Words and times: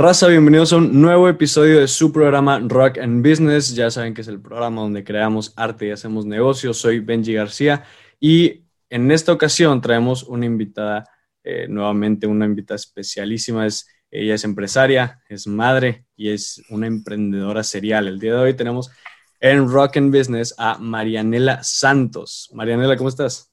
Raza, 0.00 0.28
bienvenidos 0.28 0.72
a 0.72 0.76
un 0.76 1.00
nuevo 1.00 1.28
episodio 1.28 1.80
de 1.80 1.88
su 1.88 2.12
programa 2.12 2.60
Rock 2.60 2.98
and 2.98 3.28
Business. 3.28 3.74
Ya 3.74 3.90
saben 3.90 4.14
que 4.14 4.20
es 4.20 4.28
el 4.28 4.40
programa 4.40 4.82
donde 4.82 5.02
creamos 5.02 5.52
arte 5.56 5.88
y 5.88 5.90
hacemos 5.90 6.24
negocios. 6.24 6.78
Soy 6.78 7.00
Benji 7.00 7.34
García 7.34 7.82
y 8.20 8.62
en 8.90 9.10
esta 9.10 9.32
ocasión 9.32 9.80
traemos 9.80 10.22
una 10.22 10.46
invitada, 10.46 11.04
eh, 11.42 11.66
nuevamente 11.68 12.28
una 12.28 12.44
invitada 12.44 12.76
especialísima. 12.76 13.66
Es, 13.66 13.88
ella 14.08 14.36
es 14.36 14.44
empresaria, 14.44 15.20
es 15.28 15.48
madre 15.48 16.04
y 16.14 16.30
es 16.30 16.62
una 16.70 16.86
emprendedora 16.86 17.64
serial. 17.64 18.06
El 18.06 18.20
día 18.20 18.34
de 18.34 18.38
hoy 18.38 18.54
tenemos 18.54 18.92
en 19.40 19.68
Rock 19.68 19.96
and 19.96 20.16
Business 20.16 20.54
a 20.58 20.78
Marianela 20.78 21.64
Santos. 21.64 22.50
Marianela, 22.52 22.96
¿cómo 22.96 23.08
estás? 23.08 23.50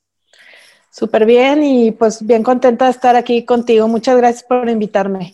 Súper 0.91 1.26
bien 1.26 1.64
y 1.64 1.91
pues 1.91 2.24
bien 2.24 2.44
contenta 2.44 2.86
de 2.86 2.91
estar 2.91 3.16
aquí 3.16 3.46
contigo. 3.46 3.88
Muchas 3.88 4.16
gracias 4.16 4.44
por 4.44 4.70
invitarme. 4.70 5.34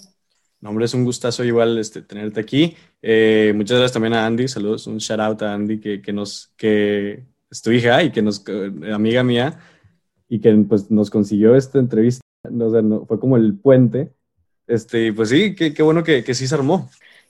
No, 0.61 0.70
hombre, 0.70 0.85
es 0.85 0.93
un 0.93 1.03
gustazo 1.03 1.43
igual 1.43 1.79
este, 1.79 2.03
tenerte 2.03 2.39
aquí. 2.39 2.75
Eh, 3.01 3.51
muchas 3.55 3.77
gracias 3.77 3.93
también 3.93 4.13
a 4.13 4.27
Andy. 4.27 4.47
Saludos, 4.47 4.85
un 4.85 4.99
shout 4.99 5.20
out 5.20 5.41
a 5.41 5.53
Andy 5.53 5.79
que, 5.79 6.01
que 6.03 6.13
nos, 6.13 6.53
que 6.55 7.23
es 7.49 7.61
tu 7.63 7.71
hija 7.71 8.03
y 8.03 8.11
que 8.11 8.21
nos, 8.21 8.43
amiga 8.93 9.23
mía, 9.23 9.59
y 10.29 10.39
que 10.39 10.53
pues 10.70 10.91
nos 10.91 11.09
consiguió 11.09 11.55
esta 11.55 11.79
entrevista. 11.79 12.21
No, 12.49 13.05
fue 13.07 13.20
como 13.20 13.37
el 13.37 13.57
puente. 13.57 14.13
Este, 14.67 15.11
pues 15.13 15.29
sí, 15.29 15.55
qué, 15.55 15.73
qué 15.73 15.81
bueno 15.81 16.03
que, 16.03 16.23
que, 16.23 16.35
sí 16.35 16.47
se 16.47 16.53
armó. 16.55 16.89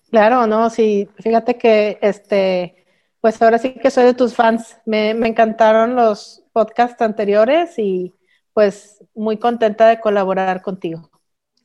Claro, 0.10 0.46
no, 0.46 0.70
sí. 0.70 1.08
Fíjate 1.20 1.58
que 1.58 2.00
este, 2.02 2.86
pues 3.22 3.42
ahora 3.42 3.58
sí 3.60 3.76
que 3.76 3.92
soy 3.92 4.04
de 4.04 4.14
tus 4.14 4.36
fans. 4.36 4.78
Me, 4.86 5.14
me 5.14 5.30
encantaron 5.30 5.96
los 5.96 6.44
podcasts 6.52 7.02
anteriores 7.02 7.80
y 7.80 8.14
pues 8.54 9.04
muy 9.16 9.38
contenta 9.38 9.88
de 9.88 10.02
colaborar 10.02 10.62
contigo. 10.62 11.11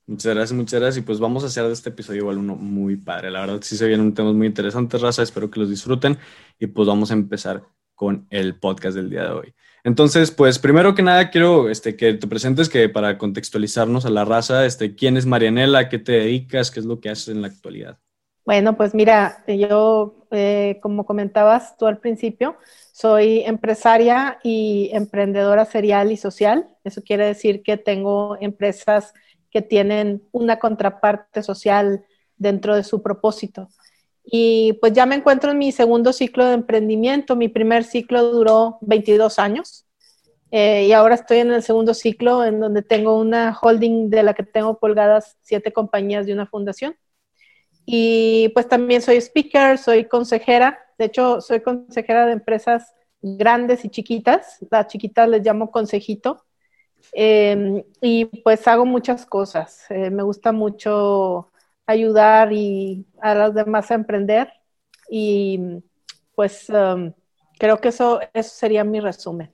Muchas 0.06 0.34
gracias, 0.34 0.56
muchas 0.56 0.80
gracias. 0.80 1.02
Y 1.02 1.06
pues 1.06 1.18
vamos 1.18 1.42
a 1.42 1.48
hacer 1.48 1.66
de 1.66 1.72
este 1.72 1.90
episodio 1.90 2.20
igual 2.20 2.38
uno 2.38 2.54
muy 2.54 2.96
padre. 2.96 3.30
La 3.30 3.40
verdad, 3.40 3.58
sí 3.62 3.76
se 3.76 3.88
vienen 3.88 4.14
temas 4.14 4.34
muy 4.34 4.46
interesantes, 4.46 5.00
raza. 5.00 5.22
Espero 5.22 5.50
que 5.50 5.58
los 5.58 5.68
disfruten. 5.68 6.16
Y 6.58 6.68
pues 6.68 6.86
vamos 6.86 7.10
a 7.10 7.14
empezar 7.14 7.64
con 7.96 8.26
el 8.30 8.58
podcast 8.58 8.96
del 8.96 9.10
día 9.10 9.24
de 9.24 9.30
hoy. 9.30 9.54
Entonces, 9.82 10.30
pues 10.30 10.58
primero 10.58 10.94
que 10.94 11.02
nada 11.02 11.30
quiero 11.30 11.68
este, 11.68 11.96
que 11.96 12.14
te 12.14 12.26
presentes 12.26 12.68
que 12.68 12.88
para 12.88 13.18
contextualizarnos 13.18 14.04
a 14.04 14.10
la 14.10 14.24
raza, 14.24 14.66
este, 14.66 14.94
¿quién 14.94 15.16
es 15.16 15.26
Marianela? 15.26 15.88
¿Qué 15.88 15.98
te 15.98 16.12
dedicas? 16.12 16.70
¿Qué 16.70 16.80
es 16.80 16.86
lo 16.86 17.00
que 17.00 17.08
haces 17.08 17.28
en 17.28 17.42
la 17.42 17.48
actualidad? 17.48 17.98
Bueno, 18.44 18.76
pues 18.76 18.94
mira, 18.94 19.44
yo, 19.48 20.28
eh, 20.30 20.78
como 20.80 21.04
comentabas 21.04 21.76
tú 21.76 21.86
al 21.86 21.98
principio, 21.98 22.56
soy 22.92 23.40
empresaria 23.40 24.38
y 24.44 24.90
emprendedora 24.92 25.64
serial 25.64 26.12
y 26.12 26.16
social. 26.16 26.68
Eso 26.84 27.02
quiere 27.02 27.26
decir 27.26 27.62
que 27.64 27.76
tengo 27.76 28.36
empresas 28.40 29.12
que 29.56 29.62
tienen 29.62 30.22
una 30.32 30.58
contraparte 30.58 31.42
social 31.42 32.04
dentro 32.36 32.76
de 32.76 32.84
su 32.84 33.00
propósito. 33.00 33.70
Y 34.22 34.74
pues 34.82 34.92
ya 34.92 35.06
me 35.06 35.14
encuentro 35.14 35.52
en 35.52 35.56
mi 35.56 35.72
segundo 35.72 36.12
ciclo 36.12 36.44
de 36.44 36.52
emprendimiento. 36.52 37.36
Mi 37.36 37.48
primer 37.48 37.84
ciclo 37.84 38.32
duró 38.32 38.76
22 38.82 39.38
años 39.38 39.86
eh, 40.50 40.84
y 40.88 40.92
ahora 40.92 41.14
estoy 41.14 41.38
en 41.38 41.52
el 41.52 41.62
segundo 41.62 41.94
ciclo 41.94 42.44
en 42.44 42.60
donde 42.60 42.82
tengo 42.82 43.18
una 43.18 43.58
holding 43.58 44.10
de 44.10 44.24
la 44.24 44.34
que 44.34 44.42
tengo 44.42 44.78
colgadas 44.78 45.38
siete 45.40 45.72
compañías 45.72 46.26
de 46.26 46.34
una 46.34 46.46
fundación. 46.46 46.94
Y 47.86 48.50
pues 48.50 48.68
también 48.68 49.00
soy 49.00 49.16
speaker, 49.16 49.78
soy 49.78 50.04
consejera. 50.04 50.78
De 50.98 51.06
hecho, 51.06 51.40
soy 51.40 51.62
consejera 51.62 52.26
de 52.26 52.32
empresas 52.32 52.92
grandes 53.22 53.86
y 53.86 53.88
chiquitas. 53.88 54.58
Las 54.70 54.88
chiquitas 54.88 55.26
les 55.30 55.42
llamo 55.42 55.70
consejito 55.70 56.45
Em, 57.12 57.82
y 58.00 58.26
pues 58.42 58.66
hago 58.68 58.84
muchas 58.84 59.26
cosas. 59.26 59.84
Eh, 59.90 60.10
me 60.10 60.22
gusta 60.22 60.52
mucho 60.52 61.50
ayudar 61.86 62.52
y 62.52 63.06
a 63.20 63.34
los 63.34 63.54
demás 63.54 63.90
a 63.90 63.94
emprender. 63.94 64.52
Y 65.10 65.60
pues 66.34 66.68
em, 66.70 67.12
creo 67.58 67.80
que 67.80 67.88
eso, 67.88 68.20
eso 68.32 68.50
sería 68.50 68.84
mi 68.84 69.00
resumen. 69.00 69.50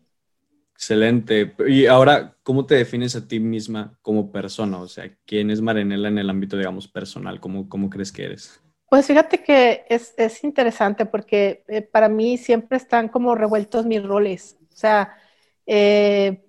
Excelente. 0.75 1.54
Y 1.69 1.87
ahora, 1.87 2.37
¿cómo 2.43 2.66
te 2.66 2.75
defines 2.75 3.15
a 3.15 3.28
ti 3.28 3.38
misma 3.38 3.97
como 4.03 4.32
persona? 4.32 4.78
O 4.78 4.88
sea, 4.88 5.09
¿quién 5.26 5.50
es 5.50 5.60
Marinela 5.60 6.09
en 6.09 6.19
el 6.19 6.28
ámbito, 6.28 6.56
digamos, 6.56 6.88
personal? 6.88 7.38
¿Cómo, 7.38 7.69
cómo 7.69 7.88
crees 7.88 8.10
que 8.10 8.25
eres? 8.25 8.60
Pues 8.91 9.06
fíjate 9.06 9.44
que 9.44 9.84
es, 9.88 10.12
es 10.16 10.43
interesante 10.43 11.06
porque 11.06 11.65
eh, 11.69 11.82
para 11.82 12.09
mí 12.09 12.37
siempre 12.37 12.78
están 12.78 13.09
como 13.09 13.34
revueltos 13.37 13.87
mis 13.87 14.03
roles. 14.03 14.59
O 14.72 14.76
sea, 14.76 15.15
eh, 15.66 16.44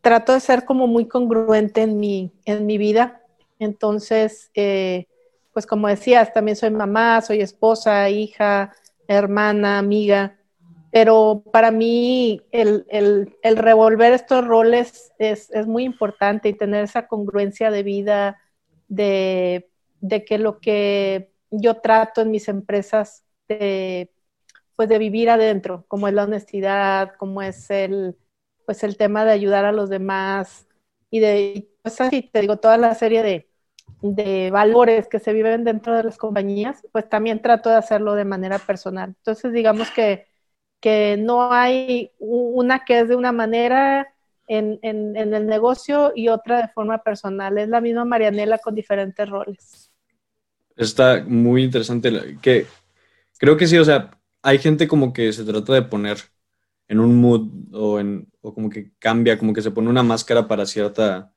trato 0.00 0.32
de 0.32 0.40
ser 0.40 0.64
como 0.64 0.86
muy 0.86 1.06
congruente 1.06 1.82
en 1.82 1.98
mi, 1.98 2.32
en 2.44 2.66
mi 2.66 2.78
vida. 2.78 3.22
Entonces, 3.58 4.50
eh, 4.54 5.06
pues 5.52 5.66
como 5.66 5.88
decías, 5.88 6.32
también 6.32 6.56
soy 6.56 6.70
mamá, 6.70 7.20
soy 7.20 7.40
esposa, 7.40 8.08
hija, 8.10 8.72
hermana, 9.06 9.78
amiga. 9.78 10.36
Pero 10.90 11.42
para 11.52 11.70
mí 11.70 12.42
el, 12.52 12.86
revolver 13.42 14.12
estos 14.12 14.46
roles 14.46 15.12
es, 15.18 15.50
muy 15.66 15.84
importante 15.84 16.48
y 16.48 16.54
tener 16.54 16.84
esa 16.84 17.08
congruencia 17.08 17.70
de 17.70 17.82
vida, 17.82 18.40
de, 18.88 19.68
de, 20.00 20.24
que 20.24 20.38
lo 20.38 20.60
que 20.60 21.32
yo 21.50 21.80
trato 21.80 22.20
en 22.20 22.30
mis 22.30 22.48
empresas, 22.48 23.24
de, 23.48 24.12
pues 24.76 24.88
de 24.88 24.98
vivir 24.98 25.30
adentro, 25.30 25.84
como 25.88 26.06
es 26.06 26.14
la 26.14 26.24
honestidad, 26.24 27.12
como 27.18 27.42
es 27.42 27.70
el, 27.70 28.16
pues 28.64 28.82
el 28.84 28.96
tema 28.96 29.24
de 29.24 29.32
ayudar 29.32 29.64
a 29.64 29.72
los 29.72 29.88
demás 29.88 30.66
y 31.10 31.20
de, 31.20 31.68
pues 31.82 32.00
así 32.00 32.22
te 32.22 32.40
digo, 32.40 32.58
toda 32.58 32.76
la 32.76 32.94
serie 32.94 33.22
de, 33.22 33.48
de 34.02 34.50
valores 34.50 35.08
que 35.08 35.18
se 35.18 35.32
viven 35.32 35.64
dentro 35.64 35.96
de 35.96 36.04
las 36.04 36.18
compañías, 36.18 36.86
pues 36.92 37.08
también 37.08 37.40
trato 37.40 37.70
de 37.70 37.76
hacerlo 37.76 38.14
de 38.14 38.24
manera 38.24 38.58
personal. 38.58 39.14
Entonces, 39.16 39.52
digamos 39.52 39.90
que, 39.90 40.26
que 40.80 41.16
no 41.18 41.52
hay 41.52 42.10
una 42.18 42.84
que 42.84 43.00
es 43.00 43.08
de 43.08 43.16
una 43.16 43.32
manera 43.32 44.14
en, 44.46 44.78
en, 44.82 45.16
en, 45.16 45.32
el 45.32 45.46
negocio 45.46 46.12
y 46.14 46.28
otra 46.28 46.60
de 46.60 46.68
forma 46.68 47.02
personal. 47.02 47.56
Es 47.58 47.68
la 47.68 47.80
misma 47.80 48.04
Marianela 48.04 48.58
con 48.58 48.74
diferentes 48.74 49.28
roles. 49.28 49.90
Está 50.76 51.24
muy 51.26 51.64
interesante. 51.64 52.38
Que 52.42 52.66
creo 53.38 53.56
que 53.56 53.66
sí, 53.66 53.78
o 53.78 53.84
sea, 53.84 54.10
hay 54.42 54.58
gente 54.58 54.86
como 54.86 55.12
que 55.12 55.32
se 55.32 55.44
trata 55.44 55.72
de 55.72 55.82
poner 55.82 56.18
en 56.88 57.00
un 57.00 57.20
mood 57.20 57.50
o, 57.72 57.98
en, 58.00 58.30
o 58.40 58.54
como 58.54 58.70
que 58.70 58.92
cambia, 58.98 59.38
como 59.38 59.52
que 59.52 59.62
se 59.62 59.70
pone 59.70 59.88
una 59.88 60.02
máscara 60.02 60.48
para 60.48 60.66
cierta, 60.66 61.32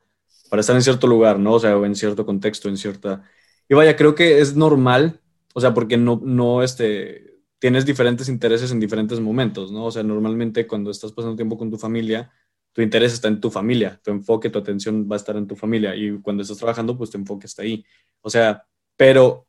para 0.50 0.62
estar 0.62 0.76
en 0.76 0.82
cierto 0.82 1.08
lugar, 1.08 1.40
¿no? 1.40 1.54
O 1.54 1.60
sea, 1.60 1.72
en 1.74 1.96
cierto 1.96 2.26
contexto, 2.26 2.70
en 2.70 2.78
cierta... 2.78 3.24
Y 3.70 3.76
vaya, 3.76 3.96
creo 3.96 4.16
que 4.16 4.40
es 4.40 4.56
normal, 4.56 5.22
o 5.54 5.62
sea, 5.62 5.74
porque 5.74 5.98
no, 5.98 6.22
no, 6.24 6.64
este, 6.64 7.42
tienes 7.60 7.86
diferentes 7.86 8.30
intereses 8.30 8.72
en 8.72 8.80
diferentes 8.80 9.20
momentos, 9.20 9.72
¿no? 9.72 9.86
O 9.86 9.92
sea, 9.92 10.04
normalmente 10.04 10.68
cuando 10.68 10.92
estás 10.92 11.12
pasando 11.12 11.36
tiempo 11.36 11.58
con 11.58 11.70
tu 11.70 11.78
familia, 11.78 12.32
tu 12.74 12.82
interés 12.82 13.14
está 13.14 13.28
en 13.28 13.42
tu 13.42 13.50
familia, 13.50 14.00
tu 14.04 14.12
enfoque, 14.12 14.50
tu 14.50 14.60
atención 14.60 15.08
va 15.10 15.16
a 15.16 15.18
estar 15.18 15.36
en 15.36 15.48
tu 15.48 15.56
familia 15.56 15.96
y 15.96 16.22
cuando 16.22 16.44
estás 16.44 16.58
trabajando, 16.58 16.98
pues 16.98 17.10
tu 17.10 17.18
enfoque 17.18 17.48
está 17.48 17.64
ahí. 17.64 17.84
O 18.22 18.30
sea, 18.30 18.66
pero 18.96 19.47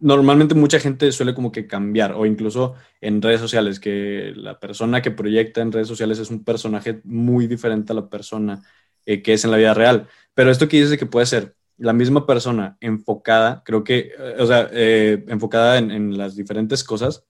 normalmente 0.00 0.54
mucha 0.54 0.80
gente 0.80 1.12
suele 1.12 1.34
como 1.34 1.52
que 1.52 1.66
cambiar 1.66 2.12
o 2.12 2.26
incluso 2.26 2.74
en 3.00 3.22
redes 3.22 3.40
sociales, 3.40 3.78
que 3.78 4.32
la 4.34 4.58
persona 4.58 5.02
que 5.02 5.10
proyecta 5.10 5.60
en 5.60 5.72
redes 5.72 5.88
sociales 5.88 6.18
es 6.18 6.30
un 6.30 6.44
personaje 6.44 7.00
muy 7.04 7.46
diferente 7.46 7.92
a 7.92 7.96
la 7.96 8.08
persona 8.08 8.62
eh, 9.06 9.22
que 9.22 9.34
es 9.34 9.44
en 9.44 9.50
la 9.50 9.56
vida 9.56 9.74
real. 9.74 10.08
Pero 10.34 10.50
esto 10.50 10.68
que 10.68 10.80
dice 10.80 10.98
que 10.98 11.06
puede 11.06 11.26
ser 11.26 11.54
la 11.76 11.92
misma 11.92 12.26
persona 12.26 12.76
enfocada, 12.80 13.62
creo 13.64 13.84
que, 13.84 14.12
eh, 14.18 14.36
o 14.38 14.46
sea, 14.46 14.68
eh, 14.72 15.24
enfocada 15.28 15.78
en, 15.78 16.16
las 16.18 16.36
diferentes 16.36 16.84
cosas, 16.84 17.26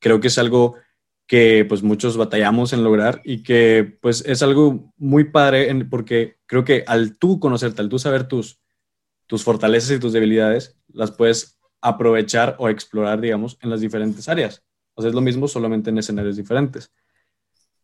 creo 0.00 0.20
que 0.20 0.28
es 0.28 0.38
algo 0.38 0.76
que 1.26 1.64
pues 1.68 1.82
muchos 1.82 2.16
batallamos 2.16 2.72
en 2.72 2.84
lograr 2.84 3.22
y 3.24 3.42
que 3.42 3.96
pues 4.02 4.22
es 4.26 4.42
algo 4.42 4.92
muy 4.98 5.24
padre 5.24 5.72
porque 5.86 6.36
creo 6.46 6.64
que 6.64 6.84
al 6.86 7.16
tú 7.18 7.40
conocerte, 7.40 7.80
al 7.80 7.88
tú 7.88 7.98
saber 7.98 8.28
tus, 8.28 8.60
tus 9.26 9.42
fortalezas 9.42 9.92
y 9.92 10.00
tus 10.00 10.12
debilidades, 10.12 10.76
las 10.92 11.12
puedes 11.12 11.58
aprovechar 11.84 12.56
o 12.58 12.70
explorar, 12.70 13.20
digamos, 13.20 13.58
en 13.60 13.68
las 13.68 13.82
diferentes 13.82 14.26
áreas. 14.26 14.62
O 14.94 15.02
sea, 15.02 15.10
es 15.10 15.14
lo 15.14 15.20
mismo, 15.20 15.46
solamente 15.46 15.90
en 15.90 15.98
escenarios 15.98 16.36
diferentes. 16.36 16.90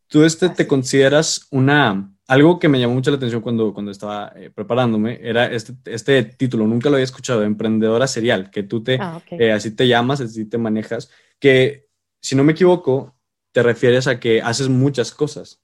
Tú 0.07 0.23
este, 0.23 0.49
te 0.49 0.67
consideras 0.67 1.47
una... 1.51 2.11
Algo 2.27 2.57
que 2.57 2.67
me 2.67 2.79
llamó 2.79 2.95
mucho 2.95 3.11
la 3.11 3.17
atención 3.17 3.41
cuando, 3.41 3.73
cuando 3.73 3.91
estaba 3.91 4.33
eh, 4.35 4.49
preparándome 4.49 5.19
era 5.21 5.51
este, 5.51 5.73
este 5.85 6.23
título, 6.23 6.65
nunca 6.65 6.89
lo 6.89 6.95
había 6.95 7.03
escuchado, 7.03 7.43
Emprendedora 7.43 8.07
Serial, 8.07 8.49
que 8.49 8.63
tú 8.63 8.81
te, 8.81 8.97
ah, 8.99 9.21
eh, 9.31 9.51
así 9.51 9.75
te 9.75 9.87
llamas, 9.87 10.21
así 10.21 10.45
te 10.45 10.57
manejas, 10.57 11.11
que 11.39 11.87
si 12.21 12.35
no 12.35 12.43
me 12.45 12.53
equivoco, 12.53 13.13
te 13.51 13.61
refieres 13.61 14.07
a 14.07 14.19
que 14.19 14.41
haces 14.41 14.69
muchas 14.69 15.11
cosas. 15.11 15.61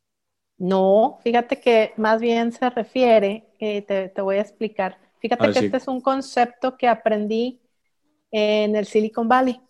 No, 0.58 1.20
fíjate 1.24 1.62
que 1.62 1.94
más 1.96 2.20
bien 2.20 2.52
se 2.52 2.70
refiere, 2.70 3.46
eh, 3.60 3.82
te, 3.82 4.10
te, 4.10 4.22
voy 4.22 4.36
a 4.36 4.42
explicar. 4.42 4.98
Fíjate 5.20 5.52
que 5.54 5.60
este 5.60 5.78
es 5.78 5.88
un 5.88 6.02
concepto 6.02 6.78
que 6.78 6.88
aprendí 6.90 7.62
en 8.32 8.76
el 8.76 8.86
Silicon 8.86 9.28
Valley. 9.28 9.62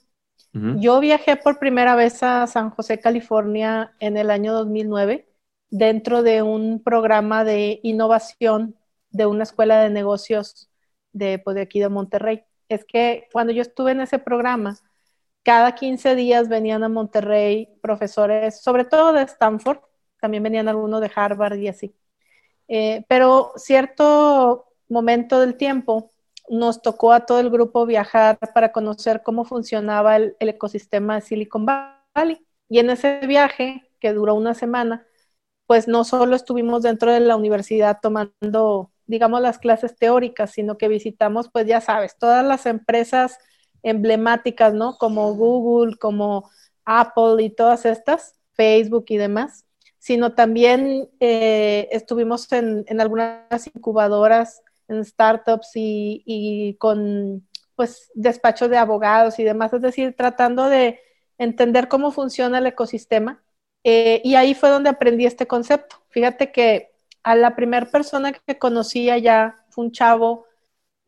Yo 0.53 0.99
viajé 0.99 1.35
por 1.35 1.59
primera 1.59 1.95
vez 1.95 2.23
a 2.23 2.47
San 2.47 2.71
José, 2.71 2.99
California 2.99 3.93
en 3.99 4.17
el 4.17 4.31
año 4.31 4.53
2009 4.53 5.27
dentro 5.69 6.23
de 6.23 6.41
un 6.41 6.81
programa 6.81 7.43
de 7.43 7.79
innovación 7.83 8.75
de 9.11 9.27
una 9.27 9.43
escuela 9.43 9.81
de 9.81 9.89
negocios 9.91 10.69
de, 11.11 11.39
pues, 11.39 11.55
de 11.55 11.61
aquí 11.61 11.79
de 11.79 11.89
Monterrey. 11.89 12.43
es 12.69 12.85
que 12.85 13.27
cuando 13.31 13.53
yo 13.53 13.61
estuve 13.61 13.91
en 13.91 14.01
ese 14.01 14.19
programa, 14.19 14.77
cada 15.43 15.75
15 15.75 16.15
días 16.15 16.49
venían 16.49 16.83
a 16.83 16.89
Monterrey 16.89 17.69
profesores, 17.81 18.61
sobre 18.61 18.83
todo 18.83 19.13
de 19.13 19.23
Stanford, 19.23 19.79
también 20.19 20.43
venían 20.43 20.67
algunos 20.67 21.01
de 21.01 21.11
Harvard 21.15 21.57
y 21.57 21.67
así. 21.69 21.95
Eh, 22.67 23.05
pero 23.07 23.53
cierto 23.55 24.73
momento 24.89 25.39
del 25.39 25.55
tiempo 25.55 26.11
nos 26.49 26.81
tocó 26.81 27.13
a 27.13 27.25
todo 27.25 27.39
el 27.39 27.49
grupo 27.49 27.85
viajar 27.85 28.37
para 28.53 28.71
conocer 28.71 29.21
cómo 29.23 29.45
funcionaba 29.45 30.15
el, 30.17 30.35
ecosistema 30.39 31.15
de 31.15 31.21
Silicon 31.21 31.65
Valley. 31.65 32.45
Y 32.69 32.79
en 32.79 32.89
ese 32.89 33.19
viaje, 33.27 33.89
que 33.99 34.13
duró 34.13 34.35
una 34.35 34.53
semana, 34.53 35.05
pues 35.65 35.87
no 35.87 36.03
solo 36.03 36.35
estuvimos 36.35 36.83
dentro 36.83 37.11
de 37.11 37.19
la 37.19 37.35
universidad 37.35 37.99
tomando, 38.01 38.91
digamos, 39.05 39.41
las 39.41 39.59
clases 39.59 39.95
teóricas, 39.95 40.51
sino 40.51 40.77
que 40.77 40.87
visitamos, 40.87 41.49
pues 41.49 41.67
ya 41.67 41.81
sabes, 41.81 42.17
todas 42.17 42.45
las 42.45 42.65
empresas 42.65 43.37
emblemáticas, 43.83 44.73
¿no? 44.73 44.97
Como 44.97 45.33
Google, 45.33 45.97
como 45.97 46.49
Apple 46.85 47.43
y 47.43 47.49
todas 47.49 47.85
estas, 47.85 48.35
Facebook 48.53 49.05
y 49.09 49.17
demás, 49.17 49.65
sino 49.99 50.33
también 50.33 51.09
eh, 51.19 51.89
estuvimos 51.91 52.51
en, 52.51 52.85
en 52.87 53.01
algunas 53.01 53.67
incubadoras 53.67 54.61
en 54.87 55.03
startups 55.05 55.71
y, 55.75 56.75
con 56.79 57.47
pues 57.75 58.11
despachos 58.15 58.69
de 58.69 58.77
abogados 58.77 59.37
y 59.39 59.43
demás, 59.43 59.71
es 59.73 59.81
decir, 59.81 60.15
tratando 60.15 60.67
de 60.67 60.99
entender 61.37 61.87
cómo 61.87 62.11
funciona 62.11 62.57
el 62.57 62.65
ecosistema. 62.67 63.43
Eh, 63.83 64.21
y 64.23 64.35
ahí 64.35 64.55
fue 64.55 64.69
donde 64.69 64.89
aprendí 64.89 65.25
este 65.25 65.47
concepto. 65.47 65.97
Fíjate 66.09 66.51
que 66.51 66.91
a 67.23 67.35
la 67.35 67.55
primera 67.55 67.85
persona 67.85 68.33
que 68.33 68.57
conocía 68.57 69.17
ya 69.19 69.63
fue 69.69 69.85
un 69.85 69.91
chavo 69.91 70.45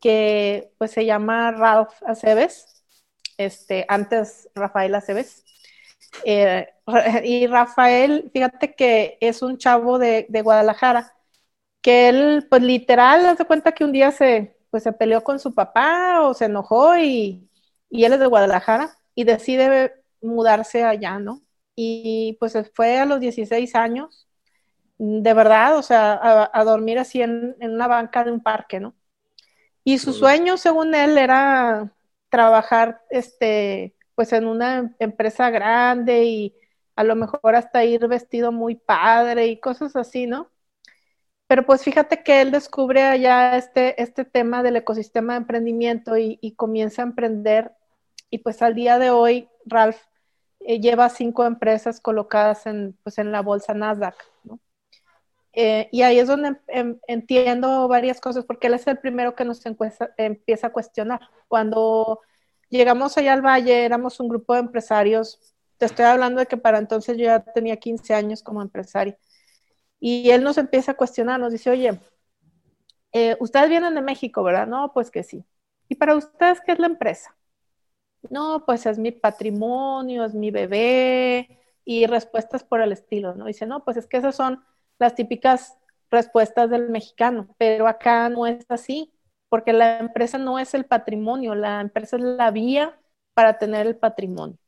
que 0.00 0.72
pues 0.78 0.92
se 0.92 1.04
llama 1.04 1.50
Ralph 1.50 1.92
Aceves, 2.06 2.84
este, 3.36 3.84
antes 3.88 4.48
Rafael 4.54 4.94
Aceves. 4.94 5.44
Eh, 6.24 6.68
y 7.24 7.46
Rafael, 7.46 8.30
fíjate 8.32 8.74
que 8.74 9.18
es 9.20 9.42
un 9.42 9.58
chavo 9.58 9.98
de, 9.98 10.26
de 10.28 10.42
Guadalajara 10.42 11.14
que 11.82 12.08
él, 12.08 12.46
pues 12.48 12.62
literal, 12.62 13.26
hace 13.26 13.44
cuenta 13.44 13.72
que 13.72 13.84
un 13.84 13.92
día 13.92 14.10
se, 14.12 14.56
pues, 14.70 14.82
se 14.82 14.92
peleó 14.92 15.22
con 15.22 15.38
su 15.38 15.54
papá 15.54 16.22
o 16.22 16.34
se 16.34 16.46
enojó 16.46 16.96
y, 16.96 17.48
él 17.90 18.12
es 18.12 18.20
de 18.20 18.26
Guadalajara 18.26 18.96
y 19.14 19.24
decide 19.24 19.94
mudarse 20.20 20.84
allá, 20.84 21.18
¿no? 21.18 21.42
Y 21.74 22.36
pues 22.40 22.56
fue 22.74 22.98
a 22.98 23.06
los 23.06 23.20
16 23.20 23.74
años, 23.74 24.28
de 24.98 25.34
verdad, 25.34 25.76
o 25.76 25.82
sea, 25.82 26.48
a, 26.52 26.64
dormir 26.64 26.98
así 26.98 27.22
en, 27.22 27.56
una 27.60 27.88
banca 27.88 28.22
de 28.24 28.32
un 28.32 28.42
parque, 28.42 28.80
¿no? 28.80 28.94
Y 29.82 29.98
su 29.98 30.12
sueño, 30.12 30.56
según 30.58 30.94
él, 30.94 31.18
era 31.18 31.92
trabajar, 32.28 33.02
este, 33.10 33.96
pues 34.14 34.32
en 34.32 34.46
una 34.46 34.94
empresa 34.98 35.50
grande 35.50 36.24
y 36.24 36.56
a 36.96 37.04
lo 37.04 37.16
mejor 37.16 37.56
hasta 37.56 37.84
ir 37.84 38.06
vestido 38.08 38.52
muy 38.52 38.76
padre 38.76 39.46
y 39.46 39.58
cosas 39.58 39.96
así, 39.96 40.26
¿no? 40.26 40.50
Pero 41.50 41.66
pues 41.66 41.82
fíjate 41.82 42.22
que 42.22 42.42
él 42.42 42.52
descubre 42.52 43.02
allá 43.02 43.56
este, 43.56 44.00
este 44.00 44.24
tema 44.24 44.62
del 44.62 44.76
ecosistema 44.76 45.32
de 45.32 45.38
emprendimiento 45.38 46.16
y, 46.16 46.54
comienza 46.56 47.02
a 47.02 47.06
emprender. 47.06 47.72
Y 48.30 48.38
pues 48.38 48.62
al 48.62 48.76
día 48.76 49.00
de 49.00 49.10
hoy, 49.10 49.48
Ralph 49.66 49.96
eh, 50.60 50.78
lleva 50.78 51.08
cinco 51.08 51.44
empresas 51.44 52.00
colocadas 52.00 52.66
en, 52.66 52.96
pues, 53.02 53.18
en 53.18 53.32
la 53.32 53.42
bolsa 53.42 53.74
Nasdaq. 53.74 54.14
Eh, 55.52 55.88
y 55.90 56.02
ahí 56.02 56.20
es 56.20 56.28
donde 56.28 56.50
em, 56.50 56.56
em, 56.68 56.98
entiendo 57.08 57.88
varias 57.88 58.20
cosas, 58.20 58.44
porque 58.44 58.68
él 58.68 58.74
es 58.74 58.86
el 58.86 58.98
primero 58.98 59.34
que 59.34 59.44
nos 59.44 59.60
empieza 59.66 60.68
a 60.68 60.72
cuestionar. 60.72 61.20
Cuando 61.48 62.20
llegamos 62.68 63.18
allá 63.18 63.32
al 63.32 63.42
valle, 63.42 63.84
éramos 63.84 64.20
un 64.20 64.28
grupo 64.28 64.54
de 64.54 64.60
empresarios. 64.60 65.40
Te 65.78 65.86
estoy 65.86 66.04
hablando 66.04 66.38
de 66.38 66.46
que 66.46 66.56
para 66.56 66.78
entonces 66.78 67.16
yo 67.16 67.24
ya 67.24 67.40
tenía 67.40 67.76
15 67.76 68.14
años 68.14 68.40
como 68.40 68.62
empresario 68.62 69.16
y 70.00 70.30
él 70.30 70.42
nos 70.42 70.58
empieza 70.58 70.92
a 70.92 70.96
cuestionar, 70.96 71.38
nos 71.38 71.52
dice, 71.52 71.70
oye, 71.70 72.00
eh, 73.12 73.36
ustedes 73.40 73.68
vienen 73.68 73.94
de 73.94 74.02
México, 74.02 74.42
¿verdad? 74.42 74.66
No, 74.66 74.92
pues 74.92 75.10
que 75.10 75.22
sí. 75.22 75.44
¿Y 75.88 75.96
para 75.96 76.16
ustedes 76.16 76.60
qué 76.64 76.72
es 76.72 76.78
la 76.78 76.86
empresa? 76.86 77.36
No, 78.30 78.64
pues 78.66 78.86
es 78.86 78.98
mi 78.98 79.12
patrimonio, 79.12 80.24
es 80.24 80.34
mi 80.34 80.50
bebé 80.50 81.58
y 81.84 82.06
respuestas 82.06 82.64
por 82.64 82.80
el 82.80 82.92
estilo, 82.92 83.34
¿no? 83.34 83.46
Dice, 83.46 83.66
no, 83.66 83.84
pues 83.84 83.96
es 83.96 84.06
que 84.06 84.18
esas 84.18 84.36
son 84.36 84.62
las 84.98 85.14
típicas 85.14 85.76
respuestas 86.10 86.70
del 86.70 86.90
mexicano, 86.90 87.54
pero 87.58 87.88
acá 87.88 88.28
no 88.28 88.46
es 88.46 88.64
así, 88.68 89.12
porque 89.48 89.72
la 89.72 89.98
empresa 89.98 90.38
no 90.38 90.58
es 90.58 90.74
el 90.74 90.84
patrimonio, 90.84 91.54
la 91.54 91.80
empresa 91.80 92.16
es 92.16 92.22
la 92.22 92.50
vía 92.50 92.98
para 93.34 93.58
tener 93.58 93.86
el 93.86 93.96
patrimonio. 93.96 94.58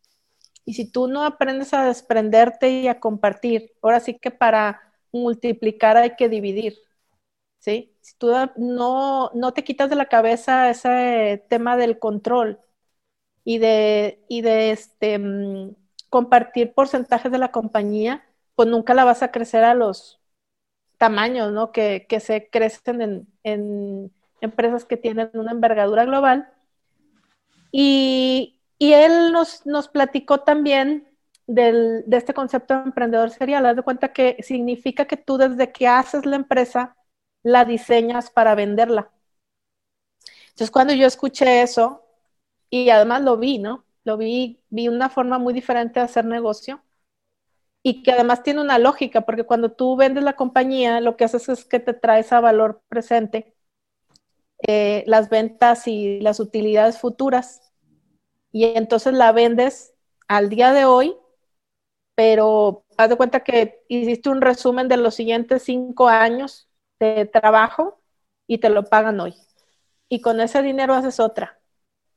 Y 0.64 0.74
si 0.74 0.90
tú 0.90 1.08
no 1.08 1.24
aprendes 1.24 1.74
a 1.74 1.84
desprenderte 1.84 2.70
y 2.70 2.88
a 2.88 3.00
compartir, 3.00 3.72
ahora 3.82 4.00
sí 4.00 4.18
que 4.18 4.30
para 4.30 4.91
multiplicar 5.12 5.96
hay 5.96 6.16
que 6.16 6.28
dividir, 6.28 6.78
¿sí? 7.58 7.96
Si 8.00 8.16
tú 8.16 8.32
no, 8.56 9.30
no 9.34 9.52
te 9.52 9.64
quitas 9.64 9.90
de 9.90 9.96
la 9.96 10.06
cabeza 10.06 10.70
ese 10.70 11.44
tema 11.48 11.76
del 11.76 11.98
control 11.98 12.60
y 13.44 13.58
de, 13.58 14.24
y 14.28 14.42
de 14.42 14.72
este, 14.72 15.18
mm, 15.18 15.74
compartir 16.10 16.74
porcentajes 16.74 17.32
de 17.32 17.38
la 17.38 17.52
compañía, 17.52 18.24
pues 18.54 18.68
nunca 18.68 18.94
la 18.94 19.04
vas 19.04 19.22
a 19.22 19.32
crecer 19.32 19.64
a 19.64 19.74
los 19.74 20.20
tamaños, 20.98 21.52
¿no? 21.52 21.72
Que, 21.72 22.06
se 22.20 22.48
crecen 22.50 23.02
en, 23.02 23.28
en, 23.42 24.12
empresas 24.40 24.84
que 24.84 24.96
tienen 24.96 25.30
una 25.34 25.52
envergadura 25.52 26.04
global. 26.04 26.52
Y, 27.72 28.60
y 28.78 28.92
él 28.92 29.32
nos, 29.32 29.66
nos 29.66 29.88
platicó 29.88 30.40
también 30.40 31.08
de 31.46 32.04
este 32.12 32.34
concepto 32.34 32.74
de 32.74 32.82
emprendedor 32.84 33.30
serial. 33.30 33.66
Haz 33.66 33.76
de 33.76 33.82
cuenta 33.82 34.12
que 34.12 34.36
significa 34.42 35.06
que 35.06 35.16
tú 35.16 35.36
desde 35.38 35.72
que 35.72 35.88
haces 35.88 36.26
la 36.26 36.36
empresa, 36.36 36.96
la 37.42 37.64
diseñas 37.64 38.30
para 38.30 38.54
venderla. 38.54 39.10
Entonces, 40.50 40.70
cuando 40.70 40.92
yo 40.94 41.06
escuché 41.06 41.62
eso, 41.62 42.04
y 42.70 42.90
además 42.90 43.22
lo 43.22 43.36
vi, 43.36 43.58
¿no? 43.58 43.84
Lo 44.04 44.16
vi, 44.16 44.60
vi 44.70 44.88
una 44.88 45.08
forma 45.10 45.38
muy 45.38 45.54
diferente 45.54 46.00
de 46.00 46.04
hacer 46.06 46.24
negocio 46.24 46.82
y 47.82 48.02
que 48.02 48.12
además 48.12 48.42
tiene 48.42 48.60
una 48.60 48.78
lógica, 48.78 49.22
porque 49.22 49.44
cuando 49.44 49.72
tú 49.72 49.96
vendes 49.96 50.24
la 50.24 50.36
compañía, 50.36 51.00
lo 51.00 51.16
que 51.16 51.24
haces 51.24 51.48
es 51.48 51.64
que 51.64 51.80
te 51.80 51.94
traes 51.94 52.32
a 52.32 52.40
valor 52.40 52.82
presente 52.88 53.54
eh, 54.66 55.04
las 55.06 55.28
ventas 55.28 55.88
y 55.88 56.20
las 56.20 56.40
utilidades 56.40 56.98
futuras. 56.98 57.72
Y 58.52 58.64
entonces 58.64 59.14
la 59.14 59.32
vendes 59.32 59.94
al 60.28 60.48
día 60.48 60.72
de 60.72 60.84
hoy 60.84 61.16
pero 62.22 62.84
haz 62.96 63.08
de 63.08 63.16
cuenta 63.16 63.40
que 63.40 63.82
hiciste 63.88 64.28
un 64.28 64.40
resumen 64.40 64.86
de 64.86 64.96
los 64.96 65.16
siguientes 65.16 65.64
cinco 65.64 66.06
años 66.06 66.68
de 67.00 67.26
trabajo 67.26 68.00
y 68.46 68.58
te 68.58 68.68
lo 68.70 68.84
pagan 68.84 69.18
hoy. 69.18 69.34
Y 70.08 70.20
con 70.20 70.40
ese 70.40 70.62
dinero 70.62 70.94
haces 70.94 71.18
otra, 71.18 71.58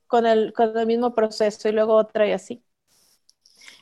con 0.06 0.28
el, 0.28 0.54
con 0.54 0.78
el 0.78 0.86
mismo 0.86 1.16
proceso 1.16 1.68
y 1.68 1.72
luego 1.72 1.96
otra 1.96 2.28
y 2.28 2.34
así. 2.34 2.64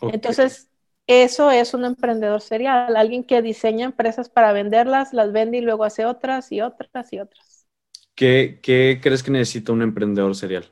Entonces, 0.01 0.69
eso 1.07 1.51
es 1.51 1.73
un 1.73 1.83
emprendedor 1.83 2.39
serial, 2.39 2.95
alguien 2.95 3.25
que 3.25 3.41
diseña 3.41 3.83
empresas 3.83 4.29
para 4.29 4.53
venderlas, 4.53 5.11
las 5.11 5.33
vende 5.33 5.57
y 5.57 5.61
luego 5.61 5.83
hace 5.83 6.05
otras 6.05 6.53
y 6.53 6.61
otras 6.61 7.11
y 7.11 7.19
otras. 7.19 7.67
¿Qué, 8.15 8.61
qué 8.63 9.01
crees 9.03 9.23
que 9.23 9.31
necesita 9.31 9.73
un 9.73 9.81
emprendedor 9.81 10.33
serial? 10.37 10.71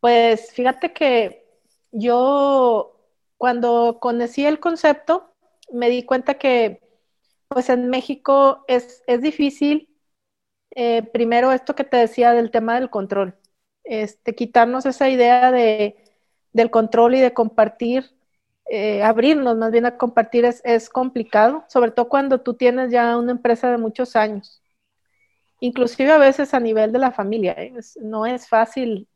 Pues 0.00 0.50
fíjate 0.50 0.94
que 0.94 1.44
yo 1.90 2.91
cuando 3.42 3.98
conocí 3.98 4.46
el 4.46 4.60
concepto, 4.60 5.34
me 5.72 5.90
di 5.90 6.04
cuenta 6.04 6.34
que 6.34 6.80
pues 7.48 7.70
en 7.70 7.90
México 7.90 8.64
es, 8.68 9.02
difícil, 9.20 9.88
eh, 10.76 11.02
primero 11.12 11.50
esto 11.50 11.74
que 11.74 11.82
te 11.82 11.96
decía 11.96 12.34
del 12.34 12.52
tema 12.52 12.76
del 12.76 12.88
control, 12.88 13.34
este, 13.82 14.36
quitarnos 14.36 14.86
esa 14.86 15.08
idea 15.08 15.50
de, 15.50 15.96
del 16.52 16.70
control 16.70 17.16
y 17.16 17.20
de 17.20 17.34
compartir, 17.34 18.12
eh, 18.66 19.02
abrirnos 19.02 19.56
más 19.56 19.72
bien 19.72 19.86
a 19.86 19.98
compartir 19.98 20.44
es, 20.44 20.88
complicado, 20.88 21.64
sobre 21.68 21.90
todo 21.90 22.08
cuando 22.08 22.42
tú 22.42 22.54
tienes 22.54 22.92
ya 22.92 23.18
una 23.18 23.32
empresa 23.32 23.72
de 23.72 23.78
muchos 23.78 24.14
años, 24.14 24.62
inclusive 25.58 26.12
a 26.12 26.18
veces 26.18 26.54
a 26.54 26.60
nivel 26.60 26.92
de 26.92 27.00
la 27.00 27.10
familia, 27.10 27.54
¿eh? 27.58 27.74
no 28.02 28.24
es 28.24 28.48
fácil 28.48 29.08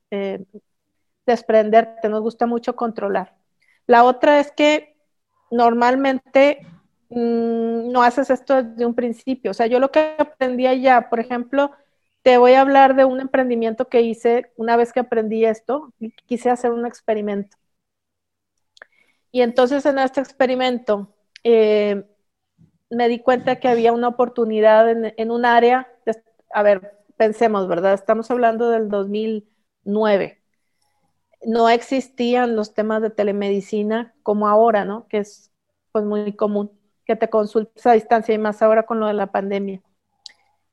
desprenderte, 1.25 2.09
nos 2.09 2.23
gusta 2.23 2.47
mucho 2.47 2.75
controlar. 2.75 3.46
La 3.87 4.05
otra 4.05 4.41
es 4.41 4.51
que 4.53 4.97
normalmente 5.51 6.67
mm, 7.11 7.91
no 7.91 8.03
haces 8.03 8.31
esto 8.31 8.63
desde 8.63 8.87
un 8.87 8.95
principio. 8.95 9.51
O 9.53 9.55
sea, 9.55 9.67
yo 9.67 9.81
lo 9.81 9.91
que 9.91 10.15
aprendí 10.19 10.67
allá, 10.67 11.09
por 11.11 11.21
ejemplo, 11.21 11.71
te 12.23 12.39
voy 12.39 12.53
a 12.53 12.63
hablar 12.63 12.97
de 12.97 13.05
un 13.05 13.21
emprendimiento 13.21 13.89
que 13.89 14.03
hice 14.03 14.53
una 14.57 14.77
vez 14.77 14.93
que 14.93 15.01
aprendí 15.01 15.45
esto, 15.45 15.93
quise 16.27 16.51
hacer 16.51 16.73
un 16.73 16.87
experimento. 16.87 17.57
Y 19.31 19.43
entonces 19.43 19.85
en 19.87 19.99
este 19.99 20.21
experimento 20.21 21.15
eh, 21.45 22.05
me 22.91 23.09
di 23.09 23.21
cuenta 23.21 23.61
que 23.61 23.69
había 23.69 23.93
una 23.93 24.09
oportunidad 24.09 24.89
en, 24.91 25.31
un 25.31 25.45
área, 25.45 25.89
a 26.53 26.63
ver, 26.63 26.97
pensemos, 27.17 27.69
¿verdad? 27.69 27.95
Estamos 27.95 28.31
hablando 28.31 28.71
del 28.71 28.89
2000 28.89 29.49
2009. 29.87 30.36
No 31.45 31.69
existían 31.69 32.57
los 32.57 32.75
temas 32.75 33.03
de 33.03 33.11
telemedicina 33.11 34.15
como 34.23 34.49
ahora, 34.49 34.85
¿no? 34.85 35.07
Que 35.09 35.19
es 35.19 35.53
pues 35.93 36.05
muy 36.05 36.33
común 36.35 36.71
que 37.07 37.17
te 37.17 37.31
consultes 37.31 37.87
a 37.87 37.93
distancia 37.93 38.35
y 38.35 38.39
más 38.39 38.61
ahora 38.63 38.85
con 38.85 39.01
lo 39.01 39.07
de 39.07 39.15
la 39.15 39.31
pandemia. 39.31 39.81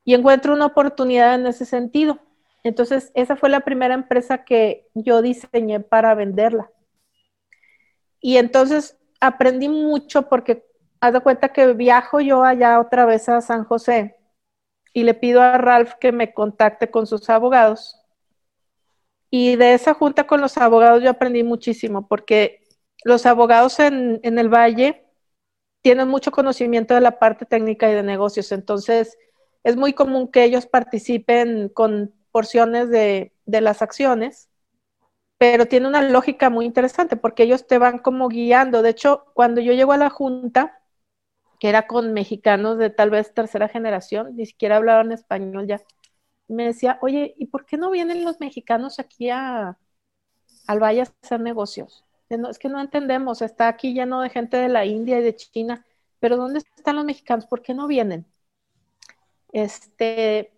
Y 0.03 0.15
encuentro 0.15 0.53
una 0.53 0.65
oportunidad 0.65 1.35
en 1.35 1.45
ese 1.45 1.65
sentido. 1.65 2.19
Entonces, 2.63 3.11
esa 3.13 3.35
fue 3.35 3.49
la 3.49 3.61
primera 3.61 3.93
empresa 3.93 4.43
que 4.43 4.89
yo 4.93 5.21
diseñé 5.21 5.79
para 5.79 6.15
venderla. 6.15 6.71
Y 8.19 8.37
entonces 8.37 8.97
aprendí 9.19 9.69
mucho 9.69 10.27
porque 10.29 10.65
haz 10.99 11.13
de 11.13 11.19
cuenta 11.21 11.49
que 11.49 11.73
viajo 11.73 12.19
yo 12.21 12.43
allá 12.43 12.79
otra 12.79 13.05
vez 13.05 13.29
a 13.29 13.41
San 13.41 13.65
José 13.65 14.15
y 14.93 15.03
le 15.03 15.13
pido 15.13 15.41
a 15.41 15.57
Ralph 15.57 15.93
que 15.99 16.11
me 16.11 16.33
contacte 16.33 16.89
con 16.89 17.05
sus 17.05 17.29
abogados. 17.29 17.99
Y 19.35 19.55
de 19.55 19.73
esa 19.73 19.95
junta 19.95 20.27
con 20.27 20.41
los 20.41 20.59
abogados 20.59 21.01
yo 21.01 21.09
aprendí 21.09 21.41
muchísimo 21.41 22.07
porque 22.07 22.61
los 23.03 23.25
abogados 23.25 23.79
en, 23.79 24.19
el 24.21 24.47
Valle 24.47 25.07
tienen 25.81 26.07
mucho 26.07 26.29
conocimiento 26.29 26.93
de 26.93 27.01
la 27.01 27.17
parte 27.17 27.47
técnica 27.47 27.89
y 27.89 27.95
de 27.95 28.03
negocios. 28.03 28.51
Entonces, 28.51 29.17
es 29.63 29.75
muy 29.75 29.93
común 29.93 30.27
que 30.27 30.43
ellos 30.43 30.67
participen 30.67 31.69
con 31.69 32.13
porciones 32.31 32.91
de, 32.91 33.33
de 33.47 33.61
las 33.61 33.81
acciones 33.81 34.49
pero 35.39 35.65
tiene 35.65 35.87
una 35.87 36.03
lógica 36.03 36.51
muy 36.51 36.65
interesante 36.65 37.17
porque 37.17 37.43
ellos 37.43 37.65
te 37.65 37.79
van 37.79 37.97
como 37.97 38.29
guiando. 38.29 38.83
De 38.83 38.91
hecho, 38.91 39.25
cuando 39.33 39.61
yo 39.61 39.73
llego 39.73 39.93
a 39.93 39.97
la 39.97 40.11
junta, 40.11 40.79
que 41.59 41.69
era 41.69 41.87
con 41.87 42.13
mexicanos 42.13 42.77
de 42.77 42.91
tal 42.91 43.09
vez 43.09 43.33
tercera 43.33 43.67
generación, 43.67 44.35
ni 44.35 44.45
siquiera 44.45 44.77
hablaban 44.77 45.11
español 45.11 45.65
ya, 45.67 45.81
me 46.53 46.65
decía, 46.65 46.99
oye, 47.01 47.35
¿y 47.37 47.47
por 47.47 47.65
qué 47.65 47.77
no 47.77 47.91
vienen 47.91 48.23
los 48.23 48.39
mexicanos 48.39 48.99
aquí 48.99 49.29
a, 49.29 49.77
al 50.67 50.79
valle 50.83 51.01
a 51.01 51.13
hacer 51.23 51.39
negocios? 51.41 52.05
es 52.29 52.57
que 52.57 52.69
no 52.69 52.79
entendemos, 52.81 53.41
está 53.43 53.67
aquí 53.67 53.93
lleno 53.93 54.21
de 54.21 54.29
gente 54.29 54.57
de 54.57 54.69
la 54.69 54.85
India 54.85 55.19
y 55.19 55.23
de 55.23 55.35
China, 55.35 55.85
pero 56.19 56.37
¿dónde 56.37 56.59
están 56.75 56.95
los 56.95 57.05
mexicanos? 57.05 57.45
¿Por 57.45 57.61
qué 57.61 57.75
no 57.75 57.87
vienen? 57.87 58.25
Este, 59.51 60.51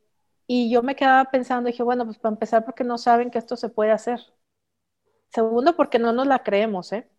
y 0.48 0.70
yo 0.70 0.84
me 0.84 0.96
quedaba 0.96 1.32
pensando, 1.32 1.68
dije, 1.68 1.84
bueno, 1.84 2.06
pues 2.06 2.18
para 2.18 2.34
empezar, 2.34 2.66
porque 2.66 2.84
no 2.84 2.98
saben 2.98 3.32
que 3.32 3.40
esto 3.40 3.58
se 3.58 3.70
puede 3.70 3.92
hacer. 3.92 4.22
Segundo, 5.34 5.76
porque 5.76 6.00
no 6.00 6.14
nos 6.14 6.28
la 6.28 6.44
creemos, 6.44 6.94
¿eh? 6.94 7.10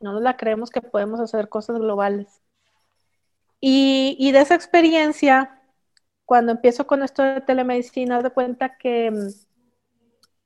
No 0.00 0.12
nos 0.12 0.22
la 0.22 0.36
creemos 0.36 0.70
que 0.70 0.80
podemos 0.82 1.20
hacer 1.20 1.48
cosas 1.48 1.78
globales. 1.78 2.42
Y, 3.60 4.30
de 4.32 4.40
esa 4.40 4.54
experiencia, 4.54 5.55
cuando 6.26 6.52
empiezo 6.52 6.86
con 6.86 7.02
esto 7.02 7.22
de 7.22 7.40
telemedicina, 7.40 8.20
de 8.20 8.30
cuenta 8.30 8.76
que 8.76 9.12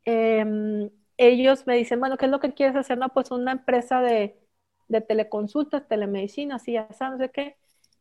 em, 0.04 0.90
ellos 1.16 1.66
me 1.66 1.76
dicen, 1.76 2.00
bueno, 2.00 2.16
¿qué 2.16 2.26
es 2.26 2.30
lo 2.30 2.40
que 2.40 2.54
quieres 2.54 2.76
hacer? 2.76 2.98
No, 2.98 3.08
pues 3.08 3.30
una 3.30 3.52
empresa 3.52 4.00
de, 4.02 4.38
teleconsultas, 5.08 5.88
telemedicina, 5.88 6.56
así, 6.56 6.72
ya 6.72 6.88
sabes, 6.92 7.18
no 7.18 7.24
sé 7.24 7.30
qué. 7.32 7.56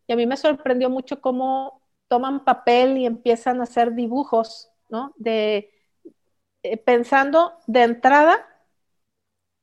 Y 0.07 0.13
a 0.13 0.15
mí 0.15 0.25
me 0.27 0.37
sorprendió 0.37 0.89
mucho 0.89 1.21
cómo 1.21 1.81
toman 2.07 2.43
papel 2.43 2.97
y 2.97 3.05
empiezan 3.05 3.61
a 3.61 3.63
hacer 3.63 3.93
dibujos, 3.93 4.71
¿no? 4.89 5.13
De, 5.17 5.71
eh, 6.63 6.77
pensando 6.77 7.53
de 7.67 7.83
entrada 7.83 8.45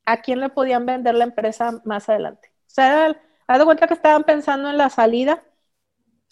a 0.05 0.21
quién 0.21 0.39
le 0.39 0.49
podían 0.49 0.85
vender 0.85 1.15
la 1.15 1.25
empresa 1.25 1.81
más 1.85 2.09
adelante. 2.09 2.49
O 2.67 2.69
sea, 2.69 3.21
haz 3.47 3.59
de 3.59 3.65
cuenta 3.65 3.87
que 3.87 3.93
estaban 3.93 4.23
pensando 4.23 4.69
en 4.69 4.77
la 4.77 4.89
salida 4.89 5.43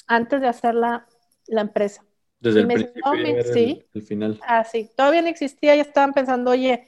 antes 0.08 0.42
de 0.42 0.48
hacer 0.48 0.76
la, 0.76 1.08
empresa. 1.48 2.04
Desde 2.40 2.62
el 2.62 2.68
principio 2.68 3.04
sí. 3.54 3.86
el, 3.94 4.02
final. 4.04 4.40
Ah, 4.46 4.64
sí. 4.64 4.90
Todavía 4.96 5.22
no 5.22 5.28
existía, 5.28 5.76
ya 5.76 5.82
estaban 5.82 6.14
pensando, 6.14 6.52
oye, 6.52 6.88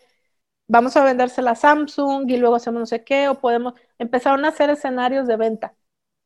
vamos 0.67 0.95
a 0.97 1.03
vendérsela 1.03 1.51
a 1.51 1.55
Samsung 1.55 2.29
y 2.29 2.37
luego 2.37 2.55
hacemos 2.55 2.79
no 2.79 2.85
sé 2.85 3.03
qué, 3.03 3.29
o 3.29 3.39
podemos, 3.39 3.73
empezaron 3.97 4.45
a 4.45 4.49
hacer 4.49 4.69
escenarios 4.69 5.27
de 5.27 5.37
venta. 5.37 5.75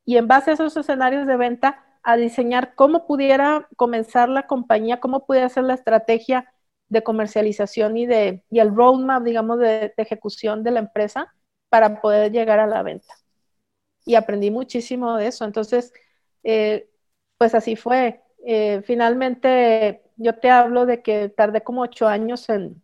Y 0.06 0.18
en 0.18 0.28
base 0.28 0.52
a 0.52 0.54
esos 0.56 0.76
escenarios 0.76 1.28
de 1.28 1.38
venta, 1.38 1.86
a 2.04 2.18
diseñar 2.18 2.74
cómo 2.76 3.06
pudiera 3.06 3.68
comenzar 3.76 4.30
la 4.30 4.48
compañía, 4.48 5.00
cómo 5.00 5.26
pudiera 5.26 5.50
ser 5.50 5.66
la 5.66 5.76
estrategia 5.76 6.52
de 6.90 7.04
comercialización 7.04 7.96
y, 7.98 8.06
de, 8.06 8.44
y 8.50 8.60
el 8.60 8.76
roadmap, 8.76 9.24
digamos, 9.24 9.60
de, 9.60 9.94
ejecución 9.98 10.64
de 10.64 10.72
la 10.72 10.80
empresa 10.80 11.34
para 11.70 12.02
poder 12.02 12.32
llegar 12.32 12.60
a 12.60 12.68
la 12.68 12.84
venta. 12.84 13.14
Y 14.06 14.16
aprendí 14.16 14.52
muchísimo 14.52 15.16
de 15.16 15.28
eso. 15.28 15.46
Entonces, 15.46 15.94
eh, 16.44 16.90
pues 17.42 17.56
así 17.56 17.76
fue. 17.76 18.22
Eh, 18.46 18.84
finalmente, 18.86 20.04
yo 20.16 20.36
te 20.36 20.52
hablo 20.52 20.86
de 20.86 21.02
que 21.02 21.28
tardé 21.28 21.64
como 21.64 21.82
ocho 21.82 22.08
años 22.08 22.48
en, 22.50 22.84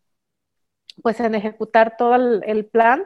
pues, 1.03 1.19
en 1.19 1.35
ejecutar 1.35 1.95
todo 1.95 2.15
el, 2.15 2.65
plan 2.65 3.03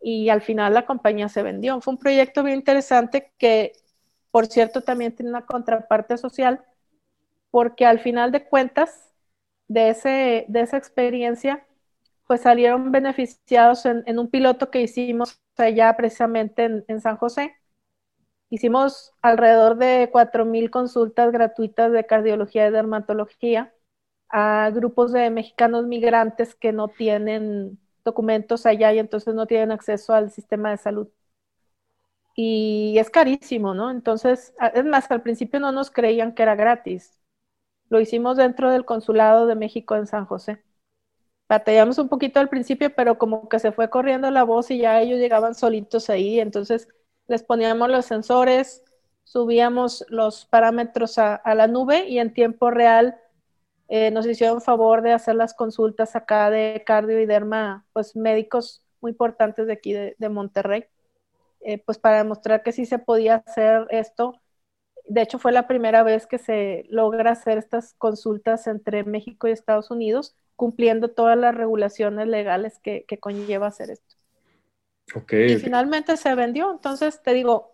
y 0.00 0.30
al 0.30 0.40
final 0.40 0.72
la 0.72 0.86
compañía 0.86 1.28
se 1.28 1.42
vendió. 1.42 1.82
Fue 1.82 1.92
un 1.92 1.98
proyecto 1.98 2.42
bien 2.42 2.56
interesante 2.56 3.30
que, 3.36 3.72
por 4.30 4.46
cierto, 4.46 4.80
también 4.80 5.14
tiene 5.14 5.28
una 5.28 5.44
contraparte 5.44 6.16
social, 6.16 6.64
porque 7.50 7.84
al 7.84 7.98
final 7.98 8.32
de 8.32 8.48
cuentas, 8.48 9.12
de, 9.68 9.90
ese, 9.90 10.46
de 10.48 10.60
esa 10.62 10.78
experiencia, 10.78 11.66
pues 12.26 12.40
salieron 12.40 12.90
beneficiados 12.90 13.84
en, 13.84 14.18
un 14.18 14.30
piloto 14.30 14.70
que 14.70 14.80
hicimos 14.80 15.42
allá 15.58 15.94
precisamente 15.94 16.84
en, 16.88 17.00
San 17.02 17.18
José. 17.18 17.54
Hicimos 18.50 19.12
alrededor 19.22 19.76
de 19.76 20.08
4.000 20.12 20.70
consultas 20.70 21.32
gratuitas 21.32 21.90
de 21.92 22.06
cardiología 22.06 22.68
y 22.68 22.70
dermatología 22.70 23.74
a 24.28 24.70
grupos 24.72 25.12
de 25.12 25.30
mexicanos 25.30 25.86
migrantes 25.86 26.54
que 26.54 26.72
no 26.72 26.88
tienen 26.88 27.78
documentos 28.04 28.66
allá 28.66 28.92
y 28.92 28.98
entonces 29.00 29.34
no 29.34 29.46
tienen 29.46 29.72
acceso 29.72 30.14
al 30.14 30.30
sistema 30.30 30.70
de 30.70 30.76
salud. 30.78 31.08
Y 32.34 32.96
es 32.98 33.10
carísimo, 33.10 33.74
¿no? 33.74 33.90
Entonces, 33.90 34.54
es 34.74 34.84
más, 34.84 35.10
al 35.10 35.22
principio 35.22 35.58
no 35.60 35.72
nos 35.72 35.90
creían 35.90 36.34
que 36.34 36.42
era 36.42 36.54
gratis. 36.54 37.18
Lo 37.90 38.00
hicimos 38.00 38.36
dentro 38.36 38.70
del 38.70 38.84
Consulado 38.84 39.46
de 39.46 39.54
México 39.56 39.96
en 39.96 40.06
San 40.06 40.26
José. 40.26 40.62
Batallamos 41.48 41.98
un 41.98 42.08
poquito 42.08 42.40
al 42.40 42.48
principio, 42.48 42.94
pero 42.94 43.18
como 43.18 43.48
que 43.48 43.58
se 43.60 43.72
fue 43.72 43.90
corriendo 43.90 44.30
la 44.30 44.44
voz 44.44 44.70
y 44.70 44.78
ya 44.78 45.00
ellos 45.00 45.18
llegaban 45.18 45.54
solitos 45.54 46.10
ahí. 46.10 46.40
Entonces 46.40 46.88
les 47.28 47.42
poníamos 47.42 47.88
los 47.90 48.06
sensores, 48.06 48.82
subíamos 49.24 50.04
los 50.08 50.46
parámetros 50.46 51.18
a, 51.18 51.40
la 51.54 51.66
nube 51.66 52.08
y 52.08 52.18
en 52.18 52.32
tiempo 52.32 52.70
real 52.70 53.18
eh, 53.88 54.10
nos 54.10 54.26
hicieron 54.26 54.60
favor 54.60 55.02
de 55.02 55.12
hacer 55.12 55.36
las 55.36 55.54
consultas 55.54 56.16
acá 56.16 56.50
de 56.50 56.82
cardio 56.86 57.20
y 57.20 57.26
derma, 57.26 57.86
pues 57.92 58.16
médicos 58.16 58.82
muy 59.00 59.12
importantes 59.12 59.66
de 59.66 59.72
aquí 59.72 59.92
de, 59.92 60.28
Monterrey, 60.28 60.86
eh, 61.60 61.78
pues 61.84 61.98
para 61.98 62.18
demostrar 62.18 62.62
que 62.62 62.72
sí 62.72 62.86
se 62.86 62.98
podía 62.98 63.36
hacer 63.46 63.86
esto 63.90 64.40
de 65.08 65.22
hecho, 65.22 65.38
fue 65.38 65.52
la 65.52 65.68
primera 65.68 66.02
vez 66.02 66.26
que 66.26 66.38
se 66.38 66.84
logra 66.88 67.32
hacer 67.32 67.58
estas 67.58 67.94
consultas 67.94 68.66
entre 68.66 69.04
México 69.04 69.46
y 69.46 69.52
Estados 69.52 69.90
Unidos, 69.90 70.34
cumpliendo 70.56 71.08
todas 71.08 71.38
las 71.38 71.54
regulaciones 71.54 72.26
legales 72.26 72.80
que, 72.80 73.04
conlleva 73.20 73.68
hacer 73.68 73.90
esto. 73.90 74.15
Y 75.44 75.56
finalmente 75.56 76.16
se 76.16 76.34
vendió. 76.34 76.70
Entonces, 76.72 77.22
te 77.22 77.32
digo, 77.34 77.72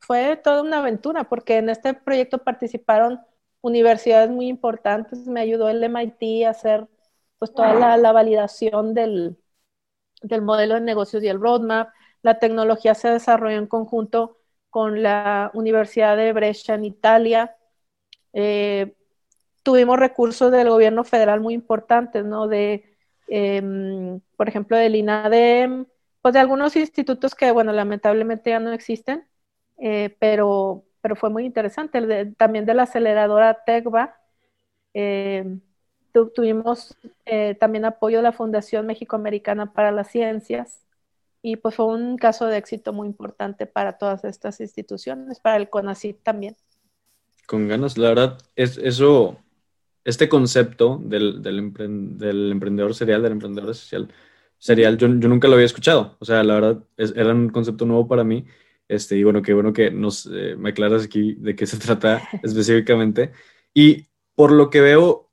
fue 0.00 0.36
toda 0.36 0.62
una 0.62 0.78
aventura, 0.78 1.28
porque 1.28 1.58
en 1.58 1.68
este 1.68 1.94
proyecto 1.94 2.38
participaron 2.38 3.20
universidades 3.60 4.30
muy 4.30 4.48
importantes. 4.48 5.26
Me 5.26 5.40
ayudó 5.40 5.68
el 5.68 5.82
MIT 5.84 6.46
a 6.46 6.50
hacer 6.50 6.88
pues 7.38 7.52
toda 7.54 7.74
la, 7.74 7.96
la 7.96 8.12
validación 8.12 8.94
del, 8.94 9.36
del 10.22 10.42
modelo 10.42 10.74
de 10.74 10.80
negocios 10.82 11.22
y 11.22 11.28
el 11.28 11.40
roadmap. 11.40 11.90
La 12.22 12.38
tecnología 12.38 12.94
se 12.94 13.08
desarrolló 13.10 13.58
en 13.58 13.66
conjunto 13.66 14.38
con 14.70 15.02
la 15.02 15.50
Universidad 15.54 16.16
de 16.16 16.32
Brescia 16.32 16.74
en 16.76 16.84
Italia. 16.84 17.56
Eh, 18.32 18.96
tuvimos 19.62 19.98
recursos 19.98 20.50
del 20.52 20.68
gobierno 20.70 21.04
federal 21.04 21.40
muy 21.40 21.54
importantes, 21.54 22.24
¿no? 22.24 22.48
De, 22.48 22.96
em, 23.28 24.20
por 24.36 24.48
ejemplo, 24.48 24.76
del 24.76 24.96
INADEM, 24.96 25.86
pues 26.22 26.34
de 26.34 26.40
algunos 26.40 26.76
institutos 26.76 27.34
que, 27.34 27.50
bueno, 27.50 27.72
lamentablemente 27.72 28.50
ya 28.50 28.60
no 28.60 28.72
existen, 28.72 29.26
eh, 29.78 30.16
pero, 30.20 30.84
pero 31.00 31.16
fue 31.16 31.30
muy 31.30 31.44
interesante. 31.44 32.34
también 32.36 32.64
de 32.64 32.74
la 32.74 32.84
aceleradora 32.84 33.64
TECVA. 33.64 34.16
Em, 34.94 35.60
tuvimos 36.34 36.96
eh, 37.24 37.56
también 37.58 37.84
apoyo 37.84 38.18
de 38.18 38.22
la 38.22 38.32
Fundación 38.32 38.86
México-Americana 38.86 39.72
para 39.72 39.90
las 39.90 40.10
Ciencias 40.10 40.82
y 41.42 41.56
pues 41.56 41.74
fue 41.74 41.86
un 41.86 42.16
caso 42.16 42.46
de 42.46 42.56
éxito 42.56 42.92
muy 42.92 43.08
importante 43.08 43.66
para 43.66 43.98
todas 43.98 44.24
estas 44.24 44.60
instituciones, 44.60 45.40
para 45.40 45.56
el 45.56 45.68
CONACYT 45.68 46.22
también. 46.22 46.56
Con 47.46 47.66
ganas, 47.66 47.98
la 47.98 48.10
verdad, 48.10 48.38
es 48.54 48.78
eso, 48.78 49.38
este 50.04 50.28
concepto 50.28 51.00
del, 51.02 51.42
del, 51.42 51.58
emprendedor 51.58 52.94
serial, 52.94 53.22
del 53.22 53.32
emprendedor 53.32 53.74
social, 53.74 54.08
serial, 54.62 54.96
yo, 54.96 55.08
yo, 55.08 55.28
nunca 55.28 55.48
lo 55.48 55.54
había 55.54 55.66
escuchado, 55.66 56.16
o 56.20 56.24
sea, 56.24 56.44
la 56.44 56.54
verdad, 56.54 56.84
era 56.96 57.34
un 57.34 57.48
concepto 57.48 57.84
nuevo 57.84 58.06
para 58.06 58.22
mí, 58.22 58.44
este, 58.86 59.16
y 59.16 59.24
bueno, 59.24 59.42
qué 59.42 59.54
bueno 59.54 59.72
que 59.72 59.90
nos, 59.90 60.30
eh, 60.32 60.54
me 60.56 60.68
aclaras 60.70 61.04
aquí 61.04 61.34
de 61.34 61.56
qué 61.56 61.66
se 61.66 61.78
trata 61.78 62.22
específicamente, 62.44 63.32
y 63.74 64.06
por 64.36 64.52
lo 64.52 64.70
que 64.70 64.80
veo, 64.80 65.32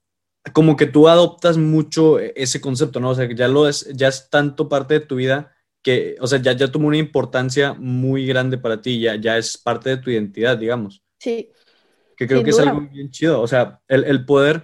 como 0.51 0.75
que 0.75 0.87
tú 0.87 1.07
adoptas 1.07 1.59
mucho 1.59 2.17
ese 2.17 2.59
concepto, 2.59 2.99
¿no? 2.99 3.11
O 3.11 3.15
sea, 3.15 3.27
que 3.27 3.35
ya 3.35 3.47
lo 3.47 3.67
es, 3.67 3.87
ya 3.93 4.07
es 4.07 4.31
tanto 4.31 4.67
parte 4.67 4.95
de 4.95 5.01
tu 5.01 5.17
vida 5.17 5.55
que, 5.83 6.15
o 6.19 6.25
sea, 6.25 6.41
ya, 6.41 6.53
ya 6.53 6.71
tomó 6.71 6.87
una 6.87 6.97
importancia 6.97 7.73
muy 7.73 8.25
grande 8.25 8.57
para 8.57 8.81
ti, 8.81 8.99
ya, 8.99 9.15
ya 9.15 9.37
es 9.37 9.59
parte 9.59 9.91
de 9.91 9.97
tu 9.97 10.09
identidad, 10.09 10.57
digamos. 10.57 11.03
Sí. 11.19 11.51
Que 12.17 12.25
creo 12.25 12.43
que 12.43 12.49
es 12.49 12.59
algo 12.59 12.81
bien 12.81 13.11
chido, 13.11 13.41
o 13.41 13.47
sea, 13.47 13.79
el, 13.87 14.05
el, 14.05 14.25
poder, 14.25 14.63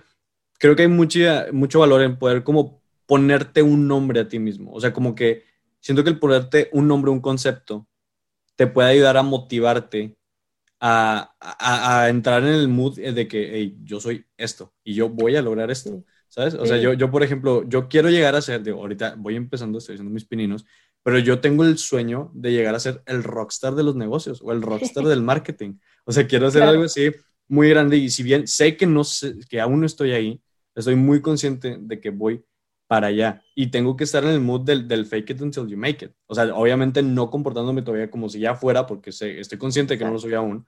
creo 0.57 0.75
que 0.75 0.81
hay 0.81 0.88
mucho, 0.88 1.19
mucho 1.51 1.81
valor 1.81 2.01
en 2.01 2.17
poder 2.17 2.43
como 2.43 2.81
ponerte 3.05 3.62
un 3.62 3.88
nombre 3.88 4.19
a 4.19 4.27
ti 4.27 4.39
mismo, 4.39 4.74
o 4.74 4.79
sea, 4.79 4.93
como 4.93 5.15
que 5.15 5.43
siento 5.79 6.03
que 6.03 6.09
el 6.09 6.19
ponerte 6.19 6.69
un 6.74 6.88
nombre, 6.88 7.12
un 7.12 7.21
concepto, 7.21 7.88
te 8.55 8.67
puede 8.67 8.89
ayudar 8.89 9.17
a 9.17 9.24
motivarte 9.24 10.17
a, 10.79 12.07
entrar 12.09 12.43
en 12.43 12.53
el 12.53 12.67
mood 12.67 13.00
de 13.00 13.27
que, 13.27 13.51
hey, 13.53 13.77
yo 13.83 14.00
soy 14.00 14.25
esto 14.38 14.74
y 14.83 14.93
yo 14.93 15.09
voy 15.09 15.35
a 15.35 15.41
lograr 15.41 15.71
esto, 15.71 16.03
¿sabes? 16.27 16.53
O 16.53 16.65
sea, 16.65 16.77
yo, 16.77 16.93
yo, 16.93 17.09
por 17.09 17.24
ejemplo, 17.24 17.63
yo 17.67 17.88
quiero 17.88 18.09
llegar 18.09 18.35
a 18.35 18.41
ser, 18.41 18.62
de, 18.62 18.71
ahorita 18.71 19.15
voy 19.17 19.35
empezando, 19.35 19.77
estoy 19.77 19.95
haciendo 19.95 20.13
mis 20.13 20.25
pininos, 20.25 20.65
pero 21.01 21.19
yo 21.19 21.39
tengo 21.39 21.63
el 21.63 21.77
sueño 21.77 22.31
de 22.33 22.51
llegar 22.51 22.75
a 22.75 22.79
ser 22.79 23.01
el 23.05 23.24
rockstar 23.24 23.75
de 23.75 23.83
los 23.83 23.95
negocios 23.95 24.41
o 24.43 24.51
el 24.51 24.62
rockstar 24.62 25.03
del 25.05 25.21
marketing. 25.21 25.75
O 26.03 26.12
sea, 26.12 26.27
quiero 26.27 26.47
hacer 26.47 26.63
algo 26.63 26.83
así 26.83 27.12
muy 27.47 27.69
grande 27.69 27.97
y 27.97 28.09
si 28.09 28.24
bien 28.24 28.47
sé 28.47 28.75
que 28.75 28.88
no 28.88 29.03
sé, 29.03 29.35
que 29.50 29.62
aún 29.62 29.81
no 29.81 29.85
estoy 29.85 30.12
ahí, 30.12 30.41
estoy 30.74 30.95
muy 30.95 31.21
consciente 31.21 31.77
de 31.79 32.00
que 32.00 32.09
voy 32.09 32.43
para 32.88 33.08
allá 33.08 33.42
y 33.56 33.72
tengo 33.72 33.96
que 33.96 34.04
estar 34.04 34.24
en 34.24 34.30
el 34.32 34.42
mood 34.42 34.62
del, 34.62 34.88
del, 34.88 35.06
fake 35.06 35.32
it 35.32 35.42
until 35.42 35.68
you 35.68 35.77
make 35.77 36.06
it. 36.06 36.12
O 36.27 36.36
sea, 36.36 36.54
obviamente 36.56 37.01
no 37.01 37.30
comportándome 37.30 37.82
todavía 37.82 38.12
como 38.12 38.30
si 38.30 38.39
ya 38.39 38.56
fuera 38.56 38.86
porque 38.86 39.12
sé, 39.12 39.39
estoy 39.39 39.58
consciente 39.58 39.94
de 39.94 39.98
que 39.98 40.06
no 40.06 40.12
lo 40.12 40.20
soy 40.20 40.34
aún, 40.34 40.68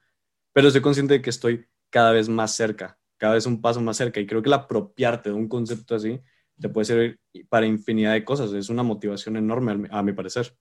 pero 0.53 0.67
estoy 0.67 0.81
consciente 0.81 1.15
de 1.15 1.21
que 1.21 1.29
estoy 1.29 1.65
cada 1.89 2.11
vez 2.11 2.29
más 2.29 2.55
cerca, 2.55 2.97
cada 3.17 3.35
vez 3.35 3.45
un 3.45 3.61
paso 3.61 3.81
más 3.81 3.97
cerca 3.97 4.19
y 4.19 4.25
creo 4.25 4.41
que 4.41 4.49
el 4.49 4.53
apropiarte 4.53 5.29
de 5.29 5.35
un 5.35 5.47
concepto 5.47 5.95
así 5.95 6.19
te 6.59 6.69
puede 6.69 6.85
servir 6.85 7.19
para 7.49 7.65
infinidad 7.65 8.13
de 8.13 8.25
cosas. 8.25 8.51
Es 8.53 8.69
una 8.69 8.83
motivación 8.83 9.37
enorme 9.37 9.87
a 9.91 10.01
mi 10.01 10.13
parecer. 10.13 10.55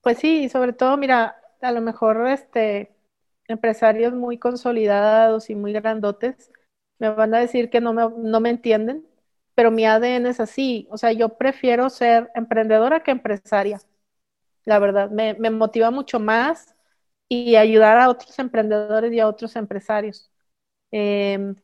Pues 0.00 0.18
sí, 0.18 0.48
sobre 0.48 0.72
todo, 0.72 0.96
mira, 0.96 1.36
a 1.60 1.72
lo 1.72 1.80
mejor 1.80 2.26
este 2.28 2.94
empresarios 3.48 4.12
muy 4.12 4.38
consolidados 4.38 5.50
y 5.50 5.54
muy 5.54 5.72
grandotes 5.72 6.52
me 6.98 7.08
van 7.08 7.34
a 7.34 7.38
decir 7.38 7.70
que 7.70 7.80
no 7.80 7.92
me, 7.94 8.02
no 8.16 8.40
me 8.40 8.50
entienden, 8.50 9.06
pero 9.58 9.72
mi 9.72 9.84
ADN 9.84 10.28
es 10.28 10.38
así. 10.38 10.86
O 10.88 10.96
sea, 10.96 11.10
yo 11.10 11.30
prefiero 11.30 11.90
ser 11.90 12.30
emprendedora 12.36 13.02
que 13.02 13.10
empresaria. 13.10 13.80
La 14.64 14.78
verdad, 14.78 15.10
me, 15.10 15.34
me 15.34 15.50
motiva 15.50 15.90
mucho 15.90 16.20
más 16.20 16.76
y 17.28 17.56
ayudar 17.56 17.98
a 17.98 18.08
otros 18.08 18.38
emprendedores 18.38 19.12
y 19.12 19.18
a 19.18 19.26
otros 19.26 19.56
empresarios. 19.56 20.30
Em, 20.92 21.56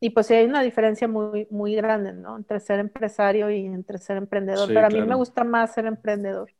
y 0.00 0.08
pues 0.08 0.28
sí 0.28 0.32
hay 0.32 0.46
una 0.46 0.62
diferencia 0.62 1.06
muy, 1.06 1.46
muy 1.50 1.74
grande, 1.74 2.14
¿no? 2.14 2.38
Entre 2.38 2.58
ser 2.60 2.78
empresario 2.78 3.50
y 3.50 3.66
entre 3.66 3.98
ser 3.98 4.16
emprendedor. 4.16 4.66
Pero 4.66 4.86
a 4.86 4.88
mí 4.88 5.02
me 5.02 5.14
gusta 5.14 5.44
más 5.44 5.74
ser 5.74 5.84
emprendedor. 5.84 6.50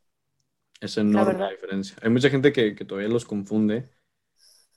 Es 0.82 0.98
enorme 0.98 1.38
la, 1.38 1.48
diferencia. 1.48 1.96
Hay 2.02 2.10
mucha 2.10 2.28
gente 2.28 2.52
que, 2.52 2.74
que, 2.74 2.84
todavía 2.84 3.08
los 3.08 3.24
confunde, 3.24 3.88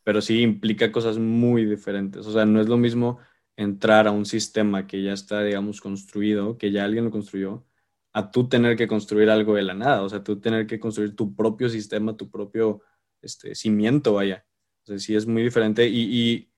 pero 0.05 0.21
sí 0.21 0.41
implica 0.41 0.89
cosas 0.89 1.17
muy 1.17 1.65
diferentes. 1.65 2.25
O 2.25 2.31
sea, 2.31 2.45
no 2.45 2.61
es 2.61 2.69
lo 2.69 2.77
mismo 2.77 3.19
entrar 3.57 4.07
a 4.07 4.11
un 4.11 4.25
sistema 4.25 4.87
que 4.87 5.03
ya 5.03 5.13
está, 5.13 5.43
digamos, 5.43 5.81
construido, 5.81 6.57
que 6.57 6.71
ya 6.71 6.85
alguien 6.85 7.05
lo 7.05 7.11
construyó, 7.11 7.65
a 8.13 8.31
tú 8.31 8.47
tener 8.47 8.77
que 8.77 8.87
construir 8.87 9.29
algo 9.29 9.55
de 9.55 9.63
la 9.63 9.73
nada, 9.73 10.03
o 10.03 10.09
sea, 10.09 10.23
tú 10.23 10.39
tener 10.39 10.67
que 10.67 10.79
construir 10.79 11.15
tu 11.15 11.35
propio 11.35 11.67
sistema, 11.67 12.15
tu 12.15 12.29
propio 12.31 12.81
este, 13.21 13.55
cimiento, 13.55 14.13
vaya. 14.13 14.45
O 14.87 14.97
sí 14.97 15.15
es 15.15 15.27
muy 15.27 15.43
diferente. 15.43 15.87
¿Y, 15.87 16.49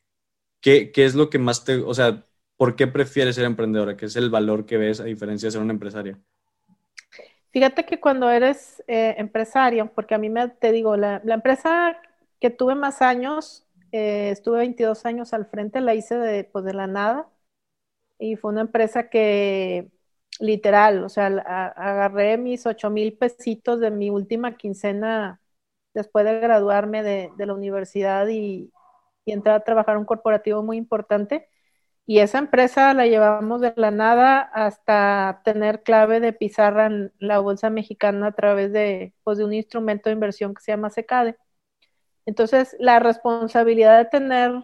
¿qué, 0.62 0.92
qué, 0.92 1.06
es 1.06 1.16
lo 1.16 1.30
que 1.30 1.40
más 1.40 1.66
te, 1.66 1.78
o 1.78 1.94
sea, 1.94 2.26
por 2.58 2.76
qué 2.76 2.86
prefieres 2.86 3.36
ser 3.36 3.46
emprendedora? 3.46 3.98
¿Qué 3.98 4.06
es 4.06 4.16
el 4.16 4.30
valor 4.30 4.66
que 4.66 4.78
ves 4.78 5.00
a 5.00 5.06
diferencia 5.06 5.48
de 5.48 5.52
ser 5.52 5.62
una 5.62 5.74
empresaria? 5.74 6.20
Fíjate 7.52 7.86
que 7.86 8.00
cuando 8.00 8.30
eres 8.30 8.84
eh, 8.88 9.16
empresario, 9.18 9.92
porque 9.96 10.16
a 10.16 10.18
mí 10.18 10.30
me, 10.30 10.50
te 10.50 10.72
digo, 10.72 10.96
la, 10.96 11.22
la 11.24 11.34
empresa 11.34 11.98
que 12.40 12.50
tuve 12.50 12.76
más 12.76 13.02
años 13.02 13.66
eh, 13.92 14.30
estuve 14.32 14.60
22 14.60 15.06
años 15.06 15.34
al 15.34 15.46
frente, 15.48 15.82
la 15.82 15.96
hice 15.96 16.16
de, 16.18 16.44
pues, 16.46 16.66
de 16.66 16.74
la 16.74 16.88
nada 16.88 17.30
y 18.20 18.36
fue 18.36 18.52
una 18.52 18.62
empresa 18.62 19.10
que 19.10 19.92
literal, 20.40 21.04
o 21.04 21.10
sea, 21.10 21.28
agarré 21.28 22.38
mis 22.38 22.66
8 22.66 22.90
mil 22.90 23.18
pesitos 23.18 23.80
de 23.80 23.92
mi 23.92 24.10
última 24.10 24.58
quincena 24.58 25.42
después 25.94 26.26
de 26.26 26.40
graduarme 26.40 27.04
de, 27.04 27.32
la 27.38 27.54
universidad 27.54 28.28
y, 28.28 28.72
y 29.26 29.32
entrar 29.34 29.56
a 29.58 29.64
trabajar 29.66 29.96
en 29.96 30.02
un 30.02 30.06
corporativo 30.06 30.64
muy 30.64 30.78
importante. 30.78 31.50
Y 32.06 32.20
esa 32.20 32.40
empresa 32.40 32.94
la 32.96 33.08
llevamos 33.08 33.62
de 33.62 33.74
la 33.78 33.92
nada 33.92 34.42
hasta 34.42 35.42
tener 35.46 35.84
clave 35.84 36.20
de 36.20 36.34
pizarra 36.34 36.88
en 36.88 37.14
la 37.20 37.40
bolsa 37.40 37.70
mexicana 37.70 38.28
a 38.28 38.32
través 38.34 38.74
de, 38.74 39.14
pues, 39.24 39.38
de 39.38 39.46
un 39.46 39.54
instrumento 39.54 40.10
de 40.10 40.16
inversión 40.16 40.54
que 40.56 40.62
se 40.62 40.72
llama 40.72 40.90
SECADE. 40.90 41.38
Entonces, 42.30 42.76
la 42.80 43.00
responsabilidad 43.00 43.98
de 43.98 44.06
tener 44.06 44.64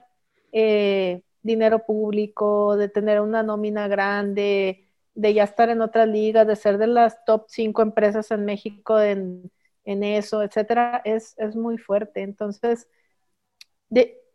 eh, 0.52 1.24
dinero 1.42 1.84
público, 1.84 2.78
de 2.78 2.90
tener 2.90 3.22
una 3.22 3.42
nómina 3.42 3.88
grande, 3.88 4.88
de 5.16 5.34
ya 5.34 5.46
estar 5.46 5.70
en 5.70 5.82
otras 5.82 6.08
ligas, 6.08 6.46
de 6.46 6.56
ser 6.56 6.78
de 6.78 6.86
las 6.86 7.26
top 7.26 7.46
cinco 7.48 7.82
empresas 7.82 8.30
en 8.30 8.46
México 8.46 9.00
en, 9.02 9.52
eso, 9.84 10.44
etcétera, 10.44 11.02
es, 11.06 11.36
muy 11.56 11.80
fuerte. 11.80 12.22
Entonces, 12.22 12.88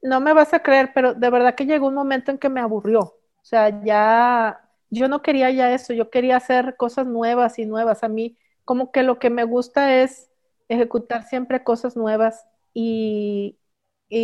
no 0.03 0.21
me 0.21 0.33
vas 0.33 0.53
a 0.53 0.65
creer, 0.65 0.91
pero 0.93 1.15
de 1.15 1.31
verdad 1.31 1.55
que 1.55 1.67
llegó 1.67 1.87
un 1.87 1.95
momento 1.95 2.33
en 2.33 2.39
que 2.39 2.49
me 2.49 2.61
aburrió. 2.61 3.01
O 3.01 3.45
sea, 3.45 3.81
ya 3.85 4.69
yo 4.91 5.07
no 5.07 5.23
quería 5.23 5.53
ya 5.53 5.73
eso, 5.73 5.93
yo 5.93 6.11
quería 6.11 6.37
hacer 6.37 6.77
cosas 6.77 7.07
nuevas 7.07 7.61
y 7.61 7.65
nuevas. 7.65 8.03
A 8.03 8.09
mí, 8.09 8.37
como 8.65 8.91
que 8.91 9.05
lo 9.05 9.21
que 9.21 9.31
me 9.31 9.45
gusta 9.45 10.03
es 10.03 10.31
ejecutar 10.69 11.23
siempre 11.23 11.63
cosas 11.63 11.97
nuevas 11.97 12.50
y, 12.75 13.59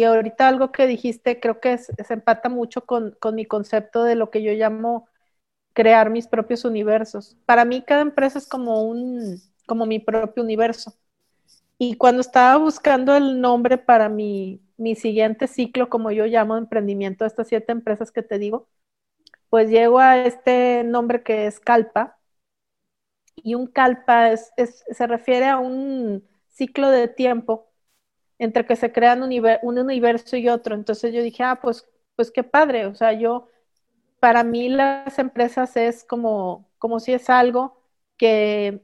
ahorita 0.05 0.49
algo 0.49 0.73
que 0.73 0.87
dijiste 0.87 1.41
creo 1.41 1.61
que 1.61 1.79
se 1.79 1.95
empata 2.11 2.49
mucho 2.49 2.85
con, 2.87 3.17
mi 3.33 3.47
concepto 3.47 4.05
de 4.05 4.17
lo 4.17 4.31
que 4.31 4.43
yo 4.43 4.53
llamo 4.53 5.09
crear 5.75 6.11
mis 6.11 6.29
propios 6.29 6.65
universos. 6.65 7.37
Para 7.47 7.65
mí 7.65 7.83
cada 7.83 8.03
empresa 8.03 8.39
es 8.39 8.49
como 8.49 8.83
un, 8.85 9.41
como 9.67 9.87
mi 9.87 10.01
propio 10.01 10.43
universo. 10.43 10.95
Y 11.79 11.97
cuando 11.97 12.21
estaba 12.23 12.57
buscando 12.59 13.17
el 13.17 13.41
nombre 13.41 13.79
para 13.79 14.09
mi, 14.09 14.63
mi 14.77 14.97
siguiente 14.97 15.47
ciclo, 15.49 15.89
como 15.91 16.11
yo 16.13 16.27
llamo 16.27 16.57
emprendimiento, 16.57 17.25
estas 17.27 17.49
siete 17.49 17.73
empresas 17.73 18.13
que 18.13 18.23
te 18.23 18.39
digo, 18.39 18.69
pues 19.51 19.71
llego 19.71 19.99
a 20.01 20.19
este 20.19 20.85
nombre 20.85 21.23
que 21.23 21.47
es 21.47 21.61
Calpa. 21.61 22.19
Y 23.37 23.55
un 23.55 23.67
Calpa 23.67 24.33
es, 24.33 24.53
se 24.57 25.07
refiere 25.07 25.47
a 25.47 25.59
un 25.59 26.25
ciclo 26.49 26.91
de 26.91 27.09
tiempo 27.09 27.66
entre 28.39 28.67
que 28.67 28.77
se 28.77 28.93
crean 28.93 29.23
un, 29.23 29.79
universo 29.79 30.37
y 30.37 30.49
otro. 30.49 30.75
Entonces 30.75 31.13
yo 31.15 31.23
dije, 31.23 31.43
ah, 31.43 31.59
pues, 31.61 31.89
pues 32.15 32.31
qué 32.31 32.43
padre. 32.43 32.87
O 32.87 32.95
sea, 32.95 33.13
yo, 33.13 33.49
para 34.21 34.45
mí 34.45 34.69
las 34.69 35.19
empresas 35.19 35.77
es 35.77 36.05
como, 36.05 36.69
como 36.79 37.01
si 37.01 37.13
es 37.13 37.31
algo 37.31 37.83
que, 38.17 38.83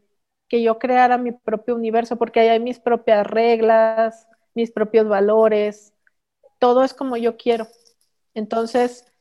que 0.49 0.63
yo 0.63 0.79
creara 0.79 1.19
mi 1.19 1.33
propio 1.33 1.75
universo, 1.75 2.17
porque 2.17 2.41
ahí 2.41 2.49
hay 2.49 2.61
mis 2.61 2.79
propias 2.79 3.27
reglas, 3.27 4.29
mis 4.55 4.71
propios 4.71 5.09
valores, 5.09 5.95
todo 6.59 6.85
es 6.85 6.95
como 6.95 7.17
yo 7.17 7.37
quiero. 7.37 7.67
Entonces, 8.35 9.13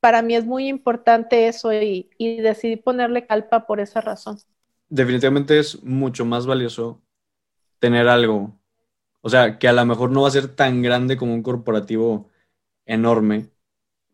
para 0.00 0.22
mí 0.22 0.34
es 0.34 0.44
muy 0.44 0.68
importante 0.68 1.48
eso 1.48 1.72
y, 1.72 2.10
y 2.18 2.40
decidí 2.40 2.76
ponerle 2.76 3.26
calpa 3.26 3.66
por 3.66 3.80
esa 3.80 4.00
razón. 4.00 4.38
Definitivamente 4.88 5.58
es 5.58 5.82
mucho 5.82 6.24
más 6.24 6.46
valioso 6.46 7.02
tener 7.78 8.08
algo 8.08 8.58
o 9.20 9.30
sea, 9.30 9.58
que 9.58 9.68
a 9.68 9.72
lo 9.72 9.84
mejor 9.84 10.10
no 10.10 10.22
va 10.22 10.28
a 10.28 10.32
ser 10.32 10.48
tan 10.48 10.82
grande 10.82 11.16
como 11.16 11.34
un 11.34 11.42
corporativo 11.42 12.30
enorme, 12.86 13.50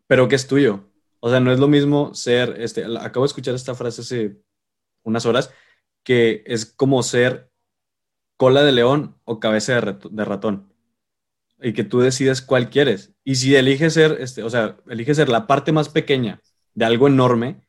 pero 0.07 0.27
que 0.27 0.35
es 0.35 0.47
tuyo. 0.47 0.91
O 1.19 1.29
sea, 1.29 1.39
no 1.39 1.51
es 1.51 1.59
lo 1.59 1.67
mismo 1.67 2.13
ser, 2.13 2.55
este, 2.61 2.85
acabo 2.99 3.25
de 3.25 3.27
escuchar 3.27 3.55
esta 3.55 3.75
frase 3.75 4.01
hace 4.01 4.37
unas 5.03 5.25
horas, 5.25 5.53
que 6.03 6.43
es 6.45 6.65
como 6.65 7.03
ser 7.03 7.51
cola 8.37 8.63
de 8.63 8.71
león 8.71 9.19
o 9.25 9.39
cabeza 9.39 9.81
de, 9.81 10.25
ratón. 10.25 10.73
Y 11.61 11.73
que 11.73 11.83
tú 11.83 11.99
decides 11.99 12.41
cuál 12.41 12.69
quieres. 12.69 13.13
Y 13.23 13.35
si 13.35 13.55
eliges 13.55 13.93
ser, 13.93 14.17
este, 14.19 14.43
o 14.43 14.49
sea, 14.49 14.77
eliges 14.87 15.17
ser 15.17 15.29
la 15.29 15.47
parte 15.47 15.71
más 15.71 15.89
pequeña 15.89 16.41
de 16.73 16.85
algo 16.85 17.07
enorme, 17.07 17.67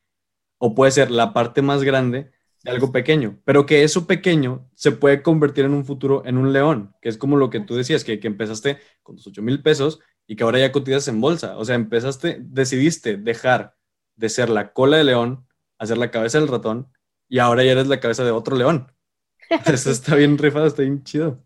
o 0.59 0.75
puede 0.75 0.91
ser 0.91 1.11
la 1.11 1.33
parte 1.33 1.61
más 1.61 1.83
grande 1.83 2.31
algo 2.65 2.91
pequeño, 2.91 3.39
pero 3.45 3.65
que 3.65 3.83
eso 3.83 4.07
pequeño 4.07 4.69
se 4.75 4.91
puede 4.91 5.21
convertir 5.21 5.65
en 5.65 5.73
un 5.73 5.85
futuro 5.85 6.23
en 6.25 6.37
un 6.37 6.53
león, 6.53 6.95
que 7.01 7.09
es 7.09 7.17
como 7.17 7.37
lo 7.37 7.49
que 7.49 7.59
tú 7.61 7.75
decías, 7.75 8.03
que, 8.03 8.19
que 8.19 8.27
empezaste 8.27 8.79
con 9.03 9.15
tus 9.15 9.27
8 9.27 9.41
mil 9.41 9.61
pesos 9.61 9.99
y 10.27 10.35
que 10.35 10.43
ahora 10.43 10.59
ya 10.59 10.71
cotizas 10.71 11.07
en 11.07 11.21
bolsa. 11.21 11.57
O 11.57 11.65
sea, 11.65 11.75
empezaste, 11.75 12.37
decidiste 12.41 13.17
dejar 13.17 13.75
de 14.15 14.29
ser 14.29 14.49
la 14.49 14.73
cola 14.73 14.97
de 14.97 15.03
león 15.05 15.47
a 15.77 15.85
ser 15.85 15.97
la 15.97 16.11
cabeza 16.11 16.39
del 16.39 16.47
ratón 16.49 16.91
y 17.29 17.39
ahora 17.39 17.63
ya 17.63 17.71
eres 17.73 17.87
la 17.87 17.99
cabeza 17.99 18.23
de 18.25 18.31
otro 18.31 18.55
león. 18.57 18.91
Eso 19.65 19.91
está 19.91 20.15
bien 20.15 20.37
rifado, 20.37 20.67
está 20.67 20.83
bien 20.83 21.03
chido. 21.03 21.43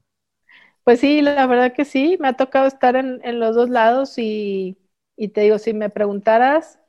Pues 0.84 1.00
sí, 1.00 1.22
la 1.22 1.46
verdad 1.48 1.74
que 1.74 1.86
sí, 1.86 2.18
me 2.20 2.28
ha 2.30 2.34
tocado 2.34 2.68
estar 2.68 2.96
en, 2.96 3.22
en 3.24 3.40
los 3.40 3.56
dos 3.56 3.70
lados 3.70 4.18
y, 4.18 4.78
y 5.16 5.30
te 5.30 5.42
digo, 5.42 5.60
si 5.60 5.74
me 5.74 5.90
preguntaras, 5.90 6.80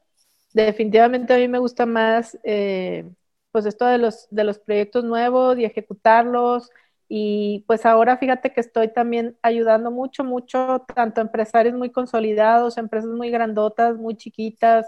definitivamente 0.54 1.34
a 1.34 1.38
mí 1.38 1.48
me 1.48 1.58
gusta 1.58 1.86
más, 1.86 2.38
eh, 2.44 3.10
pues 3.52 3.66
esto 3.66 3.86
de 3.86 3.98
los, 3.98 4.28
de 4.30 4.44
los 4.44 4.58
proyectos 4.58 5.04
nuevos 5.04 5.58
y 5.58 5.64
ejecutarlos. 5.64 6.70
Y 7.08 7.64
pues 7.68 7.86
ahora 7.86 8.16
fíjate 8.16 8.52
que 8.52 8.60
estoy 8.60 8.88
también 8.88 9.38
ayudando 9.42 9.90
mucho, 9.90 10.24
mucho, 10.24 10.84
tanto 10.94 11.20
empresarios 11.20 11.74
muy 11.74 11.90
consolidados, 11.90 12.78
empresas 12.78 13.10
muy 13.10 13.30
grandotas, 13.30 13.96
muy 13.96 14.16
chiquitas 14.16 14.86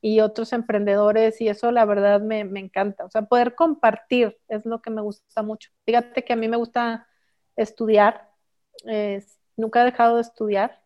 y 0.00 0.20
otros 0.20 0.52
emprendedores 0.52 1.40
y 1.40 1.48
eso 1.48 1.70
la 1.72 1.84
verdad 1.84 2.20
me, 2.20 2.44
me 2.44 2.60
encanta. 2.60 3.04
O 3.04 3.10
sea, 3.10 3.22
poder 3.22 3.54
compartir 3.54 4.38
es 4.48 4.66
lo 4.66 4.82
que 4.82 4.90
me 4.90 5.02
gusta 5.02 5.42
mucho. 5.42 5.70
Fíjate 5.86 6.24
que 6.24 6.32
a 6.32 6.36
mí 6.36 6.48
me 6.48 6.56
gusta 6.56 7.06
estudiar, 7.56 8.28
nunca 9.56 9.82
he 9.82 9.84
dejado 9.84 10.16
de 10.16 10.22
estudiar. 10.22 10.80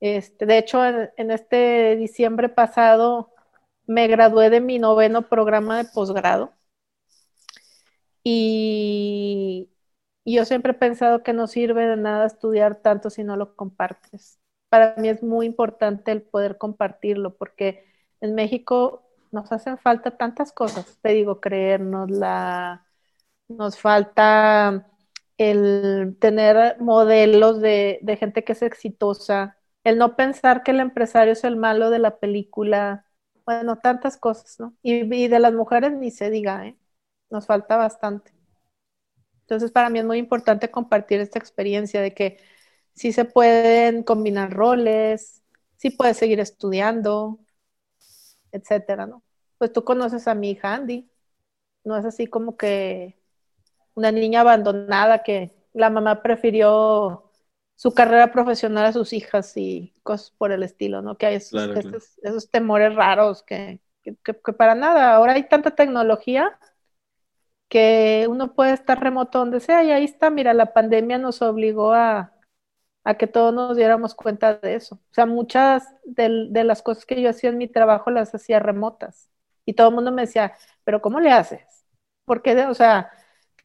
Este, 0.00 0.46
de 0.46 0.58
hecho, 0.58 0.84
en, 0.84 1.30
este 1.30 1.96
diciembre 1.96 2.48
pasado 2.48 3.34
me 3.88 4.06
gradué 4.08 4.50
de 4.50 4.60
mi 4.60 4.78
noveno 4.78 5.28
programa 5.28 5.78
de 5.78 5.84
posgrado. 5.84 6.52
Y, 8.22 9.70
yo 10.24 10.44
siempre 10.44 10.72
he 10.72 10.74
pensado 10.74 11.22
que 11.22 11.32
no 11.32 11.46
sirve 11.46 11.86
de 11.86 11.96
nada 11.96 12.26
estudiar 12.26 12.76
tanto 12.76 13.10
si 13.10 13.24
no 13.24 13.36
lo 13.36 13.56
compartes. 13.56 14.38
Para 14.68 14.94
mí 14.96 15.08
es 15.08 15.22
muy 15.22 15.46
importante 15.46 16.12
el 16.12 16.22
poder 16.22 16.58
compartirlo 16.58 17.36
porque 17.36 17.86
en 18.20 18.34
México 18.34 19.08
nos 19.32 19.50
hacen 19.52 19.78
falta 19.78 20.16
tantas 20.18 20.52
cosas. 20.52 20.98
Te 21.02 21.10
digo, 21.14 21.40
creernos 21.40 22.10
la, 22.10 22.86
nos 23.48 23.78
falta 23.78 24.86
el 25.38 26.16
tener 26.20 26.80
modelos 26.80 27.60
de, 27.60 28.00
gente 28.18 28.44
que 28.44 28.52
es 28.52 28.62
exitosa, 28.62 29.56
el 29.84 29.98
no 29.98 30.16
pensar 30.16 30.62
que 30.62 30.72
el 30.72 30.80
empresario 30.80 31.32
es 31.32 31.44
el 31.44 31.56
malo 31.56 31.90
de 31.90 32.00
la 32.00 32.18
película, 32.18 33.06
bueno, 33.48 33.78
tantas 33.78 34.18
cosas, 34.18 34.60
¿no? 34.60 34.74
Y, 34.82 35.28
de 35.28 35.38
las 35.38 35.54
mujeres 35.54 35.92
ni 35.92 36.10
se 36.10 36.28
diga, 36.28 36.66
¿eh? 36.66 36.76
Nos 37.30 37.46
falta 37.46 37.78
bastante. 37.78 38.34
Entonces, 39.42 39.70
para 39.72 39.88
mí 39.88 39.98
es 39.98 40.04
muy 40.04 40.18
importante 40.18 40.70
compartir 40.70 41.20
esta 41.20 41.38
experiencia 41.38 42.02
de 42.02 42.12
que 42.12 42.38
sí 42.94 43.10
se 43.10 43.24
pueden 43.24 44.02
combinar 44.02 44.52
roles, 44.52 45.42
sí 45.78 45.88
puedes 45.88 46.18
seguir 46.18 46.40
estudiando, 46.40 47.38
etcétera, 48.52 49.06
¿no? 49.06 49.22
Pues 49.56 49.72
tú 49.72 49.82
conoces 49.82 50.28
a 50.28 50.34
mi 50.34 50.50
hija 50.50 50.74
Andy, 50.74 51.10
no 51.84 51.96
es 51.96 52.04
así 52.04 52.26
como 52.26 52.58
que 52.58 53.18
una 53.94 54.12
niña 54.12 54.42
abandonada 54.42 55.22
que 55.22 55.54
la 55.72 55.88
mamá 55.88 56.22
prefirió 56.22 57.27
su 57.78 57.94
carrera 57.94 58.32
profesional 58.32 58.86
a 58.86 58.92
sus 58.92 59.12
hijas 59.12 59.56
y 59.56 59.94
cosas 60.02 60.32
por 60.32 60.50
el 60.50 60.64
estilo, 60.64 61.00
¿no? 61.00 61.16
Que 61.16 61.26
hay 61.26 61.36
esos, 61.36 62.50
temores 62.50 62.92
raros 62.96 63.44
que, 63.44 63.80
para 64.56 64.74
nada, 64.74 65.14
ahora 65.14 65.34
hay 65.34 65.44
tanta 65.48 65.70
tecnología 65.76 66.58
que 67.68 68.26
uno 68.28 68.52
puede 68.54 68.72
estar 68.72 69.00
remoto 69.00 69.38
donde 69.38 69.60
sea 69.60 69.84
y 69.84 69.92
ahí 69.92 70.02
está, 70.02 70.28
mira, 70.28 70.54
la 70.54 70.72
pandemia 70.72 71.18
nos 71.18 71.40
obligó 71.40 71.92
a, 71.92 72.34
que 73.16 73.28
todos 73.28 73.54
nos 73.54 73.76
diéramos 73.76 74.16
cuenta 74.16 74.54
de 74.54 74.74
eso. 74.74 74.96
O 74.96 75.14
sea, 75.14 75.26
muchas 75.26 75.84
de, 76.04 76.48
de, 76.50 76.64
las 76.64 76.82
cosas 76.82 77.06
que 77.06 77.22
yo 77.22 77.30
hacía 77.30 77.50
en 77.50 77.58
mi 77.58 77.68
trabajo 77.68 78.10
las 78.10 78.34
hacía 78.34 78.58
remotas 78.58 79.30
y 79.64 79.74
todo 79.74 79.90
el 79.90 79.94
mundo 79.94 80.10
me 80.10 80.22
decía, 80.22 80.54
pero 80.82 81.00
¿cómo 81.00 81.20
le 81.20 81.30
haces? 81.30 81.86
Porque, 82.24 82.56
o 82.66 82.74
sea, 82.74 83.12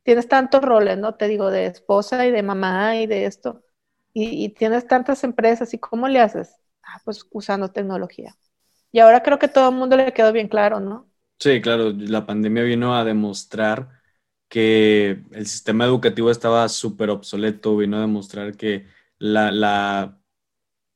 tienes 0.04 0.28
tantos 0.28 0.62
roles, 0.62 1.00
¿no? 1.00 1.16
Te 1.16 1.28
digo, 1.28 1.50
de 1.50 1.66
esposa 1.66 2.28
y 2.28 2.32
de 2.32 2.44
mamá 2.44 2.98
y 2.98 3.08
de 3.08 3.26
esto. 3.26 3.64
Y, 4.14 4.50
tienes 4.50 4.88
tantas 4.88 5.24
empresas, 5.24 5.74
¿y 5.74 5.80
cómo 5.80 6.08
le 6.08 6.20
haces? 6.20 6.56
Ah, 6.84 7.02
pues 7.04 7.26
usando 7.32 7.72
tecnología. 7.72 8.36
Y 8.92 9.00
ahora 9.00 9.24
creo 9.24 9.40
que 9.40 9.48
todo 9.48 9.70
el 9.70 9.76
mundo 9.76 9.98
le 9.98 10.14
quedó 10.14 10.32
bien 10.32 10.48
claro, 10.48 10.80
¿no? 10.80 11.08
Sí, 11.40 11.62
claro, 11.62 11.92
la 11.92 12.26
pandemia 12.26 12.64
vino 12.64 12.96
a 12.96 13.04
demostrar 13.04 13.90
que 14.48 15.24
el 15.32 15.48
sistema 15.48 15.86
educativo 15.86 16.30
estaba 16.30 16.70
súper 16.70 17.10
obsoleto, 17.10 17.76
vino 17.76 17.98
a 17.98 18.02
demostrar 18.02 18.56
que 18.56 18.86
la, 19.18 19.52
la, 19.52 20.22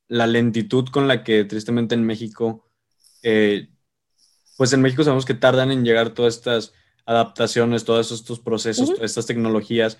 la, 0.06 0.26
lentitud 0.28 0.88
con 0.90 1.08
la 1.08 1.24
que 1.24 1.44
tristemente 1.44 1.96
en 1.96 2.04
México, 2.04 2.70
eh, 3.22 3.68
pues 4.56 4.72
en 4.72 4.80
México 4.80 5.02
sabemos 5.02 5.24
que 5.24 5.34
tardan 5.34 5.72
en 5.72 5.84
llegar 5.84 6.10
todas 6.10 6.36
estas 6.36 6.72
adaptaciones, 7.04 7.84
todos 7.84 8.12
estos 8.12 8.38
procesos, 8.38 8.90
todas 8.90 9.10
estas 9.10 9.26
tecnologías. 9.26 9.98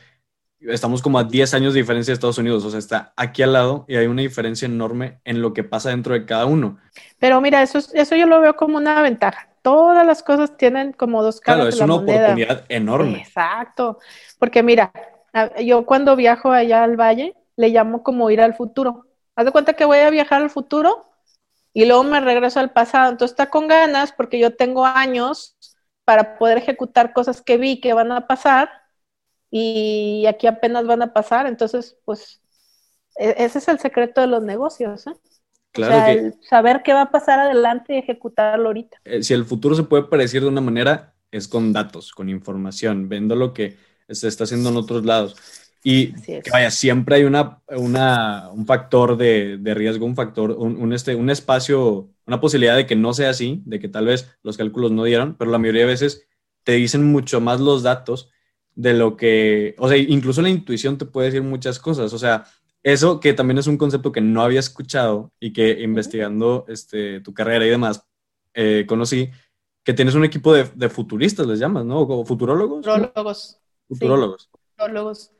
Estamos 0.60 1.02
como 1.02 1.18
a 1.18 1.24
10 1.24 1.54
años 1.54 1.72
de 1.72 1.80
diferencia 1.80 2.10
de 2.10 2.14
Estados 2.14 2.38
Unidos, 2.38 2.64
o 2.64 2.70
sea, 2.70 2.78
está 2.78 3.12
aquí 3.16 3.42
al 3.42 3.52
lado 3.52 3.84
y 3.86 3.96
hay 3.96 4.06
una 4.06 4.22
diferencia 4.22 4.66
enorme 4.66 5.20
en 5.24 5.40
lo 5.40 5.52
que 5.52 5.62
pasa 5.62 5.90
dentro 5.90 6.14
de 6.14 6.26
cada 6.26 6.46
uno. 6.46 6.78
Pero 7.18 7.40
mira, 7.40 7.62
eso, 7.62 7.78
eso 7.78 8.16
yo 8.16 8.26
lo 8.26 8.40
veo 8.40 8.56
como 8.56 8.76
una 8.76 9.00
ventaja. 9.00 9.48
Todas 9.62 10.04
las 10.04 10.22
cosas 10.22 10.56
tienen 10.56 10.92
como 10.92 11.22
dos 11.22 11.40
caras. 11.40 11.58
Claro, 11.58 11.68
es 11.68 11.80
una 11.80 11.94
oportunidad 11.94 12.64
enorme. 12.68 13.18
Exacto, 13.18 13.98
porque 14.38 14.62
mira, 14.62 14.92
yo 15.64 15.86
cuando 15.86 16.16
viajo 16.16 16.50
allá 16.50 16.82
al 16.82 16.96
valle, 16.96 17.36
le 17.56 17.68
llamo 17.68 18.02
como 18.02 18.30
ir 18.30 18.40
al 18.40 18.54
futuro. 18.54 19.06
Haz 19.36 19.44
de 19.44 19.52
cuenta 19.52 19.74
que 19.74 19.84
voy 19.84 19.98
a 19.98 20.10
viajar 20.10 20.42
al 20.42 20.50
futuro 20.50 21.08
y 21.72 21.84
luego 21.84 22.02
me 22.02 22.20
regreso 22.20 22.58
al 22.58 22.72
pasado. 22.72 23.10
Entonces 23.10 23.32
está 23.32 23.50
con 23.50 23.68
ganas 23.68 24.12
porque 24.12 24.38
yo 24.38 24.56
tengo 24.56 24.84
años 24.84 25.56
para 26.04 26.38
poder 26.38 26.58
ejecutar 26.58 27.12
cosas 27.12 27.42
que 27.42 27.58
vi 27.58 27.80
que 27.80 27.92
van 27.92 28.10
a 28.12 28.26
pasar 28.26 28.70
y 29.50 30.26
aquí 30.26 30.46
apenas 30.46 30.86
van 30.86 31.02
a 31.02 31.12
pasar. 31.12 31.46
Entonces, 31.46 31.96
pues 32.04 32.40
e-, 33.18 33.34
ese 33.38 33.58
es 33.58 33.68
el 33.68 33.78
secreto 33.78 34.20
de 34.20 34.26
los 34.26 34.42
negocios. 34.42 35.06
¿eh? 35.06 35.12
Claro 35.72 36.32
saber 36.48 36.82
qué 36.84 36.92
va 36.92 37.02
a 37.02 37.10
pasar 37.10 37.40
adelante 37.40 37.94
y 37.94 37.98
ejecutarlo 37.98 38.68
ahorita. 38.68 38.98
Eh, 39.04 39.22
si 39.22 39.34
el 39.34 39.44
futuro 39.44 39.74
se 39.74 39.82
puede 39.82 40.04
predecir 40.04 40.42
de 40.42 40.48
una 40.48 40.60
manera, 40.60 41.14
es 41.30 41.46
con 41.46 41.72
datos, 41.72 42.12
con 42.12 42.28
información, 42.28 43.08
viendo 43.08 43.36
lo 43.36 43.52
que 43.52 43.76
se 44.08 44.28
está 44.28 44.44
haciendo 44.44 44.70
en 44.70 44.76
otros 44.76 45.04
lados. 45.04 45.36
Y 45.84 46.12
que 46.22 46.42
vaya, 46.50 46.70
siempre 46.70 47.16
hay 47.16 47.24
una, 47.24 47.60
un 47.68 48.66
factor 48.66 49.16
de, 49.16 49.60
riesgo, 49.62 50.06
un 50.06 50.16
factor, 50.16 50.50
un, 50.50 50.92
este, 50.92 51.14
un 51.14 51.30
espacio, 51.30 52.10
una 52.26 52.40
posibilidad 52.40 52.74
de 52.74 52.86
que 52.86 52.96
no 52.96 53.14
sea 53.14 53.30
así, 53.30 53.62
de 53.64 53.78
que 53.78 53.88
tal 53.88 54.06
vez 54.06 54.28
los 54.42 54.56
cálculos 54.56 54.90
no 54.90 55.04
dieron, 55.04 55.36
pero 55.38 55.50
la 55.52 55.58
mayoría 55.58 55.82
de 55.82 55.88
veces 55.88 56.26
te 56.64 56.72
dicen 56.72 57.04
mucho 57.04 57.40
más 57.40 57.60
los 57.60 57.84
datos 57.84 58.30
de 58.78 58.94
lo 58.94 59.16
que, 59.16 59.74
o 59.78 59.88
sea, 59.88 59.96
incluso 59.96 60.40
la 60.40 60.50
intuición 60.50 60.98
te 60.98 61.04
puede 61.04 61.26
decir 61.26 61.42
muchas 61.42 61.80
cosas, 61.80 62.12
o 62.12 62.18
sea, 62.18 62.44
eso 62.84 63.18
que 63.18 63.32
también 63.32 63.58
es 63.58 63.66
un 63.66 63.76
concepto 63.76 64.12
que 64.12 64.20
no 64.20 64.40
había 64.40 64.60
escuchado 64.60 65.32
y 65.40 65.52
que 65.52 65.80
investigando 65.82 66.64
este, 66.68 67.20
tu 67.20 67.34
carrera 67.34 67.66
y 67.66 67.70
demás, 67.70 68.06
eh, 68.54 68.86
conocí 68.88 69.30
que 69.82 69.94
tienes 69.94 70.14
un 70.14 70.24
equipo 70.24 70.52
de, 70.52 70.88
futuristas, 70.88 71.44
les 71.46 71.58
llamas, 71.58 71.84
¿no? 71.84 72.02
¿O 72.02 72.24
futurólogos? 72.24 72.86
Futurólogos. 72.86 73.60
Futurólogos. 73.88 74.50
futurólogos. 74.76 75.32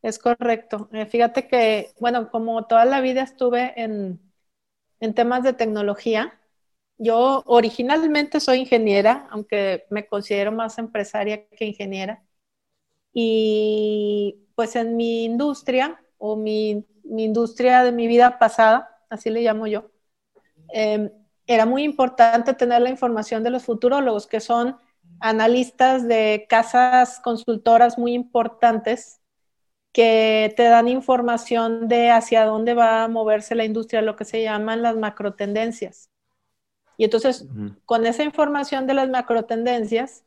Es 0.00 0.18
correcto. 0.18 0.88
Eh, 0.92 1.04
fíjate 1.04 1.46
que, 1.46 1.92
bueno, 2.00 2.30
como 2.30 2.66
toda 2.66 2.86
la 2.86 3.02
vida 3.02 3.22
estuve 3.22 3.74
en, 3.76 4.18
temas 5.14 5.42
de 5.42 5.52
tecnología, 5.52 6.40
yo 6.96 7.42
originalmente 7.44 8.40
soy 8.40 8.60
ingeniera, 8.60 9.28
aunque 9.30 9.84
me 9.90 10.06
considero 10.06 10.52
más 10.52 10.78
empresaria 10.78 11.46
que 11.48 11.66
ingeniera. 11.66 12.24
Y 13.20 14.46
pues 14.54 14.76
en 14.76 14.96
mi 14.96 15.24
industria 15.24 16.00
o 16.18 16.36
mi, 16.36 16.86
industria 17.02 17.82
de 17.82 17.90
mi 17.90 18.06
vida 18.06 18.38
pasada, 18.38 18.96
así 19.10 19.28
le 19.28 19.42
llamo 19.42 19.66
yo, 19.66 19.90
em, 20.72 21.10
era 21.44 21.66
muy 21.66 21.82
importante 21.82 22.54
tener 22.54 22.80
la 22.80 22.90
información 22.90 23.42
de 23.42 23.50
los 23.50 23.64
futurólogos, 23.64 24.28
que 24.28 24.38
son 24.38 24.76
analistas 25.18 26.06
de 26.06 26.46
casas 26.48 27.18
consultoras 27.18 27.98
muy 27.98 28.14
importantes 28.14 29.20
que 29.92 30.54
te 30.56 30.64
dan 30.68 30.86
información 30.86 31.88
de 31.88 32.10
hacia 32.10 32.44
dónde 32.44 32.74
va 32.74 33.02
a 33.02 33.08
moverse 33.08 33.56
la 33.56 33.64
industria, 33.64 34.00
lo 34.00 34.14
que 34.14 34.24
se 34.24 34.44
llaman 34.44 34.80
las 34.80 34.96
macrotendencias. 34.96 36.08
Y 36.96 37.02
entonces, 37.02 37.48
con 37.84 38.06
esa 38.06 38.22
información 38.22 38.86
de 38.86 38.94
las 38.94 39.08
macrotendencias, 39.08 40.22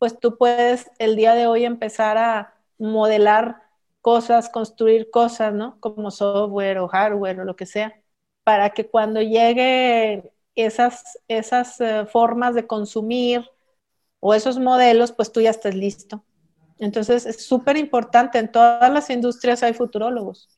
pues 0.00 0.18
tú 0.18 0.38
puedes 0.38 0.90
el 0.98 1.14
día 1.14 1.34
de 1.34 1.46
hoy 1.46 1.66
empezar 1.66 2.16
a 2.18 2.54
modelar 2.78 3.62
cosas, 4.00 4.48
construir 4.48 5.10
cosas, 5.10 5.52
¿no? 5.52 5.78
Como 5.80 6.10
software 6.10 6.78
o 6.78 6.88
hardware 6.88 7.40
o 7.40 7.44
lo 7.44 7.54
que 7.54 7.66
sea, 7.66 8.00
para 8.42 8.70
que 8.70 8.88
cuando 8.88 9.20
llegue 9.20 10.32
esas, 10.54 11.18
esas 11.28 11.78
eh, 11.82 12.06
formas 12.06 12.54
de 12.54 12.66
consumir 12.66 13.50
o 14.20 14.32
esos 14.34 14.58
modelos, 14.58 15.12
pues 15.12 15.32
tú 15.32 15.42
ya 15.42 15.50
estés 15.50 15.74
listo. 15.74 16.24
Entonces, 16.78 17.26
es 17.26 17.44
súper 17.44 17.76
importante. 17.76 18.38
En 18.38 18.50
todas 18.50 18.90
las 18.90 19.10
industrias 19.10 19.62
hay 19.62 19.74
futurólogos. 19.74 20.48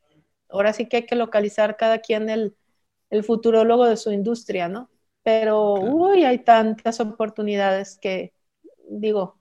Ahora 0.48 0.72
sí 0.72 0.88
que 0.88 0.98
hay 0.98 1.06
que 1.06 1.16
localizar 1.16 1.76
cada 1.76 1.98
quien 1.98 2.30
el, 2.30 2.56
el 3.10 3.24
futurólogo 3.24 3.86
de 3.86 3.96
su 3.96 4.12
industria, 4.12 4.68
¿no? 4.68 4.88
Pero, 5.24 5.74
uy, 5.74 6.24
hay 6.24 6.38
tantas 6.38 7.00
oportunidades 7.00 7.98
que, 8.00 8.32
digo, 9.00 9.36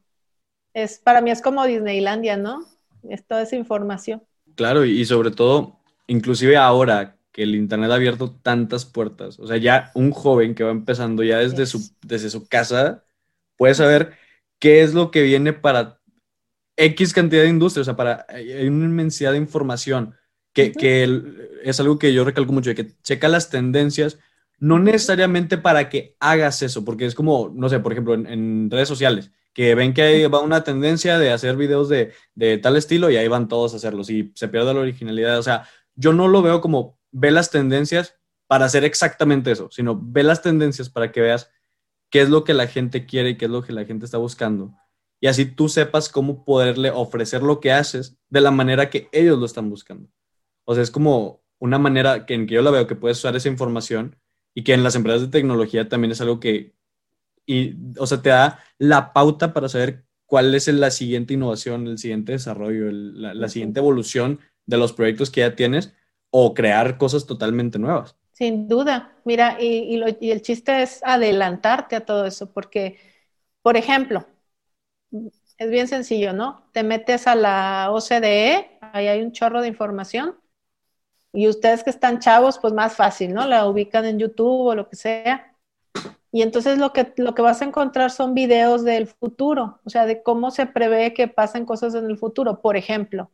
es, 0.74 1.00
para 1.00 1.22
mí 1.22 1.32
es 1.32 1.42
como 1.42 1.66
Disneylandia, 1.66 2.38
¿no? 2.38 2.66
Es 3.10 3.26
toda 3.26 3.42
esa 3.42 3.56
información. 3.56 4.24
Claro, 4.56 4.86
y 4.86 5.04
sobre 5.06 5.32
todo, 5.32 5.80
inclusive 6.08 6.58
ahora 6.58 7.18
que 7.32 7.44
el 7.44 7.56
Internet 7.56 7.92
ha 7.92 7.96
abierto 7.96 8.32
tantas 8.32 8.86
puertas. 8.86 9.40
O 9.40 9.48
sea, 9.48 9.58
ya 9.58 9.92
un 9.96 10.12
joven 10.12 10.54
que 10.54 10.64
va 10.64 10.72
empezando 10.72 11.24
ya 11.24 11.38
desde, 11.38 11.66
su, 11.66 11.92
desde 12.02 12.30
su 12.30 12.48
casa 12.48 13.06
puede 13.58 13.74
saber 13.74 14.14
qué 14.60 14.82
es 14.82 14.94
lo 14.94 15.12
que 15.12 15.22
viene 15.24 15.54
para 15.54 16.00
X 16.76 17.14
cantidad 17.14 17.44
de 17.44 17.50
industria, 17.50 17.82
o 17.82 17.86
sea, 17.86 17.96
para 17.96 18.26
hay 18.30 18.68
una 18.68 18.86
inmensidad 18.86 19.32
de 19.32 19.38
información 19.38 20.16
que, 20.54 20.72
que 20.72 21.22
es 21.64 21.80
algo 21.80 22.00
que 22.00 22.14
yo 22.14 22.24
recalco 22.26 22.52
mucho, 22.54 22.70
de 22.70 22.76
que 22.76 22.92
checa 23.04 23.28
las 23.30 23.50
tendencias, 23.50 24.18
no 24.60 24.80
necesariamente 24.80 25.58
para 25.58 25.90
que 25.90 26.16
hagas 26.20 26.62
eso, 26.62 26.86
porque 26.86 27.06
es 27.06 27.16
como, 27.16 27.52
no 27.54 27.70
sé, 27.70 27.80
por 27.80 27.92
ejemplo, 27.92 28.14
en, 28.14 28.70
redes 28.70 28.88
sociales, 28.88 29.32
que 29.54 29.76
ven 29.76 29.94
que 29.94 30.02
hay, 30.02 30.26
va 30.28 30.40
una 30.40 30.64
tendencia 30.64 31.20
de 31.20 31.32
hacer 31.32 31.58
videos 31.58 31.90
de, 31.90 32.14
de, 32.36 32.58
tal 32.58 32.78
estilo 32.78 33.10
y 33.10 33.18
ahí 33.18 33.28
van 33.28 33.48
todos 33.48 33.74
a 33.74 33.78
hacerlos 33.78 34.10
y 34.10 34.32
se 34.36 34.48
pierde 34.48 34.74
la 34.74 34.80
originalidad. 34.80 35.38
O 35.40 35.44
sea, 35.44 35.68
yo 35.96 36.14
no 36.14 36.28
lo 36.28 36.42
veo 36.42 36.62
como 36.62 37.00
ve 37.12 37.32
las 37.32 37.52
tendencias 37.52 38.18
para 38.48 38.66
hacer 38.66 38.84
exactamente 38.84 39.52
eso, 39.52 39.70
sino 39.72 40.00
ve 40.02 40.24
las 40.24 40.42
tendencias 40.42 40.90
para 40.90 41.12
que 41.12 41.22
veas 41.22 41.52
qué 42.10 42.22
es 42.22 42.30
lo 42.30 42.44
que 42.44 42.54
la 42.54 42.68
gente 42.68 43.06
quiere 43.06 43.32
y 43.32 43.38
qué 43.38 43.46
es 43.46 43.52
lo 43.52 43.64
que 43.64 43.74
la 43.74 43.86
gente 43.86 44.06
está 44.06 44.18
buscando. 44.18 44.74
Y 45.22 45.28
así 45.28 45.46
tú 45.46 45.70
sepas 45.70 46.10
cómo 46.10 46.44
poderle 46.44 46.92
ofrecer 46.92 47.44
lo 47.44 47.60
que 47.60 47.72
haces 47.72 48.18
de 48.30 48.42
la 48.42 48.52
manera 48.52 48.90
que 48.90 49.08
ellos 49.12 49.40
lo 49.40 49.46
están 49.46 49.70
buscando. 49.70 50.10
O 50.66 50.74
sea, 50.74 50.84
es 50.84 50.92
como 50.92 51.44
una 51.60 51.78
manera 51.78 52.26
que 52.26 52.34
en 52.34 52.48
que 52.48 52.56
yo 52.56 52.62
la 52.62 52.72
veo 52.72 52.88
que 52.88 52.96
puedes 52.96 53.20
usar 53.20 53.36
esa 53.36 53.48
información 53.48 54.18
y 54.56 54.64
que 54.64 54.74
en 54.74 54.84
las 54.84 54.96
empresas 54.96 55.22
de 55.22 55.28
tecnología 55.28 55.88
también 55.88 56.12
es 56.12 56.22
algo 56.22 56.40
que, 56.40 56.74
y, 57.52 57.78
o 57.98 58.08
sea, 58.08 58.22
te 58.22 58.30
da 58.30 58.60
la 58.78 59.12
pauta 59.12 59.54
para 59.54 59.68
saber 59.68 60.06
cuál 60.26 60.56
es 60.56 60.68
la 60.70 60.90
siguiente 60.92 61.34
innovación, 61.34 61.88
el 61.88 61.98
siguiente 61.98 62.32
desarrollo, 62.32 62.90
la, 62.92 63.50
siguiente 63.50 63.82
evolución 63.82 64.40
de 64.66 64.78
los 64.78 64.94
proyectos 64.94 65.30
que 65.30 65.42
ya 65.42 65.56
tienes 65.56 65.94
o 66.30 66.54
crear 66.54 66.98
cosas 66.98 67.26
totalmente 67.26 67.78
nuevas. 67.78 68.16
Sin 68.32 68.70
duda. 68.70 69.14
Mira, 69.26 69.58
y, 69.60 70.02
y, 70.22 70.32
el 70.32 70.42
chiste 70.42 70.82
es 70.82 71.02
adelantarte 71.04 71.98
a 71.98 72.06
todo 72.06 72.26
eso, 72.26 72.52
porque, 72.54 72.98
por 73.62 73.76
ejemplo, 73.76 74.26
es 75.58 75.70
bien 75.70 75.90
sencillo, 75.90 76.32
¿no? 76.32 76.70
Te 76.72 76.84
metes 76.84 77.28
a 77.28 77.36
la 77.36 77.90
OCDE, 77.92 78.80
ahí 78.82 79.08
hay 79.08 79.22
un 79.22 79.34
chorro 79.34 79.62
de 79.62 79.68
información, 79.68 80.38
y 81.34 81.50
ustedes 81.50 81.84
que 81.84 81.90
están 81.90 82.20
chavos, 82.20 82.58
pues 82.60 82.74
más 82.74 82.96
fácil, 82.96 83.34
¿no? 83.34 83.46
La 83.48 83.68
ubican 83.68 84.06
en 84.06 84.20
YouTube 84.20 84.68
o 84.68 84.76
lo 84.76 84.90
que 84.90 84.96
sea. 84.96 85.51
Y 86.32 86.42
entonces 86.42 86.78
lo 86.78 86.94
que, 86.94 87.14
lo 87.18 87.36
que 87.36 87.42
vas 87.42 87.62
a 87.62 87.66
encontrar 87.66 88.10
son 88.12 88.34
videos 88.34 88.84
del 88.84 89.08
futuro, 89.08 89.80
o 89.84 89.90
sea, 89.90 90.06
de 90.06 90.24
cómo 90.24 90.52
se 90.52 90.66
prevé 90.66 91.14
que 91.14 91.28
pasen 91.28 91.66
cosas 91.66 91.94
en 91.94 92.06
el 92.06 92.18
futuro. 92.18 92.62
Por 92.62 92.78
ejemplo, 92.78 93.30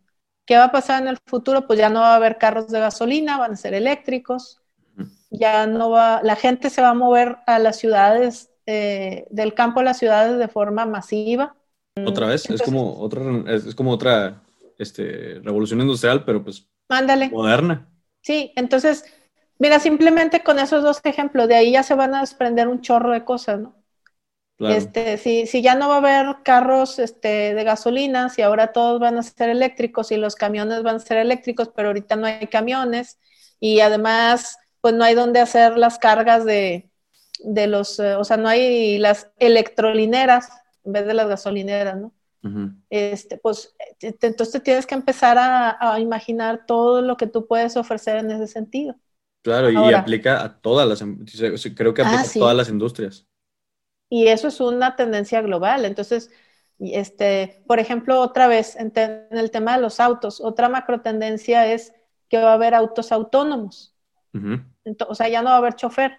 ¿qué 0.45 0.57
va 0.57 0.65
a 0.65 0.71
pasar 0.71 1.01
en 1.01 1.07
el 1.09 1.17
futuro? 1.25 1.67
Pues 1.67 1.77
ya 1.77 1.89
no 1.89 2.01
va 2.01 2.13
a 2.13 2.15
haber 2.15 2.37
carros 2.37 2.69
de 2.69 2.79
gasolina, 2.79 3.37
van 3.37 3.53
a 3.53 3.57
ser 3.57 3.73
eléctricos. 3.73 4.61
Ya 5.29 5.67
no 5.67 5.89
va, 5.91 6.21
la 6.23 6.35
gente 6.35 6.69
se 6.69 6.81
va 6.81 6.89
a 6.89 6.93
mover 6.93 7.37
a 7.45 7.59
las 7.59 7.77
ciudades, 7.77 8.49
eh, 8.65 9.27
del 9.29 9.53
campo 9.53 9.81
a 9.81 9.83
las 9.83 9.99
ciudades 9.99 10.39
de 10.39 10.47
forma 10.47 10.85
masiva. 10.85 11.55
Otra 12.05 12.27
vez, 12.27 12.49
es 12.49 12.61
como 12.61 12.97
otra, 12.99 13.21
es, 13.47 13.75
como 13.75 13.91
otra 13.91 14.41
este, 14.77 15.39
revolución 15.43 15.81
industrial, 15.81 16.23
pero 16.25 16.43
pues 16.43 16.67
Mándale. 16.89 17.29
Moderna. 17.29 17.89
Sí, 18.21 18.53
entonces, 18.55 19.05
mira, 19.59 19.79
simplemente 19.79 20.43
con 20.43 20.59
esos 20.59 20.83
dos 20.83 21.01
ejemplos, 21.03 21.47
de 21.47 21.55
ahí 21.55 21.71
ya 21.71 21.83
se 21.83 21.95
van 21.95 22.15
a 22.15 22.21
desprender 22.21 22.67
un 22.67 22.81
chorro 22.81 23.11
de 23.11 23.23
cosas, 23.23 23.59
¿no? 23.59 23.75
Este, 24.59 25.17
si, 25.17 25.45
si, 25.45 25.61
ya 25.61 25.75
no 25.75 25.87
va 25.87 25.95
a 25.95 25.97
haber 25.99 26.37
carros 26.43 26.97
este, 26.97 27.53
de 27.53 27.63
gasolina, 27.63 28.29
si 28.29 28.41
ahora 28.41 28.73
todos 28.73 28.99
van 28.99 29.15
a 29.19 29.21
ser 29.21 29.49
eléctricos 29.49 30.11
y 30.11 30.17
los 30.17 30.35
camiones 30.35 30.81
van 30.81 30.95
a 30.95 30.99
ser 30.99 31.17
eléctricos, 31.17 31.69
pero 31.75 31.89
ahorita 31.89 32.15
no 32.15 32.25
hay 32.25 32.47
camiones 32.47 33.19
y 33.59 33.81
además, 33.81 34.57
pues 34.81 34.95
no 34.95 35.03
hay 35.03 35.13
donde 35.13 35.41
hacer 35.41 35.77
las 35.77 35.99
cargas 35.99 36.43
de, 36.43 36.89
de 37.43 37.67
los, 37.67 37.99
eh, 37.99 38.15
o 38.15 38.23
sea, 38.23 38.37
no 38.37 38.49
hay 38.49 38.97
las 38.97 39.29
electrolineras 39.37 40.49
en 40.83 40.93
vez 40.93 41.05
de 41.05 41.13
las 41.13 41.27
gasolineras, 41.27 41.97
¿no? 41.97 42.13
este, 42.89 43.37
pues 43.37 43.75
entonces 43.99 44.63
tienes 44.63 44.85
que 44.85 44.95
empezar 44.95 45.37
a, 45.37 45.99
imaginar 45.99 46.65
todo 46.65 47.01
lo 47.01 47.17
que 47.17 47.27
tú 47.27 47.45
puedes 47.45 47.75
ofrecer 47.75 48.17
en 48.17 48.31
ese 48.31 48.47
sentido. 48.47 48.95
Claro, 49.47 49.71
y 49.71 49.93
aplica 49.93 50.43
a 50.43 50.59
todas 50.59 50.87
las, 50.87 51.01
creo 51.75 51.93
que 51.93 52.01
aplica 52.01 52.21
ah, 52.21 52.25
a 52.29 52.33
todas 52.33 52.55
las 52.57 52.69
industrias. 52.69 53.25
Y 54.09 54.27
eso 54.27 54.47
es 54.47 54.59
una 54.59 54.95
tendencia 54.95 55.41
global. 55.41 55.85
Entonces, 55.85 56.31
este, 56.79 57.63
por 57.65 57.79
ejemplo, 57.79 58.19
otra 58.21 58.47
vez, 58.47 58.75
en, 58.75 58.91
el 59.31 59.51
tema 59.51 59.75
de 59.75 59.81
los 59.81 59.99
autos, 59.99 60.41
otra 60.41 60.69
macro 60.69 61.01
tendencia 61.01 61.71
es 61.71 61.93
que 62.29 62.37
va 62.37 62.51
a 62.51 62.53
haber 62.55 62.73
autos 62.73 63.11
autónomos. 63.11 63.95
o 65.07 65.15
sea, 65.15 65.29
ya 65.29 65.41
no 65.41 65.49
va 65.49 65.55
a 65.55 65.59
haber 65.59 65.75
chofer. 65.75 66.17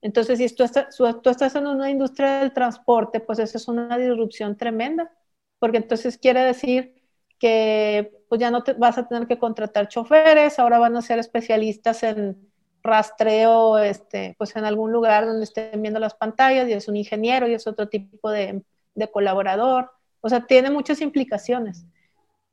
Entonces, 0.00 0.38
si 0.38 0.54
tú 0.54 0.64
estás, 0.64 0.96
tú 0.96 1.30
estás 1.30 1.54
en 1.54 1.66
una 1.66 1.90
industria 1.90 2.40
del 2.40 2.52
transporte, 2.52 3.20
pues 3.20 3.38
eso 3.38 3.58
es 3.58 3.68
una 3.68 3.96
disrupción 3.96 4.56
tremenda 4.56 5.10
porque 5.58 5.78
entonces 5.78 6.18
quiere 6.18 6.40
decir 6.40 6.94
que 7.38 8.24
pues 8.28 8.40
ya 8.40 8.50
no 8.50 8.62
te, 8.62 8.72
vas 8.74 8.98
a 8.98 9.08
tener 9.08 9.26
que 9.26 9.38
contratar 9.38 9.88
choferes, 9.88 10.58
ahora 10.58 10.78
van 10.78 10.96
a 10.96 11.02
ser 11.02 11.18
especialistas 11.18 12.02
en 12.02 12.50
rastreo, 12.86 13.78
este, 13.78 14.34
pues 14.38 14.56
en 14.56 14.64
algún 14.64 14.92
lugar 14.92 15.26
donde 15.26 15.44
estén 15.44 15.82
viendo 15.82 16.00
las 16.00 16.14
pantallas 16.14 16.68
y 16.68 16.72
es 16.72 16.88
un 16.88 16.96
ingeniero 16.96 17.48
y 17.48 17.54
es 17.54 17.66
otro 17.66 17.88
tipo 17.88 18.30
de, 18.30 18.62
de 18.94 19.10
colaborador. 19.10 19.92
O 20.20 20.28
sea, 20.28 20.46
tiene 20.46 20.70
muchas 20.70 21.00
implicaciones. 21.00 21.86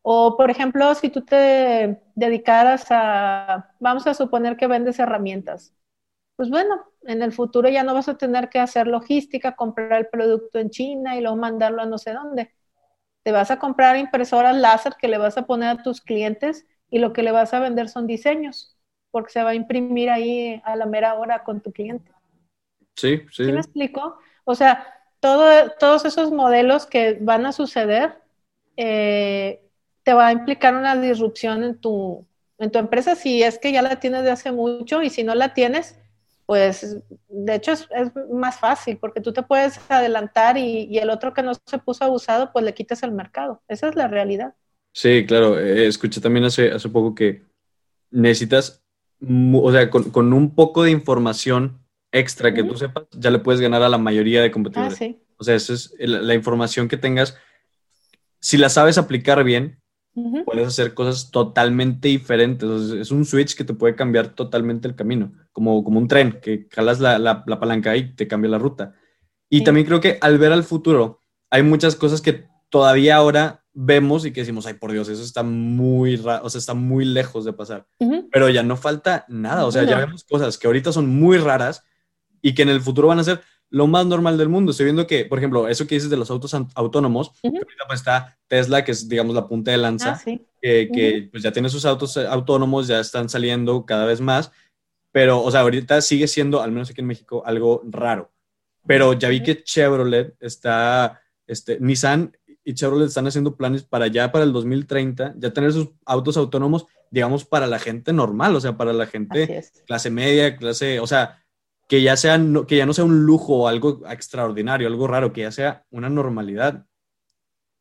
O, 0.02 0.36
por 0.38 0.52
ejemplo, 0.52 0.94
si 0.96 1.10
tú 1.10 1.24
te 1.26 2.02
dedicaras 2.16 2.88
a, 2.90 3.72
vamos 3.80 4.06
a 4.08 4.14
suponer 4.14 4.58
que 4.58 4.68
vendes 4.68 5.00
herramientas, 5.00 5.74
pues 6.36 6.50
bueno, 6.50 6.84
en 7.04 7.22
el 7.22 7.32
futuro 7.32 7.70
ya 7.70 7.84
no 7.84 7.94
vas 7.94 8.10
a 8.10 8.18
tener 8.18 8.50
que 8.50 8.60
hacer 8.60 8.88
logística, 8.88 9.56
comprar 9.56 9.94
el 9.94 10.08
producto 10.08 10.60
en 10.60 10.70
China 10.72 11.16
y 11.18 11.22
luego 11.22 11.38
mandarlo 11.38 11.82
a 11.82 11.86
no 11.86 11.98
sé 11.98 12.14
dónde 12.14 12.52
te 13.24 13.32
vas 13.32 13.52
a 13.52 13.60
comprar 13.60 13.98
impresoras 13.98 14.56
láser 14.56 14.96
que 15.00 15.08
le 15.08 15.18
vas 15.18 15.38
a 15.38 15.46
poner 15.46 15.70
a 15.70 15.84
tus 15.84 16.02
clientes 16.02 16.66
y 16.90 17.00
lo 17.00 17.14
que 17.14 17.24
le 17.24 17.32
vas 17.32 17.54
a 17.54 17.60
vender 17.60 17.90
son 17.90 18.06
diseños, 18.06 18.78
porque 19.14 19.32
se 19.32 19.44
va 19.44 19.52
a 19.52 19.56
imprimir 19.56 20.10
ahí 20.10 20.60
a 20.66 20.76
la 20.76 20.88
mera 20.88 21.14
hora 21.14 21.44
con 21.44 21.62
tu 21.62 21.72
cliente. 21.72 22.12
Sí, 22.96 23.22
sí. 23.32 23.46
¿Sí 23.46 23.52
me 23.52 23.60
explico? 23.60 24.18
O 24.44 24.56
sea, 24.56 24.88
todo, 25.20 25.70
todos 25.80 26.04
esos 26.06 26.32
modelos 26.32 26.88
que 26.88 27.20
van 27.22 27.46
a 27.46 27.52
suceder 27.52 28.16
eh, 28.76 29.62
te 30.02 30.14
va 30.14 30.28
a 30.28 30.32
implicar 30.32 30.76
una 30.76 31.00
disrupción 31.00 31.64
en 31.64 31.78
tu, 31.78 32.26
en 32.58 32.72
tu 32.72 32.80
empresa 32.80 33.14
si 33.16 33.44
es 33.44 33.60
que 33.60 33.72
ya 33.72 33.84
la 33.84 34.00
tienes 34.00 34.24
de 34.24 34.32
hace 34.32 34.52
mucho 34.52 35.04
y 35.04 35.12
si 35.12 35.24
no 35.24 35.36
la 35.36 35.54
tienes, 35.54 35.96
pues 36.48 36.98
de 37.30 37.56
hecho 37.56 37.72
es, 37.72 37.88
más 38.32 38.60
fácil 38.60 38.98
porque 38.98 39.22
tú 39.22 39.32
te 39.32 39.44
puedes 39.44 39.80
adelantar 39.90 40.58
y, 40.58 40.98
el 40.98 41.12
otro 41.12 41.36
que 41.36 41.44
no 41.44 41.54
se 41.54 41.78
puso 41.78 42.04
abusado, 42.04 42.52
pues 42.52 42.66
le 42.66 42.74
quitas 42.74 43.04
el 43.04 43.12
mercado. 43.12 43.62
Esa 43.68 43.90
es 43.90 43.96
la 43.96 44.08
realidad. 44.08 44.56
Sí, 44.92 45.24
claro. 45.28 45.60
Eh, 45.60 45.86
escuché 45.86 46.20
también 46.20 46.46
hace, 46.46 46.72
hace 46.72 46.90
poco 46.90 47.14
que 47.14 47.44
necesitas, 48.12 48.83
o 49.54 49.72
sea, 49.72 49.90
con, 49.90 50.34
un 50.34 50.56
poco 50.56 50.84
de 50.84 50.92
información 50.92 51.80
extra 52.12 52.54
que 52.54 52.64
tú 52.64 52.76
sepas, 52.78 53.06
ya 53.12 53.32
le 53.32 53.40
puedes 53.40 53.62
ganar 53.62 53.82
a 53.82 53.90
la 53.90 53.98
mayoría 53.98 54.42
de 54.42 54.52
competidores. 54.52 55.02
Ah, 55.02 55.16
o 55.38 55.44
sea, 55.44 55.56
esa 55.56 55.74
es 55.74 55.94
la 55.98 56.34
información 56.34 56.88
que 56.88 56.98
tengas. 56.98 57.38
Si 58.40 58.58
la 58.58 58.70
sabes 58.70 58.98
aplicar 58.98 59.44
bien, 59.44 59.80
puedes 60.46 60.68
hacer 60.68 60.94
cosas 60.94 61.32
totalmente 61.32 62.08
diferentes. 62.08 62.70
es 62.92 63.12
un 63.12 63.26
switch 63.26 63.56
que 63.56 63.64
te 63.64 63.74
puede 63.74 63.96
cambiar 63.96 64.30
totalmente 64.30 64.88
el 64.88 64.96
camino, 64.96 65.34
como, 65.52 65.84
como 65.84 66.00
un 66.00 66.08
tren, 66.08 66.40
que 66.42 66.68
jalas 66.72 67.00
la, 67.00 67.18
la, 67.18 67.46
palanca 67.46 67.96
y 67.98 68.14
te 68.16 68.28
cambia 68.28 68.52
la 68.52 68.60
ruta. 68.60 68.96
Y 69.50 69.64
también 69.64 69.86
creo 69.86 70.02
que 70.02 70.18
al 70.22 70.38
ver 70.38 70.52
al 70.52 70.64
futuro, 70.64 71.22
hay 71.50 71.64
muchas 71.64 71.96
cosas 71.96 72.22
que 72.22 72.46
todavía 72.70 73.16
ahora 73.16 73.63
vemos 73.74 74.26
y 74.26 74.32
que 74.32 74.42
decimos, 74.42 74.66
ay, 74.66 74.76
por 74.76 74.92
Dios, 74.92 75.10
eso 75.10 75.24
está 75.24 75.44
muy, 75.44 76.16
o 76.16 76.50
sea, 76.50 76.60
está 76.60 76.74
muy 76.74 77.06
lejos 77.06 77.44
de 77.46 77.54
pasar. 77.54 77.88
Pero 78.32 78.50
ya 78.50 78.64
no 78.64 78.78
falta 78.78 79.26
nada, 79.28 79.66
o 79.66 79.72
sea, 79.72 79.84
ya 79.84 79.98
vemos 79.98 80.24
cosas 80.24 80.58
que 80.58 80.68
ahorita 80.68 80.92
son 80.92 81.08
muy 81.08 81.38
raras 81.38 81.84
y 82.42 82.54
que 82.54 82.62
en 82.62 82.70
el 82.70 82.82
futuro 82.82 83.08
van 83.08 83.20
a 83.20 83.24
ser 83.24 83.42
lo 83.70 83.88
más 83.88 84.06
normal 84.06 84.38
del 84.38 84.50
mundo. 84.50 84.72
Estoy 84.72 84.86
viendo 84.86 85.08
que, 85.08 85.26
por 85.26 85.40
ejemplo, 85.40 85.68
eso 85.68 85.88
que 85.88 85.96
dices 85.96 86.12
de 86.12 86.18
los 86.18 86.30
autos 86.30 86.54
autónomos, 86.76 87.32
ahorita 87.44 87.86
pues 87.88 88.02
está 88.02 88.38
Tesla, 88.48 88.84
que 88.84 88.92
es, 88.92 89.10
digamos, 89.10 89.34
la 89.34 89.48
punta 89.48 89.72
de 89.72 89.78
lanza, 89.78 90.22
ah, 90.24 90.32
que, 90.62 91.30
pues 91.32 91.42
ya 91.42 91.52
tiene 91.52 91.70
sus 91.70 91.84
autos 91.86 92.16
eh, 92.18 92.28
autónomos, 92.28 92.88
ya 92.88 93.00
están 93.00 93.30
saliendo 93.30 93.86
cada 93.86 94.06
vez 94.06 94.22
más, 94.22 94.52
pero, 95.12 95.42
o 95.42 95.50
sea, 95.50 95.62
ahorita 95.62 96.02
sigue 96.02 96.28
siendo, 96.28 96.62
al 96.62 96.72
menos 96.72 96.92
aquí 96.92 97.02
en 97.02 97.08
México, 97.08 97.42
algo 97.46 97.82
raro. 97.86 98.32
Pero 98.86 99.14
ya 99.14 99.30
vi 99.30 99.42
que 99.42 99.64
Chevrolet 99.64 100.36
está, 100.40 101.22
este, 101.48 101.80
Nissan 101.80 102.38
y 102.64 102.74
Chevrolet 102.74 103.08
están 103.08 103.28
haciendo 103.28 103.56
planes 103.56 103.84
para 103.84 104.08
ya 104.08 104.32
para 104.32 104.44
el 104.44 104.54
2030, 104.54 105.36
ya 105.38 105.54
tener 105.54 105.74
sus 105.74 105.90
autos 106.06 106.38
autónomos, 106.38 106.86
digamos, 107.12 107.46
para 107.46 107.68
la 107.68 107.80
gente 107.80 108.14
normal, 108.14 108.56
o 108.56 108.62
sea, 108.62 108.78
para 108.78 108.94
la 108.94 109.06
gente 109.06 109.64
clase 109.86 110.10
media, 110.10 110.56
clase, 110.56 111.00
o 111.00 111.08
sea, 111.08 111.44
que 111.88 112.02
ya, 112.02 112.16
sea, 112.16 112.40
que 112.68 112.78
ya 112.78 112.86
no 112.86 112.94
sea 112.94 113.04
un 113.04 113.26
lujo 113.26 113.56
o 113.58 113.68
algo 113.68 114.02
extraordinario, 114.10 114.88
algo 114.88 115.08
raro, 115.08 115.34
que 115.34 115.42
ya 115.42 115.52
sea 115.52 115.86
una 115.92 116.10
normalidad. 116.10 116.86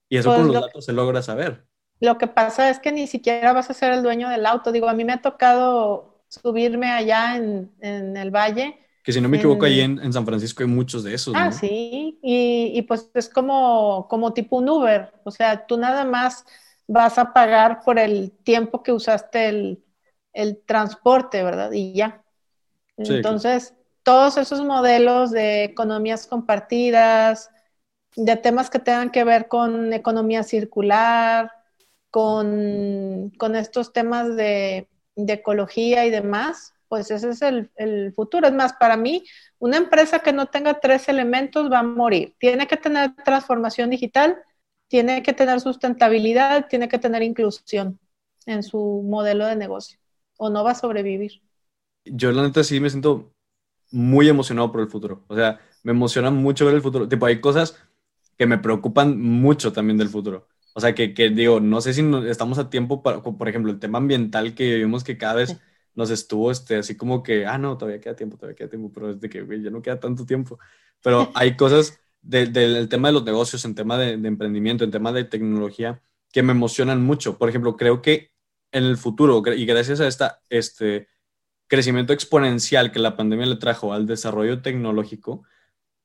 Y 0.08 0.18
eso 0.18 0.30
con 0.30 0.42
pues 0.42 0.52
los 0.52 0.62
datos 0.62 0.84
se 0.84 0.92
logra 0.92 1.22
saber. 1.22 1.64
Lo 2.00 2.18
que 2.18 2.26
pasa 2.26 2.68
es 2.68 2.78
que 2.80 2.92
ni 2.92 3.06
siquiera 3.06 3.52
vas 3.52 3.70
a 3.70 3.74
ser 3.74 3.92
el 3.92 4.02
dueño 4.02 4.28
del 4.28 4.44
auto. 4.44 4.72
Digo, 4.72 4.88
a 4.88 4.94
mí 4.94 5.04
me 5.04 5.12
ha 5.12 5.22
tocado 5.22 6.24
subirme 6.28 6.90
allá 6.90 7.36
en, 7.36 7.72
en 7.80 8.16
el 8.16 8.30
valle. 8.30 8.78
Que 9.02 9.12
si 9.12 9.20
no 9.20 9.28
me 9.28 9.38
equivoco, 9.38 9.64
ahí 9.64 9.80
en, 9.80 9.98
en, 9.98 10.12
San 10.12 10.24
Francisco 10.24 10.62
hay 10.62 10.68
muchos 10.68 11.02
de 11.02 11.14
esos. 11.14 11.34
Ah, 11.36 11.50
sí, 11.50 12.18
y, 12.22 12.72
y, 12.74 12.82
pues 12.82 13.10
es 13.14 13.28
como, 13.28 14.06
como 14.08 14.32
tipo 14.32 14.58
un 14.58 14.68
Uber, 14.68 15.12
o 15.24 15.30
sea, 15.30 15.66
tú 15.66 15.76
nada 15.76 16.04
más 16.04 16.44
vas 16.86 17.18
a 17.18 17.32
pagar 17.32 17.82
por 17.84 17.98
el 17.98 18.30
tiempo 18.30 18.82
que 18.82 18.92
usaste 18.92 19.48
el, 19.48 19.84
el 20.32 20.62
transporte, 20.64 21.42
¿verdad? 21.42 21.72
Y 21.72 21.94
ya. 21.94 22.22
Entonces, 22.96 23.74
todos 24.02 24.36
esos 24.36 24.64
modelos 24.64 25.30
de 25.30 25.64
economías 25.64 26.26
compartidas, 26.26 27.50
de 28.16 28.36
temas 28.36 28.70
que 28.70 28.78
tengan 28.78 29.10
que 29.10 29.24
ver 29.24 29.48
con 29.48 29.92
economía 29.92 30.42
circular, 30.42 31.50
con, 32.10 33.32
con 33.38 33.56
estos 33.56 33.92
temas 33.92 34.36
de, 34.36 34.88
de, 35.16 35.32
ecología 35.32 36.04
y 36.04 36.10
demás, 36.10 36.74
pues 36.92 37.10
ese 37.10 37.30
es 37.30 37.40
el, 37.40 37.70
el, 37.76 38.12
futuro. 38.12 38.46
Es 38.46 38.52
más, 38.52 38.74
para 38.74 38.98
mí, 38.98 39.24
una 39.58 39.78
empresa 39.78 40.18
que 40.18 40.30
no 40.30 40.48
tenga 40.48 40.78
tres 40.78 41.08
elementos 41.08 41.72
va 41.72 41.78
a 41.78 41.82
morir. 41.82 42.34
Tiene 42.38 42.66
que 42.66 42.76
tener 42.76 43.14
transformación 43.24 43.88
digital, 43.88 44.36
tiene 44.88 45.22
que 45.22 45.32
tener 45.32 45.58
sustentabilidad, 45.62 46.68
tiene 46.68 46.88
que 46.88 46.98
tener 46.98 47.22
inclusión 47.22 47.98
en 48.44 48.62
su 48.62 49.02
modelo 49.08 49.46
de 49.46 49.56
negocio, 49.56 49.98
o 50.36 50.50
no 50.50 50.64
va 50.64 50.72
a 50.72 50.74
sobrevivir. 50.74 51.40
Yo 52.04 52.30
la 52.30 52.42
neta 52.42 52.62
sí 52.62 52.78
me 52.78 52.90
siento 52.90 53.32
muy 53.90 54.28
emocionado 54.28 54.70
por 54.70 54.82
el 54.82 54.88
futuro. 54.88 55.24
O 55.28 55.34
sea, 55.34 55.60
me 55.84 55.92
emociona 55.92 56.30
mucho 56.30 56.66
ver 56.66 56.74
el 56.74 56.82
futuro. 56.82 57.08
Tipo, 57.08 57.24
hay 57.24 57.40
cosas 57.40 57.74
que 58.36 58.46
me 58.46 58.58
preocupan 58.58 59.18
mucho 59.18 59.72
también 59.72 59.96
del 59.96 60.10
futuro. 60.10 60.46
O 60.74 60.80
sea, 60.82 60.94
que, 60.94 61.14
que 61.14 61.30
digo, 61.30 61.58
no 61.58 61.80
sé 61.80 61.94
si 61.94 62.02
estamos 62.28 62.58
a 62.58 62.68
tiempo 62.68 63.02
para, 63.02 63.22
por 63.22 63.48
ejemplo, 63.48 63.72
el 63.72 63.78
tema 63.78 63.96
ambiental 63.96 64.54
que 64.54 64.76
vimos 64.76 65.04
que 65.04 65.16
cada 65.16 65.36
vez 65.36 65.58
nos 65.94 66.10
estuvo, 66.10 66.50
este, 66.50 66.76
así 66.76 66.96
como 66.96 67.22
que, 67.22 67.46
ah, 67.46 67.58
no, 67.58 67.76
todavía 67.76 68.00
queda 68.00 68.16
tiempo, 68.16 68.36
todavía 68.36 68.56
queda 68.56 68.68
tiempo, 68.68 68.90
pero 68.92 69.10
es 69.10 69.20
de 69.20 69.28
que, 69.28 69.42
güey, 69.42 69.62
ya 69.62 69.70
no 69.70 69.82
queda 69.82 70.00
tanto 70.00 70.24
tiempo. 70.24 70.58
Pero 71.02 71.30
hay 71.34 71.56
cosas 71.56 71.98
del 72.20 72.88
tema 72.88 73.08
de 73.08 73.14
los 73.14 73.24
negocios, 73.24 73.64
en 73.64 73.74
tema 73.74 73.98
de, 73.98 74.16
de, 74.16 74.28
emprendimiento, 74.28 74.84
en 74.84 74.90
tema 74.90 75.12
de 75.12 75.24
tecnología, 75.24 76.00
que 76.32 76.42
me 76.42 76.52
emocionan 76.52 77.02
mucho. 77.02 77.36
Por 77.36 77.48
ejemplo, 77.48 77.76
creo 77.76 78.00
que 78.00 78.32
en 78.72 78.84
el 78.84 78.96
futuro, 78.96 79.42
y 79.54 79.66
gracias 79.66 80.00
a 80.00 80.08
esta, 80.08 80.40
este 80.48 81.08
crecimiento 81.68 82.12
exponencial 82.12 82.90
que 82.90 82.98
la 82.98 83.16
pandemia 83.16 83.46
le 83.46 83.56
trajo 83.56 83.92
al 83.92 84.06
desarrollo 84.06 84.62
tecnológico, 84.62 85.44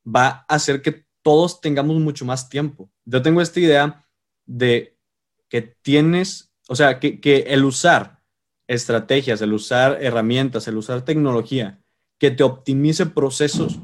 va 0.05 0.45
a 0.47 0.55
hacer 0.55 0.81
que 0.81 1.05
todos 1.21 1.61
tengamos 1.61 1.97
mucho 1.99 2.25
más 2.25 2.49
tiempo. 2.49 2.91
Yo 3.05 3.21
tengo 3.21 3.41
esta 3.41 3.59
idea 3.59 4.05
de 4.45 4.97
que 5.49 5.61
tienes, 5.61 6.53
o 6.67 6.75
sea, 6.75 6.99
que, 6.99 7.19
que 7.19 7.39
el 7.47 7.65
usar 7.65 8.16
estrategias, 8.67 9.41
el 9.41 9.53
usar 9.53 9.97
herramientas, 10.01 10.67
el 10.67 10.77
usar 10.77 11.03
tecnología 11.03 11.81
que 12.19 12.31
te 12.31 12.43
optimice 12.43 13.05
procesos, 13.05 13.79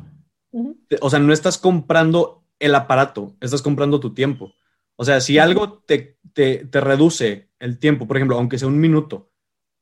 o 1.02 1.10
sea, 1.10 1.20
no 1.20 1.34
estás 1.34 1.58
comprando 1.58 2.44
el 2.60 2.76
aparato, 2.76 3.36
estás 3.42 3.62
comprando 3.62 4.00
tu 4.00 4.14
tiempo. 4.14 4.54
O 4.96 5.06
sea, 5.06 5.22
si 5.22 5.40
algo 5.40 5.80
te, 5.80 6.20
te, 6.34 6.66
te, 6.66 6.82
reduce 6.82 7.50
el 7.60 7.80
tiempo, 7.80 8.08
por 8.08 8.18
ejemplo, 8.18 8.38
aunque 8.38 8.60
sea 8.60 8.68
un 8.68 8.80
minuto 8.80 9.32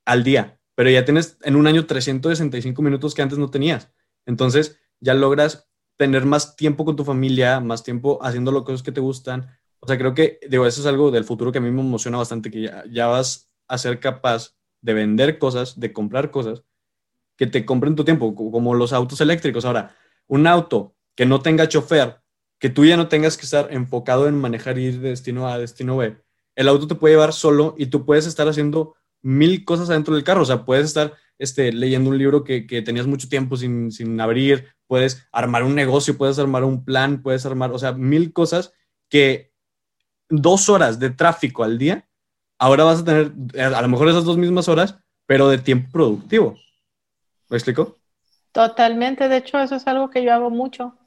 al 0.06 0.24
día, 0.24 0.60
pero 0.76 0.90
ya 0.90 1.04
tienes 1.04 1.38
en 1.44 1.56
un 1.56 1.68
año 1.68 1.86
365 1.86 2.82
minutos 2.82 3.14
que 3.14 3.22
antes 3.22 3.38
no 3.38 3.50
tenías, 3.50 3.92
entonces 4.26 4.80
ya 5.00 5.14
logras 5.14 5.70
tener 5.98 6.26
más 6.26 6.56
tiempo 6.56 6.86
con 6.86 6.96
tu 6.96 7.04
familia, 7.04 7.60
más 7.60 7.84
tiempo 7.84 8.20
haciendo 8.24 8.52
las 8.52 8.64
cosas 8.64 8.84
que 8.84 8.92
te 8.92 9.02
gustan. 9.02 9.50
O 9.80 9.88
sea, 9.88 9.98
creo 9.98 10.14
que, 10.14 10.40
digo, 10.50 10.66
eso 10.66 10.82
es 10.82 10.88
algo 10.88 11.12
del 11.12 11.26
futuro 11.26 11.52
que 11.52 11.58
a 11.58 11.62
mí 11.62 11.72
me 11.72 11.82
emociona 11.82 12.18
bastante, 12.18 12.50
que 12.50 12.62
ya, 12.64 12.84
ya 12.90 13.08
vas 13.08 13.52
a 13.68 13.78
ser 13.78 14.00
capaz 14.00 14.56
de 14.82 14.94
vender 14.94 15.38
cosas, 15.38 15.80
de 15.80 15.94
comprar 15.94 16.32
cosas, 16.32 16.63
que 17.38 17.48
te 17.48 17.65
compren 17.65 17.96
tu 17.96 18.04
tiempo, 18.04 18.36
como 18.36 18.74
los 18.74 18.94
autos 18.94 19.22
eléctricos. 19.22 19.65
Ahora, 19.65 19.96
un 20.28 20.48
auto 20.48 20.96
que 21.15 21.26
no 21.26 21.41
tenga 21.41 21.67
chofer, 21.67 22.22
que 22.60 22.70
tú 22.70 22.86
ya 22.86 22.98
no 22.98 23.08
tengas 23.08 23.38
que 23.38 23.46
estar 23.46 23.72
enfocado 23.72 24.28
en 24.28 24.39
manejar 24.39 24.78
y 24.78 24.86
ir 24.86 25.00
de 25.00 25.10
destino 25.10 25.48
A 25.48 25.56
a 25.56 25.60
destino 25.60 25.98
B, 25.98 26.17
el 26.56 26.67
auto 26.67 26.88
te 26.88 26.96
puede 26.96 27.15
llevar 27.15 27.34
solo 27.34 27.76
y 27.78 27.88
tú 27.88 28.06
puedes 28.06 28.26
estar 28.28 28.48
haciendo 28.48 28.96
mil 29.22 29.65
cosas 29.65 29.89
adentro 29.89 30.15
del 30.15 30.24
carro. 30.24 30.41
O 30.41 30.46
sea, 30.46 30.65
puedes 30.65 30.86
estar 30.86 31.13
este, 31.38 31.72
leyendo 31.72 32.10
un 32.10 32.17
libro 32.17 32.44
que, 32.44 32.67
que 32.67 32.82
tenías 32.82 33.08
mucho 33.08 33.30
tiempo 33.30 33.58
sin, 33.58 33.91
sin, 33.91 34.20
abrir, 34.22 34.67
puedes 34.88 35.28
armar 35.32 35.63
un 35.63 35.76
negocio, 35.76 36.17
puedes 36.17 36.38
armar 36.39 36.63
un 36.63 36.86
plan, 36.86 37.22
puedes 37.22 37.46
armar, 37.46 37.72
o 37.72 37.80
sea, 37.80 37.94
mil 37.94 38.34
cosas 38.34 38.74
que 39.10 39.52
dos 40.30 40.70
horas 40.70 41.00
de 41.00 41.10
tráfico 41.10 41.63
al 41.63 41.78
día, 41.78 42.08
ahora 42.62 42.86
vas 42.86 43.02
a 43.02 43.06
tener 43.06 43.34
a 43.76 43.82
lo 43.84 43.89
mejor 43.89 44.10
esas 44.10 44.26
dos 44.26 44.38
mismas 44.38 44.69
horas, 44.69 44.97
pero 45.28 45.50
de 45.50 45.58
tiempo 45.60 45.89
productivo. 45.91 46.56
¿Me 47.50 47.58
explico? 47.58 47.97
Totalmente, 48.52 49.30
de 49.30 49.38
hecho 49.38 49.60
eso 49.60 49.76
es 49.76 49.88
algo 49.88 50.10
que 50.10 50.24
yo 50.24 50.34
hago 50.34 50.50
mucho, 50.50 50.97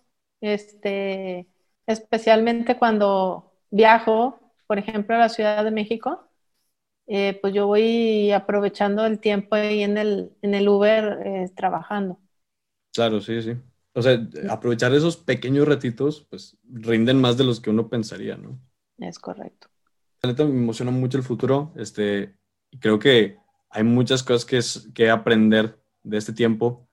este, 0.41 1.47
especialmente 1.87 2.79
cuando 2.79 3.53
viajo, 3.71 4.41
por 4.67 4.79
ejemplo, 4.79 5.15
a 5.15 5.19
la 5.19 5.29
Ciudad 5.29 5.63
de 5.65 5.71
México, 5.71 6.27
eh, 7.09 7.39
pues 7.43 7.55
yo 7.55 7.67
voy 7.69 8.33
aprovechando 8.33 9.07
el 9.07 9.21
tiempo 9.21 9.57
ahí 9.57 9.83
en 9.83 9.99
el, 9.99 10.33
en 10.43 10.55
el 10.55 10.69
Uber 10.69 11.21
eh, 11.27 11.51
trabajando. 11.57 12.19
Claro, 12.93 13.21
sí, 13.21 13.43
sí. 13.43 13.57
O 13.93 14.03
sea, 14.03 14.19
aprovechar 14.49 14.95
esos 14.95 15.17
pequeños 15.17 15.67
ratitos, 15.69 16.27
pues 16.31 16.57
rinden 16.65 17.21
más 17.21 17.37
de 17.37 17.45
los 17.45 17.61
que 17.61 17.71
uno 17.71 17.89
pensaría, 17.89 18.37
¿no? 18.37 18.59
Es 18.99 19.21
correcto. 19.21 19.69
La 20.25 20.33
neta 20.33 20.45
me 20.45 20.51
emociona 20.51 20.91
mucho 20.91 21.19
el 21.19 21.25
futuro, 21.25 21.73
este, 21.77 22.37
creo 22.81 22.99
que 22.99 23.39
hay 23.71 23.85
muchas 23.85 24.23
cosas 24.23 24.45
que, 24.45 24.59
es, 24.59 24.89
que 24.95 25.11
aprender 25.11 25.79
de 26.03 26.19
este 26.19 26.33
tiempo 26.33 26.89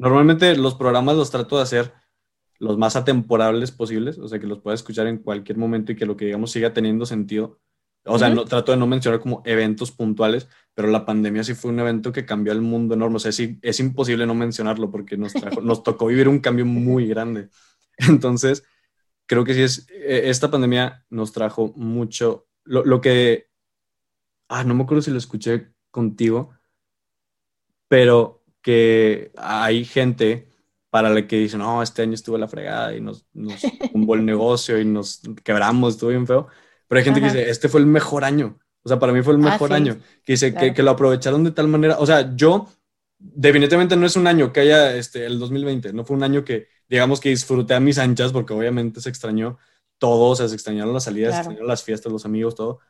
Normalmente 0.00 0.56
los 0.56 0.76
programas 0.76 1.14
los 1.14 1.30
trato 1.30 1.56
de 1.58 1.62
hacer 1.62 1.92
los 2.58 2.78
más 2.78 2.96
atemporables 2.96 3.70
posibles, 3.70 4.16
o 4.16 4.28
sea, 4.28 4.38
que 4.38 4.46
los 4.46 4.60
pueda 4.60 4.74
escuchar 4.74 5.06
en 5.06 5.18
cualquier 5.18 5.58
momento 5.58 5.92
y 5.92 5.96
que 5.96 6.06
lo 6.06 6.16
que 6.16 6.24
digamos 6.24 6.52
siga 6.52 6.72
teniendo 6.72 7.04
sentido. 7.04 7.60
O 8.06 8.18
sea, 8.18 8.30
no, 8.30 8.46
trato 8.46 8.72
de 8.72 8.78
no 8.78 8.86
mencionar 8.86 9.20
como 9.20 9.42
eventos 9.44 9.92
puntuales, 9.92 10.48
pero 10.72 10.88
la 10.88 11.04
pandemia 11.04 11.44
sí 11.44 11.52
fue 11.52 11.70
un 11.70 11.80
evento 11.80 12.12
que 12.12 12.24
cambió 12.24 12.54
el 12.54 12.62
mundo 12.62 12.94
enorme. 12.94 13.16
O 13.16 13.18
sea, 13.18 13.30
sí, 13.30 13.58
es 13.60 13.78
imposible 13.78 14.24
no 14.24 14.34
mencionarlo 14.34 14.90
porque 14.90 15.18
nos, 15.18 15.34
nos 15.62 15.82
tocó 15.82 16.06
vivir 16.06 16.28
un 16.28 16.38
cambio 16.38 16.64
muy 16.64 17.06
grande. 17.06 17.50
Entonces, 17.98 18.64
creo 19.26 19.44
que 19.44 19.52
sí 19.52 19.60
es, 19.60 19.86
e, 19.90 20.30
esta 20.30 20.50
pandemia 20.50 21.04
nos 21.10 21.32
trajo 21.32 21.74
mucho, 21.76 22.48
lo, 22.64 22.84
lo 22.84 23.00
que, 23.00 23.48
ah, 24.48 24.64
no 24.64 24.74
me 24.74 24.82
acuerdo 24.84 25.02
si 25.02 25.10
lo 25.10 25.18
escuché 25.18 25.72
contigo, 25.90 26.52
pero 27.88 28.44
que 28.62 29.32
hay 29.36 29.84
gente 29.84 30.48
para 30.90 31.10
la 31.10 31.26
que 31.26 31.38
dice, 31.38 31.56
no, 31.56 31.82
este 31.82 32.02
año 32.02 32.14
estuvo 32.14 32.36
la 32.36 32.48
fregada 32.48 32.94
y 32.94 33.00
nos, 33.00 33.26
nos 33.32 33.60
tumbó 33.92 34.14
el 34.14 34.24
negocio 34.24 34.78
y 34.80 34.84
nos 34.84 35.22
quebramos, 35.44 35.94
estuvo 35.94 36.10
bien 36.10 36.26
feo. 36.26 36.48
Pero 36.88 36.98
hay 36.98 37.04
gente 37.04 37.20
que 37.20 37.26
dice, 37.26 37.48
este 37.48 37.68
fue 37.68 37.80
el 37.80 37.86
mejor 37.86 38.24
año. 38.24 38.58
O 38.82 38.88
sea, 38.88 38.98
para 38.98 39.12
mí 39.12 39.22
fue 39.22 39.34
el 39.34 39.40
ah, 39.46 39.50
mejor 39.50 39.72
año. 39.72 39.98
Que 40.24 40.32
dice 40.32 40.52
que, 40.52 40.74
que, 40.74 40.82
lo 40.82 40.90
aprovecharon 40.90 41.44
de 41.44 41.52
tal 41.52 41.68
manera. 41.68 41.98
O 41.98 42.06
sea, 42.06 42.34
yo, 42.34 42.68
definitivamente 43.18 43.96
no 43.96 44.06
es 44.06 44.16
un 44.16 44.26
año 44.26 44.52
que 44.52 44.60
haya 44.60 44.96
este, 44.96 45.24
el 45.26 45.38
2020. 45.38 45.92
No 45.92 46.04
fue 46.04 46.16
un 46.16 46.24
año 46.24 46.44
que, 46.44 46.66
digamos, 46.88 47.20
que 47.20 47.28
disfruté 47.28 47.74
a 47.74 47.80
mis 47.80 47.98
anchas, 47.98 48.32
porque 48.32 48.52
obviamente 48.52 49.00
se 49.00 49.08
extrañó 49.08 49.58
todo. 50.00 50.30
O 50.30 50.34
sea, 50.34 50.48
se 50.48 50.54
extrañaron 50.54 50.92
las 50.92 51.04
salidas, 51.04 51.34
se 51.34 51.38
extrañaron 51.42 51.68
las 51.68 51.84
fiestas, 51.84 52.10
los 52.10 52.24
amigos, 52.24 52.56
todo. 52.56 52.80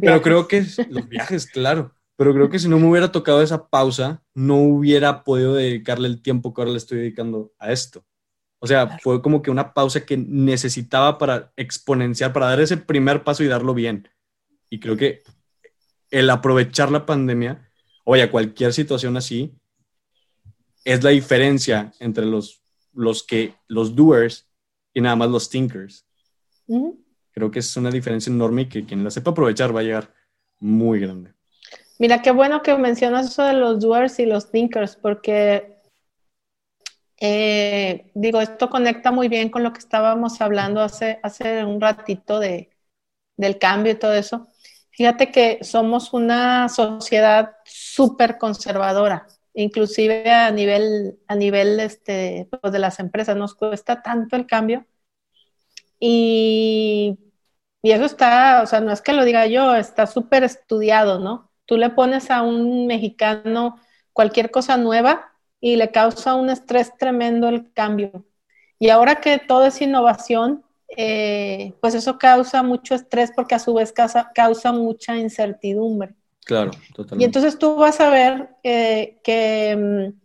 Pero 0.00 0.22
creo 0.22 0.46
que 0.46 0.64
los 0.90 1.08
viajes, 1.08 1.46
claro 1.46 1.92
pero 2.22 2.34
creo 2.34 2.50
que 2.50 2.60
si 2.60 2.68
no 2.68 2.78
me 2.78 2.88
hubiera 2.88 3.10
tocado 3.10 3.42
esa 3.42 3.68
pausa, 3.68 4.22
no 4.32 4.56
hubiera 4.56 5.24
podido 5.24 5.54
dedicarle 5.54 6.06
el 6.06 6.22
tiempo 6.22 6.54
que 6.54 6.60
ahora 6.60 6.70
le 6.70 6.78
estoy 6.78 6.98
dedicando 6.98 7.52
a 7.58 7.72
esto. 7.72 8.04
O 8.60 8.66
sea, 8.68 9.00
fue 9.00 9.20
como 9.20 9.42
que 9.42 9.50
una 9.50 9.74
pausa 9.74 10.06
que 10.06 10.16
necesitaba 10.16 11.18
para 11.18 11.52
exponenciar, 11.56 12.32
para 12.32 12.46
dar 12.46 12.60
ese 12.60 12.76
primer 12.76 13.24
paso 13.24 13.42
y 13.42 13.48
darlo 13.48 13.74
bien. 13.74 14.08
Y 14.70 14.78
creo 14.78 14.96
que 14.96 15.24
el 16.12 16.30
aprovechar 16.30 16.92
la 16.92 17.06
pandemia, 17.06 17.68
o 18.04 18.12
vaya, 18.12 18.30
cualquier 18.30 18.72
situación 18.72 19.16
así, 19.16 19.58
es 20.84 21.02
la 21.02 21.10
diferencia 21.10 21.92
entre 21.98 22.24
los, 22.24 22.62
los 22.92 23.24
que, 23.24 23.54
los 23.66 23.96
doers 23.96 24.48
y 24.94 25.00
nada 25.00 25.16
más 25.16 25.28
los 25.28 25.50
thinkers. 25.50 26.06
Creo 26.66 27.50
que 27.50 27.60
es 27.60 27.76
una 27.76 27.90
diferencia 27.90 28.30
enorme 28.30 28.62
y 28.62 28.68
que 28.68 28.84
quien 28.84 29.04
la 29.04 29.10
sepa 29.10 29.30
aprovechar 29.30 29.74
va 29.74 29.80
a 29.80 29.84
llegar 29.84 30.14
muy 30.60 31.00
grande. 31.00 31.32
Mira, 31.98 32.20
qué 32.20 32.30
bueno 32.30 32.62
que 32.62 32.76
mencionas 32.76 33.26
eso 33.26 33.44
de 33.44 33.54
los 33.54 33.80
doers 33.80 34.18
y 34.18 34.26
los 34.26 34.50
thinkers, 34.50 34.96
porque 34.96 35.72
eh, 37.20 38.10
digo, 38.14 38.40
esto 38.40 38.68
conecta 38.68 39.12
muy 39.12 39.28
bien 39.28 39.48
con 39.48 39.62
lo 39.62 39.72
que 39.72 39.78
estábamos 39.78 40.40
hablando 40.40 40.80
hace, 40.80 41.20
hace 41.22 41.64
un 41.64 41.80
ratito 41.80 42.40
de, 42.40 42.70
del 43.36 43.58
cambio 43.58 43.92
y 43.92 43.96
todo 43.96 44.12
eso. 44.14 44.48
Fíjate 44.90 45.30
que 45.30 45.60
somos 45.62 46.12
una 46.12 46.68
sociedad 46.68 47.52
súper 47.64 48.38
conservadora, 48.38 49.28
inclusive 49.54 50.30
a 50.30 50.50
nivel, 50.50 51.20
a 51.28 51.36
nivel 51.36 51.78
este, 51.78 52.48
pues 52.50 52.72
de 52.72 52.78
las 52.80 52.98
empresas, 52.98 53.36
nos 53.36 53.54
cuesta 53.54 54.02
tanto 54.02 54.34
el 54.34 54.46
cambio. 54.46 54.84
Y, 56.04 57.16
y 57.80 57.92
eso 57.92 58.04
está, 58.06 58.60
o 58.64 58.66
sea, 58.66 58.80
no 58.80 58.90
es 58.90 59.00
que 59.00 59.12
lo 59.12 59.24
diga 59.24 59.46
yo, 59.46 59.76
está 59.76 60.08
súper 60.08 60.42
estudiado, 60.42 61.20
¿no? 61.20 61.48
Tú 61.64 61.76
le 61.76 61.90
pones 61.90 62.28
a 62.32 62.42
un 62.42 62.88
mexicano 62.88 63.78
cualquier 64.12 64.50
cosa 64.50 64.76
nueva 64.76 65.32
y 65.60 65.76
le 65.76 65.92
causa 65.92 66.34
un 66.34 66.50
estrés 66.50 66.90
tremendo 66.98 67.48
el 67.48 67.72
cambio. 67.72 68.26
Y 68.80 68.88
ahora 68.88 69.20
que 69.20 69.38
todo 69.38 69.64
es 69.64 69.80
innovación, 69.80 70.64
eh, 70.96 71.72
pues 71.80 71.94
eso 71.94 72.18
causa 72.18 72.64
mucho 72.64 72.96
estrés 72.96 73.30
porque 73.36 73.54
a 73.54 73.60
su 73.60 73.72
vez 73.72 73.92
causa, 73.92 74.72
mucha 74.72 75.16
incertidumbre. 75.16 76.16
Claro, 76.44 76.72
totalmente. 76.92 77.22
Y 77.22 77.26
entonces 77.26 77.56
tú 77.60 77.76
vas 77.76 78.00
a 78.00 78.10
ver 78.10 78.48
que, 78.64 79.76
mm, 79.78 80.20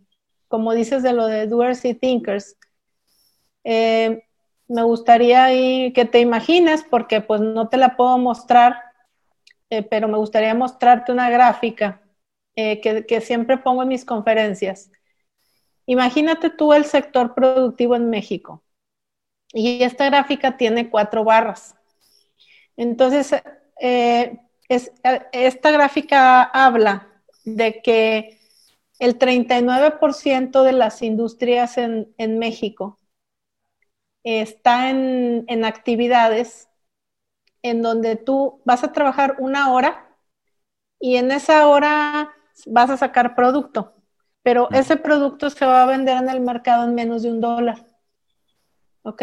como 0.48 0.74
dices 0.74 1.04
de 1.04 1.12
lo 1.12 1.26
de 1.28 1.46
doers 1.46 1.84
y 1.84 1.94
thinkers, 1.94 2.56
eh, 3.62 4.24
me 4.68 4.82
gustaría 4.82 5.48
que 5.92 6.04
te 6.04 6.20
imagines, 6.20 6.84
porque 6.88 7.20
pues 7.20 7.40
no 7.40 7.68
te 7.68 7.76
la 7.76 7.96
puedo 7.96 8.18
mostrar, 8.18 8.82
eh, 9.70 9.82
pero 9.82 10.08
me 10.08 10.18
gustaría 10.18 10.54
mostrarte 10.54 11.12
una 11.12 11.30
gráfica 11.30 12.02
que, 12.54 13.04
que 13.06 13.20
siempre 13.20 13.58
pongo 13.58 13.82
en 13.82 13.88
mis 13.88 14.04
conferencias. 14.04 14.90
Imagínate 15.86 16.50
tú 16.50 16.72
el 16.72 16.84
sector 16.84 17.34
productivo 17.34 17.94
en 17.96 18.10
México. 18.10 18.64
Y 19.52 19.82
esta 19.82 20.06
gráfica 20.06 20.56
tiene 20.56 20.90
cuatro 20.90 21.24
barras. 21.24 21.74
Entonces, 22.76 23.34
eh, 23.80 24.38
esta 24.68 25.70
gráfica 25.70 26.42
habla 26.42 27.08
de 27.44 27.80
que 27.82 28.38
el 28.98 29.18
39% 29.18 30.62
de 30.62 30.72
las 30.72 31.02
industrias 31.02 31.78
en, 31.78 32.38
México 32.38 32.97
está 34.36 34.90
en, 34.90 35.44
en, 35.48 35.64
actividades 35.64 36.68
en 37.62 37.82
donde 37.82 38.16
tú 38.16 38.60
vas 38.64 38.84
a 38.84 38.92
trabajar 38.92 39.36
una 39.38 39.72
hora 39.72 40.16
y 41.00 41.16
en 41.16 41.30
esa 41.30 41.66
hora 41.68 42.34
vas 42.66 42.90
a 42.90 42.96
sacar 42.96 43.34
producto, 43.34 43.94
pero 44.42 44.68
ese 44.70 44.96
producto 44.96 45.50
se 45.50 45.66
va 45.66 45.82
a 45.82 45.86
vender 45.86 46.16
en 46.16 46.28
el 46.28 46.40
mercado 46.40 46.84
en 46.84 46.94
menos 46.94 47.22
de 47.22 47.30
un 47.30 47.40
dólar. 47.40 47.88
¿ok? 49.08 49.22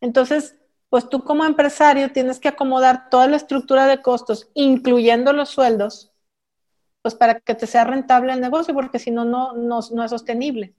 Entonces, 0.00 0.56
pues 0.88 1.08
tú 1.08 1.22
como 1.24 1.44
empresario 1.44 2.12
tienes 2.12 2.38
que 2.38 2.48
acomodar 2.48 3.10
toda 3.10 3.26
la 3.26 3.36
estructura 3.36 3.86
de 3.86 4.02
costos, 4.02 4.50
incluyendo 4.54 5.32
los 5.32 5.50
sueldos, 5.50 6.12
pues 7.02 7.14
para 7.14 7.40
que 7.40 7.54
te 7.54 7.66
sea 7.66 7.84
rentable 7.84 8.32
el 8.32 8.40
negocio, 8.40 8.74
porque 8.74 8.98
si 8.98 9.10
no, 9.10 9.24
no, 9.24 9.52
no, 9.54 9.78
es 9.78 10.10
sostenible. 10.10 10.74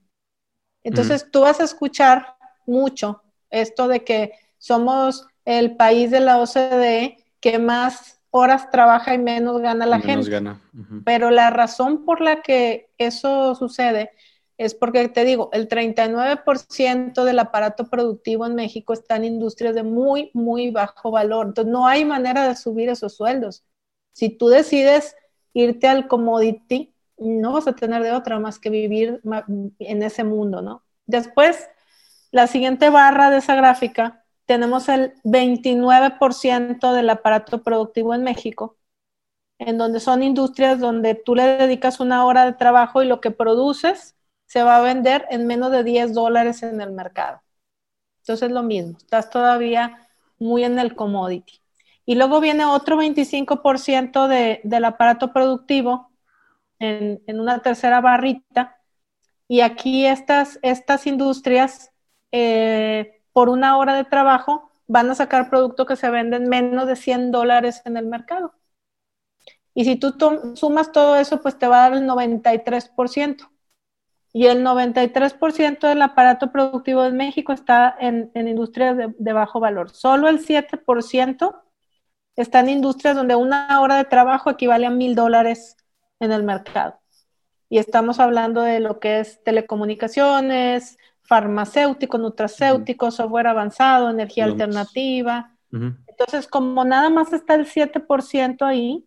Entonces, 0.82 1.30
tú 1.30 1.40
vas 1.40 1.60
a 1.60 1.64
escuchar 1.64 2.36
mucho 2.66 3.22
esto 3.50 3.88
de 3.88 4.04
que 4.04 4.32
somos 4.58 5.26
el 5.44 5.76
país 5.76 6.10
de 6.10 6.20
la 6.20 6.38
OCDE 6.38 7.16
que 7.40 7.58
más 7.58 8.20
horas 8.30 8.70
trabaja 8.70 9.14
y 9.14 9.18
menos 9.18 9.60
gana 9.60 9.86
la 9.86 10.00
gente. 10.00 10.28
Gana. 10.30 10.60
Pero 11.04 11.30
la 11.30 11.50
razón 11.50 12.04
por 12.04 12.20
la 12.20 12.42
que 12.42 12.90
eso 12.98 13.54
sucede 13.54 14.10
es 14.58 14.74
porque 14.74 15.08
te 15.08 15.24
digo, 15.24 15.50
el 15.52 15.68
39% 15.68 17.22
del 17.22 17.38
aparato 17.38 17.88
productivo 17.88 18.44
en 18.44 18.56
México 18.56 18.92
está 18.92 19.14
en 19.16 19.24
industrias 19.24 19.74
de 19.74 19.84
muy, 19.84 20.30
muy 20.34 20.70
bajo 20.70 21.12
valor. 21.12 21.46
Entonces, 21.46 21.72
no 21.72 21.86
hay 21.86 22.04
manera 22.04 22.46
de 22.48 22.56
subir 22.56 22.88
esos 22.88 23.14
sueldos. 23.14 23.64
Si 24.12 24.30
tú 24.30 24.48
decides 24.48 25.14
irte 25.52 25.86
al 25.86 26.08
commodity, 26.08 26.92
no 27.18 27.52
vas 27.52 27.68
a 27.68 27.74
tener 27.74 28.02
de 28.02 28.12
otra 28.12 28.40
más 28.40 28.58
que 28.58 28.70
vivir 28.70 29.20
en 29.78 30.02
ese 30.02 30.24
mundo, 30.24 30.60
¿no? 30.60 30.82
Después, 31.06 31.68
la 32.30 32.46
siguiente 32.46 32.90
barra 32.90 33.30
de 33.30 33.38
esa 33.38 33.54
gráfica, 33.54 34.24
tenemos 34.46 34.88
el 34.88 35.14
29% 35.24 36.92
del 36.92 37.10
aparato 37.10 37.62
productivo 37.62 38.14
en 38.14 38.24
México, 38.24 38.76
en 39.58 39.78
donde 39.78 40.00
son 40.00 40.22
industrias 40.22 40.80
donde 40.80 41.14
tú 41.14 41.34
le 41.34 41.42
dedicas 41.58 42.00
una 42.00 42.24
hora 42.24 42.44
de 42.44 42.52
trabajo 42.52 43.02
y 43.02 43.06
lo 43.06 43.20
que 43.20 43.30
produces 43.30 44.16
se 44.46 44.62
va 44.62 44.76
a 44.76 44.80
vender 44.80 45.26
en 45.30 45.46
menos 45.46 45.70
de 45.70 45.84
10 45.84 46.14
dólares 46.14 46.62
en 46.62 46.80
el 46.80 46.92
mercado. 46.92 47.42
Entonces 48.20 48.48
es 48.48 48.54
lo 48.54 48.62
mismo, 48.62 48.96
estás 48.98 49.30
todavía 49.30 50.08
muy 50.38 50.64
en 50.64 50.78
el 50.78 50.94
commodity. 50.94 51.60
Y 52.06 52.14
luego 52.14 52.40
viene 52.40 52.64
otro 52.64 52.96
25% 52.96 54.28
de, 54.28 54.60
del 54.64 54.84
aparato 54.86 55.32
productivo 55.32 56.10
en, 56.78 57.20
una 57.38 57.60
tercera 57.60 58.00
barrita. 58.00 58.78
Y 59.46 59.60
aquí 59.60 60.06
estas, 60.06 60.58
estas 60.62 61.06
industrias, 61.06 61.92
eh, 62.32 63.22
por 63.32 63.48
una 63.48 63.78
hora 63.78 63.94
de 63.94 64.04
trabajo, 64.04 64.70
van 64.86 65.10
a 65.10 65.14
sacar 65.14 65.50
producto 65.50 65.86
que 65.86 65.96
se 65.96 66.10
vende 66.10 66.36
en 66.36 66.48
menos 66.48 66.86
de 66.86 66.96
100 66.96 67.30
dólares 67.30 67.82
en 67.84 67.96
el 67.96 68.06
mercado. 68.06 68.54
Y 69.74 69.84
si 69.84 69.96
tú 69.96 70.14
sumas 70.54 70.92
todo 70.92 71.16
eso, 71.16 71.40
pues 71.40 71.58
te 71.58 71.68
va 71.68 71.86
a 71.86 71.90
dar 71.90 71.98
el 71.98 72.06
93% 72.06 73.48
y 74.32 74.46
el 74.46 74.62
93% 74.64 75.88
del 75.88 76.02
aparato 76.02 76.52
productivo 76.52 77.02
de 77.02 77.12
México 77.12 77.52
está 77.52 77.96
en, 77.98 78.30
industrias 78.34 78.96
de, 78.96 79.32
bajo 79.32 79.60
valor. 79.60 79.90
Solo 79.90 80.28
el 80.28 80.44
7% 80.44 81.62
está 82.36 82.60
en 82.60 82.68
industrias 82.68 83.16
donde 83.16 83.36
una 83.36 83.80
hora 83.80 83.96
de 83.96 84.04
trabajo 84.04 84.50
equivale 84.50 84.86
a 84.86 84.90
mil 84.90 85.14
dólares 85.14 85.76
en 86.20 86.32
el 86.32 86.42
mercado. 86.42 87.00
Y 87.70 87.78
estamos 87.78 88.20
hablando 88.20 88.62
de 88.62 88.80
lo 88.80 89.00
que 89.00 89.20
es 89.20 89.42
telecomunicaciones, 89.44 90.97
farmacéutico, 91.28 92.16
nutracéutico, 92.16 93.10
software 93.10 93.48
avanzado, 93.48 94.08
energía 94.08 94.46
alternativa. 94.46 95.54
Entonces, 95.70 96.48
como 96.48 96.82
nada 96.86 97.10
más 97.10 97.34
está 97.34 97.54
el 97.54 97.66
7% 97.66 98.62
ahí, 98.62 99.04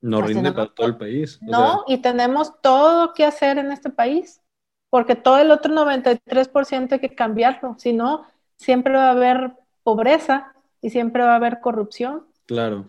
no 0.00 0.20
pues 0.20 0.30
rinde 0.30 0.52
para 0.52 0.72
todo 0.72 0.86
el 0.86 0.96
país. 0.96 1.38
No, 1.42 1.84
y 1.86 1.98
tenemos 1.98 2.58
todo 2.62 3.12
que 3.12 3.26
hacer 3.26 3.58
en 3.58 3.70
este 3.70 3.90
país, 3.90 4.40
porque 4.88 5.16
todo 5.16 5.38
el 5.38 5.50
otro 5.50 5.74
93% 5.74 6.92
hay 6.92 6.98
que 6.98 7.14
cambiarlo, 7.14 7.76
si 7.78 7.92
no, 7.92 8.24
siempre 8.56 8.94
va 8.94 9.08
a 9.08 9.10
haber 9.10 9.52
pobreza 9.82 10.54
y 10.80 10.88
siempre 10.88 11.22
va 11.22 11.32
a 11.32 11.36
haber 11.36 11.60
corrupción. 11.60 12.24
Claro. 12.46 12.86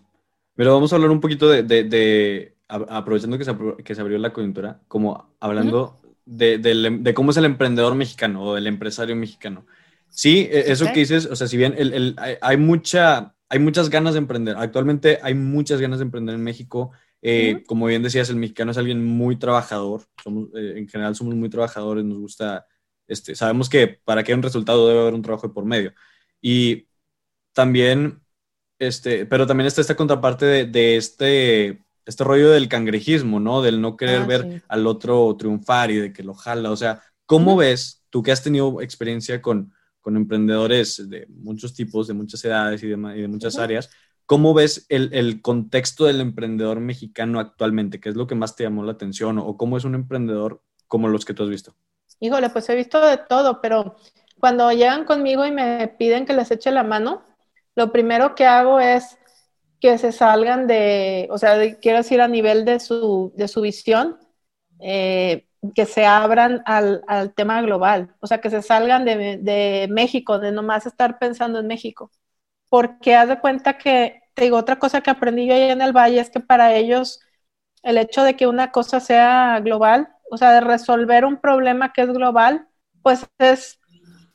Pero 0.56 0.74
vamos 0.74 0.94
a 0.94 0.96
hablar 0.96 1.12
un 1.12 1.20
poquito 1.20 1.50
de, 1.50 2.56
aprovechando 2.70 3.38
que 3.38 3.44
se, 3.44 3.54
que 3.84 3.96
se, 3.96 4.00
abrió 4.00 4.18
la 4.18 4.32
coyuntura, 4.32 4.80
como 4.88 5.28
hablando 5.42 6.01
de, 6.32 7.14
cómo 7.14 7.32
es 7.32 7.38
el 7.38 7.46
emprendedor 7.46 7.96
mexicano 7.96 8.44
o 8.44 8.58
el 8.58 8.68
empresario 8.68 9.16
mexicano. 9.16 9.66
Sí, 10.10 10.48
e, 10.52 10.72
eso 10.72 10.86
que 10.86 11.00
dices, 11.00 11.26
o 11.26 11.36
sea, 11.36 11.48
si 11.48 11.58
bien 11.58 11.76
el, 11.78 12.16
hay 12.42 12.58
mucha 12.58 13.36
hay 13.52 13.60
muchas 13.60 13.90
ganas 13.90 14.14
de 14.14 14.20
emprender. 14.20 14.56
Actualmente 14.58 15.20
hay 15.22 15.34
muchas 15.34 15.82
ganas 15.82 16.00
de 16.00 16.06
emprender 16.06 16.36
en 16.36 16.44
México. 16.44 16.92
Eh, 17.22 17.64
como 17.68 17.86
bien 17.86 18.02
decías, 18.02 18.30
el 18.30 18.38
mexicano 18.38 18.72
es 18.72 18.78
alguien 18.78 19.04
muy 19.04 19.38
trabajador. 19.38 20.04
Somos, 20.24 20.48
eh, 20.56 20.76
en 20.78 20.88
general 20.88 21.16
somos 21.18 21.36
muy 21.36 21.50
trabajadores, 21.50 22.06
nos 22.06 22.18
gusta, 22.18 22.66
este, 23.08 23.36
sabemos 23.36 23.68
que 23.70 23.90
para 23.90 24.24
que 24.24 24.32
haya 24.32 24.38
un 24.38 24.44
resultado 24.44 24.88
debe 24.88 25.02
haber 25.02 25.14
un 25.16 25.22
trabajo 25.22 25.50
de 25.50 25.54
por 25.54 25.66
medio. 25.66 25.94
Y 26.40 26.88
también, 27.52 28.22
este, 28.80 29.26
pero 29.26 29.46
también 29.46 29.68
está 29.68 29.82
esta 29.82 29.98
contraparte 29.98 30.66
de, 30.66 30.96
este, 30.96 31.84
este 32.12 32.24
rollo 32.24 32.52
del 32.52 32.70
cangrejismo, 32.70 33.40
¿no? 33.40 33.62
Del 33.62 33.82
no 33.82 33.98
querer 33.98 34.22
ah, 34.22 34.26
ver 34.26 34.64
al 34.68 34.86
otro 34.86 35.36
triunfar 35.38 35.90
y 35.90 35.98
de 35.98 36.14
que 36.14 36.24
lo 36.24 36.34
jala. 36.34 36.72
O 36.72 36.78
sea, 36.78 37.02
¿cómo 37.26 37.58
ves, 37.58 38.04
tú 38.10 38.22
que 38.22 38.32
has 38.32 38.44
tenido 38.44 38.82
experiencia 38.82 39.42
con 39.42 39.74
con 40.02 40.18
emprendedores 40.18 41.10
de 41.10 41.28
muchos 41.30 41.74
tipos, 41.74 42.08
de 42.08 42.14
muchas 42.14 42.44
edades 42.44 42.84
y 42.84 42.88
de, 42.88 42.98
de 42.98 43.28
muchas 43.28 43.58
áreas. 43.58 43.90
¿Cómo 44.26 44.54
ves 44.54 44.86
el, 44.90 45.42
contexto 45.42 46.06
del 46.06 46.22
emprendedor 46.22 46.80
mexicano 46.80 47.40
actualmente? 47.40 48.00
¿Qué 48.00 48.10
es 48.10 48.16
lo 48.16 48.28
que 48.28 48.36
más 48.36 48.56
te 48.56 48.64
llamó 48.64 48.84
la 48.84 48.94
atención? 48.94 49.38
¿O 49.38 49.58
cómo 49.58 49.78
es 49.78 49.84
un 49.84 49.96
emprendedor 49.96 50.62
como 50.88 51.08
los 51.08 51.26
que 51.26 51.34
tú 51.34 51.44
has 51.44 51.50
visto? 51.50 51.76
Híjole, 52.20 52.50
pues 52.50 52.70
he 52.70 52.76
visto 52.76 53.06
de 53.06 53.18
todo, 53.18 53.62
pero 53.62 53.96
cuando 54.40 54.72
llegan 54.72 55.06
conmigo 55.06 55.46
y 55.46 55.52
me 55.52 55.88
piden 56.00 56.26
que 56.26 56.34
les 56.34 56.50
eche 56.50 56.72
la 56.72 56.84
mano, 56.84 57.24
lo 57.76 57.92
primero 57.92 58.36
que 58.36 58.46
hago 58.46 58.80
es 58.80 59.18
que 59.82 59.98
se 59.98 60.12
salgan 60.12 60.68
de, 60.68 61.28
o 61.32 61.38
sea, 61.40 61.58
quiero 61.80 61.98
decir 62.00 62.22
a 62.22 62.28
nivel 62.28 62.66
de 62.66 62.80
su, 62.80 63.34
de 63.36 63.48
su 63.48 63.62
visión, 63.62 64.18
eh, 64.80 65.48
que 65.76 65.86
se 65.86 66.06
abran 66.06 66.64
al, 66.66 67.04
tema 67.36 67.62
global, 67.62 68.16
o 68.20 68.28
sea, 68.28 68.40
que 68.42 68.50
se 68.50 68.62
salgan 68.62 69.06
de, 69.06 69.88
México, 69.92 70.40
de 70.40 70.52
nomás 70.52 70.86
estar 70.86 71.20
pensando 71.20 71.60
en 71.60 71.68
México. 71.68 72.12
Porque 72.70 73.16
haz 73.16 73.30
de 73.30 73.40
cuenta 73.40 73.78
que, 73.78 74.22
te 74.36 74.44
digo, 74.46 74.58
otra 74.58 74.80
cosa 74.80 75.02
que 75.02 75.12
aprendí 75.12 75.48
yo 75.48 75.56
allá 75.56 75.72
en 75.74 75.82
el 75.82 75.94
Valle 75.94 76.20
es 76.22 76.30
que 76.30 76.40
para 76.40 76.76
ellos 76.76 77.20
el 77.84 77.98
hecho 77.98 78.24
de 78.24 78.36
que 78.36 78.48
una 78.48 78.72
cosa 78.72 79.00
sea 79.00 79.60
global, 79.62 80.10
o 80.32 80.38
sea, 80.38 80.52
de 80.54 80.62
resolver 80.62 81.26
un 81.26 81.38
problema 81.42 81.94
que 81.94 82.04
es 82.04 82.10
global, 82.14 82.68
pues 83.04 83.28
es 83.40 83.81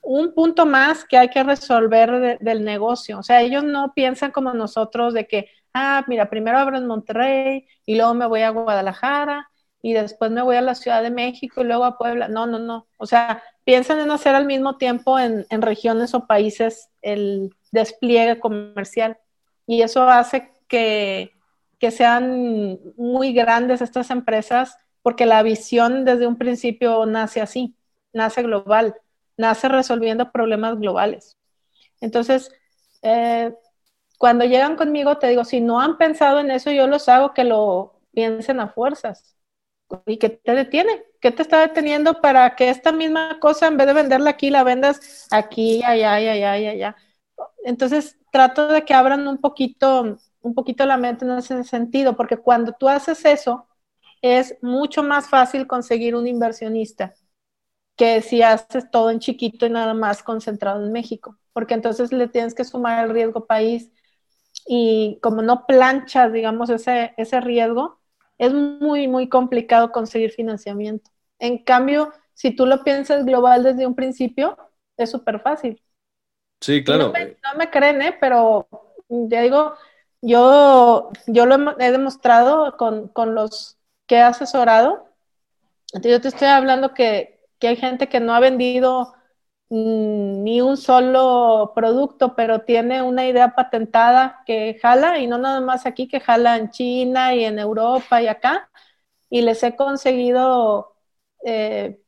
un 0.06 0.32
punto 0.34 0.66
más 0.66 1.04
que 1.04 1.18
hay 1.18 1.28
que 1.28 1.42
resolver 1.42 2.38
del 2.38 2.64
negocio. 2.64 3.18
O 3.18 3.22
sea, 3.24 3.42
ellos 3.42 3.64
no 3.64 3.92
piensan 3.92 4.30
como 4.30 4.54
nosotros 4.54 5.12
de 5.14 5.26
que, 5.26 5.50
ah, 5.74 6.04
mira, 6.06 6.30
primero 6.30 6.58
abro 6.58 6.78
en 6.78 6.86
Monterrey 6.86 7.66
y 7.84 7.96
luego 7.96 8.14
me 8.14 8.26
voy 8.26 8.42
a 8.42 8.50
Guadalajara 8.50 9.50
y 9.82 9.94
después 9.94 10.30
me 10.30 10.42
voy 10.42 10.56
a 10.56 10.60
la 10.60 10.76
Ciudad 10.76 11.02
de 11.02 11.10
México 11.10 11.60
y 11.60 11.64
luego 11.64 11.84
a 11.84 11.98
Puebla. 11.98 12.28
No, 12.28 12.46
no, 12.46 12.60
no. 12.60 12.86
O 12.98 13.06
sea, 13.06 13.42
piensan 13.64 13.98
en 13.98 14.12
hacer 14.12 14.36
al 14.36 14.46
mismo 14.46 14.76
tiempo 14.76 15.18
en, 15.18 15.44
regiones 15.50 16.14
o 16.14 16.28
países 16.28 16.88
el 17.02 17.50
despliegue 17.72 18.38
comercial. 18.38 19.18
Y 19.66 19.82
eso 19.82 20.08
hace 20.08 20.52
que, 20.68 21.32
sean 21.90 22.78
muy 22.96 23.32
grandes 23.32 23.80
estas 23.80 24.10
empresas, 24.10 24.76
porque 25.02 25.26
la 25.26 25.42
visión 25.42 26.04
desde 26.04 26.28
un 26.28 26.36
principio 26.36 27.06
nace 27.06 27.40
así, 27.40 27.76
nace 28.12 28.42
global, 28.42 28.94
nace 29.36 29.68
resolviendo 29.68 30.32
problemas 30.32 30.78
globales. 30.78 31.36
Entonces, 32.00 32.50
eh, 33.02 33.54
cuando 34.18 34.44
llegan 34.44 34.76
conmigo, 34.76 35.18
te 35.18 35.28
digo, 35.28 35.44
si 35.44 35.60
no 35.60 35.80
han 35.80 35.98
pensado 35.98 36.40
en 36.40 36.50
eso, 36.50 36.70
yo 36.70 36.86
los 36.86 37.08
hago 37.08 37.34
que 37.34 37.44
lo 37.44 38.00
piensen 38.12 38.60
a 38.60 38.68
fuerzas. 38.68 39.36
¿Y 40.06 40.18
qué 40.18 40.30
te 40.30 40.52
detiene? 40.54 41.04
¿Qué 41.20 41.30
te 41.30 41.42
está 41.42 41.60
deteniendo 41.60 42.20
para 42.20 42.56
que 42.56 42.70
esta 42.70 42.92
misma 42.92 43.38
cosa, 43.40 43.68
en 43.68 43.76
vez 43.76 43.86
de 43.86 43.92
venderla 43.92 44.30
aquí, 44.30 44.50
la 44.50 44.64
vendas 44.64 45.28
aquí, 45.30 45.82
allá, 45.84 46.14
allá, 46.14 46.32
allá, 46.32 46.70
allá? 46.70 46.96
Entonces, 47.64 48.18
trato 48.32 48.68
de 48.68 48.84
que 48.84 48.94
abran 48.94 49.28
un 49.28 49.38
poquito, 49.38 50.18
un 50.40 50.54
poquito 50.54 50.86
la 50.86 50.96
mente 50.96 51.24
en 51.24 51.32
ese 51.32 51.64
sentido, 51.64 52.16
porque 52.16 52.36
cuando 52.36 52.72
tú 52.72 52.88
haces 52.88 53.24
eso, 53.24 53.68
es 54.22 54.56
mucho 54.62 55.02
más 55.02 55.28
fácil 55.28 55.66
conseguir 55.66 56.14
un 56.16 56.26
inversionista 56.26 57.14
que 57.96 58.20
si 58.22 58.42
haces 58.42 58.90
todo 58.90 59.10
en 59.10 59.20
chiquito 59.20 59.66
y 59.66 59.70
nada 59.70 59.94
más 59.94 60.22
concentrado 60.22 60.84
en 60.84 60.92
México, 60.92 61.38
porque 61.52 61.74
entonces 61.74 62.12
le 62.12 62.28
tienes 62.28 62.54
que 62.54 62.64
sumar 62.64 63.04
el 63.04 63.12
riesgo 63.12 63.46
país 63.46 63.90
y 64.66 65.18
como 65.22 65.42
no 65.42 65.66
planchas, 65.66 66.32
digamos, 66.32 66.70
ese, 66.70 67.14
ese 67.16 67.40
riesgo, 67.40 68.00
es 68.38 68.52
muy, 68.52 69.08
muy 69.08 69.28
complicado 69.28 69.92
conseguir 69.92 70.32
financiamiento. 70.32 71.10
En 71.38 71.58
cambio, 71.58 72.12
si 72.34 72.50
tú 72.54 72.66
lo 72.66 72.82
piensas 72.84 73.24
global 73.24 73.62
desde 73.62 73.86
un 73.86 73.94
principio, 73.94 74.56
es 74.96 75.10
súper 75.10 75.40
fácil. 75.40 75.82
Sí, 76.60 76.82
claro. 76.82 77.12
No 77.12 77.58
me, 77.58 77.70
creen, 77.70 78.02
¿eh? 78.02 78.16
pero 78.20 78.68
ya 79.08 79.42
digo, 79.42 79.74
yo, 80.22 81.10
yo 81.26 81.46
lo 81.46 81.78
he, 81.78 81.90
demostrado 81.90 82.76
con, 82.76 83.08
con, 83.08 83.34
los 83.34 83.78
que 84.06 84.16
he 84.16 84.22
asesorado. 84.22 85.08
yo 86.02 86.20
te 86.20 86.28
estoy 86.28 86.48
hablando 86.48 86.94
que, 86.94 87.35
que 87.58 87.68
hay 87.68 87.76
gente 87.76 88.08
que 88.08 88.20
no 88.20 88.34
ha 88.34 88.40
vendido 88.40 89.14
Mm, 89.68 90.44
ni 90.44 90.60
un 90.60 90.76
solo 90.76 91.72
producto, 91.74 92.36
pero 92.36 92.60
tiene 92.60 93.02
una 93.02 93.26
idea 93.26 93.54
patentada 93.56 94.42
que 94.46 94.78
jala, 94.80 95.18
y 95.18 95.26
no 95.26 95.38
nada 95.38 95.60
más 95.60 95.86
aquí, 95.86 96.06
que 96.06 96.20
jala 96.20 96.56
en 96.56 96.70
China 96.70 97.34
y 97.34 97.44
en 97.44 97.58
Europa 97.58 98.22
y 98.22 98.28
acá, 98.28 98.70
y 99.28 99.42
les 99.42 99.62
he 99.64 99.74
conseguido 99.74 100.94
eh, 101.44 102.00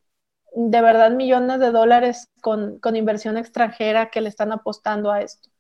de 0.55 0.80
verdad 0.80 1.11
millones 1.11 1.59
de 1.59 1.72
dólares 1.72 2.28
con, 2.42 2.78
inversión 2.94 3.36
extranjera 3.36 4.11
que 4.11 4.20
le 4.20 4.28
están 4.28 4.53
apostando 4.53 5.11
a 5.11 5.20
esto. 5.22 5.51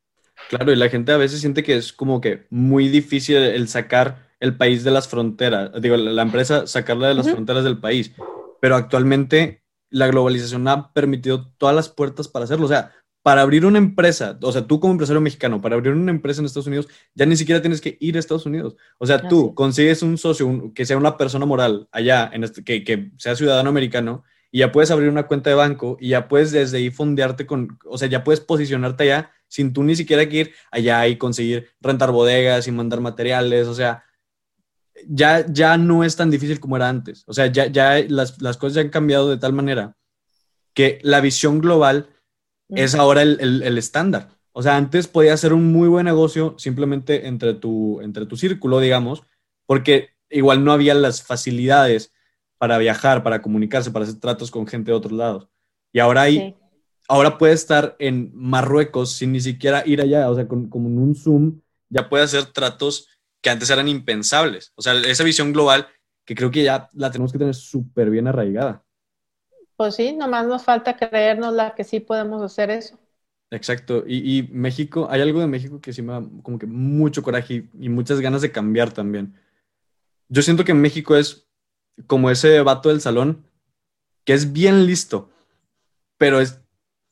Claro, 0.50 0.70
y 0.70 0.76
la 0.76 0.88
gente 0.88 1.10
a 1.10 1.16
veces 1.16 1.40
siente 1.40 1.64
que 1.64 1.76
es 1.76 1.92
como 1.92 2.20
que 2.20 2.46
muy 2.50 2.88
difícil 2.88 3.38
el 3.38 3.68
sacar 3.68 4.28
el 4.38 4.56
país 4.56 4.84
de 4.84 4.92
las 4.92 5.08
fronteras, 5.08 5.72
digo, 5.82 5.96
la 5.96 6.22
empresa 6.22 6.68
sacarla 6.68 7.08
de 7.08 7.14
las 7.14 7.28
fronteras 7.28 7.64
del 7.64 7.80
país, 7.80 8.12
pero 8.60 8.76
actualmente 8.76 9.62
la 9.90 10.06
globalización 10.08 10.66
ha 10.68 10.92
permitido 10.92 11.50
todas 11.58 11.74
las 11.74 11.88
puertas 11.88 12.28
para 12.28 12.44
hacerlo. 12.44 12.66
O 12.66 12.68
sea, 12.68 12.92
para 13.22 13.42
abrir 13.42 13.66
una 13.66 13.78
empresa, 13.78 14.38
o 14.42 14.52
sea, 14.52 14.66
tú 14.66 14.80
como 14.80 14.92
empresario 14.92 15.20
mexicano, 15.20 15.60
para 15.60 15.76
abrir 15.76 15.92
una 15.92 16.10
empresa 16.10 16.40
en 16.40 16.46
Estados 16.46 16.66
Unidos, 16.66 16.88
ya 17.14 17.26
ni 17.26 17.36
siquiera 17.36 17.60
tienes 17.60 17.80
que 17.80 17.96
ir 18.00 18.16
a 18.16 18.20
Estados 18.20 18.46
Unidos. 18.46 18.76
O 18.98 19.06
sea, 19.06 19.28
tú 19.28 19.54
consigues 19.54 20.02
un 20.02 20.16
socio 20.18 20.72
que 20.74 20.86
sea 20.86 20.96
una 20.96 21.16
persona 21.16 21.44
moral 21.44 21.88
allá, 21.92 22.30
en 22.32 22.44
este, 22.44 22.64
que, 22.64 22.84
que, 22.84 23.10
sea 23.18 23.36
ciudadano 23.36 23.68
americano, 23.68 24.24
y 24.50 24.60
ya 24.60 24.72
puedes 24.72 24.90
abrir 24.90 25.10
una 25.10 25.26
cuenta 25.26 25.50
de 25.50 25.56
banco 25.56 25.98
y 26.00 26.10
ya 26.10 26.28
puedes 26.28 26.52
desde 26.52 26.78
ahí 26.78 26.90
fondearte 26.90 27.46
con, 27.46 27.78
o 27.84 27.98
sea, 27.98 28.08
ya 28.08 28.24
puedes 28.24 28.40
posicionarte 28.40 29.04
allá 29.04 29.30
sin 29.46 29.72
tú 29.72 29.82
ni 29.82 29.96
siquiera 29.96 30.28
que 30.28 30.36
ir 30.36 30.54
allá 30.70 31.06
y 31.06 31.16
conseguir 31.16 31.68
rentar 31.80 32.12
bodegas 32.12 32.66
y 32.66 32.72
mandar 32.72 33.00
materiales. 33.00 33.66
O 33.66 33.74
sea, 33.74 34.04
ya, 35.06 35.46
ya 35.46 35.76
no 35.76 36.04
es 36.04 36.16
tan 36.16 36.30
difícil 36.30 36.60
como 36.60 36.76
era 36.76 36.88
antes. 36.88 37.24
O 37.26 37.32
sea, 37.32 37.46
ya, 37.46 37.66
ya 37.66 37.98
las, 38.08 38.40
las 38.40 38.56
cosas 38.56 38.74
ya 38.74 38.80
han 38.80 38.90
cambiado 38.90 39.28
de 39.28 39.38
tal 39.38 39.52
manera 39.52 39.96
que 40.74 40.98
la 41.02 41.20
visión 41.20 41.60
global 41.60 42.08
es 42.68 42.94
ahora 42.94 43.22
el, 43.22 43.62
el, 43.62 43.78
estándar. 43.78 44.28
O 44.52 44.62
sea, 44.62 44.76
antes 44.76 45.08
podía 45.08 45.36
ser 45.36 45.52
un 45.52 45.72
muy 45.72 45.88
buen 45.88 46.04
negocio 46.04 46.54
simplemente 46.58 47.26
entre 47.26 47.54
tu, 47.54 48.00
entre 48.00 48.26
tu 48.26 48.36
círculo, 48.36 48.78
digamos, 48.78 49.22
porque 49.66 50.10
igual 50.30 50.64
no 50.64 50.72
había 50.72 50.94
las 50.94 51.22
facilidades 51.22 52.12
para 52.58 52.78
viajar, 52.78 53.22
para 53.22 53.40
comunicarse, 53.40 53.90
para 53.90 54.04
hacer 54.04 54.20
tratos 54.20 54.50
con 54.50 54.66
gente 54.66 54.90
de 54.90 54.96
otros 54.96 55.12
lados. 55.12 55.48
Y 55.92 56.00
ahora 56.00 56.22
hay, 56.22 56.54
ahora 57.08 57.38
puede 57.38 57.54
estar 57.54 57.96
en 57.98 58.30
Marruecos 58.34 59.12
sin 59.12 59.32
ni 59.32 59.40
siquiera 59.40 59.82
ir 59.86 60.00
allá, 60.00 60.30
o 60.30 60.34
sea, 60.34 60.46
con, 60.46 60.68
como 60.68 60.88
en 60.88 60.98
un 60.98 61.14
Zoom, 61.14 61.60
ya 61.88 62.08
puede 62.08 62.24
hacer 62.24 62.46
tratos 62.46 63.08
que 63.40 63.50
antes 63.50 63.70
eran 63.70 63.88
impensables. 63.88 64.72
O 64.74 64.82
sea, 64.82 64.94
esa 64.94 65.24
visión 65.24 65.52
global 65.52 65.88
que 66.24 66.34
creo 66.34 66.50
que 66.50 66.64
ya 66.64 66.88
la 66.92 67.10
tenemos 67.10 67.32
que 67.32 67.38
tener 67.38 67.54
súper 67.54 68.10
bien 68.10 68.26
arraigada. 68.26 68.84
Pues 69.76 69.94
sí, 69.94 70.12
nomás 70.12 70.46
nos 70.46 70.64
falta 70.64 70.96
creernos 70.96 71.54
la 71.54 71.74
que 71.74 71.84
sí 71.84 72.00
podemos 72.00 72.42
hacer 72.42 72.70
eso. 72.70 72.98
Exacto. 73.50 74.04
Y, 74.06 74.48
México, 74.52 75.06
hay 75.10 75.22
algo 75.22 75.40
de 75.40 75.46
México 75.46 75.80
que 75.80 75.92
sí 75.92 76.02
me 76.02 76.12
da 76.12 76.22
como 76.42 76.58
que 76.58 76.66
mucho 76.66 77.22
coraje 77.22 77.68
y, 77.78 77.88
muchas 77.88 78.20
ganas 78.20 78.42
de 78.42 78.52
cambiar 78.52 78.92
también. 78.92 79.34
Yo 80.28 80.42
siento 80.42 80.64
que 80.64 80.74
México 80.74 81.16
es 81.16 81.48
como 82.06 82.30
ese 82.30 82.60
vato 82.60 82.90
del 82.90 83.00
salón 83.00 83.46
que 84.24 84.34
es 84.34 84.52
bien 84.52 84.84
listo, 84.84 85.30
pero 86.18 86.40
es, 86.40 86.60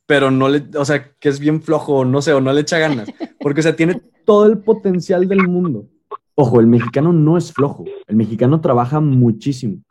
pero 0.05 0.31
no 0.31 0.51
le, 0.51 0.65
o 0.77 0.85
sea, 0.85 1.15
que 1.15 1.31
es 1.31 1.41
bien 1.41 1.63
flojo, 1.63 2.05
no 2.05 2.21
sé, 2.21 2.35
o 2.35 2.43
no 2.43 2.53
le 2.53 2.61
echa 2.61 2.79
ganas, 2.79 3.09
porque, 3.41 3.61
o 3.61 3.63
sea, 3.63 3.75
tiene 3.75 4.03
todo 4.27 4.45
el 4.45 4.59
potencial 4.59 5.27
del 5.27 5.49
mundo, 5.49 5.89
Ojo, 6.37 6.61
el 6.61 6.67
mexicano 6.67 7.13
no 7.13 7.39
es 7.39 7.53
flojo, 7.53 7.85
el 8.07 8.17
mexicano 8.17 8.61
trabaja 8.61 9.01
muchísimo, 9.01 9.83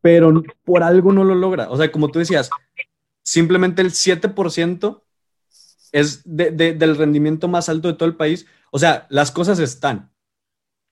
pero 0.00 0.42
por 0.64 0.82
algo 0.82 1.12
no 1.12 1.24
lo 1.24 1.34
logra. 1.34 1.70
O 1.70 1.76
sea, 1.76 1.92
como 1.92 2.08
tú 2.08 2.18
decías, 2.18 2.50
simplemente 3.22 3.82
el 3.82 3.90
7% 3.90 5.02
es 5.92 6.22
del 6.24 6.96
rendimiento 6.96 7.48
más 7.48 7.68
alto 7.68 7.88
de 7.88 7.94
todo 7.94 8.08
el 8.08 8.16
país. 8.16 8.46
O 8.72 8.78
sea, 8.78 9.06
las 9.10 9.30
cosas 9.30 9.58
están. 9.58 10.10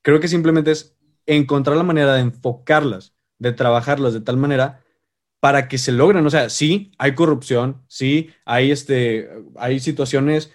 Creo 0.03 0.21
que 0.21 0.29
simplemente 0.29 0.71
es 0.71 0.97
encontrar 1.27 1.77
la 1.77 1.83
manera 1.83 2.15
de 2.15 2.21
enfocarlas, 2.21 3.15
de 3.39 3.53
trabajarlas 3.53 4.13
de 4.13 4.21
tal 4.21 4.37
manera 4.37 4.85
para 5.41 5.69
que 5.69 5.79
se 5.79 5.91
logren. 5.91 6.25
O 6.27 6.31
sea, 6.31 6.51
sí, 6.51 6.93
hay 6.99 7.15
corrupción, 7.15 7.83
sí, 7.89 8.31
hay, 8.45 8.71
este, 8.71 9.29
hay 9.57 9.81
situaciones 9.81 10.53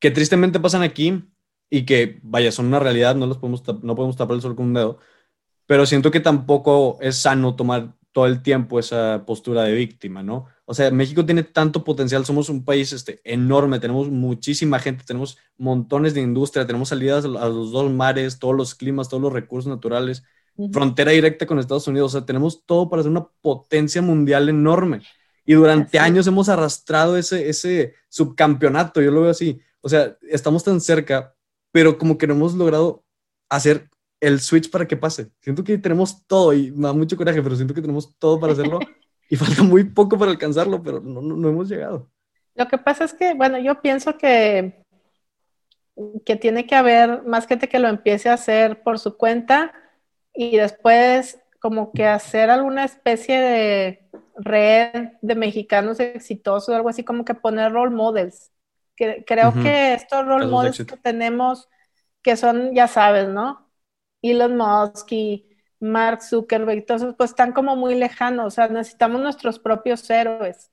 que 0.00 0.10
tristemente 0.10 0.58
pasan 0.58 0.82
aquí, 0.82 1.24
y 1.70 1.84
que, 1.84 2.20
vaya, 2.22 2.52
son 2.52 2.66
una 2.66 2.78
realidad, 2.78 3.16
no, 3.16 3.26
los 3.26 3.38
podemos, 3.38 3.62
no 3.82 3.94
podemos 3.94 4.16
tapar 4.16 4.36
el 4.36 4.42
sol 4.42 4.56
con 4.56 4.66
un 4.66 4.74
dedo, 4.74 4.98
pero 5.66 5.86
siento 5.86 6.10
que 6.10 6.20
tampoco 6.20 6.98
es 7.00 7.16
sano 7.16 7.56
tomar 7.56 7.94
todo 8.12 8.26
el 8.26 8.42
tiempo 8.42 8.78
esa 8.78 9.24
postura 9.26 9.64
de 9.64 9.74
víctima, 9.74 10.22
¿no? 10.22 10.46
O 10.66 10.72
sea, 10.72 10.90
México 10.92 11.26
tiene 11.26 11.42
tanto 11.42 11.82
potencial, 11.82 12.24
somos 12.24 12.48
un 12.48 12.64
país 12.64 12.92
este, 12.92 13.20
enorme, 13.24 13.80
tenemos 13.80 14.08
muchísima 14.08 14.78
gente, 14.78 15.04
tenemos 15.04 15.36
montones 15.58 16.14
de 16.14 16.20
industria, 16.20 16.66
tenemos 16.66 16.90
salidas 16.90 17.24
a 17.24 17.28
los 17.28 17.72
dos 17.72 17.90
mares, 17.90 18.38
todos 18.38 18.54
los 18.54 18.74
climas, 18.74 19.08
todos 19.08 19.22
los 19.22 19.32
recursos 19.32 19.68
naturales, 19.68 20.22
frontera 20.72 21.10
directa 21.10 21.44
con 21.44 21.58
Estados 21.58 21.88
Unidos, 21.88 22.14
o 22.14 22.18
sea, 22.18 22.26
tenemos 22.26 22.64
todo 22.64 22.88
para 22.88 23.02
ser 23.02 23.10
una 23.10 23.26
potencia 23.42 24.00
mundial 24.00 24.48
enorme. 24.48 25.02
Y 25.44 25.54
durante 25.54 25.98
años 25.98 26.26
hemos 26.26 26.48
arrastrado 26.48 27.16
ese, 27.16 27.48
ese 27.48 27.94
subcampeonato, 28.08 29.02
yo 29.02 29.10
lo 29.10 29.22
veo 29.22 29.30
así. 29.30 29.60
O 29.80 29.88
sea, 29.88 30.16
estamos 30.22 30.64
tan 30.64 30.80
cerca, 30.80 31.33
pero 31.74 31.98
como 31.98 32.16
que 32.16 32.28
no 32.28 32.34
hemos 32.34 32.54
logrado 32.54 33.02
hacer 33.48 33.90
el 34.20 34.38
switch 34.38 34.70
para 34.70 34.86
que 34.86 34.96
pase. 34.96 35.32
Siento 35.40 35.64
que 35.64 35.76
tenemos 35.76 36.24
todo 36.28 36.52
y 36.52 36.70
me 36.70 36.86
da 36.86 36.92
mucho 36.92 37.16
coraje, 37.16 37.42
pero 37.42 37.56
siento 37.56 37.74
que 37.74 37.80
tenemos 37.80 38.16
todo 38.16 38.38
para 38.38 38.52
hacerlo 38.52 38.78
y 39.28 39.34
falta 39.34 39.64
muy 39.64 39.82
poco 39.82 40.16
para 40.16 40.30
alcanzarlo, 40.30 40.80
pero 40.84 41.00
no, 41.00 41.20
no, 41.20 41.48
hemos 41.48 41.68
llegado. 41.68 42.08
Lo 42.54 42.68
que 42.68 42.78
pasa 42.78 43.02
es 43.02 43.12
que, 43.12 43.34
bueno, 43.34 43.58
yo 43.58 43.82
pienso 43.82 44.16
que, 44.16 44.84
que 46.24 46.36
tiene 46.36 46.64
que 46.64 46.76
haber 46.76 47.24
más 47.24 47.48
gente 47.48 47.68
que 47.68 47.80
lo 47.80 47.88
empiece 47.88 48.28
a 48.28 48.34
hacer 48.34 48.80
por 48.84 49.00
su 49.00 49.16
cuenta 49.16 49.72
y 50.32 50.56
después 50.56 51.40
como 51.58 51.90
que 51.90 52.06
hacer 52.06 52.50
alguna 52.50 52.84
especie 52.84 53.40
de 53.40 54.08
red 54.36 55.08
de 55.22 55.34
mexicanos 55.34 55.98
exitosos, 55.98 56.72
algo 56.72 56.88
así 56.88 57.02
como 57.02 57.24
que 57.24 57.34
poner 57.34 57.72
role 57.72 57.90
models 57.90 58.53
creo 58.96 59.52
que 59.54 59.94
estos 59.94 60.26
role 60.26 60.46
models 60.46 60.84
que 60.84 60.96
tenemos, 60.96 61.68
que 62.22 62.36
son, 62.36 62.74
ya 62.74 62.88
sabes, 62.88 63.28
¿no? 63.28 63.70
Elon 64.22 64.56
Musk 64.56 65.12
y 65.12 65.48
Mark 65.80 66.22
Zuckerberg, 66.22 66.78
entonces 66.78 67.14
pues 67.16 67.30
están 67.30 67.52
como 67.52 67.76
muy 67.76 67.94
lejanos, 67.94 68.46
o 68.46 68.50
sea, 68.50 68.68
necesitamos 68.68 69.20
nuestros 69.20 69.58
propios 69.58 70.08
héroes. 70.08 70.70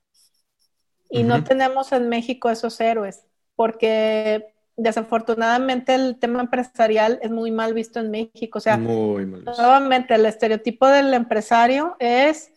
Y 1.10 1.24
no 1.24 1.44
tenemos 1.44 1.92
en 1.92 2.08
México 2.08 2.48
esos 2.48 2.80
héroes, 2.80 3.26
porque 3.54 4.54
desafortunadamente 4.76 5.94
el 5.94 6.18
tema 6.18 6.40
empresarial 6.40 7.18
es 7.22 7.30
muy 7.30 7.50
mal 7.50 7.74
visto 7.74 8.00
en 8.00 8.10
México. 8.10 8.58
O 8.58 8.60
sea, 8.62 8.78
nuevamente 8.78 10.14
el 10.14 10.24
estereotipo 10.24 10.86
del 10.88 11.12
empresario 11.12 11.96
es 11.98 12.50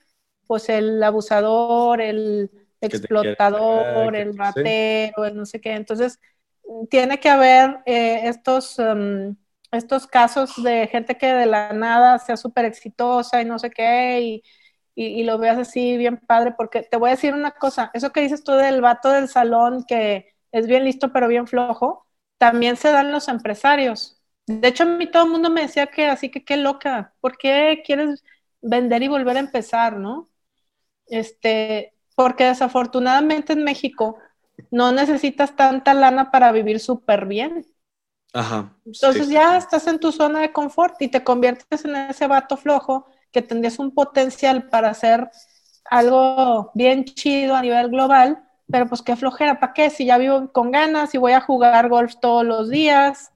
pues 0.47 0.69
el 0.69 1.03
abusador, 1.03 1.99
el 1.99 2.49
explotador, 2.87 4.15
el 4.15 4.37
ratero, 4.37 5.25
el 5.25 5.35
no 5.35 5.45
sé 5.45 5.61
qué. 5.61 5.73
Entonces, 5.73 6.19
tiene 6.89 7.19
que 7.19 7.29
haber 7.29 7.79
eh, 7.85 8.21
estos, 8.27 8.79
em, 8.79 9.35
estos 9.71 10.07
casos 10.07 10.61
de 10.63 10.87
gente 10.87 11.17
que 11.17 11.27
de 11.27 11.45
la 11.45 11.73
nada 11.73 12.19
sea 12.19 12.37
súper 12.37 12.65
exitosa 12.65 13.41
y 13.41 13.45
no 13.45 13.59
sé 13.59 13.69
qué, 13.71 14.21
y, 14.21 14.43
y, 14.95 15.23
lo 15.23 15.37
veas 15.37 15.57
así 15.57 15.97
bien 15.97 16.17
padre, 16.17 16.53
porque 16.57 16.83
te 16.83 16.97
voy 16.97 17.09
a 17.09 17.15
decir 17.15 17.33
una 17.33 17.51
cosa, 17.51 17.91
eso 17.93 18.11
que 18.11 18.21
dices 18.21 18.43
tú 18.43 18.53
del 18.53 18.81
vato 18.81 19.09
del 19.09 19.27
salón 19.27 19.83
que 19.87 20.33
es 20.51 20.67
bien 20.67 20.85
listo 20.85 21.11
pero 21.11 21.27
bien 21.27 21.47
flojo, 21.47 22.07
también 22.37 22.77
se 22.77 22.91
dan 22.91 23.11
los 23.11 23.27
empresarios. 23.27 24.21
De 24.47 24.67
hecho, 24.67 24.83
a 24.83 24.85
mí 24.87 25.07
todo 25.09 25.25
el 25.25 25.31
mundo 25.31 25.49
me 25.49 25.61
decía 25.61 25.87
que 25.87 26.07
así 26.07 26.29
que 26.29 26.45
qué 26.45 26.57
loca, 26.57 27.13
¿por 27.19 27.37
qué 27.37 27.83
quieres 27.85 28.23
vender 28.61 29.03
y 29.03 29.07
volver 29.07 29.37
a 29.37 29.39
empezar, 29.41 29.97
no? 29.97 30.29
Este, 31.07 31.94
porque 32.15 32.45
desafortunadamente 32.45 33.53
en 33.53 33.63
México 33.63 34.17
no 34.71 34.91
necesitas 34.91 35.55
tanta 35.55 35.93
lana 35.93 36.31
para 36.31 36.51
vivir 36.51 36.79
súper 36.79 37.25
bien. 37.25 37.65
Ajá. 38.33 38.75
Entonces 38.85 39.29
ya 39.29 39.57
estás 39.57 39.87
en 39.87 39.99
tu 39.99 40.11
zona 40.11 40.41
de 40.41 40.51
confort 40.51 41.01
y 41.01 41.07
te 41.07 41.23
conviertes 41.23 41.85
en 41.85 41.95
ese 41.95 42.27
vato 42.27 42.57
flojo 42.57 43.07
que 43.31 43.41
tendrías 43.41 43.79
un 43.79 43.93
potencial 43.93 44.69
para 44.69 44.89
hacer 44.89 45.29
algo 45.89 46.71
bien 46.73 47.05
chido 47.05 47.55
a 47.55 47.61
nivel 47.61 47.89
global, 47.89 48.43
pero 48.69 48.87
pues 48.87 49.01
qué 49.01 49.15
flojera, 49.15 49.59
¿para 49.59 49.73
qué? 49.73 49.89
Si 49.89 50.05
ya 50.05 50.17
vivo 50.17 50.51
con 50.51 50.71
ganas 50.71 51.13
y 51.13 51.17
voy 51.17 51.33
a 51.33 51.41
jugar 51.41 51.89
golf 51.89 52.15
todos 52.21 52.45
los 52.45 52.69
días. 52.69 53.31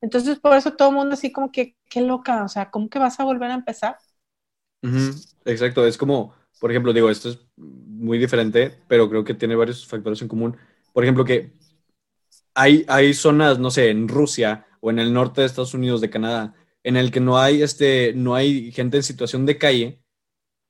Entonces 0.00 0.38
por 0.38 0.56
eso 0.56 0.74
todo 0.74 0.90
el 0.90 0.96
mundo 0.96 1.14
así 1.14 1.32
como 1.32 1.52
que, 1.52 1.76
qué 1.88 2.00
loca, 2.02 2.44
o 2.44 2.48
sea, 2.48 2.70
¿cómo 2.70 2.88
que 2.88 2.98
vas 2.98 3.20
a 3.20 3.24
volver 3.24 3.50
a 3.50 3.54
empezar? 3.54 3.98
Exacto, 5.44 5.86
es 5.86 5.96
como, 5.98 6.34
por 6.62 6.70
ejemplo, 6.70 6.92
digo, 6.92 7.10
esto 7.10 7.28
es 7.28 7.40
muy 7.56 8.18
diferente, 8.18 8.72
pero 8.86 9.10
creo 9.10 9.24
que 9.24 9.34
tiene 9.34 9.56
varios 9.56 9.84
factores 9.84 10.22
en 10.22 10.28
común. 10.28 10.56
Por 10.92 11.02
ejemplo, 11.02 11.24
que 11.24 11.50
hay, 12.54 12.84
hay 12.86 13.14
zonas, 13.14 13.58
no 13.58 13.72
sé, 13.72 13.90
en 13.90 14.06
Rusia 14.06 14.64
o 14.80 14.88
en 14.88 15.00
el 15.00 15.12
norte 15.12 15.40
de 15.40 15.48
Estados 15.48 15.74
Unidos, 15.74 16.00
de 16.00 16.08
Canadá, 16.08 16.54
en 16.84 16.96
el 16.96 17.10
que 17.10 17.18
no 17.18 17.36
hay, 17.36 17.64
este, 17.64 18.12
no 18.14 18.36
hay 18.36 18.70
gente 18.70 18.96
en 18.96 19.02
situación 19.02 19.44
de 19.44 19.58
calle, 19.58 20.04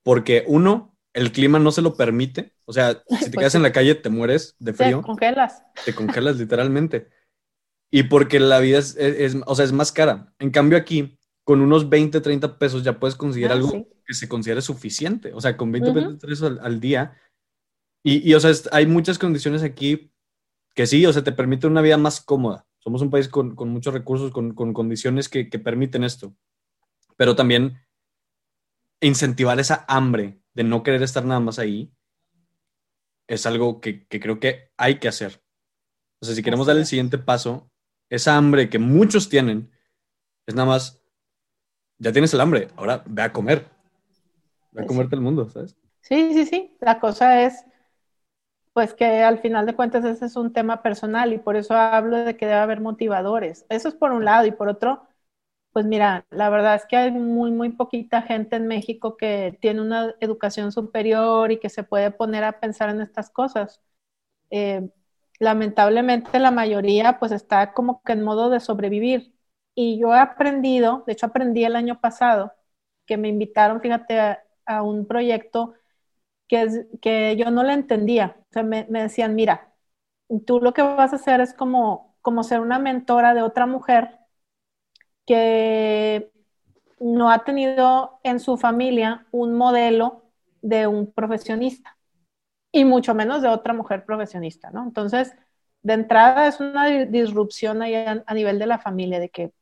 porque 0.02 0.44
uno, 0.46 0.96
el 1.12 1.30
clima 1.30 1.58
no 1.58 1.70
se 1.70 1.82
lo 1.82 1.94
permite. 1.94 2.54
O 2.64 2.72
sea, 2.72 3.02
si 3.20 3.30
te 3.30 3.36
quedas 3.36 3.54
en 3.54 3.62
la 3.62 3.72
calle, 3.72 3.94
te 3.94 4.08
mueres 4.08 4.56
de 4.60 4.72
frío. 4.72 5.00
Te 5.00 5.04
congelas. 5.04 5.62
Te 5.84 5.94
congelas 5.94 6.36
literalmente. 6.38 7.10
Y 7.90 8.04
porque 8.04 8.40
la 8.40 8.60
vida 8.60 8.78
es, 8.78 8.96
es, 8.96 9.36
o 9.44 9.54
sea, 9.54 9.66
es 9.66 9.72
más 9.72 9.92
cara. 9.92 10.32
En 10.38 10.52
cambio 10.52 10.78
aquí, 10.78 11.18
con 11.44 11.60
unos 11.60 11.88
20, 11.88 12.20
30 12.20 12.58
pesos 12.58 12.82
ya 12.82 12.98
puedes 12.98 13.16
conseguir 13.16 13.50
ah, 13.50 13.54
algo 13.54 13.88
que 14.06 14.14
se 14.14 14.28
considere 14.28 14.62
suficiente. 14.62 15.32
O 15.34 15.40
sea, 15.40 15.56
con 15.56 15.72
20 15.72 16.26
pesos 16.26 16.42
al, 16.42 16.60
al, 16.60 16.80
día. 16.80 17.16
Y, 18.04 18.28
y, 18.28 18.34
o 18.34 18.40
sea, 18.40 18.52
hay 18.72 18.86
muchas 18.86 19.18
condiciones 19.18 19.62
aquí 19.62 20.12
que 20.74 20.86
sí, 20.86 21.04
o 21.06 21.12
sea, 21.12 21.24
te 21.24 21.32
permite 21.32 21.66
una 21.66 21.82
vida 21.82 21.98
más 21.98 22.20
cómoda. 22.20 22.66
Somos 22.78 23.02
un 23.02 23.10
país 23.10 23.28
con, 23.28 23.54
con 23.54 23.68
muchos 23.68 23.92
recursos, 23.92 24.30
con, 24.32 24.54
con 24.54 24.72
condiciones 24.72 25.28
que, 25.28 25.48
que, 25.48 25.58
permiten 25.58 26.04
esto. 26.04 26.34
Pero 27.16 27.36
también 27.36 27.78
incentivar 29.00 29.58
esa 29.60 29.84
hambre 29.88 30.40
de 30.54 30.64
no 30.64 30.82
querer 30.82 31.02
estar 31.02 31.24
nada 31.24 31.40
más 31.40 31.58
ahí 31.58 31.92
es 33.28 33.46
algo 33.46 33.80
que, 33.80 34.06
que 34.06 34.20
creo 34.20 34.40
que 34.40 34.72
hay 34.76 34.98
que 34.98 35.08
hacer. 35.08 35.42
O 36.20 36.26
sea, 36.26 36.34
si 36.34 36.42
queremos 36.42 36.66
dar 36.66 36.76
el 36.76 36.86
siguiente 36.86 37.18
paso, 37.18 37.70
esa 38.10 38.36
hambre 38.36 38.68
que 38.68 38.78
muchos 38.78 39.28
tienen 39.28 39.70
es 40.46 40.54
nada 40.54 40.68
más 40.68 41.01
ya 42.02 42.10
tienes 42.10 42.34
el 42.34 42.40
hambre, 42.40 42.68
ahora 42.76 43.02
ve 43.06 43.22
a 43.22 43.32
comer. 43.32 43.64
Ve 44.72 44.82
a 44.82 44.86
comerte 44.86 45.14
el 45.14 45.20
mundo, 45.20 45.48
¿sabes? 45.48 45.76
Sí, 46.00 46.34
sí, 46.34 46.46
sí. 46.46 46.76
La 46.80 46.98
cosa 46.98 47.44
es, 47.44 47.64
pues 48.72 48.92
que 48.92 49.22
al 49.22 49.38
final 49.38 49.66
de 49.66 49.76
cuentas 49.76 50.04
ese 50.04 50.26
es 50.26 50.34
un 50.34 50.52
tema 50.52 50.82
personal 50.82 51.32
y 51.32 51.38
por 51.38 51.54
eso 51.54 51.74
hablo 51.74 52.16
de 52.16 52.36
que 52.36 52.46
debe 52.46 52.58
haber 52.58 52.80
motivadores. 52.80 53.66
Eso 53.68 53.88
es 53.88 53.94
por 53.94 54.10
un 54.10 54.24
lado 54.24 54.46
y 54.46 54.50
por 54.50 54.68
otro, 54.68 55.06
pues 55.72 55.86
mira, 55.86 56.26
la 56.30 56.50
verdad 56.50 56.74
es 56.74 56.86
que 56.86 56.96
hay 56.96 57.12
muy, 57.12 57.52
muy 57.52 57.68
poquita 57.70 58.22
gente 58.22 58.56
en 58.56 58.66
México 58.66 59.16
que 59.16 59.56
tiene 59.60 59.80
una 59.80 60.16
educación 60.18 60.72
superior 60.72 61.52
y 61.52 61.60
que 61.60 61.68
se 61.68 61.84
puede 61.84 62.10
poner 62.10 62.42
a 62.42 62.58
pensar 62.58 62.90
en 62.90 63.00
estas 63.00 63.30
cosas. 63.30 63.80
Eh, 64.50 64.90
lamentablemente 65.38 66.38
la 66.40 66.50
mayoría 66.50 67.20
pues 67.20 67.30
está 67.30 67.72
como 67.72 68.02
que 68.02 68.12
en 68.12 68.22
modo 68.22 68.50
de 68.50 68.58
sobrevivir 68.58 69.31
y 69.74 69.98
yo 69.98 70.14
he 70.14 70.18
aprendido, 70.18 71.04
de 71.06 71.12
hecho 71.14 71.26
aprendí 71.26 71.64
el 71.64 71.76
año 71.76 72.00
pasado, 72.00 72.52
que 73.06 73.16
me 73.16 73.28
invitaron, 73.28 73.80
fíjate, 73.80 74.18
a, 74.66 74.82
un 74.82 75.06
proyecto 75.06 75.74
que, 76.48 76.86
que 77.02 77.36
yo 77.36 77.50
no 77.50 77.64
le 77.64 77.74
entendía. 77.74 78.36
O 78.50 78.52
sea, 78.52 78.62
me, 78.62 78.84
decían, 78.84 79.34
mira, 79.34 79.74
tú 80.46 80.60
lo 80.60 80.72
que 80.74 80.82
vas 80.82 81.12
a 81.12 81.16
hacer 81.16 81.40
es 81.40 81.54
como, 81.54 82.16
como 82.22 82.44
ser 82.44 82.60
una 82.60 82.78
mentora 82.78 83.34
de 83.34 83.42
otra 83.42 83.66
mujer 83.66 84.18
que 85.26 86.32
no 87.00 87.30
ha 87.30 87.44
tenido 87.44 88.20
en 88.22 88.40
su 88.40 88.56
familia 88.56 89.26
un 89.32 89.54
modelo 89.54 90.24
de 90.62 90.86
un 90.86 91.12
profesionista 91.12 91.96
y 92.72 92.84
mucho 92.84 93.14
menos 93.14 93.42
de 93.42 93.48
otra 93.48 93.74
mujer 93.74 94.04
profesionista, 94.04 94.70
¿no? 94.70 94.84
Entonces, 94.84 95.34
de 95.82 95.94
entrada 95.94 96.48
es 96.48 96.60
una 96.60 96.86
disrupción 97.06 97.82
ahí 97.82 97.94
a, 97.94 98.22
a 98.26 98.34
nivel 98.34 98.58
de 98.58 98.66
la 98.66 98.78
familia, 98.78 99.20
de 99.20 99.30
que 99.30 99.52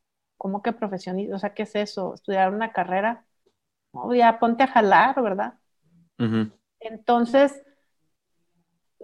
¿cómo 0.41 0.63
que 0.63 0.73
profesionista? 0.73 1.35
O 1.35 1.39
sea, 1.39 1.53
¿qué 1.53 1.63
es 1.63 1.75
eso? 1.75 2.15
¿Estudiar 2.15 2.51
una 2.51 2.73
carrera? 2.73 3.27
No, 3.93 4.11
ya 4.15 4.39
ponte 4.39 4.63
a 4.63 4.67
jalar, 4.67 5.21
¿verdad? 5.21 5.53
Entonces, 6.79 7.61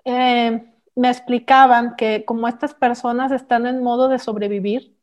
eh, 0.03 0.65
me 0.95 1.09
explicaban 1.09 1.95
que 1.95 2.25
como 2.25 2.47
estas 2.47 2.73
personas 2.73 3.31
están 3.31 3.67
en 3.67 3.83
modo 3.83 4.09
de 4.09 4.17
sobrevivir, 4.17 4.97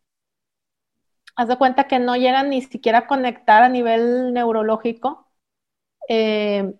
haz 1.37 1.47
de 1.47 1.57
cuenta 1.57 1.87
que 1.87 2.01
no 2.01 2.17
llegan 2.17 2.51
ni 2.51 2.63
siquiera 2.63 2.99
a 3.01 3.07
conectar 3.07 3.63
a 3.63 3.69
nivel 3.69 4.33
neurológico, 4.33 5.31
eh, 6.09 6.75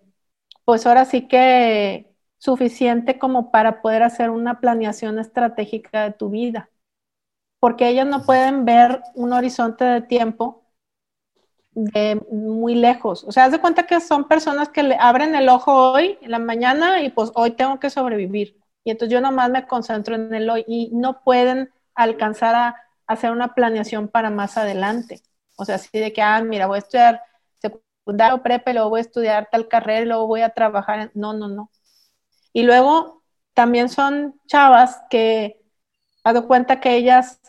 pues 0.65 0.85
ahora 0.85 1.05
sí 1.05 1.29
que 1.29 2.13
suficiente 2.39 3.17
como 3.19 3.51
para 3.51 3.81
poder 3.81 4.03
hacer 4.03 4.31
una 4.31 4.59
planeación 4.59 5.17
estratégica 5.17 6.03
de 6.03 6.11
tu 6.11 6.29
vida 6.29 6.69
porque 7.65 7.89
ellos 7.89 8.05
no 8.05 8.21
pueden 8.21 8.63
ver 8.63 9.01
un 9.15 9.33
horizonte 9.33 9.83
de 9.83 10.01
tiempo 10.03 10.67
muy 12.29 12.75
lejos. 12.75 13.23
O 13.23 13.31
sea, 13.31 13.45
haz 13.45 13.53
de 13.53 13.59
cuenta 13.59 13.87
que 13.87 13.99
son 14.01 14.27
personas 14.27 14.69
que 14.69 14.83
le 14.83 14.95
abren 14.99 15.33
el 15.33 15.49
ojo 15.49 15.93
hoy, 15.93 16.19
en 16.21 16.29
la 16.29 16.37
mañana, 16.37 17.01
y 17.01 17.09
pues 17.09 17.31
hoy 17.33 17.55
tengo 17.55 17.79
que 17.79 17.89
sobrevivir. 17.89 18.55
Y 18.83 18.91
entonces 18.91 19.11
yo 19.11 19.19
nomás 19.19 19.49
me 19.49 19.65
concentro 19.65 20.13
en 20.13 20.31
el 20.35 20.47
hoy 20.47 20.63
y 20.67 20.91
no 20.93 21.23
pueden 21.23 21.73
alcanzar 21.95 22.53
a, 22.53 22.75
hacer 23.07 23.31
una 23.31 23.55
planeación 23.55 24.09
para 24.09 24.29
más 24.29 24.57
adelante. 24.57 25.23
O 25.55 25.65
sea, 25.65 25.77
así 25.77 25.97
de 25.97 26.13
que, 26.13 26.21
ah, 26.21 26.43
mira, 26.43 26.67
voy 26.67 26.75
a 26.75 26.79
estudiar 26.81 27.19
secundario, 27.59 28.43
prepe, 28.43 28.75
luego 28.75 28.91
voy 28.91 28.99
a 28.99 29.01
estudiar 29.01 29.49
tal 29.51 29.67
carrera, 29.67 30.05
luego 30.05 30.27
voy 30.27 30.41
a 30.41 30.49
trabajar. 30.51 31.09
No, 31.15 31.33
no, 31.33 31.47
no. 31.47 31.71
Y 32.53 32.61
luego 32.61 33.23
también 33.55 33.89
son 33.89 34.39
chavas 34.45 35.01
que, 35.09 35.65
haz 36.25 36.33
de 36.33 36.41
cuenta 36.41 36.79
que 36.79 36.95
ellas 36.95 37.39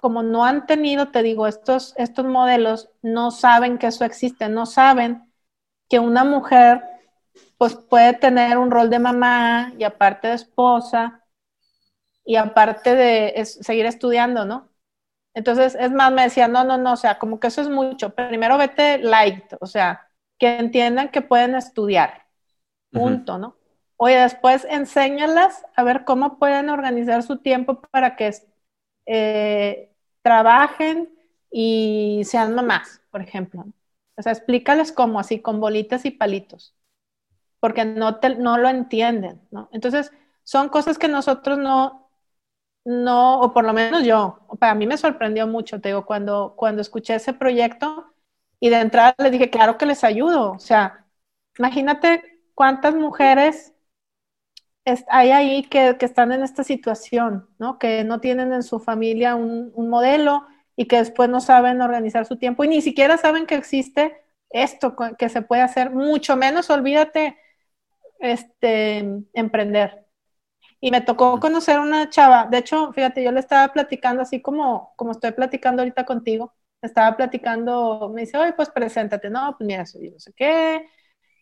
como 0.00 0.22
no 0.22 0.44
han 0.44 0.66
tenido, 0.66 1.08
te 1.08 1.22
digo, 1.22 1.46
estos, 1.46 1.94
estos 1.96 2.24
modelos, 2.24 2.90
no 3.02 3.30
saben 3.30 3.78
que 3.78 3.88
eso 3.88 4.04
existe, 4.04 4.48
no 4.48 4.66
saben 4.66 5.30
que 5.88 5.98
una 5.98 6.24
mujer 6.24 6.82
pues 7.58 7.74
puede 7.74 8.14
tener 8.14 8.58
un 8.58 8.70
rol 8.70 8.88
de 8.90 8.98
mamá 8.98 9.72
y 9.78 9.84
aparte 9.84 10.28
de 10.28 10.34
esposa 10.34 11.24
y 12.24 12.36
aparte 12.36 12.94
de 12.94 13.44
seguir 13.44 13.86
estudiando, 13.86 14.44
¿no? 14.44 14.70
Entonces, 15.34 15.76
es 15.78 15.92
más, 15.92 16.12
me 16.12 16.22
decía, 16.22 16.48
no, 16.48 16.64
no, 16.64 16.78
no, 16.78 16.94
o 16.94 16.96
sea, 16.96 17.18
como 17.18 17.38
que 17.38 17.48
eso 17.48 17.60
es 17.60 17.68
mucho. 17.68 18.14
Primero 18.14 18.58
vete 18.58 18.98
light, 18.98 19.52
o 19.60 19.66
sea, 19.66 20.08
que 20.38 20.58
entiendan 20.58 21.10
que 21.10 21.22
pueden 21.22 21.54
estudiar, 21.54 22.26
punto, 22.90 23.38
¿no? 23.38 23.56
Oye, 23.96 24.16
después 24.16 24.66
enséñalas 24.68 25.64
a 25.76 25.82
ver 25.82 26.04
cómo 26.04 26.38
pueden 26.38 26.70
organizar 26.70 27.22
su 27.22 27.38
tiempo 27.38 27.80
para 27.82 28.16
que 28.16 28.32
eh, 29.06 29.89
trabajen 30.22 31.10
y 31.50 32.22
sean 32.24 32.54
mamás, 32.54 33.02
por 33.10 33.22
ejemplo. 33.22 33.64
O 34.16 34.22
sea, 34.22 34.32
explícales 34.32 34.92
cómo, 34.92 35.20
así, 35.20 35.40
con 35.40 35.60
bolitas 35.60 36.04
y 36.04 36.10
palitos, 36.10 36.74
porque 37.60 37.84
no, 37.84 38.18
no 38.38 38.58
lo 38.58 38.68
entienden, 38.68 39.42
¿no? 39.50 39.68
Entonces, 39.72 40.12
son 40.44 40.68
cosas 40.68 40.98
que 40.98 41.08
nosotros 41.08 41.58
no, 41.58 42.10
no, 42.84 43.40
o 43.40 43.52
por 43.52 43.64
lo 43.64 43.72
menos 43.72 44.04
yo, 44.04 44.40
para 44.58 44.74
mí 44.74 44.86
me 44.86 44.96
sorprendió 44.98 45.46
mucho, 45.46 45.80
te 45.80 45.90
digo, 45.90 46.06
cuando, 46.06 46.54
cuando 46.56 46.82
escuché 46.82 47.14
ese 47.16 47.32
proyecto 47.34 48.14
y 48.60 48.70
de 48.70 48.80
entrada 48.80 49.14
les 49.18 49.32
dije, 49.32 49.50
claro 49.50 49.78
que 49.78 49.86
les 49.86 50.04
ayudo, 50.04 50.52
o 50.52 50.58
sea, 50.58 51.06
imagínate 51.58 52.42
cuántas 52.54 52.94
mujeres 52.94 53.74
hay 55.08 55.30
ahí 55.30 55.62
que, 55.64 55.96
están 56.00 56.32
en 56.32 56.42
esta 56.42 56.64
situación, 56.64 57.48
¿no? 57.58 57.78
Que 57.78 58.04
no 58.04 58.20
tienen 58.20 58.52
en 58.52 58.62
su 58.62 58.80
familia 58.80 59.34
un, 59.36 59.72
modelo 59.88 60.46
y 60.76 60.86
que 60.86 60.96
después 60.96 61.28
no 61.28 61.40
saben 61.40 61.80
organizar 61.82 62.26
su 62.26 62.36
tiempo 62.36 62.64
y 62.64 62.68
ni 62.68 62.82
siquiera 62.82 63.16
saben 63.18 63.46
que 63.46 63.54
existe 63.56 64.22
esto 64.50 64.96
que 65.18 65.28
se 65.28 65.42
puede 65.42 65.62
hacer, 65.62 65.90
mucho 65.90 66.36
menos 66.36 66.70
olvídate 66.70 67.36
este, 68.20 68.98
emprender. 69.34 70.06
Y 70.80 70.90
me 70.90 71.02
tocó 71.02 71.40
conocer 71.40 71.78
una 71.80 72.08
chava, 72.10 72.46
de 72.50 72.58
hecho, 72.58 72.92
fíjate, 72.92 73.22
yo 73.22 73.32
le 73.32 73.40
estaba 73.40 73.72
platicando 73.72 74.22
así 74.22 74.40
como, 74.42 74.94
como 74.96 75.12
estoy 75.12 75.32
platicando 75.32 75.82
ahorita 75.82 76.06
contigo, 76.06 76.54
estaba 76.82 77.16
platicando, 77.16 78.10
me 78.14 78.22
dice, 78.22 78.38
oye, 78.38 78.54
pues 78.54 78.70
preséntate, 78.70 79.30
no, 79.30 79.54
pues 79.58 79.66
mira, 79.66 79.86
soy 79.86 80.10
no 80.10 80.18
sé 80.18 80.32
qué, 80.34 80.88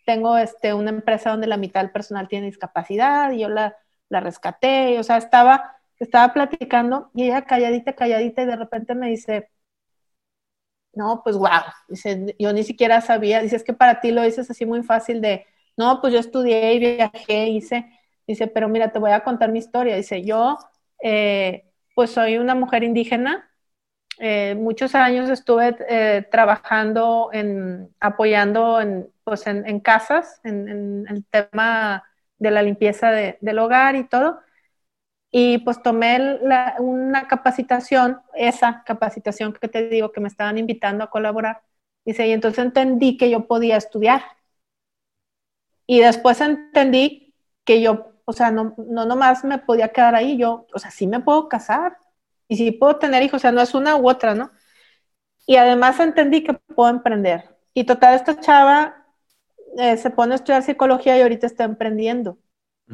tengo 0.09 0.38
este, 0.38 0.72
una 0.72 0.88
empresa 0.88 1.28
donde 1.28 1.46
la 1.46 1.59
mitad 1.59 1.82
del 1.82 1.90
personal 1.90 2.28
tiene 2.28 2.46
discapacidad 2.46 3.30
y 3.30 3.40
yo 3.40 3.50
la, 3.50 3.76
la 4.09 4.20
rescaté, 4.20 4.98
o 4.98 5.02
sea, 5.02 5.18
estaba, 5.18 5.76
estaba 5.98 6.32
platicando 6.32 7.11
y 7.14 7.24
ella 7.24 7.42
calladita, 7.44 7.92
calladita 7.92 8.40
y 8.40 8.46
de 8.46 8.56
repente 8.56 8.94
me 8.94 9.11
dice, 9.11 9.50
no, 10.94 11.20
pues 11.22 11.36
wow, 11.36 11.61
dice, 11.88 12.34
yo 12.38 12.54
ni 12.54 12.64
siquiera 12.64 13.02
sabía, 13.02 13.42
dice, 13.42 13.56
es 13.56 13.64
que 13.64 13.74
para 13.74 14.00
ti 14.00 14.11
lo 14.11 14.22
dices 14.22 14.50
así 14.50 14.64
muy 14.64 14.82
fácil 14.82 15.20
de, 15.20 15.44
no, 15.76 16.00
pues 16.00 16.14
yo 16.14 16.20
estudié 16.20 16.72
y 16.72 16.78
viajé, 16.78 17.48
hice, 17.50 17.84
dice, 18.26 18.46
pero 18.46 18.70
mira, 18.70 18.90
te 18.90 18.98
voy 18.98 19.11
a 19.11 19.22
contar 19.22 19.52
mi 19.52 19.59
historia, 19.59 19.94
dice, 19.94 20.24
yo, 20.24 20.56
eh, 21.02 21.66
pues 21.94 22.12
soy 22.12 22.38
una 22.38 22.54
mujer 22.54 22.82
indígena, 22.82 23.50
eh, 24.20 24.54
muchos 24.56 24.94
años 24.94 25.28
estuve 25.28 25.76
eh, 25.86 26.26
trabajando 26.30 27.28
en, 27.32 27.94
apoyando 28.00 28.80
en, 28.80 29.12
pues 29.28 29.46
en, 29.46 29.80
casas, 29.80 30.40
en, 30.42 31.06
el 31.06 31.24
tema 31.26 32.02
de 32.38 32.50
la 32.50 32.62
limpieza 32.62 33.10
del 33.10 33.58
hogar 33.58 33.94
y 33.94 34.08
todo, 34.08 34.40
y 35.30 35.58
pues 35.58 35.82
tomé 35.82 36.38
una 36.78 37.28
capacitación, 37.28 38.22
esa 38.34 38.82
capacitación 38.84 39.52
que 39.52 39.68
te 39.68 39.88
digo 39.88 40.12
que 40.12 40.20
me 40.20 40.28
estaban 40.28 40.56
invitando 40.56 41.04
a 41.04 41.10
colaborar. 41.10 41.62
Dice, 42.04 42.26
y 42.26 42.32
entonces 42.32 42.64
entendí 42.64 43.18
que 43.18 43.28
yo 43.28 43.46
podía 43.46 43.76
estudiar. 43.76 44.22
Y 45.86 46.00
después 46.00 46.40
entendí 46.40 47.34
que 47.64 47.82
yo, 47.82 48.12
o 48.24 48.32
sea, 48.32 48.50
no, 48.50 48.74
no 48.78 49.04
nomás 49.04 49.44
me 49.44 49.58
podía 49.58 49.88
quedar 49.88 50.14
ahí, 50.14 50.38
yo, 50.38 50.66
o 50.72 50.78
sea, 50.78 50.90
sí 50.90 51.06
me 51.06 51.20
puedo 51.20 51.48
casar 51.48 51.98
y 52.48 52.56
sí 52.56 52.72
puedo 52.72 52.96
tener 52.96 53.22
hijos, 53.22 53.36
o 53.36 53.40
sea, 53.40 53.52
no 53.52 53.60
es 53.60 53.74
una 53.74 53.96
u 53.96 54.08
otra, 54.08 54.34
¿no? 54.34 54.50
Y 55.46 55.56
además 55.56 56.00
entendí 56.00 56.44
que 56.44 56.54
puedo 56.54 56.90
emprender. 56.90 57.56
Y 57.74 57.84
total, 57.84 58.14
esta 58.14 58.40
chava 58.40 58.97
eh, 59.78 59.96
se 59.96 60.10
pone 60.10 60.34
a 60.34 60.36
estudiar 60.36 60.62
psicología 60.62 61.16
y 61.16 61.22
ahorita 61.22 61.46
está 61.46 61.64
emprendiendo. 61.64 62.38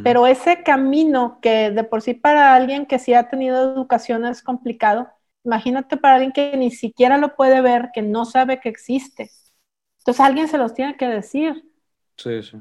Pero 0.03 0.26
ese 0.26 0.64
camino 0.64 1.39
que 1.41 1.70
de 1.70 1.85
por 1.85 2.03
sí 2.03 2.14
para 2.14 2.57
alguien 2.57 2.85
que 2.85 2.99
sí 2.99 3.14
ha 3.14 3.28
tenido 3.28 3.62
educación 3.62 4.26
es 4.26 4.43
complicado, 4.43 5.09
imagínate 5.45 5.97
para 5.97 6.16
alguien 6.16 6.32
que 6.32 6.57
ni 6.57 6.72
siquiera 6.72 7.16
lo 7.16 7.37
puede 7.37 7.61
ver, 7.61 7.91
que 7.95 8.03
no 8.03 8.24
sabe 8.24 8.59
que 8.59 8.68
existe. 8.68 9.30
Entonces 9.99 10.20
alguien 10.20 10.49
se 10.49 10.59
los 10.59 10.74
tiene 10.74 10.97
que 10.97 11.07
decir. 11.07 11.70
Sí, 12.16 12.43
sí. 12.43 12.59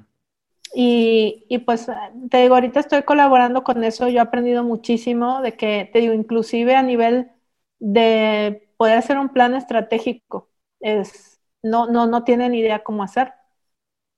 Y, 0.76 1.45
y, 1.49 1.59
pues 1.59 1.88
te 2.30 2.38
digo, 2.38 2.55
ahorita 2.55 2.80
estoy 2.80 3.03
colaborando 3.03 3.63
con 3.63 3.84
eso, 3.84 4.07
yo 4.07 4.17
he 4.17 4.21
aprendido 4.21 4.63
muchísimo 4.63 5.41
de 5.41 5.55
que, 5.57 5.89
te 5.91 5.99
digo, 5.99 6.13
inclusive 6.13 6.76
a 6.76 6.84
nivel 6.84 7.32
de 7.80 8.69
poder 8.78 8.97
hacer 8.97 9.17
un 9.17 9.30
plan 9.30 9.55
estratégico, 9.55 10.49
es, 10.80 11.39
no, 11.61 11.88
no, 11.88 12.07
no 12.07 12.24
tienen 12.24 12.55
idea 12.55 12.84
cómo 12.84 13.03
hacer. 13.03 13.34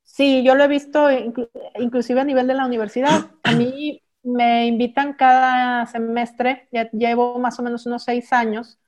Sí, 0.05 0.43
yo 0.43 0.55
lo 0.55 0.63
he 0.63 0.67
visto 0.67 1.09
inclusive 1.77 2.21
a 2.21 2.23
nivel 2.23 2.47
de 2.47 2.53
la 2.53 2.65
universidad. 2.65 3.31
A 3.43 3.51
mí 3.51 4.01
me 4.23 4.67
invitan 4.67 5.13
cada 5.13 5.85
semestre, 5.87 6.69
ya 6.71 6.89
llevo 6.91 7.37
más 7.39 7.59
o 7.59 7.63
menos 7.63 7.85
unos 7.85 8.03
seis 8.03 8.31
años, 8.31 8.79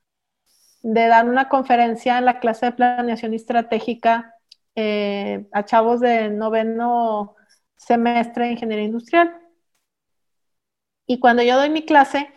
de 0.82 1.06
dar 1.08 1.28
una 1.28 1.48
conferencia 1.48 2.18
en 2.18 2.24
la 2.24 2.40
clase 2.40 2.66
de 2.66 2.72
planeación 2.72 3.34
estratégica 3.34 4.34
eh, 4.74 5.48
a 5.52 5.64
chavos 5.64 6.00
de 6.00 6.30
noveno 6.30 7.34
semestre 7.76 8.46
de 8.46 8.52
ingeniería 8.52 8.86
industrial. 8.86 9.36
Y 11.04 11.18
cuando 11.18 11.42
yo 11.42 11.56
doy 11.56 11.68
mi 11.68 11.84
clase, 11.84 12.28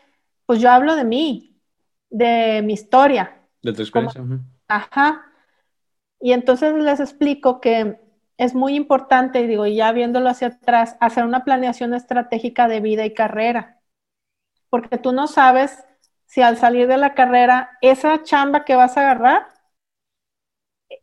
pues 0.47 0.59
yo 0.59 0.71
hablo 0.71 0.95
de 0.95 1.03
mí, 1.03 1.61
de 2.09 2.61
mi 2.63 2.73
historia. 2.73 3.47
De 3.61 3.73
tu 3.73 3.83
experiencia. 3.83 4.23
ajá. 4.67 5.25
Y 6.19 6.33
entonces 6.33 6.73
les 6.73 6.99
explico 6.99 7.61
que 7.61 8.00
es 8.41 8.55
muy 8.55 8.73
importante, 8.75 9.41
y 9.41 9.47
digo, 9.47 9.67
ya 9.67 9.91
viéndolo 9.91 10.27
hacia 10.27 10.47
atrás, 10.47 10.97
hacer 10.99 11.25
una 11.25 11.43
planeación 11.43 11.93
estratégica 11.93 12.67
de 12.67 12.79
vida 12.79 13.05
y 13.05 13.13
carrera. 13.13 13.79
Porque 14.71 14.97
tú 14.97 15.11
no 15.11 15.27
sabes 15.27 15.85
si 16.25 16.41
al 16.41 16.57
salir 16.57 16.87
de 16.87 16.97
la 16.97 17.13
carrera, 17.13 17.77
esa 17.81 18.23
chamba 18.23 18.65
que 18.65 18.75
vas 18.75 18.97
a 18.97 19.01
agarrar 19.01 19.45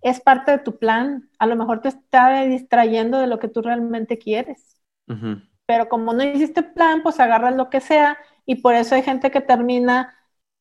es 0.03 0.21
parte 0.21 0.51
de 0.51 0.59
tu 0.59 0.81
plan. 0.81 1.31
A 1.39 1.47
lo 1.47 1.55
mejor 1.55 1.81
te 1.81 1.91
está 1.91 2.43
distrayendo 2.43 3.21
de 3.21 3.29
lo 3.29 3.39
que 3.39 3.47
tú 3.47 3.63
realmente 3.63 4.19
quieres. 4.19 4.81
Pero 5.65 5.89
como 5.89 6.13
no 6.15 6.25
hiciste 6.25 6.65
plan, 6.65 7.05
pues 7.05 7.21
agarras 7.21 7.55
lo 7.55 7.71
que 7.71 7.81
sea. 7.81 8.19
Y 8.47 8.57
por 8.57 8.75
eso 8.75 8.97
hay 8.97 9.03
gente 9.03 9.31
que 9.31 9.41
termina 9.41 10.13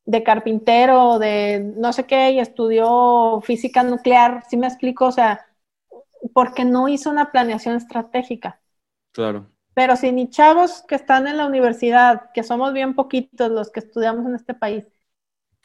de 0.04 0.22
carpintero 0.22 1.18
de 1.18 1.72
no 1.76 1.92
sé 1.92 2.06
qué 2.06 2.30
y 2.30 2.38
estudió 2.38 3.40
física 3.42 3.82
nuclear. 3.82 4.44
¿Sí 4.48 4.56
me 4.56 4.68
explico? 4.68 5.06
O 5.06 5.12
sea, 5.12 5.47
porque 6.32 6.64
no 6.64 6.88
hizo 6.88 7.10
una 7.10 7.30
planeación 7.30 7.76
estratégica. 7.76 8.60
Claro. 9.12 9.46
Pero 9.74 9.96
si 9.96 10.10
ni 10.10 10.28
chavos 10.28 10.82
que 10.88 10.96
están 10.96 11.28
en 11.28 11.36
la 11.36 11.46
universidad, 11.46 12.32
que 12.32 12.42
somos 12.42 12.72
bien 12.72 12.94
poquitos 12.94 13.50
los 13.50 13.70
que 13.70 13.80
estudiamos 13.80 14.26
en 14.26 14.34
este 14.34 14.54
país, 14.54 14.84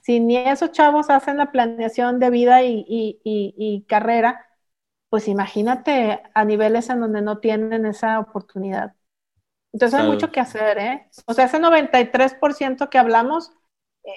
si 0.03 0.19
ni 0.19 0.37
esos 0.37 0.71
chavos 0.71 1.09
hacen 1.09 1.37
la 1.37 1.51
planeación 1.51 2.19
de 2.19 2.29
vida 2.29 2.61
y, 2.63 3.85
carrera, 3.87 4.45
pues 5.09 5.27
imagínate 5.27 6.21
a 6.33 6.45
niveles 6.45 6.89
en 6.89 6.99
donde 6.99 7.21
no 7.21 7.39
tienen 7.39 7.85
esa 7.85 8.19
oportunidad. 8.19 8.93
Entonces 9.71 9.99
hay 9.99 10.07
mucho 10.07 10.31
que 10.31 10.39
hacer, 10.39 10.77
¿eh? 10.77 11.09
O 11.25 11.33
sea, 11.33 11.45
ese 11.45 11.59
93% 11.59 12.89
que 12.89 12.97
hablamos, 12.99 13.51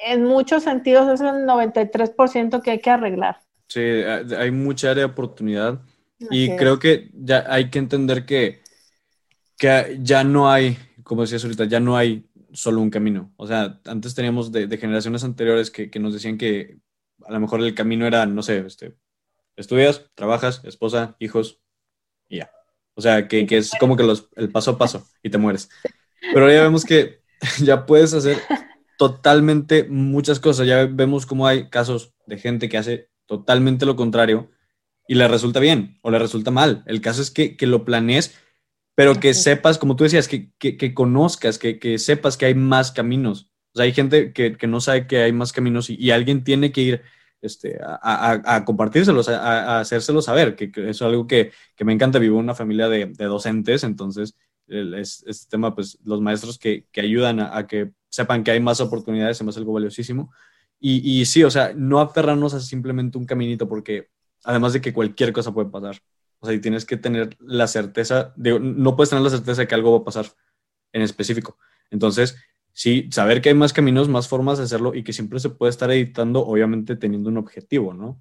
en 0.07 0.24
muchos 0.24 0.64
sentidos 0.64 1.09
es 1.09 1.20
el 1.20 1.47
93% 1.47 2.61
que 2.61 2.72
hay 2.72 2.80
que 2.80 2.91
arreglar. 2.91 3.41
Sí, 3.68 3.80
hay 3.80 4.51
mucha 4.51 4.91
área 4.91 5.07
de 5.07 5.12
oportunidad 5.12 5.80
y 6.19 6.57
creo 6.57 6.79
que 6.79 7.11
ya 7.12 7.45
hay 7.49 7.71
que 7.71 7.79
entender 7.79 8.25
que, 8.25 8.62
que 9.59 9.99
ya 10.01 10.25
no 10.25 10.51
hay, 10.51 10.79
como 11.03 11.23
decías 11.23 11.45
ahorita, 11.45 11.64
ya 11.64 11.81
no 11.81 11.97
hay 11.97 12.29
solo 12.53 12.81
un 12.81 12.91
camino. 12.91 13.33
O 13.37 13.47
sea, 13.47 13.81
antes 13.85 14.14
teníamos 14.14 14.53
de, 14.53 14.69
generaciones 14.79 15.25
anteriores 15.25 15.71
que, 15.71 15.91
que, 15.91 15.99
nos 15.99 16.14
decían 16.14 16.39
que 16.39 16.79
a 17.25 17.33
lo 17.33 17.41
mejor 17.41 17.61
el 17.61 17.75
camino 17.75 18.07
era, 18.07 18.25
no 18.27 18.43
sé, 18.43 18.59
este, 18.67 18.97
estudias, 19.57 20.11
trabajas, 20.14 20.62
esposa, 20.64 21.17
hijos 21.19 21.61
y 22.29 22.39
ya. 22.39 22.51
O 22.95 23.03
sea, 23.03 23.29
que, 23.29 23.47
que 23.47 23.59
es 23.59 23.73
como 23.79 23.97
que 23.97 24.03
los, 24.03 24.31
el 24.37 24.51
paso 24.51 24.73
a 24.73 24.79
paso 24.79 25.07
y 25.23 25.29
te 25.29 25.39
mueres. 25.39 25.69
Pero 26.33 26.51
ya 26.51 26.62
vemos 26.62 26.85
que 26.85 27.21
ya 27.62 27.85
puedes 27.85 28.14
hacer 28.14 28.39
totalmente 28.97 29.85
muchas 29.85 30.41
cosas. 30.41 30.67
Ya 30.67 30.87
vemos 30.87 31.27
cómo 31.27 31.47
hay 31.47 31.69
casos 31.69 32.14
de 32.27 32.39
gente 32.39 32.71
que 32.71 32.79
hace 32.79 33.11
totalmente 33.27 33.85
lo 33.85 33.97
contrario 33.97 34.51
y 35.09 35.15
le 35.15 35.29
resulta 35.29 35.61
bien 35.61 35.99
o 36.03 36.11
le 36.11 36.19
resulta 36.19 36.51
mal. 36.51 36.83
El 36.87 37.01
caso 37.01 37.23
es 37.23 37.31
que, 37.31 37.57
que 37.57 37.67
lo 37.67 37.85
planees, 37.85 38.37
pero 38.95 39.21
que 39.21 39.35
sepas, 39.35 39.79
como 39.79 39.97
tú 39.97 40.05
decías, 40.05 40.29
que, 40.29 40.51
que, 40.59 40.77
que 40.77 40.95
conozcas, 40.95 41.59
que, 41.59 41.99
sepas 41.99 42.37
que 42.37 42.47
hay 42.47 42.55
más 42.55 42.93
caminos. 42.93 43.51
O 43.73 43.77
sea, 43.77 43.85
hay 43.85 43.93
gente 43.93 44.33
que, 44.33 44.57
no 44.67 44.81
sabe 44.81 45.07
que 45.07 45.19
hay 45.19 45.33
más 45.33 45.53
caminos 45.53 45.91
y, 45.91 46.11
alguien 46.11 46.45
tiene 46.45 46.73
que 46.73 46.81
ir 46.81 47.03
este, 47.43 47.79
a, 47.83 48.41
a, 48.45 48.65
compartírselos, 48.65 49.29
a, 49.29 49.81
hacérselos 49.81 50.25
saber, 50.25 50.57
que, 50.57 50.73
es 50.89 51.03
algo 51.03 51.27
que, 51.27 51.53
me 51.81 51.93
encanta. 51.93 52.19
Vivo 52.19 52.39
en 52.39 52.45
una 52.45 52.55
familia 52.55 52.89
de, 52.89 53.07
docentes, 53.07 53.85
entonces 53.85 54.35
es, 54.67 55.23
este 55.27 55.51
tema, 55.51 55.75
pues 55.75 55.99
los 56.05 56.21
maestros 56.21 56.59
que, 56.59 56.87
ayudan 56.97 57.41
a, 57.41 57.67
que 57.67 57.93
sepan 58.09 58.43
que 58.45 58.53
hay 58.53 58.61
más 58.61 58.81
oportunidades, 58.81 59.41
es 59.41 59.57
algo 59.57 59.75
valiosísimo. 59.75 60.33
Y, 60.81 61.21
y 61.21 61.25
sí, 61.27 61.45
o 61.45 61.51
sea, 61.51 61.73
no 61.75 62.01
aferrarnos 62.01 62.55
a 62.55 62.61
simplemente 62.61 63.19
un 63.19 63.27
caminito, 63.27 63.69
porque 63.69 64.09
además 64.47 64.73
de 64.73 64.81
que 64.81 64.93
cualquier 64.93 65.33
cosa 65.33 65.53
puede 65.53 65.69
pasar. 65.69 65.97
O 66.39 66.47
sea, 66.47 66.55
y 66.55 66.61
tienes 66.61 66.85
que 66.85 66.97
tener 66.97 67.37
la 67.41 67.67
certeza, 67.67 68.33
de, 68.37 68.59
no 68.59 68.97
puedes 68.97 69.11
tener 69.11 69.25
la 69.25 69.31
certeza 69.31 69.63
de 69.63 69.69
que 69.69 69.75
algo 69.75 69.93
va 69.93 69.99
a 69.99 70.05
pasar 70.05 70.27
en 70.93 71.03
específico. 71.03 71.59
Entonces, 71.91 72.37
sí, 72.73 73.09
saber 73.11 73.43
que 73.43 73.51
hay 73.51 73.55
más 73.55 73.73
caminos, 73.73 74.09
más 74.09 74.29
formas 74.29 74.59
de 74.59 74.65
hacerlo 74.65 74.95
y 74.95 75.03
que 75.03 75.13
siempre 75.13 75.41
se 75.41 75.51
puede 75.51 75.71
estar 75.71 75.91
editando, 75.91 76.47
obviamente 76.47 76.97
teniendo 76.97 77.29
un 77.29 77.39
objetivo, 77.39 77.93
¿no? 77.93 78.21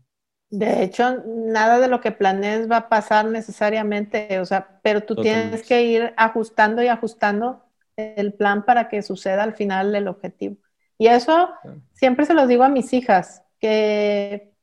De 0.50 0.84
hecho, 0.84 1.24
nada 1.26 1.80
de 1.80 1.88
lo 1.88 2.02
que 2.02 2.12
planees 2.12 2.70
va 2.70 2.78
a 2.78 2.90
pasar 2.90 3.26
necesariamente, 3.26 4.40
o 4.40 4.46
sea, 4.46 4.80
pero 4.82 5.02
tú 5.02 5.16
tienes 5.16 5.64
que 5.64 5.84
ir 5.84 6.14
ajustando 6.18 6.82
y 6.84 6.88
ajustando 6.88 7.64
el 7.98 8.34
plan 8.34 8.64
para 8.64 8.88
que 8.88 9.02
suceda 9.02 9.44
al 9.44 9.56
final 9.56 9.94
el 9.96 10.08
objetivo. 10.08 10.58
Y 10.98 11.08
eso 11.08 11.50
siempre 11.94 12.26
se 12.26 12.34
los 12.34 12.48
digo 12.48 12.64
a 12.64 12.70
mis 12.70 12.94
hijas, 12.94 13.44
que 13.60 14.55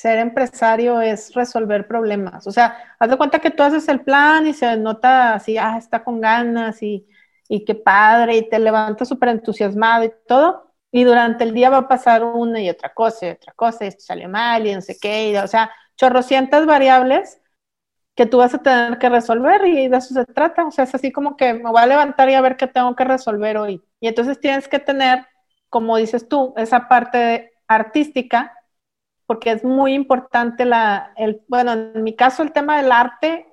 ser 0.00 0.18
empresario 0.18 1.00
es 1.02 1.34
resolver 1.34 1.86
problemas. 1.86 2.46
O 2.46 2.50
sea, 2.52 2.94
haz 2.98 3.10
de 3.10 3.16
cuenta 3.18 3.38
que 3.38 3.50
tú 3.50 3.62
haces 3.62 3.86
el 3.88 4.00
plan 4.00 4.46
y 4.46 4.54
se 4.54 4.76
nota 4.78 5.34
así, 5.34 5.58
ah, 5.58 5.76
está 5.78 6.02
con 6.02 6.20
ganas 6.22 6.82
y, 6.82 7.06
y 7.48 7.64
qué 7.66 7.74
padre, 7.74 8.36
y 8.38 8.48
te 8.48 8.58
levantas 8.58 9.08
súper 9.08 9.28
entusiasmado 9.28 10.04
y 10.04 10.12
todo. 10.26 10.72
Y 10.90 11.04
durante 11.04 11.44
el 11.44 11.52
día 11.52 11.68
va 11.70 11.78
a 11.78 11.88
pasar 11.88 12.24
una 12.24 12.60
y 12.62 12.70
otra 12.70 12.94
cosa 12.94 13.26
y 13.26 13.30
otra 13.30 13.52
cosa, 13.54 13.84
y 13.84 13.88
esto 13.88 14.02
sale 14.04 14.26
mal 14.26 14.66
y 14.66 14.74
no 14.74 14.80
sé 14.80 14.96
qué, 15.00 15.38
o 15.42 15.46
sea, 15.46 15.70
chorrocientas 15.96 16.64
variables 16.66 17.40
que 18.14 18.26
tú 18.26 18.38
vas 18.38 18.54
a 18.54 18.62
tener 18.62 18.98
que 18.98 19.08
resolver 19.08 19.66
y 19.66 19.88
de 19.88 19.96
eso 19.98 20.14
se 20.14 20.24
trata. 20.26 20.66
O 20.66 20.70
sea, 20.70 20.84
es 20.84 20.94
así 20.94 21.12
como 21.12 21.36
que 21.36 21.54
me 21.54 21.70
voy 21.70 21.80
a 21.82 21.86
levantar 21.86 22.30
y 22.30 22.34
a 22.34 22.40
ver 22.40 22.56
qué 22.56 22.66
tengo 22.66 22.94
que 22.96 23.04
resolver 23.04 23.56
hoy. 23.58 23.82
Y 24.00 24.08
entonces 24.08 24.40
tienes 24.40 24.68
que 24.68 24.78
tener, 24.78 25.26
como 25.68 25.96
dices 25.96 26.28
tú, 26.28 26.54
esa 26.56 26.88
parte 26.88 27.52
artística, 27.68 28.54
porque 29.30 29.52
es 29.52 29.62
muy 29.62 29.94
importante 29.94 30.64
la, 30.64 31.12
el, 31.16 31.40
bueno, 31.46 31.72
en 31.72 32.02
mi 32.02 32.16
caso 32.16 32.42
el 32.42 32.50
tema 32.50 32.78
del 32.78 32.90
arte 32.90 33.46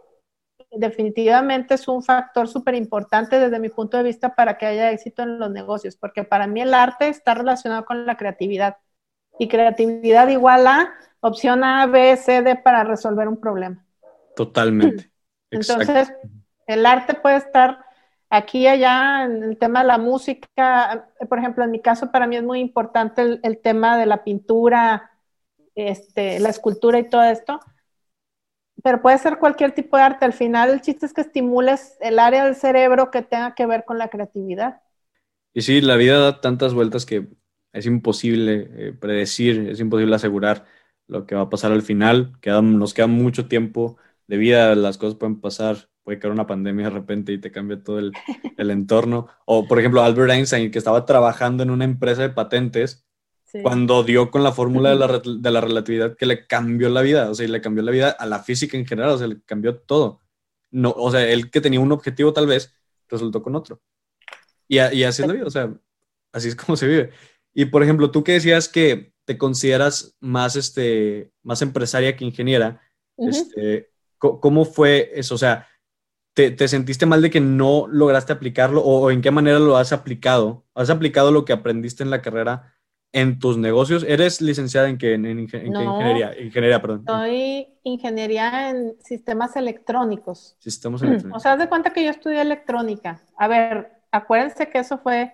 definitivamente 0.72 1.76
es 1.76 1.88
un 1.88 2.02
factor 2.02 2.48
súper 2.48 2.74
importante 2.74 3.40
desde 3.40 3.60
mi 3.60 3.70
punto 3.70 3.96
de 3.96 4.02
vista 4.02 4.34
para 4.34 4.58
que 4.58 4.66
haya 4.66 4.90
éxito 4.90 5.22
en 5.22 5.38
los 5.38 5.52
negocios, 5.52 5.96
porque 5.96 6.24
para 6.24 6.48
mí 6.48 6.62
el 6.62 6.74
arte 6.74 7.10
está 7.10 7.36
relacionado 7.36 7.86
con 7.86 8.08
la 8.08 8.18
creatividad. 8.18 8.78
Y 9.38 9.48
creatividad 9.48 10.28
igual 10.30 10.66
a 10.66 10.90
opción 11.20 11.64
A, 11.64 11.86
B, 11.86 12.18
C, 12.18 12.42
D 12.42 12.56
para 12.56 12.84
resolver 12.84 13.28
un 13.28 13.40
problema. 13.40 13.86
Totalmente. 14.36 15.12
Entonces, 15.52 16.12
el 16.66 16.88
arte 16.88 17.14
puede 17.14 17.38
estar 17.38 17.86
aquí 18.32 18.62
y 18.62 18.68
allá 18.68 19.26
en 19.26 19.44
el 19.44 19.60
tema 19.60 19.82
de 19.82 19.90
la 19.90 20.00
música. 20.00 21.08
Por 21.30 21.38
ejemplo, 21.38 21.64
en 21.64 21.70
mi 21.70 21.82
caso, 21.82 22.12
para 22.12 22.26
mí 22.26 22.36
es 22.36 22.44
muy 22.44 22.62
importante 22.62 23.40
el, 23.44 23.60
tema 23.60 23.96
de 23.96 24.08
la 24.08 24.24
pintura, 24.24 25.12
este, 25.78 26.40
la 26.40 26.50
escultura 26.50 27.00
y 27.00 27.08
todo 27.08 27.24
esto. 27.24 27.60
Pero 28.84 29.02
puede 29.02 29.18
ser 29.18 29.40
cualquier 29.40 29.72
tipo 29.72 29.98
de 29.98 30.04
arte. 30.04 30.26
Al 30.26 30.34
final, 30.34 30.72
el 30.72 30.82
chiste 30.82 31.06
es 31.06 31.14
que 31.14 31.22
estimules 31.22 31.98
el 32.02 32.20
área 32.20 32.46
del 32.46 32.56
cerebro 32.56 33.12
que 33.12 33.22
tenga 33.22 33.56
que 33.56 33.66
ver 33.66 33.86
con 33.86 33.98
la 33.98 34.10
creatividad. 34.10 34.82
Y 35.54 35.62
sí, 35.62 35.82
la 35.82 35.96
vida 35.96 36.20
da 36.20 36.42
tantas 36.42 36.74
vueltas 36.74 37.06
que 37.06 37.28
es 37.74 37.86
imposible 37.86 38.70
eh, 38.72 38.94
predecir, 38.94 39.70
es 39.70 39.80
imposible 39.80 40.16
asegurar 40.16 40.66
lo 41.08 41.26
que 41.26 41.36
va 41.36 41.42
a 41.44 41.50
pasar 41.50 41.72
al 41.72 41.82
final. 41.82 42.34
nos 42.64 42.94
queda 42.94 43.08
mucho 43.08 43.48
tiempo 43.48 43.98
de 44.28 44.38
vida, 44.38 44.76
las 44.76 44.98
cosas 44.98 45.16
pueden 45.16 45.40
pasar, 45.40 45.90
puede 46.04 46.20
caer 46.20 46.34
una 46.34 46.48
pandemia 46.48 46.86
de 46.86 46.92
repente 46.92 47.32
y 47.34 47.38
te 47.40 47.52
cambia 47.52 47.82
todo 47.84 48.00
el, 48.00 48.14
entorno. 48.58 49.28
O, 49.46 49.68
por 49.68 49.80
ejemplo, 49.80 50.04
Albert 50.04 50.32
Einstein, 50.32 50.72
que 50.72 50.78
estaba 50.78 51.06
trabajando 51.06 51.64
en 51.64 51.72
una 51.72 51.86
empresa 51.86 52.22
de 52.24 52.30
patentes, 52.30 53.07
cuando 53.64 54.04
dio 54.04 54.30
con 54.30 54.43
la 54.43 54.52
fórmula 54.52 54.89
de 54.89 54.95
la, 54.95 55.22
de 55.24 55.52
la, 55.52 55.62
relatividad 55.62 56.16
que 56.16 56.26
le 56.26 56.45
cambió 56.48 56.89
la 56.89 57.02
vida, 57.02 57.30
o 57.30 57.36
sea, 57.36 57.48
le 57.48 57.62
cambió 57.62 57.84
la 57.84 57.91
vida 57.91 58.10
a 58.10 58.26
la 58.26 58.43
física 58.43 58.78
en 58.78 58.86
general, 58.86 59.12
o 59.12 59.18
sea, 59.18 59.28
le 59.28 59.41
cambió 59.41 59.78
todo. 59.78 60.22
No, 60.72 60.91
o 60.91 61.12
sea, 61.12 61.28
él 61.28 61.50
que 61.50 61.62
tenía 61.62 61.80
un 61.80 61.91
objetivo 61.91 62.34
tal 62.34 62.48
vez, 62.48 62.74
resultó 63.08 63.41
con 63.41 63.56
otro. 63.56 63.82
Y, 64.68 64.76
y 64.76 65.04
así 65.04 65.22
es 65.22 65.28
la 65.28 65.34
vida, 65.34 65.45
o 65.45 65.50
sea, 65.50 65.74
así 66.34 66.50
es 66.50 66.56
como 66.56 66.76
se 66.76 66.88
vive. 66.88 67.12
Y, 67.54 67.66
por 67.66 67.84
ejemplo, 67.84 68.12
tú 68.12 68.24
que 68.24 68.34
decías 68.34 68.68
que 68.68 69.14
te 69.26 69.38
consideras 69.38 70.16
más, 70.20 70.56
este, 70.56 71.32
más 71.41 71.62
empresaria 71.62 72.16
que 72.16 72.26
ingeniera, 72.26 72.82
este, 73.18 73.89
¿Cómo 74.20 74.66
fue 74.66 75.12
eso? 75.14 75.36
O 75.36 75.38
sea, 75.38 75.68
¿te, 76.34 76.68
sentiste 76.68 77.06
mal 77.06 77.22
de 77.22 77.30
que 77.30 77.39
no 77.39 77.88
lograste 77.88 78.34
aplicarlo 78.34 78.82
o, 78.82 79.12
en 79.12 79.22
qué 79.22 79.32
manera 79.32 79.60
lo 79.60 79.78
has 79.78 79.93
aplicado? 79.93 80.66
¿Has 80.74 80.89
aplicado 80.89 81.32
lo 81.32 81.45
que 81.45 81.54
aprendiste 81.54 82.04
en 82.04 82.10
la 82.10 82.22
carrera 82.22 82.77
en 83.18 83.39
tus 83.39 83.57
negocios? 83.57 84.03
¿Eres 84.07 84.41
licenciada 84.41 84.89
en 84.89 84.97
qué? 84.97 85.13
En, 85.13 85.26
ingeniería, 85.26 86.39
ingeniería, 86.39 86.82
perdón. 86.82 87.03
Soy 87.05 87.68
ingeniería 87.84 88.70
en 88.70 88.95
sistemas 89.01 89.55
electrónicos. 89.55 90.55
Sistemas 90.59 91.01
electrónicos. 91.01 91.36
O 91.38 91.39
sea, 91.39 91.53
haz 91.53 91.59
de 91.59 91.70
cuenta 91.70 91.91
que 91.91 92.03
yo 92.03 92.11
estudié 92.11 92.41
electrónica. 92.41 93.22
A 93.38 93.47
ver, 93.47 93.91
acuérdense 94.11 94.70
que 94.70 94.80
eso 94.80 94.97
fue, 94.99 95.34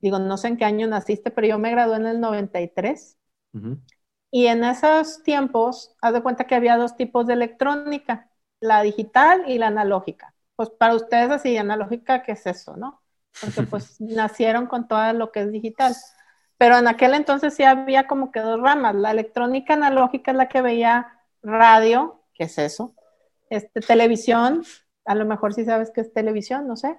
digo, 0.00 0.18
no 0.18 0.36
sé 0.36 0.48
en 0.48 0.56
qué 0.56 0.64
año 0.64 0.86
naciste, 0.86 1.30
pero 1.30 1.46
yo 1.46 1.58
me 1.58 1.70
gradué 1.70 1.96
en 1.96 2.06
el 2.06 2.20
93. 2.20 3.16
Uh 3.54 3.76
y 4.30 4.46
en 4.46 4.62
esos 4.64 5.22
tiempos, 5.24 5.94
haz 6.00 6.12
de 6.12 6.22
cuenta 6.22 6.44
que 6.44 6.54
había 6.54 6.76
dos 6.76 6.96
tipos 6.96 7.26
de 7.26 7.32
electrónica, 7.34 8.30
la 8.60 8.82
digital 8.82 9.42
y 9.48 9.58
la 9.58 9.68
analógica. 9.68 10.34
Pues 10.54 10.70
para 10.70 10.94
ustedes 10.94 11.30
así, 11.30 11.56
analógica, 11.56 12.22
¿qué 12.22 12.32
es 12.32 12.46
eso, 12.46 12.76
no? 12.76 13.02
Porque 13.40 13.62
pues 13.64 14.00
nacieron 14.00 14.66
con 14.66 14.86
todo 14.86 15.12
lo 15.14 15.32
que 15.32 15.40
es 15.40 15.50
digital. 15.50 15.94
Pero 16.60 16.76
en 16.76 16.88
aquel 16.88 17.14
entonces 17.14 17.54
sí 17.54 17.62
había 17.62 18.06
como 18.06 18.30
que 18.30 18.40
dos 18.40 18.60
ramas. 18.60 18.94
La 18.94 19.12
electrónica 19.12 19.72
analógica 19.72 20.30
es 20.30 20.36
la 20.36 20.50
que 20.50 20.60
veía 20.60 21.18
radio, 21.42 22.20
¿qué 22.34 22.44
es 22.44 22.58
eso? 22.58 22.94
Este, 23.48 23.80
televisión, 23.80 24.62
a 25.06 25.14
lo 25.14 25.24
mejor 25.24 25.54
sí 25.54 25.64
sabes 25.64 25.90
qué 25.90 26.02
es 26.02 26.12
televisión, 26.12 26.68
no 26.68 26.76
sé. 26.76 26.98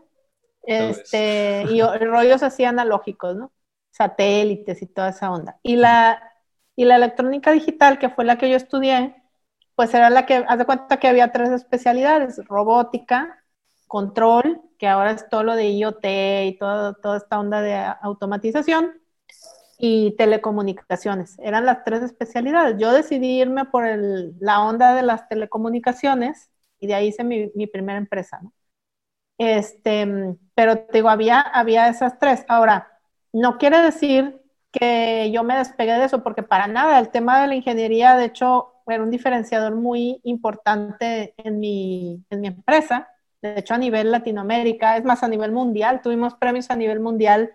Este, 0.63 1.65
y 1.69 1.79
rollos 1.83 2.41
así 2.41 2.63
analógicos, 2.63 3.35
¿no? 3.35 3.51
Satélites 3.91 4.81
y 4.81 4.87
toda 4.87 5.09
esa 5.09 5.29
onda. 5.29 5.59
Y 5.61 5.75
la 5.75 6.19
y 6.75 6.85
la 6.85 6.95
electrónica 6.95 7.51
digital, 7.51 7.99
que 7.99 8.09
fue 8.09 8.25
la 8.25 8.39
que 8.39 8.49
yo 8.49 8.57
estudié, 8.57 9.15
pues 9.75 9.93
era 9.93 10.09
la 10.09 10.25
que, 10.25 10.43
haz 10.47 10.57
de 10.57 10.65
cuenta 10.65 10.97
que 10.97 11.07
había 11.07 11.31
tres 11.31 11.51
especialidades, 11.51 12.43
robótica, 12.47 13.43
control, 13.85 14.59
que 14.79 14.87
ahora 14.87 15.11
es 15.11 15.29
todo 15.29 15.43
lo 15.43 15.55
de 15.55 15.69
IoT 15.69 16.05
y 16.45 16.57
todo, 16.57 16.95
toda 16.95 17.17
esta 17.17 17.39
onda 17.39 17.61
de 17.61 17.75
automatización, 18.01 19.00
y 19.83 20.11
telecomunicaciones. 20.11 21.39
Eran 21.39 21.65
las 21.65 21.83
tres 21.83 22.03
especialidades. 22.03 22.77
Yo 22.77 22.93
decidí 22.93 23.41
irme 23.41 23.65
por 23.65 23.83
la 24.39 24.61
onda 24.61 24.93
de 24.93 25.01
las 25.01 25.27
telecomunicaciones 25.27 26.51
y 26.79 26.85
de 26.85 26.93
ahí 26.93 27.07
hice 27.07 27.23
mi, 27.23 27.49
primera 27.65 27.97
empresa. 27.97 28.41
Este, 29.39 30.37
pero 30.53 30.77
te 30.77 30.99
digo, 30.99 31.09
había, 31.09 31.41
había 31.41 31.87
esas 31.87 32.19
tres. 32.19 32.45
Ahora, 32.47 32.99
no 33.33 33.57
quiere 33.57 33.81
decir 33.81 34.39
que 34.71 35.31
yo 35.33 35.43
me 35.43 35.57
despegué 35.57 35.93
de 35.93 36.05
eso, 36.05 36.21
porque 36.21 36.43
para 36.43 36.67
nada, 36.67 36.99
el 36.99 37.09
tema 37.09 37.41
de 37.41 37.47
la 37.47 37.55
ingeniería, 37.55 38.15
de 38.15 38.25
hecho, 38.25 38.83
era 38.85 39.01
un 39.01 39.09
diferenciador 39.09 39.73
muy 39.75 40.21
importante 40.23 41.33
en 41.37 41.59
mi, 41.59 42.23
en 42.29 42.41
mi 42.41 42.47
empresa, 42.49 43.09
de 43.41 43.57
hecho 43.57 43.73
a 43.73 43.79
nivel 43.79 44.11
Latinoamérica, 44.11 44.97
es 44.97 45.03
más 45.03 45.23
a 45.23 45.27
nivel 45.27 45.51
mundial, 45.51 46.01
tuvimos 46.03 46.35
premios 46.35 46.69
a 46.69 46.75
nivel 46.75 46.99
mundial 46.99 47.51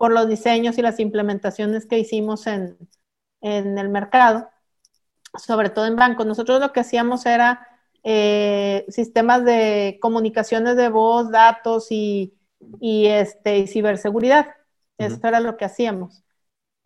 por 0.00 0.12
los 0.12 0.30
diseños 0.30 0.78
y 0.78 0.82
las 0.82 0.98
implementaciones 0.98 1.84
que 1.84 1.98
hicimos 1.98 2.46
en, 2.46 2.78
en 3.42 3.76
el 3.76 3.90
mercado, 3.90 4.48
sobre 5.36 5.68
todo 5.68 5.84
en 5.84 5.94
bancos. 5.94 6.24
Nosotros 6.24 6.58
lo 6.58 6.72
que 6.72 6.80
hacíamos 6.80 7.26
era 7.26 7.68
eh, 8.02 8.86
sistemas 8.88 9.44
de 9.44 9.98
comunicaciones 10.00 10.76
de 10.76 10.88
voz, 10.88 11.30
datos 11.30 11.88
y, 11.90 12.34
y 12.80 13.08
este, 13.08 13.58
y 13.58 13.66
ciberseguridad. 13.66 14.46
Eso 14.96 15.20
era 15.22 15.38
lo 15.38 15.58
que 15.58 15.66
hacíamos 15.66 16.24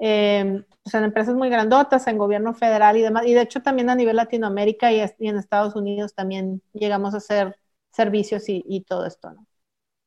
eh, 0.01 0.41
en 0.41 1.05
empresas 1.05 1.37
muy 1.37 1.51
grandotas, 1.51 2.09
en 2.09 2.19
gobierno 2.19 2.53
federal 2.53 2.97
y 2.97 3.03
demás. 3.03 3.27
Y 3.27 3.35
de 3.35 3.43
hecho 3.43 3.63
también 3.63 3.91
a 3.91 3.95
nivel 3.95 4.17
Latinoamérica 4.17 4.93
y, 4.93 4.99
en 5.21 5.39
Estados 5.39 5.77
Unidos 5.77 6.17
también 6.17 6.63
llegamos 6.73 7.15
a 7.15 7.19
hacer 7.19 7.57
servicios 7.93 8.43
y, 8.49 8.81
todo 8.89 9.07
esto, 9.07 9.31
¿no? 9.31 9.47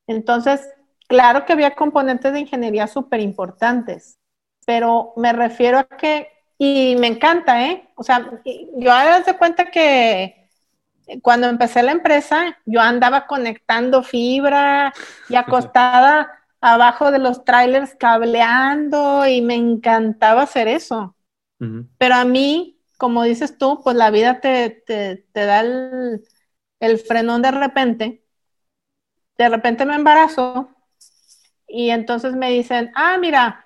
Entonces, 0.08 0.68
claro 1.08 1.46
que 1.46 1.54
había 1.54 1.76
componentes 1.76 2.34
de 2.34 2.42
ingeniería 2.42 2.88
súper 2.88 3.22
importantes, 3.22 4.20
pero 4.66 5.14
me 5.16 5.34
refiero 5.34 5.80
a 5.80 5.86
que, 5.86 6.30
y 6.58 6.96
me 6.98 7.08
encanta, 7.08 7.66
¿eh? 7.66 7.90
O 7.96 8.04
sea, 8.04 8.42
yo 8.76 8.92
hago 8.92 9.24
de 9.26 9.38
cuenta 9.38 9.72
que 9.72 10.50
cuando 11.22 11.48
empecé 11.48 11.84
la 11.84 11.94
empresa, 11.94 12.58
yo 12.66 12.82
andaba 12.82 13.28
conectando 13.28 14.04
fibra 14.04 14.94
y 15.30 15.36
acostada 15.36 16.32
abajo 16.62 17.12
de 17.12 17.20
los 17.20 17.46
trailers 17.46 17.96
cableando 17.96 19.26
y 19.28 19.42
me 19.42 19.56
encantaba 19.56 20.44
hacer 20.44 20.68
eso. 20.68 21.16
Pero 21.98 22.14
a 22.14 22.24
mí, 22.24 22.80
como 22.98 23.24
dices 23.24 23.58
tú, 23.58 23.82
pues 23.84 23.96
la 23.96 24.12
vida 24.12 24.42
te, 24.42 24.70
te, 24.70 25.26
da 25.34 25.62
el, 25.62 26.24
el, 26.80 27.00
frenón 27.00 27.42
de 27.42 27.50
repente. 27.50 28.24
De 29.40 29.50
repente 29.50 29.86
me 29.86 29.96
embarazo 29.96 30.77
y 31.68 31.90
entonces 31.90 32.36
me 32.36 32.50
dicen, 32.52 32.92
ah, 32.96 33.18
mira, 33.20 33.66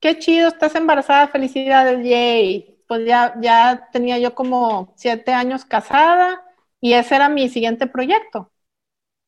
qué 0.00 0.18
chido, 0.18 0.48
estás 0.48 0.74
embarazada, 0.74 1.28
felicidades, 1.28 2.04
yay. 2.04 2.78
Pues 2.86 3.06
ya, 3.06 3.34
ya 3.40 3.88
tenía 3.92 4.18
yo 4.18 4.34
como 4.34 4.92
siete 4.96 5.32
años 5.32 5.64
casada 5.64 6.42
y 6.80 6.94
ese 6.94 7.16
era 7.16 7.28
mi 7.28 7.48
siguiente 7.48 7.86
proyecto, 7.86 8.50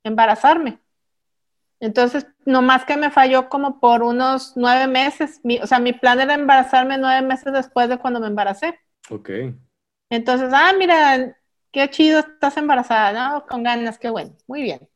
embarazarme. 0.05 0.81
Entonces, 1.81 2.27
nomás 2.47 2.85
que 2.85 2.97
me 2.97 3.11
falló 3.11 3.49
como 3.49 3.81
por 3.81 4.03
unos 4.03 4.53
nueve 4.57 4.87
meses. 4.87 5.41
o 5.63 5.67
sea, 5.67 5.81
mi 5.81 5.93
plan 5.93 6.21
era 6.21 6.35
embarazarme 6.35 6.99
nueve 6.99 7.23
meses 7.27 7.53
después 7.53 7.89
de 7.89 7.99
cuando 7.99 8.21
me 8.21 8.29
embaracé. 8.29 8.79
Ok. 9.11 9.31
Entonces, 10.11 10.51
ah, 10.53 10.73
mira, 10.79 11.37
qué 11.73 11.91
chido, 11.91 12.21
estás 12.21 12.57
embarazada, 12.57 13.13
¿no? 13.13 13.47
Con 13.47 13.63
ganas, 13.65 13.99
qué 13.99 14.11
bueno. 14.11 14.37
Muy 14.47 14.63
bien. 14.63 14.89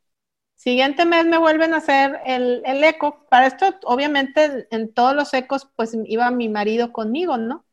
Siguiente 0.56 1.04
mes 1.04 1.26
me 1.26 1.38
vuelven 1.38 1.74
a 1.74 1.78
hacer 1.78 2.20
el, 2.26 2.62
el 2.64 2.82
eco. 2.82 3.26
Para 3.28 3.46
esto, 3.46 3.66
obviamente, 3.84 4.66
en 4.70 4.92
todos 4.92 5.14
los 5.14 5.32
ecos, 5.34 5.68
pues 5.76 5.96
iba 6.06 6.30
mi 6.30 6.48
marido 6.48 6.92
conmigo, 6.92 7.36
¿no? 7.36 7.64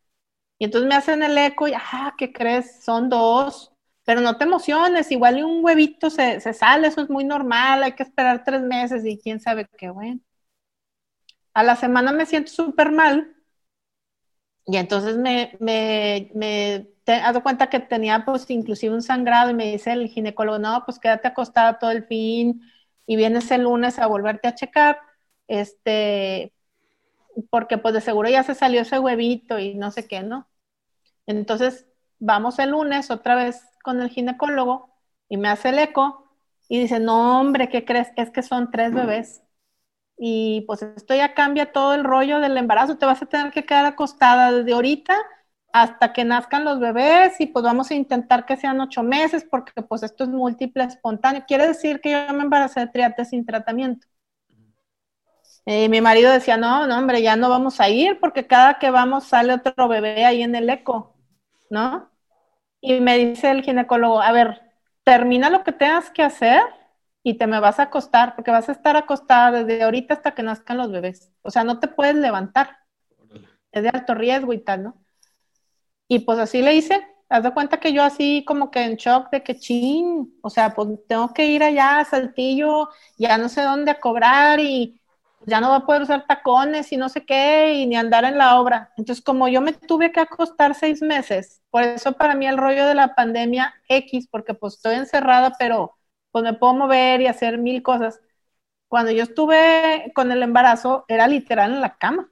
Y 0.60 0.66
entonces 0.66 0.90
me 0.90 0.96
hacen 0.96 1.24
el 1.24 1.38
eco 1.38 1.68
y, 1.68 1.74
ah, 1.76 2.14
¿qué 2.18 2.32
crees? 2.34 2.84
Son 2.84 3.10
dos. 3.10 3.74
Pero 4.06 4.22
no 4.22 4.38
te 4.38 4.46
emociones, 4.46 5.12
igual 5.12 5.44
un 5.44 5.64
huevito 5.64 6.10
se, 6.10 6.40
sale, 6.54 6.88
eso 6.88 7.02
es 7.02 7.10
muy 7.10 7.24
normal, 7.24 7.84
hay 7.84 7.94
que 7.94 8.04
esperar 8.04 8.44
tres 8.44 8.62
meses 8.62 9.06
y 9.06 9.18
quién 9.18 9.40
sabe 9.40 9.68
qué 9.78 9.90
bueno. 9.90 10.20
A 11.54 11.64
la 11.64 11.76
semana 11.76 12.12
me 12.12 12.26
siento 12.26 12.52
súper 12.52 12.92
mal 12.92 13.36
y 14.66 14.78
entonces 14.78 15.18
me, 15.18 15.58
te, 17.04 17.14
haz 17.14 17.40
cuenta 17.42 17.70
que 17.70 17.80
tenía 17.80 18.24
pues 18.26 18.50
inclusive 18.50 18.94
un 18.94 19.02
sangrado 19.02 19.52
y 19.52 19.54
me 19.54 19.72
dice 19.72 19.92
el 19.94 20.08
ginecólogo, 20.08 20.60
no, 20.60 20.84
pues 20.86 21.00
quédate 21.00 21.28
acostada 21.28 21.80
todo 21.80 21.92
el 21.92 22.06
fin 22.06 22.62
y 23.06 23.16
vienes 23.16 23.52
el 23.52 23.64
lunes 23.64 24.00
a 24.00 24.08
volverte 24.08 24.48
a 24.48 24.56
checar, 24.56 25.00
este, 25.48 26.54
porque 27.50 27.78
pues 27.78 27.94
de 27.94 28.02
seguro 28.02 28.30
ya 28.30 28.44
se 28.44 28.56
salió 28.56 28.82
ese 28.82 29.00
huevito 29.00 29.60
y 29.60 29.76
no 29.76 29.92
sé 29.92 30.08
qué, 30.08 30.22
¿no? 30.24 30.48
Entonces 31.26 31.88
vamos 32.20 32.60
el 32.60 32.72
lunes 32.72 33.12
otra 33.12 33.36
vez 33.36 33.62
con 33.84 34.02
el 34.02 34.10
ginecólogo 34.10 34.94
y 35.30 35.38
me 35.38 35.50
hace 35.50 35.70
el 35.70 35.80
eco 35.80 36.30
y 36.70 36.80
dice, 36.80 37.00
no 37.00 37.40
hombre, 37.40 37.70
¿qué 37.70 37.86
crees? 37.86 38.10
Es 38.16 38.30
que 38.32 38.42
son 38.44 38.72
tres 38.72 38.94
bebés. 38.94 39.44
Y 40.18 40.62
pues 40.68 40.82
esto 40.84 41.16
ya 41.16 41.34
cambia 41.34 41.72
todo 41.72 41.94
el 41.94 42.04
rollo 42.04 42.40
del 42.40 42.58
embarazo, 42.58 42.98
te 42.98 43.06
vas 43.06 43.22
a 43.22 43.26
tener 43.26 43.52
que 43.52 43.66
quedar 43.66 43.86
acostada 43.86 44.52
desde 44.52 44.74
ahorita 44.74 45.18
hasta 45.74 46.14
que 46.14 46.24
nazcan 46.24 46.64
los 46.64 46.80
bebés 46.80 47.42
y 47.42 47.48
pues 47.48 47.64
vamos 47.66 47.90
a 47.90 47.96
intentar 47.96 48.46
que 48.46 48.58
sean 48.58 48.80
ocho 48.80 49.02
meses 49.02 49.44
porque 49.50 49.82
pues 49.82 50.04
esto 50.04 50.24
es 50.24 50.30
múltiple 50.30 50.84
espontáneo. 50.84 51.44
Quiere 51.48 51.68
decir 51.68 52.00
que 52.00 52.12
yo 52.12 52.34
me 52.34 52.44
embaracé 52.44 52.82
de 52.82 52.88
triate 52.88 53.26
sin 53.26 53.44
tratamiento. 53.46 54.08
Y 55.66 55.90
mi 55.90 56.00
marido 56.02 56.32
decía, 56.32 56.58
no, 56.58 56.86
no, 56.88 56.98
hombre, 56.98 57.22
ya 57.24 57.36
no 57.36 57.50
vamos 57.50 57.80
a 57.80 57.90
ir 57.90 58.20
porque 58.20 58.46
cada 58.46 58.78
que 58.80 58.92
vamos 58.92 59.26
sale 59.26 59.54
otro 59.54 59.88
bebé 59.88 60.26
ahí 60.26 60.44
en 60.44 60.56
el 60.56 60.70
eco, 60.70 61.16
¿no? 61.70 62.12
Y 62.82 63.00
me 63.00 63.18
dice 63.18 63.50
el 63.50 63.64
ginecólogo, 63.64 64.22
a 64.22 64.32
ver, 64.32 64.62
termina 65.04 65.50
lo 65.50 65.64
que 65.64 65.72
tengas 65.72 66.12
que 66.12 66.22
hacer 66.22 66.62
y 67.24 67.36
te 67.38 67.48
me 67.48 67.60
vas 67.60 67.80
a 67.80 67.84
acostar 67.84 68.36
porque 68.36 68.52
vas 68.52 68.70
a 68.70 68.74
estar 68.74 68.96
acostada 68.98 69.64
desde 69.64 69.84
ahorita 69.84 70.16
hasta 70.16 70.36
que 70.36 70.44
nazcan 70.44 70.78
los 70.78 70.92
bebés. 70.92 71.32
O 71.42 71.50
sea, 71.50 71.64
no 71.64 71.80
te 71.80 71.88
puedes 71.88 72.16
levantar. 72.16 72.78
Es 73.72 73.84
de 73.84 73.90
alto 73.90 74.14
riesgo 74.14 74.54
y 74.54 74.60
tal, 74.60 74.84
¿no? 74.84 75.03
Y 76.08 76.20
pues 76.20 76.40
así 76.40 76.62
le 76.62 76.76
hice. 76.76 77.06
Haz 77.30 77.44
de 77.44 77.54
cuenta 77.54 77.80
que 77.80 77.94
yo 77.94 78.04
así 78.04 78.44
como 78.46 78.70
que 78.70 78.84
en 78.84 78.96
shock 78.98 79.32
de 79.32 79.42
que 79.44 79.58
chin, 79.58 80.38
o 80.44 80.50
sea, 80.50 80.74
pues 80.76 80.90
tengo 81.08 81.34
que 81.34 81.48
ir 81.48 81.64
allá 81.64 82.00
a 82.00 82.06
Saltillo, 82.06 82.90
ya 83.18 83.38
no 83.38 83.50
sé 83.50 83.62
dónde 83.64 83.92
a 83.92 84.00
cobrar 84.00 84.60
y 84.60 85.02
ya 85.46 85.60
no 85.60 85.70
va 85.70 85.78
a 85.78 85.86
poder 85.86 86.04
usar 86.04 86.26
tacones 86.28 86.92
y 86.92 86.98
no 86.98 87.10
sé 87.10 87.26
qué, 87.26 87.74
y 87.74 87.86
ni 87.88 87.96
andar 87.98 88.24
en 88.26 88.38
la 88.38 88.60
obra. 88.62 88.94
Entonces, 88.98 89.24
como 89.24 89.48
yo 89.48 89.62
me 89.62 89.74
tuve 89.74 90.12
que 90.12 90.20
acostar 90.20 90.76
seis 90.76 91.02
meses, 91.02 91.62
por 91.72 91.84
eso 91.84 92.14
para 92.14 92.36
mí 92.36 92.46
el 92.48 92.58
rollo 92.58 92.86
de 92.86 92.96
la 92.96 93.16
pandemia 93.16 93.74
X, 93.90 94.28
porque 94.30 94.54
pues 94.54 94.76
estoy 94.76 94.96
encerrada, 94.96 95.54
pero 95.60 95.98
pues 96.32 96.44
me 96.44 96.54
puedo 96.54 96.74
mover 96.76 97.22
y 97.22 97.28
hacer 97.28 97.58
mil 97.58 97.82
cosas. 97.84 98.22
Cuando 98.90 99.12
yo 99.12 99.24
estuve 99.24 100.12
con 100.16 100.32
el 100.34 100.44
embarazo, 100.44 101.06
era 101.10 101.28
literal 101.30 101.74
en 101.74 101.82
la 101.82 101.98
cama. 101.98 102.30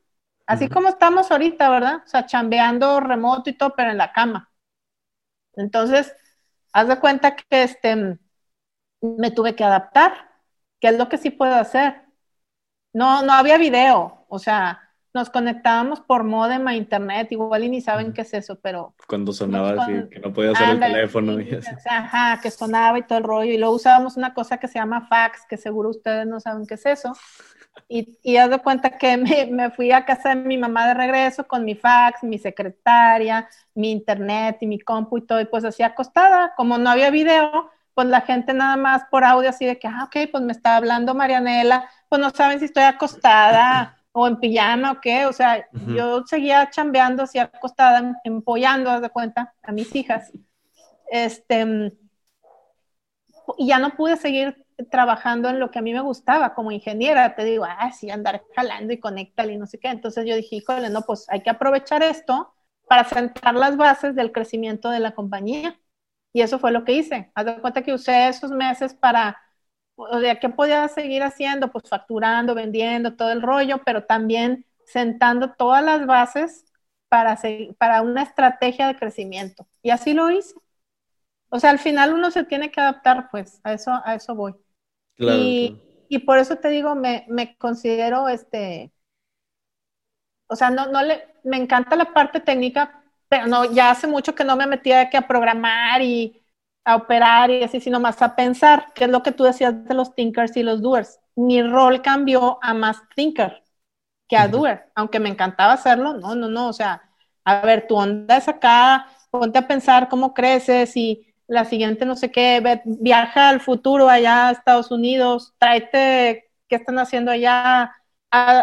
Así 0.52 0.68
como 0.68 0.89
estamos 0.89 1.32
ahorita, 1.32 1.70
¿verdad? 1.70 2.02
O 2.06 2.08
sea, 2.08 2.26
chambeando 2.26 2.99
remoto 2.99 3.49
y 3.49 3.54
todo, 3.54 3.74
pero 3.76 3.91
en 3.91 3.97
la 3.97 4.12
cama. 4.12 4.52
Entonces, 5.56 6.14
haz 6.74 6.88
de 6.88 6.99
cuenta 6.99 7.36
que 7.36 7.64
este, 7.64 8.18
me 9.02 9.32
tuve 9.32 9.56
que 9.56 9.64
adaptar, 9.64 10.30
que 10.80 10.89
es 10.89 10.97
lo 10.97 11.10
que 11.10 11.18
sí 11.18 11.30
puedo 11.30 11.56
hacer. 11.56 12.02
No, 12.93 13.24
no 13.24 13.34
había 13.34 13.58
video, 13.58 14.26
o 14.28 14.39
sea, 14.39 14.91
nos 15.14 15.30
conectábamos 15.30 15.99
por 16.02 16.24
modem 16.24 16.68
a 16.68 16.76
internet, 16.76 17.32
igual 17.32 17.64
y 17.64 17.70
ni 17.70 17.82
saben 17.82 18.14
qué 18.14 18.22
es 18.22 18.34
eso, 18.34 18.60
pero... 18.60 18.95
Cuando 19.08 19.34
sonaba 19.34 19.84
así, 19.84 19.93
que 20.10 20.20
no 20.20 20.34
podía 20.34 20.52
usar 20.52 20.72
el 20.72 20.80
teléfono. 20.80 21.39
Y 21.39 21.56
así. 21.56 21.70
Ajá, 21.89 22.39
que 22.41 22.52
sonaba 22.52 22.97
y 22.99 23.04
todo 23.04 23.20
el 23.20 23.24
rollo, 23.24 23.52
y 23.52 23.58
luego 23.58 23.76
usábamos 23.76 24.18
una 24.18 24.34
cosa 24.34 24.58
que 24.58 24.68
se 24.68 24.80
llama 24.80 25.08
fax, 25.08 25.45
que 25.47 25.58
seguro 25.58 25.89
ustedes 25.89 26.28
no 26.28 26.39
saben 26.39 26.66
qué 26.66 26.76
es 26.76 26.86
eso. 26.86 27.14
Y, 27.88 28.17
y 28.24 28.38
haz 28.38 28.49
de 28.49 28.59
cuenta 28.59 28.97
que 28.97 29.17
me, 29.17 29.45
me, 29.47 29.72
fui 29.72 29.91
a 29.91 30.05
casa 30.05 30.30
de 30.30 30.36
mi 30.36 30.57
mamá 30.57 30.88
de 30.88 30.93
regreso 30.93 31.47
con 31.47 31.65
mi 31.65 31.76
fax, 31.76 32.24
mi 32.24 32.38
secretaria, 32.38 33.49
mi 33.74 33.91
internet 33.91 34.57
y 34.61 34.67
mi 34.67 34.80
compu 34.80 35.17
y 35.17 35.26
todo, 35.26 35.41
y 35.41 35.45
pues 35.45 35.63
así 35.63 35.84
acostada, 35.84 36.53
como 36.55 36.78
no 36.78 36.89
había 36.89 37.09
video, 37.09 37.69
pues 37.93 38.07
la 38.07 38.22
gente 38.22 38.53
nada 38.53 38.78
más 38.78 39.03
por 39.11 39.24
audio 39.24 39.49
así 39.49 39.65
de 39.65 39.78
que, 39.78 39.88
ah, 39.88 40.05
ok, 40.05 40.30
pues 40.32 40.43
me 40.43 40.51
está 40.53 40.78
hablando 40.78 41.13
Marianela, 41.13 41.89
pues 42.09 42.22
no 42.22 42.30
saben 42.30 42.59
si 42.59 42.65
estoy 42.65 42.84
acostada 42.84 43.97
o 44.13 44.28
en 44.28 44.38
pijama 44.38 44.93
o 44.93 45.01
qué, 45.01 45.26
o 45.26 45.34
sea, 45.34 45.65
yo 45.88 46.26
seguía 46.26 46.69
chambeando 46.69 47.24
así 47.24 47.39
acostada, 47.39 48.19
empollando, 48.24 48.89
haz 48.89 49.01
de 49.01 49.09
cuenta, 49.09 49.53
a 49.63 49.72
mis 49.72 49.95
hijas. 49.95 50.32
Este, 51.09 51.91
y 53.57 53.67
ya 53.67 53.80
no 53.80 53.91
pude 53.91 54.17
seguir 54.17 54.65
trabajando 54.84 55.50
en 55.50 55.60
lo 55.60 55.72
que 55.72 55.80
a 55.80 55.82
mí 55.82 55.94
me 55.94 56.02
gustaba 56.02 56.54
como 56.54 56.72
ingeniera, 56.72 57.36
te 57.36 57.44
digo, 57.44 57.66
ah, 57.66 57.92
sí, 57.92 58.10
andar 58.10 58.44
jalando 58.56 58.94
y 58.94 59.00
conectar 59.00 59.50
y 59.50 59.58
no 59.58 59.66
sé 59.68 59.80
qué. 59.80 59.90
Entonces 59.90 60.26
yo 60.26 60.36
dije, 60.36 60.58
híjole, 60.58 60.90
no, 60.90 61.02
pues 61.04 61.26
hay 61.30 61.42
que 61.42 61.50
aprovechar 61.50 62.04
esto 62.04 62.54
para 62.88 63.04
sentar 63.06 63.56
las 63.56 63.78
bases 63.78 64.16
del 64.16 64.32
crecimiento 64.32 64.90
de 64.90 65.00
la 65.00 65.14
compañía. 65.16 65.80
Y 66.34 66.42
eso 66.42 66.60
fue 66.60 66.72
lo 66.72 66.86
que 66.86 66.94
hice. 66.94 67.32
Haz 67.36 67.46
de 67.46 67.62
cuenta 67.62 67.84
que 67.84 67.94
usé 67.94 68.28
esos 68.30 68.52
meses 68.52 68.94
para 68.94 69.38
o 70.10 70.20
sea, 70.20 70.40
¿qué 70.40 70.50
podía 70.50 70.88
seguir 70.88 71.24
haciendo? 71.24 71.72
Pues 71.72 71.88
facturando, 71.90 72.56
vendiendo, 72.56 73.16
todo 73.16 73.32
el 73.32 73.42
rollo, 73.42 73.82
pero 73.86 74.06
también 74.06 74.66
sentando 74.86 75.54
todas 75.54 75.84
las 75.84 76.06
bases 76.06 76.66
para, 77.10 77.38
para 77.78 78.02
una 78.02 78.24
estrategia 78.24 78.88
de 78.88 78.96
crecimiento. 78.98 79.68
Y 79.82 79.92
así 79.92 80.14
lo 80.14 80.30
hice. 80.32 80.56
O 81.50 81.60
sea, 81.60 81.70
al 81.72 81.80
final 81.80 82.14
uno 82.14 82.32
se 82.32 82.44
tiene 82.46 82.72
que 82.72 82.82
adaptar, 82.82 83.30
pues, 83.30 83.60
a 83.64 83.74
eso, 83.74 83.92
a 84.06 84.16
eso 84.16 84.36
voy. 84.36 84.56
Y, 85.18 85.78
y, 86.09 86.20
por 86.20 86.39
eso 86.39 86.57
te 86.57 86.70
digo, 86.70 86.95
me, 86.95 87.26
me, 87.30 87.55
considero, 87.57 88.28
este, 88.28 88.91
o 90.47 90.55
sea, 90.55 90.70
no, 90.70 90.88
no 90.88 91.01
le, 91.03 91.28
me 91.43 91.57
encanta 91.57 91.95
la 91.95 92.14
parte 92.14 92.39
técnica, 92.39 93.03
pero 93.30 93.47
no, 93.47 93.72
ya 93.72 93.91
hace 93.91 94.07
mucho 94.07 94.36
que 94.36 94.43
no 94.43 94.55
me 94.55 94.68
metía 94.68 95.09
que 95.09 95.18
a 95.18 95.28
programar 95.28 96.01
y, 96.01 96.41
a 96.84 96.95
operar 96.95 97.49
y 97.51 97.64
así, 97.64 97.80
sino 97.80 97.99
más 97.99 98.22
a 98.22 98.36
pensar, 98.36 98.93
que 98.93 99.05
es 99.05 99.09
lo 99.09 99.24
que 99.24 99.32
tú 99.32 99.43
decías 99.43 99.86
de 99.86 99.93
los 99.93 100.16
thinkers 100.16 100.55
y 100.57 100.64
los 100.64 100.82
doers. 100.82 101.20
Mi 101.36 101.62
rol 101.62 102.01
cambió 102.01 102.59
a 102.62 102.74
más 102.74 102.97
thinker 103.16 103.64
que 104.28 104.38
a 104.38 104.47
doer, 104.47 104.91
aunque 104.95 105.20
me 105.20 105.30
encantaba 105.30 105.74
hacerlo, 105.74 106.14
no, 106.14 106.36
no, 106.36 106.47
no, 106.49 106.70
o 106.70 106.74
sea, 106.74 107.01
a 107.43 107.62
ver, 107.66 107.88
tu 107.88 107.95
onda 107.97 108.38
es 108.38 108.47
acá, 108.47 109.07
ponte 109.30 109.59
a 109.59 109.68
pensar 109.68 110.09
cómo 110.09 110.34
creces 110.34 110.95
y 110.95 111.31
la 111.52 111.66
siguiente 111.66 112.06
no 112.06 112.16
sé 112.16 112.32
qué, 112.32 112.82
viaja 112.86 113.49
al 113.49 113.62
futuro 113.62 114.10
allá 114.10 114.47
a 114.47 114.52
Estados 114.52 114.89
Unidos, 114.91 115.54
tráete 115.60 116.49
qué 116.68 116.76
están 116.76 116.97
haciendo 116.97 117.32
allá, 117.32 117.91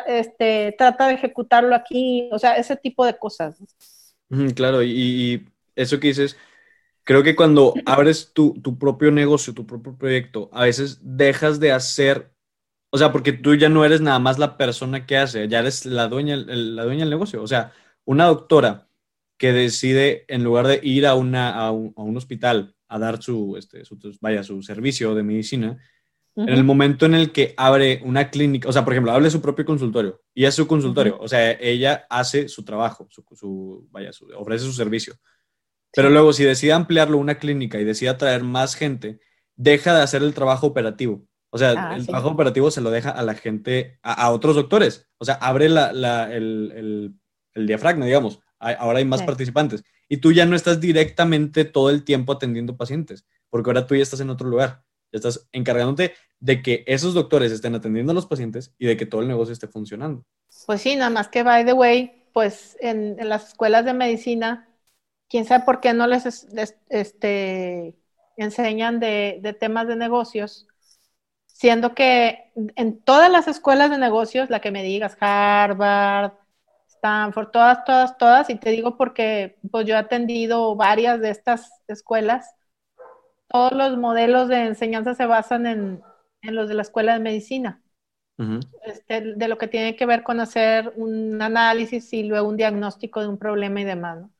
este, 0.06 0.74
trata 0.78 1.08
de 1.08 1.14
ejecutarlo 1.14 1.74
aquí, 1.74 2.28
o 2.32 2.38
sea, 2.38 2.56
ese 2.56 2.76
tipo 2.76 3.04
de 3.04 3.18
cosas. 3.18 3.58
Claro, 4.54 4.82
y, 4.82 4.90
y 4.90 5.44
eso 5.74 6.00
que 6.00 6.08
dices, 6.08 6.36
Creo 7.08 7.22
que 7.22 7.34
cuando 7.34 7.72
abres 7.86 8.34
tu, 8.34 8.52
propio 8.78 9.10
negocio, 9.10 9.54
tu 9.54 9.66
propio 9.66 9.96
proyecto, 9.96 10.50
a 10.52 10.64
veces 10.64 10.98
dejas 11.00 11.58
de 11.58 11.72
hacer, 11.72 12.34
o 12.90 12.98
sea, 12.98 13.12
porque 13.12 13.32
tú 13.32 13.54
ya 13.54 13.70
no 13.70 13.82
eres 13.82 14.02
nada 14.02 14.18
más 14.18 14.38
la 14.38 14.58
persona 14.58 15.06
que 15.06 15.16
hace, 15.16 15.48
ya 15.48 15.60
eres 15.60 15.86
la 15.86 16.08
dueña, 16.08 16.36
la 16.36 16.84
dueña 16.84 17.00
del 17.00 17.08
negocio. 17.08 17.42
O 17.42 17.46
sea, 17.46 17.72
una 18.04 18.26
doctora 18.26 18.88
que 19.38 19.54
decide, 19.54 20.26
en 20.28 20.44
lugar 20.44 20.66
de 20.66 20.80
ir 20.82 21.06
a, 21.06 21.14
una, 21.14 21.54
a, 21.54 21.70
un, 21.70 22.14
hospital 22.14 22.74
a 22.88 22.98
dar 22.98 23.22
su, 23.22 23.56
este, 23.56 23.82
vaya, 24.20 24.42
su 24.42 24.62
servicio 24.62 25.14
de 25.14 25.22
medicina, 25.22 25.78
en 26.36 26.50
el 26.50 26.62
momento 26.62 27.04
en 27.04 27.14
el 27.14 27.32
que 27.32 27.52
abre 27.56 28.00
una 28.04 28.30
clínica, 28.30 28.68
o 28.68 28.72
sea, 28.72 28.84
por 28.84 28.92
ejemplo, 28.92 29.10
abre 29.10 29.28
su 29.28 29.40
propio 29.40 29.64
consultorio 29.64 30.20
y 30.32 30.44
es 30.44 30.54
su 30.54 30.68
consultorio, 30.68 31.18
o 31.20 31.26
sea, 31.26 31.50
ella 31.52 32.06
hace 32.08 32.48
su 32.48 32.64
trabajo, 32.64 33.08
su, 33.10 33.88
vaya, 33.90 34.10
ofrece 34.36 34.64
su 34.64 34.72
servicio 34.72 35.18
pero 35.94 36.10
luego, 36.10 36.32
si 36.32 36.44
decide 36.44 36.72
ampliarlo 36.72 37.18
una 37.18 37.38
clínica 37.38 37.78
y 37.80 37.84
decide 37.84 38.10
atraer 38.10 38.44
más 38.44 38.74
gente, 38.74 39.20
deja 39.56 39.94
de 39.94 40.02
hacer 40.02 40.22
el 40.22 40.34
trabajo 40.34 40.66
operativo. 40.66 41.24
O 41.50 41.58
sea, 41.58 41.74
ah, 41.76 41.96
el 41.96 42.06
trabajo 42.06 42.28
operativo 42.28 42.70
se 42.70 42.82
lo 42.82 42.90
deja 42.90 43.10
a 43.10 43.22
la 43.22 43.34
gente, 43.34 43.98
a, 44.02 44.30
otros 44.30 44.54
doctores. 44.54 45.08
O 45.18 45.24
sea, 45.24 45.34
abre 45.34 45.68
la, 45.68 45.92
la, 45.92 46.32
el, 46.32 47.14
el, 47.54 47.66
diafragma, 47.66 48.04
digamos. 48.04 48.40
ahora 48.58 48.98
hay 48.98 49.04
más 49.04 49.22
participantes. 49.22 49.82
Y 50.08 50.18
tú 50.18 50.32
ya 50.32 50.46
no 50.46 50.56
estás 50.56 50.80
directamente 50.80 51.64
todo 51.64 51.90
el 51.90 52.04
tiempo 52.04 52.32
atendiendo 52.32 52.76
pacientes, 52.76 53.26
porque 53.50 53.70
ahora 53.70 53.86
tú 53.86 53.94
ya 53.94 54.02
estás 54.02 54.20
en 54.20 54.30
otro 54.30 54.48
lugar. 54.48 54.82
Ya 55.12 55.16
estás 55.18 55.48
encargándote 55.52 56.14
de 56.38 56.62
que 56.62 56.84
esos 56.86 57.14
doctores 57.14 57.52
estén 57.52 57.74
atendiendo 57.74 58.12
a 58.12 58.14
los 58.14 58.26
pacientes 58.26 58.74
y 58.78 58.86
de 58.86 58.96
que 58.96 59.06
todo 59.06 59.22
el 59.22 59.28
negocio 59.28 59.52
esté 59.52 59.68
funcionando. 59.68 60.24
Pues 60.66 60.82
sí, 60.82 60.96
nada 60.96 61.10
más 61.10 61.28
que, 61.28 61.42
by 61.42 61.64
the 61.64 61.72
way, 61.72 62.24
pues 62.32 62.76
en, 62.80 63.16
en 63.18 63.28
las 63.28 63.48
escuelas 63.48 63.84
de 63.84 63.94
medicina 63.94 64.68
quién 65.28 65.44
sabe 65.44 65.64
por 65.64 65.80
qué 65.80 65.92
no 65.94 66.06
les, 66.06 66.46
este, 66.88 67.94
enseñan 68.36 69.00
de, 69.00 69.56
temas 69.60 69.86
de 69.88 69.96
negocios, 69.96 70.66
siendo 71.46 71.94
que 71.94 72.52
en 72.76 73.00
todas 73.02 73.30
las 73.30 73.48
escuelas 73.48 73.90
de 73.90 73.98
negocios, 73.98 74.50
la 74.50 74.60
que 74.60 74.70
me 74.70 74.82
digas, 74.82 75.16
Harvard, 75.20 76.32
Stanford, 76.98 77.48
todas, 77.50 77.84
todas, 77.84 78.18
todas, 78.18 78.50
y 78.50 78.56
te 78.56 78.70
digo 78.70 78.96
porque 78.96 79.58
pues 79.70 79.86
yo 79.86 79.94
he 79.94 79.98
atendido 79.98 80.76
varias 80.76 81.20
de 81.20 81.30
estas 81.30 81.72
escuelas, 81.88 82.54
todos 83.48 83.72
los 83.72 83.96
modelos 83.96 84.48
de 84.48 84.66
enseñanza 84.66 85.14
se 85.14 85.26
basan 85.26 85.66
en, 85.66 86.02
los 86.42 86.68
de 86.68 86.74
la 86.74 86.82
escuela 86.82 87.14
de 87.14 87.20
medicina. 87.20 87.82
Este, 88.84 89.34
de 89.34 89.48
lo 89.48 89.58
que 89.58 89.66
tiene 89.66 89.96
que 89.96 90.06
ver 90.06 90.22
con 90.22 90.38
hacer 90.38 90.92
un 90.94 91.42
análisis 91.42 92.12
y 92.12 92.22
luego 92.22 92.48
un 92.48 92.56
diagnóstico 92.56 93.20
de 93.20 93.26
un 93.26 93.36
problema 93.36 93.80
y 93.80 93.84
demás. 93.84 94.18
¿no? 94.20 94.30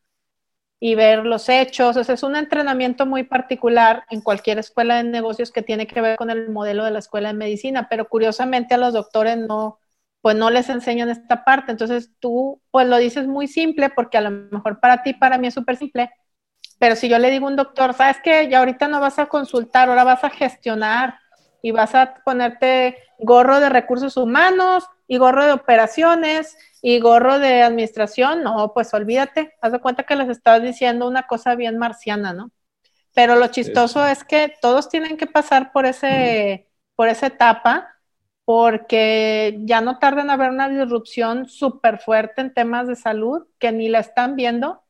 y 0.80 0.94
ver 0.94 1.24
los 1.26 1.48
hechos. 1.48 1.96
O 1.96 2.04
sea, 2.04 2.14
es 2.14 2.22
un 2.22 2.36
entrenamiento 2.36 3.06
muy 3.06 3.24
particular 3.24 4.04
en 4.10 4.20
cualquier 4.20 4.58
escuela 4.58 4.96
de 4.96 5.04
negocios 5.04 5.52
que 5.52 5.62
tiene 5.62 5.86
que 5.86 6.00
ver 6.00 6.16
con 6.16 6.30
el 6.30 6.50
modelo 6.50 6.84
de 6.84 6.90
la 6.92 7.00
escuela 7.00 7.28
de 7.28 7.34
medicina, 7.34 7.88
pero 7.88 8.08
curiosamente 8.08 8.74
a 8.74 8.78
los 8.78 8.92
doctores 8.92 9.36
no, 9.38 9.80
pues 10.20 10.36
no 10.36 10.50
les 10.50 10.68
enseñan 10.68 11.10
esta 11.10 11.44
parte. 11.44 11.72
Entonces 11.72 12.10
tú, 12.18 12.60
pues 12.70 12.86
lo 12.86 12.96
dices 12.98 13.26
muy 13.26 13.48
simple, 13.48 13.90
porque 13.90 14.18
a 14.18 14.22
lo 14.22 14.30
mejor 14.30 14.80
para 14.80 15.02
ti, 15.02 15.14
para 15.14 15.38
mí 15.38 15.46
es 15.48 15.54
súper 15.54 15.76
simple, 15.76 16.10
pero 16.78 16.96
si 16.96 17.08
yo 17.08 17.18
le 17.18 17.30
digo 17.30 17.46
a 17.46 17.50
un 17.50 17.56
doctor, 17.56 17.94
sabes 17.94 18.18
que 18.22 18.48
ya 18.48 18.60
ahorita 18.60 18.88
no 18.88 19.00
vas 19.00 19.18
a 19.18 19.26
consultar, 19.26 19.88
ahora 19.88 20.04
vas 20.04 20.24
a 20.24 20.30
gestionar 20.30 21.18
y 21.62 21.72
vas 21.72 21.94
a 21.94 22.14
ponerte 22.24 22.96
gorro 23.18 23.58
de 23.60 23.68
recursos 23.68 24.16
humanos 24.16 24.84
y 25.08 25.18
gorro 25.18 25.44
de 25.44 25.52
operaciones 25.52 26.56
y 26.82 27.00
gorro 27.00 27.38
de 27.38 27.62
administración, 27.62 28.44
no, 28.44 28.72
pues 28.72 28.94
olvídate, 28.94 29.56
haz 29.60 29.72
de 29.72 29.80
cuenta 29.80 30.04
que 30.04 30.14
les 30.14 30.28
estás 30.28 30.62
diciendo 30.62 31.08
una 31.08 31.26
cosa 31.26 31.56
bien 31.56 31.78
marciana, 31.78 32.32
¿no? 32.32 32.52
Pero 33.14 33.34
lo 33.34 33.48
chistoso 33.48 34.06
es 34.06 34.22
que 34.22 34.54
todos 34.60 34.88
tienen 34.88 35.16
que 35.16 35.26
pasar 35.26 35.72
por 35.72 35.86
ese, 35.86 36.68
por 36.94 37.08
esa 37.08 37.26
etapa, 37.26 37.97
porque 38.48 39.58
ya 39.64 39.82
no 39.82 39.98
tardan 39.98 40.24
en 40.24 40.30
haber 40.30 40.48
una 40.48 40.70
disrupción 40.70 41.50
súper 41.50 41.98
fuerte 41.98 42.40
en 42.40 42.54
temas 42.54 42.88
de 42.88 42.96
salud 42.96 43.46
que 43.58 43.72
ni 43.72 43.90
la 43.90 43.98
están 43.98 44.36
viendo, 44.36 44.82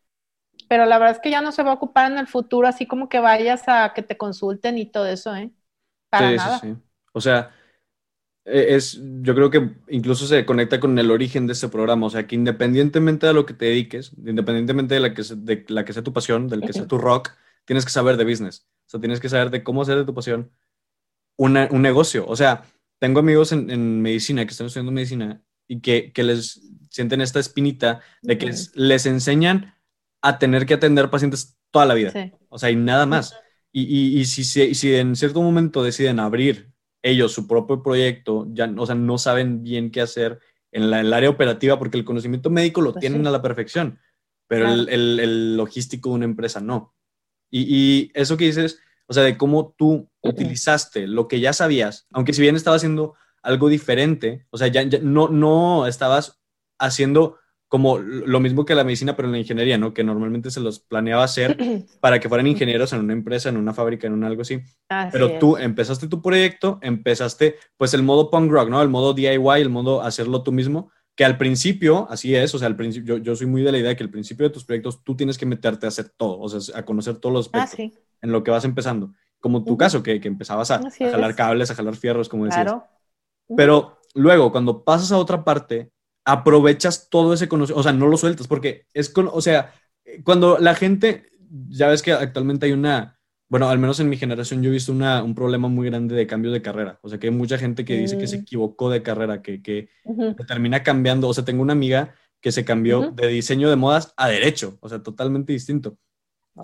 pero 0.69 0.87
la 0.87 0.97
verdad 0.97 1.17
es 1.17 1.21
que 1.21 1.33
ya 1.33 1.41
no 1.41 1.51
se 1.51 1.65
va 1.65 1.73
a 1.73 1.75
ocupar 1.75 2.13
en 2.13 2.19
el 2.19 2.29
futuro, 2.29 2.69
así 2.69 2.87
como 2.87 3.09
que 3.09 3.19
vayas 3.19 3.65
a 3.67 3.93
que 3.97 4.05
te 4.05 4.17
consulten 4.17 4.79
y 4.79 4.87
todo 4.87 5.07
eso, 5.07 5.35
¿eh? 5.35 5.51
Para 6.09 6.31
nada. 6.31 6.61
Sí, 6.61 6.69
sí. 6.69 6.77
O 7.13 7.21
sea, 7.21 7.51
e, 8.45 8.77
es, 8.77 9.03
yo 9.23 9.35
creo 9.35 9.51
que 9.51 9.73
incluso 9.89 10.29
se 10.29 10.47
conecta 10.47 10.79
con 10.79 10.97
el 10.97 11.11
origen 11.11 11.49
de 11.49 11.55
este 11.55 11.67
programa, 11.67 12.07
o 12.07 12.11
sea, 12.11 12.29
que 12.29 12.37
independientemente 12.37 13.27
de 13.27 13.35
lo 13.35 13.45
que 13.45 13.55
te 13.55 13.65
dediques, 13.65 14.13
independientemente 14.25 14.95
de 14.95 15.01
la 15.01 15.15
que, 15.15 15.23
de 15.37 15.65
la 15.67 15.85
que 15.85 15.93
sea 15.93 16.05
tu 16.05 16.13
pasión, 16.13 16.47
del 16.47 16.61
que 16.61 16.73
sea 16.73 16.87
tu 16.87 16.97
rock, 16.97 17.31
tienes 17.65 17.85
que 17.85 17.91
saber 17.91 18.19
de 18.19 18.25
business, 18.25 18.69
o 18.87 18.91
sea, 18.91 19.01
tienes 19.01 19.19
que 19.19 19.29
saber 19.29 19.51
de 19.51 19.65
cómo 19.65 19.83
hacer 19.83 19.99
de 19.99 20.05
tu 20.05 20.15
pasión 20.15 20.53
un 21.39 21.83
negocio. 21.83 22.25
O 22.27 22.37
sea, 22.37 22.65
tengo 22.99 23.21
amigos 23.21 23.53
en, 23.53 24.03
medicina 24.03 24.45
que 24.45 24.51
están 24.51 24.67
estudiando 24.67 24.93
medicina 24.93 25.43
y 25.67 25.81
que, 25.81 26.13
que, 26.13 26.23
les 26.23 26.61
sienten 26.91 27.21
esta 27.21 27.41
espinita 27.41 28.01
de 28.23 28.39
que 28.39 28.53
les, 28.75 29.07
enseñan 29.07 29.75
a 30.23 30.39
tener 30.39 30.67
que 30.67 30.75
atender 30.75 31.11
pacientes 31.11 31.59
toda 31.71 31.87
la 31.87 31.95
vida, 31.95 32.33
o 32.49 32.59
sea, 32.59 32.71
y 32.71 32.77
nada 32.77 33.07
más. 33.07 33.39
Y, 33.71 33.83
y, 33.83 34.21
y 34.21 34.25
si, 34.25 34.45
si 34.45 34.95
en 34.95 35.15
cierto 35.15 35.43
momento 35.43 35.83
deciden 35.83 36.19
abrir 36.19 36.73
ellos 37.03 37.33
su 37.33 37.47
propio 37.47 37.83
proyecto, 37.83 38.47
ya, 38.51 38.73
o 38.77 38.87
sea, 38.87 38.95
no 38.95 39.19
saben 39.19 39.63
bien 39.63 39.91
qué 39.91 40.01
hacer 40.01 40.41
en, 40.73 40.93
el 40.93 41.13
área 41.13 41.31
operativa 41.31 41.79
porque 41.79 41.99
el 41.99 42.05
conocimiento 42.05 42.51
médico 42.51 42.81
lo 42.81 42.93
pues 42.93 43.01
tienen 43.01 43.27
a 43.27 43.31
la 43.31 43.43
perfección, 43.43 43.99
pero 44.47 44.73
el, 44.73 44.89
el, 44.89 45.57
logístico 45.57 46.11
de 46.11 46.15
una 46.17 46.25
empresa 46.25 46.61
no. 46.61 46.95
Y, 47.51 47.61
y, 47.69 48.11
eso 48.15 48.37
que 48.37 48.47
dices, 48.47 48.81
o 49.07 49.13
sea, 49.13 49.23
de 49.23 49.37
cómo 49.37 49.75
tú 49.77 50.08
utilizaste 50.23 51.07
lo 51.07 51.29
que 51.29 51.41
ya 51.41 51.53
sabías, 51.53 52.07
aunque 52.13 52.33
si 52.33 52.43
bien 52.43 52.57
estaba 52.57 52.77
haciendo 52.77 53.15
algo 53.43 53.69
diferente, 53.69 54.47
o 54.51 54.59
sea, 54.59 54.69
ya, 54.69 54.83
ya 54.83 54.99
no, 55.01 55.29
no 55.29 55.87
estabas 55.87 56.41
haciendo 56.79 57.39
como 57.69 57.99
lo 57.99 58.41
mismo 58.41 58.65
que 58.65 58.75
la 58.75 58.83
medicina, 58.83 59.15
pero 59.15 59.29
en 59.29 59.33
la 59.33 59.39
ingeniería, 59.39 59.77
¿no? 59.77 59.93
Que 59.93 60.03
normalmente 60.03 60.51
se 60.51 60.61
los 60.61 60.81
planeaba 60.81 61.23
hacer 61.23 61.57
para 62.01 62.19
que 62.19 62.29
fueran 62.29 62.47
ingenieros 62.47 62.93
en 62.95 63.01
una 63.01 63.13
empresa, 63.13 63.51
en 63.51 63.59
una 63.59 63.75
fábrica, 63.75 64.07
en 64.07 64.15
un 64.15 64.25
algo 64.25 64.43
así. 64.43 64.61
pero 65.13 65.39
tú 65.39 65.57
empezaste 65.59 66.09
tu 66.09 66.23
proyecto, 66.23 66.79
empezaste 66.83 67.57
pues 67.77 67.93
el 67.93 68.03
modo 68.03 68.31
punk 68.31 68.51
rock, 68.51 68.71
¿no? 68.71 68.81
El 68.81 68.89
modo 68.89 69.13
DIY, 69.13 69.61
el 69.61 69.69
modo 69.69 70.03
hacerlo 70.03 70.43
tú 70.43 70.51
mismo, 70.51 70.91
que 71.15 71.25
al 71.25 71.37
principio, 71.37 72.07
así 72.11 72.35
es, 72.35 72.55
o 72.55 72.59
sea, 72.59 72.69
al 72.69 72.77
principio, 72.77 73.19
yo, 73.19 73.37
soy 73.37 73.47
muy 73.47 73.63
de 73.63 73.73
la 73.73 73.79
idea 73.79 73.91
de 73.91 73.97
que 73.97 74.05
al 74.05 74.11
principio 74.11 74.47
de 74.47 74.55
tus 74.55 74.65
proyectos 74.65 75.05
tú 75.05 75.17
tienes 75.17 75.37
que 75.37 75.47
meterte 75.47 75.85
a 75.85 75.89
hacer 75.89 76.09
todo, 76.17 76.39
o 76.39 76.49
sea, 76.49 76.79
a 76.79 76.85
conocer 76.85 77.17
todos 77.17 77.33
los 77.35 77.51
ah, 77.53 77.65
aspectos 77.65 78.01
en 78.23 78.33
lo 78.33 78.43
que 78.43 78.51
vas 78.51 78.65
empezando. 78.65 79.13
Como 79.41 79.65
tu 79.65 79.77
caso, 79.77 80.03
que, 80.03 80.21
que 80.21 80.29
empezabas 80.29 80.71
a, 80.71 80.81
jalar 80.91 81.35
cables, 81.35 81.71
a 81.71 81.75
jalar 81.75 81.95
fierros, 81.95 82.29
como 82.29 82.45
decías. 82.45 82.65
Claro. 82.65 82.87
Pero 83.57 83.99
luego, 84.15 84.51
cuando 84.53 84.85
pasas 84.85 85.13
a 85.13 85.19
otra 85.19 85.45
parte, 85.45 85.91
aprovechas 86.25 87.09
todo 87.09 87.33
ese 87.33 87.49
conocimiento, 87.49 87.81
o 87.81 87.83
sea, 87.83 87.93
no 87.93 88.07
lo 88.07 88.17
sueltas, 88.17 88.47
porque 88.47 88.87
es 88.93 89.09
con, 89.09 89.31
o 89.33 89.41
sea, 89.41 89.73
cuando 90.25 90.59
la 90.59 90.75
gente, 90.75 91.31
ya 91.69 91.89
ves 91.89 92.03
que 92.03 92.13
actualmente 92.13 92.67
hay 92.67 92.73
una, 92.73 93.19
bueno, 93.49 93.69
al 93.69 93.79
menos 93.79 93.99
en 94.01 94.11
mi 94.11 94.19
generación 94.19 94.63
yo 94.63 94.69
he 94.69 94.73
visto 94.73 94.93
una, 94.93 95.23
un 95.23 95.35
problema 95.35 95.69
muy 95.69 95.89
grande 95.89 96.15
de 96.15 96.27
cambio 96.27 96.51
de 96.51 96.61
carrera, 96.61 96.99
o 97.03 97.09
sea, 97.09 97.19
que 97.19 97.29
hay 97.29 97.33
mucha 97.33 97.57
gente 97.57 97.85
que 97.85 97.97
dice 97.97 98.19
que 98.19 98.27
se 98.27 98.39
mm. 98.39 98.41
equivocó 98.43 98.91
de 98.91 99.03
carrera, 99.03 99.41
que, 99.41 99.63
que, 99.63 99.89
termina 100.47 100.83
cambiando, 100.83 101.29
o 101.29 101.35
sea, 101.35 101.45
tengo 101.45 101.63
una 101.63 101.73
amiga 101.73 102.15
que 102.41 102.53
se 102.53 102.65
cambió 102.65 103.11
de 103.11 103.29
diseño 103.29 103.71
de 103.71 103.77
modas 103.77 104.13
a 104.17 104.29
derecho, 104.29 104.77
o 104.81 104.89
sea, 104.89 105.03
totalmente 105.03 105.53
distinto. 105.53 105.97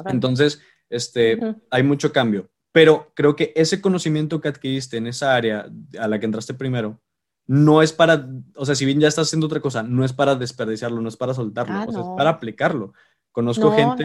Entonces, 0.06 0.60
este, 0.90 1.38
hay 1.70 1.82
mucho 1.82 2.12
cambio, 2.12 2.50
pero 2.74 3.12
creo 3.14 3.36
que 3.36 3.52
ese 3.54 3.80
conocimiento 3.80 4.40
que 4.40 4.48
adquiriste 4.48 4.96
en 4.96 5.06
esa 5.06 5.36
área 5.36 5.70
a 5.96 6.08
la 6.08 6.18
que 6.18 6.26
entraste 6.26 6.54
primero, 6.54 6.98
no 7.46 7.82
es 7.82 7.92
para, 7.92 8.26
o 8.56 8.66
sea, 8.66 8.74
si 8.74 8.84
bien 8.84 8.98
ya 8.98 9.06
estás 9.06 9.28
haciendo 9.28 9.46
otra 9.46 9.60
cosa, 9.60 9.84
no 9.84 10.04
es 10.04 10.12
para 10.12 10.34
desperdiciarlo, 10.34 11.00
no 11.00 11.08
es 11.08 11.16
para 11.16 11.34
soltarlo, 11.34 11.72
ah, 11.72 11.84
o 11.86 11.92
sea, 11.92 12.00
es 12.00 12.08
para 12.16 12.30
aplicarlo. 12.30 12.92
Conozco 13.30 13.70
gente 13.70 14.04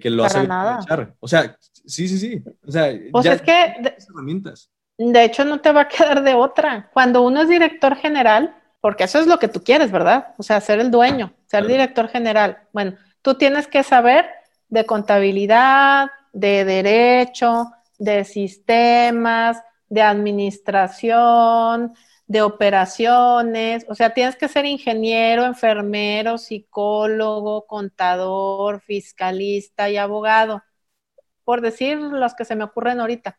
que, 0.00 0.10
lo 0.10 0.24
hace 0.24 0.40
aprovechar. 0.40 1.14
O 1.20 1.28
sea, 1.28 1.56
sí, 1.60 2.08
sí, 2.08 2.18
sí. 2.18 2.42
O 2.66 2.72
sea, 2.72 2.92
pues 3.12 3.24
ya 3.24 3.34
es 3.34 3.42
que 3.42 3.94
herramientas. 4.08 4.68
de 4.98 5.24
hecho 5.24 5.44
no 5.44 5.60
te 5.60 5.70
va 5.70 5.82
a 5.82 5.88
quedar 5.88 6.24
de 6.24 6.34
otra. 6.34 6.90
Cuando 6.92 7.22
uno 7.22 7.42
es 7.42 7.48
director 7.48 7.94
general, 7.94 8.56
porque 8.80 9.04
eso 9.04 9.20
es 9.20 9.28
lo 9.28 9.38
que 9.38 9.46
tú 9.46 9.62
quieres, 9.62 9.92
¿verdad? 9.92 10.34
O 10.38 10.42
sea, 10.42 10.60
ser 10.60 10.80
el 10.80 10.90
dueño, 10.90 11.32
ser 11.46 11.68
director 11.68 12.08
general. 12.08 12.58
Bueno, 12.72 12.96
tú 13.22 13.34
tienes 13.34 13.68
que 13.68 13.84
saber 13.84 14.26
de 14.68 14.84
contabilidad, 14.86 16.10
de 16.32 16.64
derecho, 16.64 17.72
de 17.98 18.24
sistemas, 18.24 19.62
de 19.88 20.02
administración, 20.02 21.94
de 22.26 22.42
operaciones, 22.42 23.86
o 23.88 23.94
sea, 23.94 24.12
tienes 24.12 24.36
que 24.36 24.48
ser 24.48 24.64
ingeniero, 24.66 25.44
enfermero, 25.44 26.38
psicólogo, 26.38 27.66
contador, 27.66 28.80
fiscalista 28.80 29.88
y 29.90 29.96
abogado, 29.96 30.62
por 31.44 31.60
decir 31.60 31.98
los 31.98 32.34
que 32.34 32.44
se 32.44 32.56
me 32.56 32.64
ocurren 32.64 33.00
ahorita. 33.00 33.38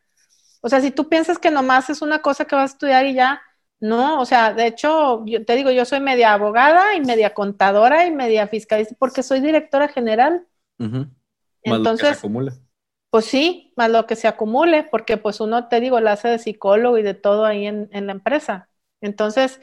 O 0.62 0.70
sea, 0.70 0.80
si 0.82 0.92
tú 0.92 1.10
piensas 1.10 1.38
que 1.38 1.52
nomás 1.52 1.90
es 1.90 2.02
una 2.02 2.22
cosa 2.22 2.46
que 2.46 2.56
vas 2.56 2.72
a 2.72 2.74
estudiar 2.74 3.06
y 3.06 3.14
ya, 3.14 3.42
no, 3.80 4.20
o 4.22 4.26
sea, 4.26 4.54
de 4.54 4.68
hecho, 4.68 5.24
yo 5.26 5.46
te 5.46 5.56
digo, 5.56 5.70
yo 5.70 5.86
soy 5.86 6.00
media 6.00 6.34
abogada 6.34 6.96
y 6.96 7.02
media 7.02 7.34
contadora 7.34 8.06
y 8.08 8.12
media 8.12 8.48
fiscalista 8.48 8.96
porque 8.98 9.22
soy 9.22 9.40
directora 9.42 9.88
general. 9.88 10.48
Entonces, 11.62 12.22
pues 13.10 13.26
sí, 13.26 13.74
más 13.78 13.90
lo 13.90 14.06
que 14.06 14.16
se 14.16 14.28
acumule, 14.28 14.84
porque 14.84 15.18
pues 15.18 15.40
uno, 15.40 15.68
te 15.70 15.80
digo, 15.80 16.00
la 16.00 16.14
hace 16.14 16.28
de 16.30 16.40
psicólogo 16.40 16.98
y 16.98 17.04
de 17.04 17.14
todo 17.14 17.46
ahí 17.46 17.66
en, 17.68 17.90
la 17.92 18.12
empresa. 18.12 18.70
Entonces, 19.02 19.62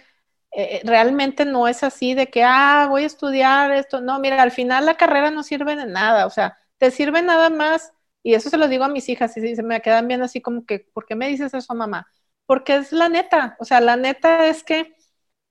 eh, 0.53 0.81
realmente 0.85 1.45
no 1.45 1.69
es 1.69 1.83
así 1.85 2.15
de 2.15 2.29
que, 2.31 2.45
ah, 2.45 2.87
voy 2.91 3.05
a 3.05 3.07
estudiar 3.07 3.73
esto. 3.73 4.01
No, 4.01 4.19
mira, 4.21 4.43
al 4.43 4.53
final 4.53 4.87
la 4.87 4.97
carrera 4.97 5.31
no 5.31 5.43
sirve 5.43 5.77
de 5.77 5.87
nada, 5.87 6.27
o 6.27 6.31
sea, 6.31 6.59
te 6.79 6.91
sirve 6.91 7.23
nada 7.23 7.51
más, 7.51 7.93
y 8.23 8.35
eso 8.35 8.51
se 8.51 8.57
lo 8.57 8.69
digo 8.69 8.85
a 8.85 8.89
mis 8.89 9.09
hijas, 9.09 9.37
y 9.37 9.57
se 9.57 9.63
me 9.63 9.83
quedan 9.83 10.09
viendo 10.09 10.25
así 10.27 10.41
como 10.41 10.65
que, 10.67 10.81
¿por 10.93 11.07
qué 11.07 11.15
me 11.15 11.29
dices 11.29 11.55
eso, 11.55 11.75
mamá? 11.75 12.07
Porque 12.47 12.77
es 12.77 12.93
la 12.93 13.09
neta, 13.09 13.57
o 13.61 13.65
sea, 13.65 13.81
la 13.81 13.97
neta 13.97 14.47
es 14.49 14.65
que 14.65 14.95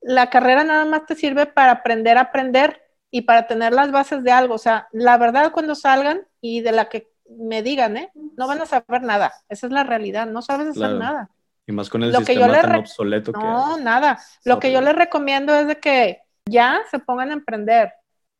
la 0.01 0.29
carrera 0.29 0.63
nada 0.63 0.85
más 0.85 1.05
te 1.05 1.15
sirve 1.15 1.45
para 1.45 1.71
aprender 1.73 2.17
a 2.17 2.21
aprender 2.21 2.81
y 3.11 3.21
para 3.21 3.47
tener 3.47 3.73
las 3.73 3.91
bases 3.91 4.23
de 4.23 4.31
algo, 4.31 4.55
o 4.55 4.57
sea, 4.57 4.87
la 4.91 5.17
verdad 5.17 5.51
cuando 5.51 5.75
salgan 5.75 6.27
y 6.41 6.61
de 6.61 6.71
la 6.71 6.89
que 6.89 7.12
me 7.29 7.61
digan, 7.63 7.97
¿eh? 7.97 8.11
No 8.37 8.47
van 8.47 8.61
a 8.61 8.65
saber 8.65 9.01
nada, 9.03 9.33
esa 9.49 9.67
es 9.67 9.73
la 9.73 9.83
realidad, 9.83 10.27
no 10.27 10.41
sabes 10.41 10.67
hacer 10.67 10.95
nada. 10.95 11.29
Y 11.65 11.71
más 11.71 11.89
con 11.89 12.03
el 12.03 12.15
sistema 12.15 12.59
tan 12.59 12.75
obsoleto 12.75 13.31
no, 13.31 13.39
que 13.39 13.45
No, 13.45 13.77
nada. 13.77 14.19
Lo 14.43 14.59
que 14.59 14.71
yo 14.71 14.81
les 14.81 14.95
recomiendo 14.95 15.55
es 15.55 15.67
de 15.67 15.79
que 15.79 16.21
ya 16.45 16.81
se 16.91 16.99
pongan 16.99 17.29
a 17.29 17.33
emprender, 17.33 17.93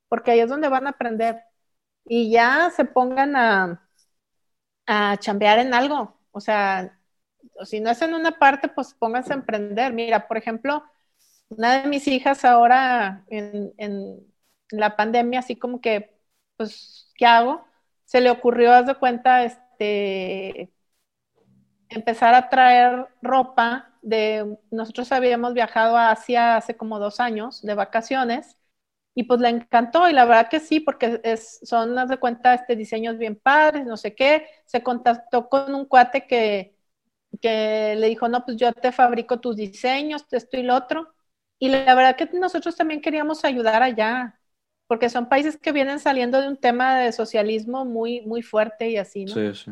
porque 0.10 0.32
ahí 0.32 0.40
es 0.42 0.50
donde 0.50 0.68
van 0.68 0.88
a 0.88 0.92
aprender. 0.92 1.42
Y 2.06 2.30
ya 2.32 2.70
se 2.76 2.84
pongan 2.84 3.36
a, 3.36 3.88
a 4.86 5.18
chambear 5.18 5.60
en 5.60 5.74
algo. 5.74 6.20
O 6.32 6.42
sea, 6.42 7.00
si 7.64 7.80
no 7.80 7.90
es 7.90 8.02
en 8.02 8.14
una 8.14 8.32
parte, 8.32 8.68
pues 8.68 8.94
pónganse 8.94 9.32
a 9.32 9.38
emprender. 9.38 9.94
Mira, 9.94 10.28
por 10.28 10.38
ejemplo, 10.38 10.84
una 11.50 11.82
de 11.82 11.88
mis 11.88 12.08
hijas 12.08 12.44
ahora 12.44 13.24
en, 13.30 13.74
en 13.78 14.34
la 14.70 14.96
pandemia, 14.96 15.40
así 15.40 15.56
como 15.56 15.80
que, 15.80 16.14
pues, 16.58 17.12
¿qué 17.16 17.26
hago? 17.26 17.66
Se 18.14 18.22
le 18.22 18.30
ocurrió, 18.32 18.72
haz 18.74 18.86
de 18.88 18.96
cuenta, 18.96 19.44
este, 19.44 20.72
empezar 21.90 22.34
a 22.34 22.50
traer 22.50 23.08
ropa 23.22 23.94
de, 24.02 24.58
nosotros 24.72 25.12
habíamos 25.12 25.54
viajado 25.54 25.98
a 25.98 26.12
Asia 26.12 26.58
hace 26.58 26.76
como 26.76 27.00
dos 27.00 27.20
años 27.20 27.62
de 27.62 27.76
vacaciones 27.76 28.58
y 29.16 29.24
pues 29.26 29.40
le 29.42 29.50
encantó 29.50 30.10
y 30.10 30.14
la 30.14 30.26
verdad 30.26 30.50
que 30.50 30.60
sí, 30.60 30.80
porque 30.80 31.22
es, 31.24 31.60
son, 31.64 31.98
haz 32.00 32.10
de 32.10 32.18
cuenta, 32.18 32.54
este, 32.56 32.76
diseños 32.76 33.18
bien 33.18 33.36
padres, 33.36 33.86
no 33.86 33.96
sé 33.98 34.16
qué, 34.16 34.48
se 34.66 34.82
contactó 34.84 35.50
con 35.50 35.76
un 35.76 35.86
cuate 35.86 36.26
que, 36.28 36.76
que 37.42 37.96
le 37.98 38.10
dijo, 38.10 38.28
no, 38.30 38.46
pues 38.46 38.58
yo 38.58 38.74
te 38.74 38.92
fabrico 38.92 39.40
tus 39.42 39.56
diseños, 39.58 40.26
esto 40.32 40.58
y 40.58 40.64
lo 40.64 40.76
otro. 40.76 41.14
Y 41.60 41.70
la 41.70 41.96
verdad 41.96 42.16
que 42.18 42.28
nosotros 42.40 42.76
también 42.76 43.02
queríamos 43.02 43.46
ayudar 43.46 43.84
allá. 43.84 44.40
Porque 44.88 45.10
son 45.10 45.30
países 45.30 45.58
que 45.58 45.72
vienen 45.72 46.00
saliendo 46.00 46.42
de 46.42 46.48
un 46.48 46.58
tema 46.58 47.00
de 47.00 47.12
socialismo 47.12 47.86
muy, 47.86 48.22
muy 48.22 48.42
fuerte 48.42 48.90
y 48.90 48.98
así, 48.98 49.26
¿no? 49.26 49.34
Sí, 49.34 49.54
sí. 49.54 49.72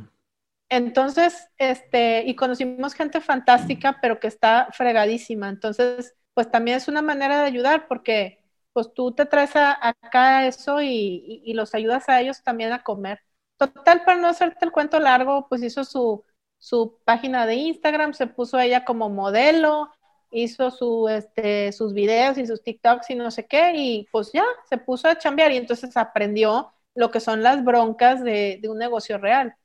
Entonces, 0.69 1.49
este, 1.57 2.23
y 2.25 2.35
conocimos 2.35 2.93
gente 2.93 3.19
fantástica, 3.19 3.99
pero 4.01 4.21
que 4.21 4.27
está 4.27 4.69
fregadísima. 4.71 5.49
Entonces, 5.49 6.15
pues 6.33 6.49
también 6.49 6.77
es 6.77 6.87
una 6.87 7.01
manera 7.01 7.41
de 7.41 7.47
ayudar, 7.47 7.89
porque 7.89 8.41
pues 8.71 8.93
tú 8.93 9.11
te 9.11 9.25
traes 9.25 9.51
acá 9.53 10.47
eso 10.47 10.81
y, 10.81 11.41
y, 11.43 11.53
los 11.55 11.75
ayudas 11.75 12.07
a 12.07 12.21
ellos 12.21 12.41
también 12.41 12.71
a 12.71 12.83
comer. 12.83 13.19
Total, 13.57 14.03
para 14.05 14.21
no 14.21 14.27
hacerte 14.29 14.63
el 14.63 14.71
cuento 14.71 14.97
largo, 14.99 15.47
pues 15.49 15.61
hizo 15.61 15.83
su, 15.83 16.23
su 16.57 16.99
página 17.03 17.45
de 17.45 17.55
Instagram, 17.55 18.13
se 18.13 18.27
puso 18.27 18.57
ella 18.57 18.85
como 18.85 19.09
modelo, 19.09 19.89
hizo 20.31 20.71
su, 20.71 21.07
este, 21.09 21.71
sus 21.71 21.93
videos 21.93 22.37
y 22.37 22.47
sus 22.47 22.63
TikToks 22.63 23.09
y 23.09 23.15
no 23.15 23.29
sé 23.31 23.45
qué, 23.45 23.73
y 23.75 24.07
pues 24.11 24.31
ya 24.33 24.43
se 24.69 24.77
puso 24.77 25.07
a 25.07 25.17
chambear 25.17 25.51
y 25.51 25.57
entonces 25.57 25.95
aprendió 25.97 26.71
lo 26.95 27.11
que 27.11 27.19
son 27.19 27.43
las 27.43 27.63
broncas 27.63 28.23
de, 28.23 28.59
de 28.61 28.69
un 28.69 28.77
negocio 28.77 29.17
real. 29.17 29.55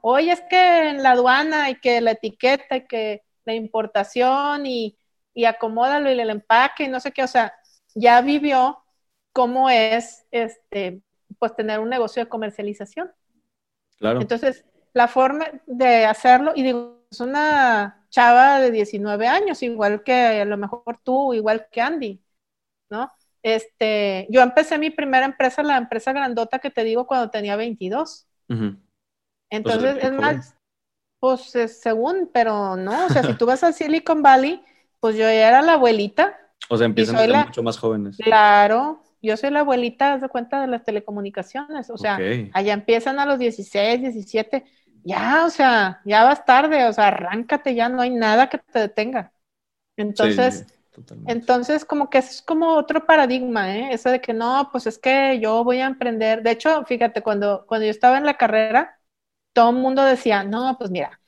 Oye, 0.00 0.32
es 0.32 0.42
que 0.42 0.90
en 0.90 1.02
la 1.02 1.12
aduana 1.12 1.70
y 1.70 1.80
que 1.80 2.00
la 2.00 2.12
etiqueta 2.12 2.76
y 2.76 2.86
que 2.86 3.22
la 3.44 3.54
importación 3.54 4.66
y, 4.66 4.96
y 5.34 5.44
acomódalo 5.44 6.10
y 6.10 6.20
el 6.20 6.30
empaque 6.30 6.84
y 6.84 6.88
no 6.88 7.00
sé 7.00 7.12
qué, 7.12 7.24
o 7.24 7.28
sea, 7.28 7.52
ya 7.94 8.20
vivió 8.20 8.78
cómo 9.32 9.70
es 9.70 10.24
este, 10.30 11.02
pues 11.38 11.54
tener 11.56 11.80
un 11.80 11.88
negocio 11.88 12.22
de 12.22 12.28
comercialización. 12.28 13.10
Claro. 13.98 14.20
Entonces, 14.20 14.64
la 14.92 15.08
forma 15.08 15.46
de 15.66 16.04
hacerlo, 16.06 16.52
y 16.54 16.62
digo, 16.62 17.02
es 17.10 17.20
una 17.20 17.97
chava 18.10 18.60
de 18.60 18.70
19 18.70 19.26
años, 19.26 19.62
igual 19.62 20.02
que 20.02 20.12
a 20.12 20.44
lo 20.44 20.56
mejor 20.56 20.98
tú, 21.02 21.34
igual 21.34 21.66
que 21.70 21.80
Andy, 21.80 22.22
¿no? 22.90 23.10
Este, 23.42 24.26
yo 24.30 24.42
empecé 24.42 24.78
mi 24.78 24.90
primera 24.90 25.24
empresa, 25.24 25.62
la 25.62 25.76
empresa 25.76 26.12
grandota 26.12 26.58
que 26.58 26.70
te 26.70 26.84
digo, 26.84 27.06
cuando 27.06 27.30
tenía 27.30 27.56
22. 27.56 28.26
Entonces, 29.50 29.96
es 30.02 30.12
más, 30.12 30.54
pues 31.20 31.52
según, 31.80 32.30
pero 32.32 32.76
no, 32.76 33.06
o 33.06 33.08
sea, 33.08 33.22
si 33.22 33.34
tú 33.38 33.46
vas 33.46 33.62
a 33.64 33.72
Silicon 33.72 34.22
Valley, 34.22 34.62
pues 35.00 35.16
yo 35.16 35.22
ya 35.22 35.48
era 35.48 35.62
la 35.62 35.74
abuelita. 35.74 36.36
O 36.68 36.76
sea, 36.76 36.86
empiezan 36.86 37.16
a 37.16 37.20
ser 37.20 37.46
mucho 37.46 37.62
más 37.62 37.78
jóvenes. 37.78 38.16
Claro, 38.16 39.02
yo 39.22 39.36
soy 39.36 39.50
la 39.50 39.60
abuelita, 39.60 40.18
de 40.18 40.28
cuenta, 40.28 40.60
de 40.60 40.66
las 40.66 40.84
telecomunicaciones. 40.84 41.90
O 41.90 41.96
sea, 41.96 42.18
allá 42.52 42.72
empiezan 42.72 43.18
a 43.18 43.26
los 43.26 43.38
16, 43.38 44.00
17. 44.00 44.64
Ya, 45.04 45.44
o 45.46 45.50
sea, 45.50 46.00
ya 46.04 46.24
vas 46.24 46.44
tarde, 46.44 46.84
o 46.86 46.92
sea, 46.92 47.08
arráncate, 47.08 47.74
ya 47.74 47.88
no 47.88 48.02
hay 48.02 48.10
nada 48.10 48.48
que 48.48 48.58
te 48.58 48.78
detenga. 48.80 49.32
Entonces, 49.96 50.66
entonces 51.26 51.84
como 51.84 52.10
que 52.10 52.18
es 52.18 52.42
como 52.42 52.74
otro 52.76 53.06
paradigma, 53.06 53.76
¿eh? 53.76 53.94
Eso 53.94 54.10
de 54.10 54.20
que 54.20 54.34
no, 54.34 54.70
pues 54.72 54.86
es 54.86 54.98
que 54.98 55.40
yo 55.40 55.64
voy 55.64 55.80
a 55.80 55.86
emprender. 55.86 56.42
De 56.42 56.52
hecho, 56.52 56.84
fíjate, 56.86 57.22
cuando, 57.22 57.66
cuando 57.66 57.86
yo 57.86 57.90
estaba 57.92 58.18
en 58.18 58.26
la 58.26 58.36
carrera, 58.38 59.00
todo 59.54 59.70
el 59.70 59.76
mundo 59.76 60.04
decía, 60.04 60.44
no, 60.44 60.76
pues 60.78 60.90
mira, 60.90 61.20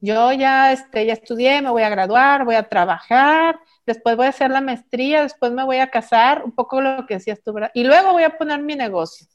yo 0.00 0.32
ya, 0.32 0.72
este, 0.72 1.06
ya 1.06 1.14
estudié, 1.14 1.62
me 1.62 1.70
voy 1.70 1.82
a 1.84 1.90
graduar, 1.90 2.44
voy 2.44 2.56
a 2.56 2.68
trabajar, 2.68 3.60
después 3.86 4.16
voy 4.16 4.26
a 4.26 4.30
hacer 4.30 4.50
la 4.50 4.60
maestría, 4.62 5.22
después 5.22 5.52
me 5.52 5.64
voy 5.64 5.78
a 5.78 5.90
casar, 5.90 6.44
un 6.44 6.52
poco 6.54 6.80
lo 6.82 7.06
que 7.06 7.14
decías 7.16 7.42
tú, 7.44 7.52
¿verdad? 7.54 7.70
Y 7.74 7.84
luego 7.84 8.12
voy 8.12 8.24
a 8.24 8.38
poner 8.38 8.62
mi 8.62 8.76
negocio. 8.76 9.26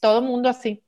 Todo 0.00 0.20
el 0.20 0.26
mundo 0.26 0.48
así. 0.50 0.84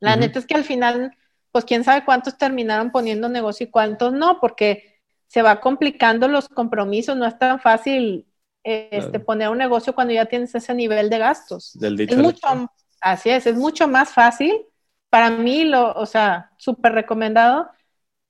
La 0.00 0.16
neta 0.16 0.38
es 0.38 0.46
que 0.46 0.54
al 0.54 0.64
final, 0.64 1.16
pues 1.54 1.64
quién 1.64 1.84
sabe 1.84 2.04
cuántos 2.04 2.36
terminaron 2.36 2.90
poniendo 2.90 3.28
negocio 3.28 3.64
y 3.64 3.70
cuántos 3.70 4.12
no, 4.12 4.40
porque 4.40 4.98
se 5.28 5.40
va 5.40 5.60
complicando 5.60 6.26
los 6.26 6.48
compromisos, 6.48 7.16
no 7.16 7.26
es 7.26 7.38
tan 7.38 7.60
fácil 7.60 8.26
este, 8.64 9.20
poner 9.20 9.50
un 9.50 9.58
negocio 9.58 9.94
cuando 9.94 10.12
ya 10.12 10.26
tienes 10.26 10.52
ese 10.56 10.74
nivel 10.74 11.08
de 11.10 11.18
gastos. 11.18 11.70
Del 11.78 11.96
dicho 11.96 12.16
es 12.16 12.20
mucho, 12.20 12.68
así 13.00 13.30
es, 13.30 13.46
es 13.46 13.54
mucho 13.54 13.86
más 13.86 14.12
fácil. 14.12 14.66
Para 15.10 15.30
mí, 15.30 15.62
lo, 15.62 15.92
o 15.92 16.06
sea, 16.06 16.50
súper 16.58 16.90
recomendado 16.90 17.70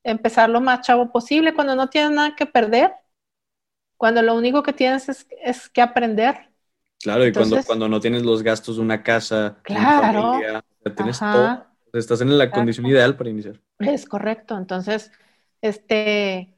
empezar 0.02 0.50
lo 0.50 0.60
más 0.60 0.82
chavo 0.82 1.10
posible 1.10 1.54
cuando 1.54 1.74
no 1.74 1.88
tienes 1.88 2.10
nada 2.10 2.36
que 2.36 2.44
perder 2.44 2.92
cuando 3.96 4.20
lo 4.20 4.34
único 4.34 4.62
que 4.62 4.74
tienes 4.74 5.08
es, 5.08 5.26
es 5.42 5.70
que 5.70 5.80
aprender. 5.80 6.50
Claro, 7.00 7.26
y 7.26 7.32
cuando, 7.32 7.56
cuando 7.64 7.88
no 7.88 8.00
tienes 8.00 8.22
los 8.22 8.42
gastos 8.42 8.76
de 8.76 8.82
una 8.82 9.02
casa, 9.02 9.56
claro, 9.62 10.02
familia, 10.02 10.62
tienes 10.94 11.18
todo, 11.18 11.64
estás 11.94 12.20
en 12.20 12.36
la 12.36 12.50
condición 12.50 12.86
ideal 12.86 13.16
para 13.16 13.30
iniciar. 13.30 13.60
Es 13.78 14.06
correcto, 14.06 14.56
entonces, 14.56 15.12
este, 15.60 16.56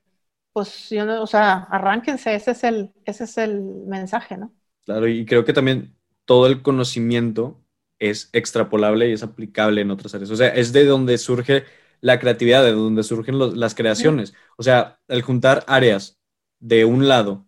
pues 0.53 0.89
yo 0.91 1.05
no, 1.05 1.23
o 1.23 1.27
sea, 1.27 1.67
arránquense, 1.71 2.35
ese 2.35 2.53
es 2.53 2.65
el, 2.65 2.93
ese 3.05 3.25
es 3.25 3.39
el 3.39 3.61
mensaje, 3.61 4.37
¿no? 4.37 4.55
Claro, 4.85 5.09
y 5.09 5.27
creo 5.27 5.45
que 5.45 5.53
también 5.53 5.97
todo 6.25 6.47
el 6.47 6.63
conocimiento 6.63 7.61
es 7.99 8.31
extrapolable 8.33 9.09
y 9.09 9.13
es 9.13 9.23
aplicable 9.23 9.81
en 9.81 9.91
otras 9.91 10.15
áreas. 10.15 10.31
O 10.31 10.37
sea, 10.37 10.49
es 10.49 10.73
de 10.73 10.85
donde 10.85 11.19
surge 11.19 11.65
la 12.01 12.19
creatividad, 12.19 12.63
de 12.63 12.73
donde 12.73 13.03
surgen 13.03 13.39
las 13.59 13.75
creaciones. 13.75 14.35
O 14.57 14.63
sea, 14.63 15.01
el 15.09 15.23
juntar 15.23 15.65
áreas 15.67 16.19
de 16.61 16.85
un 16.85 17.09
lado, 17.09 17.45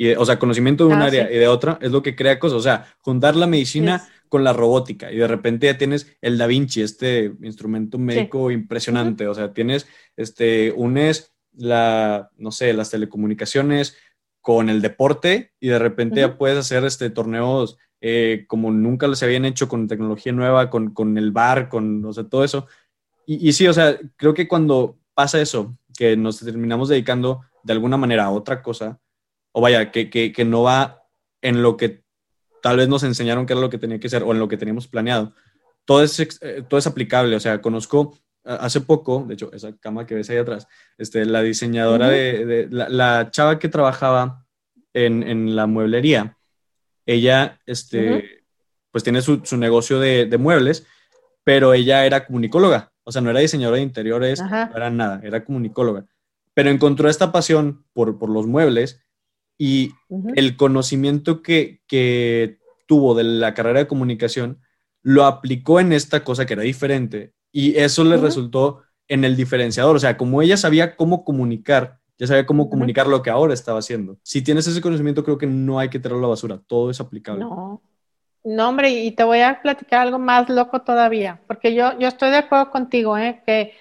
y, 0.00 0.14
o 0.14 0.24
sea, 0.24 0.38
conocimiento 0.38 0.88
de 0.88 0.94
un 0.94 1.02
ah, 1.02 1.04
área 1.04 1.30
y 1.30 1.36
de 1.36 1.46
otra, 1.46 1.78
es 1.82 1.92
lo 1.92 2.02
que 2.02 2.16
crea 2.16 2.38
cosas. 2.38 2.56
O 2.56 2.62
sea, 2.62 2.86
juntar 3.00 3.36
la 3.36 3.46
medicina 3.46 4.08
con 4.30 4.44
la 4.44 4.54
robótica 4.54 5.12
y 5.12 5.18
de 5.18 5.28
repente 5.28 5.66
ya 5.66 5.76
tienes 5.76 6.16
el 6.22 6.38
Da 6.38 6.46
Vinci, 6.46 6.80
este 6.80 7.34
instrumento 7.42 7.98
médico 7.98 8.50
impresionante. 8.50 9.28
O 9.28 9.34
sea, 9.34 9.52
tienes, 9.52 9.86
este, 10.16 10.72
unes 10.74 11.34
la, 11.52 12.30
no 12.38 12.50
sé, 12.50 12.72
las 12.72 12.88
telecomunicaciones 12.88 13.98
con 14.40 14.70
el 14.70 14.80
deporte 14.80 15.52
y 15.60 15.68
de 15.68 15.78
repente 15.78 16.20
ya 16.20 16.38
puedes 16.38 16.56
hacer 16.56 16.82
este, 16.86 17.10
torneos 17.10 17.76
eh, 18.00 18.46
como 18.48 18.70
nunca 18.70 19.14
se 19.14 19.26
habían 19.26 19.44
hecho 19.44 19.68
con 19.68 19.86
tecnología 19.86 20.32
nueva, 20.32 20.70
con, 20.70 20.94
con 20.94 21.18
el 21.18 21.30
bar, 21.30 21.68
con, 21.68 22.02
o 22.06 22.12
sea, 22.14 22.24
todo 22.24 22.42
eso. 22.42 22.66
Y, 23.26 23.46
y 23.46 23.52
sí, 23.52 23.68
o 23.68 23.74
sea, 23.74 23.98
creo 24.16 24.32
que 24.32 24.48
cuando 24.48 24.96
pasa 25.12 25.42
eso, 25.42 25.76
que 25.94 26.16
nos 26.16 26.40
terminamos 26.40 26.88
dedicando 26.88 27.42
de 27.62 27.74
alguna 27.74 27.98
manera 27.98 28.24
a 28.24 28.30
otra 28.30 28.62
cosa, 28.62 28.98
o 29.52 29.60
vaya, 29.60 29.90
que, 29.90 30.10
que, 30.10 30.44
no 30.44 30.62
va 30.62 31.02
en 31.42 31.62
lo 31.62 31.76
que 31.76 32.02
tal 32.62 32.76
vez 32.76 32.88
nos 32.88 33.02
enseñaron 33.02 33.46
que 33.46 33.52
era 33.52 33.60
lo 33.60 33.70
que 33.70 33.78
tenía 33.78 33.98
que 33.98 34.08
ser 34.08 34.22
o 34.22 34.32
en 34.32 34.38
lo 34.38 34.48
que 34.48 34.56
teníamos 34.56 34.86
planeado, 34.86 35.34
todo 35.84 36.02
es, 36.02 36.18
eh, 36.20 36.62
todo 36.68 36.78
es 36.78 36.86
aplicable. 36.86 37.36
O 37.36 37.40
sea, 37.40 37.60
conozco 37.60 38.18
hace 38.44 38.80
poco, 38.80 39.24
de 39.26 39.34
hecho, 39.34 39.52
esa 39.52 39.76
cama 39.78 40.06
que 40.06 40.14
ves 40.14 40.30
ahí 40.30 40.38
atrás, 40.38 40.66
este, 40.98 41.24
la 41.24 41.42
diseñadora 41.42 42.08
de, 42.08 42.68
la, 42.70 43.30
chava 43.30 43.58
que 43.58 43.68
trabajaba 43.68 44.46
en, 44.94 45.22
en 45.22 45.56
la 45.56 45.66
mueblería, 45.66 46.36
ella, 47.06 47.60
este, 47.66 48.44
pues 48.90 49.04
tiene 49.04 49.20
su, 49.20 49.42
su 49.44 49.56
negocio 49.56 49.98
de, 50.00 50.26
de, 50.26 50.38
muebles, 50.38 50.86
pero 51.44 51.74
ella 51.74 52.06
era 52.06 52.24
comunicóloga, 52.24 52.92
o 53.04 53.12
sea, 53.12 53.20
no 53.20 53.30
era 53.30 53.40
diseñadora 53.40 53.76
de 53.76 53.82
interiores, 53.82 54.40
no 54.40 54.76
era 54.76 54.90
nada, 54.90 55.20
era 55.22 55.44
comunicóloga 55.44 56.06
pero 56.54 56.70
encontró 56.70 57.08
esta 57.08 57.32
pasión 57.32 57.84
por, 57.92 58.18
por 58.18 58.28
los 58.28 58.46
muebles 58.46 59.00
y 59.62 59.92
el 60.36 60.56
conocimiento 60.56 61.42
que, 61.42 61.82
que, 61.86 62.58
tuvo 62.86 63.14
de 63.14 63.24
la 63.24 63.52
carrera 63.52 63.80
de 63.80 63.86
comunicación 63.86 64.58
lo 65.02 65.24
aplicó 65.26 65.78
en 65.78 65.92
esta 65.92 66.24
cosa 66.24 66.46
que 66.46 66.54
era 66.54 66.62
diferente 66.62 67.34
y 67.52 67.76
eso 67.76 68.02
le 68.02 68.16
resultó 68.16 68.82
en 69.06 69.22
el 69.22 69.36
diferenciador, 69.36 69.94
o 69.94 69.98
sea, 69.98 70.16
como 70.16 70.40
ella 70.40 70.56
sabía 70.56 70.96
cómo 70.96 71.24
comunicar, 71.24 71.98
ya 72.18 72.26
sabía 72.26 72.46
cómo 72.46 72.70
comunicar 72.70 73.06
lo 73.06 73.22
que 73.22 73.30
ahora 73.30 73.54
estaba 73.54 73.78
haciendo. 73.78 74.18
Si 74.22 74.42
tienes 74.42 74.66
ese 74.66 74.80
conocimiento, 74.80 75.22
creo 75.22 75.38
que 75.38 75.46
no 75.46 75.78
hay 75.78 75.90
que 75.90 75.98
tirarlo 75.98 76.18
a 76.18 76.22
la 76.22 76.28
basura, 76.28 76.60
todo 76.66 76.90
es 76.90 77.00
aplicable. 77.00 77.44
No. 77.44 77.82
No, 78.42 78.68
hombre, 78.70 78.90
y 78.90 79.12
te 79.12 79.24
voy 79.24 79.40
a 79.40 79.60
platicar 79.60 80.00
algo 80.00 80.18
más 80.18 80.48
loco 80.48 80.80
todavía, 80.80 81.42
porque 81.46 81.74
yo, 81.74 81.98
yo 81.98 82.08
estoy 82.08 82.30
de 82.30 82.38
acuerdo 82.38 82.70
contigo, 82.70 83.18
¿eh? 83.18 83.42
que 83.44 83.74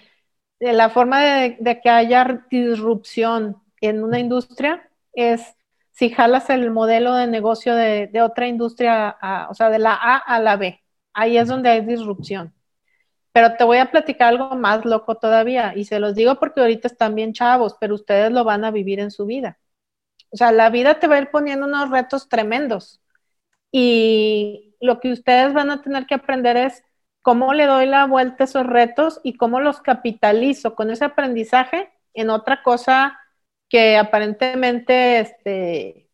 la 0.60 0.90
forma 0.90 1.24
de, 1.24 1.80
que 1.82 1.90
haya 1.90 2.46
disrupción 2.52 3.56
en 3.80 4.04
una 4.04 4.20
industria 4.20 4.90
es 5.14 5.56
si 6.00 6.10
jalas 6.10 6.50
el 6.50 6.72
modelo 6.72 7.14
de 7.14 7.28
negocio 7.28 7.76
de, 7.76 8.10
otra 8.24 8.48
industria, 8.48 9.18
o 9.50 9.54
sea, 9.54 9.70
de 9.70 9.80
la 9.80 9.94
A 9.94 10.16
a 10.18 10.40
la 10.40 10.56
B. 10.56 10.82
Ahí 11.14 11.38
es 11.38 11.50
donde 11.50 11.70
hay 11.70 11.82
disrupción. 11.82 12.54
Pero 13.34 13.58
te 13.58 13.66
voy 13.66 13.80
a 13.80 13.92
platicar 13.92 14.30
algo 14.30 14.56
más 14.56 14.86
loco 14.86 15.16
todavía, 15.16 15.74
y 15.76 15.84
se 15.86 16.00
los 16.00 16.16
digo 16.16 16.40
porque 16.40 16.62
ahorita 16.62 16.88
están 16.88 17.16
bien 17.16 17.34
chavos, 17.34 17.76
pero 17.82 17.96
ustedes 17.96 18.32
lo 18.32 18.46
van 18.46 18.64
a 18.64 18.72
vivir 18.72 19.02
en 19.02 19.12
su 19.12 19.26
vida. 19.26 19.60
O 20.32 20.38
sea, 20.38 20.54
la 20.54 20.70
vida 20.70 21.00
te 21.00 21.08
va 21.08 21.16
a 21.16 21.20
ir 21.20 21.32
poniendo 21.32 21.66
unos 21.66 21.90
retos 21.90 22.30
tremendos. 22.30 23.02
Y 23.72 24.78
lo 24.80 25.02
que 25.02 25.12
ustedes 25.12 25.54
van 25.54 25.70
a 25.70 25.82
tener 25.82 26.06
que 26.06 26.16
aprender 26.16 26.56
es 26.56 26.82
cómo 27.22 27.54
le 27.54 27.66
doy 27.66 27.88
la 27.88 28.06
vuelta 28.06 28.44
a 28.44 28.48
esos 28.48 28.66
retos 28.66 29.20
y 29.24 29.36
cómo 29.36 29.60
los 29.60 29.82
capitalizo 29.82 30.76
con 30.76 30.92
ese 30.92 31.04
aprendizaje 31.06 31.92
en 32.14 32.30
otra 32.30 32.64
cosa 32.64 33.19
que 33.70 33.98
aparentemente 33.98 35.20
este, 35.20 36.10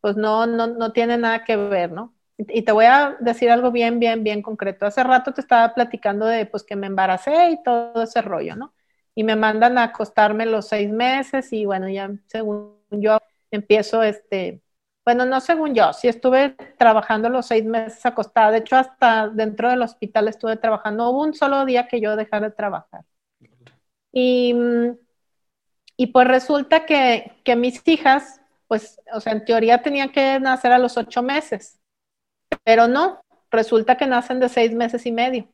pues 0.00 0.16
no, 0.16 0.46
no, 0.46 0.66
no 0.68 0.92
tiene 0.92 1.18
nada 1.18 1.44
que 1.44 1.56
ver, 1.56 1.92
¿no? 1.92 2.14
Y 2.38 2.62
te 2.62 2.72
voy 2.72 2.86
a 2.86 3.16
decir 3.20 3.50
algo 3.50 3.70
bien, 3.70 4.00
bien, 4.00 4.24
bien 4.24 4.42
concreto. 4.42 4.86
Hace 4.86 5.04
rato 5.04 5.32
te 5.34 5.42
estaba 5.42 5.74
platicando 5.74 6.26
de 6.26 6.46
pues 6.46 6.64
que 6.64 6.76
me 6.76 6.86
embaracé 6.86 7.50
y 7.50 7.62
todo 7.62 8.02
ese 8.02 8.22
rollo, 8.22 8.56
¿no? 8.56 8.74
Y 9.14 9.24
me 9.24 9.36
mandan 9.36 9.78
a 9.78 9.84
acostarme 9.84 10.46
los 10.46 10.68
seis 10.68 10.90
meses 10.90 11.52
y 11.52 11.66
bueno, 11.66 11.88
ya 11.88 12.10
según 12.26 12.78
yo 12.90 13.18
empiezo 13.50 14.02
este, 14.02 14.62
Bueno, 15.04 15.26
no 15.26 15.40
según 15.40 15.74
yo, 15.74 15.92
sí 15.92 16.08
estuve 16.08 16.50
trabajando 16.78 17.28
los 17.28 17.46
seis 17.46 17.64
meses 17.64 18.04
acostada. 18.06 18.52
De 18.52 18.58
hecho, 18.58 18.76
hasta 18.76 19.28
dentro 19.28 19.68
del 19.70 19.82
hospital 19.82 20.28
estuve 20.28 20.56
trabajando. 20.56 21.10
hubo 21.10 21.22
un 21.24 21.34
solo 21.34 21.64
día 21.66 21.88
que 21.88 22.00
yo 22.00 22.16
dejara 22.16 22.48
de 22.50 22.54
trabajar. 22.56 23.04
Y, 24.12 24.54
y 26.00 26.06
pues 26.06 26.26
resulta 26.26 26.86
que, 26.86 27.30
que 27.44 27.56
mis 27.56 27.86
hijas, 27.86 28.40
pues, 28.68 28.98
o 29.12 29.20
sea, 29.20 29.34
en 29.34 29.44
teoría 29.44 29.82
tenían 29.82 30.08
que 30.08 30.40
nacer 30.40 30.72
a 30.72 30.78
los 30.78 30.96
ocho 30.96 31.22
meses, 31.22 31.78
pero 32.64 32.88
no, 32.88 33.20
resulta 33.50 33.98
que 33.98 34.06
nacen 34.06 34.40
de 34.40 34.48
seis 34.48 34.72
meses 34.72 35.04
y 35.04 35.12
medio. 35.12 35.46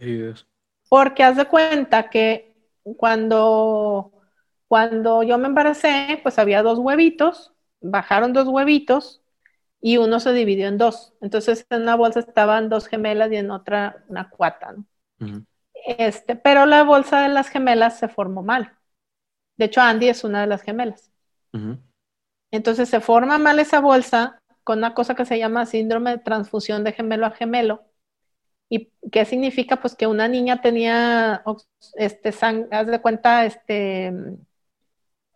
Ay, 0.00 0.16
Dios. 0.16 0.48
Porque 0.88 1.22
haz 1.22 1.36
de 1.36 1.44
cuenta 1.44 2.10
que 2.10 2.56
cuando, 2.96 4.10
cuando 4.66 5.22
yo 5.22 5.38
me 5.38 5.46
embaracé, 5.46 6.18
pues 6.20 6.40
había 6.40 6.64
dos 6.64 6.80
huevitos, 6.80 7.52
bajaron 7.80 8.32
dos 8.32 8.48
huevitos 8.48 9.22
y 9.80 9.98
uno 9.98 10.18
se 10.18 10.32
dividió 10.32 10.66
en 10.66 10.78
dos. 10.78 11.14
Entonces 11.20 11.64
en 11.70 11.82
una 11.82 11.94
bolsa 11.94 12.18
estaban 12.18 12.68
dos 12.68 12.88
gemelas 12.88 13.30
y 13.30 13.36
en 13.36 13.52
otra 13.52 14.04
una 14.08 14.30
cuata, 14.30 14.72
¿no? 14.72 15.46
este, 15.86 16.34
pero 16.34 16.66
la 16.66 16.82
bolsa 16.82 17.20
de 17.20 17.28
las 17.28 17.50
gemelas 17.50 18.00
se 18.00 18.08
formó 18.08 18.42
mal. 18.42 18.75
De 19.56 19.66
hecho, 19.66 19.80
Andy 19.80 20.08
es 20.08 20.24
una 20.24 20.42
de 20.42 20.46
las 20.46 20.62
gemelas. 20.62 21.10
Entonces 22.50 22.88
se 22.88 23.00
forma 23.00 23.38
mal 23.38 23.58
esa 23.58 23.80
bolsa 23.80 24.42
con 24.62 24.78
una 24.78 24.94
cosa 24.94 25.14
que 25.14 25.24
se 25.24 25.38
llama 25.38 25.64
síndrome 25.64 26.10
de 26.10 26.18
transfusión 26.18 26.84
de 26.84 26.92
gemelo 26.92 27.26
a 27.26 27.30
gemelo. 27.30 27.84
¿Y 28.68 28.90
qué 29.12 29.24
significa? 29.24 29.76
Pues 29.80 29.94
que 29.94 30.06
una 30.06 30.28
niña 30.28 30.60
tenía, 30.60 31.42
este, 31.94 32.34
haz 32.70 32.86
de 32.86 33.00
cuenta, 33.00 33.46
este, 33.46 34.12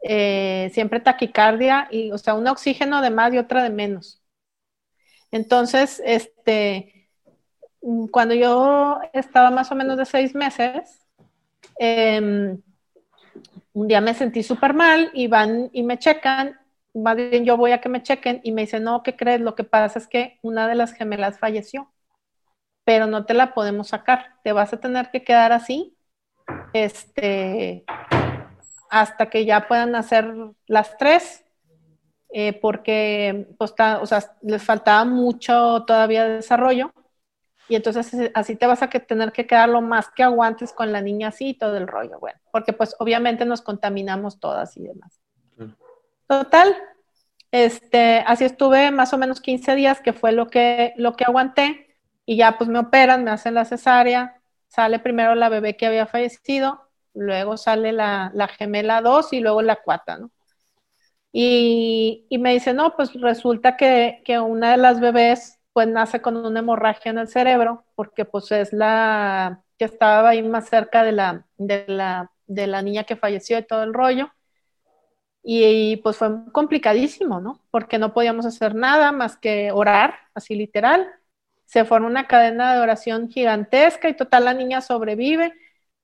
eh, 0.02 0.70
siempre 0.72 1.00
taquicardia, 1.00 1.88
y, 1.90 2.10
o 2.10 2.18
sea, 2.18 2.34
un 2.34 2.48
oxígeno 2.48 3.00
de 3.02 3.10
más 3.10 3.32
y 3.32 3.38
otra 3.38 3.62
de 3.62 3.70
menos. 3.70 4.20
Entonces, 5.30 6.02
este, 6.04 7.08
cuando 8.10 8.34
yo 8.34 8.98
estaba 9.12 9.50
más 9.50 9.70
o 9.70 9.74
menos 9.74 9.96
de 9.96 10.06
seis 10.06 10.34
meses, 10.34 11.06
em, 11.78 12.60
un 13.72 13.88
día 13.88 14.00
me 14.00 14.14
sentí 14.14 14.42
súper 14.42 14.74
mal 14.74 15.10
y 15.14 15.26
van 15.26 15.70
y 15.72 15.82
me 15.82 15.98
checan 15.98 16.60
más 16.94 17.16
bien 17.16 17.44
yo 17.44 17.56
voy 17.56 17.72
a 17.72 17.80
que 17.80 17.88
me 17.88 18.02
chequen 18.02 18.40
y 18.42 18.52
me 18.52 18.62
dicen, 18.62 18.84
no, 18.84 19.02
¿qué 19.02 19.16
crees? 19.16 19.40
Lo 19.40 19.54
que 19.54 19.64
pasa 19.64 19.98
es 19.98 20.06
que 20.06 20.38
una 20.42 20.68
de 20.68 20.74
las 20.74 20.92
gemelas 20.92 21.38
falleció, 21.38 21.92
pero 22.84 23.06
no 23.06 23.24
te 23.26 23.34
la 23.34 23.54
podemos 23.54 23.88
sacar, 23.88 24.36
te 24.42 24.52
vas 24.52 24.72
a 24.72 24.80
tener 24.80 25.10
que 25.10 25.22
quedar 25.22 25.52
así, 25.52 25.96
este, 26.72 27.84
hasta 28.90 29.30
que 29.30 29.44
ya 29.44 29.68
puedan 29.68 29.94
hacer 29.94 30.34
las 30.66 30.96
tres, 30.98 31.44
eh, 32.32 32.52
porque 32.54 33.48
pues, 33.58 33.74
les 34.42 34.62
faltaba 34.62 35.04
mucho 35.04 35.84
todavía 35.86 36.24
de 36.24 36.36
desarrollo, 36.36 36.92
y 37.70 37.76
entonces 37.76 38.30
así 38.34 38.56
te 38.56 38.66
vas 38.66 38.82
a 38.82 38.90
que 38.90 39.00
tener 39.00 39.32
que 39.32 39.46
quedar 39.46 39.68
lo 39.68 39.80
más 39.80 40.10
que 40.10 40.24
aguantes 40.24 40.72
con 40.72 40.92
la 40.92 41.00
niña 41.00 41.28
así 41.28 41.50
y 41.50 41.54
todo 41.54 41.76
el 41.76 41.86
rollo, 41.86 42.18
bueno, 42.18 42.38
porque 42.50 42.72
pues 42.72 42.96
obviamente 42.98 43.46
nos 43.46 43.62
contaminamos 43.62 44.40
todas 44.40 44.76
y 44.76 44.82
demás. 44.82 45.20
Total, 46.26 46.74
este, 47.52 48.24
así 48.26 48.44
estuve 48.44 48.90
más 48.90 49.12
o 49.12 49.18
menos 49.18 49.40
15 49.40 49.76
días, 49.76 50.00
que 50.00 50.12
fue 50.12 50.32
lo 50.32 50.48
que, 50.48 50.92
lo 50.96 51.14
que 51.14 51.24
aguanté, 51.24 51.96
y 52.26 52.36
ya 52.36 52.58
pues 52.58 52.68
me 52.68 52.80
operan, 52.80 53.22
me 53.22 53.30
hacen 53.30 53.54
la 53.54 53.64
cesárea, 53.64 54.40
sale 54.66 54.98
primero 54.98 55.36
la 55.36 55.48
bebé 55.48 55.76
que 55.76 55.86
había 55.86 56.06
fallecido, 56.06 56.88
luego 57.14 57.56
sale 57.56 57.92
la, 57.92 58.32
gemela 58.58 59.00
2 59.00 59.32
y 59.32 59.40
luego 59.40 59.62
la 59.62 59.76
cuata, 59.76 60.18
¿no? 60.18 60.32
Y, 61.32 62.26
me 62.40 62.52
dice, 62.52 62.74
no, 62.74 62.96
pues 62.96 63.12
resulta 63.14 63.76
que, 63.76 64.22
una 64.44 64.72
de 64.72 64.76
las 64.76 64.98
bebés 64.98 65.59
pues 65.72 65.88
nace 65.88 66.20
con 66.22 66.36
una 66.36 66.60
hemorragia 66.60 67.10
en 67.10 67.18
el 67.18 67.28
cerebro, 67.28 67.84
porque 67.94 68.24
pues 68.24 68.50
es 68.52 68.72
la 68.72 69.62
que 69.78 69.84
estaba 69.86 70.30
ahí 70.30 70.42
más 70.42 70.68
cerca 70.68 71.02
de 71.04 71.12
la, 71.12 71.46
de 71.56 71.84
la, 71.88 72.32
de 72.46 72.66
la 72.66 72.82
niña 72.82 73.04
que 73.04 73.16
falleció 73.16 73.58
y 73.58 73.66
todo 73.66 73.82
el 73.82 73.94
rollo. 73.94 74.30
Y, 75.42 75.96
pues 75.98 76.16
fue 76.18 76.28
complicadísimo, 76.52 77.40
¿no? 77.40 77.62
Porque 77.70 77.98
no 77.98 78.12
podíamos 78.12 78.44
hacer 78.44 78.74
nada 78.74 79.10
más 79.12 79.36
que 79.38 79.72
orar, 79.72 80.14
así 80.34 80.54
literal. 80.54 81.08
Se 81.64 81.84
forma 81.84 82.08
una 82.08 82.26
cadena 82.26 82.74
de 82.74 82.80
oración 82.80 83.28
gigantesca 83.30 84.08
y 84.08 84.16
total 84.16 84.44
la 84.44 84.54
niña 84.54 84.80
sobrevive 84.82 85.54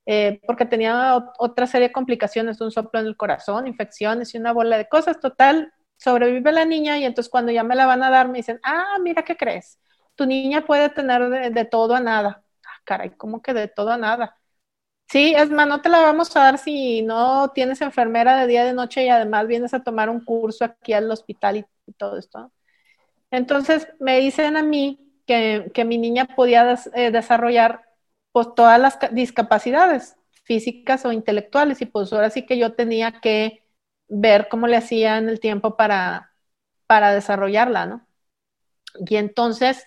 eh, 0.07 0.41
porque 0.47 0.65
tenía 0.67 1.17
otra 1.39 1.67
serie 1.67 1.89
de 1.89 1.93
complicaciones, 1.93 2.61
un 2.61 2.71
soplo 2.71 3.01
en 3.01 3.07
el 3.07 3.17
corazón, 3.17 3.67
infecciones 3.67 4.35
y 4.35 4.39
una 4.39 4.53
bola 4.53 4.79
de 4.79 4.89
cosas. 4.89 5.21
Total, 5.21 5.73
sobrevive 5.97 6.53
la 6.53 6.65
niña 6.65 6.99
y 6.99 7.05
entonces 7.05 7.31
cuando 7.31 7.53
ya 7.53 7.63
me 7.63 7.75
la 7.75 7.87
van 7.87 8.03
a 8.03 8.11
dar 8.11 8.29
me 8.29 8.39
dicen, 8.39 8.61
ah, 8.63 8.97
mira, 9.01 9.25
¿qué 9.25 9.37
crees? 9.37 9.79
Tu 10.15 10.27
niña 10.27 10.65
puede 10.65 10.89
tener 10.91 11.29
de, 11.29 11.51
de 11.51 11.65
todo 11.65 11.95
a 11.95 12.01
nada. 12.01 12.43
Ah, 12.65 12.81
caray, 12.85 13.11
¿cómo 13.17 13.43
que 13.43 13.55
de 13.55 13.69
todo 13.69 13.91
a 13.93 13.99
nada? 13.99 14.37
Sí, 15.09 15.35
es 15.37 15.51
más, 15.51 15.69
no 15.69 15.81
te 15.81 15.89
la 15.89 16.01
vamos 16.01 16.35
a 16.37 16.41
dar 16.41 16.59
si 16.59 17.03
no 17.03 17.51
tienes 17.53 17.81
enfermera 17.81 18.37
de 18.41 18.47
día 18.49 18.65
de 18.65 18.73
noche 18.73 19.05
y 19.05 19.09
además 19.09 19.47
vienes 19.47 19.73
a 19.73 19.83
tomar 19.85 20.11
un 20.11 20.25
curso 20.25 20.65
aquí 20.65 20.93
al 20.93 21.11
hospital 21.11 21.59
y, 21.59 21.67
todo 21.97 22.19
esto. 22.19 22.53
Entonces 23.31 23.89
me 24.01 24.19
dicen 24.21 24.57
a 24.57 24.63
mí 24.63 25.01
que, 25.27 25.71
mi 25.87 25.99
niña 25.99 26.27
podía 26.37 26.77
eh, 26.95 27.11
desarrollar 27.13 27.85
pues 28.33 28.55
todas 28.55 28.81
las 28.81 28.99
discapacidades 29.13 30.17
físicas 30.45 31.05
o 31.07 31.13
intelectuales 31.13 31.81
y 31.83 31.87
pues 31.87 32.13
ahora 32.13 32.31
sí 32.31 32.45
que 32.47 32.59
yo 32.59 32.75
tenía 32.75 33.21
que 33.21 33.66
ver 34.09 34.49
cómo 34.49 34.67
le 34.67 34.77
hacía 34.77 35.19
en 35.19 35.29
el 35.29 35.41
tiempo 35.41 35.77
para, 35.77 36.33
para 36.87 37.13
desarrollarla, 37.13 37.87
¿no? 37.87 38.07
Y 39.07 39.17
entonces 39.17 39.87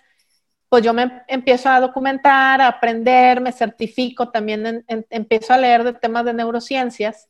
pues 0.70 0.84
yo 0.84 0.94
me 0.94 1.22
empiezo 1.26 1.68
a 1.68 1.80
documentar, 1.80 2.60
a 2.60 2.68
aprender, 2.68 3.40
me 3.40 3.52
certifico, 3.52 4.30
también 4.30 4.84
empiezo 5.10 5.52
a 5.52 5.58
leer 5.58 5.82
de 5.82 5.94
temas 5.94 6.24
de 6.24 6.32
neurociencias 6.32 7.28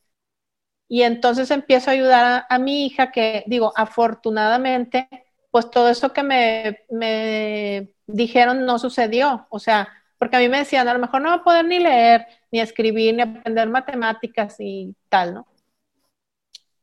y 0.87 1.03
entonces 1.03 1.49
empiezo 1.51 1.89
a 1.89 1.93
ayudar 1.93 2.45
a, 2.49 2.59
mi 2.59 2.85
hija 2.85 3.11
que, 3.11 3.43
digo, 3.47 3.73
afortunadamente, 3.75 5.07
pues 5.49 5.71
todo 5.71 5.89
eso 5.89 6.13
que 6.13 6.21
me, 6.23 6.81
me, 6.91 7.93
dijeron 8.05 8.65
no 8.65 8.77
sucedió, 8.77 9.47
o 9.49 9.57
sea, 9.57 9.87
porque 10.19 10.35
a 10.35 10.39
mí 10.39 10.49
me 10.49 10.59
decían, 10.59 10.87
a 10.87 10.93
lo 10.93 10.99
mejor 10.99 11.21
no 11.21 11.29
va 11.29 11.35
a 11.35 11.43
poder 11.43 11.65
ni 11.65 11.79
leer, 11.79 12.27
ni 12.51 12.59
escribir, 12.59 13.15
ni 13.15 13.23
aprender 13.23 13.69
matemáticas 13.69 14.57
y 14.59 14.95
tal, 15.09 15.33
¿no? 15.33 15.47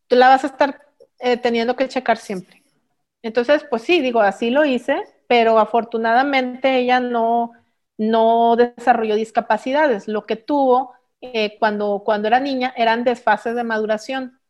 Tú 0.09 0.16
la 0.16 0.28
vas 0.28 0.44
a 0.44 0.48
estar 0.48 0.80
eh, 1.20 1.36
teniendo 1.36 1.76
que 1.76 1.89
checar 1.89 2.18
siempre. 2.18 2.62
Entonces, 3.22 3.64
pues 3.68 3.82
sí, 3.82 4.01
digo, 4.01 4.20
así 4.20 4.51
lo 4.51 4.64
hice 4.64 5.05
pero 5.28 5.59
afortunadamente 5.59 6.78
ella 6.78 7.01
no, 7.01 7.52
no 7.98 8.56
desarrolló 8.56 9.14
discapacidades. 9.16 10.09
Lo 10.09 10.26
que 10.26 10.36
tuvo 10.36 10.94
eh, 11.20 11.59
cuando, 11.59 12.02
cuando 12.05 12.28
era 12.28 12.40
niña 12.40 12.72
eran 12.76 13.05
desfases 13.05 13.55
de 13.55 13.64
maduración. 13.64 14.40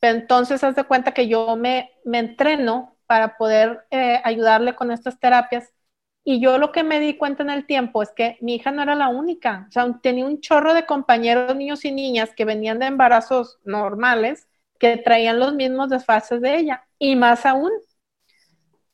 Pero 0.00 0.18
entonces, 0.18 0.64
haz 0.64 0.76
de 0.76 0.84
cuenta 0.84 1.14
que 1.14 1.28
yo 1.28 1.56
me, 1.56 1.90
me 2.04 2.18
entreno 2.18 2.96
para 3.06 3.36
poder 3.36 3.86
eh, 3.90 4.20
ayudarle 4.24 4.74
con 4.76 4.90
estas 4.90 5.18
terapias. 5.20 5.72
Y 6.24 6.40
yo 6.40 6.58
lo 6.58 6.72
que 6.72 6.84
me 6.84 7.00
di 7.00 7.16
cuenta 7.16 7.42
en 7.42 7.50
el 7.50 7.66
tiempo 7.66 8.02
es 8.02 8.10
que 8.12 8.38
mi 8.40 8.56
hija 8.56 8.70
no 8.70 8.82
era 8.82 8.94
la 8.94 9.08
única. 9.08 9.66
O 9.68 9.72
sea, 9.72 9.86
tenía 10.02 10.26
un 10.26 10.40
chorro 10.40 10.74
de 10.74 10.86
compañeros, 10.86 11.56
niños 11.56 11.84
y 11.84 11.92
niñas 11.92 12.30
que 12.36 12.44
venían 12.44 12.78
de 12.78 12.86
embarazos 12.86 13.58
normales, 13.64 14.48
que 14.80 14.96
traían 14.96 15.38
los 15.38 15.54
mismos 15.54 15.90
desfases 15.90 16.40
de 16.40 16.56
ella. 16.58 16.84
Y 16.98 17.14
más 17.14 17.46
aún, 17.46 17.70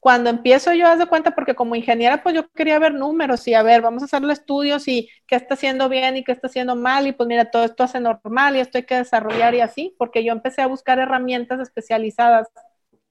cuando 0.00 0.30
empiezo 0.30 0.72
yo, 0.74 0.86
haz 0.86 0.98
de 0.98 1.06
cuenta, 1.06 1.34
porque 1.34 1.54
como 1.54 1.76
ingeniera, 1.76 2.22
pues 2.22 2.34
yo 2.34 2.48
quería 2.50 2.78
ver 2.78 2.94
números 2.94 3.46
y 3.48 3.54
a 3.54 3.62
ver, 3.62 3.82
vamos 3.82 4.02
a 4.02 4.06
hacerle 4.06 4.32
estudios 4.32 4.86
y 4.88 5.08
qué 5.26 5.36
está 5.36 5.54
haciendo 5.54 5.88
bien 5.88 6.16
y 6.16 6.24
qué 6.24 6.32
está 6.32 6.48
haciendo 6.48 6.76
mal, 6.76 7.06
y 7.06 7.12
pues 7.12 7.28
mira, 7.28 7.50
todo 7.50 7.64
esto 7.64 7.84
hace 7.84 8.00
normal 8.00 8.56
y 8.56 8.60
esto 8.60 8.78
hay 8.78 8.84
que 8.84 8.96
desarrollar 8.96 9.54
y 9.54 9.60
así, 9.60 9.94
porque 9.98 10.24
yo 10.24 10.32
empecé 10.32 10.62
a 10.62 10.66
buscar 10.66 10.98
herramientas 10.98 11.60
especializadas 11.60 12.48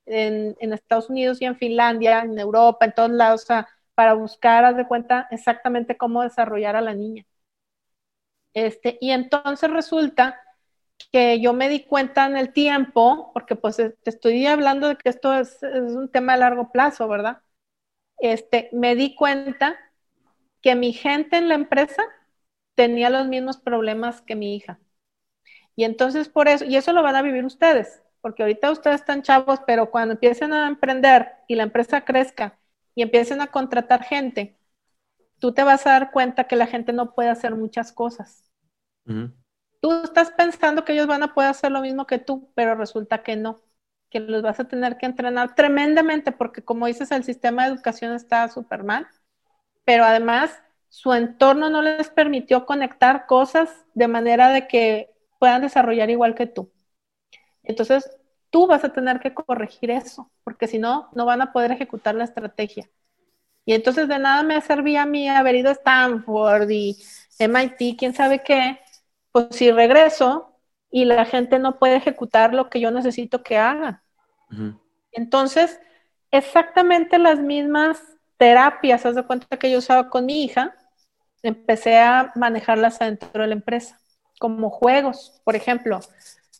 en, 0.06 0.56
Estados 0.74 1.10
Unidos 1.10 1.42
y 1.42 1.46
en 1.46 1.58
Finlandia, 1.58 2.22
en 2.22 2.38
Europa, 2.40 2.86
en 2.86 2.94
todos 2.94 3.12
lados, 3.12 3.50
o 3.50 3.66
para 3.96 4.14
buscar, 4.14 4.66
haz 4.66 4.78
de 4.78 4.88
cuenta, 4.88 5.28
exactamente 5.32 5.98
cómo 5.98 6.24
desarrollar 6.24 6.76
a 6.76 6.82
la 6.82 6.94
niña. 6.94 7.26
Este, 8.54 8.98
y 9.02 9.12
entonces 9.12 9.70
resulta 9.70 10.40
que 11.12 11.40
yo 11.42 11.54
me 11.54 11.70
di 11.70 11.84
cuenta 11.84 12.26
en 12.26 12.38
el 12.38 12.54
tiempo, 12.54 13.32
porque 13.34 13.56
pues 13.56 13.78
te 13.78 13.96
estoy 14.06 14.46
hablando 14.48 14.88
de 14.88 14.98
que 14.98 15.10
esto 15.10 15.34
es, 15.34 15.60
un 15.62 16.10
tema 16.10 16.34
de 16.34 16.40
largo 16.40 16.72
plazo, 16.72 17.08
¿verdad? 17.08 17.42
Este, 18.18 18.70
me 18.74 18.96
di 18.96 19.16
cuenta 19.16 19.78
que 20.62 20.76
mi 20.76 20.94
gente 20.94 21.38
en 21.38 21.50
la 21.50 21.56
empresa 21.56 22.04
tenía 22.76 23.10
los 23.10 23.28
mismos 23.28 23.58
problemas 23.58 24.22
que 24.22 24.36
mi 24.36 24.56
hija. 24.56 24.80
Y 25.76 25.84
entonces 25.84 26.30
por 26.30 26.48
eso, 26.48 26.66
y 26.66 26.76
eso 26.76 26.94
lo 26.94 27.04
van 27.04 27.16
a 27.16 27.22
vivir 27.22 27.46
ustedes, 27.46 28.02
porque 28.22 28.44
ahorita 28.44 28.72
ustedes 28.72 29.02
están 29.02 29.22
chavos, 29.22 29.60
pero 29.68 29.92
cuando 29.92 30.14
empiecen 30.14 30.54
a 30.54 30.68
emprender 30.68 31.34
y 31.48 31.56
la 31.56 31.64
empresa 31.64 32.06
crezca 32.06 32.58
y 32.96 33.02
empiecen 33.02 33.42
a 33.42 33.48
contratar 33.48 34.04
gente, 34.04 34.58
tú 35.40 35.54
te 35.54 35.64
vas 35.64 35.86
a 35.86 35.92
dar 35.92 36.12
cuenta 36.12 36.46
que 36.46 36.56
la 36.56 36.68
gente 36.68 36.94
no 36.94 37.14
puede 37.14 37.30
hacer 37.30 37.56
muchas 37.56 37.92
cosas. 37.92 38.50
Tú 39.82 39.92
estás 40.04 40.32
pensando 40.32 40.84
que 40.84 40.94
ellos 40.94 41.08
van 41.08 41.24
a 41.24 41.34
poder 41.34 41.50
hacer 41.52 41.72
lo 41.72 41.82
mismo 41.82 42.08
que 42.08 42.20
tú, 42.20 42.50
pero 42.56 42.76
resulta 42.76 43.24
que 43.24 43.36
no, 43.36 43.62
que 44.10 44.20
los 44.20 44.42
vas 44.42 44.60
a 44.60 44.68
tener 44.68 44.98
que 44.98 45.06
entrenar 45.06 45.56
tremendamente 45.56 46.32
porque 46.32 46.64
como 46.64 46.88
dices, 46.88 47.12
el 47.12 47.24
sistema 47.24 47.64
de 47.64 47.74
educación 47.74 48.14
está 48.14 48.48
súper 48.50 48.84
mal, 48.84 49.08
pero 49.86 50.06
además 50.06 50.52
su 50.90 51.14
entorno 51.14 51.70
no 51.70 51.82
les 51.82 52.10
permitió 52.10 52.66
conectar 52.66 53.26
cosas 53.28 53.70
de 53.94 54.08
manera 54.08 54.50
de 54.50 54.68
que 54.68 55.14
puedan 55.40 55.62
desarrollar 55.62 56.10
igual 56.10 56.36
que 56.36 56.48
tú. 56.48 56.72
Entonces, 57.64 58.10
tú 58.50 58.68
vas 58.68 58.84
a 58.84 58.94
tener 58.94 59.20
que 59.20 59.34
corregir 59.34 59.92
eso, 59.92 60.32
porque 60.44 60.68
si 60.68 60.80
no, 60.80 61.10
no 61.14 61.26
van 61.26 61.42
a 61.42 61.52
poder 61.54 61.72
ejecutar 61.72 62.16
la 62.16 62.24
estrategia. 62.26 62.90
Y 63.66 63.74
entonces 63.74 64.08
de 64.08 64.20
nada 64.20 64.44
me 64.44 64.62
servía 64.62 65.04
a 65.04 65.06
mí 65.06 65.28
haber 65.30 65.56
ido 65.56 65.70
a 65.70 65.74
Stanford 65.74 66.70
y 66.70 66.98
MIT, 67.40 67.98
quién 67.98 68.14
sabe 68.14 68.44
qué, 68.44 68.80
pues 69.36 69.48
si 69.50 69.70
regreso 69.70 70.58
y 70.90 71.04
la 71.04 71.26
gente 71.26 71.60
no 71.60 71.78
puede 71.78 71.98
ejecutar 71.98 72.54
lo 72.54 72.70
que 72.70 72.80
yo 72.80 72.90
necesito 72.90 73.44
que 73.44 73.58
haga. 73.58 74.02
Entonces, 75.12 75.78
exactamente 76.32 77.20
las 77.20 77.40
mismas 77.42 78.02
terapias, 78.38 79.06
haz 79.06 79.16
de 79.16 79.26
cuenta 79.26 79.60
que 79.60 79.70
yo 79.70 79.80
usaba 79.80 80.10
con 80.10 80.26
mi 80.26 80.46
hija, 80.46 80.74
empecé 81.44 81.98
a 81.98 82.32
manejarlas 82.36 82.98
dentro 83.00 83.42
de 83.42 83.48
la 83.48 83.56
empresa, 83.56 84.00
como 84.40 84.70
juegos, 84.70 85.42
por 85.44 85.58
ejemplo. 85.58 86.00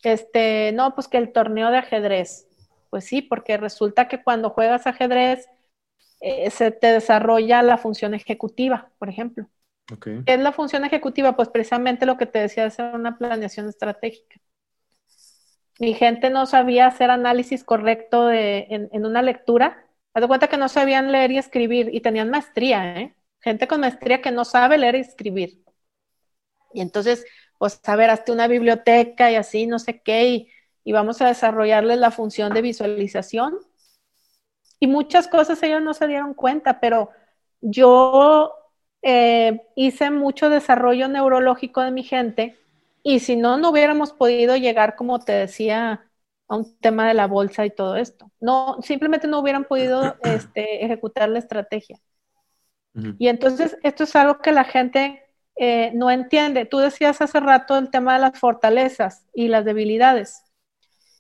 Este, 0.04 0.74
no, 0.74 0.96
pues 0.96 1.08
que 1.08 1.18
el 1.18 1.32
torneo 1.32 1.72
de 1.72 1.78
ajedrez. 1.78 2.46
Pues 2.90 3.06
sí, 3.06 3.22
porque 3.22 3.56
resulta 3.56 4.10
que 4.10 4.22
cuando 4.22 4.50
juegas 4.50 4.86
ajedrez 4.86 5.48
eh, 6.20 6.52
se 6.52 6.72
te 6.72 6.88
desarrolla 6.88 7.64
la 7.64 7.78
función 7.78 8.14
ejecutiva, 8.14 8.90
por 9.00 9.08
ejemplo. 9.08 9.48
¿Qué 10.02 10.24
es 10.26 10.40
la 10.40 10.52
función 10.52 10.84
ejecutiva? 10.84 11.36
Pues 11.36 11.50
precisamente 11.50 12.06
lo 12.06 12.18
que 12.18 12.26
te 12.26 12.40
decía, 12.40 12.66
hacer 12.66 12.96
una 12.96 13.18
planeación 13.18 13.70
estratégica. 13.70 14.40
Mi 15.80 15.94
gente 15.94 16.30
no 16.30 16.46
sabía 16.46 16.88
hacer 16.88 17.12
análisis 17.12 17.64
correcto 17.64 18.28
de, 18.28 18.68
en, 18.70 18.90
en, 18.92 19.06
una 19.06 19.22
lectura. 19.22 19.86
Haz 20.14 20.22
de 20.22 20.28
cuenta 20.28 20.48
que 20.48 20.58
no 20.58 20.70
sabían 20.70 21.12
leer 21.12 21.32
y 21.32 21.38
escribir 21.38 21.90
y 21.94 22.02
tenían 22.02 22.30
maestría, 22.30 23.00
¿eh? 23.00 23.16
Gente 23.42 23.68
con 23.68 23.82
maestría 23.82 24.22
que 24.22 24.32
no 24.32 24.46
sabe 24.46 24.78
leer 24.78 24.96
y 24.96 25.00
escribir. 25.02 25.64
Y 26.74 26.82
entonces, 26.82 27.26
pues, 27.58 27.80
a 27.84 27.96
ver, 27.96 28.10
hazte 28.10 28.32
una 28.32 28.48
biblioteca 28.48 29.32
y 29.32 29.36
así, 29.36 29.68
no 29.68 29.80
sé 29.80 30.02
qué, 30.02 30.30
y, 30.30 30.52
y 30.84 30.94
vamos 30.94 31.22
a 31.22 31.28
desarrollarles 31.28 32.00
la 32.00 32.12
función 32.12 32.54
de 32.54 32.62
visualización. 32.62 33.60
Y 34.80 34.88
muchas 34.88 35.28
cosas 35.28 35.62
ellos 35.64 35.82
no 35.82 35.94
se 35.94 36.08
dieron 36.08 36.34
cuenta, 36.34 36.80
pero 36.80 37.10
yo 37.62 38.52
eh, 39.08 39.62
hice 39.76 40.10
mucho 40.10 40.50
desarrollo 40.50 41.08
neurológico 41.08 41.82
de 41.82 41.92
mi 41.92 42.02
gente 42.02 42.58
y 43.04 43.20
si 43.20 43.36
no, 43.36 43.56
no 43.56 43.70
hubiéramos 43.70 44.14
podido 44.14 44.58
llegar, 44.58 44.96
como 44.96 45.20
te 45.20 45.32
decía, 45.32 46.10
a 46.48 46.56
un 46.56 46.76
tema 46.80 47.08
de 47.08 47.14
la 47.14 47.28
bolsa 47.28 47.64
y 47.68 47.70
todo 47.70 47.98
esto. 47.98 48.32
No, 48.40 48.82
simplemente 48.82 49.28
no 49.28 49.40
hubieran 49.40 49.66
podido 49.66 50.16
este, 50.24 50.84
ejecutar 50.84 51.30
la 51.30 51.38
estrategia. 51.38 52.00
Y 53.20 53.28
entonces 53.28 53.78
esto 53.84 54.06
es 54.06 54.16
algo 54.16 54.40
que 54.40 54.54
la 54.54 54.64
gente 54.64 55.22
eh, 55.56 55.92
no 55.94 56.10
entiende. 56.10 56.66
Tú 56.66 56.80
decías 56.80 57.22
hace 57.22 57.40
rato 57.42 57.78
el 57.78 57.92
tema 57.92 58.14
de 58.14 58.20
las 58.22 58.40
fortalezas 58.40 59.28
y 59.34 59.50
las 59.50 59.66
debilidades. 59.66 60.46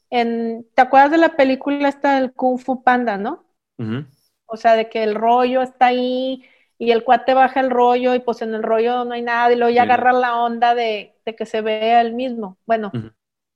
En, 0.10 0.66
¿Te 0.74 0.82
acuerdas 0.82 1.12
de 1.12 1.18
la 1.18 1.36
película 1.36 1.90
esta 1.90 2.16
del 2.16 2.34
Kung 2.34 2.57
Fu 2.57 2.82
Panda, 2.82 3.18
no? 3.18 3.45
O 4.45 4.57
sea, 4.57 4.76
de 4.76 4.90
que 4.90 5.03
el 5.03 5.16
rollo 5.16 5.62
está 5.62 5.88
ahí, 5.88 6.45
y 6.77 6.91
el 6.91 7.03
cuate 7.03 7.34
baja 7.34 7.60
el 7.60 7.69
rollo 7.69 8.15
y 8.15 8.19
pues 8.19 8.41
en 8.41 8.53
el 8.53 8.64
rollo 8.64 9.06
no 9.06 9.14
hay 9.14 9.22
nada 9.22 9.52
y 9.52 9.56
luego 9.56 9.73
ya 9.73 9.84
agarra 9.84 10.11
la 10.11 10.38
onda 10.38 10.76
de, 10.76 11.15
que 11.26 11.45
se 11.45 11.61
vea 11.61 12.02
el 12.02 12.14
mismo. 12.14 12.57
Bueno, 12.65 12.91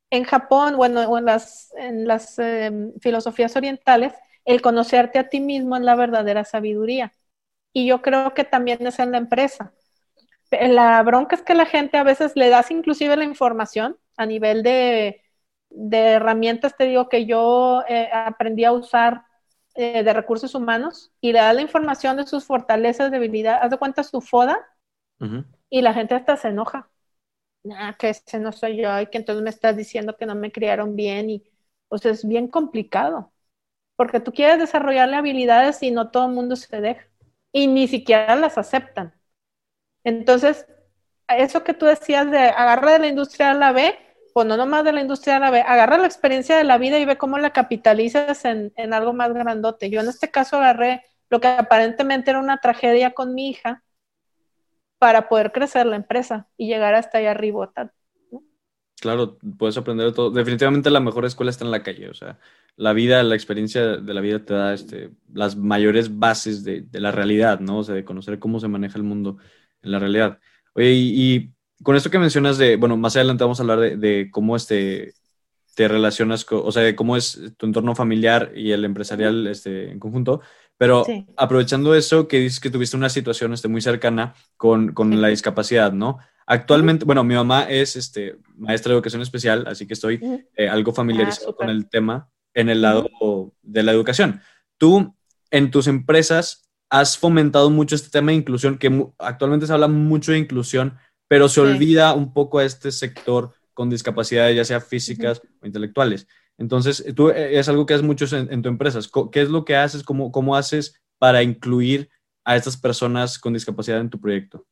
en 0.10 0.24
Japón, 0.24 0.78
bueno, 0.78 1.02
o 1.02 1.18
en 1.18 1.26
las, 1.26 1.74
en 1.78 2.08
las 2.08 2.40
em, 2.40 2.94
filosofías 3.00 3.56
orientales, 3.56 4.14
el 4.46 4.62
conocerte 4.62 5.20
a 5.20 5.30
ti 5.30 5.40
mismo 5.40 5.76
es 5.76 5.84
la 5.84 5.96
verdadera 5.96 6.44
sabiduría. 6.46 7.14
Y 7.74 7.86
yo 7.86 8.02
creo 8.02 8.34
que 8.34 8.44
también 8.44 8.86
es 8.88 9.00
en 9.00 9.12
la 9.12 9.18
empresa. 9.18 9.74
La 10.52 11.02
bronca 11.04 11.36
es 11.36 11.44
que 11.44 11.54
la 11.54 11.66
gente 11.66 11.98
a 11.98 12.04
veces 12.04 12.32
le 12.36 12.50
das 12.50 12.72
inclusive 12.72 13.16
la 13.16 13.24
información 13.24 13.98
a 14.18 14.26
nivel 14.26 14.64
de, 14.64 15.22
herramientas, 15.92 16.76
te 16.76 16.86
digo 16.86 17.08
que 17.08 17.26
yo 17.26 17.84
eh, 17.88 18.10
aprendí 18.12 18.66
a 18.66 18.72
usar 18.72 19.24
eh, 19.80 20.04
de 20.04 20.14
recursos 20.14 20.56
humanos 20.56 21.12
y 21.22 21.32
le 21.32 21.40
da 21.40 21.54
la 21.54 21.62
información 21.62 22.18
de 22.18 22.28
sus 22.28 22.46
fortalezas, 22.46 23.12
debilidades, 23.12 23.64
haz 23.64 23.72
de 23.72 23.78
cuenta 23.78 24.04
su 24.04 24.22
foda 24.22 24.60
y 25.70 25.82
la 25.82 25.94
gente 25.94 26.16
hasta 26.16 26.38
se 26.38 26.50
enoja. 26.50 26.90
Ah, 27.74 27.96
que 28.00 28.10
ese 28.10 28.40
no 28.40 28.52
soy 28.54 28.78
yo 28.82 29.00
y 29.02 29.08
que 29.08 29.18
entonces 29.18 29.44
me 29.44 29.50
estás 29.50 29.78
diciendo 29.78 30.18
que 30.18 30.26
no 30.26 30.36
me 30.36 30.52
criaron 30.52 30.96
bien 30.96 31.30
y 31.30 31.44
pues 31.90 32.06
es 32.06 32.28
bien 32.28 32.48
complicado 32.48 33.34
porque 33.98 34.20
tú 34.22 34.34
quieres 34.34 34.60
desarrollarle 34.60 35.18
habilidades 35.18 35.84
y 35.84 35.92
no 35.92 36.12
todo 36.12 36.28
el 36.28 36.34
mundo 36.34 36.56
se 36.56 36.82
deja 36.82 37.06
y 37.54 37.68
ni 37.68 37.88
siquiera 37.88 38.36
las 38.38 38.58
aceptan. 38.58 39.14
Entonces, 40.04 40.68
eso 41.28 41.64
que 41.64 41.74
tú 41.74 41.86
decías 41.86 42.30
de 42.32 42.40
agarra 42.40 42.94
de 42.94 43.00
la 43.00 43.08
industria 43.08 43.52
a 43.52 43.54
la 43.54 43.72
B, 43.72 43.96
pues 44.34 44.48
no 44.48 44.58
nomás 44.58 44.84
de 44.84 44.94
la 44.94 45.02
industria 45.02 45.38
árabe, 45.38 45.62
agarra 45.62 45.98
la 45.98 46.06
experiencia 46.06 46.58
de 46.58 46.64
la 46.64 46.78
vida 46.78 47.00
y 47.00 47.06
ve 47.06 47.18
cómo 47.18 47.38
la 47.38 47.52
capitalizas 47.52 48.46
en, 48.46 48.74
algo 48.94 49.14
más 49.14 49.34
grandote. 49.34 49.90
Yo 49.90 50.02
en 50.02 50.10
este 50.10 50.32
caso 50.32 50.58
agarré 50.58 51.04
lo 51.30 51.40
que 51.40 51.48
aparentemente 51.48 52.32
era 52.32 52.40
una 52.40 52.58
tragedia 52.58 53.12
con 53.12 53.34
mi 53.34 53.50
hija 53.50 53.84
para 54.98 55.30
poder 55.30 55.52
crecer 55.52 55.86
la 55.86 55.96
empresa 55.96 56.48
y 56.58 56.68
llegar 56.68 56.96
hasta 56.96 57.20
allá 57.20 57.32
arriba. 57.32 57.72
Claro, 59.00 59.38
puedes 59.58 59.78
aprender 59.78 60.14
todo. 60.14 60.30
Definitivamente 60.32 60.90
la 60.90 61.00
mejor 61.00 61.26
escuela 61.26 61.52
está 61.52 61.64
en 61.64 61.72
la 61.72 61.84
calle. 61.84 62.10
O 62.10 62.14
sea, 62.14 62.38
la 62.76 62.94
vida, 62.94 63.24
la 63.24 63.36
experiencia 63.36 63.98
de 63.98 64.14
la 64.14 64.22
vida 64.22 64.44
te 64.44 64.54
da 64.54 64.74
este, 64.74 65.12
las 65.34 65.56
mayores 65.56 66.20
bases 66.20 66.64
de, 66.64 66.86
la 66.94 67.12
realidad, 67.12 67.60
¿no? 67.60 67.80
O 67.80 67.84
sea, 67.84 67.96
de 67.96 68.04
conocer 68.04 68.40
cómo 68.40 68.60
se 68.60 68.68
maneja 68.68 68.98
el 68.98 69.04
mundo 69.04 69.38
en 69.82 69.92
la 69.92 70.00
realidad. 70.00 70.40
Oye, 70.74 70.92
y 70.94 71.54
con 71.84 71.96
esto 71.96 72.10
que 72.10 72.20
mencionas 72.20 72.58
de, 72.58 72.76
bueno, 72.76 72.98
más 72.98 73.16
adelante 73.16 73.44
vamos 73.44 73.60
a 73.60 73.64
hablar 73.64 73.98
de, 73.98 74.30
cómo 74.32 74.56
este, 74.56 75.14
te 75.76 75.88
relacionas, 75.88 76.46
o 76.50 76.72
sea, 76.72 76.84
de 76.84 76.96
cómo 76.96 77.16
es 77.16 77.40
tu 77.58 77.66
entorno 77.66 77.96
familiar 77.96 78.52
y 78.56 78.72
el 78.72 78.84
empresarial 78.86 79.48
este, 79.48 79.92
en 79.92 80.00
conjunto, 80.00 80.42
pero 80.78 81.06
aprovechando 81.38 81.96
eso, 81.96 82.28
que 82.28 82.40
dices 82.40 82.60
que 82.60 82.70
tuviste 82.70 82.98
una 82.98 83.10
situación 83.10 83.54
este, 83.54 83.68
muy 83.68 83.82
cercana 83.82 84.34
con, 84.58 84.94
con 84.94 85.22
la 85.22 85.28
discapacidad, 85.28 85.92
¿no? 85.92 86.20
Actualmente, 86.46 87.06
bueno, 87.06 87.24
mi 87.24 87.36
mamá 87.36 87.64
es 87.70 87.96
este, 87.96 88.38
maestra 88.56 88.90
de 88.90 88.96
educación 88.96 89.22
especial, 89.22 89.66
así 89.68 89.86
que 89.86 89.94
estoy 89.94 90.20
eh, 90.56 90.68
algo 90.68 90.94
familiarizado 90.94 91.52
ah, 91.52 91.56
con 91.56 91.70
el 91.70 91.88
tema 91.88 92.30
en 92.56 92.70
el 92.70 92.82
lado 92.82 93.08
de 93.62 93.84
la 93.84 93.92
educación. 93.92 94.42
Tú, 94.78 95.16
en 95.52 95.70
tus 95.70 95.88
empresas, 95.88 96.70
has 96.90 97.18
fomentado 97.18 97.70
mucho 97.70 97.96
este 97.96 98.10
tema 98.10 98.32
de 98.32 98.38
inclusión, 98.38 98.78
que 98.78 99.08
actualmente 99.20 99.68
se 99.68 99.74
habla 99.74 99.88
mucho 99.88 100.32
de 100.32 100.40
inclusión, 100.40 100.98
pero 101.30 101.48
se 101.48 101.62
olvida 101.62 102.14
un 102.16 102.34
poco 102.34 102.58
a 102.58 102.66
este 102.66 102.92
sector 102.92 103.54
con 103.76 103.90
discapacidades, 103.90 104.56
ya 104.58 104.66
sea 104.66 104.82
físicas 104.82 105.42
o 105.62 105.66
intelectuales. 105.66 106.28
Entonces, 106.58 107.06
tú 107.16 107.30
eh, 107.30 107.58
es 107.58 107.70
algo 107.70 107.86
que 107.86 107.94
haces 107.94 108.06
mucho 108.06 108.26
en, 108.36 108.62
tu 108.62 108.68
empresa. 108.68 109.00
¿Qué 109.32 109.42
es 109.44 109.50
lo 109.50 109.64
que 109.64 109.78
haces? 109.78 110.04
¿Cómo, 110.04 110.32
¿Cómo 110.32 110.56
haces 110.56 111.00
para 111.20 111.44
incluir 111.44 112.10
a 112.44 112.56
estas 112.56 112.76
personas 112.78 113.38
con 113.38 113.54
discapacidad 113.54 114.00
en 114.00 114.10
tu 114.10 114.20
proyecto? 114.20 114.66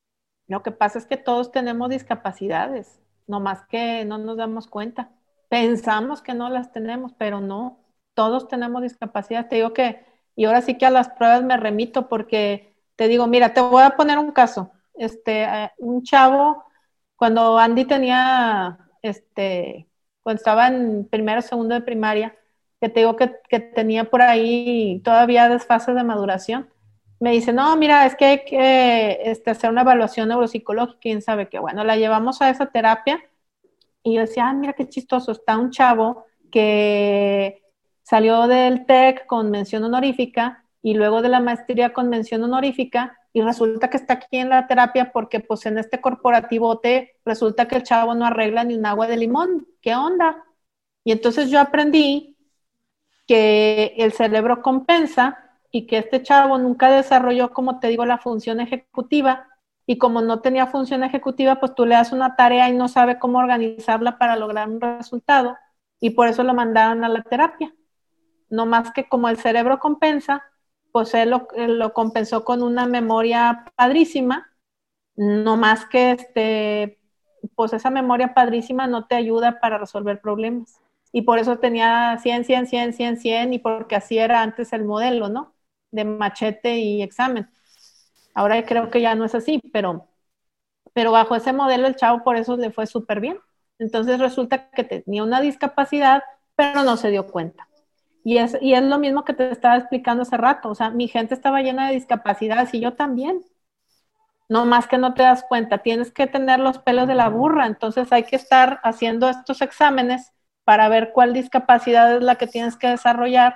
Lo 0.47 0.63
que 0.63 0.71
pasa 0.71 0.97
es 0.97 1.05
que 1.05 1.15
todos 1.15 1.51
tenemos 1.51 1.89
discapacidades, 1.89 2.99
no 3.27 3.39
más 3.39 3.65
que 3.67 4.03
no 4.03 4.17
nos 4.17 4.35
damos 4.35 4.65
cuenta. 4.67 5.11
Pensamos 5.49 6.23
que 6.23 6.33
no 6.33 6.49
las 6.49 6.71
tenemos, 6.71 7.13
pero 7.19 7.39
no, 7.39 7.79
todos 8.15 8.47
tenemos 8.47 8.81
discapacidad. 8.81 9.47
Te 9.47 9.57
digo 9.57 9.73
que, 9.73 10.03
y 10.35 10.45
ahora 10.45 10.63
sí 10.63 10.75
que 10.75 10.87
a 10.87 10.89
las 10.89 11.09
pruebas 11.09 11.43
me 11.43 11.55
remito 11.55 12.09
porque 12.09 12.75
te 12.95 13.07
digo, 13.07 13.27
mira, 13.27 13.53
te 13.53 13.61
voy 13.61 13.83
a 13.83 13.91
poner 13.91 14.17
un 14.17 14.31
caso 14.31 14.71
este, 14.97 15.43
eh, 15.43 15.71
un 15.79 16.03
chavo, 16.03 16.63
cuando 17.15 17.57
Andy 17.57 17.85
tenía, 17.85 18.77
este, 19.01 19.87
cuando 20.21 20.37
estaba 20.37 20.67
en 20.67 21.07
primero, 21.09 21.41
segundo 21.41 21.75
de 21.75 21.81
primaria, 21.81 22.35
que 22.79 22.89
te 22.89 22.99
digo 23.01 23.15
que, 23.15 23.27
tenía 23.59 24.05
por 24.05 24.21
ahí 24.21 25.01
todavía 25.03 25.49
desfases 25.49 25.95
de 25.95 26.03
maduración, 26.03 26.69
me 27.19 27.31
dice, 27.31 27.51
no, 27.51 27.75
mira, 27.77 28.05
es 28.05 28.15
que 28.15 28.25
hay 28.25 28.45
que 28.45 29.19
este, 29.23 29.49
hacer 29.49 29.71
una 29.71 29.81
evaluación 29.81 30.29
neuropsicológica, 30.29 30.99
quién 31.01 31.21
sabe 31.21 31.49
qué. 31.49 31.57
Bueno, 31.59 31.83
la 31.83 31.97
llevamos 31.97 32.41
a 32.41 32.49
esa 32.49 32.67
terapia 32.67 33.19
y 34.03 34.15
yo 34.15 34.21
decía, 34.21 34.47
ah, 34.49 34.53
mira 34.53 34.73
qué 34.73 34.87
chistoso, 34.87 35.31
está 35.31 35.57
un 35.57 35.71
chavo 35.71 36.25
que 36.51 37.63
salió 38.03 38.47
del 38.47 38.85
TEC 38.85 39.25
con 39.25 39.49
mención 39.51 39.83
honorífica 39.83 40.63
y 40.81 40.93
luego 40.93 41.21
de 41.21 41.29
la 41.29 41.39
maestría 41.39 41.91
con 41.91 42.09
mención 42.09 42.43
honorífica 42.43 43.17
y 43.37 43.41
resulta 43.41 43.91
que 43.91 43.97
está 43.97 44.13
aquí 44.13 44.37
en 44.37 44.49
la 44.49 44.65
terapia 44.65 45.11
porque 45.11 45.39
pues 45.39 45.67
en 45.67 45.77
este 45.77 46.01
corporativote 46.01 47.17
resulta 47.23 47.67
que 47.67 47.75
el 47.75 47.83
chavo 47.83 48.15
no 48.15 48.25
arregla 48.25 48.63
ni 48.63 48.73
un 48.73 48.87
agua 48.87 49.05
de 49.05 49.15
limón. 49.15 49.67
¿Qué 49.79 49.93
onda? 49.93 50.43
Y 51.03 51.11
entonces 51.11 51.51
yo 51.51 51.59
aprendí 51.59 52.35
que 53.27 53.93
el 53.97 54.11
cerebro 54.11 54.63
compensa 54.63 55.37
y 55.69 55.85
que 55.85 55.99
este 55.99 56.23
chavo 56.23 56.57
nunca 56.57 56.89
desarrolló, 56.89 57.53
como 57.53 57.79
te 57.79 57.89
digo, 57.89 58.05
la 58.05 58.17
función 58.17 58.59
ejecutiva 58.59 59.47
y 59.85 59.99
como 59.99 60.23
no 60.23 60.39
tenía 60.41 60.65
función 60.65 61.03
ejecutiva, 61.03 61.59
pues 61.59 61.75
tú 61.75 61.85
le 61.85 61.93
das 61.93 62.11
una 62.13 62.35
tarea 62.35 62.69
y 62.69 62.73
no 62.73 62.87
sabe 62.87 63.19
cómo 63.19 63.37
organizarla 63.37 64.17
para 64.17 64.35
lograr 64.35 64.67
un 64.67 64.81
resultado 64.81 65.55
y 65.99 66.09
por 66.09 66.27
eso 66.27 66.41
lo 66.43 66.55
mandaron 66.55 67.03
a 67.03 67.09
la 67.09 67.21
terapia. 67.21 67.71
no 68.49 68.65
más 68.65 68.91
que 68.93 69.07
como 69.07 69.29
el 69.29 69.37
cerebro 69.37 69.79
compensa, 69.79 70.43
pues 70.97 71.13
él 71.13 71.29
lo, 71.29 71.93
compensó 71.93 72.43
con 72.43 72.63
una 72.63 72.87
memoria 72.87 73.65
padrísima, 73.75 74.51
no 75.15 75.55
más 75.55 75.85
que 75.85 76.09
este, 76.09 76.97
pues 77.53 77.71
esa 77.73 77.91
memoria 77.91 78.33
padrísima 78.33 78.87
no 78.87 79.05
te 79.05 79.13
ayuda 79.13 79.59
para 79.59 79.77
resolver 79.77 80.19
problemas. 80.19 80.81
Y 81.11 81.21
por 81.21 81.37
eso 81.37 81.59
tenía 81.59 82.17
100, 82.17 82.45
100, 82.45 82.65
100, 82.65 82.93
100, 82.93 83.17
100, 83.17 83.53
y 83.53 83.59
porque 83.59 83.95
así 83.95 84.17
era 84.17 84.41
antes 84.41 84.73
el 84.73 84.85
modelo, 84.85 85.29
¿no? 85.29 85.53
De 85.91 86.03
machete 86.03 86.79
y 86.79 87.03
examen. 87.03 87.47
Ahora 88.33 88.65
creo 88.65 88.89
que 88.89 88.99
ya 88.99 89.13
no 89.13 89.23
es 89.23 89.35
así, 89.35 89.61
pero, 89.71 90.07
pero 90.93 91.11
bajo 91.11 91.35
ese 91.35 91.53
modelo 91.53 91.85
el 91.85 91.95
chavo 91.95 92.23
por 92.23 92.37
eso 92.37 92.57
le 92.57 92.71
fue 92.71 92.87
súper 92.87 93.19
bien. 93.19 93.37
Entonces 93.77 94.19
resulta 94.19 94.71
que 94.71 94.83
tenía 94.83 95.21
una 95.23 95.41
discapacidad, 95.41 96.23
pero 96.55 96.81
no 96.81 96.97
se 96.97 97.11
dio 97.11 97.27
cuenta. 97.27 97.66
Y 98.27 98.39
es, 98.39 98.57
y 98.59 98.73
es 98.73 98.83
lo 98.83 98.99
mismo 98.99 99.23
que 99.23 99.31
te 99.31 99.49
estaba 99.49 99.77
explicando 99.77 100.23
hace 100.23 100.35
rato. 100.35 100.67
O 100.67 100.75
sea, 100.75 100.89
mi 100.89 101.07
gente 101.07 101.33
estaba 101.33 101.61
llena 101.61 101.87
de 101.87 101.93
discapacidades 101.93 102.73
y 102.73 102.81
yo 102.81 102.91
también. 102.93 103.41
No 104.49 104.65
más 104.65 104.85
que 104.85 104.97
no 104.97 105.13
te 105.13 105.23
das 105.23 105.45
cuenta, 105.47 105.77
tienes 105.77 106.11
que 106.11 106.27
tener 106.27 106.59
los 106.59 106.77
pelos 106.77 107.07
de 107.07 107.15
la 107.15 107.29
burra. 107.29 107.67
Entonces 107.67 108.11
hay 108.11 108.23
que 108.23 108.35
estar 108.35 108.81
haciendo 108.83 109.29
estos 109.29 109.61
exámenes 109.61 110.33
para 110.65 110.89
ver 110.89 111.13
cuál 111.13 111.31
discapacidad 111.31 112.17
es 112.17 112.21
la 112.21 112.35
que 112.35 112.47
tienes 112.47 112.75
que 112.75 112.89
desarrollar. 112.89 113.55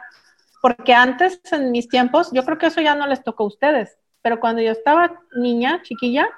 Porque 0.61 0.93
antes, 0.93 1.41
en 1.51 1.71
mis 1.71 1.89
tiempos, 1.89 2.31
yo 2.31 2.45
creo 2.45 2.57
que 2.57 2.67
eso 2.67 2.79
ya 2.79 2.95
no 2.95 3.07
les 3.07 3.25
tocó 3.25 3.43
a 3.43 3.47
ustedes, 3.47 3.99
pero 4.21 4.39
cuando 4.39 4.61
yo 4.61 4.71
estaba 4.71 5.19
niña, 5.35 5.81
chiquilla, 5.83 6.29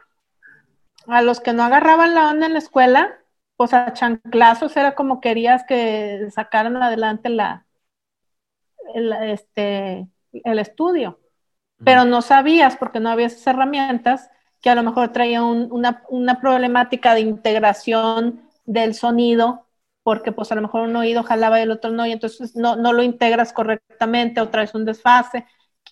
a 1.05 1.21
los 1.21 1.39
que 1.39 1.53
no 1.53 1.61
agarraban 1.61 2.15
la 2.15 2.29
onda 2.29 2.47
en 2.47 2.53
la 2.53 2.59
escuela, 2.59 3.15
pues 3.57 3.75
a 3.75 3.93
chanclazos 3.93 4.75
era 4.75 4.95
como 4.95 5.21
querías 5.21 5.63
que 5.67 6.29
sacaran 6.31 6.81
adelante 6.81 7.29
la, 7.29 7.67
el, 8.93 9.13
este, 9.13 10.07
el 10.31 10.59
estudio. 10.59 11.19
Pero 11.83 12.05
no 12.05 12.21
sabías, 12.21 12.77
porque 12.77 12.99
no 12.99 13.09
había 13.09 13.27
esas 13.27 13.45
herramientas, 13.47 14.29
que 14.61 14.69
a 14.69 14.75
lo 14.75 14.83
mejor 14.83 15.11
traía 15.11 15.43
una, 15.43 16.03
una, 16.09 16.39
problemática 16.39 17.13
de 17.13 17.21
integración 17.21 18.41
del 18.65 18.93
sonido, 18.93 19.67
porque 20.03 20.31
pues 20.31 20.51
a 20.51 20.55
lo 20.55 20.61
mejor 20.61 20.87
un 20.87 20.95
oído 20.95 21.23
jalaba 21.23 21.59
y 21.59 21.63
el 21.63 21.71
otro 21.71 21.91
no, 21.91 22.05
y 22.05 22.13
entonces 22.13 22.55
no, 22.55 22.77
no 22.77 22.93
lo 22.93 23.03
integras 23.03 23.51
correctamente 23.51 24.39
o 24.39 24.47
traes 24.49 24.73
un 24.73 24.85
desfase. 24.85 25.45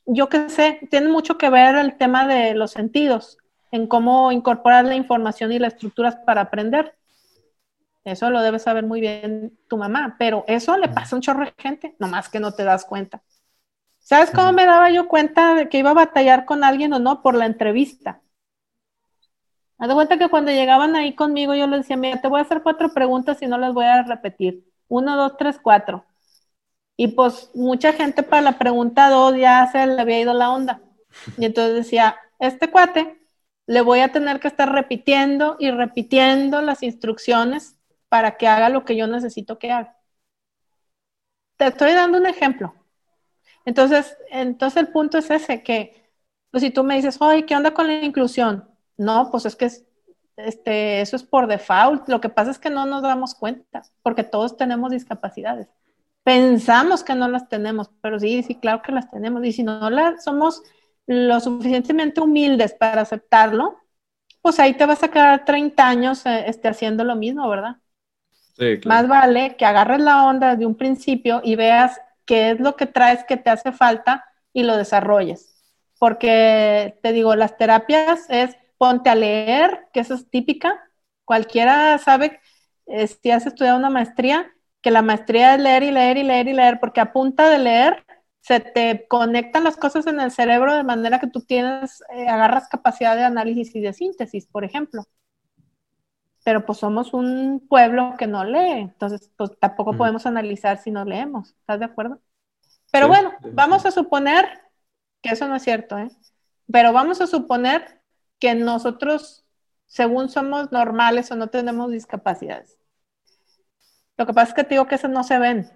Yo 0.05 0.29
qué 0.29 0.49
sé, 0.49 0.79
tiene 0.89 1.09
mucho 1.09 1.37
que 1.37 1.49
ver 1.49 1.75
el 1.75 1.97
tema 1.97 2.25
de 2.25 2.55
los 2.55 2.71
sentidos, 2.71 3.37
en 3.71 3.87
cómo 3.87 4.31
incorporar 4.31 4.85
la 4.85 4.95
información 4.95 5.51
y 5.51 5.59
las 5.59 5.73
estructuras 5.73 6.15
para 6.25 6.41
aprender. 6.41 6.95
Eso 8.03 8.29
lo 8.31 8.41
debe 8.41 8.59
saber 8.59 8.85
muy 8.85 8.99
bien 8.99 9.57
tu 9.67 9.77
mamá, 9.77 10.15
pero 10.17 10.43
eso 10.47 10.77
le 10.77 10.89
pasa 10.89 11.15
a 11.15 11.17
un 11.17 11.21
chorro 11.21 11.45
de 11.45 11.53
gente, 11.57 11.95
nomás 11.99 12.29
que 12.29 12.39
no 12.39 12.53
te 12.53 12.63
das 12.63 12.85
cuenta. 12.85 13.21
¿Sabes 13.99 14.31
cómo 14.31 14.51
me 14.51 14.65
daba 14.65 14.89
yo 14.89 15.07
cuenta 15.07 15.53
de 15.53 15.69
que 15.69 15.77
iba 15.77 15.91
a 15.91 15.93
batallar 15.93 16.45
con 16.45 16.63
alguien 16.63 16.91
o 16.93 16.99
no? 16.99 17.21
Por 17.21 17.35
la 17.35 17.45
entrevista. 17.45 18.21
Me 19.77 19.87
de 19.87 19.93
cuenta 19.93 20.17
que 20.17 20.29
cuando 20.29 20.51
llegaban 20.51 20.95
ahí 20.95 21.15
conmigo, 21.15 21.55
yo 21.55 21.67
les 21.67 21.81
decía, 21.81 21.97
mira, 21.97 22.21
te 22.21 22.27
voy 22.27 22.39
a 22.39 22.43
hacer 22.43 22.61
cuatro 22.61 22.93
preguntas 22.93 23.41
y 23.41 23.47
no 23.47 23.57
las 23.57 23.73
voy 23.73 23.85
a 23.85 24.03
repetir. 24.03 24.63
Uno, 24.87 25.15
dos, 25.15 25.37
tres, 25.37 25.59
cuatro. 25.61 26.05
Y 26.97 27.09
pues 27.09 27.49
mucha 27.55 27.93
gente 27.93 28.21
para 28.21 28.43
la 28.43 28.59
pregunta 28.59 29.09
dos 29.09 29.35
ya 29.35 29.67
se 29.71 29.85
le 29.87 29.99
había 29.99 30.19
ido 30.19 30.33
la 30.33 30.51
onda. 30.51 30.81
Y 31.37 31.45
entonces 31.45 31.75
decía, 31.75 32.15
este 32.39 32.69
cuate, 32.69 33.19
le 33.65 33.81
voy 33.81 34.01
a 34.01 34.11
tener 34.11 34.39
que 34.39 34.47
estar 34.47 34.71
repitiendo 34.71 35.55
y 35.59 35.71
repitiendo 35.71 36.61
las 36.61 36.83
instrucciones 36.83 37.77
para 38.11 38.35
que 38.35 38.45
haga 38.45 38.67
lo 38.67 38.83
que 38.83 38.97
yo 38.97 39.07
necesito 39.07 39.57
que 39.57 39.71
haga. 39.71 39.97
Te 41.55 41.67
estoy 41.67 41.93
dando 41.93 42.17
un 42.17 42.25
ejemplo. 42.25 42.75
Entonces, 43.63 44.17
entonces 44.29 44.83
el 44.83 44.89
punto 44.89 45.17
es 45.17 45.31
ese, 45.31 45.63
que 45.63 46.11
pues, 46.51 46.61
si 46.61 46.71
tú 46.71 46.83
me 46.83 46.97
dices, 46.97 47.21
oye, 47.21 47.45
¿qué 47.45 47.55
onda 47.55 47.73
con 47.73 47.87
la 47.87 48.03
inclusión? 48.03 48.69
No, 48.97 49.31
pues 49.31 49.45
es 49.45 49.55
que 49.55 49.69
este, 50.35 50.99
eso 50.99 51.15
es 51.15 51.23
por 51.23 51.47
default. 51.47 52.09
Lo 52.09 52.19
que 52.19 52.27
pasa 52.27 52.51
es 52.51 52.59
que 52.59 52.69
no 52.69 52.85
nos 52.85 53.01
damos 53.01 53.33
cuenta, 53.33 53.83
porque 54.03 54.25
todos 54.25 54.57
tenemos 54.57 54.91
discapacidades. 54.91 55.69
Pensamos 56.23 57.03
que 57.05 57.15
no 57.15 57.29
las 57.29 57.47
tenemos, 57.47 57.91
pero 58.01 58.19
sí, 58.19 58.43
sí, 58.43 58.55
claro 58.55 58.81
que 58.81 58.91
las 58.91 59.09
tenemos. 59.09 59.45
Y 59.45 59.53
si 59.53 59.63
no 59.63 59.89
las 59.89 60.25
somos 60.25 60.63
lo 61.07 61.39
suficientemente 61.39 62.19
humildes 62.19 62.73
para 62.73 63.03
aceptarlo, 63.03 63.79
pues 64.41 64.59
ahí 64.59 64.73
te 64.75 64.85
vas 64.85 65.03
a 65.03 65.09
quedar 65.11 65.45
30 65.45 65.87
años 65.87 66.25
eh, 66.25 66.45
este, 66.47 66.67
haciendo 66.67 67.03
lo 67.05 67.15
mismo, 67.15 67.47
¿verdad? 67.49 67.80
Más 68.85 69.07
vale 69.07 69.55
que 69.57 69.65
agarres 69.65 69.99
la 69.99 70.25
onda 70.25 70.55
de 70.55 70.65
un 70.65 70.75
principio 70.75 71.41
y 71.43 71.55
veas 71.55 71.99
qué 72.25 72.51
es 72.51 72.59
lo 72.59 72.75
que 72.75 72.85
traes 72.85 73.23
que 73.23 73.37
te 73.37 73.49
hace 73.49 73.71
falta 73.71 74.25
y 74.53 74.63
lo 74.63 74.77
desarrolles. 74.77 75.55
Porque 75.99 76.97
te 77.01 77.11
digo, 77.11 77.35
las 77.35 77.57
terapias 77.57 78.25
es 78.29 78.55
ponte 78.77 79.09
a 79.09 79.15
leer, 79.15 79.87
que 79.93 79.99
eso 79.99 80.15
es 80.15 80.29
típica. 80.29 80.79
Cualquiera 81.25 81.97
sabe, 81.97 82.39
eh, 82.87 83.07
si 83.07 83.31
has 83.31 83.45
estudiado 83.45 83.77
una 83.77 83.89
maestría, 83.89 84.51
que 84.81 84.91
la 84.91 85.01
maestría 85.03 85.55
es 85.55 85.61
leer 85.61 85.83
y 85.83 85.91
leer 85.91 86.17
y 86.17 86.23
leer 86.23 86.47
y 86.47 86.53
leer, 86.53 86.79
porque 86.79 87.01
a 87.01 87.13
punta 87.13 87.49
de 87.49 87.59
leer 87.59 88.05
se 88.41 88.59
te 88.59 89.05
conectan 89.07 89.63
las 89.63 89.77
cosas 89.77 90.07
en 90.07 90.19
el 90.19 90.31
cerebro 90.31 90.75
de 90.75 90.83
manera 90.83 91.19
que 91.19 91.27
tú 91.27 91.41
tienes, 91.41 92.03
eh, 92.15 92.27
agarras 92.27 92.67
capacidad 92.67 93.15
de 93.15 93.23
análisis 93.23 93.75
y 93.75 93.81
de 93.81 93.93
síntesis, 93.93 94.47
por 94.47 94.63
ejemplo 94.63 95.05
pero 96.43 96.65
pues 96.65 96.79
somos 96.79 97.13
un 97.13 97.65
pueblo 97.69 98.15
que 98.17 98.27
no 98.27 98.43
lee, 98.43 98.81
entonces 98.81 99.31
pues 99.37 99.51
tampoco 99.59 99.95
podemos 99.97 100.25
analizar 100.25 100.77
si 100.77 100.91
no 100.91 101.05
leemos, 101.05 101.49
¿estás 101.51 101.79
de 101.79 101.85
acuerdo? 101.85 102.21
Pero 102.91 103.07
bueno, 103.07 103.33
vamos 103.53 103.85
a 103.85 103.91
suponer 103.91 104.45
que 105.21 105.29
eso 105.31 105.47
no 105.47 105.55
es 105.55 105.63
cierto, 105.63 105.97
¿eh? 105.97 106.09
Pero 106.71 106.93
vamos 106.93 107.21
a 107.21 107.27
suponer 107.27 108.01
que 108.39 108.55
nosotros, 108.55 109.45
según 109.87 110.29
somos 110.29 110.71
normales 110.71 111.31
o 111.31 111.35
no 111.35 111.49
tenemos 111.49 111.91
discapacidades. 111.91 112.77
Lo 114.17 114.25
que 114.25 114.33
pasa 114.33 114.49
es 114.49 114.53
que 114.55 114.63
te 114.63 114.75
digo 114.75 114.87
que 114.87 114.95
esas 114.95 115.11
no 115.11 115.23
se 115.25 115.37
ven. 115.37 115.69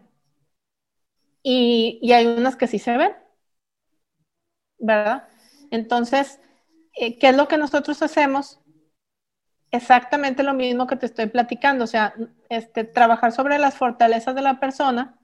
Y, 1.43 1.99
y 2.01 2.11
hay 2.13 2.25
unas 2.25 2.55
que 2.55 2.67
sí 2.67 2.79
se 2.79 2.97
ven, 2.97 3.13
¿verdad? 4.79 5.27
Entonces, 5.71 6.39
eh, 6.95 7.17
¿qué 7.19 7.29
es 7.29 7.37
lo 7.37 7.47
que 7.47 7.57
nosotros 7.57 8.01
hacemos? 8.01 8.59
Exactamente 9.76 10.43
lo 10.43 10.53
mismo 10.53 10.88
que 10.88 10.95
te 10.95 11.06
estoy 11.06 11.27
platicando, 11.27 11.84
o 11.84 11.88
sea, 11.88 12.14
este, 12.49 12.84
trabajar 12.84 13.31
sobre 13.31 13.57
las 13.57 13.76
fortalezas 13.76 14.35
de 14.35 14.41
la 14.41 14.60
persona 14.60 15.18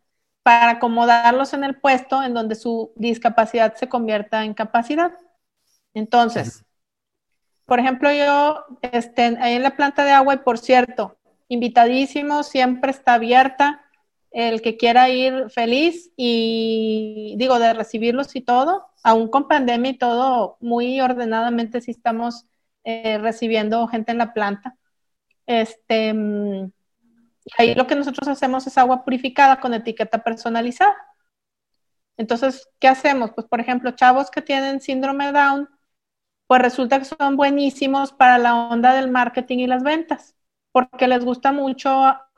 para 0.44 0.72
acomodarlos 0.72 1.54
en 1.54 1.64
el 1.64 1.76
puesto 1.76 2.24
en 2.24 2.34
donde 2.34 2.56
su 2.56 2.92
discapacidad 2.96 3.76
se 3.76 3.90
convierta 3.90 4.44
en 4.44 4.54
capacidad. 4.54 5.12
Entonces, 5.94 6.64
por 7.66 7.80
ejemplo, 7.80 8.12
yo 8.12 8.66
este, 8.82 9.38
ahí 9.40 9.56
en 9.56 9.64
la 9.64 9.76
planta 9.76 10.04
de 10.04 10.12
agua, 10.12 10.36
y 10.36 10.38
por 10.38 10.58
cierto, 10.58 11.18
invitadísimo, 11.48 12.44
siempre 12.44 12.92
está 12.92 13.16
abierta, 13.16 13.86
el 14.32 14.62
que 14.62 14.78
quiera 14.78 15.10
ir 15.10 15.50
feliz 15.50 16.12
y 16.16 17.36
digo, 17.38 17.60
de 17.60 17.74
recibirlos 17.74 18.36
y 18.36 18.42
todo, 18.42 18.88
aún 19.04 19.28
con 19.28 19.48
pandemia 19.48 19.92
y 19.92 19.98
todo, 19.98 20.58
muy 20.62 21.02
ordenadamente 21.02 21.82
sí 21.82 21.92
estamos 21.92 22.46
eh, 22.84 23.18
recibiendo 23.18 23.88
gente 23.88 24.12
en 24.12 24.18
la 24.18 24.34
planta. 24.34 24.76
Este, 25.46 26.14
mm, 26.14 26.72
ahí 27.58 27.76
lo 27.76 27.88
que 27.88 27.96
nosotros 27.96 28.28
hacemos 28.28 28.66
es 28.68 28.78
agua 28.78 29.04
purificada 29.04 29.60
con 29.60 29.74
etiqueta 29.74 30.24
personalizada. 30.24 30.96
Entonces, 32.18 32.70
¿qué 32.80 32.88
hacemos? 32.88 33.32
Pues, 33.34 33.48
por 33.48 33.60
ejemplo, 33.60 33.92
chavos 33.92 34.30
que 34.32 34.42
tienen 34.42 34.82
síndrome 34.82 35.32
Down, 35.32 35.70
pues 36.48 36.62
resulta 36.62 37.00
que 37.00 37.06
son 37.06 37.38
buenísimos 37.38 38.12
para 38.14 38.38
la 38.38 38.56
onda 38.70 38.94
del 38.94 39.10
marketing 39.10 39.60
y 39.60 39.68
las 39.68 39.84
ventas, 39.84 40.36
porque 40.72 41.08
les 41.08 41.24
gusta 41.24 41.52
mucho 41.52 41.90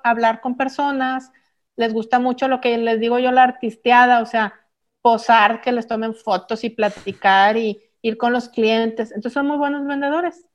hablar 0.03 0.41
con 0.41 0.55
personas, 0.57 1.31
les 1.75 1.93
gusta 1.93 2.19
mucho 2.19 2.47
lo 2.47 2.61
que 2.61 2.77
les 2.77 2.99
digo 2.99 3.19
yo, 3.19 3.31
la 3.31 3.43
artisteada, 3.43 4.21
o 4.21 4.25
sea, 4.25 4.53
posar, 5.01 5.61
que 5.61 5.71
les 5.71 5.87
tomen 5.87 6.13
fotos 6.15 6.63
y 6.63 6.69
platicar 6.69 7.57
y, 7.57 7.81
ir 8.03 8.17
con 8.17 8.33
los 8.33 8.49
clientes. 8.49 9.09
Entonces 9.09 9.33
son 9.33 9.47
muy 9.47 9.57
buenos 9.57 9.87
vendedores. 9.87 10.45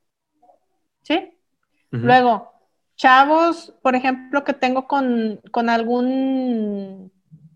¿Sí? 1.01 1.33
Luego, 1.91 2.53
chavos, 2.95 3.73
por 3.81 3.95
ejemplo, 3.95 4.43
que 4.43 4.53
tengo 4.53 4.87
con, 4.87 5.41
algún 5.69 7.11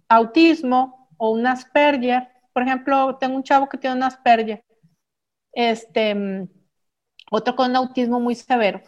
autismo 0.10 1.08
o 1.18 1.30
un 1.30 1.46
Asperger. 1.46 2.28
Por 2.52 2.64
ejemplo, 2.64 3.16
tengo 3.18 3.36
un 3.36 3.44
chavo 3.44 3.70
que 3.70 3.78
tiene 3.78 3.96
un 3.96 4.04
Asperger. 4.04 4.66
Este, 5.54 6.50
otro 7.30 7.56
con 7.56 7.70
un 7.70 7.76
autismo 7.76 8.20
muy 8.20 8.34
severo. 8.34 8.82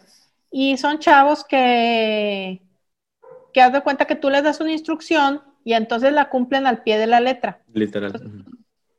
Y 0.50 0.76
son 0.76 0.98
chavos 0.98 1.44
que, 1.44 2.62
que 3.54 3.60
haz 3.62 3.72
de 3.72 3.82
cuenta 3.82 4.06
que 4.06 4.16
tú 4.16 4.28
les 4.28 4.42
das 4.42 4.60
una 4.60 4.72
instrucción 4.72 5.42
y 5.62 5.74
entonces 5.74 6.12
la 6.12 6.28
cumplen 6.28 6.66
al 6.66 6.82
pie 6.82 6.98
de 6.98 7.06
la 7.06 7.20
letra. 7.20 7.62
Literal. 7.72 8.12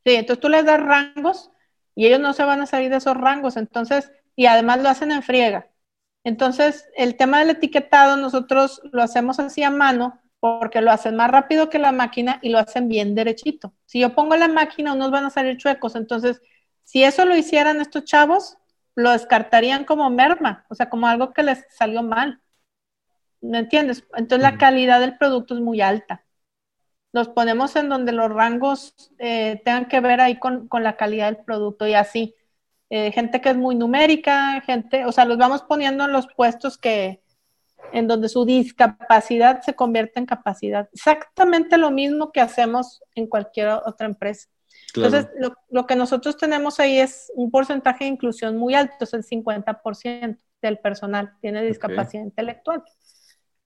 sí, 0.06 0.16
entonces 0.16 0.40
tú 0.40 0.48
les 0.48 0.64
das 0.64 0.80
rangos 0.80 1.52
y 1.98 2.06
ellos 2.06 2.20
no 2.20 2.34
se 2.34 2.44
van 2.46 2.62
a 2.62 2.68
salir 2.68 2.92
de 2.92 2.98
esos 2.98 3.18
rangos, 3.18 3.58
entonces, 3.58 4.12
y 4.36 4.46
además 4.46 4.84
lo 4.84 4.90
hacen 4.90 5.12
en 5.12 5.24
friega. 5.24 5.68
Entonces, 6.24 6.88
el 6.96 7.18
tema 7.18 7.40
del 7.40 7.50
etiquetado 7.50 8.18
nosotros 8.18 8.82
lo 8.92 9.02
hacemos 9.02 9.40
así 9.40 9.64
a 9.64 9.72
mano 9.72 10.22
porque 10.40 10.82
lo 10.82 10.92
hacen 10.92 11.16
más 11.16 11.32
rápido 11.32 11.72
que 11.72 11.80
la 11.80 11.92
máquina 11.92 12.38
y 12.44 12.50
lo 12.50 12.60
hacen 12.60 12.88
bien 12.88 13.16
derechito. 13.16 13.74
Si 13.88 14.00
yo 14.00 14.14
pongo 14.14 14.36
la 14.36 14.48
máquina, 14.48 14.94
unos 14.94 15.10
van 15.10 15.26
a 15.26 15.32
salir 15.32 15.58
chuecos. 15.58 15.96
Entonces, 15.96 16.40
si 16.84 17.04
eso 17.04 17.26
lo 17.26 17.36
hicieran 17.36 17.82
estos 17.82 18.06
chavos, 18.06 18.58
lo 18.94 19.10
descartarían 19.12 19.84
como 19.84 20.08
merma, 20.12 20.68
o 20.70 20.76
sea, 20.76 20.90
como 20.92 21.08
algo 21.08 21.34
que 21.34 21.42
les 21.42 21.66
salió 21.72 22.04
mal. 22.04 22.42
¿Me 23.42 23.58
entiendes? 23.58 24.06
Entonces 24.16 24.44
la 24.44 24.60
calidad 24.60 25.00
del 25.00 25.18
producto 25.18 25.56
es 25.56 25.62
muy 25.62 25.82
alta. 25.82 26.27
Los 27.14 27.30
ponemos 27.30 27.76
en 27.76 27.90
donde 27.90 28.12
los 28.12 28.32
rangos 28.32 28.94
eh, 29.18 29.62
tengan 29.64 29.88
que 29.88 30.00
ver 30.00 30.22
ahí 30.22 30.38
con, 30.40 30.68
con, 30.68 30.84
la 30.84 30.98
calidad 30.98 31.28
del 31.28 31.44
producto 31.44 31.88
y 31.88 31.94
así. 31.94 32.36
Eh, 32.90 33.12
gente 33.12 33.42
que 33.42 33.50
es 33.50 33.58
muy 33.58 33.76
numérica, 33.76 34.62
gente, 34.62 35.06
o 35.06 35.12
sea, 35.12 35.26
los 35.26 35.38
vamos 35.38 35.64
poniendo 35.64 36.06
en 36.06 36.12
los 36.12 36.28
puestos 36.28 36.78
que, 36.78 37.22
en 37.92 38.08
donde 38.08 38.30
su 38.30 38.46
discapacidad 38.46 39.62
se 39.62 39.74
convierte 39.74 40.20
en 40.20 40.26
capacidad. 40.26 40.90
Exactamente 40.94 41.78
lo 41.78 41.92
mismo 41.92 42.32
que 42.32 42.42
hacemos 42.42 43.02
en 43.16 43.28
cualquier 43.28 43.70
otra 43.70 44.08
empresa. 44.08 44.48
Entonces, 44.96 45.28
lo, 45.38 45.54
lo, 45.70 45.86
que 45.86 45.96
nosotros 45.96 46.38
tenemos 46.38 46.80
ahí 46.80 47.00
es 47.00 47.32
un 47.36 47.52
porcentaje 47.52 48.06
de 48.06 48.12
inclusión 48.12 48.58
muy 48.58 48.74
alto, 48.74 49.04
es 49.04 49.14
el 49.14 49.24
50% 49.24 50.38
del 50.62 50.80
personal 50.80 51.34
tiene 51.42 51.64
discapacidad 51.64 52.24
intelectual. 52.24 52.84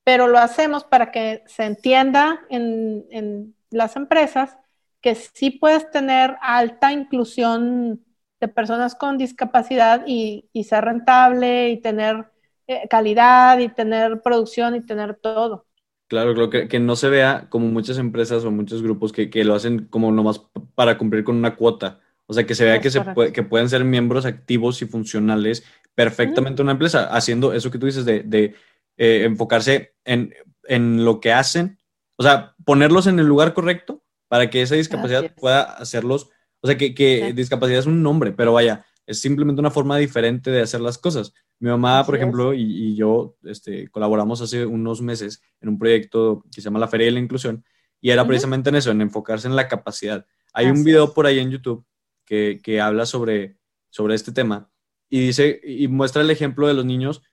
Pero 0.03 0.27
lo 0.27 0.39
hacemos 0.39 0.83
para 0.83 1.11
que 1.11 1.43
se 1.47 1.63
entienda 1.63 2.41
en, 2.49 3.05
en 3.11 3.55
las 3.69 3.95
empresas 3.95 4.57
que 5.01 5.15
sí 5.15 5.51
puedes 5.51 5.89
tener 5.91 6.37
alta 6.41 6.91
inclusión 6.91 8.03
de 8.39 8.47
personas 8.47 8.95
con 8.95 9.17
discapacidad 9.17 10.03
y, 10.05 10.49
y 10.53 10.63
ser 10.63 10.85
rentable 10.85 11.69
y 11.69 11.77
tener 11.77 12.25
eh, 12.67 12.87
calidad 12.89 13.59
y 13.59 13.69
tener 13.69 14.21
producción 14.21 14.75
y 14.75 14.81
tener 14.81 15.15
todo. 15.15 15.65
Claro, 16.07 16.33
creo 16.33 16.49
que, 16.49 16.67
que, 16.67 16.79
no 16.79 16.95
se 16.95 17.09
vea 17.09 17.47
como 17.49 17.67
muchas 17.67 17.97
empresas 17.97 18.43
o 18.43 18.51
muchos 18.51 18.83
grupos 18.83 19.13
que, 19.13 19.29
que, 19.29 19.45
lo 19.45 19.55
hacen 19.55 19.85
como 19.85 20.11
nomás 20.11 20.41
para 20.75 20.97
cumplir 20.97 21.23
con 21.23 21.37
una 21.37 21.55
cuota. 21.55 21.99
O 22.25 22.33
sea, 22.33 22.45
que 22.45 22.55
se 22.55 22.65
vea 22.65 22.81
que, 22.81 22.89
se 22.89 23.01
puede, 23.01 23.31
que 23.31 23.43
pueden 23.43 23.69
ser 23.69 23.83
miembros 23.83 24.25
activos 24.25 24.81
y 24.81 24.85
funcionales 24.85 25.63
perfectamente 25.95 26.61
en 26.61 26.65
una 26.65 26.73
empresa, 26.73 27.05
haciendo 27.13 27.53
eso 27.53 27.71
que 27.71 27.77
tú 27.77 27.85
dices 27.85 28.05
de, 28.05 28.23
de 28.23 28.55
eh, 29.03 29.23
enfocarse 29.23 29.95
en, 30.05 30.31
en, 30.65 31.03
lo 31.03 31.19
que 31.19 31.33
hacen. 31.33 31.79
O 32.17 32.23
sea, 32.23 32.53
ponerlos 32.63 33.07
en 33.07 33.17
el 33.17 33.25
lugar 33.25 33.55
correcto 33.55 34.03
para 34.27 34.51
que 34.51 34.61
esa 34.61 34.75
discapacidad 34.75 35.33
pueda 35.33 35.63
hacerlos. 35.63 36.29
O 36.61 36.67
sea, 36.67 36.77
que, 36.77 36.93
que 36.93 37.33
discapacidad 37.33 37.79
es 37.79 37.87
un 37.87 38.03
nombre, 38.03 38.31
pero 38.31 38.53
vaya, 38.53 38.85
es 39.07 39.19
simplemente 39.19 39.59
una 39.59 39.71
forma 39.71 39.97
diferente 39.97 40.51
de 40.51 40.61
hacer 40.61 40.81
las 40.81 40.99
cosas. 40.99 41.33
Mi 41.57 41.71
mamá, 41.71 42.05
por 42.05 42.15
ejemplo, 42.15 42.53
y, 42.53 42.95
yo 42.95 43.37
este, 43.43 43.87
colaboramos 43.87 44.39
hace 44.39 44.67
unos 44.67 45.01
meses 45.01 45.41
en 45.61 45.69
un 45.69 45.79
proyecto 45.79 46.45
que 46.53 46.61
se 46.61 46.65
llama 46.65 46.77
La 46.77 46.87
Feria 46.87 47.07
de 47.07 47.13
la 47.13 47.19
Inclusión 47.21 47.65
y 47.99 48.11
era 48.11 48.27
precisamente 48.27 48.69
en 48.69 48.75
eso, 48.75 48.91
en 48.91 49.01
enfocarse 49.01 49.47
en 49.47 49.55
la 49.55 49.67
capacidad. 49.67 50.27
Hay 50.53 50.67
un 50.67 50.83
video 50.83 51.11
por 51.11 51.25
ahí 51.25 51.39
en 51.39 51.49
YouTube 51.49 51.83
que, 52.23 52.59
que, 52.61 52.79
habla 52.79 53.07
sobre, 53.07 53.57
sobre 53.89 54.13
este 54.13 54.31
tema 54.31 54.69
y 55.09 55.21
dice 55.21 55.59
y 55.63 55.87
muestra 55.87 56.21
el 56.21 56.29
ejemplo 56.29 56.67
de 56.67 56.75
los 56.75 56.85
niños 56.85 57.23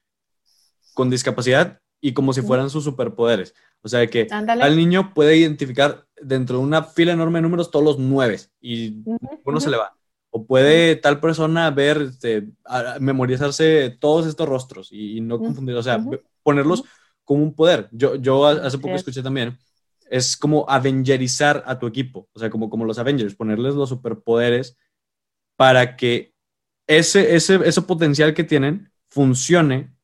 con 0.98 1.10
discapacidad 1.10 1.80
y 2.00 2.12
como 2.12 2.32
si 2.32 2.42
fueran 2.42 2.70
sus 2.70 2.82
superpoderes. 2.82 3.54
O 3.82 3.88
sea, 3.88 4.04
que 4.08 4.26
al 4.32 4.76
niño 4.76 5.14
puede 5.14 5.36
identificar 5.36 6.04
dentro 6.20 6.58
de 6.58 6.64
una 6.64 6.82
fila 6.82 7.12
enorme 7.12 7.38
de 7.38 7.42
números 7.42 7.70
todos 7.70 7.84
los 7.84 7.98
nueve 8.00 8.40
y 8.60 9.04
uno 9.44 9.60
se 9.60 9.70
le 9.70 9.76
va. 9.76 9.96
O 10.30 10.44
puede 10.44 10.96
tal 10.96 11.20
persona 11.20 11.70
ver, 11.70 12.02
este, 12.02 12.48
memorizarse 12.98 13.96
todos 14.00 14.26
estos 14.26 14.48
rostros 14.48 14.88
y, 14.90 15.20
no 15.20 15.38
confundir, 15.38 15.76
o 15.76 15.84
sea, 15.84 16.04
ponerlos 16.42 16.82
como 17.22 17.44
un 17.44 17.54
poder. 17.54 17.88
Yo, 17.92 18.16
yo 18.16 18.44
hace 18.44 18.78
poco 18.78 18.96
escuché 18.96 19.22
también, 19.22 19.56
es 20.10 20.36
como 20.36 20.68
avengerizar 20.68 21.62
a 21.64 21.78
tu 21.78 21.86
equipo, 21.86 22.28
o 22.32 22.40
sea, 22.40 22.50
como, 22.50 22.68
como 22.68 22.84
los 22.84 22.98
Avengers, 22.98 23.36
ponerles 23.36 23.76
los 23.76 23.88
superpoderes 23.88 24.76
para 25.54 25.94
que 25.94 26.34
ese, 26.88 27.36
ese, 27.36 27.60
ese 27.64 27.82
potencial 27.82 28.34
que 28.34 28.42
tienen 28.42 28.90
funcione, 29.08 29.96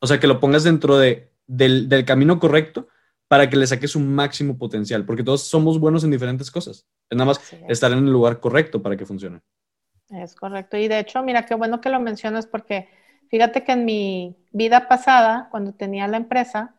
o 0.00 0.06
sea, 0.06 0.20
que 0.20 0.26
lo 0.26 0.40
pongas 0.40 0.64
dentro 0.64 0.98
de, 0.98 1.30
del, 1.46 1.88
del 1.88 2.04
camino 2.04 2.38
correcto 2.38 2.88
para 3.28 3.50
que 3.50 3.56
le 3.56 3.66
saques 3.66 3.96
un 3.96 4.14
máximo 4.14 4.58
potencial, 4.58 5.04
porque 5.04 5.24
todos 5.24 5.42
somos 5.48 5.80
buenos 5.80 6.04
en 6.04 6.10
diferentes 6.12 6.50
cosas. 6.50 6.86
Es 7.10 7.16
nada 7.18 7.26
más 7.26 7.40
estar 7.66 7.92
en 7.92 7.98
el 7.98 8.12
lugar 8.12 8.40
correcto 8.40 8.82
para 8.82 8.96
que 8.96 9.06
funcione. 9.06 9.40
Es 10.10 10.34
correcto. 10.34 10.76
Y 10.76 10.88
de 10.88 10.98
hecho, 11.00 11.22
mira, 11.22 11.46
qué 11.46 11.54
bueno 11.54 11.80
que 11.80 11.90
lo 11.90 12.00
mencionas 12.00 12.46
porque 12.46 12.88
fíjate 13.28 13.62
que 13.64 13.72
en 13.72 13.84
mi 13.84 14.36
vida 14.52 14.88
pasada, 14.88 15.48
cuando 15.50 15.74
tenía 15.74 16.08
la 16.08 16.16
empresa, 16.16 16.74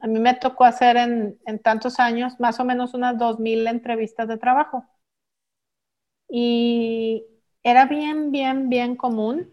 a 0.00 0.06
mí 0.08 0.18
me 0.18 0.34
tocó 0.34 0.64
hacer 0.64 0.96
en, 0.96 1.38
en 1.46 1.58
tantos 1.60 2.00
años 2.00 2.40
más 2.40 2.58
o 2.58 2.64
menos 2.64 2.94
unas 2.94 3.16
2.000 3.18 3.66
entrevistas 3.68 4.26
de 4.26 4.36
trabajo. 4.38 4.84
Y 6.28 7.24
era 7.62 7.86
bien, 7.86 8.30
bien, 8.32 8.68
bien 8.68 8.96
común 8.96 9.52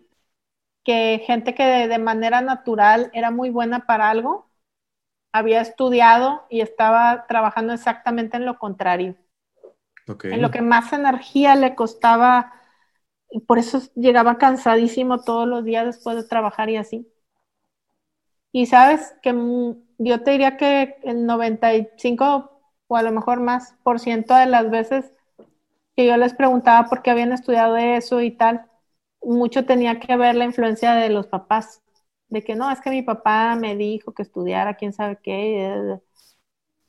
que 0.85 1.23
gente 1.27 1.55
que 1.55 1.63
de, 1.65 1.87
de 1.89 1.99
manera 1.99 2.41
natural 2.41 3.11
era 3.13 3.31
muy 3.31 3.51
buena 3.51 3.87
para 3.87 4.09
algo, 4.11 4.49
había 5.33 5.61
estudiado 5.61 6.45
y 6.49 6.61
estaba 6.61 7.27
trabajando 7.27 7.73
exactamente 7.73 8.37
en 8.37 8.45
lo 8.45 8.59
contrario. 8.59 9.15
En 10.29 10.41
lo 10.43 10.51
que 10.51 10.61
más 10.61 10.93
energía 10.93 11.55
le 11.55 11.73
costaba, 11.73 12.53
y 13.31 13.41
por 13.41 13.59
eso 13.59 13.81
llegaba 13.95 14.37
cansadísimo 14.39 15.23
todos 15.23 15.47
los 15.47 15.63
días 15.65 15.85
después 15.85 16.17
de 16.17 16.25
trabajar 16.27 16.69
y 16.69 16.77
así. 16.77 17.07
Y 18.51 18.65
sabes 18.67 19.13
que 19.21 19.33
yo 19.97 20.23
te 20.23 20.31
diría 20.31 20.57
que 20.57 20.97
el 21.03 21.25
95 21.25 22.51
o 22.87 22.95
a 22.97 23.03
lo 23.03 23.11
mejor 23.11 23.39
más 23.39 23.75
por 23.83 23.99
ciento 23.99 24.35
de 24.35 24.45
las 24.45 24.69
veces 24.69 25.11
que 25.95 26.07
yo 26.07 26.17
les 26.17 26.33
preguntaba 26.35 26.89
por 26.89 27.01
qué 27.03 27.11
habían 27.11 27.33
estudiado 27.33 27.77
eso 27.77 28.21
y 28.21 28.31
tal, 28.31 28.67
mucho 29.25 29.65
tenía 29.65 29.99
que 29.99 30.15
ver 30.15 30.35
la 30.35 30.45
influencia 30.45 30.93
de 30.95 31.09
los 31.09 31.27
papás, 31.27 31.81
de 32.29 32.43
que 32.43 32.55
no, 32.55 32.71
es 32.71 32.81
que 32.81 32.89
mi 32.89 33.01
papá 33.01 33.55
me 33.55 33.75
dijo 33.75 34.13
que 34.13 34.23
estudiara 34.23 34.75
quién 34.75 34.93
sabe 34.93 35.19
qué, 35.21 35.99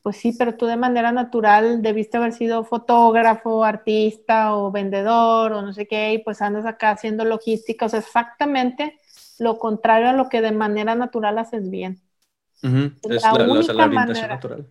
pues 0.03 0.19
sí, 0.19 0.33
pero 0.39 0.55
tú 0.55 0.67
de 0.67 0.77
manera 0.77 1.11
natural 1.11 1.83
debiste 1.83 2.17
haber 2.17 2.33
sido 2.33 2.63
fotógrafo, 2.65 3.65
artista 3.65 4.57
o 4.57 4.71
vendedor 4.71 5.53
o 5.53 5.63
no 5.63 5.73
sé 5.73 5.89
qué, 5.89 6.13
y 6.13 6.19
pues 6.19 6.41
andas 6.43 6.65
acá 6.65 6.91
haciendo 6.91 7.25
logística, 7.25 7.87
o 7.87 7.89
sea, 7.89 8.01
exactamente 8.01 9.01
lo 9.39 9.59
contrario 9.59 10.09
a 10.09 10.13
lo 10.13 10.29
que 10.29 10.41
de 10.41 10.53
manera 10.53 10.95
natural 10.95 11.39
haces 11.39 11.69
bien. 11.71 12.01
Es 13.03 13.23
la, 13.23 13.35
única 13.35 13.89
manera, 13.89 14.29
natural. 14.29 14.67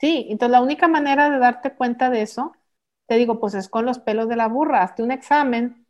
Sí, 0.00 0.26
entonces 0.28 0.50
la 0.50 0.60
única 0.60 0.88
manera 0.88 1.30
de 1.30 1.38
darte 1.38 1.74
cuenta 1.74 2.10
de 2.10 2.22
eso, 2.22 2.52
te 3.06 3.16
digo, 3.16 3.38
pues 3.38 3.54
es 3.54 3.68
con 3.68 3.86
los 3.86 3.98
pelos 4.00 4.28
de 4.28 4.36
la 4.36 4.48
burra, 4.48 4.82
hazte 4.82 5.02
un 5.02 5.12
examen 5.12 5.83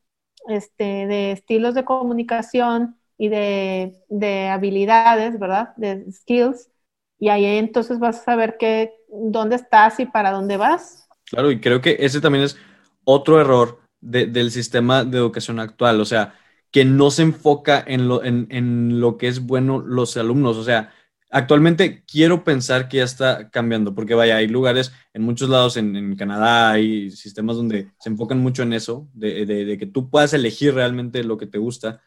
este, 0.49 0.85
de 1.07 1.33
estilos 1.33 1.75
de 1.75 1.85
comunicación 1.85 2.97
y 3.19 3.29
de, 3.29 3.97
de 4.09 4.49
habilidades, 4.49 5.39
¿verdad? 5.39 5.75
De 5.77 6.11
skills 6.13 6.71
y 7.19 7.29
ahí 7.29 7.45
entonces 7.47 7.99
vas 7.99 8.21
a 8.21 8.25
saber 8.25 8.57
qué, 8.59 8.93
dónde 9.09 9.57
estás 9.57 10.01
y 10.01 10.07
para 10.07 10.31
dónde 10.33 10.57
vas. 10.57 11.09
Claro, 11.27 11.51
y 11.51 11.61
creo 11.61 11.81
que 11.81 11.97
ese 12.01 12.21
también 12.21 12.45
es 12.45 12.57
otro 13.05 13.41
error 13.41 13.81
del 14.01 14.51
sistema 14.51 15.05
de 15.05 15.17
educación 15.19 15.59
actual, 15.59 16.01
o 16.01 16.05
sea, 16.05 16.35
que 16.71 16.85
no 16.85 17.11
se 17.11 17.23
enfoca 17.23 17.83
en 17.87 18.09
lo, 18.09 18.23
en, 18.25 18.47
en 18.51 19.01
lo 19.01 19.17
que 19.17 19.29
es 19.29 19.41
bueno 19.47 19.79
los 19.81 20.17
alumnos, 20.17 20.57
o 20.59 20.65
sea, 20.65 20.93
actualmente 21.35 22.05
quiero 22.07 22.45
pensar 22.45 22.89
que 22.89 22.99
ya 22.99 23.05
está 23.05 23.51
cambiando, 23.51 23.93
porque 23.93 24.15
vaya, 24.15 24.37
hay 24.37 24.47
lugares 24.47 24.93
en 25.13 25.23
muchos 25.23 25.49
lados 25.49 25.77
en, 25.77 26.15
Canadá, 26.15 26.71
hay 26.71 27.11
sistemas 27.11 27.57
donde 27.57 27.91
se 27.99 28.09
enfocan 28.09 28.39
mucho 28.39 28.63
en 28.63 28.73
eso, 28.73 29.09
de, 29.15 29.77
que 29.77 29.87
tú 29.87 30.11
puedas 30.11 30.33
elegir 30.33 30.75
realmente 30.75 31.25
lo 31.25 31.37
que 31.37 31.49
te 31.49 31.59
gusta, 31.59 32.01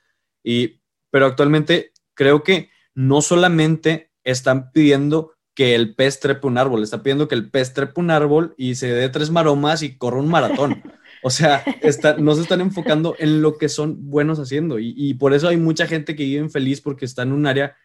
y, 0.43 0.79
pero 1.11 1.25
actualmente 1.25 1.91
creo 2.13 2.41
que 2.41 2.69
no 2.95 3.21
solamente 3.21 4.11
están 4.23 4.71
pidiendo 4.71 5.33
que 5.53 5.75
el 5.75 5.93
pez 5.93 6.21
trepe 6.21 6.47
un 6.47 6.57
árbol, 6.57 6.81
está 6.81 7.03
pidiendo 7.03 7.27
que 7.27 7.35
el 7.35 7.51
pez 7.51 7.73
trepe 7.73 7.99
un 7.99 8.11
árbol 8.11 8.55
y 8.57 8.75
se 8.75 8.87
dé 8.87 9.09
tres 9.09 9.29
maromas 9.29 9.83
y 9.83 9.97
corra 9.97 10.19
un 10.19 10.29
maratón. 10.29 10.81
O 11.23 11.29
sea, 11.29 11.63
no 12.19 12.35
se 12.35 12.41
están 12.41 12.61
enfocando 12.61 13.15
en 13.19 13.41
lo 13.41 13.57
que 13.57 13.69
son 13.69 14.09
buenos 14.09 14.39
haciendo 14.39 14.79
y, 14.79 15.13
por 15.15 15.33
eso 15.33 15.47
hay 15.47 15.57
mucha 15.57 15.87
gente 15.87 16.15
que 16.15 16.23
vive 16.23 16.49
feliz 16.49 16.81
porque 16.81 17.05
está 17.05 17.23
en 17.23 17.31
un 17.31 17.47
área 17.47 17.75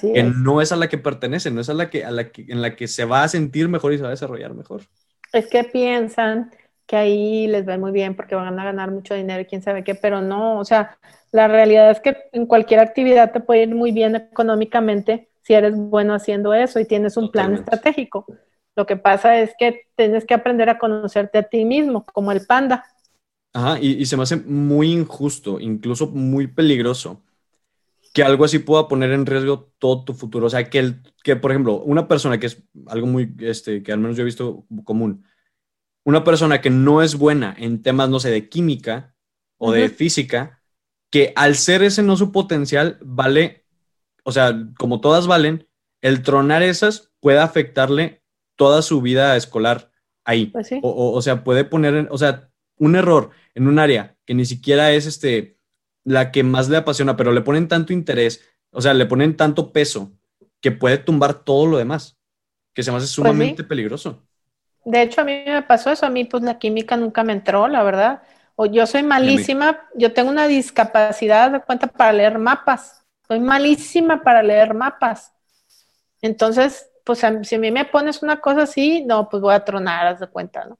que 0.00 0.22
no 0.22 0.60
es 0.60 0.72
a 0.72 0.76
la 0.76 0.88
que 0.88 0.98
pertenece, 0.98 1.50
no 1.50 1.60
es 1.60 1.68
a 1.68 1.74
la 1.74 1.90
que, 1.90 2.04
a 2.04 2.10
la 2.10 2.30
que, 2.30 2.44
en 2.48 2.62
la 2.62 2.76
que 2.76 2.88
se 2.88 3.04
va 3.04 3.24
a 3.24 3.28
sentir 3.28 3.68
mejor 3.68 3.92
y 3.92 3.96
se 3.96 4.02
va 4.02 4.08
a 4.08 4.12
desarrollar 4.12 4.54
mejor. 4.54 4.82
Es 5.32 5.46
que 5.46 5.64
piensan 5.64 6.50
que 6.86 6.96
ahí 6.96 7.46
les 7.46 7.66
va 7.66 7.78
muy 7.78 7.92
bien 7.92 8.14
porque 8.14 8.34
van 8.34 8.58
a 8.58 8.64
ganar 8.64 8.90
mucho 8.90 9.14
dinero 9.14 9.40
y 9.40 9.46
quién 9.46 9.62
sabe 9.62 9.84
qué, 9.84 9.94
pero 9.94 10.20
no, 10.20 10.58
o 10.58 10.64
sea, 10.64 10.98
la 11.30 11.48
realidad 11.48 11.90
es 11.90 12.00
que 12.00 12.16
en 12.32 12.46
cualquier 12.46 12.80
actividad 12.80 13.32
te 13.32 13.40
puede 13.40 13.62
ir 13.62 13.74
muy 13.74 13.92
bien 13.92 14.14
económicamente 14.16 15.30
si 15.42 15.54
eres 15.54 15.74
bueno 15.74 16.14
haciendo 16.14 16.54
eso 16.54 16.78
y 16.78 16.84
tienes 16.84 17.16
un 17.16 17.30
plan 17.30 17.54
estratégico. 17.54 18.26
Lo 18.74 18.86
que 18.86 18.96
pasa 18.96 19.38
es 19.38 19.52
que 19.58 19.86
tienes 19.96 20.24
que 20.24 20.34
aprender 20.34 20.70
a 20.70 20.78
conocerte 20.78 21.38
a 21.38 21.42
ti 21.42 21.64
mismo, 21.64 22.04
como 22.06 22.32
el 22.32 22.46
panda. 22.46 22.84
Ajá, 23.52 23.78
y, 23.78 24.06
se 24.06 24.16
me 24.16 24.22
hace 24.22 24.36
muy 24.36 24.92
injusto, 24.92 25.60
incluso 25.60 26.06
muy 26.06 26.46
peligroso, 26.46 27.22
que 28.14 28.22
algo 28.22 28.44
así 28.44 28.58
pueda 28.58 28.88
poner 28.88 29.12
en 29.12 29.26
riesgo 29.26 29.70
todo 29.78 30.04
tu 30.04 30.14
futuro. 30.14 30.46
O 30.46 30.50
sea, 30.50 30.70
que, 30.70 30.78
el, 30.78 31.02
que 31.22 31.36
por 31.36 31.50
ejemplo, 31.50 31.82
una 31.82 32.08
persona 32.08 32.38
que 32.38 32.46
es 32.46 32.62
algo 32.86 33.06
muy, 33.06 33.34
este, 33.40 33.82
que 33.82 33.92
al 33.92 33.98
menos 33.98 34.16
yo 34.16 34.22
he 34.22 34.26
visto 34.26 34.64
común, 34.84 35.26
una 36.04 36.24
persona 36.24 36.60
que 36.60 36.70
no 36.70 37.02
es 37.02 37.16
buena 37.16 37.54
en 37.58 37.82
temas, 37.82 38.08
no 38.08 38.20
sé, 38.20 38.30
de 38.30 38.48
química 38.48 39.14
o 39.58 39.70
de 39.70 39.88
física, 39.90 40.62
que 41.10 41.32
al 41.36 41.54
ser 41.56 41.82
ese 41.82 42.02
no 42.02 42.16
su 42.16 42.32
potencial, 42.32 42.98
vale, 43.02 43.66
o 44.24 44.32
sea, 44.32 44.66
como 44.78 45.00
todas 45.00 45.26
valen, 45.26 45.68
el 46.00 46.22
tronar 46.22 46.62
esas 46.62 47.12
puede 47.20 47.38
afectarle 47.38 48.21
toda 48.62 48.80
su 48.82 49.02
vida 49.02 49.36
escolar 49.36 49.90
ahí. 50.24 50.46
Pues 50.46 50.68
sí. 50.68 50.78
o, 50.84 51.12
o, 51.12 51.20
sea, 51.20 51.42
puede 51.42 51.64
poner, 51.64 51.94
en, 51.94 52.08
o 52.10 52.16
sea, 52.16 52.48
un 52.78 52.94
error 52.94 53.30
en 53.56 53.66
un 53.66 53.80
área 53.80 54.16
que 54.24 54.34
ni 54.34 54.44
siquiera 54.44 54.92
es 54.92 55.06
este, 55.06 55.58
la 56.04 56.30
que 56.30 56.44
más 56.44 56.68
le 56.68 56.76
apasiona, 56.76 57.16
pero 57.16 57.32
le 57.32 57.40
ponen 57.40 57.66
tanto 57.66 57.92
interés, 57.92 58.40
o 58.70 58.80
sea, 58.80 58.94
le 58.94 59.06
ponen 59.06 59.36
tanto 59.36 59.72
peso 59.72 60.12
que 60.60 60.70
puede 60.70 60.98
tumbar 60.98 61.34
todo 61.34 61.66
lo 61.66 61.76
demás, 61.76 62.16
que 62.72 62.84
se 62.84 62.92
me 62.92 62.98
hace 62.98 63.06
Pues 63.06 63.10
sumamente 63.10 63.64
peligroso. 63.64 64.22
De 64.84 65.02
hecho, 65.02 65.22
a 65.22 65.24
mí 65.24 65.42
me 65.44 65.62
pasó 65.62 65.90
eso, 65.90 66.06
a 66.06 66.10
mí 66.10 66.24
pues 66.24 66.44
la 66.44 66.60
química 66.60 66.96
nunca 66.96 67.24
me 67.24 67.32
entró, 67.32 67.66
la 67.66 67.82
verdad. 67.82 68.22
O 68.54 68.66
yo 68.66 68.86
soy 68.86 69.02
malísima, 69.02 69.88
yo 69.96 70.12
tengo 70.12 70.30
una 70.30 70.46
discapacidad 70.46 71.50
de 71.50 71.60
cuenta 71.62 71.88
para 71.88 72.12
leer 72.12 72.38
mapas, 72.38 73.04
soy 73.26 73.40
malísima 73.40 74.22
para 74.22 74.40
leer 74.40 74.72
mapas. 74.74 75.32
Entonces, 76.20 76.91
pues 77.04 77.24
a- 77.24 77.42
si 77.44 77.54
a 77.56 77.58
mí 77.58 77.70
me 77.70 77.84
pones 77.86 78.22
una 78.22 78.40
cosa 78.40 78.62
así, 78.62 79.04
no, 79.04 79.28
pues 79.28 79.42
voy 79.42 79.54
a 79.54 79.64
tronar, 79.64 80.06
haz 80.06 80.20
de 80.20 80.28
cuenta, 80.28 80.64
¿no? 80.66 80.78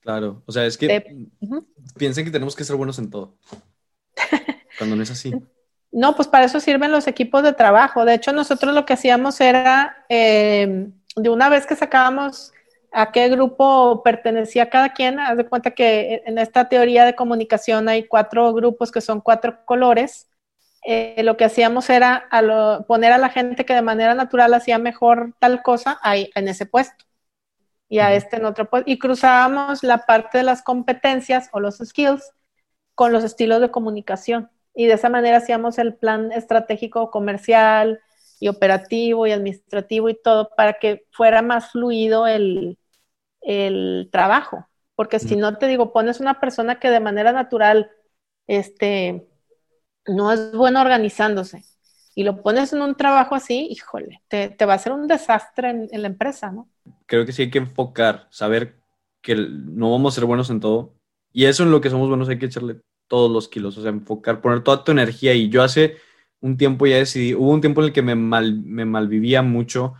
Claro, 0.00 0.42
o 0.46 0.52
sea, 0.52 0.66
es 0.66 0.76
que 0.76 0.88
De- 0.88 1.28
Ujú. 1.40 1.66
piensen 1.98 2.24
que 2.24 2.30
tenemos 2.30 2.56
que 2.56 2.64
ser 2.64 2.76
buenos 2.76 2.98
en 2.98 3.10
todo, 3.10 3.38
cuando 4.74 4.96
no 4.96 5.02
es 5.02 5.10
así. 5.10 5.40
No, 5.92 6.16
pues 6.16 6.26
para 6.28 6.44
eso 6.46 6.58
sirven 6.60 6.90
los 6.90 7.06
equipos 7.06 7.42
de 7.44 7.52
trabajo. 7.52 8.04
De 8.04 8.14
hecho, 8.14 8.32
nosotros 8.32 8.74
lo 8.74 8.84
que 8.84 8.94
hacíamos 8.94 9.40
era, 9.40 10.04
eh, 10.08 10.88
de 11.16 11.28
una 11.30 11.48
vez 11.48 11.66
que 11.66 11.76
sacábamos 11.76 12.52
a 12.92 13.12
qué 13.12 13.28
grupo 13.28 14.02
pertenecía 14.02 14.70
cada 14.70 14.92
quien, 14.92 15.20
haz 15.20 15.36
de 15.36 15.46
cuenta 15.46 15.70
que 15.72 16.22
en 16.26 16.38
esta 16.38 16.68
teoría 16.68 17.04
de 17.04 17.14
comunicación 17.14 17.88
hay 17.88 18.06
cuatro 18.08 18.52
grupos 18.52 18.90
que 18.90 19.00
son 19.00 19.20
cuatro 19.20 19.64
colores. 19.64 20.28
Eh, 20.86 21.22
lo 21.24 21.36
que 21.36 21.44
hacíamos 21.46 21.88
era 21.90 22.14
a 22.16 22.42
lo- 22.42 22.84
poner 22.86 23.12
a 23.12 23.18
la 23.18 23.30
gente 23.30 23.64
que 23.64 23.74
de 23.74 23.82
manera 23.82 24.14
natural 24.14 24.52
hacía 24.54 24.78
mejor 24.78 25.34
tal 25.40 25.62
cosa 25.62 25.98
ahí 26.02 26.30
en 26.34 26.48
ese 26.48 26.66
puesto 26.66 27.04
y 27.88 27.98
a 28.00 28.14
este 28.14 28.36
en 28.36 28.44
otro 28.46 28.68
puesto. 28.70 28.90
Y 28.90 28.98
cruzábamos 28.98 29.82
la 29.82 29.98
parte 30.06 30.38
de 30.38 30.44
las 30.44 30.62
competencias 30.62 31.48
o 31.52 31.60
los 31.60 31.78
skills 31.78 32.32
con 32.94 33.12
los 33.12 33.24
estilos 33.24 33.60
de 33.60 33.70
comunicación. 33.70 34.50
Y 34.74 34.86
de 34.86 34.94
esa 34.94 35.08
manera 35.10 35.38
hacíamos 35.38 35.78
el 35.78 35.94
plan 35.96 36.32
estratégico 36.32 37.10
comercial 37.10 38.00
y 38.40 38.48
operativo 38.48 39.26
y 39.26 39.32
administrativo 39.32 40.08
y 40.10 40.20
todo 40.22 40.50
para 40.56 40.74
que 40.74 41.06
fuera 41.12 41.42
más 41.42 41.72
fluido 41.72 42.26
el, 42.26 42.78
el 43.40 44.08
trabajo. 44.12 44.68
Porque 44.96 45.18
si 45.20 45.36
no 45.36 45.58
te 45.58 45.66
digo, 45.66 45.92
pones 45.92 46.20
una 46.20 46.40
persona 46.40 46.78
que 46.80 46.90
de 46.90 47.00
manera 47.00 47.32
natural 47.32 47.90
este, 48.46 49.26
no 50.06 50.32
es 50.32 50.52
bueno 50.52 50.80
organizándose 50.82 51.64
y 52.14 52.24
lo 52.24 52.42
pones 52.42 52.72
en 52.72 52.82
un 52.82 52.94
trabajo 52.96 53.34
así, 53.34 53.66
híjole, 53.70 54.22
te, 54.28 54.50
te 54.50 54.66
va 54.66 54.74
a 54.74 54.76
hacer 54.76 54.92
un 54.92 55.08
desastre 55.08 55.70
en, 55.70 55.88
en 55.90 56.02
la 56.02 56.08
empresa, 56.08 56.50
¿no? 56.52 56.68
Creo 57.06 57.24
que 57.26 57.32
sí 57.32 57.42
hay 57.42 57.50
que 57.50 57.58
enfocar, 57.58 58.28
saber 58.30 58.76
que 59.22 59.34
no 59.36 59.90
vamos 59.92 60.14
a 60.14 60.16
ser 60.16 60.24
buenos 60.26 60.50
en 60.50 60.60
todo, 60.60 60.94
y 61.32 61.44
eso 61.46 61.62
en 61.62 61.70
lo 61.70 61.80
que 61.80 61.90
somos 61.90 62.08
buenos 62.08 62.28
hay 62.28 62.38
que 62.38 62.46
echarle 62.46 62.80
todos 63.08 63.30
los 63.30 63.48
kilos, 63.48 63.76
o 63.78 63.82
sea, 63.82 63.90
enfocar, 63.90 64.40
poner 64.40 64.62
toda 64.62 64.84
tu 64.84 64.92
energía, 64.92 65.34
y 65.34 65.48
yo 65.48 65.62
hace 65.62 65.96
un 66.40 66.56
tiempo 66.56 66.86
ya 66.86 66.96
decidí, 66.96 67.34
hubo 67.34 67.50
un 67.52 67.60
tiempo 67.60 67.80
en 67.80 67.86
el 67.88 67.92
que 67.92 68.02
me, 68.02 68.14
mal, 68.14 68.62
me 68.62 68.84
malvivía 68.84 69.42
mucho, 69.42 69.94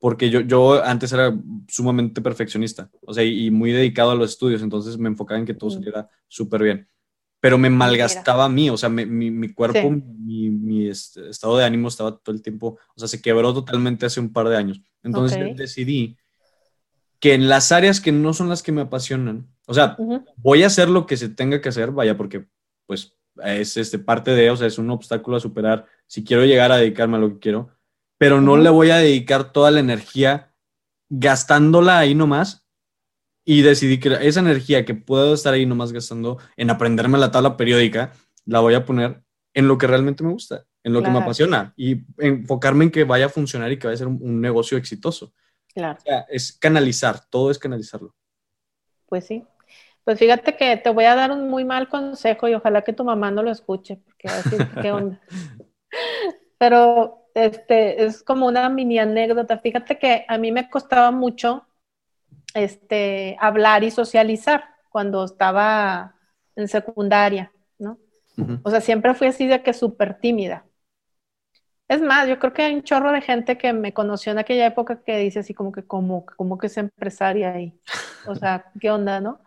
porque 0.00 0.28
yo, 0.30 0.40
yo 0.40 0.82
antes 0.84 1.12
era 1.12 1.32
sumamente 1.68 2.20
perfeccionista, 2.20 2.90
o 3.02 3.14
sea, 3.14 3.24
y, 3.24 3.46
y 3.46 3.50
muy 3.50 3.72
dedicado 3.72 4.10
a 4.10 4.14
los 4.16 4.30
estudios, 4.30 4.62
entonces 4.62 4.98
me 4.98 5.08
enfocaba 5.08 5.38
en 5.40 5.46
que 5.46 5.54
todo 5.54 5.70
Mm. 5.70 5.74
saliera 5.74 6.08
súper 6.28 6.62
bien. 6.62 6.88
Pero 7.44 7.58
me 7.58 7.68
malgastaba 7.68 8.46
a 8.46 8.48
mí, 8.48 8.70
o 8.70 8.76
sea, 8.78 8.88
me- 8.88 9.04
mi, 9.04 9.30
mi 9.30 9.52
cuerpo, 9.52 9.78
Sí. 9.78 10.02
mi, 10.18 10.48
mi 10.48 10.88
est- 10.88 11.18
estado 11.18 11.58
de 11.58 11.64
ánimo 11.66 11.88
estaba 11.88 12.16
todo 12.16 12.34
el 12.34 12.40
tiempo, 12.40 12.78
o 12.96 12.98
sea, 12.98 13.06
se 13.06 13.20
quebró 13.20 13.52
totalmente 13.52 14.06
hace 14.06 14.18
un 14.18 14.32
par 14.32 14.48
de 14.48 14.56
años. 14.56 14.80
Entonces 15.02 15.36
Ok. 15.50 15.54
decidí 15.54 16.16
que 17.20 17.34
en 17.34 17.50
las 17.50 17.70
áreas 17.70 18.00
que 18.00 18.12
no 18.12 18.32
son 18.32 18.48
las 18.48 18.62
que 18.62 18.72
me 18.72 18.80
apasionan, 18.80 19.46
o 19.66 19.74
sea, 19.74 19.94
Ujú. 19.98 20.24
voy 20.36 20.62
a 20.62 20.68
hacer 20.68 20.88
lo 20.88 21.04
que 21.04 21.18
se 21.18 21.28
tenga 21.28 21.60
que 21.60 21.68
hacer, 21.68 21.90
vaya, 21.90 22.16
porque 22.16 22.46
pues 22.86 23.12
es 23.44 23.76
este, 23.76 23.98
parte 23.98 24.30
de, 24.30 24.50
o 24.50 24.56
sea, 24.56 24.66
es 24.66 24.78
un 24.78 24.88
obstáculo 24.90 25.36
a 25.36 25.40
superar 25.40 25.84
si 26.06 26.24
quiero 26.24 26.46
llegar 26.46 26.72
a 26.72 26.78
dedicarme 26.78 27.18
a 27.18 27.20
lo 27.20 27.28
que 27.34 27.40
quiero, 27.40 27.68
pero 28.16 28.40
no 28.40 28.52
Ujú. 28.54 28.62
le 28.62 28.70
voy 28.70 28.88
a 28.88 28.96
dedicar 28.96 29.52
toda 29.52 29.70
la 29.70 29.80
energía 29.80 30.50
gastándola 31.10 31.98
ahí 31.98 32.14
nomás 32.14 32.63
y 33.44 33.62
decidí 33.62 33.98
que 34.00 34.16
esa 34.20 34.40
energía 34.40 34.84
que 34.84 34.94
puedo 34.94 35.34
estar 35.34 35.54
ahí 35.54 35.66
nomás 35.66 35.92
gastando 35.92 36.38
en 36.56 36.70
aprenderme 36.70 37.18
la 37.18 37.30
tabla 37.30 37.56
periódica, 37.56 38.12
la 38.46 38.60
voy 38.60 38.74
a 38.74 38.84
poner 38.84 39.22
en 39.52 39.68
lo 39.68 39.78
que 39.78 39.86
realmente 39.86 40.24
me 40.24 40.32
gusta, 40.32 40.64
en 40.82 40.92
lo 40.92 41.02
que 41.02 41.10
me 41.10 41.18
apasiona 41.18 41.72
y 41.76 42.02
enfocarme 42.18 42.84
en 42.84 42.90
que 42.90 43.04
vaya 43.04 43.26
a 43.26 43.28
funcionar 43.28 43.70
y 43.70 43.78
que 43.78 43.86
vaya 43.86 43.94
a 43.94 43.98
ser 43.98 44.08
un, 44.08 44.18
un 44.20 44.40
negocio 44.40 44.76
exitoso. 44.76 45.32
Claro. 45.74 45.98
O 45.98 46.02
sea, 46.02 46.26
es 46.28 46.52
canalizar, 46.52 47.20
todo 47.30 47.50
es 47.50 47.58
canalizarlo. 47.58 48.14
Pues 49.06 49.26
sí. 49.26 49.44
Pues 50.04 50.18
fíjate 50.18 50.56
que 50.56 50.76
te 50.76 50.90
voy 50.90 51.04
a 51.04 51.14
dar 51.14 51.30
un 51.30 51.48
muy 51.48 51.64
mal 51.64 51.88
consejo 51.88 52.48
y 52.48 52.54
ojalá 52.54 52.82
que 52.82 52.92
tu 52.92 53.04
mamá 53.04 53.30
no 53.30 53.42
lo 53.42 53.50
escuche, 53.50 53.96
porque 54.04 54.28
va 54.28 54.34
a 54.34 54.42
decir, 54.42 54.68
¿qué 54.82 54.92
onda? 54.92 55.20
Pero 56.58 57.28
este 57.34 58.04
es 58.04 58.22
como 58.22 58.46
una 58.46 58.68
mini 58.68 58.98
anécdota. 58.98 59.58
Fíjate 59.58 59.98
que 59.98 60.24
a 60.28 60.36
mí 60.36 60.52
me 60.52 60.68
costaba 60.68 61.10
mucho 61.10 61.66
este, 62.54 63.36
hablar 63.40 63.84
y 63.84 63.90
socializar 63.90 64.64
cuando 64.90 65.24
estaba 65.24 66.14
en 66.56 66.68
secundaria, 66.68 67.52
¿no? 67.78 67.98
O 68.62 68.70
sea, 68.70 68.80
siempre 68.80 69.14
fui 69.14 69.28
así 69.28 69.46
de 69.46 69.62
que 69.62 69.72
súper 69.72 70.18
tímida. 70.18 70.64
Es 71.88 72.00
más, 72.00 72.26
yo 72.28 72.38
creo 72.38 72.52
que 72.52 72.62
hay 72.62 72.74
un 72.74 72.82
chorro 72.82 73.12
de 73.12 73.20
gente 73.20 73.58
que 73.58 73.72
me 73.72 73.92
conoció 73.92 74.32
en 74.32 74.38
aquella 74.38 74.66
época 74.66 75.02
que 75.04 75.18
dice 75.18 75.40
así 75.40 75.52
como 75.54 75.70
que, 75.72 75.86
como, 75.86 76.24
como 76.24 76.56
que 76.58 76.68
es 76.68 76.76
empresaria 76.78 77.52
ahí. 77.52 77.78
O 78.26 78.34
sea, 78.34 78.72
¿qué 78.80 78.90
onda, 78.90 79.20
no? 79.20 79.40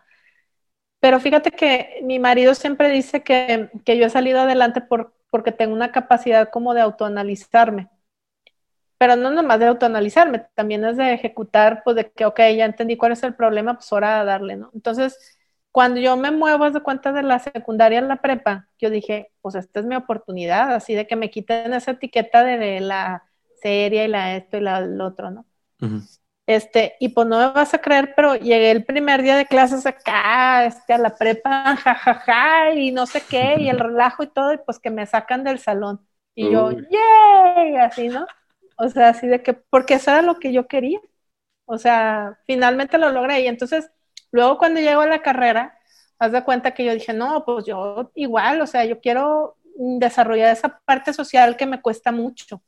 Pero 1.00 1.20
fíjate 1.20 1.50
que 1.52 2.00
mi 2.02 2.18
marido 2.18 2.54
siempre 2.54 2.90
dice 2.90 3.22
que, 3.22 3.70
que 3.84 3.98
yo 3.98 4.06
he 4.06 4.10
salido 4.10 4.40
adelante 4.40 4.80
por, 4.80 5.14
porque 5.30 5.52
tengo 5.52 5.74
una 5.74 5.92
capacidad 5.92 6.50
como 6.50 6.74
de 6.74 6.80
autoanalizarme. 6.80 7.88
Pero 8.98 9.16
no 9.16 9.30
nomás 9.30 9.60
de 9.60 9.66
autoanalizarme, 9.66 10.40
también 10.54 10.84
es 10.84 10.96
de 10.96 11.12
ejecutar, 11.14 11.82
pues 11.84 11.96
de 11.96 12.10
que, 12.10 12.26
ok, 12.26 12.38
ya 12.56 12.64
entendí 12.64 12.96
cuál 12.96 13.12
es 13.12 13.22
el 13.22 13.34
problema, 13.34 13.74
pues 13.74 13.92
ahora 13.92 14.24
darle, 14.24 14.56
¿no? 14.56 14.70
Entonces, 14.74 15.38
cuando 15.70 16.00
yo 16.00 16.16
me 16.16 16.30
muevo 16.32 16.70
de 16.70 16.80
cuenta 16.82 17.12
de 17.12 17.22
la 17.22 17.38
secundaria 17.38 18.00
a 18.00 18.02
la 18.02 18.16
prepa, 18.16 18.68
yo 18.78 18.90
dije, 18.90 19.30
pues 19.40 19.54
esta 19.54 19.80
es 19.80 19.86
mi 19.86 19.94
oportunidad, 19.96 20.74
así 20.74 20.94
de 20.94 21.06
que 21.06 21.14
me 21.16 21.30
quiten 21.30 21.72
esa 21.74 21.92
etiqueta 21.92 22.42
de 22.44 22.80
la 22.80 23.24
serie 23.62 24.04
y 24.06 24.08
la 24.08 24.36
esto 24.36 24.56
y 24.56 24.60
la 24.60 24.78
el 24.78 25.00
otro, 25.00 25.30
¿no? 25.30 25.46
Ujú. 25.80 26.02
Este, 26.46 26.94
y 26.98 27.10
pues 27.10 27.26
no 27.26 27.38
me 27.38 27.52
vas 27.52 27.74
a 27.74 27.78
creer, 27.80 28.14
pero 28.16 28.34
llegué 28.34 28.70
el 28.70 28.84
primer 28.84 29.22
día 29.22 29.36
de 29.36 29.44
clases 29.46 29.84
acá, 29.84 30.64
este, 30.64 30.94
a 30.94 30.98
la 30.98 31.14
prepa, 31.14 31.76
jajaja, 31.76 32.72
y 32.72 32.90
no 32.90 33.04
sé 33.06 33.20
qué, 33.28 33.56
y 33.60 33.68
el 33.68 33.78
relajo 33.78 34.22
y 34.22 34.28
todo, 34.28 34.54
y 34.54 34.58
pues 34.58 34.78
que 34.78 34.90
me 34.90 35.04
sacan 35.06 35.44
del 35.44 35.58
salón. 35.58 36.00
Y 36.34 36.48
yo. 36.50 36.70
¡yay! 36.72 37.76
Así, 37.76 38.08
¿no? 38.08 38.26
O 38.78 38.88
sea, 38.88 39.08
así 39.10 39.26
de 39.26 39.42
que, 39.42 39.54
porque 39.54 39.94
eso 39.94 40.10
era 40.10 40.22
lo 40.22 40.38
que 40.38 40.52
yo 40.52 40.68
quería. 40.68 41.00
O 41.66 41.78
sea, 41.78 42.38
finalmente 42.46 42.98
lo 42.98 43.10
logré. 43.12 43.42
Y 43.42 43.48
entonces, 43.48 43.90
luego 44.32 44.58
cuando 44.58 44.80
llego 44.80 45.02
a 45.02 45.06
la 45.06 45.22
carrera, 45.22 45.78
haz 46.18 46.32
de 46.32 46.44
cuenta 46.44 46.74
que 46.74 46.84
yo 46.84 46.94
dije, 46.94 47.12
no, 47.14 47.44
pues 47.44 47.66
yo 47.66 48.12
igual, 48.14 48.60
o 48.62 48.66
sea, 48.66 48.84
yo 48.84 49.00
quiero 49.00 49.56
desarrollar 49.76 50.52
esa 50.52 50.80
parte 50.86 51.12
social 51.14 51.56
que 51.56 51.66
me 51.66 51.82
cuesta 51.82 52.12
mucho. 52.12 52.62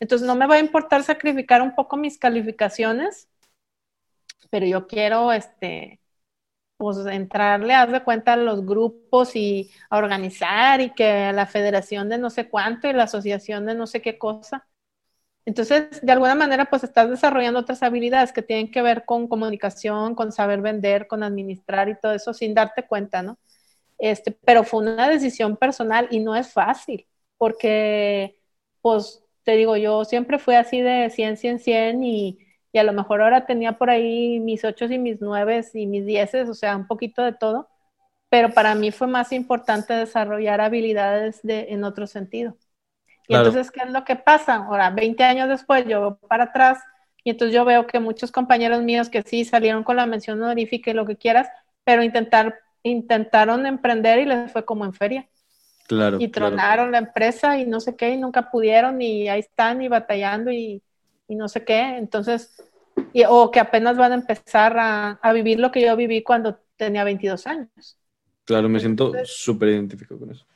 Entonces, 0.00 0.26
no 0.26 0.34
me 0.36 0.46
va 0.46 0.56
a 0.56 0.60
importar 0.60 1.02
sacrificar 1.04 1.62
un 1.62 1.74
poco 1.74 1.96
mis 1.96 2.18
calificaciones, 2.18 3.28
pero 4.50 4.66
yo 4.66 4.86
quiero, 4.86 5.32
este, 5.32 6.00
pues 6.78 6.98
entrarle, 7.06 7.74
haz 7.74 7.92
de 7.92 8.04
cuenta, 8.04 8.34
a 8.34 8.38
los 8.38 8.66
grupos 8.66 9.36
y 9.36 9.72
a 9.90 9.98
organizar 9.98 10.82
y 10.82 10.92
que 10.94 11.32
la 11.34 11.46
federación 11.46 12.10
de 12.10 12.18
no 12.18 12.30
sé 12.30 12.50
cuánto 12.50 12.88
y 12.88 12.94
la 12.94 13.04
asociación 13.04 13.66
de 13.66 13.76
no 13.76 13.88
sé 13.88 14.02
qué 14.02 14.18
cosa. 14.18 14.68
Entonces, 15.46 16.00
de 16.02 16.12
alguna 16.12 16.34
manera, 16.34 16.66
pues 16.66 16.84
estás 16.84 17.10
desarrollando 17.10 17.60
otras 17.60 17.82
habilidades 17.82 18.32
que 18.32 18.42
tienen 18.42 18.70
que 18.70 18.82
ver 18.82 19.04
con 19.04 19.26
comunicación, 19.28 20.14
con 20.14 20.32
saber 20.32 20.60
vender, 20.60 21.06
con 21.08 21.22
administrar 21.22 21.88
y 21.88 21.98
todo 21.98 22.12
eso 22.12 22.34
sin 22.34 22.54
darte 22.54 22.86
cuenta, 22.86 23.22
¿no? 23.22 23.38
Este, 23.98 24.32
pero 24.32 24.64
fue 24.64 24.80
una 24.82 25.08
decisión 25.08 25.56
personal 25.56 26.08
y 26.10 26.20
no 26.20 26.34
es 26.36 26.52
fácil, 26.52 27.06
porque, 27.38 28.38
pues, 28.82 29.22
te 29.44 29.52
digo, 29.56 29.76
yo 29.76 30.04
siempre 30.04 30.38
fui 30.38 30.54
así 30.54 30.80
de 30.80 31.10
100, 31.10 31.36
100, 31.36 31.58
100 31.60 32.02
y, 32.04 32.38
y 32.72 32.78
a 32.78 32.84
lo 32.84 32.92
mejor 32.92 33.22
ahora 33.22 33.46
tenía 33.46 33.78
por 33.78 33.90
ahí 33.90 34.40
mis 34.40 34.64
8 34.64 34.86
y 34.86 34.98
mis 34.98 35.20
9 35.20 35.62
y 35.74 35.86
mis 35.86 36.06
10, 36.06 36.34
o 36.48 36.54
sea, 36.54 36.76
un 36.76 36.86
poquito 36.86 37.22
de 37.22 37.32
todo, 37.34 37.68
pero 38.30 38.50
para 38.54 38.74
mí 38.74 38.90
fue 38.92 39.06
más 39.08 39.32
importante 39.32 39.94
desarrollar 39.94 40.60
habilidades 40.60 41.42
de, 41.42 41.68
en 41.70 41.84
otro 41.84 42.06
sentido. 42.06 42.56
Y 43.28 43.34
entonces, 43.34 43.70
¿qué 43.70 43.80
es 43.80 43.90
lo 43.90 44.04
que 44.04 44.16
pasa? 44.16 44.56
Ahora, 44.56 44.90
20 44.90 45.22
años 45.22 45.48
después, 45.48 45.84
yo 45.86 46.00
veo 46.00 46.18
para 46.28 46.44
atrás 46.44 46.78
y 47.22 47.30
entonces 47.30 47.54
yo 47.54 47.64
veo 47.64 47.86
que 47.86 48.00
muchos 48.00 48.32
compañeros 48.32 48.82
míos 48.82 49.08
que 49.08 49.22
sí 49.22 49.44
salieron 49.44 49.84
con 49.84 49.96
la 49.96 50.06
mención 50.06 50.42
honorífica 50.42 50.90
y 50.90 50.94
lo 50.94 51.06
que 51.06 51.16
quieras, 51.16 51.48
pero 51.84 52.02
intentar, 52.02 52.58
intentaron 52.82 53.66
emprender 53.66 54.20
y 54.20 54.24
les 54.24 54.50
fue 54.50 54.64
como 54.64 54.84
en 54.84 54.92
feria. 54.92 55.28
Claro. 55.86 56.18
Y 56.20 56.28
tronaron 56.28 56.92
la 56.92 56.98
empresa 56.98 57.58
y 57.58 57.66
no 57.66 57.80
sé 57.80 57.96
qué, 57.96 58.10
y 58.10 58.16
nunca 58.16 58.50
pudieron, 58.50 59.02
y 59.02 59.28
ahí 59.28 59.40
están 59.40 59.82
y 59.82 59.88
batallando 59.88 60.50
y, 60.50 60.82
y 61.28 61.34
no 61.34 61.48
sé 61.48 61.64
qué. 61.64 61.96
Entonces, 61.98 62.62
o 63.28 63.50
que 63.50 63.60
apenas 63.60 63.96
van 63.96 64.12
a 64.12 64.16
empezar 64.16 64.78
a, 64.78 65.10
a, 65.22 65.32
vivir 65.32 65.58
lo 65.58 65.70
que 65.70 65.82
yo 65.82 65.96
viví 65.96 66.22
cuando 66.22 66.58
tenía 66.76 67.04
22 67.04 67.46
años. 67.46 67.98
Claro, 68.44 68.68
me 68.68 68.80
siento 68.80 69.12
súper 69.24 69.70
identificado 69.70 70.20
con 70.20 70.30
eso. 70.30 70.46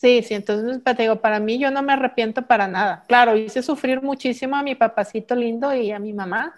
Sí, 0.00 0.22
sí, 0.22 0.34
entonces 0.34 0.80
te 0.84 0.94
digo, 0.94 1.16
para 1.16 1.40
mí 1.40 1.58
yo 1.58 1.72
no 1.72 1.82
me 1.82 1.92
arrepiento 1.92 2.46
para 2.46 2.68
nada. 2.68 3.04
Claro, 3.08 3.36
hice 3.36 3.64
sufrir 3.64 4.00
muchísimo 4.00 4.54
a 4.54 4.62
mi 4.62 4.76
papacito 4.76 5.34
lindo 5.34 5.74
y 5.74 5.90
a 5.90 5.98
mi 5.98 6.12
mamá, 6.12 6.54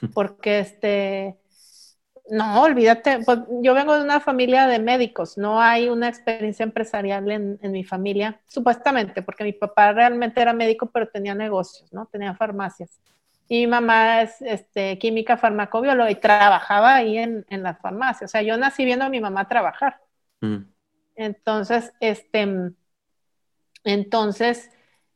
porque 0.12 0.58
este, 0.58 1.38
no, 2.28 2.62
olvídate, 2.62 3.20
pues 3.24 3.38
yo 3.62 3.74
vengo 3.74 3.96
de 3.96 4.02
una 4.02 4.18
familia 4.18 4.66
de 4.66 4.80
médicos, 4.80 5.38
no 5.38 5.60
hay 5.60 5.88
una 5.88 6.08
experiencia 6.08 6.64
empresarial 6.64 7.30
en, 7.30 7.60
en, 7.62 7.70
mi 7.70 7.84
familia, 7.84 8.40
supuestamente, 8.48 9.22
porque 9.22 9.44
mi 9.44 9.52
papá 9.52 9.92
realmente 9.92 10.42
era 10.42 10.52
médico, 10.52 10.86
pero 10.86 11.06
tenía 11.06 11.36
negocios, 11.36 11.92
¿no? 11.92 12.06
Tenía 12.06 12.34
farmacias. 12.34 12.98
Y 13.46 13.60
mi 13.60 13.66
mamá 13.68 14.22
es 14.22 14.42
este, 14.42 14.98
química 14.98 15.36
farmacobióloga 15.36 16.10
y 16.10 16.16
trabajaba 16.16 16.96
ahí 16.96 17.18
en, 17.18 17.46
en 17.50 17.62
la 17.62 17.76
farmacia. 17.76 18.24
O 18.24 18.28
sea, 18.28 18.42
yo 18.42 18.56
nací 18.56 18.84
viendo 18.84 19.04
a 19.04 19.08
mi 19.08 19.20
mamá 19.20 19.46
trabajar. 19.46 20.00
Mm. 20.40 20.64
Entonces, 21.14 21.92
este, 22.00 22.72
entonces, 23.84 24.70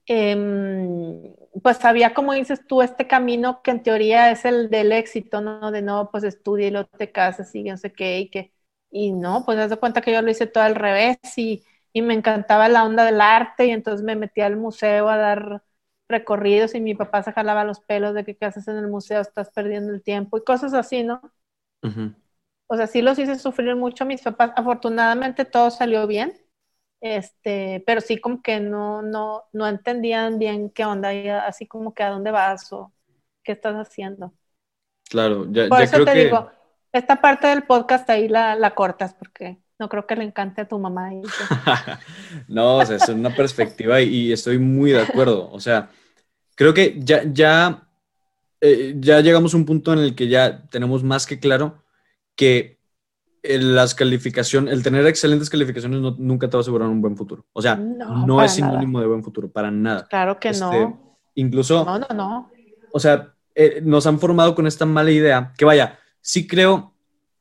em, 0.07 1.35
pues 1.63 1.85
había, 1.85 2.15
como 2.15 2.33
dices 2.35 2.67
tú, 2.67 2.83
este 2.83 3.07
camino 3.07 3.63
que 3.63 3.71
en 3.71 3.83
teoría 3.83 4.31
es 4.31 4.45
el 4.45 4.71
del 4.71 4.93
éxito, 4.93 5.41
¿no? 5.41 5.71
De 5.71 5.83
no, 5.83 6.11
pues 6.11 6.25
estudia 6.25 6.69
y 6.69 6.71
luego 6.71 6.89
te 6.99 7.13
casas 7.13 7.55
y 7.55 7.63
no 7.65 7.77
sé 7.77 7.93
qué, 7.93 8.19
y 8.21 8.31
que, 8.31 8.53
y 8.91 9.13
no, 9.13 9.45
pues 9.45 9.59
das 9.59 9.77
cuenta 9.79 10.01
que 10.03 10.13
yo 10.13 10.23
lo 10.23 10.31
hice 10.31 10.47
todo 10.47 10.65
al 10.65 10.75
revés 10.75 11.19
y, 11.37 11.65
y 11.93 12.03
me 12.03 12.15
encantaba 12.15 12.69
la 12.69 12.85
onda 12.85 13.05
del 13.05 13.21
arte 13.21 13.67
y 13.67 13.71
entonces 13.71 14.05
me 14.05 14.17
metí 14.17 14.41
al 14.41 14.57
museo 14.57 15.09
a 15.09 15.17
dar 15.17 15.63
recorridos 16.09 16.75
y 16.75 16.81
mi 16.81 16.95
papá 16.95 17.23
se 17.23 17.33
jalaba 17.33 17.65
los 17.65 17.81
pelos 17.81 18.15
de 18.15 18.25
que 18.25 18.37
qué 18.37 18.45
haces 18.47 18.69
en 18.69 18.77
el 18.77 18.89
museo, 18.89 19.21
estás 19.21 19.51
perdiendo 19.51 19.93
el 19.93 20.03
tiempo 20.03 20.37
y 20.39 20.45
cosas 20.45 20.75
así, 20.75 21.03
¿no? 21.03 21.21
O 22.67 22.77
sea, 22.77 22.87
sí 22.87 23.01
los 23.03 23.19
hice 23.19 23.39
sufrir 23.39 23.75
mucho 23.77 24.05
mis 24.05 24.21
papás. 24.23 24.53
Afortunadamente 24.57 25.45
todo 25.47 25.71
salió 25.71 26.07
bien 26.07 26.35
este, 27.05 27.85
pero 27.87 28.01
sí 28.01 28.17
como 28.17 28.41
que 28.41 28.61
no, 28.61 29.03
no, 29.03 29.45
no 29.53 29.69
entendían 29.69 30.39
bien 30.39 30.71
qué 30.71 30.87
onda, 30.87 31.11
así 31.47 31.67
como 31.67 31.93
que 31.93 32.03
a 32.03 32.09
dónde 32.09 32.31
vas 32.31 32.73
o 32.73 32.95
qué 33.43 33.53
estás 33.53 33.75
haciendo. 33.75 34.33
Claro, 35.11 35.45
ya, 35.51 35.69
Por 35.69 35.81
ya 35.81 35.85
eso 35.85 35.97
creo 35.97 36.07
te 36.07 36.13
que... 36.15 36.25
digo, 36.25 36.51
esta 36.93 37.21
parte 37.21 37.49
del 37.49 37.65
podcast 37.65 38.09
ahí 38.09 38.27
la, 38.27 38.57
la 38.57 38.75
cortas 38.75 39.13
porque 39.13 39.59
no 39.79 39.91
creo 39.91 40.07
que 40.07 40.17
le 40.17 40.25
encante 40.25 40.63
a 40.63 40.69
tu 40.69 40.79
mamá. 40.79 41.13
Y 41.13 41.21
no, 42.49 42.79
o 42.79 42.87
sea, 42.87 42.97
es 42.97 43.07
una 43.11 43.37
perspectiva 43.37 44.01
y, 44.01 44.33
estoy 44.33 44.59
muy 44.59 44.93
de 44.93 45.03
acuerdo. 45.03 45.51
O 45.53 45.61
sea, 45.61 45.91
creo 46.55 46.73
que 46.73 46.99
ya, 47.01 47.23
ya, 47.31 47.87
eh, 48.63 48.95
ya 48.97 49.21
llegamos 49.21 49.53
a 49.53 49.59
un 49.59 49.67
punto 49.67 49.93
en 49.93 49.99
el 49.99 50.15
que 50.15 50.29
ya 50.29 50.67
tenemos 50.71 51.05
más 51.05 51.27
que 51.27 51.39
claro 51.39 51.85
que 52.35 52.74
las 53.45 53.95
calificaciones, 53.95 54.73
el 54.73 54.83
tener 54.83 55.07
excelentes 55.07 55.51
calificaciones 55.51 56.01
nunca 56.19 56.49
te 56.49 56.57
va 56.57 56.61
a 56.61 56.63
asegurar 56.63 56.89
un 56.89 57.01
buen 57.01 57.17
futuro. 57.17 57.45
O 57.53 57.61
sea, 57.61 57.77
no, 57.77 58.43
es 58.43 58.53
sinónimo 58.53 59.01
de 59.01 59.07
buen 59.07 59.23
futuro, 59.23 59.51
para 59.51 59.71
nada. 59.71 60.07
Claro 60.09 60.41
que 60.41 60.49
este, 60.49 60.65
no. 60.65 61.19
Incluso. 61.35 61.85
No, 61.85 61.99
no, 61.99 62.07
no. 62.15 62.51
O 62.93 63.01
sea, 63.01 63.35
eh, 63.55 63.81
nos 63.85 64.07
han 64.07 64.19
formado 64.19 64.55
con 64.55 64.67
esta 64.67 64.87
mala 64.87 65.11
idea, 65.11 65.53
que 65.59 65.65
vaya, 65.65 65.99
sí 66.21 66.47
creo 66.47 66.95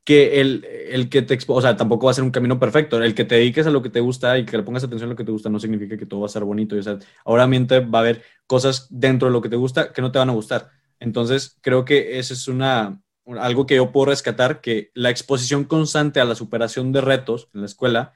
que 0.04 0.42
el, 0.42 0.66
el 0.90 1.08
que 1.08 1.22
te 1.22 1.38
o 1.46 1.60
sea, 1.62 1.76
tampoco 1.76 2.04
va 2.04 2.10
a 2.10 2.14
ser 2.14 2.24
un 2.24 2.30
camino 2.30 2.58
perfecto. 2.58 3.02
El 3.02 3.14
que 3.14 3.24
te 3.24 3.36
dediques 3.36 3.66
a 3.66 3.70
lo 3.70 3.82
que 3.82 3.88
te 3.88 4.00
gusta 4.00 4.38
y 4.38 4.44
que 4.44 4.58
le 4.58 4.62
pongas 4.62 4.84
atención 4.84 5.08
a 5.08 5.12
lo 5.12 5.16
que 5.16 5.24
te 5.24 5.32
gusta 5.32 5.48
no 5.48 5.58
significa 5.58 5.96
que 5.96 6.06
todo 6.06 6.20
va 6.20 6.26
a 6.26 6.28
ser 6.28 6.44
bonito. 6.44 6.76
o 6.76 6.82
sea, 6.82 6.98
obviamente 7.24 7.80
va 7.80 8.00
a 8.00 8.02
haber 8.02 8.22
cosas 8.46 8.86
dentro 8.90 9.28
de 9.28 9.32
lo 9.32 9.40
que 9.40 9.48
te 9.48 9.56
gusta 9.56 9.92
que 9.92 10.02
no 10.02 10.12
te 10.12 10.18
van 10.18 10.28
a 10.28 10.34
gustar. 10.34 10.68
Entonces, 11.00 11.58
creo 11.62 11.84
que 11.84 12.18
esa 12.18 12.34
es 12.34 12.46
una, 12.48 13.00
algo 13.26 13.66
que 13.66 13.76
yo 13.76 13.92
puedo 13.92 14.06
rescatar, 14.06 14.60
que 14.60 14.90
la 14.94 15.10
exposición 15.10 15.64
constante 15.64 16.20
a 16.20 16.24
la 16.24 16.34
superación 16.34 16.92
de 16.92 17.00
retos 17.00 17.48
en 17.54 17.60
la 17.60 17.66
escuela 17.66 18.12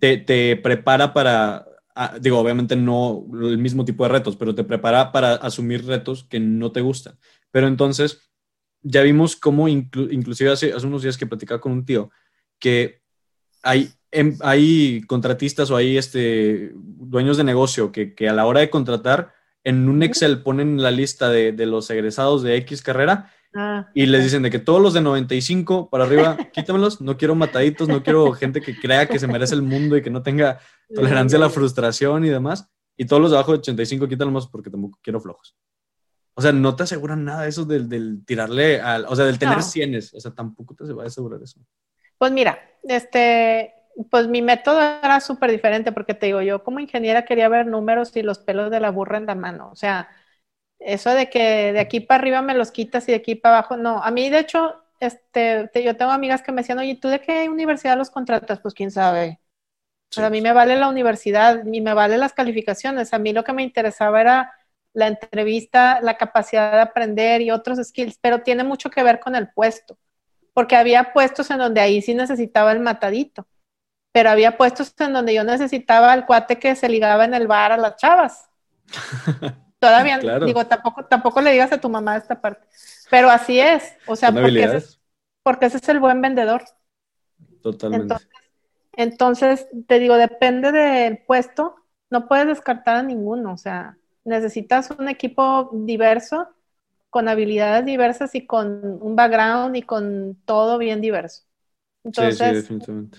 te, 0.00 0.56
prepara 0.56 1.12
para, 1.12 1.66
ah, 1.94 2.16
digo, 2.20 2.38
obviamente 2.38 2.76
no 2.76 3.26
el 3.32 3.58
mismo 3.58 3.84
tipo 3.84 4.04
de 4.04 4.10
retos, 4.10 4.36
pero 4.36 4.54
te 4.54 4.64
prepara 4.64 5.12
para 5.12 5.34
asumir 5.34 5.86
retos 5.86 6.24
que 6.24 6.40
no 6.40 6.72
te 6.72 6.80
gustan. 6.80 7.18
Pero 7.50 7.66
entonces, 7.66 8.30
ya 8.82 9.02
vimos 9.02 9.36
cómo, 9.36 9.68
inclusive 9.68 10.50
hace, 10.50 10.72
hace, 10.72 10.86
unos 10.86 11.02
días 11.02 11.16
que 11.16 11.26
platicaba 11.26 11.60
con 11.60 11.72
un 11.72 11.84
tío, 11.84 12.10
que 12.58 13.02
hay, 13.62 13.90
em, 14.10 14.36
hay 14.40 15.02
contratistas 15.06 15.70
o 15.70 15.76
hay 15.76 15.96
este, 15.96 16.72
dueños 16.74 17.36
de 17.36 17.44
negocio 17.44 17.92
que, 17.92 18.14
que, 18.14 18.28
a 18.28 18.32
la 18.34 18.46
hora 18.46 18.60
de 18.60 18.70
contratar, 18.70 19.32
en 19.64 19.88
un 19.88 20.02
Excel 20.02 20.42
ponen 20.42 20.82
la 20.82 20.90
lista 20.90 21.28
de, 21.28 21.52
de 21.52 21.66
los 21.66 21.90
egresados 21.90 22.42
de 22.42 22.56
X 22.56 22.80
carrera 22.82 23.32
Ah, 23.54 23.88
y 23.94 24.06
les 24.06 24.24
dicen 24.24 24.42
de 24.42 24.50
que 24.50 24.58
todos 24.58 24.80
los 24.80 24.92
de 24.92 25.00
95 25.00 25.88
para 25.88 26.04
arriba, 26.04 26.36
quítamelos, 26.52 27.00
no 27.00 27.16
quiero 27.16 27.34
mataditos, 27.34 27.88
no 27.88 28.02
quiero 28.02 28.32
gente 28.32 28.60
que 28.60 28.78
crea 28.78 29.06
que 29.06 29.18
se 29.18 29.26
merece 29.26 29.54
el 29.54 29.62
mundo 29.62 29.96
y 29.96 30.02
que 30.02 30.10
no 30.10 30.22
tenga 30.22 30.58
tolerancia 30.94 31.38
a 31.38 31.40
la 31.40 31.50
frustración 31.50 32.24
y 32.24 32.28
demás. 32.28 32.68
Y 32.96 33.06
todos 33.06 33.22
los 33.22 33.30
de 33.30 33.36
abajo 33.36 33.52
de 33.52 33.58
85 33.58 34.08
quítamelos 34.08 34.48
porque 34.48 34.70
tampoco 34.70 34.98
quiero 35.02 35.20
flojos. 35.20 35.56
O 36.34 36.42
sea, 36.42 36.52
no 36.52 36.76
te 36.76 36.84
aseguran 36.84 37.24
nada 37.24 37.46
eso 37.48 37.64
del, 37.64 37.88
del 37.88 38.24
tirarle 38.24 38.80
al, 38.80 39.06
o 39.08 39.16
sea, 39.16 39.24
del 39.24 39.38
tener 39.38 39.62
cienes, 39.62 40.14
o 40.14 40.20
sea, 40.20 40.30
tampoco 40.30 40.74
te 40.74 40.92
va 40.92 41.02
a 41.02 41.06
asegurar 41.06 41.42
eso. 41.42 41.58
Pues 42.16 42.30
mira, 42.30 42.58
este, 42.84 43.74
pues 44.10 44.28
mi 44.28 44.42
método 44.42 44.80
era 44.80 45.20
súper 45.20 45.50
diferente 45.50 45.90
porque 45.90 46.14
te 46.14 46.26
digo, 46.26 46.40
yo 46.42 46.62
como 46.62 46.78
ingeniera 46.78 47.24
quería 47.24 47.48
ver 47.48 47.66
números 47.66 48.16
y 48.16 48.22
los 48.22 48.38
pelos 48.38 48.70
de 48.70 48.80
la 48.80 48.90
burra 48.90 49.18
en 49.18 49.26
la 49.26 49.34
mano, 49.34 49.70
o 49.72 49.76
sea, 49.76 50.08
eso 50.78 51.10
de 51.10 51.28
que 51.30 51.72
de 51.72 51.80
aquí 51.80 52.00
para 52.00 52.20
arriba 52.20 52.42
me 52.42 52.54
los 52.54 52.70
quitas 52.70 53.08
y 53.08 53.12
de 53.12 53.18
aquí 53.18 53.34
para 53.34 53.58
abajo, 53.58 53.76
no. 53.76 54.02
A 54.02 54.10
mí, 54.10 54.30
de 54.30 54.38
hecho, 54.40 54.82
este, 55.00 55.70
yo 55.82 55.96
tengo 55.96 56.10
amigas 56.12 56.42
que 56.42 56.52
me 56.52 56.62
decían, 56.62 56.78
oye, 56.78 56.96
¿tú 56.96 57.08
de 57.08 57.20
qué 57.20 57.48
universidad 57.48 57.96
los 57.96 58.10
contratas? 58.10 58.60
Pues 58.60 58.74
quién 58.74 58.90
sabe. 58.90 59.40
a 60.16 60.30
mí 60.30 60.40
me 60.40 60.52
vale 60.52 60.76
la 60.76 60.88
universidad, 60.88 61.64
ni 61.64 61.80
me 61.80 61.94
vale 61.94 62.18
las 62.18 62.32
calificaciones. 62.32 63.12
A 63.14 63.18
mí 63.18 63.32
lo 63.32 63.44
que 63.44 63.52
me 63.52 63.62
interesaba 63.62 64.20
era 64.20 64.52
la 64.94 65.06
entrevista, 65.08 66.00
la 66.02 66.16
capacidad 66.16 66.72
de 66.72 66.80
aprender 66.80 67.40
y 67.40 67.50
otros 67.50 67.78
skills, 67.86 68.18
pero 68.20 68.42
tiene 68.42 68.64
mucho 68.64 68.90
que 68.90 69.02
ver 69.02 69.20
con 69.20 69.36
el 69.36 69.48
puesto, 69.50 69.98
porque 70.54 70.76
había 70.76 71.12
puestos 71.12 71.50
en 71.50 71.58
donde 71.58 71.80
ahí 71.80 72.02
sí 72.02 72.14
necesitaba 72.14 72.72
el 72.72 72.80
matadito, 72.80 73.46
pero 74.12 74.30
había 74.30 74.56
puestos 74.56 74.94
en 74.98 75.12
donde 75.12 75.34
yo 75.34 75.44
necesitaba 75.44 76.14
el 76.14 76.26
cuate 76.26 76.58
que 76.58 76.74
se 76.74 76.88
ligaba 76.88 77.24
en 77.24 77.34
el 77.34 77.46
bar 77.46 77.72
a 77.72 77.76
las 77.76 77.96
chavas. 77.96 78.48
Todavía, 79.78 80.18
digo, 80.46 80.66
tampoco, 80.66 81.04
tampoco 81.04 81.40
le 81.40 81.52
digas 81.52 81.72
a 81.72 81.80
tu 81.80 81.88
mamá 81.88 82.16
esta 82.16 82.40
parte. 82.40 82.66
Pero 83.10 83.30
así 83.30 83.60
es. 83.60 83.94
O 84.06 84.16
sea, 84.16 84.32
porque 84.32 84.64
ese, 84.64 84.98
porque 85.42 85.66
ese, 85.66 85.78
es 85.78 85.88
el 85.88 86.00
buen 86.00 86.20
vendedor. 86.20 86.64
Totalmente. 87.62 88.14
Entonces, 88.92 89.68
te 89.86 89.98
digo, 89.98 90.16
depende 90.16 90.72
del 90.72 91.18
puesto, 91.18 91.76
no 92.10 92.26
puedes 92.26 92.48
descartar 92.48 92.96
a 92.96 93.02
ninguno. 93.02 93.52
O 93.52 93.56
sea, 93.56 93.96
necesitas 94.24 94.90
un 94.90 95.08
equipo 95.08 95.70
diverso, 95.72 96.48
con 97.10 97.28
habilidades 97.28 97.86
diversas 97.86 98.34
y 98.34 98.46
con 98.46 98.98
un 99.00 99.16
background 99.16 99.76
y 99.76 99.82
con 99.82 100.36
todo 100.44 100.78
bien 100.78 101.00
diverso. 101.00 101.44
Entonces, 102.04 102.38
sí, 102.38 102.44
sí, 102.44 102.54
definitivamente. 102.54 103.18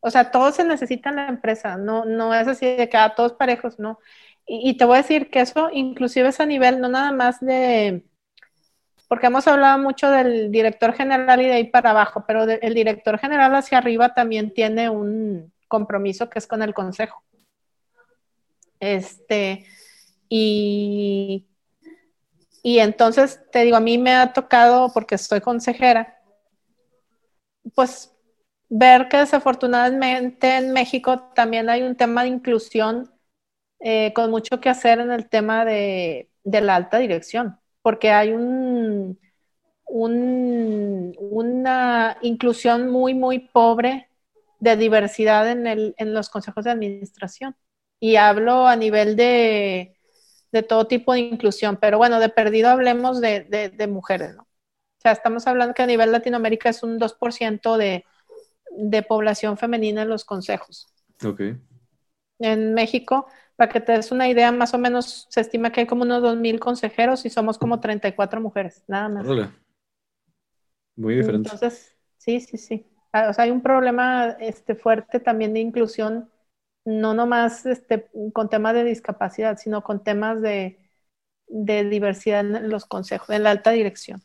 O 0.00 0.10
sea, 0.10 0.30
todo 0.30 0.52
se 0.52 0.64
necesita 0.64 1.10
en 1.10 1.16
la 1.16 1.28
empresa, 1.28 1.76
no, 1.76 2.04
no 2.04 2.32
es 2.32 2.46
así 2.46 2.64
de 2.64 2.88
que 2.88 2.96
a 2.96 3.04
ah, 3.04 3.14
todos 3.14 3.32
parejos, 3.32 3.78
no. 3.78 3.98
Y, 4.48 4.76
te 4.76 4.84
voy 4.84 4.94
a 4.94 5.02
decir 5.02 5.28
que 5.28 5.40
eso 5.40 5.70
inclusive 5.72 6.28
es 6.28 6.38
a 6.38 6.46
nivel 6.46 6.80
no 6.80 6.88
nada 6.88 7.10
más 7.10 7.40
de, 7.40 8.04
porque 9.08 9.26
hemos 9.26 9.46
hablado 9.48 9.78
mucho 9.78 10.08
del 10.10 10.52
director 10.52 10.92
general 10.94 11.40
y 11.40 11.46
de 11.46 11.52
ahí 11.54 11.64
para 11.64 11.90
abajo, 11.90 12.24
pero 12.26 12.44
el 12.44 12.74
director 12.74 13.18
general 13.18 13.54
hacia 13.56 13.78
arriba 13.78 14.14
también 14.14 14.54
tiene 14.54 14.88
un 14.88 15.52
compromiso 15.66 16.30
que 16.30 16.38
es 16.38 16.46
con 16.46 16.62
el 16.62 16.74
consejo. 16.74 17.24
Este, 18.78 19.66
y, 20.28 21.46
y 22.62 22.78
entonces 22.78 23.40
te 23.50 23.64
digo, 23.64 23.76
a 23.76 23.80
mí 23.80 23.98
me 23.98 24.14
ha 24.14 24.32
tocado, 24.32 24.92
porque 24.92 25.18
soy 25.18 25.40
consejera, 25.40 26.20
pues 27.74 28.12
ver 28.68 29.08
que 29.08 29.18
desafortunadamente 29.18 30.56
en 30.56 30.72
México 30.72 31.30
también 31.34 31.68
hay 31.68 31.82
un 31.82 31.96
tema 31.96 32.22
de 32.22 32.28
inclusión 32.28 33.15
eh, 33.80 34.12
con 34.14 34.30
mucho 34.30 34.60
que 34.60 34.68
hacer 34.68 35.00
en 35.00 35.10
el 35.10 35.28
tema 35.28 35.64
de, 35.64 36.30
la 36.44 36.76
alta 36.76 36.98
dirección, 36.98 37.58
porque 37.82 38.10
hay 38.10 38.32
un, 38.32 39.18
una 39.86 42.16
inclusión 42.22 42.90
muy, 42.90 43.14
muy 43.14 43.40
pobre 43.40 44.08
de 44.60 44.76
diversidad 44.76 45.50
en, 45.50 45.66
el, 45.66 45.94
en 45.98 46.14
los 46.14 46.30
consejos 46.30 46.64
de 46.64 46.70
administración. 46.70 47.56
Y 48.00 48.16
hablo 48.16 48.66
a 48.66 48.76
nivel 48.76 49.16
de, 49.16 49.96
todo 50.68 50.86
tipo 50.86 51.12
de 51.12 51.20
inclusión, 51.20 51.76
pero 51.76 51.98
bueno, 51.98 52.20
de 52.20 52.28
perdido 52.28 52.70
hablemos 52.70 53.20
de, 53.20 53.86
mujeres, 53.88 54.36
¿no? 54.36 54.42
O 54.42 55.00
sea, 55.00 55.12
estamos 55.12 55.46
hablando 55.46 55.74
que 55.74 55.82
a 55.82 55.86
nivel 55.86 56.10
Latinoamérica 56.10 56.70
es 56.70 56.82
un 56.82 56.98
2% 56.98 57.76
de, 57.76 58.04
de 58.70 59.02
población 59.02 59.56
femenina 59.56 60.02
en 60.02 60.08
los 60.08 60.24
consejos. 60.24 60.88
Ok. 61.24 61.42
En 62.38 62.74
México, 62.74 63.26
para 63.56 63.72
que 63.72 63.80
te 63.80 63.92
des 63.92 64.12
una 64.12 64.28
idea, 64.28 64.52
más 64.52 64.74
o 64.74 64.78
menos 64.78 65.26
se 65.30 65.40
estima 65.40 65.72
que 65.72 65.80
hay 65.80 65.86
como 65.86 66.02
unos 66.02 66.22
2.000 66.22 66.60
consejeros 66.60 67.24
y 67.24 67.30
somos 67.30 67.58
como 67.58 67.80
34 67.80 68.40
mujeres, 68.40 68.84
nada 68.86 69.08
más. 69.08 69.26
Muy 70.94 71.16
diferente. 71.16 71.50
Entonces, 71.50 71.96
sí, 72.18 72.40
sí, 72.40 72.58
sí. 72.58 72.86
Ah, 73.12 73.28
o 73.30 73.32
sea, 73.32 73.44
hay 73.44 73.50
un 73.50 73.62
problema 73.62 74.36
este, 74.40 74.74
fuerte 74.74 75.20
también 75.20 75.54
de 75.54 75.60
inclusión, 75.60 76.30
no 76.84 77.14
nomás 77.14 77.64
este, 77.64 78.10
con 78.32 78.50
temas 78.50 78.74
de 78.74 78.84
discapacidad, 78.84 79.56
sino 79.56 79.82
con 79.82 80.04
temas 80.04 80.40
de, 80.42 80.78
diversidad 81.48 82.40
en 82.40 82.68
los 82.68 82.84
consejos, 82.84 83.30
en 83.30 83.44
la 83.44 83.52
alta 83.52 83.70
dirección. 83.70 84.22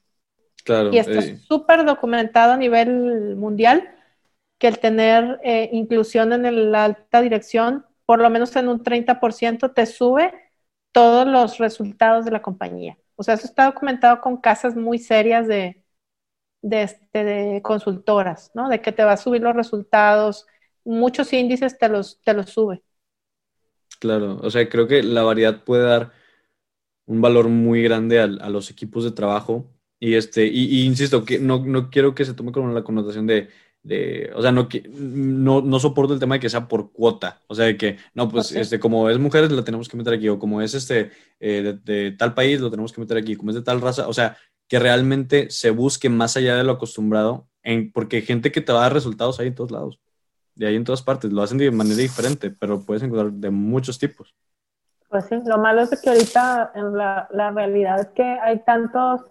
Claro. 0.65 0.91
Y 0.91 0.97
esto 0.97 1.13
es 1.13 1.43
súper 1.45 1.85
documentado 1.85 2.53
a 2.53 2.57
nivel 2.57 3.35
mundial, 3.35 3.95
que 4.57 4.67
el 4.67 4.79
tener 4.79 5.39
eh, 5.43 5.69
inclusión 5.71 6.33
en 6.33 6.71
la 6.71 6.85
alta 6.85 7.21
dirección, 7.21 7.85
por 8.11 8.19
lo 8.19 8.29
menos 8.29 8.53
en 8.57 8.67
un 8.67 8.83
30%, 8.83 9.73
te 9.73 9.85
sube 9.85 10.33
todos 10.91 11.25
los 11.25 11.59
resultados 11.59 12.25
de 12.25 12.31
la 12.31 12.41
compañía. 12.41 12.97
O 13.15 13.23
sea, 13.23 13.35
eso 13.35 13.47
está 13.47 13.67
documentado 13.67 14.19
con 14.19 14.35
casas 14.35 14.75
muy 14.75 14.99
serias 14.99 15.47
de, 15.47 15.81
de, 16.61 16.83
este, 16.83 17.23
de 17.23 17.61
consultoras, 17.61 18.51
¿no? 18.53 18.67
De 18.67 18.81
que 18.81 18.91
te 18.91 19.05
va 19.05 19.13
a 19.13 19.17
subir 19.17 19.41
los 19.41 19.55
resultados, 19.55 20.45
muchos 20.83 21.31
índices 21.31 21.77
te 21.77 21.87
los, 21.87 22.19
te 22.21 22.33
los 22.33 22.49
sube. 22.49 22.83
Claro, 24.01 24.41
o 24.43 24.49
sea, 24.51 24.67
creo 24.67 24.89
que 24.89 25.03
la 25.03 25.23
variedad 25.23 25.63
puede 25.63 25.85
dar 25.85 26.11
un 27.05 27.21
valor 27.21 27.47
muy 27.47 27.81
grande 27.81 28.19
a, 28.19 28.27
los 28.27 28.69
equipos 28.71 29.05
de 29.05 29.11
trabajo. 29.11 29.71
Y 30.01 30.15
este, 30.15 30.47
y, 30.47 30.83
insisto, 30.83 31.23
que 31.23 31.39
no, 31.39 31.63
no, 31.65 31.89
quiero 31.89 32.13
que 32.13 32.25
se 32.25 32.33
tome 32.33 32.51
como 32.51 32.73
la 32.73 32.83
connotación 32.83 33.25
de, 33.25 33.47
de 33.83 34.31
o 34.35 34.41
sea, 34.41 34.51
no, 34.51 34.67
no, 34.91 35.61
no, 35.61 35.79
soporto 35.79 36.13
el 36.13 36.19
tema 36.19 36.35
de 36.35 36.39
que 36.39 36.49
sea 36.49 36.67
por 36.67 36.91
cuota. 36.91 37.41
O 37.47 37.55
sea, 37.55 37.65
de 37.65 37.77
que, 37.77 37.97
no, 38.13 38.29
pues, 38.29 38.51
este, 38.51 38.79
como 38.79 39.09
es 39.09 39.17
mujeres, 39.17 39.51
la 39.51 39.63
tenemos 39.63 39.89
que 39.89 39.97
meter 39.97 40.13
aquí, 40.13 40.29
o 40.29 40.39
como 40.39 40.61
es 40.61 40.73
este, 40.73 41.11
eh, 41.39 41.79
de, 41.83 42.11
tal 42.11 42.33
país, 42.33 42.61
lo 42.61 42.69
tenemos 42.69 42.93
que 42.93 43.01
meter 43.01 43.17
aquí, 43.17 43.35
como 43.35 43.51
es 43.51 43.55
de 43.55 43.63
tal 43.63 43.81
raza. 43.81 44.07
O 44.07 44.13
sea, 44.13 44.37
que 44.67 44.79
realmente 44.79 45.49
se 45.49 45.71
busque 45.71 46.09
más 46.09 46.37
allá 46.37 46.55
de 46.55 46.63
lo 46.63 46.73
acostumbrado, 46.73 47.47
en, 47.63 47.91
porque 47.91 48.21
gente 48.21 48.51
que 48.51 48.61
te 48.61 48.71
va 48.71 48.79
a 48.79 48.83
dar 48.83 48.93
resultados 48.93 49.39
hay 49.39 49.47
en 49.47 49.55
todos 49.55 49.71
lados, 49.71 49.99
de 50.55 50.67
ahí 50.67 50.75
en 50.75 50.83
todas 50.83 51.01
partes, 51.01 51.31
lo 51.31 51.41
hacen 51.41 51.57
de 51.57 51.71
manera 51.71 51.97
diferente, 51.97 52.51
pero 52.51 52.85
puedes 52.85 53.03
encontrar 53.03 53.31
de 53.31 53.49
muchos 53.49 53.97
tipos. 53.97 54.35
Pues 55.09 55.25
sí, 55.25 55.35
lo 55.45 55.57
malo 55.57 55.81
es 55.81 56.01
que 56.01 56.09
ahorita 56.09 56.71
en 56.75 56.95
la, 56.95 57.27
realidad 57.53 57.99
es 57.99 58.07
que 58.15 58.23
hay 58.23 58.59
tantos 58.59 59.21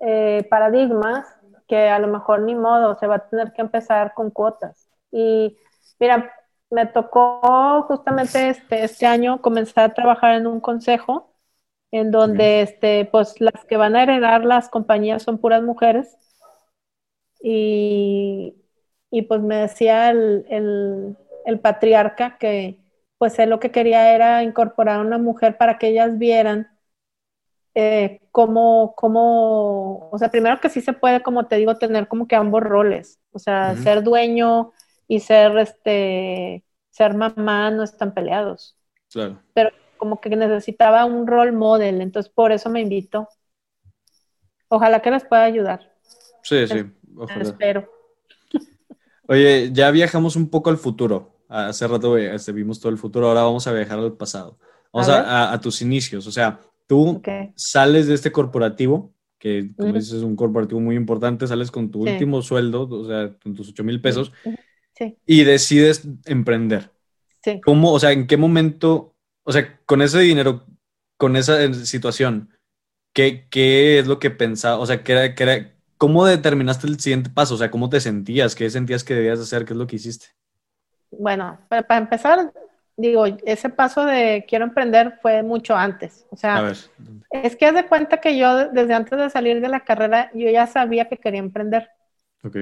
eh, 0.00 0.46
paradigmas 0.48 1.26
que 1.66 1.88
a 1.88 1.98
lo 1.98 2.08
mejor 2.08 2.42
ni 2.42 2.54
modo, 2.54 2.94
se 2.96 3.06
va 3.06 3.16
a 3.16 3.28
tener 3.28 3.52
que 3.52 3.62
empezar 3.62 4.14
con 4.14 4.30
cuotas. 4.30 4.88
Y 5.10 5.56
mira, 5.98 6.32
me 6.70 6.86
tocó 6.86 7.82
justamente 7.88 8.50
este, 8.50 8.84
este 8.84 9.06
año 9.06 9.40
comenzar 9.40 9.90
a 9.90 9.94
trabajar 9.94 10.34
en 10.34 10.46
un 10.46 10.60
consejo 10.60 11.32
en 11.90 12.10
donde 12.10 12.62
este, 12.62 13.06
pues 13.06 13.40
las 13.40 13.64
que 13.66 13.76
van 13.76 13.96
a 13.96 14.02
heredar 14.02 14.44
las 14.44 14.68
compañías 14.68 15.22
son 15.22 15.38
puras 15.38 15.62
mujeres. 15.62 16.16
Y, 17.40 18.54
pues 19.28 19.40
me 19.40 19.56
decía 19.56 20.10
el, 20.10 21.16
patriarca 21.62 22.38
que 22.38 22.78
pues 23.18 23.38
él 23.38 23.50
lo 23.50 23.60
que 23.60 23.70
quería 23.70 24.14
era 24.14 24.42
incorporar 24.42 24.96
a 24.98 25.00
una 25.00 25.18
mujer 25.18 25.56
para 25.56 25.78
que 25.78 25.88
ellas 25.88 26.18
vieran 26.18 26.68
eh, 27.78 28.22
cómo, 28.32 28.94
cómo, 28.96 30.08
o 30.10 30.18
sea, 30.18 30.30
primero 30.30 30.58
que 30.62 30.70
sí 30.70 30.80
se 30.80 30.94
puede, 30.94 31.22
como 31.22 31.46
te 31.46 31.56
digo, 31.56 31.76
tener 31.76 32.08
como 32.08 32.26
que 32.26 32.34
ambos 32.34 32.62
roles, 32.62 33.20
o 33.32 33.38
sea, 33.38 33.76
ser 33.76 34.02
dueño 34.02 34.72
y 35.06 35.20
ser, 35.20 35.58
este, 35.58 36.64
ser 36.88 37.12
mamá 37.12 37.70
no 37.70 37.82
están 37.82 38.14
peleados. 38.14 38.78
Claro. 39.12 39.42
Pero 39.52 39.70
como 39.98 40.22
que 40.22 40.30
necesitaba 40.30 41.04
un 41.04 41.26
role 41.26 41.52
model, 41.52 42.00
entonces 42.00 42.32
por 42.32 42.50
eso 42.50 42.70
me 42.70 42.80
invito. 42.80 43.28
Ojalá 44.68 45.00
que 45.00 45.10
les 45.10 45.26
pueda 45.26 45.44
ayudar. 45.44 45.92
Sí, 46.42 46.66
sí, 46.66 46.82
ojalá. 47.14 47.42
Espero. 47.42 47.92
Oye, 49.28 49.70
ya 49.70 49.90
viajamos 49.90 50.34
un 50.34 50.48
poco 50.48 50.70
al 50.70 50.78
futuro. 50.78 51.42
Hace 51.46 51.86
rato 51.86 52.16
este, 52.16 52.52
vimos 52.52 52.80
todo 52.80 52.90
el 52.90 52.96
futuro, 52.96 53.28
ahora 53.28 53.42
vamos 53.42 53.66
a 53.66 53.72
viajar 53.72 53.98
al 53.98 54.14
pasado. 54.14 54.58
Vamos 54.94 55.10
a, 55.10 55.60
tus 55.60 55.82
inicios. 55.82 56.26
O 56.26 56.32
sea, 56.32 56.58
tú 56.86 57.22
sales 57.54 58.06
de 58.06 58.14
este 58.14 58.32
corporativo, 58.32 59.12
que 59.38 59.70
como 59.76 59.92
dices 59.92 60.14
es 60.14 60.22
un 60.22 60.36
corporativo 60.36 60.80
muy 60.80 60.96
importante, 60.96 61.46
sales 61.46 61.70
con 61.70 61.90
tu 61.90 62.02
último 62.02 62.42
sueldo, 62.42 62.88
o 62.88 63.06
sea, 63.06 63.34
con 63.42 63.54
tus 63.54 63.68
8 63.68 63.84
mil 63.84 64.00
pesos, 64.00 64.32
y 65.26 65.44
decides 65.44 66.08
emprender. 66.24 66.90
Sí. 67.42 67.60
¿Cómo, 67.64 67.92
o 67.92 68.00
sea, 68.00 68.12
en 68.12 68.26
qué 68.26 68.36
momento 68.36 69.16
o 69.46 69.52
sea, 69.52 69.78
con 69.86 70.02
ese 70.02 70.18
dinero, 70.18 70.66
con 71.16 71.36
esa 71.36 71.62
eh, 71.62 71.72
situación, 71.72 72.50
¿qué, 73.12 73.46
qué 73.48 74.00
es 74.00 74.08
lo 74.08 74.18
que 74.18 74.30
pensaba? 74.30 74.78
O 74.78 74.86
sea, 74.86 75.04
¿qué 75.04 75.12
era, 75.12 75.34
qué 75.36 75.42
era, 75.44 75.72
¿cómo 75.96 76.26
determinaste 76.26 76.88
el 76.88 76.98
siguiente 76.98 77.30
paso? 77.30 77.54
O 77.54 77.56
sea, 77.56 77.70
¿cómo 77.70 77.88
te 77.88 78.00
sentías? 78.00 78.56
¿Qué 78.56 78.68
sentías 78.68 79.04
que 79.04 79.14
debías 79.14 79.38
hacer? 79.38 79.64
¿Qué 79.64 79.72
es 79.72 79.78
lo 79.78 79.86
que 79.86 79.96
hiciste? 79.96 80.26
Bueno, 81.12 81.60
para, 81.68 81.96
empezar, 81.96 82.52
digo, 82.96 83.26
ese 83.26 83.68
paso 83.68 84.04
de 84.04 84.44
quiero 84.48 84.64
emprender 84.64 85.18
fue 85.22 85.42
mucho 85.42 85.76
antes. 85.76 86.26
O 86.30 86.36
sea, 86.36 86.72
es 87.30 87.56
que 87.56 87.66
haz 87.66 87.74
de 87.74 87.86
cuenta 87.86 88.18
que 88.18 88.36
yo 88.36 88.68
desde 88.68 88.94
antes 88.94 89.18
de 89.18 89.30
salir 89.30 89.60
de 89.60 89.68
la 89.68 89.80
carrera, 89.80 90.30
yo 90.34 90.48
ya 90.50 90.66
sabía 90.66 91.08
que 91.08 91.18
quería 91.18 91.40
emprender. 91.40 91.88
Ok. 92.42 92.56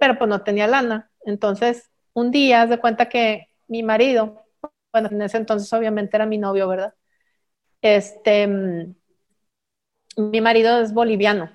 Pero 0.00 0.18
pues 0.18 0.28
no 0.28 0.42
tenía 0.42 0.66
lana. 0.66 1.10
Entonces, 1.24 1.90
un 2.12 2.30
día 2.30 2.62
haz 2.62 2.70
de 2.70 2.78
cuenta 2.78 3.08
que 3.08 3.48
mi 3.66 3.82
marido 3.82 4.44
bueno, 4.92 5.08
en 5.10 5.22
ese 5.22 5.36
entonces 5.36 5.72
obviamente 5.72 6.16
era 6.16 6.26
mi 6.26 6.38
novio, 6.38 6.68
¿verdad? 6.68 6.94
Este, 7.82 8.46
mm, 8.46 8.94
mi 10.16 10.40
marido 10.40 10.80
es 10.80 10.92
boliviano. 10.92 11.50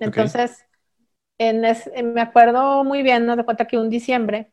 Entonces, 0.00 0.64
en 1.38 1.62
me 2.14 2.20
acuerdo 2.20 2.84
muy 2.84 3.02
bien, 3.02 3.24
nos 3.26 3.36
de 3.36 3.44
cuenta 3.44 3.66
que 3.66 3.78
un 3.78 3.88
diciembre, 3.88 4.52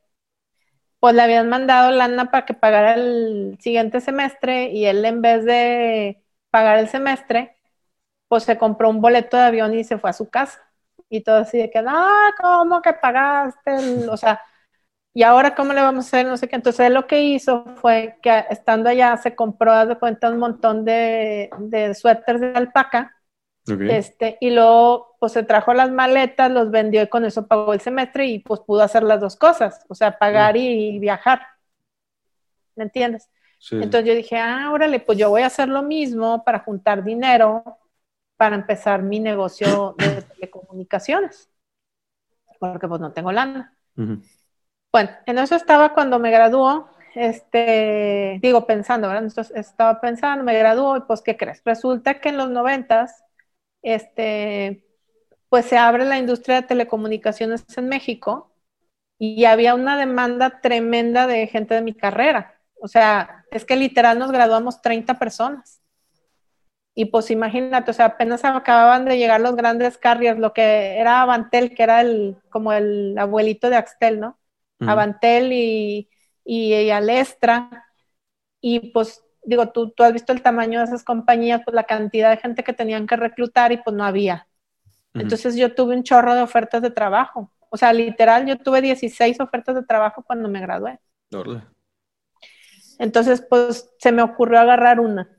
pues 1.03 1.15
le 1.15 1.21
habían 1.21 1.49
mandado 1.49 1.91
lana 1.91 2.31
para 2.31 2.45
que 2.45 2.53
pagara 2.53 2.93
el 2.95 3.57
siguiente 3.59 3.99
semestre 3.99 4.69
y 4.71 4.85
él 4.85 5.03
en 5.03 5.21
vez 5.21 5.43
de 5.43 6.23
pagar 6.49 6.80
el 6.80 6.88
semestre, 6.88 7.57
pues 8.30 8.43
se 8.45 8.57
compró 8.57 8.89
un 8.89 9.01
boleto 9.01 9.38
de 9.38 9.43
avión 9.43 9.73
y 9.75 9.84
se 9.84 9.97
fue 9.99 10.11
a 10.11 10.13
su 10.13 10.30
casa. 10.30 10.61
Y 11.09 11.21
todo 11.23 11.38
así 11.39 11.57
de 11.59 11.69
que, 11.71 11.84
ah, 11.85 12.31
¿cómo 12.41 12.81
que 12.81 12.93
pagaste? 12.93 14.07
O 14.09 14.17
sea, 14.17 14.41
y 15.13 15.23
ahora 15.23 15.55
cómo 15.55 15.73
le 15.73 15.81
vamos 15.81 16.05
a 16.05 16.07
hacer, 16.09 16.27
no 16.27 16.38
sé 16.38 16.47
qué. 16.49 16.55
Entonces 16.57 16.88
él 16.88 16.93
lo 16.95 17.07
que 17.07 17.21
hizo 17.23 17.65
fue 17.77 18.17
que 18.23 18.45
estando 18.49 18.89
allá 18.89 19.17
se 19.17 19.35
compró, 19.35 19.85
de 19.88 19.97
cuenta, 19.99 20.30
un 20.31 20.39
montón 20.39 20.85
de, 20.85 21.49
de 21.59 21.95
suéteres 21.95 22.41
de 22.41 22.53
alpaca. 22.55 23.15
Este, 23.65 24.38
y 24.41 24.49
luego 24.49 25.15
pues 25.19 25.31
se 25.31 25.44
trajo 25.44 25.73
las 25.73 25.90
maletas, 25.90 26.52
los 26.52 26.69
vendió 26.69 27.02
y 27.02 27.07
con 27.07 27.23
eso 27.23 27.48
pagó 27.48 27.73
el 27.73 27.80
semestre 27.80 28.26
y 28.26 28.40
pues 28.40 28.60
pudo 28.60 28.81
hacer 28.81 29.03
las 29.03 29.22
dos 29.22 29.38
cosas, 29.38 29.85
o 29.88 29.95
sea, 29.95 30.18
pagar 30.18 30.57
y, 30.57 30.99
viajar. 30.99 31.41
¿Me 32.76 32.84
entiendes? 32.84 33.30
Entonces 33.72 34.06
yo 34.06 34.14
dije, 34.14 34.38
ah, 34.38 34.72
órale, 34.73 34.99
pues 34.99 35.18
yo 35.18 35.30
voy 35.30 35.44
a 35.44 35.48
hacer 35.48 35.69
lo 35.69 35.81
mismo 35.84 36.44
para 36.44 36.60
juntar 36.60 37.03
dinero 37.03 37.80
para 38.44 38.56
empezar 38.56 39.02
mi 39.02 39.22
negocio 39.22 39.95
de 39.98 40.22
telecomunicaciones, 40.22 41.49
porque 42.60 42.88
pues 42.88 42.99
no 42.99 43.14
tengo 43.14 43.31
lana. 43.31 43.73
Bueno, 44.91 45.10
en 45.26 45.38
eso 45.38 45.56
estaba 45.56 45.94
cuando 45.94 46.19
me 46.19 46.30
graduó, 46.30 46.90
este, 47.15 48.40
digo, 48.41 48.65
pensando, 48.65 49.07
¿verdad? 49.07 49.23
Entonces, 49.23 49.56
estaba 49.56 50.02
pensando, 50.02 50.44
me 50.44 50.57
graduó 50.57 50.98
y 50.98 51.02
pues, 51.02 51.22
¿qué 51.22 51.38
crees? 51.38 51.61
Resulta 51.64 52.19
que 52.19 52.30
en 52.30 52.38
los 52.38 52.49
noventas, 52.49 53.23
este, 53.84 54.85
pues 55.49 55.65
se 55.65 55.77
abre 55.77 56.05
la 56.05 56.18
industria 56.18 56.61
de 56.61 56.68
telecomunicaciones 56.68 57.64
en 57.77 57.89
México 57.89 58.51
y 59.19 59.45
había 59.45 59.76
una 59.76 59.97
demanda 59.97 60.61
tremenda 60.61 61.27
de 61.27 61.47
gente 61.47 61.76
de 61.76 61.81
mi 61.81 61.93
carrera. 61.93 62.60
O 62.81 62.88
sea, 62.88 63.45
es 63.51 63.64
que 63.64 63.76
literal 63.76 64.19
nos 64.19 64.31
graduamos 64.31 64.81
30 64.81 65.19
personas. 65.19 65.84
Y 66.95 67.05
pues 67.05 67.31
imagínate, 67.31 67.91
o 67.91 67.93
sea, 67.93 68.05
apenas 68.05 68.45
acababan 68.45 69.05
de 69.05 69.18
llegar 69.18 69.41
los 69.41 69.55
grandes 69.55 69.97
carriers, 69.97 70.38
lo 70.38 70.53
que 70.53 70.97
era 70.99 71.22
Avantel, 71.22 71.73
que 71.73 71.84
era 71.84 72.01
el, 72.01 72.38
como 72.49 72.72
el 72.72 73.18
abuelito 73.18 73.69
de 73.69 73.77
Axtel, 73.77 74.19
¿no? 74.19 74.38
Avantel 74.80 75.53
y, 75.53 76.10
y, 76.43 76.89
Alestra. 76.89 77.88
Y 78.61 78.91
pues 78.91 79.22
digo, 79.43 79.69
tú, 79.69 79.91
tú 79.91 80.03
has 80.03 80.13
visto 80.13 80.31
el 80.31 80.41
tamaño 80.41 80.79
de 80.79 80.85
esas 80.85 81.03
compañías, 81.03 81.61
pues 81.63 81.75
la 81.75 81.83
cantidad 81.83 82.29
de 82.29 82.37
gente 82.37 82.63
que 82.63 82.73
tenían 82.73 83.07
que 83.07 83.15
reclutar 83.15 83.71
y 83.71 83.77
pues 83.77 83.95
no 83.95 84.03
había. 84.03 84.47
Entonces 85.13 85.55
yo 85.55 85.75
tuve 85.75 85.95
un 85.95 86.03
chorro 86.03 86.33
de 86.33 86.41
ofertas 86.41 86.81
de 86.81 86.89
trabajo. 86.89 87.51
O 87.69 87.77
sea, 87.77 87.93
literal, 87.93 88.45
yo 88.45 88.57
tuve 88.57 88.81
16 88.81 89.39
ofertas 89.39 89.75
de 89.75 89.83
trabajo 89.83 90.23
cuando 90.23 90.49
me 90.49 90.61
gradué. 90.61 90.99
Entonces, 92.99 93.45
pues 93.47 93.91
se 93.99 94.11
me 94.11 94.21
ocurrió 94.21 94.59
agarrar 94.59 94.99
una. 94.99 95.29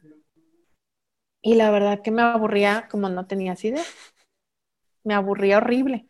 Y 1.43 1.55
la 1.55 1.71
verdad 1.71 2.01
que 2.03 2.11
me 2.11 2.23
aburría 2.23 2.89
como 2.91 3.09
no 3.09 3.27
tenía 3.27 3.55
idea. 3.63 3.83
Me 5.03 5.15
aburría 5.15 5.59
horrible. 5.59 6.09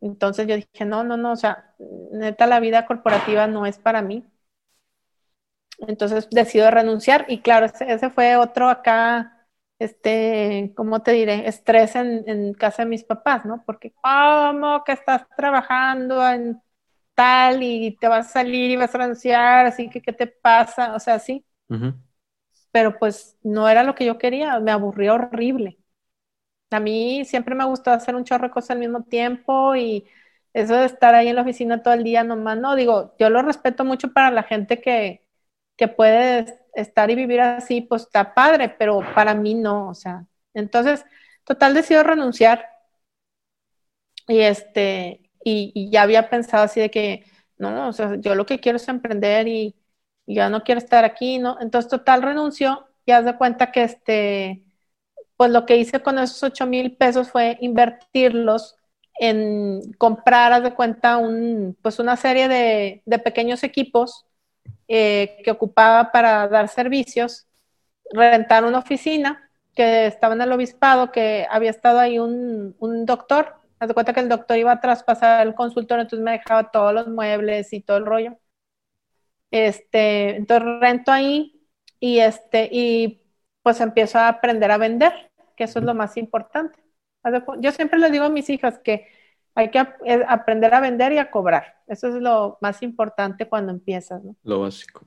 Entonces 0.00 0.48
yo 0.48 0.56
dije, 0.56 0.84
no, 0.84 1.04
no, 1.04 1.16
no, 1.16 1.32
o 1.32 1.36
sea, 1.36 1.74
neta 2.10 2.46
la 2.46 2.58
vida 2.58 2.86
corporativa 2.86 3.46
no 3.46 3.66
es 3.66 3.78
para 3.78 4.02
mí. 4.02 4.26
Entonces 5.88 6.28
decido 6.30 6.70
renunciar 6.70 7.26
y 7.28 7.40
claro, 7.40 7.66
ese, 7.66 8.10
fue 8.10 8.36
otro 8.36 8.68
acá, 8.68 9.46
este, 9.78 10.72
¿cómo 10.76 11.02
te 11.02 11.12
diré? 11.12 11.48
Estrés 11.48 11.96
en, 11.96 12.24
en, 12.28 12.54
casa 12.54 12.84
de 12.84 12.88
mis 12.88 13.04
papás, 13.04 13.44
¿no? 13.44 13.64
Porque, 13.66 13.92
¿cómo 14.00 14.84
que 14.84 14.92
estás 14.92 15.26
trabajando 15.36 16.26
en 16.28 16.62
tal 17.14 17.62
y 17.62 17.96
te 17.98 18.08
vas 18.08 18.28
a 18.28 18.30
salir 18.30 18.70
y 18.70 18.76
vas 18.76 18.94
a 18.94 18.98
renunciar? 18.98 19.66
Así 19.66 19.90
que, 19.90 20.00
¿qué 20.02 20.12
te 20.12 20.26
pasa? 20.26 20.94
O 20.94 21.00
sea, 21.00 21.18
sí. 21.18 21.44
Pero 22.70 22.98
pues 22.98 23.36
no 23.42 23.68
era 23.68 23.82
lo 23.82 23.94
que 23.94 24.04
yo 24.04 24.18
quería, 24.18 24.58
me 24.60 24.70
aburrió 24.70 25.14
horrible. 25.14 25.78
A 26.70 26.80
mí 26.80 27.24
siempre 27.24 27.54
me 27.54 27.64
gustó 27.64 27.90
hacer 27.92 28.14
un 28.14 28.24
chorro 28.24 28.48
de 28.48 28.52
cosas 28.52 28.72
al 28.72 28.78
mismo 28.78 29.04
tiempo 29.04 29.76
y 29.76 30.08
eso 30.54 30.74
de 30.76 30.86
estar 30.86 31.14
ahí 31.14 31.28
en 31.28 31.36
la 31.36 31.42
oficina 31.42 31.82
todo 31.82 31.94
el 31.94 32.04
día 32.04 32.24
nomás, 32.24 32.58
no, 32.58 32.76
digo, 32.76 33.14
yo 33.18 33.30
lo 33.30 33.42
respeto 33.42 33.84
mucho 33.84 34.12
para 34.12 34.30
la 34.30 34.42
gente 34.42 34.80
que, 34.80 35.21
que 35.82 35.88
puede 35.88 36.60
estar 36.74 37.10
y 37.10 37.16
vivir 37.16 37.40
así, 37.40 37.80
pues 37.80 38.02
está 38.02 38.34
padre, 38.34 38.68
pero 38.68 39.00
para 39.16 39.34
mí 39.34 39.54
no, 39.54 39.88
o 39.88 39.94
sea, 39.94 40.26
entonces, 40.54 41.04
total 41.44 41.74
decido 41.74 42.04
renunciar 42.04 42.64
y 44.28 44.40
este, 44.40 45.28
y, 45.44 45.90
ya 45.90 46.02
había 46.02 46.30
pensado 46.30 46.62
así 46.62 46.78
de 46.80 46.90
que, 46.90 47.24
no, 47.58 47.88
o 47.88 47.92
sea, 47.92 48.14
yo 48.20 48.36
lo 48.36 48.46
que 48.46 48.60
quiero 48.60 48.76
es 48.76 48.86
emprender 48.88 49.48
y, 49.48 49.76
ya 50.26 50.48
no 50.48 50.62
quiero 50.62 50.78
estar 50.78 51.04
aquí, 51.04 51.38
¿no? 51.40 51.58
Entonces, 51.60 51.90
total 51.90 52.22
renuncio 52.22 52.86
y 53.04 53.10
haz 53.10 53.24
de 53.24 53.36
cuenta 53.36 53.72
que 53.72 53.82
este, 53.82 54.64
pues 55.36 55.50
lo 55.50 55.66
que 55.66 55.76
hice 55.76 56.00
con 56.00 56.18
esos 56.20 56.42
8 56.44 56.66
mil 56.66 56.96
pesos 56.96 57.30
fue 57.30 57.58
invertirlos 57.60 58.76
en 59.18 59.92
comprar, 59.98 60.52
haz 60.52 60.62
de 60.62 60.74
cuenta, 60.74 61.16
un, 61.18 61.76
pues 61.82 61.98
una 61.98 62.16
serie 62.16 62.48
de, 62.48 63.02
pequeños 63.24 63.64
equipos 63.64 64.26
eh, 64.88 65.38
que 65.44 65.50
ocupaba 65.50 66.12
para 66.12 66.48
dar 66.48 66.68
servicios, 66.68 67.46
rentar 68.12 68.64
una 68.64 68.78
oficina 68.78 69.50
que 69.74 70.06
estaba 70.06 70.34
en 70.34 70.42
el 70.42 70.52
obispado, 70.52 71.12
que 71.12 71.46
había 71.50 71.70
estado 71.70 71.98
ahí 72.00 72.18
un, 72.18 72.76
un 72.78 73.06
doctor, 73.06 73.56
haz 73.78 73.88
de 73.88 73.94
cuenta 73.94 74.12
que 74.12 74.20
el 74.20 74.28
doctor 74.28 74.58
iba 74.58 74.72
a 74.72 74.80
traspasar 74.80 75.46
el 75.46 75.54
consultorio, 75.54 76.02
entonces 76.02 76.24
me 76.24 76.32
dejaba 76.32 76.70
todos 76.70 76.94
los 76.94 77.08
muebles 77.08 77.72
y 77.72 77.80
todo 77.80 77.96
el 77.98 78.06
rollo. 78.06 78.38
Este, 79.50 80.36
entonces 80.36 80.80
rento 80.80 81.12
ahí 81.12 81.60
y 82.00 82.18
este, 82.20 82.68
y 82.72 83.22
pues 83.62 83.80
empiezo 83.80 84.18
a 84.18 84.28
aprender 84.28 84.70
a 84.70 84.78
vender 84.78 85.12
que 85.56 85.64
eso 85.64 85.78
es 85.78 85.84
lo 85.84 85.94
más 85.94 86.16
importante. 86.16 86.78
Yo 87.60 87.70
siempre 87.72 87.98
le 87.98 88.10
digo 88.10 88.24
a 88.24 88.28
mis 88.30 88.48
hijas 88.50 88.78
que 88.80 89.06
hay 89.54 89.70
que 89.70 89.78
eh, 89.78 90.24
aprender 90.28 90.74
a 90.74 90.80
vender 90.80 91.12
y 91.12 91.18
a 91.18 91.30
cobrar. 91.30 91.76
Eso 91.86 92.08
es 92.08 92.14
lo 92.14 92.58
más 92.60 92.82
importante 92.82 93.48
cuando 93.48 93.72
empiezas, 93.72 94.22
¿no? 94.24 94.36
Lo 94.42 94.60
básico. 94.60 95.06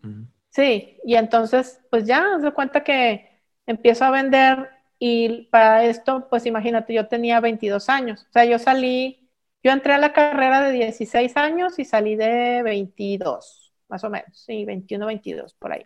Sí, 0.49 0.97
y 1.03 1.15
entonces, 1.15 1.81
pues 1.89 2.05
ya, 2.05 2.39
se 2.41 2.51
cuenta 2.51 2.83
que 2.83 3.41
empiezo 3.65 4.05
a 4.05 4.11
vender 4.11 4.69
y 4.99 5.43
para 5.47 5.83
esto, 5.85 6.27
pues 6.29 6.45
imagínate, 6.45 6.93
yo 6.93 7.07
tenía 7.07 7.39
22 7.39 7.89
años. 7.89 8.25
O 8.29 8.31
sea, 8.31 8.45
yo 8.45 8.59
salí, 8.59 9.29
yo 9.63 9.71
entré 9.71 9.93
a 9.93 9.97
la 9.97 10.13
carrera 10.13 10.61
de 10.61 10.71
16 10.71 11.35
años 11.37 11.79
y 11.79 11.85
salí 11.85 12.15
de 12.15 12.61
22, 12.63 13.73
más 13.89 14.03
o 14.03 14.09
menos, 14.09 14.39
sí, 14.39 14.63
21, 14.65 15.05
22, 15.05 15.53
por 15.55 15.73
ahí. 15.73 15.85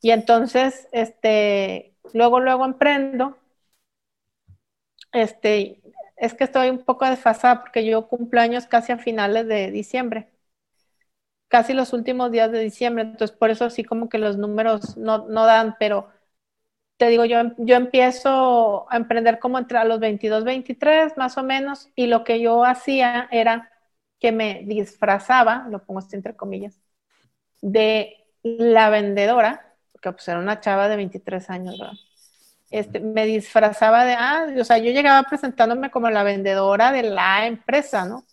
Y 0.00 0.10
entonces, 0.10 0.86
este, 0.92 1.96
luego, 2.12 2.38
luego 2.38 2.64
emprendo. 2.66 3.38
Este, 5.12 5.80
es 6.16 6.34
que 6.34 6.44
estoy 6.44 6.70
un 6.70 6.78
poco 6.84 7.06
desfasada 7.06 7.60
porque 7.62 7.84
yo 7.86 8.08
cumplo 8.08 8.40
años 8.40 8.66
casi 8.66 8.92
a 8.92 8.98
finales 8.98 9.46
de 9.48 9.70
diciembre, 9.70 10.28
casi 11.48 11.72
los 11.72 11.92
últimos 11.92 12.30
días 12.32 12.50
de 12.52 12.60
diciembre, 12.60 13.04
entonces 13.04 13.36
por 13.36 13.50
eso 13.50 13.70
sí 13.70 13.84
como 13.84 14.08
que 14.08 14.18
los 14.18 14.36
números 14.36 14.96
no, 14.96 15.18
dan, 15.46 15.76
pero 15.78 16.08
te 16.98 17.08
digo, 17.08 17.24
yo, 17.24 17.38
yo 17.58 17.76
empiezo 17.76 18.90
a 18.92 18.96
emprender 18.96 19.38
como 19.40 19.58
entre 19.58 19.84
los 19.86 20.00
22, 20.00 20.44
23 20.44 21.16
más 21.16 21.38
o 21.38 21.44
menos, 21.44 21.90
y 21.96 22.06
lo 22.08 22.24
que 22.24 22.40
yo 22.40 22.64
hacía 22.64 23.28
era 23.32 23.70
que 24.20 24.32
me 24.32 24.62
disfrazaba, 24.66 25.66
lo 25.70 25.84
pongo 25.84 26.00
así 26.00 26.16
entre 26.16 26.36
comillas, 26.36 26.80
de 27.62 28.16
la 28.42 28.90
vendedora 28.90 29.74
que 30.02 30.12
pues 30.12 30.28
era 30.28 30.38
una 30.38 30.60
chava 30.60 30.88
de 30.88 30.96
23 30.96 31.50
años, 31.50 31.78
¿verdad? 31.78 31.94
Este, 32.74 32.98
me 32.98 33.24
disfrazaba 33.24 34.04
de, 34.04 34.14
ah, 34.14 34.48
o 34.58 34.64
sea, 34.64 34.78
yo 34.78 34.90
llegaba 34.90 35.22
presentándome 35.28 35.92
como 35.92 36.10
la 36.10 36.24
vendedora 36.24 36.90
de 36.90 37.04
la 37.04 37.46
empresa, 37.46 38.04
¿no? 38.04 38.24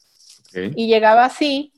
Y 0.51 0.87
llegaba 0.87 1.25
así 1.25 1.71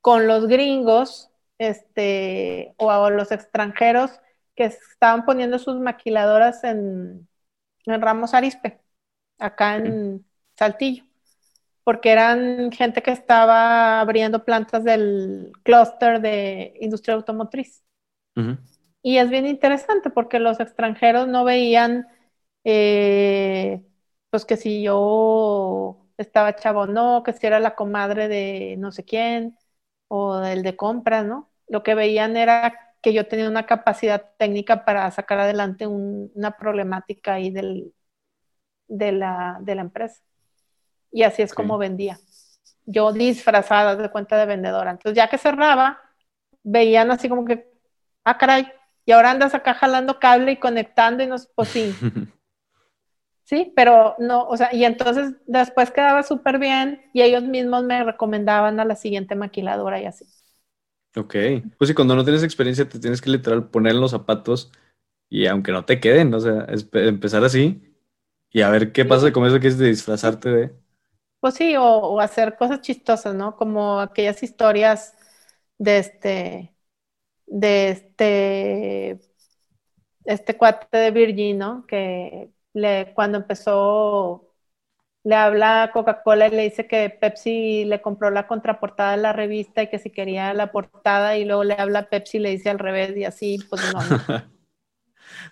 con 0.00 0.26
los 0.26 0.46
gringos, 0.46 1.28
este, 1.58 2.72
o 2.78 3.10
los 3.10 3.32
extranjeros 3.32 4.12
que 4.54 4.64
estaban 4.64 5.26
poniendo 5.26 5.58
sus 5.58 5.78
maquiladoras 5.78 6.64
en, 6.64 7.28
en 7.84 8.00
Ramos 8.00 8.32
Arispe, 8.32 8.80
acá 9.38 9.76
en 9.76 10.24
Saltillo, 10.58 11.04
porque 11.84 12.12
eran 12.12 12.72
gente 12.72 13.02
que 13.02 13.10
estaba 13.10 14.00
abriendo 14.00 14.42
plantas 14.42 14.84
del 14.84 15.52
clúster 15.62 16.22
de 16.22 16.78
industria 16.80 17.14
automotriz. 17.14 17.84
Y 19.06 19.18
es 19.18 19.30
bien 19.30 19.46
interesante 19.46 20.10
porque 20.10 20.40
los 20.40 20.58
extranjeros 20.58 21.28
no 21.28 21.44
veían, 21.44 22.08
eh, 22.64 23.80
pues 24.30 24.44
que 24.44 24.56
si 24.56 24.82
yo 24.82 26.08
estaba 26.18 26.56
chavo 26.56 26.88
no, 26.88 27.22
que 27.22 27.32
si 27.32 27.46
era 27.46 27.60
la 27.60 27.76
comadre 27.76 28.26
de 28.26 28.74
no 28.78 28.90
sé 28.90 29.04
quién 29.04 29.56
o 30.08 30.40
el 30.42 30.64
de 30.64 30.74
compras, 30.76 31.24
¿no? 31.24 31.52
Lo 31.68 31.84
que 31.84 31.94
veían 31.94 32.36
era 32.36 32.74
que 33.00 33.12
yo 33.12 33.28
tenía 33.28 33.48
una 33.48 33.64
capacidad 33.66 34.32
técnica 34.38 34.84
para 34.84 35.08
sacar 35.12 35.38
adelante 35.38 35.86
una 35.86 36.56
problemática 36.56 37.34
ahí 37.34 37.50
del, 37.52 37.94
de, 38.88 39.12
la, 39.12 39.58
de 39.62 39.74
la 39.76 39.82
empresa. 39.82 40.22
Y 41.12 41.22
así 41.22 41.42
es 41.42 41.54
como 41.54 41.78
vendía. 41.78 42.18
Yo 42.86 43.12
disfrazada 43.12 43.96
de 43.96 44.10
cuenta 44.10 44.36
de 44.38 44.46
vendedora. 44.46 44.92
Entonces 44.92 45.16
ya 45.16 45.28
que 45.28 45.38
cerraba, 45.38 46.00
veían 46.64 47.10
así 47.10 47.28
como 47.28 47.44
que, 47.44 47.68
ah, 48.24 48.38
caray, 48.38 48.72
y 49.06 49.12
ahora 49.12 49.30
andas 49.30 49.54
acá 49.54 49.74
jalando 49.74 50.18
cable 50.20 50.52
y 50.52 50.56
conectando 50.58 51.22
y 51.24 51.26
no 51.28 51.36
es 51.36 51.48
pues 51.54 51.70
sí. 51.70 52.02
sí, 53.44 53.72
pero 53.76 54.16
no, 54.18 54.46
o 54.48 54.56
sea, 54.56 54.74
y 54.74 54.84
entonces 54.84 55.34
después 55.46 55.90
quedaba 55.90 56.22
súper 56.22 56.58
bien 56.58 57.02
y 57.12 57.22
ellos 57.22 57.42
mismos 57.44 57.84
me 57.84 58.04
recomendaban 58.04 58.80
a 58.80 58.84
la 58.84 58.96
siguiente 58.96 59.34
maquiladora 59.36 60.00
y 60.00 60.06
así. 60.06 60.26
Ok, 61.16 61.34
pues 61.78 61.88
sí, 61.88 61.94
cuando 61.94 62.14
no 62.14 62.24
tienes 62.24 62.42
experiencia 62.42 62.88
te 62.88 62.98
tienes 62.98 63.22
que 63.22 63.30
literal 63.30 63.70
poner 63.70 63.94
los 63.94 64.10
zapatos 64.10 64.70
y 65.30 65.46
aunque 65.46 65.72
no 65.72 65.84
te 65.86 66.00
queden, 66.00 66.34
o 66.34 66.40
sea, 66.40 66.66
empezar 66.94 67.44
así 67.44 67.82
y 68.50 68.62
a 68.62 68.70
ver 68.70 68.92
qué 68.92 69.04
pasa 69.04 69.32
con 69.32 69.46
eso 69.46 69.60
que 69.60 69.68
es 69.68 69.78
de 69.78 69.88
disfrazarte 69.88 70.50
de... 70.50 70.76
Pues 71.40 71.54
sí, 71.54 71.76
o, 71.76 71.84
o 71.84 72.20
hacer 72.20 72.56
cosas 72.56 72.80
chistosas, 72.80 73.34
¿no? 73.34 73.56
Como 73.56 74.00
aquellas 74.00 74.42
historias 74.42 75.14
de 75.78 75.98
este, 75.98 76.75
de 77.46 77.90
este, 77.90 79.20
este 80.24 80.56
cuate 80.56 80.96
de 80.96 81.10
Virgin, 81.10 81.58
¿no? 81.58 81.86
Que 81.86 82.50
le, 82.72 83.12
cuando 83.14 83.38
empezó, 83.38 84.52
le 85.24 85.34
habla 85.34 85.84
a 85.84 85.92
Coca-Cola 85.92 86.48
y 86.48 86.50
le 86.50 86.62
dice 86.64 86.86
que 86.86 87.10
Pepsi 87.10 87.84
le 87.84 88.02
compró 88.02 88.30
la 88.30 88.46
contraportada 88.46 89.12
de 89.12 89.16
la 89.18 89.32
revista 89.32 89.82
y 89.82 89.88
que 89.88 89.98
si 89.98 90.10
quería 90.10 90.52
la 90.54 90.72
portada 90.72 91.36
y 91.36 91.44
luego 91.44 91.64
le 91.64 91.74
habla 91.74 92.00
a 92.00 92.08
Pepsi 92.08 92.38
y 92.38 92.40
le 92.40 92.50
dice 92.50 92.70
al 92.70 92.78
revés 92.78 93.16
y 93.16 93.24
así, 93.24 93.58
pues 93.68 93.82
no. 93.92 94.00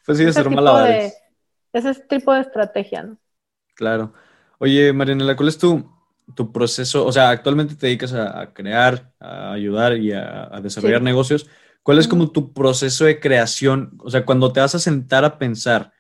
pues 0.07 0.19
sí, 0.19 0.25
es 0.25 0.35
de, 0.35 1.13
Ese 1.73 1.95
tipo 2.03 2.33
de 2.33 2.41
estrategia, 2.41 3.03
¿no? 3.03 3.19
Claro. 3.75 4.13
Oye, 4.59 4.93
Marianela, 4.93 5.37
¿cuál 5.37 5.49
es 5.49 5.59
tu, 5.59 5.91
tu 6.35 6.53
proceso? 6.53 7.05
O 7.05 7.13
sea, 7.13 7.31
actualmente 7.31 7.75
te 7.75 7.87
dedicas 7.87 8.13
a, 8.13 8.53
crear, 8.53 9.13
a 9.19 9.53
ayudar 9.53 9.97
y 9.97 10.13
a, 10.13 10.61
desarrollar 10.63 11.03
negocios. 11.03 11.49
¿Cuál 11.85 11.99
es 11.99 12.09
como 12.09 12.33
tu 12.33 12.53
proceso 12.55 13.05
de 13.05 13.21
creación? 13.21 13.99
O 14.01 14.11
sea, 14.11 14.25
cuando 14.25 14.53
te 14.53 14.61
vas 14.61 14.75
a 14.75 14.79
sentar 14.79 15.25
a 15.25 15.39
pensar 15.39 15.93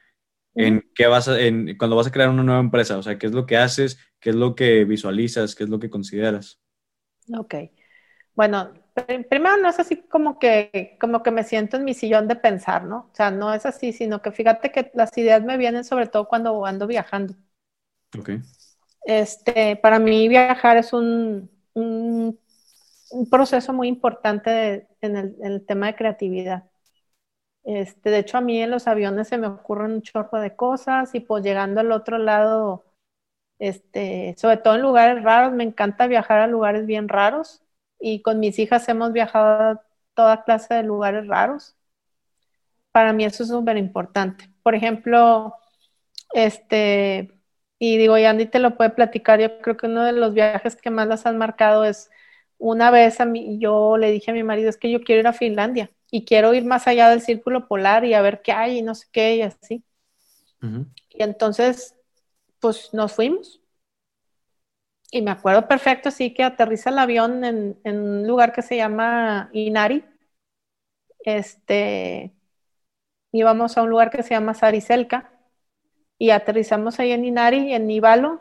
en 0.55 0.89
qué 0.95 1.07
vas 1.07 1.29
a, 1.29 1.39
en, 1.39 1.77
cuando 1.77 1.95
vas 1.95 2.07
a 2.07 2.11
crear 2.11 2.31
una 2.31 2.43
nueva 2.43 2.61
empresa, 2.61 2.97
o 2.97 3.03
sea, 3.03 3.19
qué 3.19 3.27
es 3.27 3.33
lo 3.33 3.45
que 3.45 3.59
haces, 3.59 3.99
qué 4.19 4.31
es 4.31 4.37
lo 4.37 4.55
que 4.55 4.85
visualizas, 4.87 5.55
qué 5.55 5.65
es 5.65 5.71
lo 5.71 5.79
que 5.79 5.91
consideras. 5.91 6.59
Ok. 7.37 7.55
Bueno, 8.35 8.73
primero 9.29 9.59
no 9.59 9.69
es 9.69 9.79
así 9.79 9.97
como 10.09 10.39
que, 10.39 10.97
como 10.99 11.23
que 11.23 11.31
me 11.31 11.45
siento 11.45 11.77
en 11.77 11.85
mi 11.85 11.93
sillón 11.93 12.29
de 12.29 12.37
pensar, 12.37 12.85
¿no? 12.85 13.11
O 13.13 13.15
sea, 13.15 13.31
no 13.31 13.53
es 13.53 13.67
así, 13.67 13.93
sino 13.93 14.23
que 14.23 14.33
fíjate 14.33 14.73
que 14.73 14.91
las 14.95 15.17
ideas 15.19 15.43
me 15.43 15.59
vienen 15.59 15.85
sobre 15.85 16.07
todo 16.07 16.29
cuando 16.29 16.65
ando 16.65 16.87
viajando. 16.87 17.35
Ok. 18.19 18.31
Este, 19.05 19.77
para 19.77 19.99
mí 19.99 20.29
viajar 20.29 20.79
es 20.79 20.93
un, 20.93 21.51
un 21.75 22.39
un 23.15 23.29
proceso 23.31 23.73
muy 23.73 23.89
importante 23.89 24.89
en, 25.01 25.17
el, 25.43 25.65
tema 25.67 25.87
de 25.87 25.97
creatividad. 25.97 26.65
Este, 27.65 28.11
de 28.11 28.19
hecho, 28.19 28.39
a 28.39 28.41
mí 28.43 28.61
en 28.63 28.71
los 28.71 28.87
aviones 28.89 29.29
se 29.29 29.39
me 29.39 29.47
ocurren 29.47 29.93
un 29.93 30.03
chorro 30.03 30.41
de 30.41 30.55
cosas 30.57 31.15
y 31.15 31.21
pues 31.21 31.45
llegando 31.45 31.81
al 31.81 31.93
otro 31.93 32.19
lado, 32.19 32.85
este, 33.59 34.35
sobre 34.39 34.59
todo 34.59 34.77
en 34.77 34.83
lugares 34.83 35.23
raros, 35.25 35.53
me 35.55 35.65
encanta 35.65 36.07
viajar 36.07 36.41
a 36.41 36.47
lugares 36.47 36.87
bien 36.87 37.09
raros 37.09 37.63
y 38.01 38.23
con 38.23 38.41
mis 38.41 38.59
hijas 38.59 38.89
hemos 38.89 39.13
viajado 39.13 39.47
a 39.73 39.83
toda 40.15 40.45
clase 40.45 40.75
de 40.75 40.83
lugares 40.85 41.27
raros. 41.29 41.77
Para 42.93 43.13
mí 43.13 43.25
eso 43.25 43.43
es 43.43 43.49
súper 43.49 43.77
importante. 43.77 44.51
Por 44.63 44.75
ejemplo, 44.75 45.55
este, 46.35 47.31
y 47.79 47.99
digo, 47.99 48.19
y 48.19 48.25
Andy 48.25 48.47
te 48.47 48.59
lo 48.61 48.77
puede 48.77 48.91
platicar, 48.91 49.41
yo 49.41 49.61
creo 49.61 49.77
que 49.77 49.87
uno 49.87 50.05
de 50.05 50.13
los 50.13 50.35
viajes 50.35 50.77
que 50.77 50.91
más 50.91 51.09
las 51.09 51.27
han 51.27 51.39
marcado 51.39 51.85
es 51.85 52.11
una 52.59 52.91
vez 52.91 53.21
a 53.21 53.25
mí, 53.27 53.59
yo 53.61 53.97
le 53.97 54.11
dije 54.11 54.31
a 54.31 54.35
mi 54.35 54.43
marido, 54.43 54.71
es 54.71 54.77
que 54.79 54.91
yo 54.91 55.03
quiero 55.03 55.21
ir 55.21 55.27
a 55.27 55.33
Finlandia 55.33 55.91
y 56.11 56.25
quiero 56.25 56.55
ir 56.55 56.65
más 56.65 56.87
allá 56.87 57.09
del 57.11 57.21
círculo 57.21 57.69
polar 57.69 58.05
y 58.05 58.15
a 58.15 58.23
ver 58.23 58.43
qué 58.43 58.53
hay 58.53 58.79
y 58.79 58.83
no 58.83 58.95
sé 58.95 59.07
qué 59.13 59.37
y 59.37 59.43
así. 59.43 59.85
Y 61.11 61.23
entonces, 61.23 61.95
pues 62.61 62.93
nos 62.93 63.13
fuimos. 63.13 63.61
Y 65.11 65.23
me 65.23 65.31
acuerdo 65.31 65.69
perfecto, 65.69 66.11
sí, 66.11 66.35
que 66.35 66.43
aterriza 66.43 66.91
el 66.91 66.99
avión 66.99 67.45
en, 67.45 67.79
en 67.85 68.01
un 68.01 68.27
lugar 68.27 68.53
que 68.53 68.63
se 68.63 68.77
llama 68.77 69.49
Inari. 69.53 70.05
Este, 71.25 72.33
íbamos 73.33 73.77
a 73.77 73.83
un 73.83 73.91
lugar 73.91 74.11
que 74.11 74.23
se 74.23 74.31
llama 74.31 74.55
Sariselka 74.55 75.33
y 76.19 76.31
aterrizamos 76.31 77.01
ahí 77.01 77.13
en 77.13 77.25
Inari, 77.25 77.75
en 77.75 77.87
Nivalo, 77.87 78.41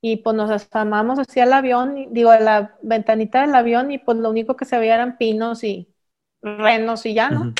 y 0.00 0.16
pues 0.16 0.36
nos 0.36 0.50
asomamos 0.50 1.18
hacia 1.18 1.44
el 1.44 1.52
avión, 1.52 2.08
digo, 2.12 2.30
a 2.30 2.40
la 2.40 2.76
ventanita 2.82 3.42
del 3.42 3.54
avión, 3.54 3.90
y 3.90 3.98
pues 3.98 4.18
lo 4.18 4.30
único 4.30 4.56
que 4.56 4.64
se 4.64 4.78
veía 4.78 4.94
eran 4.94 5.18
pinos 5.18 5.64
y 5.64 5.92
renos 6.40 7.04
y 7.06 7.14
ya, 7.14 7.30
¿no? 7.30 7.52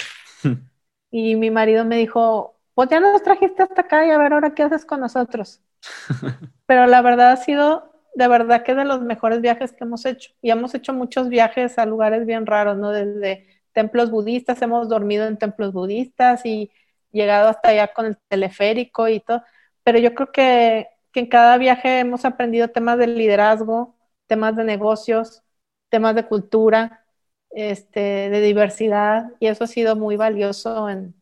y 1.10 1.36
mi 1.36 1.51
marido 1.51 1.85
me 1.85 1.97
dijo, 1.97 2.56
pues 2.74 2.89
ya 2.89 3.01
nos 3.01 3.23
trajiste 3.23 3.62
hasta 3.62 3.82
acá 3.82 4.06
y 4.06 4.10
a 4.10 4.19
ver 4.19 4.32
ahora 4.32 4.55
qué 4.55 4.62
haces 4.62 4.85
con 4.85 5.01
nosotros. 5.01 5.60
Pero 6.66 6.86
la 6.86 7.02
verdad 7.02 7.32
ha 7.32 7.36
sido, 7.36 7.93
de 8.15 8.28
verdad 8.28 8.62
que 8.62 8.74
de 8.74 8.85
los 8.85 9.01
mejores 9.02 9.40
viajes 9.40 9.73
que 9.73 9.85
hemos 9.85 10.06
hecho. 10.06 10.32
Y 10.43 10.51
hemos 10.51 10.74
hecho 10.74 10.93
muchos 10.93 11.28
viajes 11.28 11.78
a 11.78 11.86
lugares 11.86 12.27
bien 12.27 12.47
raros, 12.47 12.77
¿no? 12.77 12.90
Desde 12.90 13.47
templos 13.73 14.10
budistas, 14.10 14.62
hemos 14.62 14.89
dormido 14.89 15.27
en 15.27 15.39
templos 15.39 15.73
budistas 15.73 16.44
y 16.44 16.70
llegado 17.12 17.48
hasta 17.48 17.70
allá 17.70 17.93
con 17.93 18.06
el 18.06 18.19
teleférico 18.28 19.09
y 19.09 19.20
todo, 19.20 19.43
pero 19.82 19.98
yo 19.98 20.15
creo 20.15 20.32
que, 20.32 20.89
en 21.14 21.26
cada 21.26 21.59
viaje 21.59 22.01
hemos 22.01 22.24
aprendido 22.24 22.68
temas 22.68 22.98
de 22.98 23.06
liderazgo, 23.06 23.97
temas 24.26 24.56
de 24.56 24.64
negocios, 24.64 25.43
temas 25.89 26.14
de 26.14 26.26
cultura, 26.26 27.05
este, 27.51 28.01
de 28.01 28.40
diversidad, 28.40 29.32
y 29.40 29.47
eso 29.47 29.64
ha 29.64 29.66
sido 29.66 29.97
muy 29.97 30.16
valioso 30.16 30.89
en, 30.89 31.14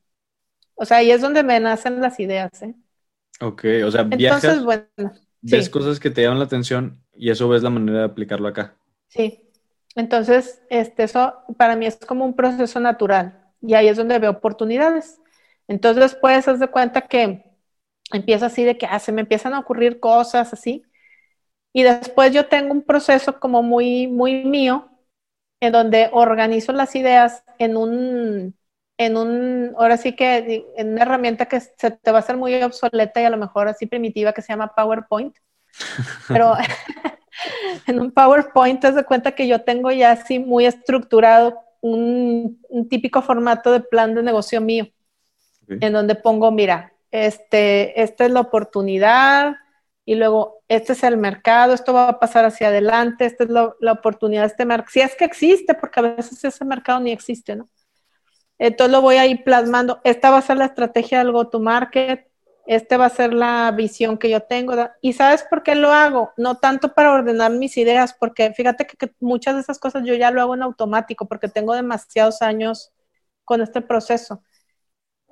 o 0.74 0.84
sea, 0.84 0.98
ahí 0.98 1.10
es 1.10 1.20
donde 1.20 1.42
me 1.42 1.58
nacen 1.60 2.00
las 2.00 2.20
ideas, 2.20 2.62
¿eh? 2.62 2.74
Ok, 3.40 3.64
o 3.86 3.90
sea, 3.90 4.02
viajas, 4.04 4.44
Entonces, 4.44 4.64
bueno, 4.64 5.12
ves 5.42 5.70
cosas 5.70 6.00
que 6.00 6.10
te 6.10 6.22
llaman 6.22 6.38
la 6.38 6.46
atención 6.46 7.02
y 7.14 7.30
eso 7.30 7.48
ves 7.48 7.62
la 7.62 7.70
manera 7.70 7.98
de 7.98 8.04
aplicarlo 8.04 8.48
acá. 8.48 8.74
Sí, 9.08 9.42
entonces, 9.94 10.62
este, 10.68 11.04
eso 11.04 11.34
para 11.56 11.76
mí 11.76 11.86
es 11.86 11.96
como 11.96 12.24
un 12.24 12.34
proceso 12.34 12.80
natural 12.80 13.40
y 13.60 13.74
ahí 13.74 13.88
es 13.88 13.96
donde 13.96 14.18
veo 14.18 14.30
oportunidades. 14.30 15.20
Entonces 15.68 16.02
después 16.12 16.46
haz 16.48 16.60
de 16.60 16.68
cuenta 16.68 17.02
que 17.02 17.45
empieza 18.12 18.46
así 18.46 18.64
de 18.64 18.78
que 18.78 18.86
ah, 18.86 18.98
se 18.98 19.12
me 19.12 19.22
empiezan 19.22 19.54
a 19.54 19.60
ocurrir 19.60 20.00
cosas 20.00 20.52
así. 20.52 20.82
Y 21.72 21.82
después 21.82 22.32
yo 22.32 22.46
tengo 22.48 22.72
un 22.72 22.82
proceso 22.82 23.38
como 23.40 23.62
muy, 23.62 24.06
muy 24.08 24.44
mío, 24.44 24.90
en 25.60 25.72
donde 25.72 26.10
organizo 26.12 26.72
las 26.72 26.94
ideas 26.96 27.44
en 27.58 27.76
un, 27.76 28.56
en 28.98 29.16
un, 29.16 29.74
ahora 29.78 29.96
sí 29.96 30.14
que 30.16 30.66
en 30.76 30.92
una 30.92 31.02
herramienta 31.02 31.46
que 31.46 31.60
se 31.60 31.90
te 31.90 32.10
va 32.10 32.18
a 32.18 32.20
hacer 32.20 32.36
muy 32.36 32.54
obsoleta 32.62 33.20
y 33.20 33.24
a 33.24 33.30
lo 33.30 33.36
mejor 33.38 33.68
así 33.68 33.86
primitiva 33.86 34.32
que 34.32 34.42
se 34.42 34.52
llama 34.52 34.74
PowerPoint. 34.74 35.36
Pero 36.28 36.54
en 37.86 38.00
un 38.00 38.12
PowerPoint 38.12 38.80
te 38.80 38.92
das 38.92 39.04
cuenta 39.04 39.32
que 39.34 39.46
yo 39.46 39.62
tengo 39.62 39.90
ya 39.90 40.12
así 40.12 40.38
muy 40.38 40.66
estructurado 40.66 41.60
un, 41.80 42.60
un 42.68 42.88
típico 42.88 43.22
formato 43.22 43.72
de 43.72 43.80
plan 43.80 44.14
de 44.14 44.22
negocio 44.22 44.60
mío 44.60 44.88
en 45.68 45.92
donde 45.92 46.14
pongo, 46.14 46.50
mira, 46.50 46.92
este, 47.24 48.02
esta 48.02 48.26
es 48.26 48.30
la 48.30 48.40
oportunidad 48.40 49.56
y 50.04 50.16
luego 50.16 50.62
este 50.68 50.92
es 50.92 51.02
el 51.02 51.16
mercado, 51.16 51.72
esto 51.72 51.92
va 51.92 52.08
a 52.08 52.18
pasar 52.18 52.44
hacia 52.44 52.68
adelante, 52.68 53.24
esta 53.24 53.44
es 53.44 53.50
la 53.50 53.92
oportunidad 53.92 54.42
de 54.42 54.48
este 54.48 54.64
mercado, 54.64 54.90
si 54.92 55.00
es 55.00 55.16
que 55.16 55.24
existe, 55.24 55.74
porque 55.74 56.00
a 56.00 56.02
veces 56.02 56.44
ese 56.44 56.64
mercado 56.64 57.00
ni 57.00 57.12
existe, 57.12 57.56
¿no? 57.56 57.68
Entonces 58.58 58.92
lo 58.92 59.02
voy 59.02 59.16
a 59.16 59.26
ir 59.26 59.44
plasmando, 59.44 60.00
esta 60.04 60.30
va 60.30 60.38
a 60.38 60.42
ser 60.42 60.56
la 60.58 60.66
estrategia 60.66 61.18
del 61.18 61.32
go-to-market, 61.32 62.28
esta 62.66 62.96
va 62.96 63.06
a 63.06 63.10
ser 63.10 63.32
la 63.32 63.70
visión 63.70 64.18
que 64.18 64.28
yo 64.28 64.42
tengo. 64.42 64.74
¿Y 65.00 65.12
sabes 65.12 65.44
por 65.48 65.62
qué 65.62 65.74
lo 65.74 65.92
hago? 65.92 66.32
No 66.36 66.56
tanto 66.58 66.94
para 66.94 67.12
ordenar 67.12 67.52
mis 67.52 67.76
ideas, 67.76 68.14
porque 68.18 68.52
fíjate 68.52 68.86
que, 68.86 69.12
muchas 69.20 69.54
de 69.54 69.60
esas 69.60 69.78
cosas 69.78 70.02
yo 70.04 70.14
ya 70.14 70.30
lo 70.30 70.40
hago 70.42 70.54
en 70.54 70.62
automático, 70.62 71.26
porque 71.26 71.48
tengo 71.48 71.74
demasiados 71.74 72.42
años 72.42 72.92
con 73.44 73.60
este 73.62 73.80
proceso 73.80 74.42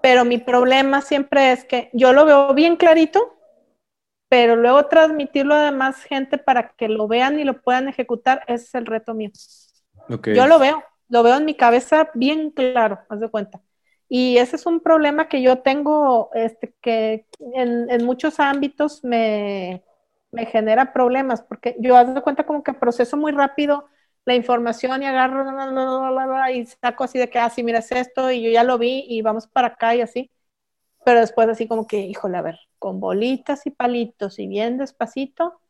pero 0.05 0.27
mi 0.27 0.37
problema 0.37 1.01
siempre 1.01 1.53
es 1.53 1.65
que 1.65 1.89
yo 1.95 2.13
lo 2.13 2.27
veo 2.27 2.53
bien 2.53 2.77
clarito, 2.77 3.39
pero 4.29 4.55
luego 4.55 4.85
transmitirlo 4.85 5.55
a 5.55 5.63
demás 5.63 6.05
gente 6.05 6.37
para 6.37 6.75
que 6.77 6.91
lo 6.91 7.09
vean 7.09 7.41
y 7.41 7.45
lo 7.45 7.63
puedan 7.63 7.89
ejecutar, 7.89 8.43
ese 8.47 8.65
es 8.67 8.75
el 8.75 8.85
reto 8.85 9.15
mío. 9.15 9.31
Yo 10.27 10.47
lo 10.47 10.59
veo, 10.59 10.85
lo 11.09 11.23
veo 11.23 11.39
en 11.39 11.47
mi 11.47 11.55
cabeza 11.55 12.11
bien 12.13 12.51
claro, 12.51 12.99
haz 13.09 13.19
de 13.19 13.31
cuenta. 13.31 13.63
Y 14.07 14.37
ese 14.37 14.57
es 14.57 14.67
un 14.67 14.81
problema 14.81 15.27
que 15.31 15.41
yo 15.41 15.61
tengo, 15.61 16.29
este, 16.35 16.75
que 16.83 17.27
en, 17.55 17.89
en 17.89 18.05
muchos 18.05 18.41
ámbitos 18.41 19.03
me, 19.05 19.83
me, 20.31 20.45
genera 20.45 20.93
problemas, 20.93 21.41
porque 21.41 21.77
yo 21.79 21.97
haz 21.97 22.15
de 22.15 22.21
cuenta 22.21 22.45
como 22.45 22.63
que 22.63 22.75
proceso 22.75 23.17
muy 23.17 23.33
rápido 23.33 23.87
la 24.25 24.35
información 24.35 25.03
y 25.03 25.07
agarro 25.07 25.45
y 26.51 26.67
saco 26.67 27.05
así 27.05 27.19
de 27.19 27.29
que, 27.29 27.39
ah, 27.39 27.51
sí, 27.51 27.63
mira, 27.63 27.81
es 27.81 27.93
esto 27.93 28.31
y 28.31 28.43
yo 28.43 28.51
ya 28.51 28.65
lo 28.65 28.79
vi 28.79 29.05
y 29.09 29.23
vamos 29.23 29.47
para 29.47 29.69
acá 29.69 29.95
y 29.95 30.01
así. 30.01 30.31
Pero 31.05 31.21
después 31.21 31.49
así 31.49 31.69
como 31.69 31.87
que, 31.87 31.99
híjole, 31.99 32.39
a 32.39 32.43
ver, 32.43 32.59
con 32.79 33.01
bolitas 33.01 33.67
y 33.67 33.71
palitos 33.71 34.39
y 34.39 34.47
bien 34.47 34.79
despacito, 34.79 35.61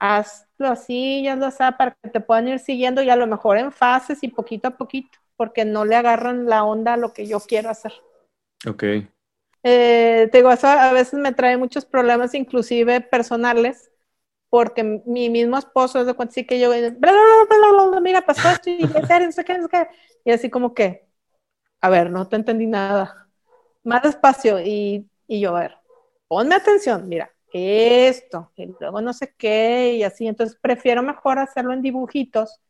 hazlo 0.00 0.68
así 0.68 1.20
y 1.20 1.28
hazlo 1.28 1.46
así 1.46 1.58
para 1.78 1.96
que 2.02 2.10
te 2.10 2.20
puedan 2.20 2.48
ir 2.48 2.58
siguiendo 2.58 3.02
y 3.02 3.10
a 3.10 3.16
lo 3.16 3.26
mejor 3.26 3.58
en 3.58 3.70
fases 3.70 4.22
y 4.22 4.28
poquito 4.28 4.68
a 4.68 4.76
poquito, 4.76 5.18
porque 5.36 5.64
no 5.64 5.84
le 5.84 5.94
agarran 5.94 6.46
la 6.46 6.64
onda 6.64 6.94
a 6.94 6.96
lo 6.96 7.12
que 7.12 7.26
yo 7.26 7.38
quiero 7.40 7.70
hacer. 7.70 7.92
Ok. 8.66 8.82
Eh, 9.62 10.28
te 10.30 10.38
digo, 10.38 10.50
eso 10.50 10.66
a 10.66 10.92
veces 10.92 11.18
me 11.18 11.32
trae 11.32 11.56
muchos 11.56 11.86
problemas, 11.86 12.34
inclusive 12.34 13.00
personales, 13.00 13.90
porque 14.54 14.84
mi 14.84 15.30
mismo 15.30 15.58
esposo 15.58 15.98
es 15.98 16.06
de 16.06 16.14
cuenta 16.14 16.32
sí 16.32 16.46
que 16.46 16.60
yo, 16.60 16.70
mira, 18.00 18.24
pasó 18.24 18.48
esto 18.50 18.70
y, 18.70 18.88
y 20.24 20.30
así 20.30 20.48
como 20.48 20.72
que, 20.72 21.08
a 21.80 21.88
ver, 21.88 22.08
no 22.08 22.28
te 22.28 22.36
entendí 22.36 22.68
nada. 22.68 23.26
Más 23.82 24.04
despacio 24.04 24.60
y, 24.60 25.10
y 25.26 25.40
yo, 25.40 25.56
a 25.56 25.60
ver, 25.62 25.76
ponme 26.28 26.54
atención, 26.54 27.08
mira, 27.08 27.32
esto, 27.52 28.52
y 28.54 28.66
luego 28.78 29.00
no 29.00 29.12
sé 29.12 29.34
qué, 29.36 29.96
y 29.96 30.04
así. 30.04 30.28
Entonces 30.28 30.56
prefiero 30.62 31.02
mejor 31.02 31.40
hacerlo 31.40 31.72
en 31.72 31.82
dibujitos 31.82 32.60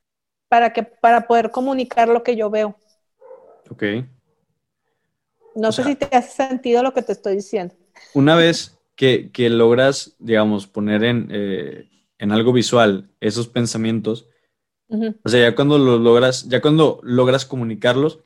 para, 0.48 0.73
que, 0.73 0.85
para 0.85 1.27
poder 1.27 1.51
comunicar 1.51 2.09
lo 2.09 2.23
que 2.23 2.35
yo 2.35 2.48
veo. 2.48 2.78
Ok. 3.70 3.85
No 5.55 5.70
sé 5.70 5.85
si 5.85 5.97
te 5.97 6.16
hace 6.16 6.48
sentido 6.48 6.82
lo 6.82 6.94
que 6.94 7.02
te 7.02 7.12
estoy 7.12 7.36
diciendo. 7.36 7.74
Una 8.15 8.36
vez 8.36 8.74
que, 8.97 9.31
logras, 9.51 10.16
digamos, 10.19 10.66
poner 10.66 11.05
en, 11.05 11.29
eh, 11.31 11.91
en, 12.19 12.33
algo 12.33 12.53
visual 12.53 13.11
esos 13.21 13.49
pensamientos, 13.49 14.29
o 15.25 15.29
sea, 15.29 15.51
ya 15.51 15.57
cuando 15.57 15.79
los 15.79 16.01
logras, 16.01 16.49
ya 16.49 16.61
cuando 16.61 17.01
logras 17.03 17.45
comunicarlos, 17.45 18.21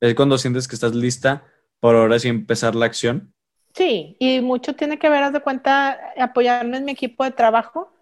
es 0.00 0.14
cuando 0.14 0.38
sientes 0.38 0.68
que 0.68 0.74
estás 0.74 0.94
lista 0.94 1.44
para 1.80 2.00
ahora 2.00 2.18
sí 2.18 2.28
empezar 2.28 2.74
la 2.74 2.86
acción. 2.86 3.34
Sí, 3.74 4.16
y 4.20 4.40
mucho 4.40 4.74
tiene 4.74 4.98
que 4.98 5.08
ver, 5.08 5.22
haz 5.22 5.32
de 5.32 5.40
cuenta, 5.40 5.98
apoyarme 6.16 6.76
en 6.76 6.84
mi 6.84 6.92
equipo 6.92 7.24
de 7.24 7.32
trabajo. 7.32 7.92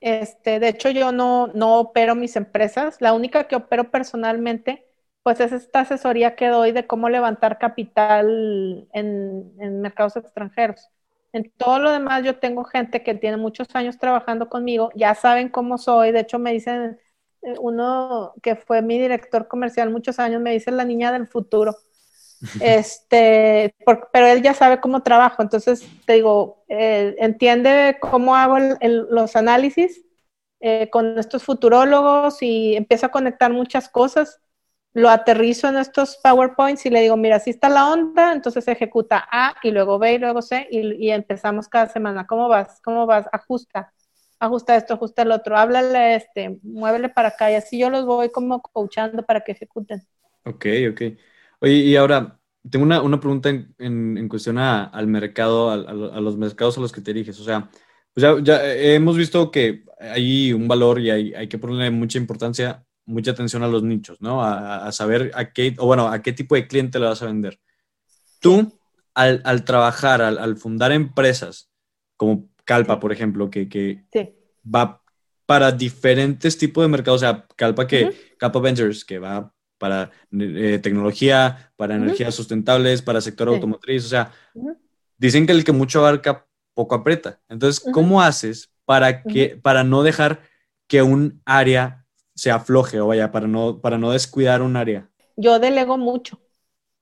Este, 0.00 0.60
de 0.60 0.68
hecho, 0.68 0.90
yo 0.90 1.12
no, 1.12 1.48
no 1.48 1.78
opero 1.78 2.14
mis 2.14 2.36
empresas. 2.36 2.96
La 3.00 3.12
única 3.12 3.44
que 3.46 3.56
opero 3.56 3.90
personalmente, 3.90 4.86
pues 5.22 5.40
es 5.40 5.52
esta 5.52 5.80
asesoría 5.80 6.34
que 6.36 6.48
doy 6.48 6.72
de 6.72 6.86
cómo 6.86 7.10
levantar 7.10 7.58
capital 7.58 8.88
en, 8.92 9.52
en 9.60 9.80
mercados 9.82 10.16
extranjeros. 10.16 10.88
En 11.32 11.50
todo 11.56 11.78
lo 11.78 11.92
demás 11.92 12.24
yo 12.24 12.38
tengo 12.38 12.64
gente 12.64 13.02
que 13.02 13.14
tiene 13.14 13.36
muchos 13.36 13.68
años 13.74 13.98
trabajando 13.98 14.48
conmigo, 14.48 14.90
ya 14.96 15.14
saben 15.14 15.48
cómo 15.48 15.78
soy, 15.78 16.12
de 16.12 16.20
hecho 16.20 16.38
me 16.38 16.52
dicen, 16.52 16.98
eh, 17.42 17.54
uno 17.60 18.34
que 18.42 18.56
fue 18.56 18.82
mi 18.82 18.98
director 18.98 19.46
comercial 19.48 19.90
muchos 19.90 20.18
años, 20.18 20.40
me 20.42 20.52
dice 20.52 20.70
la 20.72 20.84
niña 20.84 21.12
del 21.12 21.26
futuro. 21.28 21.76
Este, 22.60 23.74
pero 24.12 24.26
él 24.26 24.42
ya 24.42 24.54
sabe 24.54 24.80
cómo 24.80 25.02
trabajo, 25.02 25.42
entonces 25.42 25.86
te 26.06 26.14
digo, 26.14 26.64
entiende 26.68 27.98
cómo 28.00 28.34
hago 28.34 28.56
los 28.80 29.36
análisis 29.36 30.02
eh, 30.60 30.90
con 30.90 31.18
estos 31.18 31.42
futurólogos 31.44 32.42
y 32.42 32.76
empiezo 32.76 33.06
a 33.06 33.10
conectar 33.10 33.52
muchas 33.52 33.88
cosas. 33.88 34.40
Lo 34.92 35.08
aterrizo 35.08 35.68
en 35.68 35.76
estos 35.76 36.18
PowerPoints 36.22 36.84
y 36.86 36.90
le 36.90 37.02
digo, 37.02 37.16
mira, 37.16 37.36
así 37.36 37.50
está 37.50 37.68
la 37.68 37.90
onda, 37.90 38.32
entonces 38.32 38.66
ejecuta 38.68 39.28
A 39.30 39.54
y 39.62 39.70
luego 39.70 39.98
B 39.98 40.14
y 40.14 40.18
luego 40.18 40.42
C 40.42 40.66
y, 40.70 41.06
y 41.06 41.10
empezamos 41.10 41.68
cada 41.68 41.88
semana. 41.88 42.26
¿Cómo 42.26 42.48
vas? 42.48 42.80
¿Cómo 42.82 43.06
vas? 43.06 43.26
Ajusta 43.32 43.92
ajusta 44.40 44.74
esto, 44.74 44.94
ajusta 44.94 45.22
el 45.22 45.32
otro, 45.32 45.56
háblale 45.56 46.16
este, 46.16 46.58
muévele 46.62 47.10
para 47.10 47.28
acá 47.28 47.52
y 47.52 47.54
así 47.54 47.78
yo 47.78 47.90
los 47.90 48.06
voy 48.06 48.30
como 48.30 48.62
coachando 48.62 49.22
para 49.24 49.42
que 49.42 49.52
ejecuten. 49.52 50.02
Ok, 50.44 50.66
ok. 50.90 51.02
Oye, 51.60 51.74
y 51.74 51.96
ahora 51.96 52.40
tengo 52.68 52.84
una, 52.84 53.02
una 53.02 53.20
pregunta 53.20 53.50
en, 53.50 53.74
en, 53.78 54.28
cuestión 54.28 54.58
a, 54.58 54.84
al 54.84 55.06
mercado, 55.06 55.70
a, 55.70 55.74
a, 55.74 56.20
los 56.20 56.38
mercados 56.38 56.78
a 56.78 56.80
los 56.80 56.90
que 56.90 57.02
te 57.02 57.12
diriges. 57.12 57.38
O 57.38 57.44
sea, 57.44 57.68
pues 58.14 58.22
ya, 58.22 58.42
ya, 58.42 58.74
hemos 58.74 59.16
visto 59.16 59.50
que 59.50 59.84
hay 59.98 60.54
un 60.54 60.66
valor 60.66 60.98
y 61.00 61.10
hay, 61.10 61.34
hay, 61.34 61.46
que 61.46 61.58
ponerle 61.58 61.90
mucha 61.90 62.18
importancia, 62.18 62.84
mucha 63.06 63.32
atención 63.32 63.62
a 63.62 63.68
los 63.68 63.82
nichos, 63.82 64.20
¿no? 64.20 64.42
A, 64.42 64.86
a, 64.86 64.92
saber 64.92 65.32
a 65.34 65.52
qué, 65.52 65.74
o 65.78 65.86
bueno, 65.86 66.08
a 66.08 66.22
qué 66.22 66.32
tipo 66.32 66.54
de 66.54 66.66
cliente 66.66 66.98
le 66.98 67.06
vas 67.06 67.22
a 67.22 67.26
vender. 67.26 67.58
Tú, 68.40 68.78
al, 69.14 69.42
al 69.44 69.64
trabajar, 69.64 70.22
al, 70.22 70.38
al 70.38 70.56
fundar 70.56 70.92
empresas, 70.92 71.70
como 72.16 72.50
Calpa, 72.64 73.00
por 73.00 73.12
ejemplo, 73.12 73.50
que, 73.50 73.68
que 73.68 74.04
va 74.64 75.02
para 75.46 75.72
diferentes 75.72 76.56
tipos 76.56 76.84
de 76.84 76.88
mercados. 76.88 77.22
O 77.22 77.26
sea, 77.26 77.46
Calpa 77.56 77.86
que, 77.86 78.36
Calpa 78.38 78.60
Ventures, 78.60 79.04
que 79.04 79.18
va 79.18 79.52
para 79.78 80.10
eh, 80.30 80.78
tecnología, 80.80 81.72
para 81.76 81.96
energías 81.96 82.34
sustentables, 82.34 83.02
para 83.02 83.20
sector 83.20 83.48
automotriz. 83.48 84.04
O 84.04 84.08
sea, 84.08 84.30
dicen 85.18 85.46
que 85.46 85.52
el 85.52 85.64
que 85.64 85.72
mucho 85.72 86.00
abarca, 86.00 86.46
poco 86.74 86.94
aprieta. 86.94 87.40
Entonces, 87.48 87.84
¿cómo 87.92 88.22
haces 88.22 88.70
para, 88.84 89.22
que, 89.22 89.58
para 89.60 89.82
no 89.82 90.02
dejar 90.02 90.42
que 90.86 91.02
un 91.02 91.40
área 91.44 91.99
se 92.40 92.50
afloje 92.50 92.98
o 92.98 93.06
vaya, 93.06 93.30
para 93.30 93.46
no, 93.46 93.82
para 93.82 93.98
no 93.98 94.12
descuidar 94.12 94.62
un 94.62 94.74
área? 94.74 95.06
Yo 95.36 95.58
delego 95.58 95.98
mucho. 95.98 96.40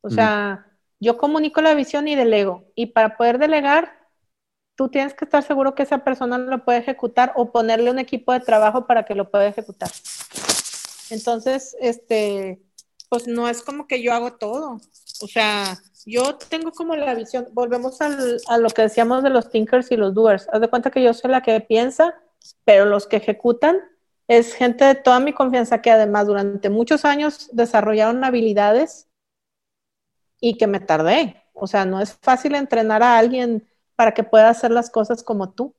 O 0.01 0.11
sea, 0.11 0.67
yo 0.99 1.17
comunico 1.17 1.61
la 1.61 1.75
visión 1.75 2.09
y 2.09 2.17
delego. 2.17 2.65
Y 2.75 2.87
para 2.87 3.17
poder 3.17 3.39
delegar, 3.39 3.93
tú 4.75 4.89
tienes 4.89 5.15
que 5.15 5.27
estar 5.27 5.45
seguro 5.45 5.77
que 5.77 5.85
esa 5.85 5.99
persona 5.99 6.39
lo 6.39 6.65
puede 6.65 6.79
ejecutar 6.79 7.35
o 7.37 7.53
ponerle 7.53 7.89
un 7.89 8.01
equipo 8.01 8.33
de 8.33 8.41
trabajo 8.41 8.89
para 8.89 9.05
que 9.05 9.15
lo 9.15 9.31
pueda 9.31 9.47
ejecutar. 9.47 9.91
Entonces, 11.11 11.77
este, 11.81 12.61
pues 13.09 13.29
no 13.29 13.49
es 13.49 13.63
como 13.63 13.87
que 13.87 14.03
yo 14.03 14.15
hago 14.15 14.33
todo. 14.33 14.81
O 15.23 15.29
sea, 15.29 15.79
yo 16.05 16.35
tengo 16.35 16.73
como 16.73 16.97
la 16.97 17.15
visión, 17.15 17.47
volvemos 17.53 18.01
al, 18.01 18.41
a 18.49 18.59
lo 18.59 18.71
que 18.71 18.83
decíamos 18.83 19.23
de 19.23 19.31
los 19.31 19.51
thinkers 19.53 19.93
y 19.93 19.97
los 19.97 20.15
doers. 20.15 20.49
Haz 20.53 20.61
de 20.61 20.69
cuenta 20.69 20.91
que 20.91 21.01
yo 21.01 21.15
soy 21.15 21.31
la 21.31 21.43
que 21.43 21.61
piensa, 21.61 22.17
pero 22.65 22.87
los 22.87 23.07
que 23.07 23.19
ejecutan 23.19 23.79
es 24.29 24.55
gente 24.55 24.85
de 24.85 24.95
toda 24.95 25.21
mi 25.21 25.33
confianza 25.33 25.81
que 25.81 25.91
además 25.91 26.27
durante 26.27 26.69
muchos 26.69 27.07
años 27.07 27.49
desarrollaron 27.53 28.23
habilidades 28.23 29.09
y 30.39 30.59
que 30.59 30.67
me 30.67 30.81
tardé. 30.81 31.43
O 31.55 31.67
sea, 31.67 31.87
no 31.87 32.01
es 32.01 32.13
fácil 32.21 32.55
entrenar 32.55 33.03
a 33.03 33.19
alguien 33.19 33.67
para 33.97 34.13
que 34.13 34.23
pueda 34.23 34.51
hacer 34.51 34.71
las 34.71 34.91
cosas 34.91 35.23
como 35.25 35.51
tú. 35.51 35.75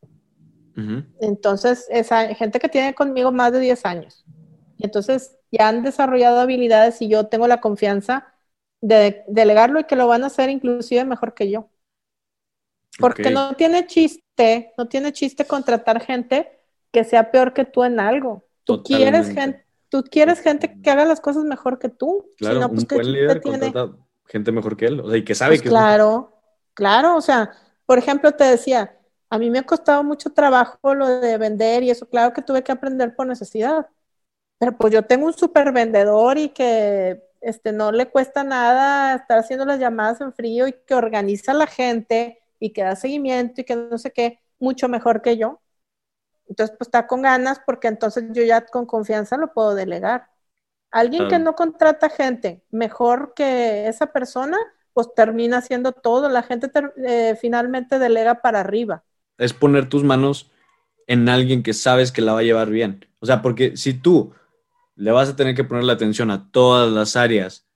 Entonces, 1.20 1.88
esa 1.90 2.34
gente 2.36 2.58
que 2.58 2.70
tiene 2.70 2.96
conmigo 2.96 3.34
más 3.34 3.52
de 3.52 3.60
10 3.60 3.86
años. 3.86 4.24
Entonces 4.80 5.38
ya 5.52 5.68
han 5.68 5.84
desarrollado 5.84 6.40
habilidades 6.40 7.02
y 7.02 7.10
yo 7.10 7.28
tengo 7.28 7.48
la 7.48 7.60
confianza 7.60 8.34
de 8.80 9.26
delegarlo 9.28 9.82
y 9.82 9.84
que 9.84 9.98
lo 9.98 10.08
van 10.08 10.24
a 10.24 10.28
hacer 10.28 10.50
inclusive 10.50 11.04
mejor 11.04 11.34
que 11.34 11.52
yo. 11.52 11.70
Porque 12.98 13.30
no 13.30 13.56
tiene 13.56 13.88
chiste, 13.88 14.74
no 14.78 14.88
tiene 14.88 15.12
chiste 15.12 15.46
contratar 15.46 16.02
gente 16.02 16.59
que 16.92 17.04
sea 17.04 17.32
peor 17.32 17.54
que 17.54 17.66
tú 17.66 17.84
en 17.84 18.00
algo. 18.00 18.46
Tú 18.64 18.84
quieres 18.84 19.30
gente, 19.30 19.66
tú 19.90 20.04
quieres 20.04 20.40
gente 20.40 20.80
que 20.82 20.90
haga 20.90 21.06
las 21.06 21.22
cosas 21.22 21.44
mejor 21.44 21.80
que 21.80 21.90
tú. 21.90 22.30
Claro, 22.38 22.70
pues, 22.70 22.82
un 22.82 22.88
buen 22.88 23.12
líder 23.12 23.42
contrata 23.42 23.96
gente 24.30 24.52
mejor 24.52 24.78
que 24.78 24.86
él, 24.86 25.00
o 25.00 25.10
sea, 25.10 25.18
y 25.18 25.26
que 25.26 25.36
sabe 25.36 25.54
pues 25.54 25.64
que 25.64 25.70
claro, 25.70 26.32
claro, 26.74 27.18
o 27.18 27.22
sea, 27.22 27.52
por 27.86 27.98
ejemplo, 27.98 28.32
te 28.32 28.44
decía, 28.44 28.96
a 29.30 29.40
mí 29.40 29.50
me 29.50 29.60
ha 29.60 29.66
costado 29.66 30.04
mucho 30.04 30.30
trabajo 30.32 30.94
lo 30.94 31.20
de 31.20 31.38
vender 31.38 31.84
y 31.84 31.90
eso, 31.90 32.08
claro 32.08 32.32
que 32.32 32.42
tuve 32.42 32.64
que 32.64 32.72
aprender 32.72 33.16
por 33.16 33.28
necesidad. 33.28 33.88
Pero 34.60 34.78
pues 34.78 34.94
yo 34.94 35.04
tengo 35.04 35.26
un 35.26 35.34
super 35.34 35.72
vendedor 35.72 36.38
y 36.38 36.50
que 36.50 37.24
este, 37.42 37.72
no 37.72 37.92
le 37.92 38.10
cuesta 38.10 38.44
nada 38.44 39.16
estar 39.16 39.40
haciendo 39.40 39.66
las 39.66 39.80
llamadas 39.80 40.22
en 40.22 40.34
frío 40.34 40.68
y 40.68 40.74
que 40.86 40.94
organiza 40.94 41.52
a 41.54 41.56
la 41.56 41.68
gente 41.68 42.40
y 42.60 42.72
que 42.72 42.84
da 42.84 42.96
seguimiento 42.96 43.62
y 43.62 43.64
que 43.64 43.76
no 43.76 43.98
sé 43.98 44.12
qué, 44.12 44.40
mucho 44.60 44.90
mejor 44.90 45.22
que 45.22 45.38
yo. 45.38 45.62
Entonces, 46.50 46.76
pues 46.78 46.88
está 46.88 47.08
con 47.08 47.22
ganas 47.22 47.62
porque 47.66 47.88
entonces 47.88 48.26
yo 48.32 48.44
ya 48.44 48.66
con 48.66 48.86
confianza 48.86 49.38
lo 49.38 49.54
puedo 49.54 49.76
delegar. 49.76 50.28
Alguien 50.92 51.28
que 51.28 51.38
no 51.38 51.54
contrata 51.56 52.10
gente 52.10 52.64
mejor 52.72 53.34
que 53.36 53.88
esa 53.88 54.08
persona, 54.08 54.58
pues 54.94 55.14
termina 55.16 55.60
haciendo 55.60 55.92
todo. 55.92 56.28
La 56.30 56.42
gente 56.42 56.72
eh, 57.06 57.38
finalmente 57.40 58.00
delega 58.00 58.42
para 58.42 58.62
arriba. 58.62 59.04
Es 59.38 59.54
poner 59.54 59.88
tus 59.88 60.04
manos 60.04 60.52
en 61.06 61.30
alguien 61.30 61.62
que 61.62 61.74
sabes 61.74 62.12
que 62.12 62.22
la 62.22 62.34
va 62.34 62.40
a 62.40 62.44
llevar 62.44 62.72
bien. 62.72 63.08
O 63.20 63.28
sea, 63.28 63.44
porque 63.44 63.78
si 63.78 63.94
tú 63.94 64.34
le 64.96 65.12
vas 65.12 65.30
a 65.30 65.36
tener 65.36 65.56
que 65.56 65.64
poner 65.64 65.84
la 65.84 65.94
atención 65.94 66.32
a 66.32 66.52
todas 66.52 66.92
las 66.92 67.16
áreas, 67.16 67.68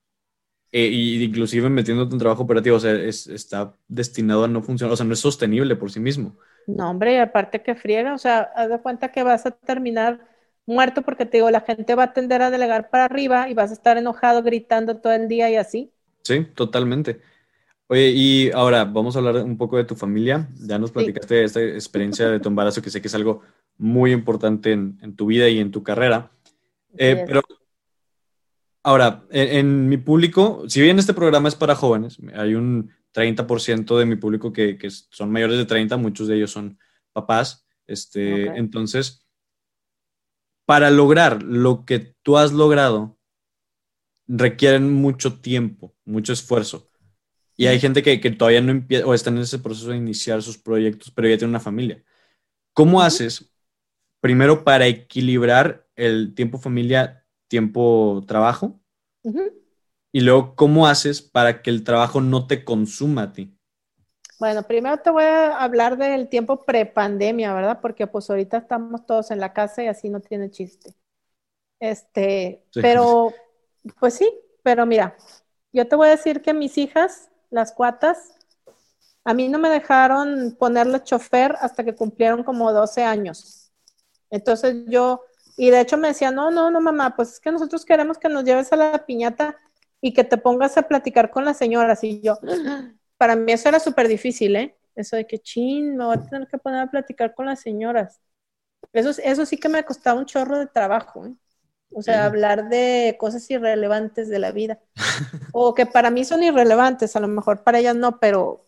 e 0.72 0.86
inclusive 0.86 1.70
metiéndote 1.70 2.12
en 2.14 2.18
trabajo 2.18 2.42
operativo, 2.42 2.76
o 2.76 2.80
sea, 2.80 2.92
está 2.94 3.76
destinado 3.86 4.42
a 4.42 4.48
no 4.48 4.60
funcionar, 4.60 4.92
o 4.92 4.96
sea, 4.96 5.06
no 5.06 5.12
es 5.12 5.20
sostenible 5.20 5.76
por 5.76 5.92
sí 5.92 6.00
mismo. 6.00 6.36
No, 6.66 6.90
hombre, 6.90 7.14
y 7.14 7.18
aparte 7.18 7.62
que 7.62 7.74
friega, 7.74 8.14
o 8.14 8.18
sea, 8.18 8.40
haz 8.54 8.68
de 8.68 8.78
cuenta 8.78 9.12
que 9.12 9.22
vas 9.22 9.46
a 9.46 9.50
terminar 9.50 10.20
muerto 10.66 11.02
porque 11.02 11.26
te 11.26 11.38
digo, 11.38 11.50
la 11.50 11.60
gente 11.60 11.94
va 11.94 12.04
a 12.04 12.12
tender 12.12 12.42
a 12.42 12.50
delegar 12.50 12.90
para 12.90 13.04
arriba 13.04 13.48
y 13.48 13.54
vas 13.54 13.70
a 13.70 13.74
estar 13.74 13.96
enojado 13.96 14.42
gritando 14.42 14.96
todo 14.96 15.12
el 15.12 15.28
día 15.28 15.50
y 15.50 15.56
así. 15.56 15.92
Sí, 16.22 16.46
totalmente. 16.54 17.20
Oye, 17.86 18.10
y 18.10 18.50
ahora 18.52 18.84
vamos 18.84 19.14
a 19.14 19.18
hablar 19.18 19.36
un 19.36 19.58
poco 19.58 19.76
de 19.76 19.84
tu 19.84 19.94
familia. 19.94 20.48
Ya 20.56 20.78
nos 20.78 20.90
platicaste 20.90 21.44
esta 21.44 21.60
experiencia 21.60 22.28
de 22.30 22.40
tu 22.40 22.48
embarazo, 22.48 22.80
que 22.80 22.90
sé 22.90 23.02
que 23.02 23.08
es 23.08 23.14
algo 23.14 23.42
muy 23.76 24.12
importante 24.12 24.72
en, 24.72 25.16
tu 25.16 25.26
vida 25.26 25.48
y 25.48 25.58
en 25.58 25.70
tu 25.70 25.82
carrera. 25.82 26.30
Eh, 26.96 27.24
pero 27.26 27.42
ahora, 28.82 29.24
en, 29.30 29.88
mi 29.88 29.98
público, 29.98 30.64
si 30.66 30.80
bien 30.80 30.98
este 30.98 31.12
programa 31.12 31.48
es 31.48 31.56
para 31.56 31.74
jóvenes, 31.74 32.18
hay 32.34 32.54
un 32.54 32.90
30% 33.14 33.96
de 33.98 34.06
mi 34.06 34.16
público 34.16 34.52
que, 34.52 34.76
son 35.10 35.30
mayores 35.30 35.56
de 35.56 35.64
30, 35.64 35.96
muchos 35.96 36.28
de 36.28 36.36
ellos 36.36 36.50
son 36.50 36.78
papás. 37.12 37.66
Este, 37.86 38.46
Entonces, 38.58 39.26
para 40.66 40.90
lograr 40.90 41.42
lo 41.42 41.84
que 41.84 42.14
tú 42.22 42.36
has 42.36 42.52
logrado, 42.52 43.18
requieren 44.26 44.92
mucho 44.92 45.40
tiempo, 45.40 45.94
mucho 46.04 46.32
esfuerzo. 46.32 46.90
Y 47.56 47.66
hay 47.66 47.78
gente 47.78 48.02
que, 48.02 48.18
todavía 48.30 48.60
no 48.60 48.72
empieza 48.72 49.06
o 49.06 49.14
está 49.14 49.30
en 49.30 49.38
ese 49.38 49.58
proceso 49.58 49.90
de 49.90 49.96
iniciar 49.96 50.42
sus 50.42 50.58
proyectos, 50.58 51.12
pero 51.12 51.28
ya 51.28 51.38
tiene 51.38 51.50
una 51.50 51.60
familia. 51.60 52.02
¿Cómo 52.72 53.00
haces 53.00 53.52
primero 54.20 54.64
para 54.64 54.86
equilibrar 54.86 55.88
el 55.94 56.34
tiempo 56.34 56.58
familia, 56.58 57.24
tiempo 57.46 58.24
trabajo? 58.26 58.80
Y 60.14 60.20
luego, 60.20 60.54
¿cómo 60.54 60.86
haces 60.86 61.20
para 61.20 61.60
que 61.60 61.70
el 61.70 61.82
trabajo 61.82 62.20
no 62.20 62.46
te 62.46 62.64
consuma 62.64 63.22
a 63.24 63.32
ti? 63.32 63.58
Bueno, 64.38 64.62
primero 64.62 64.96
te 64.98 65.10
voy 65.10 65.24
a 65.24 65.58
hablar 65.58 65.96
del 65.96 66.28
tiempo 66.28 66.64
prepandemia, 66.64 67.52
¿verdad? 67.52 67.80
Porque 67.82 68.06
pues 68.06 68.30
ahorita 68.30 68.58
estamos 68.58 69.04
todos 69.06 69.32
en 69.32 69.40
la 69.40 69.52
casa 69.52 69.82
y 69.82 69.88
así 69.88 70.08
no 70.08 70.20
tiene 70.20 70.52
chiste. 70.52 70.94
Este, 71.80 72.64
pero 72.74 73.34
pues 73.98 74.14
sí, 74.14 74.32
pero 74.62 74.86
mira, 74.86 75.16
yo 75.72 75.88
te 75.88 75.96
voy 75.96 76.06
a 76.06 76.12
decir 76.12 76.42
que 76.42 76.54
mis 76.54 76.78
hijas, 76.78 77.28
las 77.50 77.72
cuatas, 77.72 78.36
a 79.24 79.34
mí 79.34 79.48
no 79.48 79.58
me 79.58 79.68
dejaron 79.68 80.54
ponerle 80.56 81.02
chofer 81.02 81.56
hasta 81.60 81.82
que 81.82 81.96
cumplieron 81.96 82.44
como 82.44 82.72
12 82.72 83.02
años. 83.02 83.72
Entonces 84.30 84.76
yo, 84.86 85.22
y 85.56 85.70
de 85.70 85.80
hecho 85.80 85.96
me 85.96 86.06
decía, 86.06 86.30
no, 86.30 86.52
no, 86.52 86.70
no, 86.70 86.80
mamá, 86.80 87.16
pues 87.16 87.32
es 87.32 87.40
que 87.40 87.50
nosotros 87.50 87.84
queremos 87.84 88.16
que 88.16 88.28
nos 88.28 88.44
lleves 88.44 88.72
a 88.72 88.76
la 88.76 89.04
piñata 89.04 89.58
y 90.04 90.12
que 90.12 90.22
te 90.22 90.36
pongas 90.36 90.76
a 90.76 90.82
platicar 90.82 91.30
con 91.30 91.46
las 91.46 91.56
señoras. 91.56 92.04
Y 92.04 92.20
yo, 92.20 92.38
para 93.16 93.36
mí 93.36 93.50
eso 93.52 93.70
era 93.70 93.80
súper 93.80 94.06
difícil, 94.06 94.54
¿eh? 94.54 94.76
Eso 94.94 95.16
de 95.16 95.26
que, 95.26 95.38
chin, 95.38 95.96
me 95.96 96.04
voy 96.04 96.16
a 96.18 96.20
tener 96.20 96.46
que 96.46 96.58
poner 96.58 96.80
a 96.80 96.90
platicar 96.90 97.34
con 97.34 97.46
las 97.46 97.60
señoras. 97.60 98.20
Eso, 98.92 99.18
eso 99.24 99.46
sí 99.46 99.56
que 99.56 99.70
me 99.70 99.82
costaba 99.82 100.20
un 100.20 100.26
chorro 100.26 100.58
de 100.58 100.66
trabajo, 100.66 101.24
¿eh? 101.24 101.34
O 101.90 102.02
sea, 102.02 102.26
hablar 102.26 102.68
de 102.68 103.16
cosas 103.18 103.50
irrelevantes 103.50 104.28
de 104.28 104.38
la 104.38 104.52
vida. 104.52 104.78
o 105.52 105.74
que 105.74 105.86
para 105.86 106.10
mí 106.10 106.24
son 106.26 106.42
irrelevantes, 106.42 107.16
a 107.16 107.20
lo 107.20 107.28
mejor 107.28 107.64
para 107.64 107.78
ellas 107.78 107.96
no, 107.96 108.20
pero, 108.20 108.66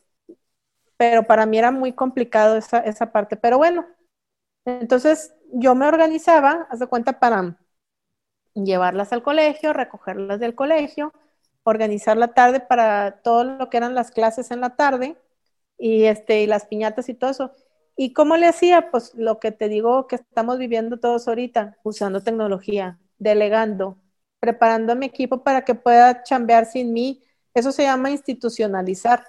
pero 0.97 1.27
para 1.27 1.45
mí 1.45 1.59
era 1.59 1.71
muy 1.71 1.93
complicado 1.93 2.57
esa, 2.57 2.79
esa 2.79 3.13
parte. 3.13 3.37
Pero 3.37 3.59
bueno, 3.59 3.87
entonces 4.65 5.35
yo 5.53 5.75
me 5.75 5.87
organizaba, 5.87 6.67
haz 6.71 6.81
de 6.81 6.87
cuenta, 6.89 7.21
para 7.21 7.59
llevarlas 8.55 9.13
al 9.13 9.23
colegio, 9.23 9.73
recogerlas 9.73 10.41
del 10.41 10.55
colegio, 10.55 11.13
organizar 11.71 12.17
la 12.17 12.29
tarde 12.29 12.61
para 12.61 13.21
todo 13.23 13.45
lo 13.45 13.71
que 13.71 13.77
eran 13.77 13.95
las 13.95 14.11
clases 14.11 14.51
en 14.51 14.61
la 14.61 14.77
tarde 14.77 15.17
y, 15.79 16.05
este, 16.05 16.43
y 16.43 16.47
las 16.47 16.67
piñatas 16.67 17.09
y 17.09 17.15
todo 17.15 17.31
eso. 17.31 17.53
¿Y 17.97 18.13
cómo 18.13 18.37
le 18.37 18.47
hacía? 18.47 18.91
Pues 18.91 19.15
lo 19.15 19.41
que 19.41 19.53
te 19.53 19.69
digo 19.69 20.07
que 20.07 20.17
estamos 20.17 20.59
viviendo 20.59 20.99
todos 20.99 21.29
ahorita, 21.29 21.79
usando 21.83 22.23
tecnología, 22.23 22.99
delegando, 23.19 23.99
preparando 24.39 24.93
a 24.93 24.97
mi 24.97 25.07
equipo 25.07 25.43
para 25.43 25.65
que 25.65 25.75
pueda 25.75 26.23
chambear 26.23 26.67
sin 26.67 26.93
mí. 26.93 27.23
Eso 27.55 27.73
se 27.73 27.85
llama 27.85 28.11
institucionalizar. 28.11 29.25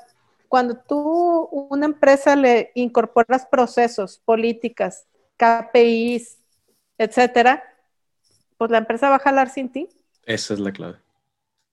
Cuando 0.49 0.77
tú, 0.77 1.49
una 1.69 1.85
empresa, 1.85 2.35
le 2.35 2.71
incorporas 2.75 3.45
procesos, 3.45 4.19
políticas, 4.23 5.07
KPIs, 5.37 6.37
etcétera, 6.97 7.63
pues 8.57 8.71
la 8.71 8.79
empresa 8.79 9.09
va 9.09 9.15
a 9.15 9.19
jalar 9.19 9.49
sin 9.49 9.69
ti. 9.69 9.89
Esa 10.25 10.53
es 10.53 10.59
la 10.59 10.71
clave. 10.71 11.06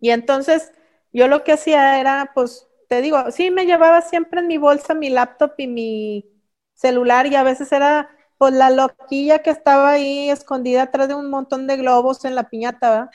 Y 0.05 0.11
entonces, 0.11 0.71
yo 1.15 1.29
lo 1.29 1.45
que 1.45 1.53
hacía 1.53 1.99
era, 1.99 2.33
pues, 2.35 2.69
te 2.91 3.01
digo, 3.01 3.31
sí, 3.31 3.51
me 3.51 3.65
llevaba 3.65 4.03
siempre 4.03 4.41
en 4.41 4.49
mi 4.49 4.59
bolsa 4.59 4.93
mi 4.93 5.09
laptop 5.09 5.53
y 5.57 5.67
mi 5.67 6.27
celular 6.75 7.27
y 7.27 7.37
a 7.37 7.43
veces 7.43 7.73
era 7.73 8.11
pues 8.37 8.53
la 8.53 8.69
loquilla 8.69 9.39
que 9.41 9.49
estaba 9.51 9.93
ahí 9.93 10.29
escondida 10.29 10.83
atrás 10.83 11.09
de 11.09 11.15
un 11.15 11.31
montón 11.31 11.67
de 11.67 11.79
globos 11.79 12.25
en 12.27 12.35
la 12.35 12.51
piñata, 12.51 13.11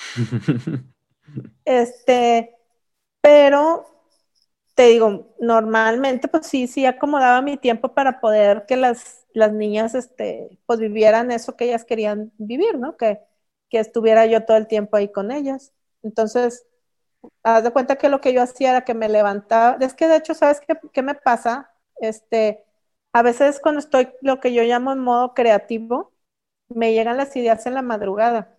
este, 1.66 2.56
pero 3.22 3.86
te 4.76 4.86
digo, 4.90 5.36
normalmente 5.40 6.28
pues 6.28 6.48
sí, 6.48 6.68
sí 6.68 6.86
acomodaba 6.86 7.42
mi 7.42 7.58
tiempo 7.58 7.94
para 7.96 8.22
poder 8.22 8.66
que 8.68 8.78
las, 8.78 9.28
las 9.34 9.54
niñas, 9.54 9.96
este, 9.96 10.60
pues 10.66 10.80
vivieran 10.80 11.32
eso 11.32 11.58
que 11.58 11.66
ellas 11.66 11.86
querían 11.86 12.32
vivir, 12.38 12.80
¿no? 12.80 12.98
Que, 12.98 13.22
que 13.70 13.80
estuviera 13.80 14.26
yo 14.28 14.46
todo 14.46 14.58
el 14.58 14.68
tiempo 14.68 14.98
ahí 14.98 15.12
con 15.12 15.32
ellas. 15.32 15.74
Entonces, 16.04 16.68
haz 17.44 17.64
de 17.64 17.72
cuenta 17.72 17.98
que 17.98 18.10
lo 18.10 18.22
que 18.22 18.34
yo 18.34 18.42
hacía 18.42 18.72
era 18.72 18.86
que 18.86 18.94
me 18.94 19.10
levantaba, 19.10 19.78
es 19.80 19.94
que 19.94 20.08
de 20.08 20.18
hecho, 20.18 20.34
¿sabes 20.34 20.62
qué, 20.62 20.78
qué 20.92 21.02
me 21.02 21.16
pasa? 21.16 21.72
Este, 22.00 22.64
a 23.14 23.22
veces 23.22 23.60
cuando 23.62 23.80
estoy 23.80 24.10
lo 24.22 24.40
que 24.40 24.54
yo 24.54 24.64
llamo 24.64 24.92
en 24.92 25.00
modo 25.00 25.34
creativo, 25.34 26.14
me 26.70 26.94
llegan 26.94 27.18
las 27.18 27.36
ideas 27.36 27.66
en 27.66 27.74
la 27.74 27.82
madrugada. 27.82 28.56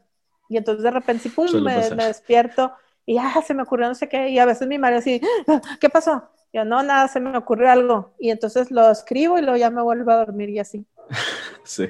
Y 0.49 0.57
entonces 0.57 0.83
de 0.83 0.91
repente, 0.91 1.31
pum, 1.31 1.47
me, 1.63 1.77
despierto 1.91 2.73
y 3.07 3.15
ya 3.15 3.41
se 3.47 3.55
me 3.55 3.63
ocurrió 3.63 3.87
no 3.89 3.95
sé 3.95 4.09
qué. 4.09 4.29
Y 4.31 4.39
a 4.39 4.45
veces 4.47 4.67
mi 4.67 4.79
madre 4.79 4.97
así, 4.97 5.21
ah, 5.47 5.61
¿qué 5.81 5.89
pasó? 5.89 6.29
Yo, 6.53 6.65
no, 6.65 6.83
nada, 6.83 7.07
se 7.07 7.21
me 7.21 7.37
ocurrió 7.37 7.71
algo. 7.71 8.13
Y 8.19 8.31
entonces 8.31 8.73
lo 8.73 8.91
escribo 8.91 9.39
y 9.39 9.43
luego 9.43 9.57
ya 9.57 9.71
me 9.71 9.83
vuelvo 9.83 10.11
a 10.11 10.17
dormir 10.17 10.51
y 10.51 10.59
así. 10.59 10.85
sí, 11.63 11.87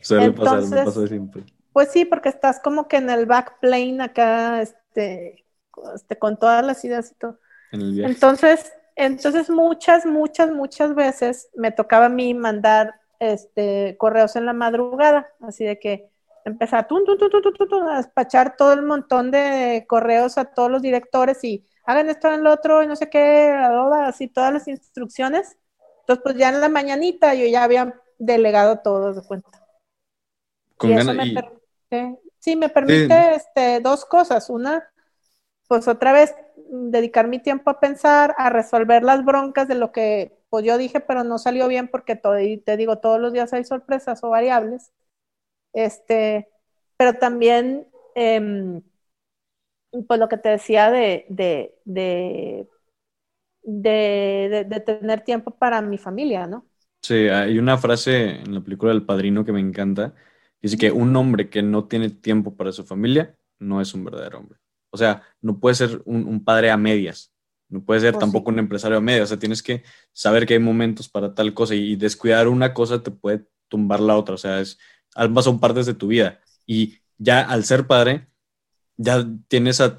suele 0.00 0.30
pasar, 0.30 0.62
me 0.62 0.84
pasa 0.84 1.06
siempre. 1.08 1.42
Pues 1.72 1.90
sí, 1.90 2.04
porque 2.04 2.28
estás 2.28 2.60
como 2.60 2.86
que 2.86 2.98
en 2.98 3.10
el 3.10 3.26
backplane 3.26 4.00
acá, 4.00 4.62
este, 4.62 5.45
este, 5.94 6.18
con 6.18 6.38
todas 6.38 6.64
las 6.64 6.84
ideas 6.84 7.12
y 7.12 7.14
todo. 7.14 7.38
En 7.72 7.80
el 7.80 7.92
viaje. 7.92 8.12
Entonces, 8.12 8.72
entonces 8.96 9.50
muchas, 9.50 10.06
muchas, 10.06 10.50
muchas 10.50 10.94
veces 10.94 11.50
me 11.54 11.70
tocaba 11.70 12.06
a 12.06 12.10
mí 12.10 12.34
mandar 12.34 12.94
este, 13.18 13.96
correos 13.98 14.36
en 14.36 14.46
la 14.46 14.52
madrugada, 14.52 15.28
así 15.40 15.64
de 15.64 15.78
que 15.78 16.10
empezaba 16.44 16.86
a 16.88 17.96
despachar 17.96 18.56
todo 18.56 18.72
el 18.72 18.82
montón 18.82 19.30
de 19.30 19.84
correos 19.88 20.38
a 20.38 20.44
todos 20.46 20.70
los 20.70 20.80
directores 20.80 21.42
y 21.42 21.66
hagan 21.84 22.08
esto 22.08 22.32
en 22.32 22.44
lo 22.44 22.52
otro 22.52 22.82
y 22.82 22.86
no 22.86 22.96
sé 22.96 23.10
qué, 23.10 23.50
así 24.04 24.28
todas 24.28 24.52
las 24.52 24.68
instrucciones. 24.68 25.58
Entonces, 26.00 26.22
pues 26.22 26.36
ya 26.36 26.50
en 26.50 26.60
la 26.60 26.68
mañanita 26.68 27.34
yo 27.34 27.46
ya 27.46 27.64
había 27.64 28.00
delegado 28.18 28.78
todo 28.78 29.12
de 29.12 29.22
cuenta. 29.26 29.50
y 30.82 30.92
eso 30.92 31.12
me 31.12 31.32
permite, 31.32 32.20
sí, 32.38 32.54
me 32.56 32.68
permite 32.68 33.34
Este, 33.34 33.80
dos 33.80 34.04
cosas. 34.04 34.48
Una, 34.48 34.88
pues 35.68 35.88
otra 35.88 36.12
vez 36.12 36.34
dedicar 36.68 37.28
mi 37.28 37.38
tiempo 37.38 37.70
a 37.70 37.80
pensar, 37.80 38.34
a 38.38 38.50
resolver 38.50 39.02
las 39.02 39.24
broncas 39.24 39.68
de 39.68 39.74
lo 39.74 39.92
que 39.92 40.36
pues 40.48 40.64
yo 40.64 40.78
dije, 40.78 41.00
pero 41.00 41.24
no 41.24 41.38
salió 41.38 41.68
bien 41.68 41.88
porque 41.88 42.16
todo, 42.16 42.36
te 42.64 42.76
digo, 42.76 42.98
todos 42.98 43.20
los 43.20 43.32
días 43.32 43.52
hay 43.52 43.64
sorpresas 43.64 44.22
o 44.24 44.30
variables. 44.30 44.92
Este, 45.72 46.48
pero 46.96 47.14
también, 47.14 47.86
em, 48.14 48.80
pues 50.06 50.20
lo 50.20 50.28
que 50.28 50.38
te 50.38 50.50
decía 50.50 50.90
de, 50.90 51.26
de, 51.28 51.74
de, 51.84 52.66
de, 53.62 54.80
tener 54.80 55.22
tiempo 55.22 55.50
para 55.50 55.82
mi 55.82 55.98
familia, 55.98 56.46
¿no? 56.46 56.66
Sí, 57.02 57.28
hay 57.28 57.58
una 57.58 57.76
frase 57.76 58.40
en 58.40 58.54
la 58.54 58.60
película 58.60 58.92
del 58.92 59.04
Padrino 59.04 59.44
que 59.44 59.52
me 59.52 59.60
encanta, 59.60 60.14
dice 60.62 60.78
que 60.78 60.90
un 60.90 61.14
hombre 61.16 61.50
que 61.50 61.62
no 61.62 61.86
tiene 61.86 62.10
tiempo 62.10 62.56
para 62.56 62.72
su 62.72 62.84
familia 62.84 63.36
no 63.58 63.80
es 63.80 63.92
un 63.94 64.04
verdadero 64.04 64.38
hombre. 64.38 64.58
O 64.96 64.98
sea, 64.98 65.22
no 65.42 65.60
puede 65.60 65.74
ser 65.74 66.02
un, 66.06 66.42
padre 66.42 66.70
a 66.70 66.78
medias, 66.78 67.32
no 67.68 67.84
puede 67.84 68.00
ser 68.00 68.16
oh, 68.16 68.18
tampoco 68.18 68.50
un 68.50 68.58
empresario 68.58 68.96
a 68.96 69.02
medias, 69.02 69.24
o 69.24 69.26
sea, 69.28 69.38
tienes 69.38 69.62
que 69.62 69.84
saber 70.12 70.46
que 70.46 70.54
hay 70.54 70.60
momentos 70.60 71.08
para 71.08 71.34
tal 71.34 71.52
cosa 71.52 71.74
y, 71.74 71.96
descuidar 71.96 72.48
una 72.48 72.72
cosa 72.72 73.02
te 73.02 73.10
puede 73.10 73.46
tumbar 73.68 74.00
la 74.00 74.16
otra, 74.16 74.34
o 74.34 74.38
sea, 74.38 74.60
es, 74.60 74.78
ambas 75.14 75.44
son 75.44 75.60
partes 75.60 75.84
de 75.84 75.94
tu 75.94 76.08
vida 76.08 76.40
y 76.66 76.98
ya 77.18 77.42
al 77.42 77.64
ser 77.64 77.86
padre, 77.86 78.28
ya 78.96 79.26
tienes 79.48 79.80
a, 79.80 79.90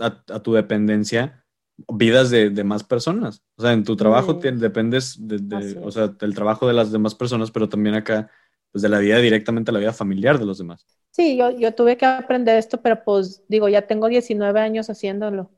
tu 0.42 0.54
dependencia 0.54 1.46
vidas 1.94 2.32
de, 2.32 2.64
más 2.64 2.84
personas, 2.84 3.44
o 3.56 3.62
sea, 3.62 3.74
en 3.74 3.84
tu 3.84 3.96
trabajo 3.96 4.34
dependes 4.34 5.16
de, 5.20 5.80
o 5.84 5.92
sea, 5.92 6.08
del 6.08 6.34
trabajo 6.34 6.68
de 6.68 6.74
las 6.74 6.92
demás 6.92 7.14
personas, 7.14 7.52
pero 7.52 7.70
también 7.70 7.94
acá, 7.94 8.32
pues 8.78 8.84
de 8.84 8.90
la 8.90 9.00
vida 9.00 9.18
directamente 9.18 9.72
a 9.72 9.74
la 9.74 9.80
vida 9.80 9.92
familiar 9.92 10.38
de 10.38 10.46
los 10.46 10.60
demás. 10.60 10.86
Sí, 11.10 11.36
yo, 11.36 11.50
yo 11.50 11.74
tuve 11.74 11.98
que 11.98 12.06
aprender 12.06 12.58
esto, 12.60 12.80
pero 12.80 13.04
pues 13.04 13.44
digo, 13.48 13.68
ya 13.70 13.82
tengo 13.82 14.08
19 14.08 14.60
años 14.60 14.88
haciéndolo. 14.92 15.50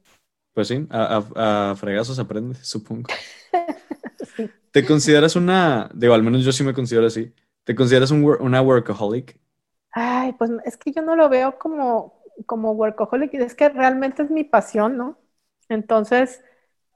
Pues 0.54 0.70
sí, 0.70 0.88
a, 0.90 1.76
fregazos 1.78 2.18
aprende, 2.18 2.56
supongo. 2.62 3.10
¿Te 4.72 4.86
consideras 4.86 5.36
una, 5.36 5.90
digo, 5.94 6.14
al 6.14 6.24
menos 6.24 6.46
yo 6.46 6.54
sí 6.54 6.64
me 6.64 6.74
considero 6.74 7.08
así, 7.08 7.34
¿te 7.66 7.76
consideras 7.76 8.12
una 8.12 8.62
workaholic? 8.62 9.38
Ay, 9.92 10.32
pues 10.38 10.52
es 10.64 10.78
que 10.78 10.94
yo 10.94 11.02
no 11.02 11.18
lo 11.18 11.28
veo 11.28 11.60
como, 11.60 12.24
como 12.46 12.72
workaholic, 12.72 13.34
es 13.34 13.54
que 13.54 13.68
realmente 13.68 14.24
es 14.24 14.32
mi 14.32 14.46
pasión, 14.46 14.96
¿no? 14.96 15.20
Entonces, 15.68 16.42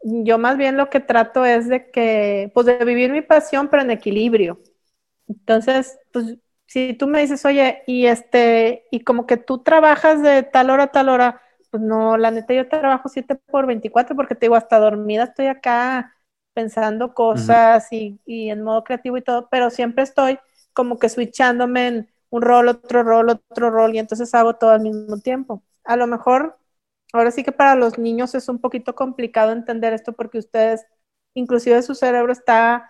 yo 0.04 0.38
más 0.38 0.56
bien 0.56 0.78
lo 0.78 0.90
que 0.90 1.02
trato 1.02 1.44
es 1.44 1.68
de 1.68 1.92
que, 1.92 2.50
pues 2.54 2.66
de 2.66 2.78
vivir 2.86 3.12
mi 3.12 3.22
pasión, 3.22 3.68
pero 3.68 3.84
en 3.84 3.92
equilibrio. 3.92 4.62
Entonces, 5.40 6.00
pues 6.12 6.38
si 6.68 6.94
tú 6.94 7.08
me 7.08 7.22
dices, 7.22 7.46
oye, 7.46 7.84
y 7.88 8.06
este, 8.08 8.86
y 8.92 9.02
como 9.02 9.26
que 9.26 9.38
tú 9.38 9.64
trabajas 9.64 10.22
de 10.22 10.44
tal 10.44 10.70
hora 10.70 10.84
a 10.84 10.92
tal 10.92 11.10
hora, 11.10 11.42
pues 11.72 11.82
no, 11.84 12.18
la 12.18 12.32
neta 12.32 12.54
yo 12.54 12.68
trabajo 12.68 13.10
7 13.10 13.36
por 13.36 13.66
24 13.66 14.16
porque 14.16 14.36
te 14.36 14.46
digo, 14.46 14.56
hasta 14.56 14.80
dormida 14.80 15.26
estoy 15.26 15.48
acá 15.48 16.16
pensando 16.54 17.14
cosas 17.14 17.88
y, 17.92 18.20
en 18.26 18.62
modo 18.64 18.84
creativo 18.84 19.18
y 19.18 19.22
todo, 19.24 19.50
pero 19.50 19.70
siempre 19.70 20.04
estoy 20.04 20.40
como 20.74 21.00
que 21.00 21.10
switchándome 21.10 21.88
en 21.88 22.10
un 22.30 22.42
rol, 22.42 22.68
otro 22.68 23.04
rol, 23.04 23.30
otro 23.30 23.70
rol, 23.70 23.96
y 23.96 24.00
entonces 24.00 24.34
hago 24.36 24.56
todo 24.56 24.72
al 24.72 24.82
mismo 24.82 25.20
tiempo. 25.20 25.64
A 25.84 25.96
lo 25.96 26.08
mejor, 26.08 26.58
ahora 27.12 27.32
sí 27.32 27.44
que 27.44 27.52
para 27.52 27.76
los 27.76 27.98
niños 27.98 28.36
es 28.36 28.50
un 28.50 28.60
poquito 28.60 28.96
complicado 28.96 29.52
entender 29.52 29.94
esto 29.94 30.14
porque 30.14 30.40
ustedes, 30.40 30.86
inclusive 31.34 31.82
su 31.82 31.96
cerebro 31.96 32.32
está 32.34 32.90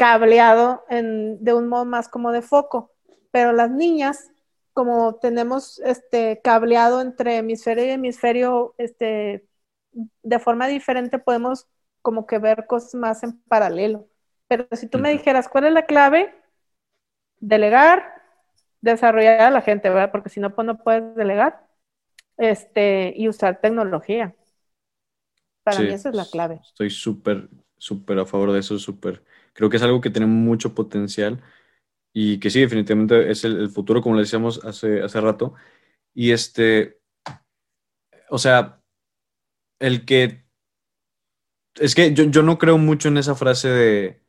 cableado 0.00 0.82
en, 0.88 1.44
de 1.44 1.52
un 1.52 1.68
modo 1.68 1.84
más 1.84 2.08
como 2.08 2.32
de 2.32 2.40
foco 2.40 2.90
pero 3.30 3.52
las 3.52 3.70
niñas, 3.70 4.30
como 4.72 5.16
tenemos 5.16 5.78
este 5.80 6.40
cableado 6.42 7.00
entre 7.00 7.36
hemisferio 7.36 7.84
y 7.84 7.90
hemisferio, 7.90 8.74
este, 8.78 9.46
de 9.92 10.38
forma 10.38 10.66
diferente 10.66 11.18
podemos 11.18 11.66
como 12.02 12.26
que 12.26 12.38
ver 12.38 12.66
cosas 12.66 12.94
más 12.94 13.22
en 13.22 13.40
paralelo. 13.42 14.08
Pero 14.48 14.66
si 14.72 14.88
tú 14.88 14.98
me 14.98 15.10
dijeras, 15.10 15.48
¿cuál 15.48 15.66
es 15.66 15.72
la 15.72 15.86
clave? 15.86 16.34
Delegar, 17.38 18.02
desarrollar 18.80 19.40
a 19.40 19.50
la 19.50 19.62
gente, 19.62 19.88
¿verdad? 19.88 20.10
Porque 20.10 20.28
si 20.28 20.40
no, 20.40 20.54
pues 20.54 20.66
no 20.66 20.78
puedes 20.78 21.14
delegar. 21.14 21.66
Este, 22.36 23.12
y 23.16 23.28
usar 23.28 23.60
tecnología. 23.60 24.34
Para 25.62 25.80
mí 25.80 25.88
esa 25.88 26.08
es 26.08 26.16
la 26.16 26.24
clave. 26.24 26.60
Estoy 26.64 26.90
súper, 26.90 27.48
súper 27.76 28.18
a 28.18 28.26
favor 28.26 28.50
de 28.50 28.60
eso, 28.60 28.78
súper. 28.78 29.22
Creo 29.52 29.70
que 29.70 29.76
es 29.76 29.82
algo 29.82 30.00
que 30.00 30.10
tiene 30.10 30.26
mucho 30.26 30.74
potencial 30.74 31.42
y 32.12 32.38
que 32.40 32.50
sí, 32.50 32.60
definitivamente 32.60 33.30
es 33.30 33.44
el, 33.44 33.70
futuro, 33.70 34.02
como 34.02 34.16
le 34.16 34.22
decíamos 34.22 34.64
hace, 34.64 35.02
hace 35.02 35.20
rato. 35.20 35.54
Y 36.14 36.32
este, 36.32 37.00
o 38.28 38.38
sea, 38.38 38.80
el 39.78 40.04
que, 40.04 40.44
es 41.76 41.94
que 41.94 42.12
yo, 42.14 42.24
yo 42.24 42.42
no 42.42 42.58
creo 42.58 42.78
mucho 42.78 43.08
en 43.08 43.18
esa 43.18 43.34
frase 43.34 43.68
de 43.68 44.22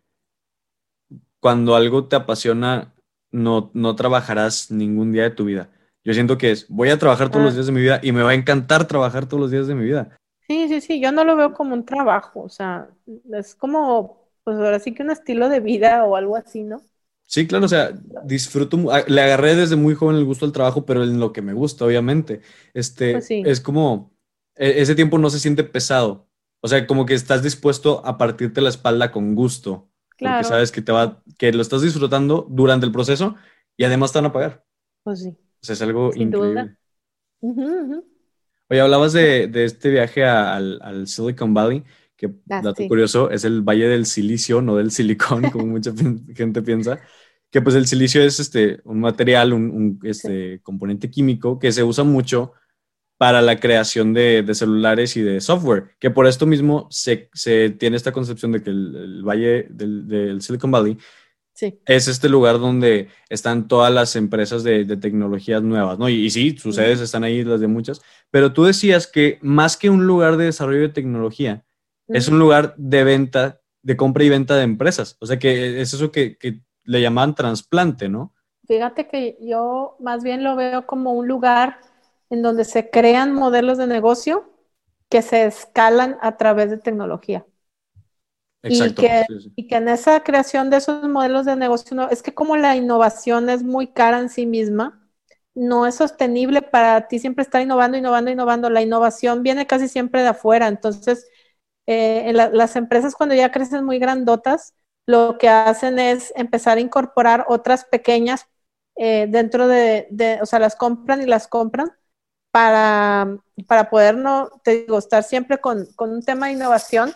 cuando 1.40 1.76
algo 1.76 2.08
te 2.08 2.16
apasiona, 2.16 2.94
no, 3.32 3.72
no 3.74 3.96
trabajarás 3.96 4.72
ningún 4.72 5.12
día 5.12 5.24
de 5.24 5.32
tu 5.32 5.46
vida. 5.46 5.70
Yo 6.04 6.14
siento 6.14 6.38
que 6.38 6.52
es, 6.52 6.68
voy 6.70 6.90
a 6.90 6.98
trabajar 6.98 7.30
todos 7.30 7.44
los 7.44 7.54
ah. 7.54 7.56
días 7.56 7.66
de 7.68 7.72
mi 7.72 7.82
vida 7.82 8.00
y 8.02 8.12
me 8.12 8.24
va 8.24 8.32
a 8.32 8.36
encantar 8.36 8.88
trabajar 8.88 9.28
todos 9.28 9.42
los 9.42 9.52
días 9.52 9.68
de 9.68 9.76
mi 9.76 9.86
vida. 9.86 10.18
Sí, 10.48 10.68
sí, 10.68 10.82
sí, 10.82 11.02
yo 11.02 11.12
no 11.12 11.24
lo 11.24 11.36
veo 11.36 11.54
como 11.54 11.74
un 11.74 11.86
trabajo, 11.86 12.42
o 12.42 12.50
sea, 12.50 12.90
es 13.34 13.56
como, 13.56 14.21
pues 14.44 14.58
ahora 14.58 14.80
sí 14.80 14.94
que 14.94 15.04
un 15.04 15.12
estilo 15.12 15.50
de 15.50 15.60
vida 15.60 16.04
o 16.06 16.16
algo 16.16 16.36
así, 16.36 16.64
¿no? 16.64 16.82
Sí, 17.24 17.48
claro, 17.48 17.66
o 17.66 17.70
sea, 17.70 17.92
disfruto, 18.26 18.92
ah, 18.92 19.06
le 19.08 19.22
agarré 19.22 19.56
desde 19.56 19.78
muy 19.78 19.96
joven 19.96 20.18
el 20.18 20.26
gusto 20.26 20.46
al 20.46 20.52
trabajo, 20.52 20.86
pero 20.86 21.04
en 21.04 21.20
lo 21.20 21.32
que 21.32 21.42
me 21.42 21.54
gusta, 21.54 21.86
obviamente. 21.86 22.42
Este, 22.74 23.14
pues 23.14 23.32
es 23.32 23.62
como, 23.62 24.14
e, 24.56 24.82
ese 24.82 24.96
tiempo 24.96 25.18
no 25.18 25.30
se 25.30 25.40
siente 25.40 25.64
pesado. 25.64 26.28
O 26.62 26.68
sea, 26.68 26.86
como 26.86 27.06
que 27.06 27.14
estás 27.14 27.42
dispuesto 27.42 28.06
a 28.06 28.18
partirte 28.18 28.62
la 28.62 28.70
espalda 28.70 29.12
con 29.12 29.34
gusto. 29.34 29.90
Porque 30.20 30.44
sabes 30.44 30.72
que, 30.72 30.82
te 30.82 30.92
va, 30.92 31.24
que 31.40 31.52
lo 31.52 31.62
estás 31.62 31.82
disfrutando 31.82 32.46
durante 32.50 32.86
el 32.86 32.92
proceso 32.92 33.36
y 33.76 33.86
además 33.86 34.12
te 34.12 34.20
van 34.20 34.26
a 34.26 34.34
pagar. 34.34 34.64
Pues 35.04 35.24
sí. 35.24 35.30
O 35.30 35.66
sea, 35.66 35.74
es 35.74 35.82
algo 35.82 36.12
increíble. 36.14 36.76
Oye, 37.42 38.80
hablabas 38.80 39.14
de, 39.14 39.48
de 39.48 39.66
este 39.66 39.90
viaje 39.90 40.24
al, 40.24 40.80
al, 40.82 41.08
Silicon 41.08 41.54
Valley, 41.54 41.84
que, 42.22 42.28
ah, 42.52 42.62
dato 42.64 42.88
curioso, 42.88 43.32
es 43.32 43.46
el 43.46 43.64
Valle 43.64 43.88
del 43.88 44.06
Silicio, 44.06 44.62
no 44.62 44.76
del 44.76 44.92
silicón, 44.92 45.50
como 45.50 45.66
mucha 45.66 45.92
gente 46.36 46.62
piensa. 46.62 47.00
Que 47.50 47.62
pues 47.62 47.76
el 47.76 47.88
silicio 47.88 48.22
es 48.22 48.40
este, 48.40 48.80
un 48.86 49.00
material, 49.00 49.54
un, 49.54 49.72
un 49.72 50.00
este, 50.04 50.62
componente 50.62 51.10
químico 51.10 51.58
que 51.58 51.72
se 51.72 51.84
usa 51.84 52.04
mucho 52.04 52.54
para 53.18 53.42
la 53.42 53.60
creación 53.60 54.14
de, 54.14 54.44
de, 54.44 54.54
celulares 54.54 55.18
y 55.18 55.22
de 55.22 55.42
software, 55.42 55.96
que 56.00 56.12
por 56.12 56.28
esto 56.28 56.46
mismo 56.46 56.88
se, 56.92 57.30
se 57.34 57.72
tiene 57.72 57.98
esta 57.98 58.12
concepción 58.12 58.52
de 58.52 58.62
que 58.64 58.70
el, 58.70 59.24
valle 59.24 59.68
del, 59.70 60.08
del, 60.08 60.42
Silicon 60.42 60.72
Valley 60.72 60.98
sí. 61.54 61.80
es 61.86 62.08
este 62.08 62.30
lugar 62.30 62.60
donde 62.60 63.10
están 63.30 63.68
todas 63.68 63.92
las 63.92 64.16
empresas 64.16 64.64
de, 64.64 64.86
de 64.86 64.98
tecnologías 64.98 65.62
nuevas, 65.62 66.00
¿no? 66.00 66.08
Y, 66.08 66.30
sí, 66.30 66.56
sus 66.58 66.76
sedes 66.76 67.00
están 67.00 67.24
ahí, 67.24 67.44
las 67.44 67.60
de 67.60 67.68
muchas, 67.68 68.02
pero 68.30 68.54
tú 68.54 68.64
decías 68.64 69.08
que 69.08 69.40
más 69.42 69.76
que 69.76 69.90
un 69.90 70.08
lugar 70.08 70.38
de 70.38 70.46
desarrollo 70.46 70.82
de 70.82 70.90
tecnología, 70.90 71.66
es 72.14 72.28
un 72.28 72.40
lugar 72.40 72.76
de 72.78 73.04
venta, 73.04 73.62
de 73.82 73.98
compra 73.98 74.24
y 74.24 74.30
venta 74.30 74.56
de 74.56 74.64
empresas, 74.64 75.18
o 75.20 75.26
sea 75.26 75.40
que 75.40 75.82
es 75.82 75.94
eso 75.94 76.12
que, 76.12 76.38
que 76.38 76.62
le 76.84 77.02
llaman 77.02 77.36
trasplante, 77.36 78.10
¿no? 78.10 78.34
Fíjate 78.68 79.08
que 79.08 79.38
yo 79.42 79.96
más 80.00 80.24
bien 80.24 80.44
lo 80.44 80.56
veo 80.56 80.88
como 80.88 81.14
un 81.14 81.28
lugar 81.28 81.80
en 82.30 82.42
donde 82.42 82.64
se 82.66 82.90
crean 82.90 83.34
modelos 83.34 83.78
de 83.78 83.88
negocio 83.88 84.50
que 85.10 85.22
se 85.22 85.46
escalan 85.46 86.18
a 86.22 86.38
través 86.38 86.70
de 86.70 86.78
tecnología. 86.78 87.46
Exacto, 88.64 89.02
y, 89.04 89.06
que, 89.08 89.26
y 89.56 89.68
que 89.68 89.76
en 89.76 89.88
esa 89.90 90.24
creación 90.24 90.70
de 90.70 90.78
esos 90.78 91.04
modelos 91.10 91.46
de 91.46 91.56
negocio, 91.56 91.96
no, 91.96 92.10
es 92.10 92.22
que 92.24 92.34
como 92.34 92.58
la 92.58 92.76
innovación 92.76 93.50
es 93.50 93.64
muy 93.64 93.88
cara 93.88 94.20
en 94.20 94.30
sí 94.30 94.46
misma, 94.46 94.98
no 95.54 95.86
es 95.86 95.96
sostenible 95.96 96.62
para 96.62 97.08
ti 97.08 97.20
siempre 97.20 97.44
estar 97.44 97.62
innovando, 97.62 97.98
innovando, 97.98 98.32
innovando. 98.32 98.70
La 98.70 98.82
innovación 98.82 99.44
viene 99.44 99.68
casi 99.68 99.88
siempre 99.90 100.22
de 100.22 100.30
afuera. 100.30 100.68
Entonces, 100.70 101.28
eh, 101.88 102.30
en 102.30 102.38
las 102.38 102.76
empresas 102.76 103.16
cuando 103.16 103.36
ya 103.36 103.52
crecen 103.52 103.84
muy 103.86 104.00
grandotas, 104.00 104.74
lo 105.06 105.38
que 105.38 105.50
hacen 105.50 106.00
es 106.00 106.32
empezar 106.36 106.78
a 106.78 106.82
incorporar 106.82 107.46
otras 107.50 107.86
pequeñas 107.86 108.48
eh, 108.96 109.28
dentro 109.30 109.68
de, 109.68 110.08
o 110.42 110.46
sea, 110.46 110.60
las 110.60 110.76
compran 110.76 111.22
y 111.22 111.26
las 111.26 111.48
compran 111.48 111.92
para, 112.52 113.38
para 113.68 113.90
poder, 113.90 114.16
no, 114.18 114.50
te 114.64 114.82
digo, 114.82 114.98
estar 115.00 115.24
siempre 115.24 115.60
con, 115.60 115.88
un 115.98 116.24
tema 116.24 116.48
de 116.48 116.54
innovación, 116.54 117.14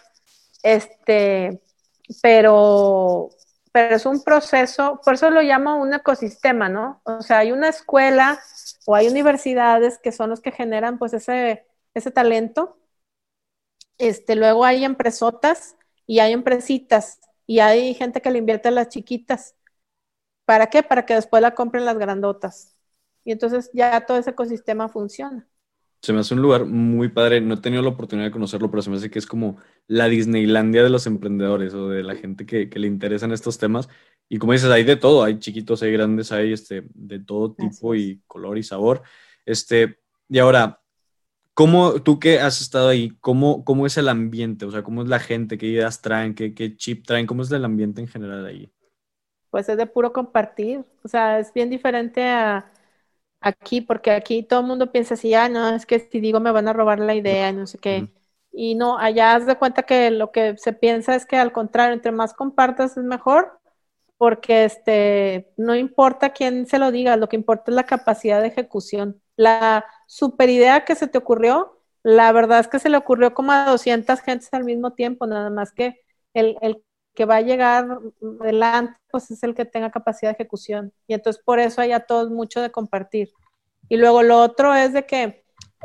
este, 0.64 1.62
pero, 2.22 3.30
pero 3.72 3.96
es 3.96 4.06
un 4.06 4.24
proceso, 4.24 5.00
por 5.04 5.16
eso 5.16 5.30
lo 5.30 5.42
llamo 5.42 5.78
un 5.78 5.94
ecosistema, 5.94 6.70
¿no? 6.70 7.02
O 7.04 7.22
sea, 7.22 7.40
hay 7.40 7.52
una 7.52 7.70
escuela 7.70 8.40
o 8.86 8.96
hay 8.96 9.08
universidades 9.08 10.00
que 10.00 10.12
son 10.12 10.30
los 10.30 10.42
que 10.42 10.52
generan 10.52 10.98
pues 10.98 11.14
ese, 11.14 11.66
ese 11.94 12.12
talento. 12.12 12.78
Este, 13.98 14.36
luego 14.36 14.66
hay 14.66 14.84
empresotas 14.84 15.78
y 16.06 16.20
hay 16.20 16.34
empresitas 16.34 17.20
y 17.48 17.60
hay 17.60 17.94
gente 17.94 18.22
que 18.22 18.32
le 18.32 18.40
invierte 18.40 18.68
a 18.68 18.72
las 18.72 18.90
chiquitas. 18.90 19.56
¿Para 20.46 20.68
qué? 20.68 20.84
Para 20.84 21.06
que 21.06 21.16
después 21.16 21.42
la 21.42 21.56
compren 21.56 21.86
las 21.86 21.98
grandotas 21.98 22.76
y 23.26 23.32
entonces 23.32 23.70
ya 23.74 24.06
todo 24.06 24.18
ese 24.18 24.30
ecosistema 24.30 24.88
funciona. 24.88 25.46
Se 26.02 26.14
me 26.14 26.20
hace 26.20 26.36
un 26.36 26.42
lugar 26.42 26.66
muy 26.66 27.10
padre, 27.10 27.42
no 27.42 27.56
he 27.56 27.58
tenido 27.58 27.82
la 27.82 27.90
oportunidad 27.90 28.28
de 28.28 28.32
conocerlo, 28.32 28.70
pero 28.70 28.84
se 28.84 28.92
me 28.92 28.98
hace 28.98 29.10
que 29.10 29.18
es 29.18 29.26
como 29.26 29.58
la 29.88 30.08
Disneylandia 30.08 30.84
de 30.84 30.92
los 30.92 31.08
emprendedores 31.08 31.74
o 31.74 31.90
de 31.90 32.04
la 32.04 32.16
gente 32.16 32.46
que, 32.46 32.70
le 32.72 32.86
interesan 32.86 33.32
estos 33.32 33.58
temas. 33.58 33.90
Y 34.30 34.38
como 34.38 34.54
dices, 34.54 34.70
hay 34.70 34.84
de 34.84 34.96
todo, 34.96 35.24
hay 35.24 35.40
chiquitos, 35.40 35.82
hay 35.82 35.92
grandes, 35.92 36.32
hay 36.32 36.54
este, 36.54 36.84
de 36.94 37.20
todo 37.20 37.56
tipo 37.56 37.96
y 37.96 38.22
color 38.28 38.60
y 38.60 38.64
sabor. 38.64 39.02
Este, 39.46 40.00
y 40.30 40.38
ahora, 40.38 40.80
¿cómo, 41.56 42.02
tú 42.04 42.20
que 42.20 42.40
has 42.42 42.62
estado 42.62 42.90
ahí, 42.90 43.12
cómo, 43.22 43.66
cómo 43.66 43.88
es 43.88 43.98
el 43.98 44.10
ambiente? 44.10 44.66
O 44.66 44.72
sea, 44.72 44.84
¿cómo 44.84 45.04
es 45.04 45.10
la 45.10 45.20
gente? 45.20 45.58
¿Qué 45.60 45.68
ideas 45.68 46.02
traen? 46.02 46.36
¿Qué, 46.36 46.56
qué 46.56 46.78
chip 46.78 47.06
traen? 47.08 47.28
¿Cómo 47.28 47.44
es 47.44 47.52
el 47.52 47.66
ambiente 47.66 48.02
en 48.02 48.10
general 48.10 48.46
ahí? 48.46 48.72
Pues 49.50 49.70
es 49.70 49.78
de 49.78 49.88
puro 49.88 50.12
compartir, 50.12 50.84
o 51.04 51.08
sea, 51.08 51.40
es 51.40 51.54
bien 51.54 51.70
diferente 51.70 52.24
a 52.26 52.72
aquí, 53.42 53.82
porque 53.82 54.12
aquí 54.12 54.44
todo 54.44 54.62
el 54.62 54.68
mundo 54.68 54.92
piensa 54.92 55.16
así, 55.16 55.34
ah, 55.36 55.50
no, 55.50 55.70
es 55.76 55.86
que 55.86 56.00
si 56.00 56.20
digo 56.22 56.40
me 56.42 56.52
van 56.52 56.68
a 56.68 56.74
robar 56.74 57.00
la 57.00 57.16
idea, 57.16 57.52
no 57.54 57.68
sé 57.68 57.80
qué. 57.80 58.12
Y 58.52 58.76
no, 58.76 58.98
allá 59.00 59.36
haz 59.36 59.46
de 59.48 59.58
cuenta 59.58 59.84
que 59.84 60.12
lo 60.12 60.32
que 60.32 60.58
se 60.58 60.74
piensa 60.74 61.16
es 61.16 61.26
que 61.26 61.38
al 61.38 61.54
contrario, 61.54 61.94
entre 61.96 62.12
más 62.14 62.34
compartas 62.34 62.98
es 62.98 63.04
mejor, 63.06 63.60
porque 64.18 64.66
este, 64.66 65.54
no 65.58 65.76
importa 65.76 66.32
quién 66.34 66.68
se 66.68 66.80
lo 66.80 66.92
diga, 66.92 67.18
lo 67.18 67.30
que 67.30 67.38
importa 67.38 67.72
es 67.72 67.76
la 67.76 67.86
capacidad 67.86 68.42
de 68.42 68.48
ejecución. 68.50 69.22
La 69.38 69.86
super 70.08 70.50
idea 70.50 70.86
que 70.86 70.96
se 70.96 71.08
te 71.08 71.18
ocurrió, 71.18 71.82
la 72.04 72.32
verdad 72.32 72.60
es 72.60 72.68
que 72.68 72.80
se 72.80 72.90
le 72.90 72.98
ocurrió 72.98 73.34
como 73.34 73.52
a 73.52 73.66
200 73.66 74.22
gentes 74.22 74.50
al 74.54 74.64
mismo 74.64 74.94
tiempo, 74.94 75.28
nada 75.28 75.50
más 75.50 75.72
que 75.74 76.02
el, 76.34 76.58
el 76.62 76.84
que 77.14 77.26
va 77.26 77.38
a 77.38 77.42
llegar 77.42 77.88
adelante, 78.42 78.98
pues 79.12 79.32
es 79.32 79.44
el 79.44 79.56
que 79.56 79.66
tenga 79.66 79.92
capacidad 79.92 80.32
de 80.32 80.36
ejecución. 80.36 80.94
Y 81.08 81.14
entonces 81.14 81.42
por 81.44 81.60
eso 81.60 81.82
hay 81.82 81.92
a 81.94 82.02
todos 82.06 82.30
mucho 82.32 82.62
de 82.62 82.72
compartir. 82.72 83.32
Y 83.90 83.98
luego 83.98 84.24
lo 84.24 84.42
otro 84.42 84.74
es 84.74 84.94
de 84.94 85.06
que 85.06 85.24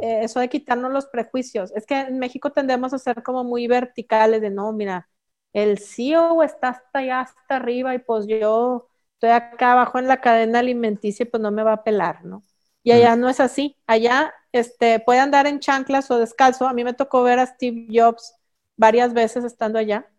eh, 0.00 0.20
eso 0.24 0.40
de 0.40 0.48
quitarnos 0.48 0.92
los 0.92 1.06
prejuicios. 1.06 1.72
Es 1.74 1.86
que 1.86 2.00
en 2.00 2.18
México 2.18 2.50
tendemos 2.52 2.92
a 2.94 2.98
ser 2.98 3.22
como 3.22 3.44
muy 3.44 3.66
verticales 3.66 4.40
de 4.40 4.50
no, 4.50 4.72
mira, 4.72 5.08
el 5.52 5.78
CEO 5.78 6.42
está 6.42 6.70
hasta 6.70 6.98
allá, 7.00 7.20
hasta 7.20 7.56
arriba 7.56 7.94
y 7.94 7.98
pues 7.98 8.26
yo 8.26 8.88
estoy 9.14 9.30
acá 9.30 9.72
abajo 9.72 9.98
en 9.98 10.08
la 10.08 10.20
cadena 10.20 10.60
alimenticia 10.60 11.24
y 11.24 11.26
pues 11.28 11.42
no 11.42 11.50
me 11.50 11.62
va 11.62 11.74
a 11.74 11.84
pelar, 11.84 12.24
¿no? 12.24 12.44
Y 12.82 12.92
allá 12.92 13.16
no 13.16 13.28
es 13.28 13.40
así. 13.40 13.76
Allá 13.86 14.32
este, 14.52 15.00
puede 15.00 15.20
andar 15.20 15.46
en 15.46 15.60
chanclas 15.60 16.10
o 16.10 16.18
descalzo. 16.18 16.66
A 16.66 16.72
mí 16.72 16.84
me 16.84 16.94
tocó 16.94 17.22
ver 17.22 17.38
a 17.38 17.46
Steve 17.46 17.86
Jobs 17.90 18.34
varias 18.76 19.12
veces 19.12 19.44
estando 19.44 19.78
allá 19.78 20.10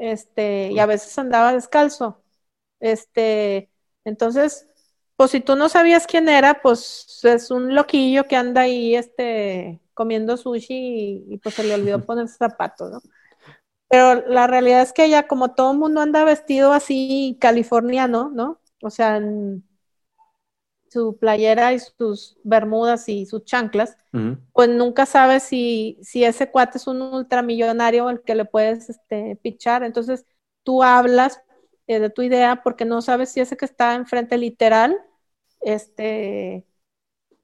este, 0.00 0.70
y 0.72 0.78
a 0.78 0.86
veces 0.86 1.16
andaba 1.18 1.52
descalzo. 1.52 2.22
Este, 2.80 3.70
entonces, 4.04 4.66
pues 5.16 5.30
si 5.32 5.40
tú 5.40 5.56
no 5.56 5.68
sabías 5.68 6.06
quién 6.06 6.28
era, 6.28 6.62
pues 6.62 7.20
es 7.24 7.50
un 7.50 7.74
loquillo 7.74 8.26
que 8.26 8.36
anda 8.36 8.62
ahí, 8.62 8.96
este, 8.96 9.80
comiendo 9.94 10.36
sushi 10.36 11.26
y, 11.28 11.38
pues 11.38 11.54
se 11.54 11.64
le 11.64 11.74
olvidó 11.74 12.00
poner 12.06 12.28
zapatos, 12.28 12.90
¿no? 12.90 13.00
Pero 13.88 14.26
la 14.28 14.46
realidad 14.46 14.82
es 14.82 14.92
que 14.92 15.10
ya 15.10 15.26
como 15.26 15.54
todo 15.54 15.72
el 15.72 15.78
mundo 15.78 16.00
anda 16.00 16.24
vestido 16.24 16.72
así 16.72 17.36
californiano, 17.40 18.30
¿no? 18.30 18.60
O 18.82 18.90
sea, 18.90 19.16
en, 19.16 19.64
su 20.90 21.16
playera 21.18 21.72
y 21.72 21.78
sus 21.78 22.36
bermudas 22.42 23.08
y 23.08 23.24
sus 23.26 23.44
chanclas, 23.44 23.96
pues 24.52 24.68
nunca 24.68 25.06
sabes 25.06 25.44
si, 25.44 25.98
si 26.02 26.24
ese 26.24 26.50
cuate 26.50 26.78
es 26.78 26.86
un 26.88 27.00
ultramillonario 27.00 28.08
al 28.08 28.22
que 28.22 28.34
le 28.34 28.44
puedes 28.44 28.90
este, 28.90 29.36
pichar. 29.36 29.84
Entonces 29.84 30.26
tú 30.64 30.82
hablas 30.82 31.42
eh, 31.86 32.00
de 32.00 32.10
tu 32.10 32.22
idea 32.22 32.62
porque 32.64 32.84
no 32.84 33.02
sabes 33.02 33.30
si 33.30 33.40
ese 33.40 33.56
que 33.56 33.66
está 33.66 33.94
enfrente 33.94 34.36
literal, 34.36 34.98
este, 35.60 36.66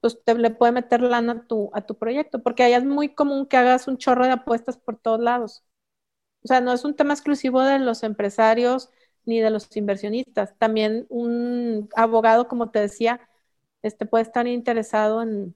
pues 0.01 0.23
te 0.25 0.35
le 0.35 0.51
puede 0.51 0.73
meter 0.73 1.03
lana 1.03 1.33
a 1.33 1.47
tu, 1.47 1.71
a 1.73 1.83
tu 1.83 1.97
proyecto, 1.97 2.43
porque 2.43 2.65
allá 2.65 2.79
es 2.79 2.85
muy 2.85 3.15
común 3.15 3.47
que 3.47 3.57
hagas 3.57 3.89
un 3.89 3.99
chorro 3.99 4.25
de 4.27 4.33
apuestas 4.33 4.77
por 4.79 4.99
todos 4.99 5.21
lados. 5.21 5.65
O 6.45 6.49
sea, 6.49 6.61
no 6.61 6.73
es 6.73 6.85
un 6.85 6.95
tema 6.97 7.15
exclusivo 7.15 7.63
de 7.63 7.79
los 7.79 8.03
empresarios 8.03 8.91
ni 9.25 9.41
de 9.41 9.51
los 9.51 9.75
inversionistas. 9.77 10.57
También 10.59 11.07
un 11.11 11.89
abogado, 11.97 12.49
como 12.49 12.71
te 12.71 12.81
decía, 12.81 13.21
este, 13.87 14.07
puede 14.07 14.23
estar 14.23 14.47
interesado 14.47 15.23
en, 15.23 15.55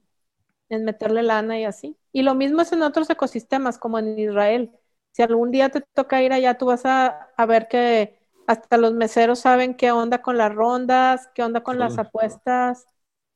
meterle 0.69 1.23
lana 1.23 1.59
y 1.59 1.65
así. 1.65 1.97
Y 2.13 2.23
lo 2.23 2.35
mismo 2.35 2.61
es 2.61 2.71
en 2.71 2.81
otros 2.83 3.09
ecosistemas, 3.09 3.77
como 3.77 3.99
en 3.99 4.17
Israel. 4.17 4.71
Si 5.11 5.21
algún 5.21 5.51
día 5.51 5.69
te 5.69 5.81
toca 5.93 6.23
ir 6.23 6.33
allá, 6.33 6.57
tú 6.57 6.67
vas 6.67 6.83
a, 6.85 7.29
ver 7.47 7.67
que 7.67 8.19
hasta 8.47 8.77
los 8.77 8.93
meseros 8.93 9.39
saben 9.39 9.75
qué 9.75 9.91
onda 9.91 10.21
con 10.21 10.37
las 10.37 10.53
rondas, 10.53 11.29
qué 11.35 11.43
onda 11.43 11.63
con 11.63 11.79
las 11.79 11.97
apuestas, 11.97 12.87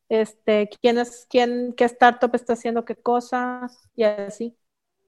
este, 0.10 0.70
quién 0.82 0.98
es, 0.98 1.28
quién, 1.30 1.74
qué 1.76 1.86
startup 1.86 2.34
está 2.36 2.54
haciendo 2.54 2.86
qué 2.86 2.96
cosa, 2.96 3.68
y 3.96 4.04
así. 4.04 4.58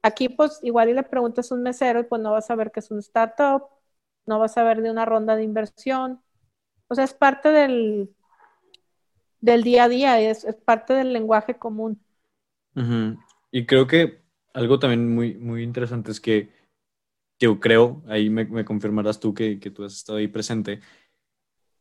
Aquí, 0.03 0.30
pues, 0.30 0.59
igual 0.64 0.89
y 0.89 0.93
le 0.93 1.03
preguntas 1.03 1.51
a 1.51 1.55
un 1.55 1.64
mesero 1.64 1.99
y 1.99 2.03
pues 2.03 2.22
no 2.22 2.31
vas 2.31 2.49
a 2.49 2.55
ver 2.55 2.72
que 2.72 2.80
es 2.81 2.91
un 2.91 2.99
startup, 2.99 3.68
no 4.26 4.39
vas 4.39 4.57
a 4.57 4.64
ver 4.64 4.81
de 4.81 4.91
una 4.91 5.05
ronda 5.05 5.35
de 5.35 5.43
inversión. 5.43 6.22
O 6.89 6.95
sea, 6.95 7.03
es 7.05 7.14
parte 7.14 7.49
del, 7.51 8.15
del 9.41 9.64
día 9.64 9.85
a 9.85 9.89
día, 9.89 10.19
es, 10.19 10.45
parte 10.65 10.93
del 10.93 11.14
lenguaje 11.14 11.57
común. 11.57 12.01
Y 13.51 13.65
creo 13.65 13.88
que 13.88 14.22
algo 14.53 14.77
también 14.77 15.14
muy, 15.14 15.35
muy 15.35 15.64
interesante 15.64 16.11
es 16.11 16.19
que 16.19 16.51
yo 17.39 17.59
creo, 17.59 18.03
ahí 18.07 18.30
me, 18.30 18.65
confirmarás 18.65 19.19
tú 19.19 19.34
que, 19.34 19.57
tú 19.57 19.84
has 19.84 19.93
estado 19.93 20.18
ahí 20.19 20.27
presente, 20.27 20.80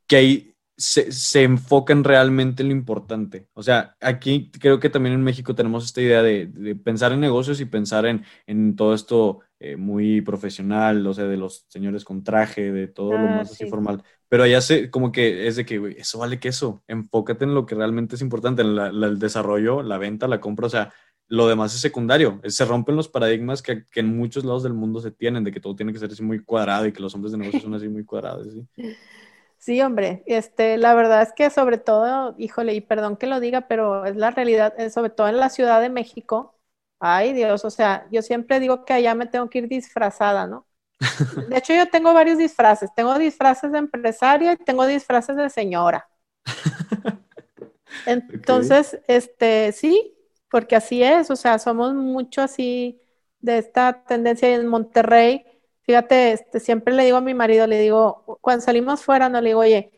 que 0.06 0.16
hay 0.16 0.55
se, 0.76 1.10
se, 1.12 1.42
enfocan 1.42 2.04
realmente 2.04 2.62
en 2.62 2.68
lo 2.68 2.74
importante. 2.74 3.48
O 3.54 3.62
sea, 3.62 3.96
aquí 4.00 4.50
creo 4.50 4.78
que 4.78 4.90
también 4.90 5.14
en 5.14 5.22
México 5.22 5.54
tenemos 5.54 5.84
esta 5.84 6.02
idea 6.02 6.22
de, 6.22 6.46
de 6.46 6.76
pensar 6.76 7.12
en 7.12 7.20
negocios 7.20 7.60
y 7.60 7.64
pensar 7.64 8.06
en, 8.06 8.24
en 8.46 8.76
todo 8.76 8.94
esto 8.94 9.40
eh, 9.58 9.76
muy 9.76 10.20
profesional, 10.20 11.06
o 11.06 11.14
sea, 11.14 11.24
de 11.24 11.38
los 11.38 11.64
señores 11.68 12.04
con 12.04 12.22
traje, 12.22 12.72
de 12.72 12.88
todo 12.88 13.12
lo 13.12 13.26
ah, 13.26 13.36
más 13.36 13.52
así 13.52 13.64
formal. 13.66 14.02
Pero 14.28 14.42
allá 14.42 14.60
se, 14.60 14.90
como 14.90 15.12
que 15.12 15.46
es 15.46 15.56
de 15.56 15.64
que, 15.64 15.96
eso 15.96 16.18
vale 16.18 16.38
que 16.38 16.48
eso. 16.48 16.84
Enfócate 16.88 17.44
en 17.44 17.54
lo 17.54 17.64
que 17.64 17.74
realmente 17.74 18.16
es 18.16 18.20
importante, 18.20 18.60
en 18.60 18.76
el 18.76 19.18
desarrollo, 19.18 19.82
la 19.82 19.96
venta, 19.96 20.28
la 20.28 20.40
compra, 20.40 20.66
o 20.66 20.70
sea, 20.70 20.92
lo 21.28 21.48
demás 21.48 21.74
es 21.74 21.80
secundario. 21.80 22.38
Se 22.44 22.66
rompen 22.66 22.96
los 22.96 23.08
paradigmas 23.08 23.62
que, 23.62 23.84
que, 23.86 24.00
en 24.00 24.14
muchos 24.14 24.44
lados 24.44 24.62
del 24.62 24.74
mundo 24.74 25.00
se 25.00 25.10
tienen, 25.10 25.42
de 25.42 25.52
que 25.52 25.60
todo 25.60 25.74
tiene 25.74 25.92
que 25.94 26.00
ser 26.00 26.10
así 26.10 26.22
muy 26.22 26.44
cuadrado 26.44 26.84
y 26.86 26.92
que 26.92 27.00
los 27.00 27.14
hombres 27.14 27.32
de 27.32 27.38
negocios 27.38 27.62
son 27.62 27.74
así 27.74 27.88
muy 27.88 28.04
cuadrados. 28.04 28.48
¿sí? 28.52 28.66
Sí, 29.66 29.80
hombre, 29.82 30.22
este, 30.26 30.76
la 30.78 30.94
verdad 30.94 31.22
es 31.22 31.32
que 31.32 31.50
sobre 31.50 31.78
todo, 31.78 32.36
híjole, 32.38 32.72
y 32.74 32.80
perdón 32.80 33.16
que 33.16 33.26
lo 33.26 33.40
diga, 33.40 33.62
pero 33.66 34.04
es 34.04 34.14
la 34.14 34.30
realidad, 34.30 34.72
eh, 34.78 34.90
sobre 34.90 35.10
todo 35.10 35.26
en 35.28 35.38
la 35.38 35.50
Ciudad 35.50 35.80
de 35.80 35.88
México, 35.88 36.56
ay 37.00 37.32
Dios, 37.32 37.64
o 37.64 37.70
sea, 37.70 38.06
yo 38.12 38.22
siempre 38.22 38.60
digo 38.60 38.84
que 38.84 38.92
allá 38.92 39.16
me 39.16 39.26
tengo 39.26 39.50
que 39.50 39.58
ir 39.58 39.68
disfrazada, 39.68 40.46
¿no? 40.46 40.68
De 41.48 41.58
hecho, 41.58 41.74
yo 41.74 41.88
tengo 41.90 42.14
varios 42.14 42.38
disfraces, 42.38 42.90
tengo 42.94 43.18
disfraces 43.18 43.72
de 43.72 43.78
empresaria 43.78 44.52
y 44.52 44.56
tengo 44.58 44.86
disfraces 44.86 45.36
de 45.36 45.50
señora. 45.50 46.08
Entonces, 48.04 48.98
este, 49.08 49.72
sí, 49.72 50.16
porque 50.50 50.76
así 50.76 51.02
es, 51.02 51.30
o 51.30 51.36
sea, 51.36 51.58
somos 51.58 51.94
mucho 51.94 52.42
así 52.42 53.00
de 53.40 53.58
esta 53.58 54.04
tendencia 54.04 54.54
en 54.54 54.66
Monterrey 54.68 55.44
Fíjate, 55.86 56.32
este, 56.32 56.58
siempre 56.60 56.94
le 56.94 57.04
digo 57.04 57.16
a 57.18 57.20
mi 57.20 57.32
marido, 57.34 57.66
le 57.66 57.78
digo, 57.80 58.38
cuando 58.40 58.64
salimos 58.64 59.04
fuera, 59.04 59.28
no 59.28 59.40
le 59.40 59.50
digo, 59.50 59.60
oye, 59.60 59.92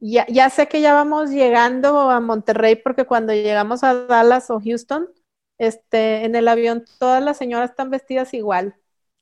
ya, 0.00 0.26
ya 0.28 0.50
sé 0.50 0.68
que 0.68 0.80
ya 0.82 0.94
vamos 0.94 1.30
llegando 1.30 2.10
a 2.10 2.20
Monterrey 2.20 2.76
porque 2.76 3.06
cuando 3.06 3.32
llegamos 3.34 3.84
a 3.84 3.94
Dallas 4.06 4.50
o 4.50 4.60
Houston, 4.60 5.08
este, 5.58 6.24
en 6.26 6.36
el 6.36 6.48
avión 6.48 6.84
todas 6.98 7.22
las 7.22 7.38
señoras 7.38 7.70
están 7.70 7.90
vestidas 7.90 8.34
igual 8.34 8.76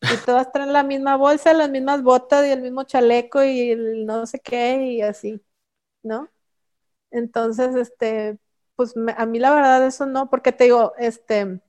y 0.09 0.19
todas 0.19 0.53
traen 0.53 0.73
la 0.73 0.85
misma 0.85 1.17
bolsa, 1.17 1.53
las 1.55 1.71
mismas 1.71 2.03
botas 2.03 2.47
y 2.47 2.51
el 2.51 2.63
mismo 2.63 2.85
chaleco 2.85 3.45
y 3.45 3.71
el 3.73 4.07
no 4.07 4.27
sé 4.27 4.41
qué 4.41 4.87
y 4.87 5.03
así, 5.03 5.43
¿no? 6.03 6.31
Entonces, 7.11 7.75
este, 7.77 8.39
pues 8.77 8.95
a 9.17 9.27
mí 9.27 9.39
la 9.39 9.55
verdad 9.55 9.87
eso 9.87 10.07
no, 10.07 10.31
porque 10.31 10.53
te 10.53 10.65
digo, 10.65 10.95
este, 10.99 11.61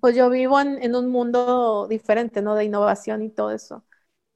pues 0.00 0.16
yo 0.16 0.30
vivo 0.30 0.60
en, 0.60 0.94
un 0.94 1.08
mundo 1.10 1.86
diferente, 1.88 2.42
¿no? 2.42 2.54
De 2.54 2.64
innovación 2.64 3.22
y 3.22 3.30
todo 3.30 3.50
eso. 3.50 3.84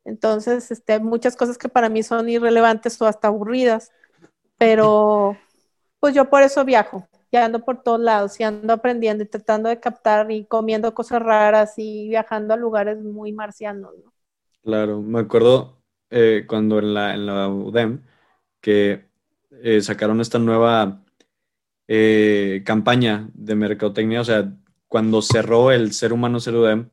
Entonces, 0.05 0.71
este, 0.71 1.01
muchas 1.01 1.37
cosas 1.37 1.59
que 1.59 1.69
para 1.69 1.89
mí 1.89 2.03
son 2.03 2.29
irrelevantes 2.29 3.01
o 3.03 3.07
hasta 3.07 3.29
aburridas, 3.29 3.93
pero 4.59 5.37
pues 5.99 6.15
yo 6.15 6.31
por 6.31 6.43
eso 6.43 6.65
viajo, 6.65 7.09
y 7.31 7.37
ando 7.37 7.65
por 7.65 7.83
todos 7.83 8.01
lados 8.01 8.39
y 8.39 8.45
ando 8.45 8.73
aprendiendo 8.73 9.25
y 9.25 9.27
tratando 9.27 9.69
de 9.69 9.81
captar 9.81 10.31
y 10.31 10.45
comiendo 10.45 10.95
cosas 10.95 11.21
raras 11.21 11.75
y 11.77 12.09
viajando 12.09 12.55
a 12.55 12.57
lugares 12.57 13.03
muy 13.03 13.33
marcianos, 13.33 13.93
¿no? 14.05 14.13
Claro, 14.63 15.01
me 15.01 15.21
acuerdo 15.21 15.77
eh, 16.11 16.45
cuando 16.49 16.79
en 16.79 16.95
la, 16.95 17.49
UDEM 17.49 18.03
que 18.61 19.07
eh, 19.63 19.81
sacaron 19.81 20.21
esta 20.21 20.39
nueva 20.39 21.05
eh, 21.89 22.63
campaña 22.65 23.29
de 23.35 23.55
mercadotecnia, 23.55 24.21
o 24.21 24.25
sea, 24.25 24.53
cuando 24.97 25.21
cerró 25.21 25.73
el 25.73 25.93
Ser 25.93 26.15
Humano 26.15 26.41
Cerudem 26.41 26.89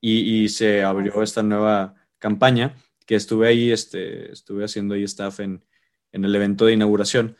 y, 0.00 0.44
y 0.44 0.48
se 0.48 0.82
abrió 0.82 1.22
esta 1.22 1.42
nueva 1.42 1.94
campaña, 2.18 2.74
que 3.04 3.16
estuve 3.16 3.48
ahí, 3.48 3.70
este, 3.70 4.32
estuve 4.32 4.64
haciendo 4.64 4.94
ahí 4.94 5.02
staff 5.02 5.40
en, 5.40 5.62
en 6.10 6.24
el 6.24 6.34
evento 6.34 6.64
de 6.64 6.72
inauguración. 6.72 7.36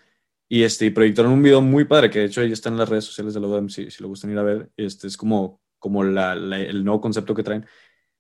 Y, 0.47 0.65
este, 0.65 0.85
y 0.85 0.91
proyectaron 0.91 1.33
un 1.33 1.43
video 1.43 1.63
muy 1.63 1.87
padre, 1.87 2.11
que 2.11 2.19
de 2.19 2.25
hecho 2.27 2.43
ahí 2.43 2.53
está 2.53 2.69
en 2.69 2.77
las 2.77 2.87
redes 2.87 3.07
sociales 3.07 3.33
de 3.33 3.41
la 3.41 3.47
UDEM, 3.47 3.71
si, 3.71 3.91
si 3.91 4.03
lo 4.03 4.11
gustan 4.11 4.31
ir 4.31 4.37
a 4.37 4.43
ver. 4.43 4.71
Este, 4.77 5.07
es 5.07 5.17
como, 5.17 5.63
como 5.79 6.05
la, 6.05 6.35
el 6.35 6.85
nuevo 6.85 7.01
concepto 7.01 7.35
que 7.35 7.43
traen. 7.43 7.65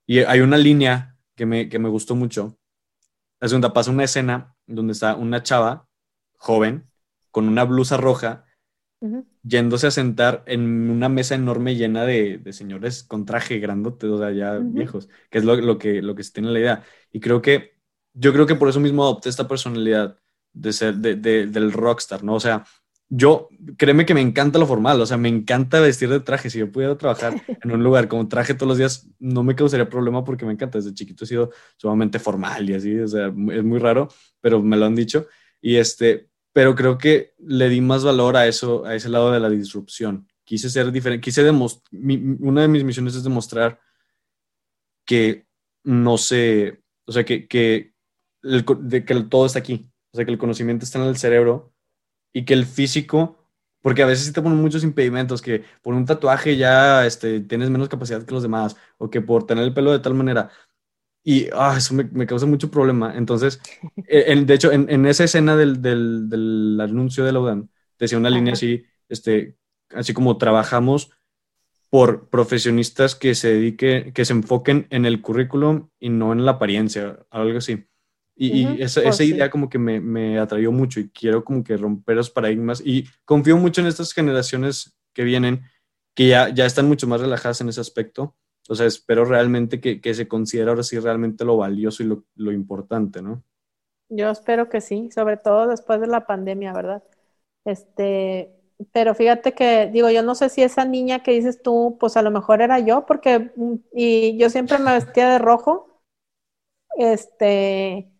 Y 0.06 0.20
hay 0.20 0.40
una 0.40 0.56
línea 0.56 1.19
que 1.36 1.44
me, 1.44 1.69
que 1.69 1.78
me 1.78 1.90
gustó 1.90 2.15
mucho. 2.15 2.59
Es 3.43 3.51
donde 3.51 3.69
pasa 3.69 3.90
una 3.90 4.05
escena 4.05 4.56
donde 4.66 4.94
está 4.94 5.16
una 5.16 5.43
chava 5.43 5.86
joven 6.39 6.90
con 7.31 7.47
una 7.47 7.65
blusa 7.65 7.98
roja 7.98 8.47
yéndose 9.45 9.87
a 9.87 9.91
sentar 9.91 10.43
en 10.47 10.91
una 10.91 11.09
mesa 11.09 11.35
enorme 11.35 11.77
llena 11.77 12.05
de, 12.05 12.41
señores 12.51 13.05
con 13.05 13.27
traje 13.27 13.59
grandote, 13.59 14.07
o 14.07 14.19
sea, 14.19 14.33
ya 14.33 14.59
viejos, 14.59 15.09
que 15.31 15.39
es 15.39 15.45
lo, 15.45 15.79
que, 15.79 16.03
lo 16.03 16.15
que 16.15 16.23
se 16.23 16.33
tiene 16.33 16.51
la 16.51 16.59
idea. 16.59 16.85
Y 17.12 17.21
creo 17.21 17.43
que, 17.43 17.75
yo 18.15 18.33
creo 18.33 18.47
que 18.47 18.55
por 18.55 18.69
eso 18.69 18.81
mismo 18.81 19.03
adopté 19.03 19.29
esta 19.29 19.47
personalidad 19.47 20.19
de 20.53 20.73
ser, 20.73 20.97
de, 20.97 21.16
del 21.47 21.73
rockstar, 21.73 22.25
¿no? 22.25 22.35
O 22.35 22.41
sea, 22.41 22.65
yo, 23.11 23.49
créeme 23.77 24.07
que 24.07 24.15
me 24.15 24.23
encanta 24.23 24.59
lo 24.59 24.66
formal, 24.66 25.01
o 25.01 25.07
sea, 25.07 25.19
me 25.19 25.29
encanta 25.29 25.79
vestir 25.79 26.09
de 26.09 26.21
traje. 26.21 26.48
Si 26.48 26.59
yo 26.59 26.73
pudiera 26.73 26.97
trabajar 26.97 27.35
en 27.63 27.71
un 27.71 27.85
lugar 27.85 28.09
como 28.09 28.29
traje 28.29 28.55
todos 28.55 28.69
los 28.69 28.79
días, 28.79 29.09
no 29.19 29.43
me 29.43 29.55
causaría 29.55 29.90
problema 29.90 30.24
porque 30.24 30.47
me 30.47 30.53
encanta. 30.53 30.79
Desde 30.79 30.95
chiquito 30.95 31.24
he 31.24 31.29
sido 31.29 31.51
sumamente 31.77 32.19
formal 32.19 32.69
y 32.71 32.74
así, 32.74 32.98
o 32.98 33.09
sea, 33.09 33.27
es 33.27 33.64
muy 33.64 33.79
raro, 33.79 34.09
pero 34.40 34.63
me 34.63 34.77
lo 34.77 34.87
han 34.87 34.95
dicho. 34.95 35.27
Y 35.61 35.77
este, 35.77 36.31
pero 36.55 36.77
creo 36.77 36.97
que 36.99 37.35
le 37.41 37.69
di 37.69 37.81
más 37.81 38.05
valor 38.05 38.37
a 38.37 38.47
eso, 38.47 38.87
a 38.87 38.95
ese 38.95 39.09
lado 39.09 39.33
de 39.33 39.41
la 39.41 39.51
disrupción. 39.51 40.29
Quise 40.45 40.71
ser 40.71 40.93
diferente, 40.93 41.21
quise 41.21 41.43
demostrar, 41.43 41.83
una 42.41 42.63
de 42.63 42.69
mis 42.69 42.85
misiones 42.85 43.16
es 43.16 43.24
demostrar 43.24 43.81
que 45.05 45.49
no 45.83 46.16
sé, 46.16 46.81
o 47.07 47.13
sea, 47.13 47.24
que, 47.24 47.49
que, 47.49 47.95
de, 48.43 49.05
que 49.05 49.15
todo 49.24 49.47
está 49.47 49.59
aquí, 49.59 49.91
o 50.13 50.16
sea, 50.16 50.24
que 50.24 50.31
el 50.31 50.39
conocimiento 50.39 50.85
está 50.85 51.01
en 51.01 51.07
el 51.07 51.16
cerebro 51.16 51.74
y 52.33 52.45
que 52.45 52.55
el 52.55 52.66
físico, 52.66 53.51
porque 53.83 54.05
a 54.05 54.07
veces 54.07 54.27
sí 54.27 54.33
te 54.33 54.41
ponen 54.41 54.59
muchos 54.59 54.85
impedimentos, 54.85 55.43
que 55.43 55.65
por 55.83 55.95
un 55.95 56.05
tatuaje 56.05 56.57
ya 56.57 57.05
este, 57.05 57.41
tienes 57.41 57.69
menos 57.69 57.89
capacidad 57.89 58.23
que 58.24 58.33
los 58.33 58.45
demás, 58.45 58.77
o 58.99 59.11
que 59.11 59.21
por 59.21 59.45
tener 59.45 59.65
el 59.65 59.74
pelo 59.74 59.91
de 59.91 59.99
tal 59.99 60.15
manera, 60.15 60.51
y 61.27 61.48
ah, 61.54 61.74
eso 61.78 61.94
me, 61.94 62.04
me, 62.04 62.27
causa 62.27 62.44
mucho 62.44 62.70
problema. 62.70 63.16
Entonces, 63.16 63.61
eh, 64.09 64.44
de 64.44 64.54
hecho, 64.54 64.70
en, 64.70 64.88
en, 64.90 65.06
esa 65.06 65.24
escena 65.24 65.56
del, 65.56 65.80
del, 65.80 66.28
del, 66.28 66.78
anuncio 66.80 67.24
de 67.24 67.32
la 67.32 67.40
UDAN, 67.40 67.70
decía 67.98 68.19
una 68.19 68.28
línea 68.30 68.53
así, 68.53 68.85
este, 69.09 69.56
así 69.90 70.12
como 70.12 70.36
trabajamos 70.36 71.11
por 71.88 72.28
profesionistas 72.28 73.14
que 73.14 73.35
se 73.35 73.54
dediquen, 73.54 74.12
que 74.12 74.24
se 74.24 74.35
enfoquen 74.35 74.86
en 74.90 75.06
el 75.06 75.22
currículum 75.22 75.88
y 75.98 76.11
no 76.11 76.32
en 76.32 76.44
la 76.44 76.53
apariencia, 76.53 77.24
algo 77.30 77.56
así. 77.59 77.86
Y, 78.36 78.82
esa, 78.82 79.01
oh, 79.01 79.04
esa 79.04 79.22
idea 79.22 79.48
como 79.48 79.70
que 79.70 79.78
me, 79.78 80.01
me 80.01 80.40
atrayó 80.40 80.72
mucho 80.72 80.98
y 80.98 81.09
quiero 81.09 81.44
como 81.44 81.62
que 81.62 81.77
romper 81.77 82.16
los 82.16 82.30
paradigmas. 82.30 82.82
Y 82.85 83.06
confío 83.24 83.56
mucho 83.56 83.80
en 83.80 83.86
estas 83.86 84.12
generaciones 84.12 84.98
que 85.14 85.22
vienen, 85.22 85.62
que 86.14 86.28
ya, 86.28 86.48
ya 86.48 86.66
están 86.66 86.88
mucho 86.88 87.06
más 87.06 87.20
relajadas 87.20 87.61
en 87.61 87.69
ese 87.69 87.80
aspecto 87.80 88.36
o 88.69 88.75
sea, 88.75 88.87
espero 88.87 89.25
realmente 89.25 89.81
que, 89.81 90.01
que 90.01 90.15
se 90.15 90.27
considere 90.27 90.71
ahora 90.71 90.83
sí 90.83 90.99
realmente 90.99 91.45
lo 91.45 91.57
valioso 91.57 92.03
y 92.03 92.07
lo, 92.07 92.25
lo, 92.37 92.53
importante, 92.53 93.21
¿no? 93.21 93.43
Yo 94.09 94.31
espero 94.31 94.69
que 94.69 94.81
sí, 94.81 95.11
sobre 95.11 95.37
todo 95.37 95.67
después 95.67 96.01
de 96.01 96.07
la 96.07 96.27
pandemia, 96.27 96.73
¿verdad? 96.73 97.03
Este, 97.65 98.55
pero 98.93 99.15
fíjate 99.15 99.53
que, 99.53 99.89
digo, 99.93 100.11
yo 100.11 100.23
no 100.23 100.35
sé 100.35 100.49
si 100.49 100.63
esa 100.63 100.85
niña 100.85 101.23
que 101.23 101.33
dices 101.33 101.63
tú, 101.63 101.97
pues 102.01 102.17
a 102.17 102.23
lo 102.23 102.31
mejor 102.31 102.63
era 102.63 102.79
yo, 102.79 103.07
porque 103.07 103.53
mm, 103.57 103.75
y 103.93 104.39
yo 104.39 104.51
siempre 104.51 104.79
me 104.79 104.93
vestía 104.93 105.31
de 105.31 105.39
rojo, 105.39 106.01
este, 106.97 108.11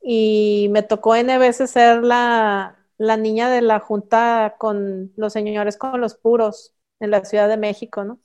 y 0.00 0.68
me 0.72 0.82
tocó 0.82 1.14
N 1.16 1.38
veces 1.38 1.70
ser 1.70 2.02
la, 2.02 2.78
la 2.98 3.16
niña 3.16 3.50
de 3.50 3.62
la 3.62 3.80
junta 3.80 4.56
con 4.58 5.12
los 5.16 5.32
señores 5.32 5.76
con 5.76 6.00
los 6.00 6.14
puros 6.14 6.74
en 7.00 7.10
la 7.10 7.24
Ciudad 7.24 7.48
de 7.48 7.56
México, 7.56 8.04
¿no? 8.04 8.20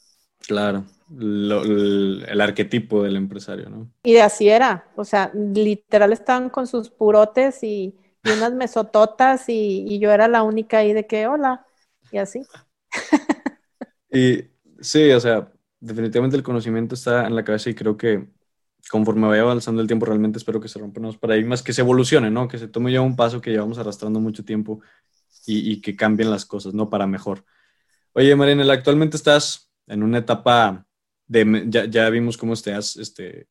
Claro 0.47 0.85
el, 1.17 2.41
arquetipo 2.41 3.03
del 3.03 3.15
empresario, 3.15 3.69
¿no? 3.69 3.91
Y 4.03 4.17
así 4.17 4.49
era, 4.49 4.87
o 4.95 5.03
sea, 5.03 5.31
literal 5.33 6.13
estaban 6.13 6.49
con 6.49 6.67
sus 6.67 6.89
purotes 6.89 7.63
y, 7.63 7.95
unas 8.25 8.53
mesototas 8.53 9.45
y, 9.47 9.97
yo 9.99 10.11
era 10.11 10.27
la 10.27 10.43
única 10.43 10.79
ahí 10.79 10.93
de 10.93 11.07
que, 11.07 11.27
hola, 11.27 11.65
y 12.11 12.17
así. 12.17 12.41
y 14.11 14.43
sí, 14.81 15.11
o 15.11 15.19
sea, 15.19 15.51
definitivamente 15.79 16.35
el 16.35 16.43
conocimiento 16.43 16.95
está 16.95 17.25
en 17.25 17.35
la 17.35 17.43
cabeza 17.45 17.69
y 17.69 17.75
creo 17.75 17.97
que 17.97 18.27
conforme 18.91 19.27
vaya 19.27 19.41
avanzando 19.41 19.81
el 19.81 19.87
tiempo, 19.87 20.05
realmente 20.05 20.37
espero 20.37 20.59
que 20.59 20.67
se 20.67 20.79
rompan 20.79 21.03
los 21.03 21.17
paradigmas, 21.17 21.63
que 21.63 21.73
se 21.73 21.81
evolucione, 21.81 22.29
¿no? 22.29 22.47
Que 22.47 22.57
se 22.57 22.67
tome 22.67 22.91
ya 22.91 23.01
un 23.01 23.15
paso 23.15 23.41
que 23.41 23.51
llevamos 23.51 23.77
arrastrando 23.77 24.19
mucho 24.19 24.43
tiempo 24.43 24.81
y, 25.45 25.71
y 25.71 25.81
que 25.81 25.95
cambien 25.95 26.29
las 26.29 26.45
cosas, 26.45 26.73
¿no? 26.73 26.89
Para 26.89 27.07
mejor. 27.07 27.45
Oye, 28.13 28.35
Marinela, 28.35 28.73
actualmente 28.73 29.15
estás 29.17 29.68
en 29.89 30.03
una 30.03 30.19
etapa 30.19 30.87
ya, 31.29 32.09
vimos 32.09 32.37
cómo 32.37 32.53
estás, 32.53 32.95
este, 32.95 33.47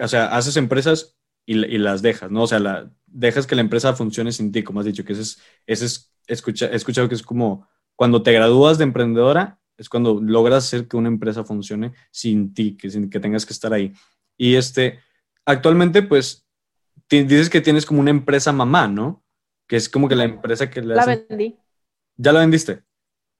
o 0.00 0.08
sea, 0.08 0.36
haces 0.36 0.56
empresas 0.56 1.16
y, 1.46 1.54
las 1.54 2.02
dejas, 2.02 2.30
¿no? 2.30 2.42
O 2.42 2.46
sea, 2.46 2.58
la, 2.58 2.90
dejas 3.06 3.46
que 3.46 3.54
la 3.54 3.62
empresa 3.62 3.94
funcione 3.94 4.32
sin 4.32 4.52
ti, 4.52 4.62
como 4.62 4.80
has 4.80 4.86
dicho, 4.86 5.04
que 5.04 5.12
ese 5.12 5.22
es, 5.22 5.42
ese 5.66 5.84
es 5.86 6.12
escucha, 6.26 6.66
he 6.66 6.76
escuchado 6.76 7.08
que 7.08 7.14
es 7.14 7.22
como 7.22 7.66
cuando 7.96 8.22
te 8.22 8.32
gradúas 8.32 8.78
de 8.78 8.84
emprendedora, 8.84 9.60
es 9.76 9.88
cuando 9.88 10.20
logras 10.20 10.64
hacer 10.64 10.88
que 10.88 10.96
una 10.96 11.08
empresa 11.08 11.44
funcione 11.44 11.92
sin 12.10 12.54
ti, 12.54 12.76
que, 12.76 12.90
sin 12.90 13.10
que 13.10 13.20
tengas 13.20 13.46
que 13.46 13.52
estar 13.52 13.72
ahí. 13.72 13.92
Y 14.36 14.54
este, 14.54 15.00
actualmente, 15.44 16.02
pues, 16.02 16.46
dices 17.08 17.50
que 17.50 17.60
tienes 17.60 17.86
como 17.86 18.00
una 18.00 18.10
empresa 18.10 18.52
mamá, 18.52 18.86
¿no? 18.88 19.24
Que 19.66 19.76
es 19.76 19.88
como 19.88 20.08
que 20.08 20.16
la 20.16 20.24
empresa 20.24 20.70
que 20.70 20.82
le 20.82 20.94
La 20.94 21.06
vendí. 21.06 21.56
¿Ya 22.16 22.32
la 22.32 22.40
vendiste? 22.40 22.82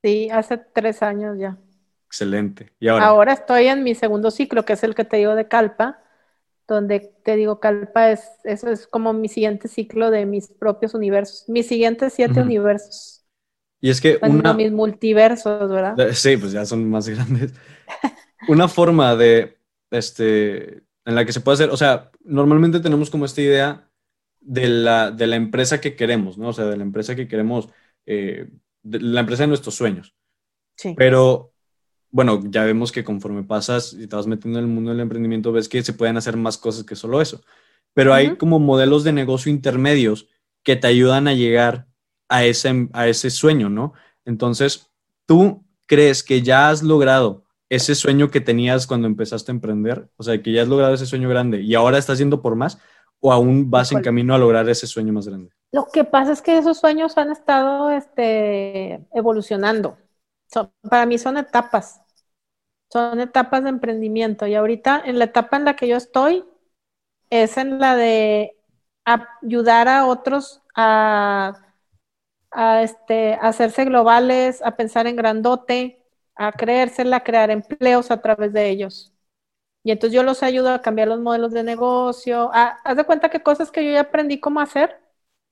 Sí, 0.03 0.29
hace 0.31 0.59
tres 0.59 1.03
años 1.03 1.39
ya. 1.39 1.59
Excelente. 2.07 2.73
¿Y 2.81 2.89
ahora? 2.89 3.07
Ahora 3.07 3.33
estoy 3.33 3.67
en 3.67 3.83
mi 3.85 3.95
segundo 3.95 4.31
ciclo, 4.31 4.65
que 4.65 4.75
es 4.75 4.83
el 4.83 4.95
que 4.95 5.05
te 5.05 5.17
digo 5.17 5.35
de 5.35 5.49
Calpa, 5.49 6.03
donde 6.69 7.15
te 7.25 7.37
digo 7.37 7.61
Calpa 7.61 8.11
es, 8.11 8.29
eso 8.45 8.71
es 8.71 8.87
como 8.87 9.13
mi 9.13 9.29
siguiente 9.29 9.69
ciclo 9.69 10.11
de 10.11 10.27
mis 10.27 10.49
propios 10.49 10.95
universos, 10.95 11.49
mis 11.49 11.67
siguientes 11.67 12.13
siete 12.15 12.41
universos. 12.41 13.25
Y 13.81 13.91
es 13.91 14.01
que 14.01 14.19
una... 14.23 14.55
Mis 14.55 14.71
multiversos, 14.71 15.71
¿verdad? 15.71 15.97
Sí, 16.13 16.37
pues 16.37 16.53
ya 16.53 16.65
son 16.65 16.89
más 16.89 17.09
grandes. 17.09 17.53
una 18.49 18.69
forma 18.69 19.17
de, 19.17 19.59
este, 19.91 20.83
en 21.05 21.15
la 21.15 21.25
que 21.25 21.33
se 21.33 21.41
puede 21.41 21.55
hacer, 21.55 21.71
o 21.71 21.77
sea, 21.77 22.11
normalmente 22.25 22.81
tenemos 22.81 23.11
como 23.11 23.25
esta 23.25 23.41
idea 23.41 23.89
de 24.41 24.69
la, 24.69 25.11
de 25.11 25.27
la 25.27 25.37
empresa 25.37 25.81
que 25.81 25.97
queremos, 25.97 26.39
¿no? 26.39 26.49
O 26.49 26.53
sea, 26.53 26.67
de 26.67 26.77
la 26.77 26.83
empresa 26.83 27.17
que 27.17 27.29
queremos, 27.29 27.69
eh, 28.07 28.51
la 28.83 29.21
empresa 29.21 29.45
de 29.45 29.49
nuestros 29.49 29.75
sueños. 29.75 30.15
Sí. 30.77 30.95
Pero, 30.97 31.53
bueno, 32.11 32.41
ya 32.45 32.65
vemos 32.65 32.93
que 32.93 33.05
conforme 33.05 33.43
pasas 33.43 33.93
y 33.93 34.07
te 34.07 34.17
vas 34.17 34.27
metiendo 34.27 34.59
en 34.59 34.65
el 34.67 34.71
mundo 34.71 34.91
del 34.91 35.01
emprendimiento, 35.01 35.53
ves 35.53 35.69
que 35.69 35.83
se 35.83 35.93
pueden 35.93 36.17
hacer 36.17 36.37
más 36.37 36.59
cosas 36.59 36.85
que 36.85 36.97
solo 36.97 37.21
eso. 37.21 37.43
Pero 37.95 38.15
hay 38.15 38.37
como 38.37 38.59
modelos 38.59 39.05
de 39.05 39.13
negocio 39.13 39.53
intermedios 39.53 40.29
que 40.63 40.77
te 40.77 40.87
ayudan 40.87 41.29
a 41.29 41.35
llegar 41.35 41.87
a 42.29 42.45
ese, 42.45 42.89
a 42.93 43.09
ese 43.09 43.31
sueño, 43.31 43.69
¿no? 43.69 43.93
Entonces, 44.25 44.91
¿tú 45.27 45.65
crees 45.87 46.23
que 46.23 46.43
ya 46.43 46.71
has 46.71 46.83
logrado 46.83 47.45
ese 47.69 47.95
sueño 47.95 48.31
que 48.31 48.41
tenías 48.41 48.87
cuando 48.87 49.07
empezaste 49.07 49.53
a 49.53 49.55
emprender? 49.55 50.09
O 50.17 50.23
sea, 50.23 50.41
que 50.43 50.53
ya 50.53 50.63
has 50.63 50.69
logrado 50.69 50.95
ese 50.95 51.07
sueño 51.07 51.29
grande 51.29 51.61
y 51.61 51.75
ahora 51.75 51.99
estás 51.99 52.19
yendo 52.19 52.41
por 52.41 52.57
más 52.57 52.79
o 53.23 53.33
aún 53.33 53.71
vas 53.71 53.93
en 53.93 54.03
camino 54.03 54.35
a 54.35 54.39
lograr 54.39 54.69
ese 54.69 54.87
sueño 54.87 55.13
más 55.13 55.27
grande? 55.27 55.51
Lo 55.71 55.87
que 55.87 56.05
pasa 56.05 56.33
es 56.33 56.43
que 56.43 56.59
esos 56.59 56.79
sueños 56.79 57.17
han 57.17 57.31
estado 57.31 57.91
este, 57.91 59.07
evolucionando. 59.15 59.97
para 60.83 61.07
mí 61.07 61.17
son 61.19 61.39
etapas, 61.39 62.03
son 62.91 63.21
etapas 63.21 63.63
de 63.63 63.71
emprendimiento 63.71 64.47
y 64.47 64.55
ahorita 64.55 65.03
en 65.07 65.19
la 65.19 65.25
etapa 65.27 65.57
en 65.57 65.65
la 65.65 65.77
que 65.77 65.89
yo 65.89 65.97
estoy 65.97 66.45
es 67.31 67.57
en 67.57 67.79
la 67.79 67.97
de 67.97 68.57
ayudar 69.05 69.89
a 69.89 70.07
otros 70.07 70.63
a, 70.75 71.55
a 72.51 72.83
este, 72.83 73.35
hacerse 73.35 73.85
globales, 73.85 74.61
a 74.63 74.77
pensar 74.77 75.07
en 75.07 75.17
grandote, 75.17 76.03
a 76.35 76.53
creérsela, 76.53 77.19
a 77.19 77.25
crear 77.25 77.51
empleos 77.51 78.11
a 78.11 78.21
través 78.21 78.53
de 78.53 78.69
ellos. 78.69 79.12
Y 79.85 79.91
entonces 79.91 80.15
yo 80.15 80.23
los 80.23 80.43
ayudo 80.43 80.71
a 80.71 80.81
cambiar 80.81 81.09
los 81.09 81.21
modelos 81.21 81.53
de 81.53 81.65
negocio, 81.65 82.51
a, 82.53 82.79
haz 82.85 82.97
de 82.97 83.05
cuenta 83.05 83.31
que 83.31 83.43
cosas 83.43 83.71
que 83.71 83.85
yo 83.85 83.91
ya 83.93 84.03
aprendí 84.03 84.39
cómo 84.39 84.61
hacer, 84.61 84.97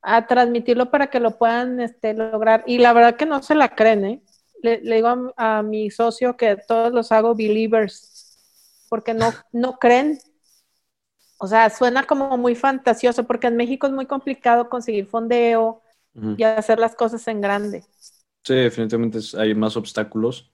a 0.03 0.27
transmitirlo 0.27 0.91
para 0.91 1.09
que 1.09 1.21
lo 1.21 1.37
puedan 1.37 1.81
este, 1.81 2.15
lograr. 2.15 2.63
Y 2.67 2.79
la 2.79 2.93
verdad 2.93 3.17
que 3.17 3.27
no 3.27 3.43
se 3.43 3.55
la 3.55 3.75
creen, 3.75 4.05
¿eh? 4.05 4.23
Le, 4.63 4.79
digo 4.81 5.33
a, 5.37 5.63
mi 5.63 5.91
socio 5.91 6.37
que 6.37 6.57
todos 6.57 6.93
los 6.93 7.11
hago 7.13 7.35
believers, 7.35 8.85
porque 8.89 9.15
no, 9.15 9.33
no 9.53 9.79
creen. 9.79 10.19
O 11.39 11.47
sea, 11.47 11.71
suena 11.71 12.05
como 12.05 12.37
muy 12.37 12.55
fantasioso, 12.55 13.25
porque 13.25 13.49
en 13.49 13.57
México 13.57 13.87
es 13.87 13.93
muy 13.93 14.07
complicado 14.07 14.69
conseguir 14.69 15.07
fondeo 15.07 15.83
y 16.37 16.43
hacer 16.43 16.79
las 16.79 16.95
cosas 16.95 17.27
en 17.29 17.41
grande. 17.41 17.85
Sí, 18.45 18.55
definitivamente 18.55 19.21
hay 19.39 19.55
más 19.55 19.77
obstáculos 19.77 20.50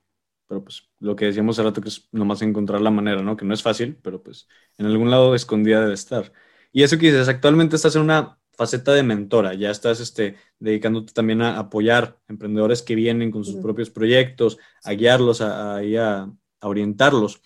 pero 0.47 0.63
pues 0.63 0.89
lo 1.01 1.17
que 1.17 1.27
decíamos 1.27 1.59
hace 1.59 1.69
rato 1.69 1.81
que 1.81 1.89
es 1.89 2.09
nomás 2.13 2.43
encontrar 2.43 2.81
la 2.81 2.91
manera, 2.91 3.23
¿no? 3.23 3.37
Que 3.37 3.45
no 3.45 3.55
es 3.55 3.63
fácil, 3.63 3.99
pero 4.03 4.23
pues 4.23 4.49
en 4.79 4.87
algún 4.87 5.11
lado 5.11 5.35
escondida 5.35 5.81
debe 5.81 5.95
estar. 5.95 6.33
Y 6.73 6.83
eso 6.83 6.99
que 6.99 7.07
dices, 7.07 7.29
actualmente 7.29 7.77
estás 7.77 7.97
en 7.97 8.03
una 8.03 8.39
faceta 8.57 8.93
de 8.93 9.03
mentora, 9.03 9.55
ya 9.55 9.71
estás 9.71 10.01
este, 10.01 10.37
dedicándote 10.59 11.13
también 11.13 11.43
a 11.43 11.59
apoyar 11.59 12.19
emprendedores 12.29 12.83
que 12.83 12.95
vienen 12.95 13.31
con 13.31 13.45
sus 13.45 13.57
propios 13.57 13.91
proyectos, 13.91 14.59
a 14.83 14.93
guiarlos, 14.93 15.41
a, 15.41 15.77
a, 15.77 16.33
orientarlos. 16.61 17.41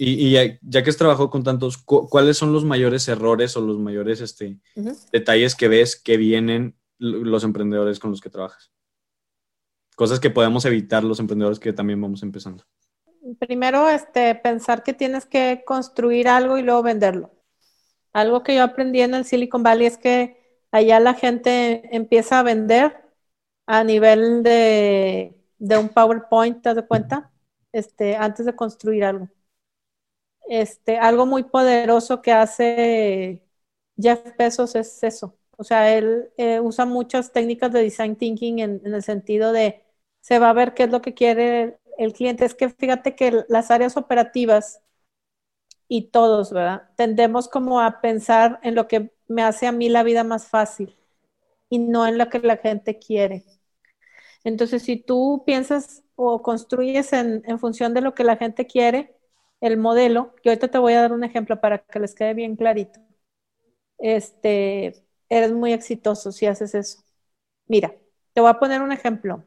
Y, 0.00 0.30
ya, 0.30 0.82
que 0.82 0.90
has 0.90 0.96
trabajado 0.96 1.28
con 1.28 1.42
tantos, 1.42 1.76
¿cuáles 1.78 2.36
son 2.36 2.52
los 2.52 2.64
mayores 2.64 3.08
errores 3.08 3.56
o 3.56 3.60
los 3.60 3.80
mayores 3.80 4.20
este, 4.20 4.60
detalles 5.12 5.56
que 5.56 5.66
ves 5.66 6.00
que 6.00 6.16
vienen 6.16 6.76
los 6.98 7.42
emprendedores 7.42 7.98
con 7.98 8.12
los 8.12 8.20
que 8.20 8.30
trabajas? 8.30 8.70
Cosas 9.98 10.20
que 10.20 10.30
podemos 10.30 10.64
evitar 10.64 11.02
los 11.02 11.18
emprendedores 11.18 11.58
que 11.58 11.72
también 11.72 12.00
vamos 12.00 12.22
empezando? 12.22 12.64
Primero, 13.40 13.90
este, 13.90 14.32
pensar 14.36 14.84
que 14.84 14.94
tienes 14.94 15.26
que 15.26 15.64
construir 15.66 16.28
algo 16.28 16.56
y 16.56 16.62
luego 16.62 16.84
venderlo. 16.84 17.32
Algo 18.12 18.44
que 18.44 18.54
yo 18.54 18.62
aprendí 18.62 19.00
en 19.00 19.14
el 19.14 19.24
Silicon 19.24 19.64
Valley 19.64 19.88
es 19.88 19.98
que 19.98 20.62
allá 20.70 21.00
la 21.00 21.14
gente 21.14 21.94
empieza 21.94 22.38
a 22.38 22.44
vender 22.44 22.96
a 23.66 23.82
nivel 23.82 24.44
de, 24.44 25.34
un 25.58 25.88
PowerPoint, 25.88 26.62
¿te 26.62 26.72
das 26.72 26.84
cuenta? 26.86 27.32
Este, 27.72 28.14
antes 28.14 28.46
de 28.46 28.54
construir 28.54 29.04
algo. 29.04 29.28
Este, 30.48 30.96
algo 30.96 31.26
muy 31.26 31.42
poderoso 31.42 32.22
que 32.22 32.32
hace 32.32 33.42
Jeff 34.00 34.20
Bezos 34.38 34.76
es 34.76 35.02
eso. 35.02 35.36
O 35.56 35.64
sea, 35.64 35.92
él 35.92 36.30
eh, 36.36 36.60
usa 36.60 36.86
muchas 36.86 37.32
técnicas 37.32 37.72
de 37.72 37.82
design 37.82 38.14
thinking 38.14 38.60
en, 38.60 38.80
el 38.84 39.02
sentido 39.02 39.50
de 39.50 39.87
se 40.20 40.38
va 40.38 40.50
a 40.50 40.52
ver 40.52 40.74
qué 40.74 40.84
es 40.84 40.90
lo 40.90 41.02
que 41.02 41.14
quiere 41.14 41.78
el 41.98 42.12
cliente. 42.12 42.44
Es 42.44 42.54
que 42.54 42.70
fíjate 42.70 43.14
que 43.16 43.44
las 43.48 43.70
áreas 43.70 43.96
operativas 43.96 44.80
y 45.88 46.10
todos, 46.10 46.52
¿verdad? 46.52 46.90
Tendemos 46.96 47.48
como 47.48 47.80
a 47.80 48.00
pensar 48.00 48.60
en 48.62 48.74
lo 48.74 48.88
que 48.88 49.12
me 49.26 49.42
hace 49.42 49.66
a 49.66 49.72
mí 49.72 49.88
la 49.88 50.02
vida 50.02 50.24
más 50.24 50.46
fácil 50.48 50.96
y 51.70 51.78
no 51.78 52.06
en 52.06 52.18
lo 52.18 52.28
que 52.28 52.40
la 52.40 52.58
gente 52.58 52.98
quiere. 52.98 53.44
Entonces, 54.44 54.82
si 54.82 54.96
tú 54.96 55.42
piensas 55.46 56.04
o 56.16 56.42
construyes 56.42 57.12
en, 57.12 57.42
función 57.58 57.94
de 57.94 58.00
lo 58.00 58.14
que 58.14 58.24
la 58.24 58.36
gente 58.36 58.66
quiere, 58.66 59.14
el 59.60 59.76
modelo, 59.78 60.34
que 60.42 60.50
ahorita 60.50 60.68
te 60.68 60.78
voy 60.78 60.94
a 60.94 61.02
dar 61.02 61.12
un 61.12 61.24
ejemplo 61.24 61.60
para 61.60 61.78
que 61.78 62.00
les 62.00 62.14
quede 62.14 62.34
bien 62.34 62.56
clarito, 62.56 63.00
este, 63.98 65.04
eres 65.28 65.52
muy 65.52 65.72
exitoso 65.72 66.32
si 66.32 66.46
haces 66.46 66.74
eso. 66.74 67.04
Mira, 67.66 67.94
te 68.34 68.40
voy 68.40 68.50
a 68.50 68.58
poner 68.60 68.82
un 68.82 68.92
ejemplo. 68.92 69.44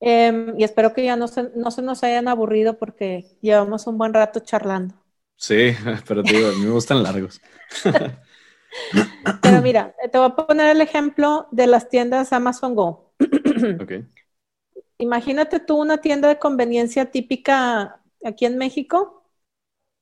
Em, 0.00 0.58
y 0.58 0.64
espero 0.64 0.92
que 0.92 1.04
ya 1.04 1.16
no 1.16 1.28
se, 1.28 1.50
no 1.54 1.70
se 1.70 1.82
nos 1.82 2.02
hayan 2.04 2.28
aburrido 2.28 2.78
porque 2.78 3.24
llevamos 3.40 3.86
un 3.86 3.98
buen 3.98 4.12
rato 4.12 4.40
charlando. 4.40 4.94
Sí, 5.36 5.72
pero 6.06 6.22
digo, 6.22 6.48
a 6.48 6.52
mí 6.52 6.64
me 6.64 6.70
gustan 6.70 7.02
largos. 7.02 7.40
pero 9.42 9.62
mira, 9.62 9.94
te 10.10 10.18
voy 10.18 10.26
a 10.26 10.36
poner 10.36 10.70
el 10.70 10.80
ejemplo 10.80 11.48
de 11.50 11.66
las 11.66 11.88
tiendas 11.88 12.32
Amazon 12.32 12.74
Go. 12.74 13.14
okay. 13.82 14.06
Imagínate 14.98 15.60
tú 15.60 15.76
una 15.76 15.98
tienda 15.98 16.28
de 16.28 16.38
conveniencia 16.38 17.10
típica 17.10 18.00
aquí 18.24 18.46
en 18.46 18.58
México. 18.58 19.22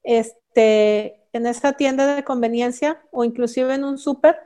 Este, 0.02 1.22
en 1.32 1.46
esa 1.46 1.74
tienda 1.74 2.14
de 2.14 2.24
conveniencia 2.24 3.02
o 3.10 3.24
inclusive 3.24 3.74
en 3.74 3.84
un 3.84 3.98
súper, 3.98 4.36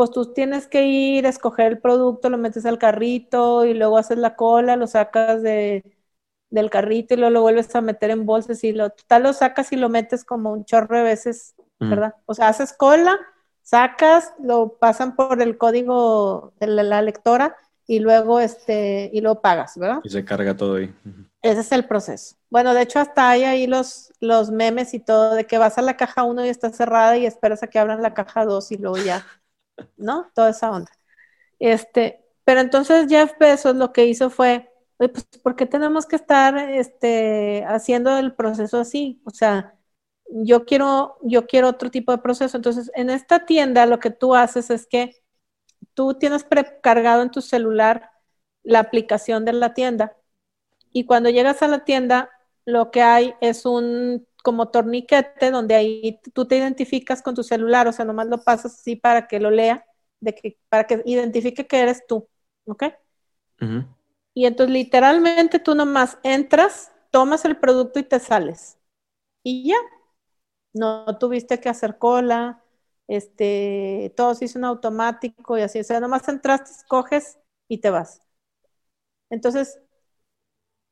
pues 0.00 0.12
tú 0.12 0.32
tienes 0.32 0.66
que 0.66 0.86
ir, 0.86 1.26
a 1.26 1.28
escoger 1.28 1.66
el 1.66 1.78
producto, 1.78 2.30
lo 2.30 2.38
metes 2.38 2.64
al 2.64 2.78
carrito 2.78 3.66
y 3.66 3.74
luego 3.74 3.98
haces 3.98 4.16
la 4.16 4.34
cola, 4.34 4.74
lo 4.74 4.86
sacas 4.86 5.42
de, 5.42 5.84
del 6.48 6.70
carrito 6.70 7.12
y 7.12 7.18
luego 7.18 7.30
lo 7.30 7.42
vuelves 7.42 7.74
a 7.74 7.82
meter 7.82 8.08
en 8.08 8.24
bolsas 8.24 8.64
y 8.64 8.72
lo, 8.72 8.88
tal 9.06 9.24
lo 9.24 9.34
sacas 9.34 9.72
y 9.72 9.76
lo 9.76 9.90
metes 9.90 10.24
como 10.24 10.54
un 10.54 10.64
chorro 10.64 10.96
de 10.96 11.02
veces, 11.02 11.54
¿verdad? 11.78 12.14
O 12.24 12.32
sea, 12.32 12.48
haces 12.48 12.72
cola, 12.72 13.18
sacas, 13.60 14.32
lo 14.42 14.78
pasan 14.78 15.16
por 15.16 15.42
el 15.42 15.58
código 15.58 16.54
de 16.58 16.68
la, 16.68 17.02
lectora 17.02 17.54
y 17.86 17.98
luego 17.98 18.40
este 18.40 19.10
y 19.12 19.20
lo 19.20 19.42
pagas, 19.42 19.76
¿verdad? 19.76 20.00
Y 20.02 20.08
se 20.08 20.24
carga 20.24 20.56
todo 20.56 20.76
ahí. 20.76 20.90
Ese 21.42 21.60
es 21.60 21.72
el 21.72 21.84
proceso. 21.84 22.36
Bueno, 22.48 22.72
de 22.72 22.80
hecho 22.80 23.00
hasta 23.00 23.28
hay 23.28 23.44
ahí 23.44 23.66
los, 23.66 24.14
los 24.18 24.50
memes 24.50 24.94
y 24.94 25.00
todo 25.00 25.34
de 25.34 25.44
que 25.44 25.58
vas 25.58 25.76
a 25.76 25.82
la 25.82 25.98
caja 25.98 26.22
1 26.22 26.46
y 26.46 26.48
está 26.48 26.70
cerrada 26.70 27.18
y 27.18 27.26
esperas 27.26 27.62
a 27.62 27.66
que 27.66 27.78
abran 27.78 28.00
la 28.00 28.14
caja 28.14 28.46
2 28.46 28.72
y 28.72 28.78
luego 28.78 28.96
ya 28.96 29.26
¿no? 29.96 30.30
Toda 30.34 30.50
esa 30.50 30.70
onda. 30.70 30.90
Este, 31.58 32.24
pero 32.44 32.60
entonces 32.60 33.06
Jeff 33.08 33.32
Bezos 33.38 33.76
lo 33.76 33.92
que 33.92 34.06
hizo 34.06 34.30
fue, 34.30 34.70
pues, 34.98 35.12
¿por 35.42 35.56
qué 35.56 35.66
tenemos 35.66 36.06
que 36.06 36.16
estar 36.16 36.56
este, 36.58 37.64
haciendo 37.66 38.18
el 38.18 38.34
proceso 38.34 38.78
así? 38.80 39.20
O 39.24 39.30
sea, 39.30 39.74
yo 40.28 40.64
quiero, 40.66 41.18
yo 41.22 41.46
quiero 41.46 41.68
otro 41.68 41.90
tipo 41.90 42.12
de 42.12 42.18
proceso. 42.18 42.56
Entonces, 42.56 42.90
en 42.94 43.10
esta 43.10 43.46
tienda 43.46 43.86
lo 43.86 43.98
que 44.00 44.10
tú 44.10 44.34
haces 44.34 44.70
es 44.70 44.86
que 44.86 45.16
tú 45.94 46.14
tienes 46.14 46.44
precargado 46.44 47.22
en 47.22 47.30
tu 47.30 47.40
celular 47.42 48.10
la 48.62 48.80
aplicación 48.80 49.44
de 49.44 49.52
la 49.54 49.74
tienda 49.74 50.16
y 50.92 51.04
cuando 51.06 51.30
llegas 51.30 51.62
a 51.62 51.68
la 51.68 51.84
tienda, 51.84 52.30
lo 52.64 52.90
que 52.90 53.02
hay 53.02 53.34
es 53.40 53.64
un 53.66 54.26
como 54.42 54.70
torniquete 54.70 55.50
donde 55.50 55.74
ahí 55.74 56.20
tú 56.34 56.46
te 56.46 56.56
identificas 56.58 57.22
con 57.22 57.34
tu 57.34 57.42
celular, 57.42 57.88
o 57.88 57.92
sea, 57.92 58.04
nomás 58.04 58.26
lo 58.28 58.42
pasas 58.42 58.74
así 58.74 58.96
para 58.96 59.28
que 59.28 59.40
lo 59.40 59.50
lea, 59.50 59.84
de 60.20 60.34
que, 60.34 60.58
para 60.68 60.86
que 60.86 61.02
identifique 61.06 61.66
que 61.66 61.80
eres 61.80 62.06
tú, 62.06 62.28
¿ok? 62.66 62.84
Y 64.34 64.46
entonces 64.46 64.72
literalmente 64.72 65.58
tú 65.58 65.74
nomás 65.74 66.18
entras, 66.22 66.92
tomas 67.10 67.44
el 67.44 67.58
producto 67.58 67.98
y 67.98 68.04
te 68.04 68.18
sales. 68.20 68.78
Y 69.42 69.68
ya. 69.70 69.76
no 70.72 71.18
tuviste 71.18 71.60
que 71.60 71.68
hacer 71.68 71.98
cola, 71.98 72.62
este, 73.08 74.12
todo 74.16 74.34
se 74.34 74.46
hizo 74.46 74.58
en 74.58 74.64
automático 74.66 75.58
y 75.58 75.62
así, 75.62 75.80
o 75.80 75.84
sea, 75.84 76.00
nomás 76.00 76.28
entraste, 76.28 76.70
escoges 76.72 77.38
y 77.68 77.78
te 77.80 77.90
vas. 77.90 78.22
Entonces, 79.30 79.80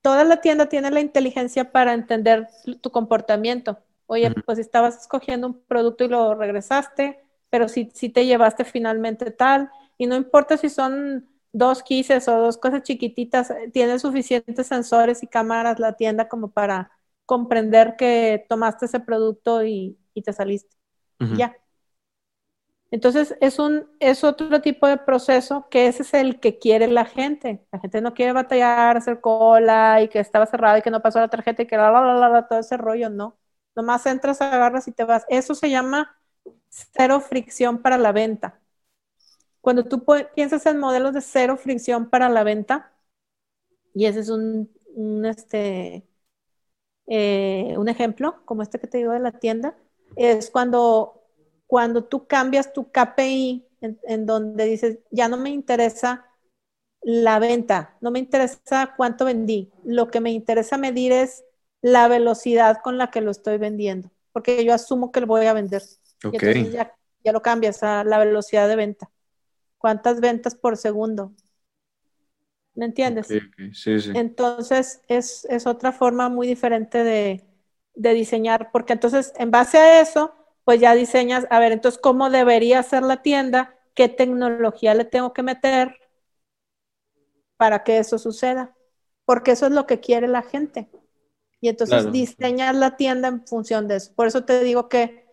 toda 0.09 0.25
la 0.25 0.41
tienda 0.41 0.71
tiene 0.71 0.91
la 0.91 1.01
inteligencia 1.01 1.71
para 1.71 1.93
entender 1.93 2.49
tu 2.81 2.91
comportamiento. 2.91 3.79
Oye, 4.07 4.33
pues 4.47 4.59
estabas 4.59 5.03
escogiendo 5.03 5.49
un 5.49 5.61
producto 5.61 6.05
y 6.05 6.09
lo 6.09 6.35
regresaste, 6.35 7.23
pero 7.51 7.69
si, 7.69 7.91
si 7.93 8.09
te 8.09 8.25
llevaste 8.25 8.65
finalmente 8.65 9.31
tal, 9.31 9.71
y 9.99 10.07
no 10.07 10.17
importa 10.17 10.57
si 10.57 10.71
son 10.71 11.29
dos 11.53 11.83
quises 11.83 12.27
o 12.27 12.39
dos 12.39 12.57
cosas 12.57 12.85
chiquititas, 12.85 13.53
tiene 13.75 13.99
suficientes 13.99 14.67
sensores 14.67 15.23
y 15.23 15.27
cámaras 15.27 15.79
la 15.79 15.93
tienda 15.93 16.27
como 16.27 16.53
para 16.53 16.91
comprender 17.27 17.97
que 17.97 18.47
tomaste 18.49 18.87
ese 18.87 19.01
producto 19.01 19.63
y, 19.63 19.99
te 20.25 20.33
saliste. 20.33 20.75
Ya. 21.37 21.55
Entonces 22.91 23.37
es 23.41 23.59
un 23.59 23.87
es 24.01 24.25
otro 24.25 24.63
tipo 24.63 24.87
de 24.87 24.97
proceso 24.99 25.69
que 25.71 25.89
ese 25.89 26.03
es 26.03 26.15
el 26.15 26.41
que 26.41 26.59
quiere 26.59 26.89
la 26.89 27.05
gente. 27.05 27.67
La 27.73 27.81
gente 27.81 28.01
no 28.01 28.15
quiere 28.15 28.33
batallar, 28.33 28.97
hacer 28.97 29.21
cola 29.21 30.03
y 30.03 30.09
que 30.09 30.21
estaba 30.21 30.47
cerrado 30.47 30.79
y 30.79 30.83
que 30.83 30.91
no 30.91 31.03
pasó 31.03 31.21
la 31.21 31.29
tarjeta 31.29 31.63
y 31.63 31.67
que 31.67 31.77
la 31.77 31.91
la 31.93 32.15
la 32.15 32.29
la, 32.31 32.49
todo 32.49 32.59
ese 32.61 32.77
rollo, 32.79 33.11
no. 33.11 33.37
Nomás 33.77 34.07
entras, 34.07 34.41
agarras 34.41 34.89
y 34.89 34.93
te 34.93 35.05
vas. 35.05 35.25
Eso 35.29 35.55
se 35.55 35.71
llama 35.71 36.19
cero 36.71 37.21
fricción 37.21 37.79
para 37.83 37.99
la 37.99 38.13
venta. 38.13 38.61
Cuando 39.61 39.85
tú 39.85 40.05
piensas 40.35 40.67
en 40.67 40.79
modelos 40.79 41.15
de 41.15 41.21
cero 41.21 41.57
fricción 41.57 42.11
para 42.11 42.29
la 42.29 42.43
venta, 42.45 42.93
y 43.95 44.07
ese 44.07 44.21
es 44.21 44.29
un, 44.31 44.71
este, 45.27 46.07
eh, 47.07 47.75
un 47.79 47.89
ejemplo, 47.89 48.43
como 48.45 48.63
este 48.63 48.79
que 48.79 48.87
te 48.87 48.99
digo 48.99 49.13
de 49.13 49.21
la 49.21 49.33
tienda, 49.33 49.77
es 50.17 50.51
cuando, 50.51 51.18
cuando 51.69 52.03
tú 52.03 52.27
cambias 52.27 52.73
tu 52.73 52.91
KPI 52.91 53.65
en, 53.81 54.27
donde 54.27 54.65
dices, 54.65 54.99
ya 55.13 55.29
no 55.29 55.37
me 55.37 55.51
interesa 55.51 56.27
la 57.03 57.39
venta, 57.39 57.97
no 58.01 58.11
me 58.11 58.19
interesa 58.19 58.95
cuánto 58.97 59.25
vendí, 59.25 59.71
lo 59.85 60.11
que 60.11 60.21
me 60.21 60.33
interesa 60.33 60.77
medir 60.77 61.13
es 61.13 61.45
la 61.81 62.09
velocidad 62.09 62.79
con 62.83 62.99
la 62.99 63.13
que 63.13 63.21
lo 63.21 63.31
estoy 63.31 63.59
vendiendo, 63.59 64.11
porque 64.33 64.65
yo 64.65 64.75
asumo 64.75 65.13
que 65.13 65.21
lo 65.21 65.29
voy 65.29 65.47
a 65.47 65.53
vender. 65.53 65.83
entonces 66.25 66.73
ya, 66.73 66.93
ya 67.23 67.31
lo 67.31 67.41
cambias 67.41 67.85
a 67.85 68.03
la 68.03 68.19
velocidad 68.19 68.69
de 68.69 68.75
venta 68.75 69.09
cuántas 69.79 70.21
ventas 70.21 70.55
por 70.55 70.77
segundo. 70.77 71.33
¿Me 72.75 72.85
entiendes? 72.85 73.27
Sí, 73.27 74.01
sí. 74.01 74.11
Entonces 74.15 75.01
es, 75.09 75.47
otra 75.67 75.93
forma 75.93 76.29
muy 76.29 76.47
diferente 76.47 77.03
de, 77.03 77.45
diseñar, 77.95 78.71
porque 78.71 78.93
entonces 78.93 79.33
en 79.37 79.51
base 79.51 79.79
a 79.79 80.01
eso, 80.01 80.33
pues 80.69 80.83
ya 80.83 80.95
diseñas, 80.95 81.47
a 81.49 81.61
ver, 81.61 81.73
entonces, 81.73 81.99
¿cómo 81.99 82.29
debería 82.29 82.83
ser 82.83 83.03
la 83.03 83.23
tienda? 83.23 83.75
¿Qué 83.95 84.11
tecnología 84.11 84.93
le 84.93 85.07
tengo 85.07 85.33
que 85.33 85.43
meter 85.43 85.97
para 87.57 87.85
que 87.85 87.97
eso 87.97 88.19
suceda? 88.19 88.77
Porque 89.25 89.53
eso 89.53 89.65
es 89.65 89.73
lo 89.73 89.87
que 89.87 89.99
quiere 89.99 90.29
la 90.29 90.43
gente. 90.43 90.91
Y 91.63 91.71
entonces 91.71 92.13
diseñas 92.13 92.77
la 92.77 92.99
tienda 92.99 93.29
en 93.29 93.47
función 93.47 93.89
de 93.89 93.97
eso. 93.97 94.13
Por 94.15 94.27
eso 94.27 94.45
te 94.45 94.63
digo 94.63 94.91
que 94.91 95.27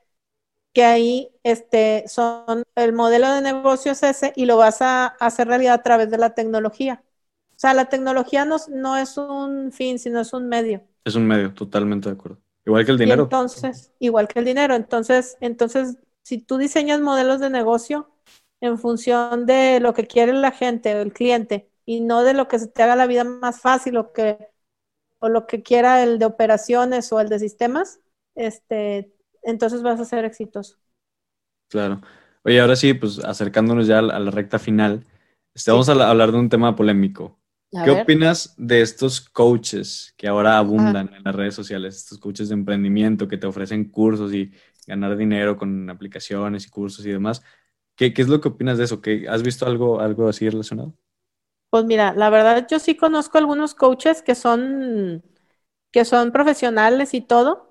que 0.71 0.85
ahí 0.85 1.35
este, 1.43 2.05
son 2.07 2.63
el 2.75 2.93
modelo 2.93 3.29
de 3.29 3.41
negocio 3.41 3.91
es 3.91 4.03
ese 4.03 4.31
y 4.37 4.45
lo 4.45 4.55
vas 4.55 4.81
a, 4.81 5.07
hacer 5.07 5.49
realidad 5.49 5.73
a 5.73 5.83
través 5.83 6.09
de 6.09 6.17
la 6.17 6.33
tecnología. 6.33 7.03
O 7.49 7.59
sea, 7.59 7.73
la 7.73 7.89
tecnología 7.89 8.45
no, 8.45 8.55
no, 8.69 8.95
es 8.95 9.17
un 9.17 9.73
fin, 9.73 9.99
sino 9.99 10.21
es 10.21 10.31
un 10.31 10.47
medio. 10.47 10.81
Es 11.03 11.15
un 11.15 11.27
medio, 11.27 11.53
totalmente 11.53 12.07
de 12.07 12.15
acuerdo. 12.15 12.39
Igual 12.65 12.85
que 12.85 12.91
el 12.91 12.97
dinero. 12.97 13.23
entonces, 13.23 13.91
igual 13.99 14.27
que 14.27 14.39
el 14.39 14.45
dinero. 14.45 14.75
Entonces, 14.75 15.37
entonces, 15.41 15.97
si 16.23 16.39
tú 16.39 16.57
diseñas 16.57 16.99
modelos 16.99 17.39
de 17.39 17.49
negocio 17.49 18.09
en 18.61 18.79
función 18.79 19.45
de 19.45 19.79
lo 19.79 19.93
que 19.93 20.07
quiere 20.07 20.33
la 20.33 20.51
gente 20.51 20.95
o 20.95 21.01
el 21.01 21.13
cliente 21.13 21.69
y 21.85 22.01
no 22.01 22.23
de 22.23 22.33
lo 22.33 22.47
que 22.47 22.59
se 22.59 22.67
te 22.67 22.83
haga 22.83 22.95
la 22.95 23.07
vida 23.07 23.23
más 23.23 23.61
fácil 23.61 23.97
o 23.97 24.11
que 24.11 24.49
o 25.19 25.29
lo 25.29 25.47
que 25.47 25.63
quiera 25.63 26.03
el 26.03 26.19
de 26.19 26.25
operaciones 26.25 27.11
o 27.11 27.19
el 27.19 27.29
de 27.29 27.39
sistemas, 27.39 27.99
este, 28.35 29.13
entonces 29.41 29.81
vas 29.81 29.99
a 29.99 30.05
ser 30.05 30.25
exitoso. 30.25 30.77
Claro. 31.69 32.01
Oye, 32.43 32.59
ahora 32.59 32.75
sí, 32.75 32.93
pues 32.93 33.19
acercándonos 33.19 33.87
ya 33.87 33.99
a 33.99 34.01
la 34.01 34.31
recta 34.31 34.59
final, 34.59 35.03
este, 35.53 35.71
vamos 35.71 35.89
a 35.89 36.09
hablar 36.09 36.31
de 36.31 36.37
un 36.37 36.49
tema 36.49 36.75
polémico. 36.75 37.39
¿Qué 37.71 37.91
opinas 37.91 38.53
de 38.57 38.81
estos 38.81 39.21
coaches 39.21 40.13
que 40.17 40.27
ahora 40.27 40.57
abundan 40.57 41.13
en 41.13 41.23
las 41.23 41.35
redes 41.35 41.55
sociales, 41.55 41.97
estos 41.97 42.19
coaches 42.19 42.49
de 42.49 42.53
emprendimiento 42.53 43.27
que 43.27 43.37
te 43.37 43.47
ofrecen 43.47 43.89
cursos 43.89 44.33
y 44.33 44.51
ganar 44.87 45.17
dinero 45.17 45.57
con 45.57 45.89
aplicaciones 45.89 46.65
y 46.65 46.69
cursos 46.69 47.05
y 47.05 47.11
demás? 47.11 47.41
¿Qué, 47.95 48.13
es 48.15 48.27
lo 48.27 48.39
que 48.39 48.49
opinas 48.49 48.77
de 48.77 48.85
eso? 48.85 49.01
¿Qué, 49.01 49.25
¿Has 49.27 49.43
visto 49.43 49.65
algo, 49.65 49.99
algo 49.99 50.27
así 50.27 50.49
relacionado? 50.49 50.93
Pues 51.69 51.85
mira, 51.85 52.13
la 52.13 52.29
verdad 52.29 52.67
yo 52.69 52.79
sí 52.79 52.95
conozco 52.95 53.37
algunos 53.37 53.75
coaches 53.75 54.21
que 54.21 54.35
son, 54.35 55.23
que 55.91 56.05
son 56.05 56.31
profesionales 56.31 57.13
y 57.13 57.21
todo, 57.21 57.65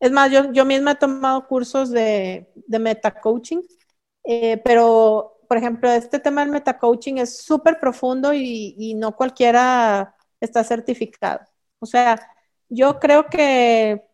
es 0.00 0.12
más, 0.12 0.30
yo, 0.30 0.52
yo 0.52 0.64
misma 0.64 0.92
he 0.92 0.96
tomado 0.96 1.46
cursos 1.48 1.90
de, 1.90 2.52
de 2.54 2.78
meta 2.78 3.20
coaching, 3.20 3.62
eh, 4.24 4.60
pero, 4.64 5.37
por 5.48 5.56
ejemplo, 5.56 5.90
este 5.90 6.20
tema 6.20 6.42
del 6.42 6.50
meta 6.52 6.78
coaching 6.78 7.16
es 7.16 7.38
súper 7.38 7.80
profundo 7.80 8.32
y, 8.34 8.94
no 8.96 9.16
cualquiera 9.16 10.14
está 10.40 10.62
certificado. 10.64 11.40
O 11.80 11.86
sea, 11.86 12.20
yo 12.68 13.00
creo 13.00 13.26
que, 13.26 14.04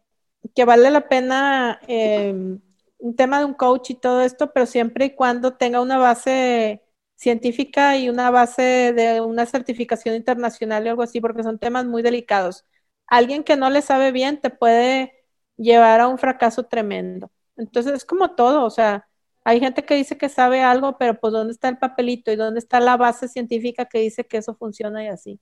vale 0.66 0.90
la 0.90 1.08
pena 1.08 1.80
em, 1.88 2.60
un 2.98 3.16
tema 3.16 3.38
de 3.40 3.44
un 3.46 3.54
coach 3.54 3.90
y 3.90 3.94
todo 3.94 4.22
esto, 4.22 4.52
pero 4.52 4.66
siempre 4.66 5.06
y 5.06 5.14
cuando 5.14 5.56
tenga 5.56 5.80
una 5.80 5.98
base 5.98 6.82
científica 7.16 7.96
y 7.96 8.08
una 8.08 8.30
base 8.30 8.92
de 8.94 9.20
una 9.20 9.46
certificación 9.46 10.14
internacional 10.14 10.86
o 10.86 10.90
algo 10.90 11.02
así, 11.02 11.20
porque 11.20 11.42
son 11.42 11.58
temas 11.58 11.84
muy 11.86 12.02
delicados. 12.02 12.64
Alguien 13.06 13.44
que 13.44 13.56
no 13.56 13.70
le 13.70 13.82
sabe 13.82 14.12
bien 14.12 14.40
te 14.40 14.50
puede 14.50 15.12
llevar 15.56 16.00
a 16.00 16.08
un 16.08 16.18
fracaso 16.18 16.64
tremendo. 16.64 17.30
Entonces 17.56 17.94
es 17.94 18.04
como 18.04 18.34
todo, 18.34 18.64
o 18.64 18.70
sea, 18.70 19.08
hay 19.44 19.60
gente 19.60 19.84
que 19.84 19.94
dice 19.94 20.18
que 20.18 20.28
sabe 20.28 20.62
algo, 20.62 20.98
pero 20.98 21.20
pues 21.20 21.32
¿dónde 21.32 21.52
está 21.52 21.68
el 21.68 21.78
papelito 21.78 22.32
y 22.32 22.36
dónde 22.36 22.58
está 22.60 22.80
la 22.80 22.96
base 22.96 23.28
científica 23.28 23.86
que 23.86 23.98
dice 24.00 24.26
que 24.26 24.38
eso 24.38 24.56
funciona 24.56 25.04
y 25.04 25.08
así? 25.08 25.40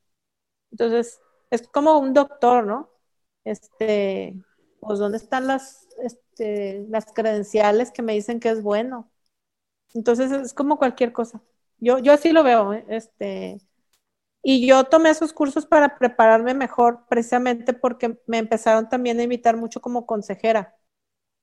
Entonces, 0.72 1.20
es 1.50 1.68
como 1.68 1.98
un 1.98 2.14
doctor, 2.14 2.66
¿no? 2.66 2.90
Este, 3.44 4.36
pues 4.80 4.98
¿dónde 4.98 5.18
están 5.18 5.46
las, 5.46 5.88
este, 6.02 6.86
las 6.88 7.06
credenciales 7.12 7.90
que 7.92 8.02
me 8.02 8.14
dicen 8.14 8.40
que 8.40 8.50
es 8.50 8.62
bueno? 8.62 9.10
Entonces 9.94 10.32
es 10.32 10.54
como 10.54 10.78
cualquier 10.78 11.12
cosa. 11.12 11.42
Yo, 11.78 11.98
yo 11.98 12.12
así 12.12 12.32
lo 12.32 12.44
veo, 12.44 12.72
¿eh? 12.74 12.84
este, 12.88 13.58
y 14.42 14.66
yo 14.66 14.84
tomé 14.84 15.10
esos 15.10 15.32
cursos 15.32 15.66
para 15.66 15.98
prepararme 15.98 16.54
mejor, 16.54 17.06
precisamente 17.08 17.72
porque 17.74 18.20
me 18.26 18.38
empezaron 18.38 18.88
también 18.88 19.20
a 19.20 19.24
invitar 19.24 19.56
mucho 19.56 19.80
como 19.80 20.06
consejera 20.06 20.76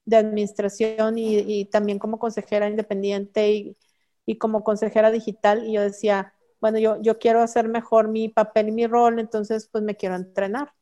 de 0.05 0.17
administración 0.17 1.17
y, 1.17 1.65
también 1.65 1.99
como 1.99 2.19
consejera 2.19 2.67
independiente 2.69 3.51
y, 3.51 3.77
y, 4.25 4.37
como 4.37 4.63
consejera 4.63 5.11
digital. 5.11 5.67
Y 5.67 5.73
yo 5.73 5.81
decía, 5.81 6.33
bueno, 6.61 6.79
yo, 6.79 7.01
yo 7.01 7.19
quiero 7.19 7.41
hacer 7.41 7.67
mejor 7.69 8.07
mi 8.09 8.29
papel 8.29 8.69
y 8.69 8.71
mi 8.71 8.87
rol, 8.87 9.19
entonces 9.19 9.67
pues 9.71 9.83
me 9.83 9.95
quiero 9.95 10.15
entrenar. 10.15 10.73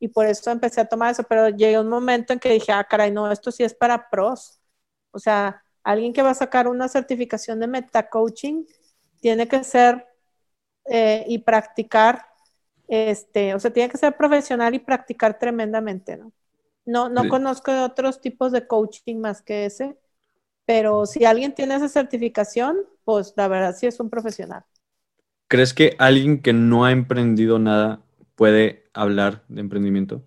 Y 0.00 0.08
por 0.08 0.26
eso 0.26 0.50
empecé 0.50 0.80
a 0.80 0.88
tomar 0.88 1.12
eso, 1.12 1.24
pero 1.24 1.48
llegué 1.50 1.78
un 1.80 1.88
momento 1.88 2.32
en 2.32 2.38
que 2.38 2.52
dije, 2.52 2.72
ah, 2.72 2.84
caray, 2.84 3.10
no, 3.10 3.30
esto 3.32 3.50
sí 3.52 3.64
es 3.64 3.74
para 3.74 4.08
pros. 4.10 4.60
O 5.10 5.18
sea, 5.18 5.62
alguien 5.82 6.12
que 6.12 6.22
va 6.22 6.30
a 6.30 6.34
sacar 6.34 6.68
una 6.68 6.88
certificación 6.88 7.60
de 7.60 7.66
meta 7.66 8.08
coaching 8.08 8.64
tiene 9.20 9.48
que 9.48 9.64
ser 9.64 10.06
eh, 10.86 11.24
y 11.28 11.38
practicar, 11.38 12.26
este, 12.88 13.54
o 13.54 13.60
sea, 13.60 13.72
tiene 13.72 13.90
que 13.90 13.98
ser 13.98 14.16
profesional 14.16 14.74
y 14.74 14.78
practicar 14.80 15.38
tremendamente, 15.38 16.16
¿no? 16.16 16.32
No, 16.88 17.08
no 17.08 17.28
conozco 17.28 17.72
otros 17.84 18.20
tipos 18.20 18.52
de 18.52 18.66
coaching 18.66 19.18
más 19.20 19.42
que 19.42 19.66
ese, 19.66 19.98
pero 20.66 21.06
si 21.06 21.24
alguien 21.26 21.54
tiene 21.54 21.76
esa 21.76 21.88
certificación, 21.88 22.78
pues 23.04 23.34
la 23.36 23.48
verdad 23.48 23.76
sí 23.76 23.86
es 23.86 24.00
un 24.00 24.10
profesional. 24.10 24.64
¿Crees 25.48 25.74
que 25.74 25.94
alguien 25.98 26.40
que 26.40 26.52
no 26.54 26.84
ha 26.86 26.92
emprendido 26.92 27.58
nada 27.58 28.02
puede 28.34 28.84
hablar 28.94 29.44
de 29.48 29.60
emprendimiento? 29.60 30.22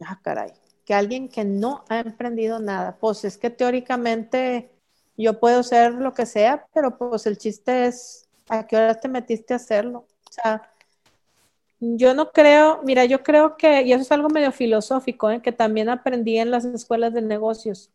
Ah, 0.00 0.20
caray. 0.22 0.52
Que 0.84 0.94
alguien 0.94 1.28
que 1.28 1.44
no 1.44 1.84
ha 1.88 2.00
emprendido 2.00 2.58
nada, 2.58 2.98
pues 2.98 3.24
es 3.24 3.38
que 3.38 3.50
teóricamente 3.50 4.72
yo 5.16 5.38
puedo 5.38 5.62
ser 5.62 5.92
lo 5.94 6.12
que 6.12 6.26
sea, 6.26 6.66
pero 6.74 6.98
pues 6.98 7.26
el 7.26 7.38
chiste 7.38 7.86
es 7.86 8.28
¿a 8.48 8.66
qué 8.66 8.76
hora 8.76 8.94
te 8.98 9.08
metiste 9.08 9.52
a 9.54 9.56
hacerlo? 9.56 10.00
O 10.28 10.32
sea, 10.32 10.71
yo 11.84 12.14
no 12.14 12.30
creo, 12.30 12.80
mira, 12.84 13.04
yo 13.06 13.24
creo 13.24 13.56
que, 13.56 13.82
y 13.82 13.92
eso 13.92 14.02
es 14.02 14.12
algo 14.12 14.28
medio 14.28 14.52
filosófico, 14.52 15.30
¿eh? 15.30 15.42
que 15.42 15.50
también 15.50 15.88
aprendí 15.88 16.38
en 16.38 16.52
las 16.52 16.64
escuelas 16.64 17.12
de 17.12 17.22
negocios. 17.22 17.90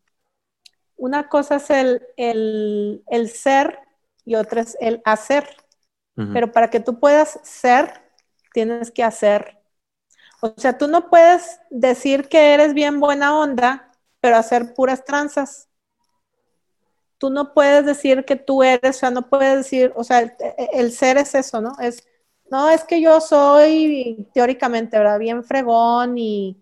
Una 0.98 1.30
cosa 1.30 1.56
es 1.56 1.70
el, 1.70 3.32
ser 3.34 3.80
y 4.26 4.36
otra 4.36 4.62
es 4.62 4.78
el 4.82 5.02
hacer. 5.06 5.48
Pero 6.34 6.52
para 6.52 6.72
que 6.72 6.80
tú 6.80 7.00
puedas 7.00 7.40
ser, 7.44 7.94
tienes 8.52 8.90
que 8.90 9.04
hacer. 9.04 9.60
O 10.42 10.52
sea, 10.58 10.76
tú 10.76 10.88
no 10.88 11.12
puedes 11.12 11.60
decir 11.70 12.28
que 12.28 12.56
eres 12.56 12.74
bien 12.74 13.00
buena 13.00 13.38
onda, 13.38 13.92
pero 14.20 14.36
hacer 14.36 14.74
puras 14.74 15.06
tranzas. 15.06 15.70
Tú 17.20 17.30
no 17.30 17.54
puedes 17.54 17.86
decir 17.86 18.26
que 18.26 18.36
tú 18.36 18.64
eres, 18.64 18.98
o 18.98 19.00
sea, 19.00 19.12
no 19.12 19.30
puedes 19.30 19.58
decir, 19.58 19.94
o 19.96 20.04
sea, 20.04 20.36
el, 20.74 20.92
ser 20.92 21.18
es 21.18 21.36
eso, 21.36 21.62
¿no? 21.62 21.74
Es, 21.80 22.04
no, 22.52 22.70
es 22.70 22.84
que 22.84 23.02
yo 23.02 23.20
soy 23.22 24.28
teóricamente, 24.34 24.98
¿verdad? 24.98 25.20
Bien 25.20 25.44
fregón 25.44 26.18
y, 26.18 26.58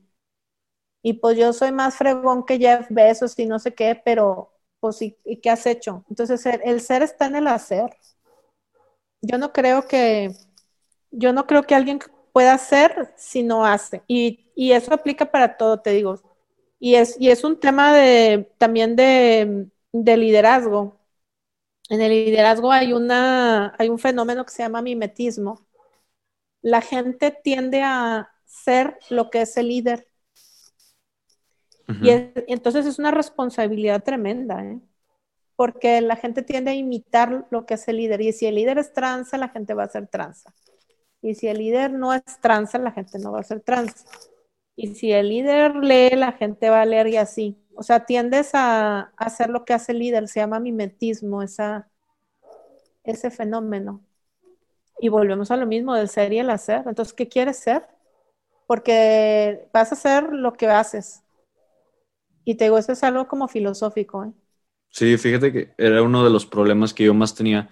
y 1.01 1.13
pues 1.13 1.37
yo 1.37 1.53
soy 1.53 1.71
más 1.71 1.95
fregón 1.95 2.45
que 2.45 2.57
Jeff 2.57 2.87
Bezos 2.89 3.37
y 3.39 3.45
no 3.45 3.59
sé 3.59 3.73
qué, 3.75 4.01
pero 4.03 4.51
pues 4.79 5.01
¿y, 5.01 5.15
qué 5.41 5.49
has 5.49 5.65
hecho? 5.67 6.03
Entonces 6.09 6.45
el, 6.45 6.81
ser 6.81 7.03
está 7.03 7.27
en 7.27 7.35
el 7.35 7.47
hacer. 7.47 7.91
Yo 9.21 9.37
no 9.37 9.51
creo 9.53 9.87
que, 9.87 10.31
yo 11.11 11.33
no 11.33 11.47
creo 11.47 11.63
que 11.63 11.75
alguien 11.75 11.99
pueda 12.33 12.53
hacer 12.53 13.13
si 13.17 13.43
no 13.43 13.65
hace. 13.65 14.03
Y, 14.07 14.51
y 14.55 14.73
eso 14.73 14.93
aplica 14.93 15.31
para 15.31 15.57
todo, 15.57 15.81
te 15.81 15.91
digo. 15.91 16.21
Y 16.79 16.95
es, 16.95 17.17
y 17.19 17.29
es 17.31 17.43
un 17.43 17.59
tema 17.59 17.93
de, 17.93 18.51
también 18.57 18.95
de, 18.95 19.67
de 19.93 20.17
liderazgo. 20.17 20.97
En 21.89 22.01
el 22.01 22.11
liderazgo 22.11 22.71
hay, 22.71 22.93
una, 22.93 23.75
hay 23.77 23.89
un 23.89 23.99
fenómeno 23.99 24.45
que 24.45 24.51
se 24.53 24.63
llama 24.63 24.81
mimetismo. 24.81 25.65
La 26.65 26.81
gente 26.81 27.29
tiende 27.29 27.83
a 27.83 28.31
ser 28.43 28.97
lo 29.11 29.29
que 29.29 29.43
es 29.43 29.55
el 29.55 29.67
líder. 29.67 30.07
y, 32.01 32.09
entonces 32.47 32.87
es 32.87 32.97
una 32.97 33.11
responsabilidad 33.11 34.03
tremenda, 34.03 34.65
¿eh? 34.65 34.79
porque 35.55 36.01
la 36.01 36.15
gente 36.15 36.41
tiende 36.41 36.71
a 36.71 36.73
imitar 36.73 37.45
lo 37.51 37.67
que 37.67 37.75
es 37.75 37.87
el 37.87 37.97
líder. 37.97 38.19
Y 38.21 38.33
si 38.33 38.47
el 38.47 38.55
líder 38.55 38.79
es 38.79 38.93
tranza, 38.93 39.37
la 39.37 39.49
gente 39.49 39.75
va 39.75 39.83
a 39.83 39.89
ser 39.89 40.07
tranza. 40.07 40.55
Y 41.21 41.35
si 41.35 41.47
el 41.47 41.59
líder 41.59 41.93
no 41.93 42.15
es 42.15 42.23
tranza, 42.41 42.79
la 42.79 42.91
gente 42.91 43.19
no 43.19 43.31
va 43.31 43.41
a 43.41 43.43
ser 43.43 43.61
tranza. 43.61 44.03
Y 44.75 44.95
si 44.95 45.11
el 45.11 45.29
líder 45.29 45.75
lee, 45.75 46.15
la 46.15 46.31
gente 46.31 46.71
va 46.71 46.81
a 46.81 46.85
leer 46.85 47.09
y 47.09 47.17
así. 47.17 47.63
O 47.75 47.83
sea, 47.83 48.07
tiendes 48.07 48.55
a, 48.55 49.11
hacer 49.17 49.51
lo 49.51 49.65
que 49.65 49.73
hace 49.73 49.91
el 49.91 49.99
líder, 49.99 50.27
se 50.29 50.39
llama 50.39 50.59
mimetismo, 50.59 51.43
esa, 51.43 51.91
ese 53.03 53.29
fenómeno. 53.29 54.01
Y 54.99 55.09
volvemos 55.09 55.51
a 55.51 55.57
lo 55.57 55.65
mismo 55.65 55.93
del 55.93 56.09
ser 56.09 56.33
y 56.33 56.39
el 56.39 56.49
hacer. 56.49 56.83
Entonces, 56.85 57.13
¿qué 57.13 57.27
quieres 57.27 57.57
ser? 57.57 57.83
Porque 58.67 59.67
vas 59.73 59.91
a 59.91 59.95
hacer 59.95 60.31
lo 60.31 60.53
que 60.53 60.67
haces. 60.67 61.23
Y 62.43 62.55
te 62.55 62.65
digo, 62.65 62.77
eso 62.77 62.91
es 62.91 63.03
algo 63.03 63.27
como 63.27 63.47
filosófico. 63.47 64.23
¿eh? 64.25 64.31
Sí, 64.89 65.17
fíjate 65.17 65.51
que 65.51 65.73
era 65.77 66.01
uno 66.03 66.23
de 66.23 66.29
los 66.29 66.45
problemas 66.45 66.93
que 66.93 67.05
yo 67.05 67.13
más 67.13 67.35
tenía 67.35 67.69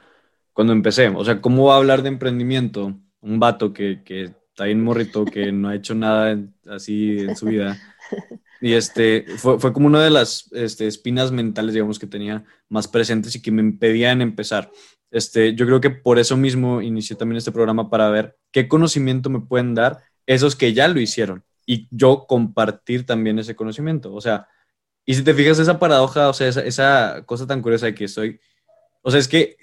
cuando 0.52 0.74
empecé. 0.74 1.08
O 1.10 1.24
sea, 1.24 1.42
¿cómo 1.42 1.66
va 1.68 1.76
a 1.76 1.77
hablar 1.77 2.02
de 2.02 2.10
emprendimiento 2.10 2.93
un 3.22 3.40
vato 3.40 3.72
que, 3.74 4.03
que 4.03 4.24
está 4.24 4.66
bien 4.66 4.84
morrito, 4.84 5.26
que 5.26 5.52
no 5.52 5.69
ha 5.69 5.76
hecho 5.76 5.95
nada 5.95 6.38
así 6.68 7.19
en 7.19 7.35
su 7.35 7.45
vida? 7.45 7.77
Y 8.64 8.76
este, 8.76 9.26
fue, 9.38 9.60
fue 9.60 9.74
como 9.74 9.88
una 9.88 10.02
de 10.02 10.10
las 10.10 10.50
este, 10.53 10.88
espinas 10.88 11.34
mentales, 11.34 11.74
digamos, 11.74 12.00
que 12.00 12.08
tenía 12.08 12.45
más 12.69 12.88
presentes 12.88 13.35
y 13.35 13.42
que 13.42 13.52
me 13.52 13.61
impedían 13.61 14.22
empezar. 14.22 14.72
Este, 15.14 15.56
yo 15.56 15.66
creo 15.66 15.80
que 15.80 15.92
por 15.92 16.19
eso 16.19 16.35
mismo 16.35 16.82
inicié 16.82 17.16
también 17.16 17.38
este 17.38 17.51
programa 17.51 17.90
para 17.90 18.09
ver 18.09 18.35
qué 18.51 18.67
conocimiento 18.67 19.30
me 19.30 19.40
pueden 19.40 19.74
dar 19.75 20.00
esos 20.25 20.56
que 20.56 20.74
ya 20.74 20.90
lo 20.90 21.00
hicieron 21.00 21.43
y 21.66 21.88
yo 21.92 22.25
compartir 22.27 23.06
también 23.06 23.40
ese 23.40 23.56
conocimiento. 23.56 24.14
O 24.14 24.19
sea, 24.19 24.48
y 25.06 25.14
si 25.14 25.24
te 25.24 25.33
fijas 25.33 25.59
esa 25.59 25.80
paradoja, 25.80 26.30
o 26.30 26.33
sea, 26.33 26.48
esa, 26.50 26.61
esa 26.61 27.24
cosa 27.25 27.48
tan 27.48 27.61
curiosa 27.61 27.85
de 27.85 27.95
que 27.95 28.08
soy 28.09 28.40
o 29.06 29.11
sea, 29.11 29.19
es 29.19 29.27
que 29.27 29.58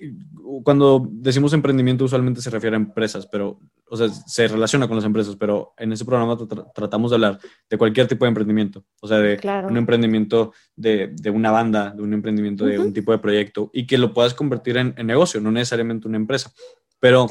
cuando 0.62 1.08
decimos 1.10 1.54
emprendimiento 1.54 2.04
usualmente 2.04 2.42
se 2.42 2.50
refiere 2.50 2.76
a 2.76 2.78
empresas, 2.78 3.26
pero, 3.26 3.58
o 3.92 3.96
sea, 3.96 4.08
se 4.08 4.46
relaciona 4.46 4.86
con 4.86 4.96
las 4.96 5.04
empresas, 5.04 5.34
pero 5.34 5.74
en 5.76 5.92
ese 5.92 6.04
programa 6.04 6.38
tratamos 6.72 7.10
de 7.10 7.16
hablar 7.16 7.40
de 7.68 7.76
cualquier 7.76 8.06
tipo 8.06 8.24
de 8.24 8.28
emprendimiento, 8.28 8.84
o 9.00 9.08
sea, 9.08 9.18
de 9.18 9.36
un 9.68 9.76
emprendimiento 9.76 10.52
de, 10.76 11.08
de, 11.08 11.30
una 11.30 11.50
banda, 11.50 11.90
de 11.90 12.00
un 12.00 12.14
emprendimiento 12.14 12.64
de 12.64 12.78
un 12.78 12.92
tipo 12.92 13.10
de 13.10 13.18
proyecto 13.18 13.68
y 13.72 13.88
que 13.88 13.98
lo 13.98 14.14
puedas 14.14 14.32
convertir 14.32 14.76
en, 14.76 14.94
negocio, 15.04 15.40
no 15.40 15.50
necesariamente 15.50 16.06
una 16.06 16.18
empresa. 16.18 16.52
Pero, 17.00 17.26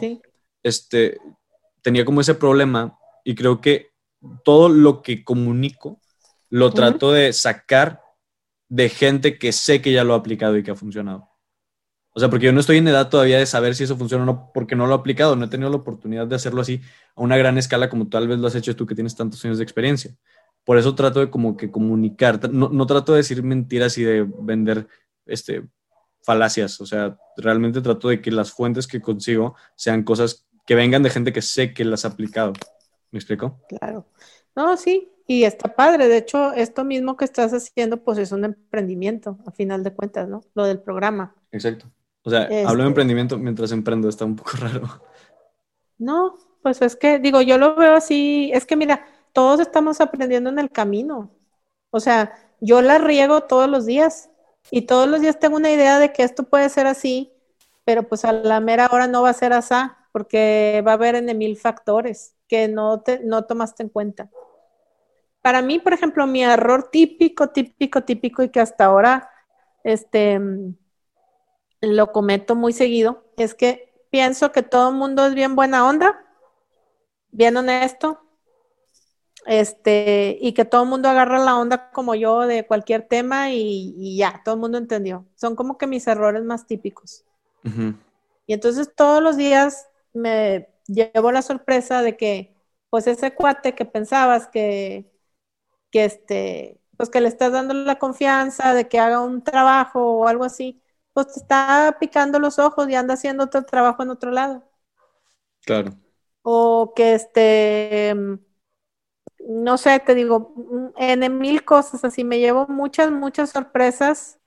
este, 0.62 1.18
tenía 1.82 2.04
como 2.04 2.20
ese 2.20 2.36
problema 2.36 3.00
y 3.24 3.36
creo 3.36 3.62
que 3.62 3.92
todo 4.44 4.68
lo 4.68 5.02
que 5.02 5.24
comunico 5.24 6.02
lo 6.50 6.74
trato 6.74 7.14
de 7.14 7.32
sacar 7.32 8.02
de 8.68 8.90
gente 8.90 9.38
que 9.38 9.54
sé 9.54 9.82
que 9.82 9.94
ya 9.94 10.04
lo 10.04 10.14
ha 10.14 10.18
aplicado 10.18 10.58
y 10.58 10.64
que 10.64 10.72
ha 10.72 10.76
funcionado. 10.76 11.29
O 12.20 12.22
sea, 12.22 12.30
porque 12.30 12.48
yo 12.48 12.52
no 12.52 12.60
estoy 12.60 12.76
en 12.76 12.88
edad 12.90 13.08
todavía 13.08 13.38
de 13.38 13.46
saber 13.46 13.76
si 13.76 13.86
eso 13.86 13.96
funciona 13.96 14.24
o 14.24 14.26
no, 14.26 14.52
porque 14.54 14.76
no 14.76 14.86
lo 14.88 14.94
he 14.94 14.98
aplicado, 14.98 15.38
no 15.38 15.46
he 15.46 15.48
tenido 15.48 15.70
la 15.70 15.78
oportunidad 15.78 16.28
de 16.28 16.36
hacerlo 16.36 16.60
así 16.60 16.82
a 17.16 17.22
una 17.22 17.38
gran 17.38 17.58
escala 17.58 17.90
como 17.90 18.10
tal 18.10 18.28
vez 18.28 18.40
lo 18.40 18.48
has 18.48 18.56
hecho 18.56 18.76
tú 18.76 18.86
que 18.86 18.94
tienes 18.94 19.16
tantos 19.16 19.46
años 19.46 19.58
de 19.58 19.64
experiencia. 19.64 20.14
Por 20.66 20.78
eso 20.78 20.94
trato 20.96 21.22
de 21.22 21.30
como 21.30 21.56
que 21.56 21.72
comunicar, 21.72 22.52
no, 22.52 22.68
no 22.68 22.86
trato 22.86 23.14
de 23.14 23.20
decir 23.20 23.42
mentiras 23.42 23.98
y 23.98 24.04
de 24.04 24.28
vender 24.38 24.86
este, 25.26 25.64
falacias, 26.22 26.82
o 26.82 26.86
sea, 26.86 27.18
realmente 27.38 27.80
trato 27.80 28.10
de 28.10 28.22
que 28.22 28.32
las 28.32 28.52
fuentes 28.52 28.86
que 28.86 29.00
consigo 29.00 29.56
sean 29.78 30.04
cosas 30.04 30.46
que 30.68 30.76
vengan 30.76 31.04
de 31.04 31.12
gente 31.12 31.32
que 31.32 31.42
sé 31.42 31.74
que 31.74 31.86
las 31.86 32.04
ha 32.04 32.10
aplicado. 32.10 32.52
¿Me 33.12 33.20
explico? 33.20 33.62
Claro. 33.70 34.08
No, 34.58 34.76
sí, 34.76 35.10
y 35.26 35.46
está 35.46 35.74
padre. 35.74 36.10
De 36.10 36.18
hecho, 36.18 36.52
esto 36.52 36.84
mismo 36.84 37.16
que 37.16 37.24
estás 37.24 37.54
haciendo, 37.54 38.04
pues 38.04 38.18
es 38.18 38.34
un 38.34 38.44
emprendimiento, 38.44 39.40
a 39.46 39.52
final 39.52 39.86
de 39.86 39.94
cuentas, 39.94 40.28
¿no? 40.28 40.42
Lo 40.54 40.66
del 40.66 40.82
programa. 40.82 41.34
Exacto. 41.54 41.90
O 42.24 42.30
sea, 42.30 42.44
hablo 42.44 42.58
de 42.58 42.68
este 42.68 42.84
emprendimiento 42.84 43.38
mientras 43.38 43.72
emprendo, 43.72 44.10
está 44.10 44.26
un 44.26 44.36
poco 44.36 44.52
raro. 44.60 45.02
No, 45.98 46.36
pues 46.62 46.82
es 46.82 46.96
que, 46.96 47.20
digo, 47.20 47.42
yo 47.42 47.58
lo 47.58 47.76
veo 47.76 47.96
así, 47.96 48.52
es 48.54 48.66
que 48.66 48.76
mira, 48.76 49.06
todos 49.34 49.60
estamos 49.60 50.02
aprendiendo 50.02 50.50
en 50.50 50.60
el 50.60 50.70
camino. 50.70 51.32
O 51.92 52.00
sea, 52.00 52.34
yo 52.62 52.82
la 52.82 52.98
riego 52.98 53.42
todos 53.42 53.70
los 53.70 53.86
días 53.86 54.30
y 54.72 54.84
todos 54.84 55.08
los 55.08 55.22
días 55.22 55.40
tengo 55.40 55.58
una 55.58 55.72
idea 55.72 56.00
de 56.00 56.12
que 56.14 56.24
esto 56.24 56.44
puede 56.44 56.70
ser 56.70 56.88
así, 56.88 57.32
pero 57.86 58.04
pues 58.04 58.26
a 58.26 58.34
la 58.34 58.60
mera 58.60 58.90
hora 58.92 59.08
no 59.08 59.22
va 59.22 59.30
a 59.30 59.34
ser 59.34 59.54
así, 59.54 59.74
porque 60.12 60.84
va 60.86 60.92
a 60.92 60.96
haber 60.96 61.16
en 61.16 61.38
mil 61.38 61.58
factores 61.58 62.36
que 62.48 62.68
no, 62.68 63.02
te, 63.02 63.20
no 63.24 63.46
tomaste 63.46 63.84
en 63.84 63.90
cuenta. 63.90 64.30
Para 65.42 65.62
mí, 65.62 65.80
por 65.80 65.94
ejemplo, 65.94 66.28
mi 66.28 66.44
error 66.44 66.90
típico, 66.92 67.50
típico, 67.50 68.04
típico 68.04 68.44
y 68.44 68.50
que 68.50 68.60
hasta 68.60 68.86
ahora, 68.86 69.30
este, 69.84 70.40
lo 71.82 72.12
cometo 72.12 72.56
muy 72.56 72.74
seguido, 72.74 73.24
es 73.38 73.54
que 73.54 73.94
pienso 74.10 74.52
que 74.52 74.64
todo 74.64 74.90
el 74.90 74.96
mundo 74.96 75.26
es 75.26 75.34
bien 75.34 75.56
buena 75.56 75.88
onda, 75.88 76.26
bien 77.32 77.56
honesto, 77.58 78.22
este, 79.46 80.38
y 80.42 80.54
que 80.54 80.66
todo 80.66 80.84
el 80.84 80.90
mundo 80.90 81.10
agarra 81.10 81.40
la 81.40 81.58
onda 81.58 81.92
como 81.92 82.16
yo 82.16 82.42
de 82.42 82.66
cualquier 82.68 83.08
tema 83.08 83.52
y, 83.52 84.18
ya, 84.18 84.42
todo 84.44 84.56
el 84.56 84.62
mundo 84.62 84.78
entendió. 84.78 85.26
Son 85.36 85.56
como 85.56 85.78
que 85.78 85.88
mis 85.88 86.08
errores 86.08 86.44
más 86.44 86.68
típicos. 86.68 87.26
Y 88.46 88.54
entonces 88.54 88.94
todos 88.96 89.22
los 89.22 89.38
días 89.38 89.88
me 90.14 90.70
llevo 90.88 91.32
la 91.32 91.42
sorpresa 91.42 92.02
de 92.02 92.18
que, 92.18 92.56
pues 92.90 93.08
ese 93.08 93.34
cuate 93.34 93.76
que 93.76 93.86
pensabas 93.86 94.48
que, 94.48 95.12
que 95.92 96.06
este, 96.06 96.80
pues 96.98 97.10
que 97.10 97.22
le 97.22 97.28
estás 97.28 97.52
dando 97.52 97.74
la 97.74 98.00
confianza 98.00 98.74
de 98.74 98.88
que 98.88 99.00
haga 99.00 99.22
un 99.22 99.44
trabajo 99.44 100.18
o 100.18 100.28
algo 100.28 100.44
así, 100.44 100.82
pues 101.14 101.28
te 101.34 101.40
está 101.42 101.98
picando 102.00 102.40
los 102.40 102.60
ojos 102.60 102.90
y 102.90 102.96
anda 102.96 103.16
haciendo 103.16 103.46
otro 103.46 103.64
trabajo 103.66 104.04
en 104.04 104.10
otro 104.12 104.32
lado. 104.32 104.64
Claro. 105.66 105.98
O 106.44 106.94
que 106.96 107.14
este, 107.16 108.14
no 109.40 109.78
sé, 109.78 110.00
te 110.00 110.16
digo, 110.16 110.54
en 110.98 111.38
mil 111.38 111.64
cosas 111.66 112.04
así, 112.06 112.24
me 112.24 112.40
llevo 112.40 112.68
muchas, 112.68 113.12
muchas 113.12 113.50
sorpresas 113.52 114.40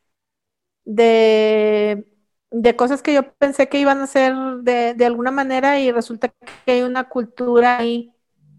de, 0.84 2.06
de 2.50 2.76
cosas 2.76 3.02
que 3.02 3.14
yo 3.14 3.32
pensé 3.34 3.68
que 3.68 3.80
iban 3.80 4.00
a 4.00 4.06
ser 4.06 4.34
de, 4.62 4.94
de 4.94 5.06
alguna 5.06 5.30
manera 5.30 5.80
y 5.80 5.92
resulta 5.92 6.30
que 6.66 6.72
hay 6.72 6.82
una 6.82 7.08
cultura 7.08 7.78
ahí 7.78 8.12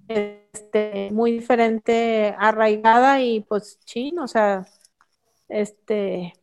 este, 0.07 1.09
muy 1.13 1.31
diferente, 1.33 2.35
arraigada 2.39 3.21
y 3.21 3.41
pues 3.41 3.79
chino, 3.85 4.25
o 4.25 4.27
sea, 4.27 4.65
este, 5.49 6.33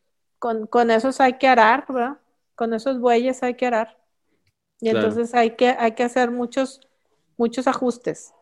con, 0.41 0.67
con 0.67 0.91
esos 0.91 1.21
hay 1.21 1.35
que 1.35 1.47
arar, 1.47 1.85
¿verdad? 1.89 2.19
Con 2.57 2.75
esos 2.75 2.99
bueyes 2.99 3.43
hay 3.45 3.55
que 3.55 3.67
arar. 3.67 3.99
Y 4.81 4.89
entonces 4.89 5.35
hay 5.35 5.51
que, 5.51 5.69
hay 5.69 5.93
que 5.93 6.03
hacer 6.03 6.31
muchos, 6.31 6.81
muchos 7.37 7.69
ajustes. 7.69 8.33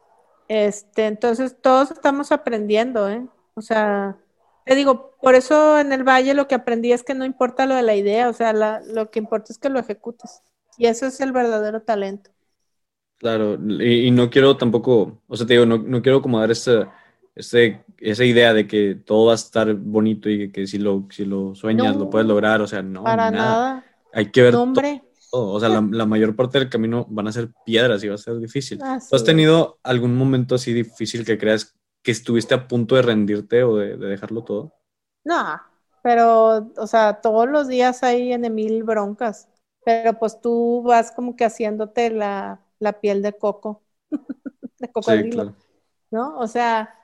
Este, 0.47 1.07
entonces 1.07 1.57
todos 1.61 1.91
estamos 1.91 2.31
aprendiendo, 2.33 3.11
¿eh? 3.11 3.27
O 3.55 3.61
sea, 3.61 4.17
te 4.65 4.77
digo, 4.77 5.17
por 5.21 5.35
eso 5.35 5.79
en 5.79 5.93
el 5.93 6.05
valle 6.05 6.35
lo 6.35 6.47
que 6.47 6.55
aprendí 6.55 6.93
es 6.93 7.03
que 7.03 7.15
no 7.15 7.25
importa 7.25 7.67
lo 7.67 7.75
de 7.75 7.83
la 7.83 7.97
idea, 7.97 8.29
o 8.29 8.33
sea, 8.33 8.53
lo 8.53 9.11
que 9.11 9.19
importa 9.19 9.53
es 9.53 9.59
que 9.59 9.69
lo 9.69 9.81
ejecutes. 9.81 10.43
Y 10.79 10.87
eso 10.87 11.07
es 11.07 11.21
el 11.21 11.33
verdadero 11.33 11.83
talento. 11.83 12.31
Claro, 13.19 13.55
y, 13.55 14.13
no 14.13 14.31
quiero 14.31 14.57
tampoco, 14.57 15.21
o 15.27 15.37
sea, 15.37 15.45
te 15.45 15.55
digo, 15.55 15.67
no, 15.67 15.79
no 15.79 16.01
quiero 16.01 16.23
como 16.23 16.39
dar 16.39 16.53
esta 16.53 16.95
ese, 17.39 17.85
esa 17.99 18.25
idea 18.25 18.53
de 18.53 18.67
que 18.67 18.97
todo 18.97 19.27
va 19.27 19.33
a 19.33 19.37
estar 19.37 19.73
bonito 19.75 20.29
y 20.29 20.51
que 20.51 20.67
si 20.67 20.79
lo, 20.79 21.07
si 21.11 21.25
lo 21.25 21.55
sueñas 21.55 21.97
lo 21.97 22.11
puedes 22.11 22.27
lograr, 22.27 22.61
o 22.61 22.67
sea, 22.67 22.83
no. 22.83 23.05
Para 23.05 23.31
nada. 23.31 23.85
Hay 24.13 24.31
que 24.31 24.43
ver 24.43 24.55
O 25.31 25.61
sea, 25.61 25.69
la, 25.69 26.07
mayor 26.07 26.35
parte 26.35 26.59
del 26.59 26.69
camino 26.69 27.07
van 27.09 27.29
a 27.29 27.33
ser 27.33 27.51
piedras 27.65 28.03
y 28.03 28.09
va 28.09 28.17
a 28.17 28.19
ser 28.19 28.39
difícil. 28.39 28.79
¿Tú 28.79 29.17
has 29.17 29.25
tenido 29.25 29.79
algún 29.83 30.17
momento 30.17 30.57
así 30.57 30.73
difícil 30.73 31.25
que 31.25 31.39
creas 31.39 31.77
que 32.03 32.11
estuviste 32.11 32.55
a 32.55 32.67
punto 32.67 32.97
de 32.97 33.03
rendirte 33.03 33.63
o 33.63 33.77
de, 33.77 33.97
dejarlo 33.97 34.43
todo? 34.43 34.75
No, 35.25 35.61
pero, 36.03 36.73
o 36.77 36.87
sea, 36.87 37.21
todos 37.21 37.49
los 37.49 37.69
días 37.69 38.03
hay 38.03 38.33
en 38.33 38.53
mil 38.55 38.83
broncas. 38.83 39.49
Pero 39.85 40.19
pues 40.19 40.41
tú 40.41 40.83
vas 40.83 41.13
como 41.13 41.37
que 41.37 41.45
haciéndote 41.45 42.11
la, 42.11 42.61
piel 43.01 43.23
de 43.23 43.33
coco, 43.33 43.83
de 44.79 44.91
cocodrilo, 44.91 45.55
¿no? 46.11 46.39
O 46.39 46.47
sea, 46.47 46.95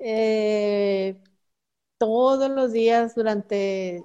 eh, 0.00 1.22
todos 1.98 2.50
los 2.50 2.72
días 2.72 3.14
durante 3.14 4.02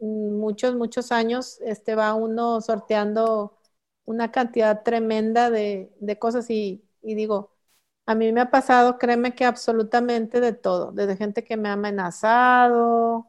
muchos, 0.00 0.76
muchos 0.76 1.12
años, 1.12 1.60
este, 1.62 1.94
va 1.94 2.14
uno 2.14 2.60
sorteando 2.60 3.58
una 4.04 4.30
cantidad 4.32 4.82
tremenda 4.82 5.50
de, 5.50 5.90
cosas 6.20 6.50
y, 6.50 6.84
digo, 7.02 7.52
a 8.06 8.14
mí 8.14 8.32
me 8.32 8.40
ha 8.40 8.50
pasado, 8.50 8.98
créeme 8.98 9.34
que 9.34 9.44
absolutamente 9.44 10.40
de 10.40 10.52
todo, 10.52 10.92
desde 10.92 11.16
gente 11.16 11.44
que 11.44 11.56
me 11.56 11.68
ha 11.68 11.72
amenazado, 11.74 13.26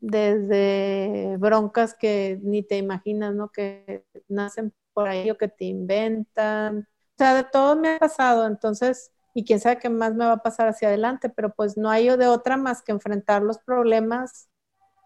desde 0.00 1.36
broncas 1.38 1.94
que 1.94 2.38
ni 2.42 2.62
te 2.62 2.78
imaginas, 2.78 3.34
¿no? 3.34 3.50
Que 3.50 4.04
nacen 4.28 4.74
por 4.92 5.08
ahí 5.08 5.30
o 5.30 5.38
que 5.38 5.48
te 5.48 5.66
inventan. 5.66 6.80
O 6.80 7.14
sea, 7.18 7.34
de 7.34 7.44
todo 7.44 7.76
me 7.76 7.96
ha 7.96 7.98
pasado, 7.98 8.46
entonces, 8.46 9.12
y 9.36 9.44
quién 9.44 9.60
sabe 9.60 9.78
qué 9.78 9.90
más 9.90 10.14
me 10.14 10.24
va 10.24 10.32
a 10.32 10.42
pasar 10.42 10.66
hacia 10.68 10.88
adelante, 10.88 11.28
pero 11.28 11.52
pues 11.54 11.76
no 11.76 11.90
hay 11.90 12.08
de 12.16 12.26
otra 12.26 12.56
más 12.56 12.82
que 12.82 12.92
enfrentar 12.92 13.42
los 13.42 13.58
problemas 13.58 14.48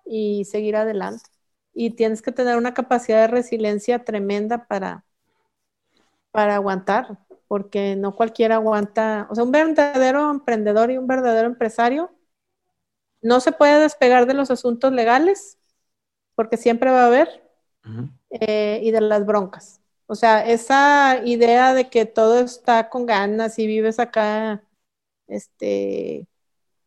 y 0.07 0.45
seguir 0.45 0.77
adelante. 0.77 1.25
Y 1.75 1.97
tienes 1.97 2.23
que 2.23 2.31
tener 2.31 2.57
una 2.57 2.73
capacidad 2.73 3.23
de 3.23 3.27
resiliencia 3.27 4.05
tremenda 4.05 4.69
para, 4.69 5.05
para 6.31 6.55
aguantar, 6.55 7.19
porque 7.49 7.97
no 7.97 8.15
cualquiera 8.15 8.55
aguanta, 8.57 9.27
o 9.31 9.35
sea, 9.35 9.43
un 9.43 9.51
verdadero 9.51 10.31
emprendedor 10.31 10.93
y 10.93 10.99
un 10.99 11.09
verdadero 11.09 11.49
empresario 11.49 12.13
no 13.23 13.41
se 13.41 13.51
puede 13.53 13.81
despegar 13.81 14.27
de 14.27 14.35
los 14.35 14.53
asuntos 14.53 14.93
legales, 14.93 15.59
porque 16.37 16.57
siempre 16.57 16.91
va 16.93 17.03
a 17.05 17.07
haber, 17.07 17.43
eh, 18.31 18.81
y 18.83 18.93
de 18.93 19.01
las 19.01 19.27
broncas. 19.27 19.80
O 20.11 20.17
sea, 20.17 20.45
esa 20.51 21.23
idea 21.25 21.73
de 21.73 21.89
que 21.89 22.05
todo 22.05 22.41
está 22.41 22.89
con 22.91 23.07
ganas 23.07 23.59
y 23.61 23.67
vives 23.69 24.01
acá, 24.01 24.65
este, 25.29 26.29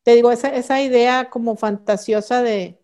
te 0.04 0.16
digo, 0.16 0.32
esa, 0.32 0.50
esa 0.56 0.82
idea 0.82 1.30
como 1.30 1.56
fantasiosa 1.58 2.44
de, 2.44 2.82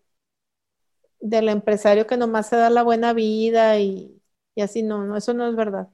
del 1.20 1.48
empresario 1.50 2.06
que 2.06 2.16
nomás 2.16 2.48
se 2.48 2.56
da 2.56 2.70
la 2.70 2.82
buena 2.82 3.12
vida 3.12 3.78
y, 3.78 4.22
así, 4.56 4.82
no, 4.82 5.04
no, 5.04 5.16
eso 5.16 5.34
no 5.34 5.46
es 5.48 5.54
verdad. 5.56 5.88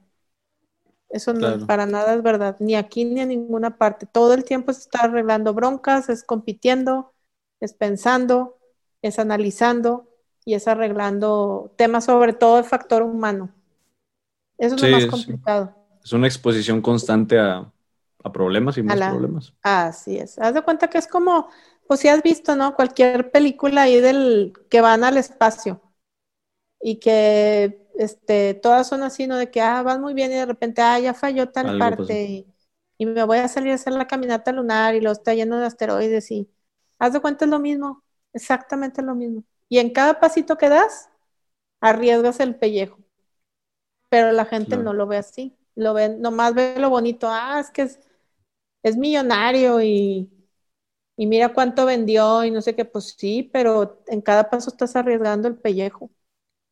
Eso 1.09 1.33
no, 1.33 1.65
para 1.67 1.85
nada 1.85 2.15
es 2.15 2.23
verdad, 2.23 2.55
ni 2.59 2.75
aquí 2.75 3.05
ni 3.05 3.21
en 3.21 3.29
ninguna 3.29 3.77
parte. 3.77 4.05
Todo 4.05 4.33
el 4.33 4.45
tiempo 4.45 4.71
se 4.73 4.81
está 4.81 5.01
arreglando 5.03 5.53
broncas, 5.53 6.09
es 6.09 6.23
compitiendo, 6.23 7.13
es 7.59 7.73
pensando, 7.73 8.57
es 9.01 9.19
analizando 9.19 10.09
y 10.45 10.53
es 10.55 10.67
arreglando 10.69 11.73
temas, 11.77 12.05
sobre 12.05 12.33
todo 12.33 12.59
el 12.59 12.65
factor 12.65 13.03
humano. 13.03 13.53
Eso 14.57 14.75
es 14.75 14.81
lo 14.81 14.89
más 14.89 15.05
complicado. 15.05 15.75
Es 16.03 16.13
una 16.13 16.27
exposición 16.27 16.81
constante 16.81 17.37
a, 17.39 17.71
problemas 18.33 18.77
y 18.77 18.83
más 18.83 18.99
problemas. 18.99 19.53
Así 19.61 20.17
es. 20.17 20.37
Haz 20.37 20.53
de 20.53 20.61
cuenta 20.61 20.89
que 20.89 20.97
es 20.97 21.07
como, 21.07 21.47
pues 21.87 22.01
si 22.01 22.09
has 22.09 22.21
visto, 22.21 22.57
¿no? 22.57 22.75
Cualquier 22.75 23.31
película 23.31 23.83
ahí 23.83 24.01
del 24.01 24.51
que 24.69 24.81
van 24.81 25.05
al 25.05 25.15
espacio 25.15 25.81
y 26.81 26.97
que 26.97 27.87
este, 27.97 28.53
todas 28.53 28.87
son 28.87 29.03
así, 29.03 29.27
¿no? 29.27 29.37
De 29.37 29.49
que, 29.49 29.61
ah, 29.61 29.81
van 29.81 30.01
muy 30.01 30.13
bien 30.13 30.31
y 30.31 30.35
de 30.35 30.45
repente, 30.45 30.81
ah, 30.81 30.99
ya 30.99 31.13
falló 31.13 31.49
tal 31.49 31.77
parte 31.79 32.23
y, 32.23 32.53
me 33.05 33.23
voy 33.23 33.37
a 33.37 33.47
salir 33.47 33.71
a 33.71 33.75
hacer 33.75 33.93
la 33.93 34.07
caminata 34.07 34.51
lunar 34.51 34.95
y 34.95 35.01
lo 35.01 35.11
está 35.11 35.33
lleno 35.35 35.59
de 35.59 35.67
asteroides 35.67 36.31
y 36.31 36.49
haz 36.97 37.13
de 37.13 37.19
cuenta 37.19 37.45
es 37.45 37.51
lo 37.51 37.59
mismo, 37.59 38.03
exactamente 38.33 39.01
lo 39.03 39.13
mismo. 39.13 39.43
Y 39.69 39.77
en 39.79 39.91
cada 39.91 40.19
pasito 40.19 40.57
que 40.57 40.67
das, 40.67 41.09
arriesgas 41.79 42.39
el 42.39 42.55
pellejo. 42.55 42.97
Pero 44.09 44.31
la 44.31 44.45
gente 44.45 44.77
no 44.77 44.93
lo 44.93 45.07
ve 45.07 45.17
así, 45.17 45.55
lo 45.75 45.93
ve, 45.93 46.09
nomás 46.09 46.53
ve 46.55 46.75
lo 46.79 46.89
bonito, 46.89 47.27
ah, 47.29 47.59
es 47.59 47.71
que 47.71 47.83
es, 47.83 47.99
es 48.83 48.97
millonario 48.97 49.81
y 49.81 50.31
y 51.17 51.27
mira 51.27 51.53
cuánto 51.53 51.85
vendió 51.85 52.43
y 52.45 52.51
no 52.51 52.61
sé 52.61 52.75
qué, 52.75 52.85
pues 52.85 53.15
sí, 53.17 53.49
pero 53.53 54.01
en 54.07 54.21
cada 54.21 54.49
paso 54.49 54.69
estás 54.69 54.95
arriesgando 54.95 55.47
el 55.47 55.55
pellejo 55.57 56.11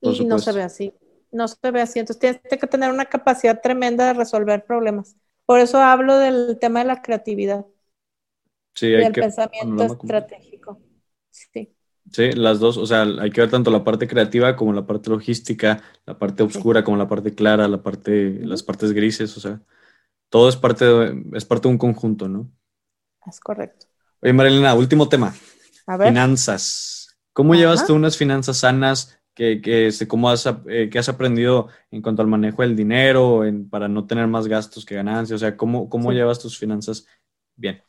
y 0.01 0.25
no 0.25 0.39
se 0.39 0.51
ve 0.53 0.64
así, 0.64 0.93
no 1.31 1.47
se 1.47 1.72
ve 1.72 1.81
así, 1.81 1.99
entonces 1.99 2.19
tienes 2.41 2.61
que 2.61 2.67
tener 2.67 2.91
una 2.91 3.05
capacidad 3.07 3.61
tremenda 3.61 4.07
de 4.07 4.14
resolver 4.15 4.65
problemas. 4.65 5.17
Por 5.45 5.59
eso 5.61 5.80
hablo 5.80 6.17
del 6.19 6.57
tema 6.59 6.80
de 6.81 6.85
la 6.88 7.01
creatividad. 7.03 7.65
Sí, 8.73 8.93
hay 8.93 9.05
del 9.05 9.17
pensamiento 9.17 9.83
estratégico. 9.83 10.81
Sí. 11.30 11.75
Sí, 12.11 12.32
las 12.34 12.59
dos, 12.59 12.77
o 12.77 12.85
sea, 12.85 13.03
hay 13.03 13.32
que 13.32 13.42
ver 13.42 13.50
tanto 13.50 13.72
la 13.72 13.84
parte 13.84 14.08
creativa 14.08 14.56
como 14.56 14.74
la 14.74 14.85
parte 14.85 15.09
logística, 15.09 15.82
la 16.06 16.17
parte 16.17 16.43
oscura 16.43 16.84
como 16.84 16.98
la 16.98 17.08
parte 17.08 17.34
clara, 17.34 17.67
la 17.67 17.82
parte, 17.82 18.40
las 18.42 18.64
partes 18.64 18.93
grises, 18.93 19.35
o 19.38 19.40
sea, 19.40 19.59
todo 20.30 20.48
es 20.48 20.56
parte 20.56 20.85
es 21.34 21.45
parte 21.45 21.67
de 21.67 21.74
un 21.74 21.77
conjunto, 21.77 22.27
¿no? 22.27 22.51
Es 23.25 23.40
correcto. 23.40 23.88
Oye, 24.22 24.34
Marilena, 24.34 24.75
último 24.75 25.09
tema. 25.09 25.34
Finanzas. 25.85 27.17
¿Cómo 27.34 27.53
llevas 27.53 27.85
tú 27.85 27.95
unas 27.95 28.17
finanzas 28.17 28.58
sanas? 28.58 29.19
Que, 29.34 29.59
que, 29.59 29.92
cómo 30.08 30.30
has, 30.30 30.45
eh, 30.67 30.90
has 30.98 31.09
aprendido 31.09 31.67
en 31.92 32.01
cuanto 32.01 32.22
al 32.22 32.30
manejo 32.30 32.61
del 32.61 32.75
dinero, 32.75 33.43
para 33.69 33.90
no 33.90 34.06
tener 34.06 34.27
más 34.27 34.48
gastos 34.48 34.85
que 34.85 34.95
ganancias? 34.95 35.35
O 35.35 35.40
sea, 35.40 35.58
¿cómo, 35.58 35.90
cómo 35.90 36.14
llevas 36.14 36.40
tus 36.40 36.58
finanzas 36.58 37.06
bien? 37.56 37.82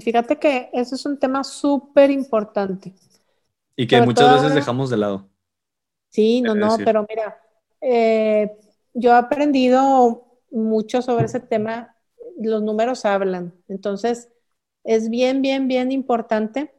Fíjate 0.00 0.38
que 0.38 0.68
eso 0.72 0.94
es 0.94 1.06
un 1.06 1.18
tema 1.18 1.44
súper 1.44 2.10
importante. 2.10 2.94
Y 3.76 3.86
que 3.86 4.00
muchas 4.02 4.42
veces 4.42 4.54
dejamos 4.54 4.90
de 4.90 4.96
lado. 4.96 5.28
Sí, 6.10 6.42
no, 6.42 6.54
no, 6.54 6.76
pero 6.78 7.06
mira, 7.08 7.40
eh, 7.80 8.52
yo 8.92 9.10
he 9.12 9.16
aprendido 9.16 10.26
mucho 10.50 11.02
sobre 11.02 11.26
ese 11.26 11.40
tema. 11.40 11.96
Los 12.38 12.62
números 12.62 13.04
hablan. 13.04 13.54
Entonces, 13.68 14.28
es 14.84 15.08
bien, 15.08 15.42
bien, 15.42 15.68
bien 15.68 15.92
importante 15.92 16.72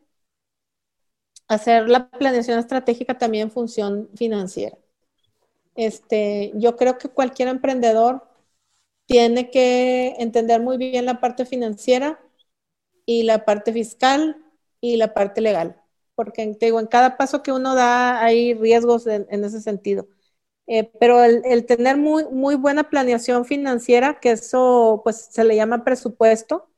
hacer 1.48 1.90
la 1.90 2.10
planeación 2.10 2.60
estratégica 2.60 3.18
también 3.18 3.44
en 3.44 3.52
función 3.52 4.10
financiera. 4.16 4.78
Este, 5.76 6.52
yo 6.56 6.76
creo 6.76 6.98
que 6.98 7.10
cualquier 7.10 7.48
emprendedor 7.48 8.28
tiene 9.06 9.50
que 9.52 10.16
entender 10.20 10.62
muy 10.62 10.78
bien 10.78 11.06
la 11.06 11.20
parte 11.20 11.46
financiera 11.46 12.20
y 13.06 13.24
la 13.24 13.46
parte 13.46 13.74
fiscal 13.74 14.38
y 14.82 14.98
la 14.98 15.14
parte 15.14 15.42
legal, 15.42 15.82
porque 16.16 16.56
te 16.60 16.68
digo, 16.68 16.80
en 16.80 16.88
cada 16.88 17.18
paso 17.18 17.44
que 17.44 17.52
uno 17.52 17.76
da 17.76 18.22
hay 18.24 18.54
riesgos 18.54 19.08
en, 19.08 19.28
ese 19.44 19.62
sentido. 19.62 20.08
Eh, 20.68 20.92
pero 21.00 21.24
el, 21.24 21.42
el, 21.46 21.66
tener 21.66 21.98
muy, 21.98 22.26
muy 22.32 22.56
buena 22.56 22.90
planeación 22.90 23.46
financiera, 23.46 24.20
que 24.20 24.32
eso 24.32 25.02
pues 25.04 25.28
se 25.32 25.44
le 25.44 25.56
llama 25.56 25.84
presupuesto, 25.84 26.70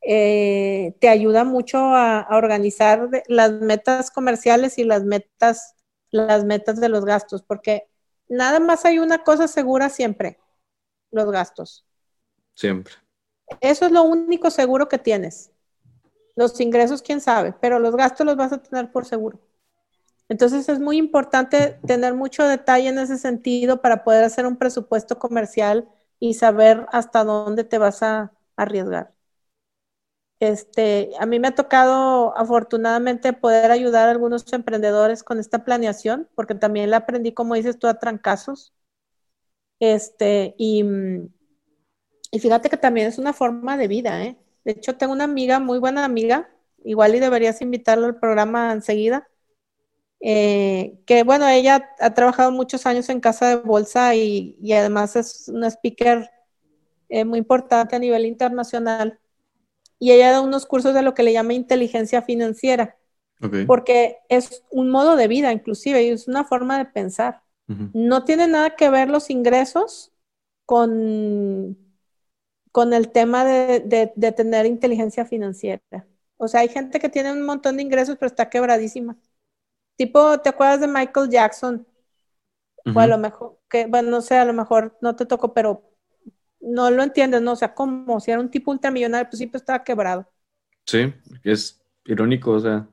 eh, 0.00 0.94
te 1.00 1.08
ayuda 1.08 1.44
mucho 1.44 1.78
a, 1.78 2.26
organizar 2.30 3.10
las 3.26 3.52
metas 3.52 4.10
comerciales 4.10 4.78
y 4.78 4.84
las 4.84 5.04
metas, 5.04 5.74
las 6.10 6.44
metas 6.44 6.80
de 6.80 6.88
los 6.88 7.04
gastos, 7.04 7.42
porque 7.42 7.88
nada 8.28 8.60
más 8.60 8.84
hay 8.84 8.98
una 9.00 9.24
cosa 9.24 9.48
segura 9.48 9.88
siempre, 9.88 10.38
los 11.10 11.30
gastos. 11.30 11.84
Siempre. 12.54 12.94
Eso 13.60 13.86
es 13.86 13.92
lo 13.92 14.02
único 14.02 14.50
seguro 14.50 14.88
que 14.88 14.98
tienes. 14.98 15.50
Los 16.38 16.60
ingresos, 16.60 17.02
quién 17.02 17.20
sabe, 17.20 17.54
pero 17.60 17.80
los 17.80 17.96
gastos 17.96 18.26
los 18.26 18.36
vas 18.36 18.52
a 18.54 18.62
tener 18.62 18.92
por 18.92 19.04
seguro. 19.06 19.40
Entonces 20.28 20.68
es 20.68 20.80
muy 20.80 20.98
importante 20.98 21.78
tener 21.86 22.14
mucho 22.14 22.44
detalle 22.46 22.88
en 22.88 22.98
ese 22.98 23.18
sentido 23.18 23.82
para 23.82 24.04
poder 24.04 24.24
hacer 24.24 24.46
un 24.46 24.56
presupuesto 24.58 25.18
comercial 25.18 25.88
y 26.20 26.34
saber 26.34 26.86
hasta 26.92 27.24
dónde 27.24 27.64
te 27.64 27.78
vas 27.78 28.02
a 28.02 28.32
arriesgar. 28.56 29.14
Este, 30.40 31.10
a 31.18 31.26
mí 31.26 31.38
me 31.40 31.48
ha 31.48 31.54
tocado 31.54 32.36
afortunadamente 32.38 33.32
poder 33.32 33.70
ayudar 33.72 34.08
a 34.08 34.10
algunos 34.12 34.52
emprendedores 34.52 35.22
con 35.24 35.38
esta 35.40 35.64
planeación, 35.64 36.28
porque 36.36 36.54
también 36.54 36.90
la 36.90 36.98
aprendí, 36.98 37.32
como 37.32 37.54
dices 37.54 37.78
tú, 37.78 37.88
a 37.88 37.98
trancazos. 37.98 38.72
Este, 39.80 40.54
y, 40.58 40.82
y 42.30 42.38
fíjate 42.40 42.70
que 42.70 42.76
también 42.78 43.06
es 43.08 43.18
una 43.18 43.32
forma 43.34 43.76
de 43.76 43.88
vida, 43.88 44.22
¿eh? 44.24 44.38
De 44.68 44.72
hecho, 44.72 44.98
tengo 44.98 45.14
una 45.14 45.24
amiga, 45.24 45.60
muy 45.60 45.78
buena 45.78 46.04
amiga, 46.04 46.50
igual 46.84 47.14
y 47.14 47.20
deberías 47.20 47.62
invitarlo 47.62 48.04
al 48.04 48.18
programa 48.18 48.70
enseguida, 48.70 49.26
eh, 50.20 50.98
que 51.06 51.22
bueno, 51.22 51.48
ella 51.48 51.88
ha 51.98 52.12
trabajado 52.12 52.52
muchos 52.52 52.84
años 52.84 53.08
en 53.08 53.20
casa 53.20 53.48
de 53.48 53.56
bolsa 53.56 54.14
y, 54.14 54.58
y 54.60 54.74
además 54.74 55.16
es 55.16 55.48
una 55.48 55.68
speaker 55.68 56.28
eh, 57.08 57.24
muy 57.24 57.38
importante 57.38 57.96
a 57.96 57.98
nivel 57.98 58.26
internacional. 58.26 59.18
Y 59.98 60.12
ella 60.12 60.32
da 60.32 60.42
unos 60.42 60.66
cursos 60.66 60.92
de 60.92 61.00
lo 61.00 61.14
que 61.14 61.22
le 61.22 61.32
llama 61.32 61.54
inteligencia 61.54 62.20
financiera, 62.20 62.98
porque 63.66 64.18
es 64.28 64.64
un 64.70 64.90
modo 64.90 65.16
de 65.16 65.28
vida 65.28 65.50
inclusive 65.50 66.02
y 66.02 66.10
es 66.10 66.28
una 66.28 66.44
forma 66.44 66.76
de 66.76 66.84
pensar. 66.84 67.40
No 67.94 68.24
tiene 68.24 68.46
nada 68.48 68.76
que 68.76 68.90
ver 68.90 69.08
los 69.08 69.30
ingresos 69.30 70.12
con, 70.66 71.87
con 72.78 72.92
el 72.92 73.10
tema 73.10 73.44
de, 73.44 74.12
de, 74.14 74.32
tener 74.32 74.64
inteligencia 74.64 75.24
financiera. 75.24 75.82
O 76.36 76.46
sea, 76.46 76.60
hay 76.60 76.68
gente 76.68 77.00
que 77.00 77.08
tiene 77.08 77.32
un 77.32 77.44
montón 77.44 77.76
de 77.76 77.82
ingresos, 77.82 78.14
pero 78.14 78.28
está 78.28 78.48
quebradísima. 78.48 79.16
Tipo, 79.96 80.38
¿te 80.38 80.50
acuerdas 80.50 80.78
de 80.82 80.86
Michael 80.86 81.28
Jackson? 81.28 81.84
O 82.94 83.00
a 83.00 83.08
lo 83.08 83.18
mejor, 83.18 83.58
que, 83.68 83.86
bueno, 83.86 84.10
no 84.12 84.20
sé, 84.20 84.36
a 84.36 84.44
lo 84.44 84.52
mejor 84.52 84.96
no 85.00 85.16
te 85.16 85.26
tocó, 85.26 85.52
pero 85.52 85.90
no 86.60 86.88
lo 86.92 87.02
entiendes, 87.02 87.42
¿no? 87.42 87.54
O 87.54 87.56
sea, 87.56 87.74
como 87.74 88.20
si 88.20 88.30
era 88.30 88.38
un 88.38 88.48
tipo 88.48 88.70
ultramillonario, 88.70 89.28
pues 89.28 89.40
sí, 89.40 89.48
pues 89.48 89.62
estaba 89.62 89.82
quebrado. 89.82 90.30
Sí, 90.86 91.12
es 91.42 91.82
irónico, 92.04 92.52
o 92.52 92.60
sea. 92.60 92.86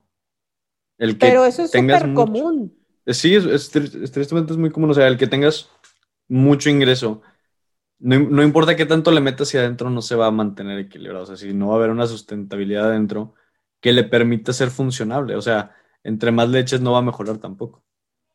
El 0.98 1.12
que 1.12 1.28
pero 1.28 1.44
eso 1.44 1.62
es 1.62 1.70
súper 1.70 2.12
común. 2.12 2.76
Sí, 3.06 3.36
es, 3.36 3.44
es, 3.44 3.70
tristemente 3.70 4.52
es 4.52 4.58
muy 4.58 4.72
común, 4.72 4.90
o 4.90 4.94
sea, 4.94 5.06
el 5.06 5.16
que 5.16 5.28
tengas 5.28 5.70
mucho 6.26 6.70
ingreso, 6.70 7.22
no, 7.98 8.18
no, 8.18 8.42
importa 8.42 8.76
qué 8.76 8.86
tanto 8.86 9.10
le 9.10 9.20
metas 9.20 9.48
hacia 9.48 9.60
adentro, 9.60 9.90
no 9.90 10.02
se 10.02 10.16
va 10.16 10.26
a 10.26 10.30
mantener 10.30 10.78
equilibrado, 10.78 11.24
o 11.24 11.26
sea, 11.26 11.36
si 11.36 11.52
no 11.52 11.68
va 11.68 11.74
a 11.74 11.76
haber 11.76 11.90
una 11.90 12.06
sustentabilidad 12.06 12.90
adentro 12.90 13.34
que 13.80 13.92
le 13.92 14.04
permita 14.04 14.52
ser 14.52 14.70
funcionable, 14.70 15.36
o 15.36 15.42
sea, 15.42 15.74
entre 16.02 16.32
más 16.32 16.48
leches 16.48 16.80
no 16.80 16.92
va 16.92 16.98
a 16.98 17.02
mejorar 17.02 17.38
tampoco. 17.38 17.82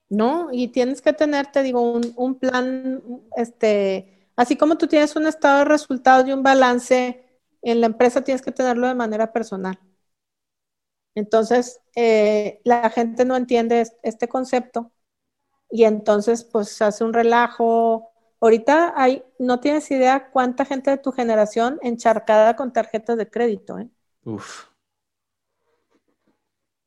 No, 0.10 0.50
y 0.52 0.70
tienes 0.70 1.02
que 1.02 1.14
tener, 1.14 1.48
te 1.48 1.64
digo, 1.64 1.94
un, 1.94 2.14
un 2.18 2.38
plan, 2.38 3.02
este, 3.38 4.22
Así 4.42 4.58
como 4.58 4.78
tú 4.78 4.88
tienes 4.88 5.16
un 5.16 5.28
estado 5.28 5.60
de 5.60 5.66
resultados 5.66 6.28
y 6.28 6.32
un 6.34 6.44
balance 6.44 7.24
en 7.62 7.80
la 7.82 7.88
empresa, 7.88 8.24
tienes 8.24 8.42
que 8.42 8.52
tenerlo 8.52 8.88
de 8.88 8.96
manera 8.96 9.32
personal. 9.34 9.80
Entonces, 11.16 11.80
eh, 11.96 12.62
la 12.64 12.90
gente 12.90 13.26
no 13.26 13.36
entiende 13.36 13.86
este 14.04 14.28
concepto 14.28 14.92
y 15.70 15.84
entonces, 15.86 16.44
pues, 16.44 16.82
hace 16.82 17.04
un 17.04 17.14
relajo. 17.14 18.11
Ahorita 18.42 18.94
hay, 18.96 19.24
no 19.38 19.60
tienes 19.60 19.90
idea 19.92 20.32
cuánta 20.32 20.66
gente 20.66 20.90
de 20.90 20.98
tu 20.98 21.12
generación 21.12 21.80
encharcada 21.84 22.56
con 22.56 22.74
tarjetas 22.74 23.16
de 23.18 23.30
crédito, 23.30 23.78
¿eh? 23.78 23.88
Uf. 24.26 24.66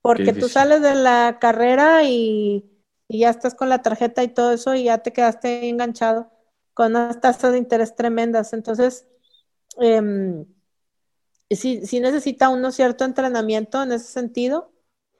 Porque 0.03 0.33
tú 0.33 0.49
sales 0.49 0.83
de 0.83 0.97
la 0.97 1.39
carrera 1.41 2.03
y, 2.03 2.69
y, 3.09 3.21
ya 3.21 3.31
estás 3.31 3.55
con 3.55 3.69
la 3.69 3.81
tarjeta 3.81 4.23
y 4.23 4.29
todo 4.29 4.53
eso 4.53 4.75
y 4.75 4.85
ya 4.85 4.99
te 4.99 5.13
quedaste 5.13 5.69
enganchado 5.69 6.31
con 6.75 6.91
unas 6.91 7.21
tasas 7.21 7.53
de 7.53 7.59
interés 7.59 7.95
tremendas. 7.95 8.53
Entonces, 8.53 9.07
eh, 9.81 10.45
sí, 11.51 12.01
necesita 12.01 12.49
uno 12.49 12.73
cierto 12.73 13.05
entrenamiento 13.05 13.83
en 13.83 13.93
ese 13.93 14.07
sentido 14.07 14.73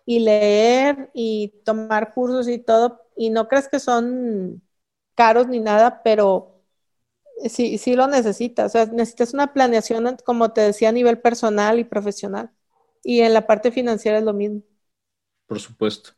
y 0.05 0.19
leer 0.19 1.11
y 1.15 1.63
tomar 1.65 2.13
cursos 2.13 2.49
y 2.49 2.59
todo. 2.59 3.01
Y 3.17 3.31
no 3.31 3.49
crees 3.49 3.69
que 3.69 3.79
son 3.79 4.64
caros 5.15 5.49
ni 5.49 5.61
nada, 5.61 6.03
pero 6.03 6.63
sí, 7.49 7.79
sí 7.79 7.95
lo 7.97 8.07
necesitas. 8.07 8.67
O 8.67 8.73
sea, 8.73 8.87
necesitas 8.87 9.35
una 9.35 9.53
planeación, 9.53 10.17
como 10.25 10.53
te 10.53 10.61
decía, 10.61 10.91
a 10.91 10.93
nivel 10.93 11.19
personal 11.19 11.79
y 11.79 11.85
profesional. 11.85 12.51
Y 13.03 13.21
en 13.21 13.35
la 13.35 13.47
parte 13.47 13.71
financiera 13.71 14.19
es 14.19 14.25
lo 14.25 14.33
mismo. 14.33 14.63
Por 15.47 15.61
supuesto. 15.61 16.11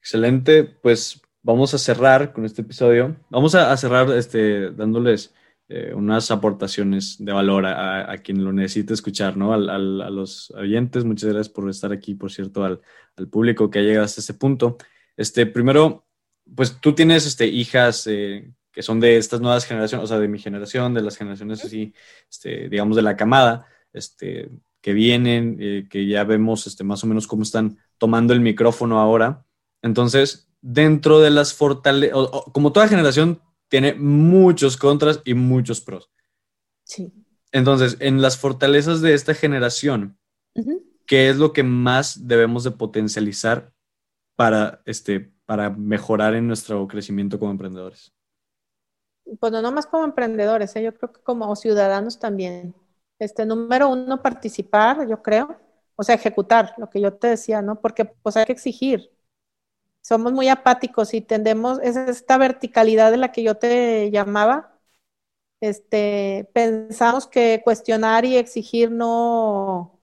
Excelente. 0.00 0.64
Pues 0.64 1.20
vamos 1.42 1.74
a 1.74 1.78
cerrar 1.78 2.32
con 2.32 2.44
este 2.44 2.62
episodio. 2.62 3.16
Vamos 3.30 3.54
a, 3.54 3.76
cerrar 3.76 4.10
este, 4.10 4.70
dándoles 4.70 5.34
eh, 5.68 5.92
unas 5.94 6.30
aportaciones 6.30 7.16
de 7.24 7.32
valor 7.32 7.64
a, 7.66 8.16
quien 8.18 8.44
lo 8.44 8.52
necesite 8.52 8.92
escuchar, 8.92 9.36
¿no? 9.36 9.52
a 9.52 9.58
los 9.58 10.50
oyentes, 10.50 11.04
muchas 11.04 11.30
gracias 11.30 11.48
por 11.48 11.70
estar 11.70 11.92
aquí, 11.92 12.14
por 12.14 12.32
cierto, 12.32 12.64
al, 12.64 12.80
público 13.30 13.70
que 13.70 13.78
ha 13.78 13.82
llegado 13.82 14.04
hasta 14.04 14.20
ese 14.20 14.34
punto. 14.34 14.78
Este, 15.16 15.46
primero, 15.46 16.06
pues 16.54 16.80
tú 16.80 16.94
tienes 16.94 17.26
este, 17.26 17.46
hijas 17.46 18.06
eh, 18.06 18.52
que 18.72 18.82
son 18.82 19.00
de 19.00 19.16
estas 19.16 19.40
nuevas 19.40 19.64
generaciones, 19.64 20.04
o 20.04 20.06
sea, 20.06 20.18
de 20.18 20.28
mi 20.28 20.38
generación, 20.38 20.94
de 20.94 21.02
las 21.02 21.16
generaciones 21.16 21.64
así, 21.64 21.92
este, 22.30 22.68
digamos, 22.68 22.96
de 22.96 23.02
la 23.02 23.16
camada, 23.16 23.66
este, 23.92 24.50
que 24.80 24.92
vienen, 24.92 25.56
eh, 25.60 25.86
que 25.90 26.06
ya 26.06 26.24
vemos 26.24 26.66
este, 26.66 26.84
más 26.84 27.02
o 27.04 27.06
menos 27.06 27.26
cómo 27.26 27.42
están 27.42 27.78
tomando 27.98 28.32
el 28.32 28.40
micrófono 28.40 29.00
ahora. 29.00 29.44
Entonces, 29.82 30.48
dentro 30.60 31.20
de 31.20 31.30
las 31.30 31.54
fortalezas, 31.54 32.16
como 32.52 32.72
toda 32.72 32.88
generación, 32.88 33.40
tiene 33.68 33.94
muchos 33.94 34.76
contras 34.76 35.20
y 35.24 35.34
muchos 35.34 35.80
pros. 35.80 36.10
Sí. 36.84 37.12
Entonces, 37.52 37.96
en 38.00 38.22
las 38.22 38.38
fortalezas 38.38 39.00
de 39.00 39.14
esta 39.14 39.34
generación, 39.34 40.18
¿qué 41.06 41.28
es 41.28 41.36
lo 41.36 41.52
que 41.52 41.62
más 41.62 42.28
debemos 42.28 42.64
de 42.64 42.70
potencializar 42.72 43.72
para, 44.36 44.82
este, 44.86 45.32
para 45.50 45.68
mejorar 45.68 46.34
en 46.34 46.46
nuestro 46.46 46.86
crecimiento 46.86 47.36
como 47.36 47.50
emprendedores? 47.50 48.12
Pues 49.40 49.50
no 49.50 49.72
más 49.72 49.84
como 49.84 50.04
emprendedores, 50.04 50.76
¿eh? 50.76 50.82
yo 50.84 50.94
creo 50.94 51.12
que 51.12 51.20
como 51.22 51.56
ciudadanos 51.56 52.20
también. 52.20 52.72
Este, 53.18 53.44
número 53.44 53.88
uno, 53.88 54.22
participar, 54.22 55.08
yo 55.08 55.20
creo. 55.20 55.60
O 55.96 56.04
sea, 56.04 56.14
ejecutar, 56.14 56.74
lo 56.78 56.88
que 56.88 57.00
yo 57.00 57.14
te 57.14 57.26
decía, 57.26 57.62
¿no? 57.62 57.80
Porque 57.80 58.04
pues 58.04 58.36
hay 58.36 58.44
que 58.44 58.52
exigir 58.52 59.10
somos 60.02 60.32
muy 60.32 60.48
apáticos 60.48 61.14
y 61.14 61.20
tendemos, 61.20 61.80
es 61.82 61.96
esta 61.96 62.38
verticalidad 62.38 63.10
de 63.10 63.16
la 63.18 63.32
que 63.32 63.42
yo 63.42 63.56
te 63.56 64.10
llamaba, 64.12 64.78
este, 65.60 66.50
pensamos 66.54 67.26
que 67.26 67.62
cuestionar 67.64 68.24
y 68.24 68.36
exigir 68.36 68.90
no, 68.92 69.99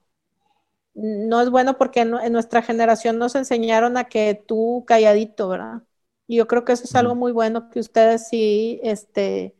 no 0.98 1.40
es 1.40 1.50
bueno 1.50 1.78
porque 1.78 2.00
en, 2.00 2.10
nuestra 2.32 2.62
generación 2.62 3.18
nos 3.18 3.34
enseñaron 3.36 3.96
a 3.96 4.04
que 4.04 4.34
tú 4.34 4.84
calladito, 4.86 5.48
¿verdad? 5.48 5.82
Y 6.26 6.36
yo 6.36 6.46
creo 6.46 6.64
que 6.64 6.72
eso 6.72 6.84
es 6.84 6.94
algo 6.96 7.14
muy 7.14 7.32
bueno 7.32 7.70
que 7.70 7.80
ustedes 7.80 8.28
sí, 8.28 8.80
este, 8.82 9.56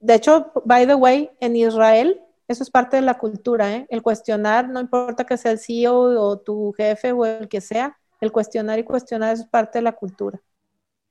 de 0.00 0.14
hecho, 0.14 0.52
by 0.64 0.86
the 0.86 0.94
way, 0.94 1.30
en 1.40 1.56
Israel, 1.56 2.20
eso 2.48 2.62
es 2.62 2.70
parte 2.70 2.96
de 2.96 3.02
la 3.02 3.18
cultura, 3.18 3.74
¿eh? 3.76 3.86
El 3.90 4.02
cuestionar, 4.02 4.68
no 4.68 4.80
importa 4.80 5.26
que 5.26 5.36
sea 5.36 5.52
el 5.52 5.58
CEO 5.58 5.94
o 6.20 6.38
tu 6.38 6.72
jefe 6.72 7.12
o 7.12 7.26
el 7.26 7.48
que 7.48 7.60
sea, 7.60 7.98
el 8.20 8.32
cuestionar 8.32 8.78
y 8.78 8.84
cuestionar 8.84 9.34
es 9.34 9.44
parte 9.44 9.78
de 9.78 9.82
la 9.82 9.92
cultura. 9.92 10.40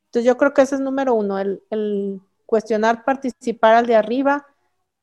Entonces 0.07 0.25
yo 0.25 0.37
creo 0.37 0.53
que 0.53 0.63
ese 0.63 0.75
es 0.75 0.81
número 0.81 1.13
uno, 1.13 1.37
el, 1.39 2.21
cuestionar, 2.45 3.03
participar 3.05 3.75
al 3.75 3.85
de 3.85 3.95
arriba, 3.95 4.47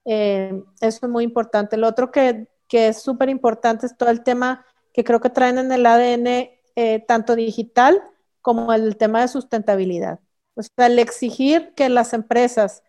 eh, 0.04 0.62
eso 0.80 1.06
es 1.06 1.12
muy 1.12 1.24
importante. 1.24 1.76
Lo 1.76 1.88
otro 1.88 2.10
que, 2.10 2.48
es 2.70 3.02
súper 3.02 3.28
importante 3.28 3.86
es 3.86 3.96
todo 3.96 4.10
el 4.10 4.22
tema 4.22 4.66
que 4.92 5.04
creo 5.04 5.20
que 5.20 5.30
traen 5.30 5.58
en 5.58 5.72
el 5.72 5.86
ADN, 5.86 6.50
eh, 6.76 7.04
tanto 7.06 7.34
digital 7.34 8.02
como 8.40 8.72
el 8.72 8.96
tema 8.96 9.20
de 9.20 9.28
sustentabilidad. 9.28 10.20
O 10.54 10.62
sea, 10.62 10.86
el 10.86 10.98
exigir 10.98 11.72
que 11.74 11.88
las 11.88 12.12
empresas 12.12 12.82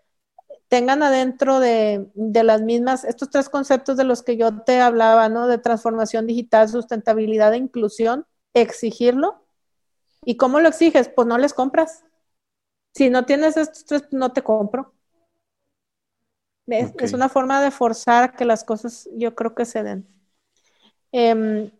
tengan 0.68 1.04
adentro 1.04 1.60
de, 1.60 2.10
de, 2.16 2.44
las 2.44 2.62
mismas, 2.62 3.04
estos 3.04 3.30
tres 3.30 3.50
conceptos 3.50 3.98
de 3.98 4.04
los 4.04 4.24
que 4.24 4.38
yo 4.38 4.64
te 4.64 4.82
hablaba, 4.82 5.30
¿no? 5.30 5.48
De 5.48 5.58
transformación 5.58 6.28
digital, 6.28 6.70
sustentabilidad 6.70 7.54
e 7.54 7.58
inclusión, 7.58 8.26
exigirlo. 8.54 9.46
¿Y 10.24 10.38
cómo 10.38 10.60
lo 10.60 10.70
exiges? 10.70 11.10
Pues 11.10 11.28
no 11.28 11.38
les 11.38 11.54
compras. 11.54 12.04
Si 12.94 13.10
no 13.10 13.26
tienes 13.26 13.58
estos 13.58 13.86
tres, 13.86 14.04
no 14.12 14.32
te 14.34 14.42
compro. 14.42 14.95
Es, 16.68 17.14
una 17.14 17.30
forma 17.30 17.62
de 17.62 17.72
forzar 17.72 18.36
que 18.36 18.46
las 18.46 18.64
cosas 18.64 19.08
yo 19.14 19.36
creo 19.36 19.54
que 19.56 19.66
se 19.66 19.84
den. 19.84 20.08
Em, 21.12 21.72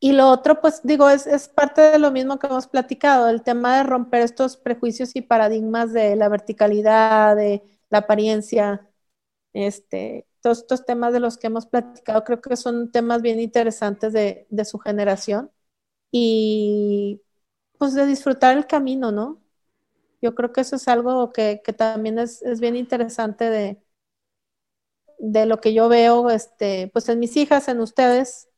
y 0.00 0.12
lo 0.12 0.30
otro, 0.30 0.60
pues 0.60 0.80
digo, 0.84 1.10
es, 1.10 1.26
es, 1.26 1.48
parte 1.48 1.82
de 1.82 1.98
lo 1.98 2.10
mismo 2.12 2.38
que 2.38 2.46
hemos 2.46 2.68
platicado, 2.68 3.28
el 3.28 3.42
tema 3.42 3.78
de 3.78 3.82
romper 3.84 4.22
estos 4.22 4.56
prejuicios 4.56 5.16
y 5.16 5.22
paradigmas 5.22 5.92
de 5.92 6.16
la 6.16 6.28
verticalidad, 6.28 7.36
de 7.36 7.62
la 7.90 7.98
apariencia, 7.98 8.88
este, 9.52 10.26
todos 10.40 10.58
estos 10.60 10.86
temas 10.86 11.12
de 11.12 11.20
los 11.20 11.38
que 11.38 11.48
hemos 11.48 11.66
platicado, 11.66 12.24
creo 12.24 12.40
que 12.40 12.56
son 12.56 12.92
temas 12.92 13.22
bien 13.22 13.40
interesantes 13.40 14.12
de, 14.12 14.46
de 14.50 14.64
su 14.64 14.78
generación 14.78 15.50
y 16.12 17.22
pues 17.78 17.94
de 17.94 18.06
disfrutar 18.06 18.56
el 18.56 18.66
camino, 18.66 19.12
¿no? 19.12 19.40
Yo 20.22 20.34
creo 20.34 20.52
que 20.52 20.62
eso 20.62 20.76
es 20.76 20.88
algo 20.88 21.32
que, 21.32 21.62
también 21.76 22.18
es, 22.18 22.42
bien 22.60 22.76
interesante 22.76 23.50
de, 23.50 23.82
de 25.18 25.46
lo 25.46 25.60
que 25.60 25.74
yo 25.74 25.88
veo, 25.88 26.30
este, 26.30 26.90
pues 26.92 27.08
en 27.08 27.18
mis 27.20 27.36
hijas, 27.36 27.68
en 27.68 27.80
ustedes, 27.80 28.48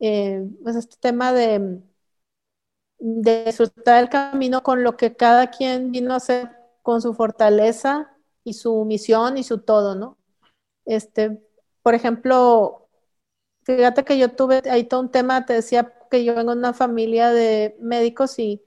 eh, 0.00 0.42
pues 0.64 0.76
este 0.76 0.96
tema 1.00 1.32
de, 1.32 1.82
de 2.98 3.44
disfrutar 3.46 4.02
el 4.02 4.08
camino 4.10 4.62
con 4.62 4.82
lo 4.82 4.96
que 4.96 5.16
cada 5.16 5.50
quien 5.50 5.90
vino 5.92 6.12
a 6.12 6.16
hacer 6.16 6.50
con 6.82 7.00
su 7.02 7.14
fortaleza 7.14 8.10
y 8.44 8.54
su 8.54 8.84
misión 8.84 9.38
y 9.38 9.44
su 9.44 9.58
todo, 9.58 9.94
¿no? 9.94 10.18
Este, 10.86 11.42
por 11.82 11.94
ejemplo, 11.94 12.88
fíjate 13.64 14.04
que 14.04 14.18
yo 14.18 14.32
tuve 14.34 14.62
ahí 14.70 14.84
todo 14.84 15.00
un 15.00 15.10
tema, 15.12 15.46
te 15.46 15.54
decía 15.54 15.94
que 16.10 16.24
yo 16.24 16.34
vengo 16.36 16.52
de 16.54 16.58
una 16.60 16.74
familia 16.74 17.30
de 17.32 17.76
médicos 17.80 18.38
y, 18.38 18.62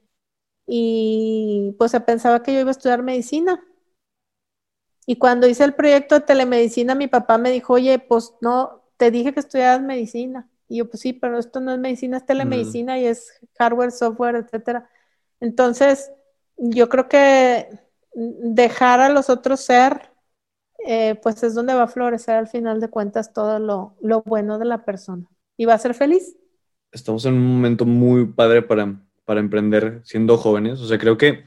y 0.67 1.75
pues 1.79 1.91
se 1.91 2.01
pensaba 2.01 2.43
que 2.43 2.53
yo 2.53 2.61
iba 2.61 2.69
a 2.69 2.73
estudiar 2.73 3.03
medicina. 3.03 3.63
Y 5.05 5.17
cuando 5.17 5.47
hice 5.47 5.63
el 5.63 5.73
proyecto 5.73 6.15
de 6.15 6.21
telemedicina, 6.21 6.95
mi 6.95 7.07
papá 7.07 7.37
me 7.37 7.51
dijo, 7.51 7.73
oye, 7.73 7.99
pues 7.99 8.33
no, 8.41 8.83
te 8.97 9.11
dije 9.11 9.33
que 9.33 9.39
estudiaras 9.39 9.81
medicina. 9.81 10.49
Y 10.69 10.77
yo, 10.77 10.89
pues 10.89 11.01
sí, 11.01 11.13
pero 11.13 11.37
esto 11.37 11.59
no 11.59 11.73
es 11.73 11.79
medicina, 11.79 12.17
es 12.17 12.25
telemedicina 12.25 12.97
y 12.97 13.05
es 13.05 13.31
hardware, 13.57 13.91
software, 13.91 14.35
etcétera. 14.35 14.89
Entonces, 15.39 16.11
yo 16.57 16.87
creo 16.87 17.09
que 17.09 17.67
dejar 18.13 19.01
a 19.01 19.09
los 19.09 19.29
otros 19.29 19.59
ser, 19.59 20.09
eh, 20.85 21.19
pues 21.21 21.43
es 21.43 21.53
donde 21.53 21.73
va 21.73 21.83
a 21.83 21.87
florecer 21.87 22.35
al 22.35 22.47
final 22.47 22.79
de 22.79 22.89
cuentas 22.89 23.33
todo 23.33 23.59
lo, 23.59 23.95
lo, 24.01 24.21
bueno 24.23 24.59
de 24.59 24.65
la 24.65 24.85
persona 24.85 25.27
y 25.57 25.65
va 25.65 25.73
a 25.73 25.79
ser 25.79 25.93
feliz. 25.93 26.35
Estamos 26.91 27.25
en 27.25 27.33
un 27.33 27.55
momento 27.55 27.85
muy 27.85 28.25
padre 28.25 28.61
para, 28.61 29.01
para 29.25 29.39
emprender 29.39 30.01
siendo 30.03 30.37
jóvenes. 30.37 30.79
O 30.79 30.87
sea, 30.87 30.97
creo 30.97 31.17
que 31.17 31.43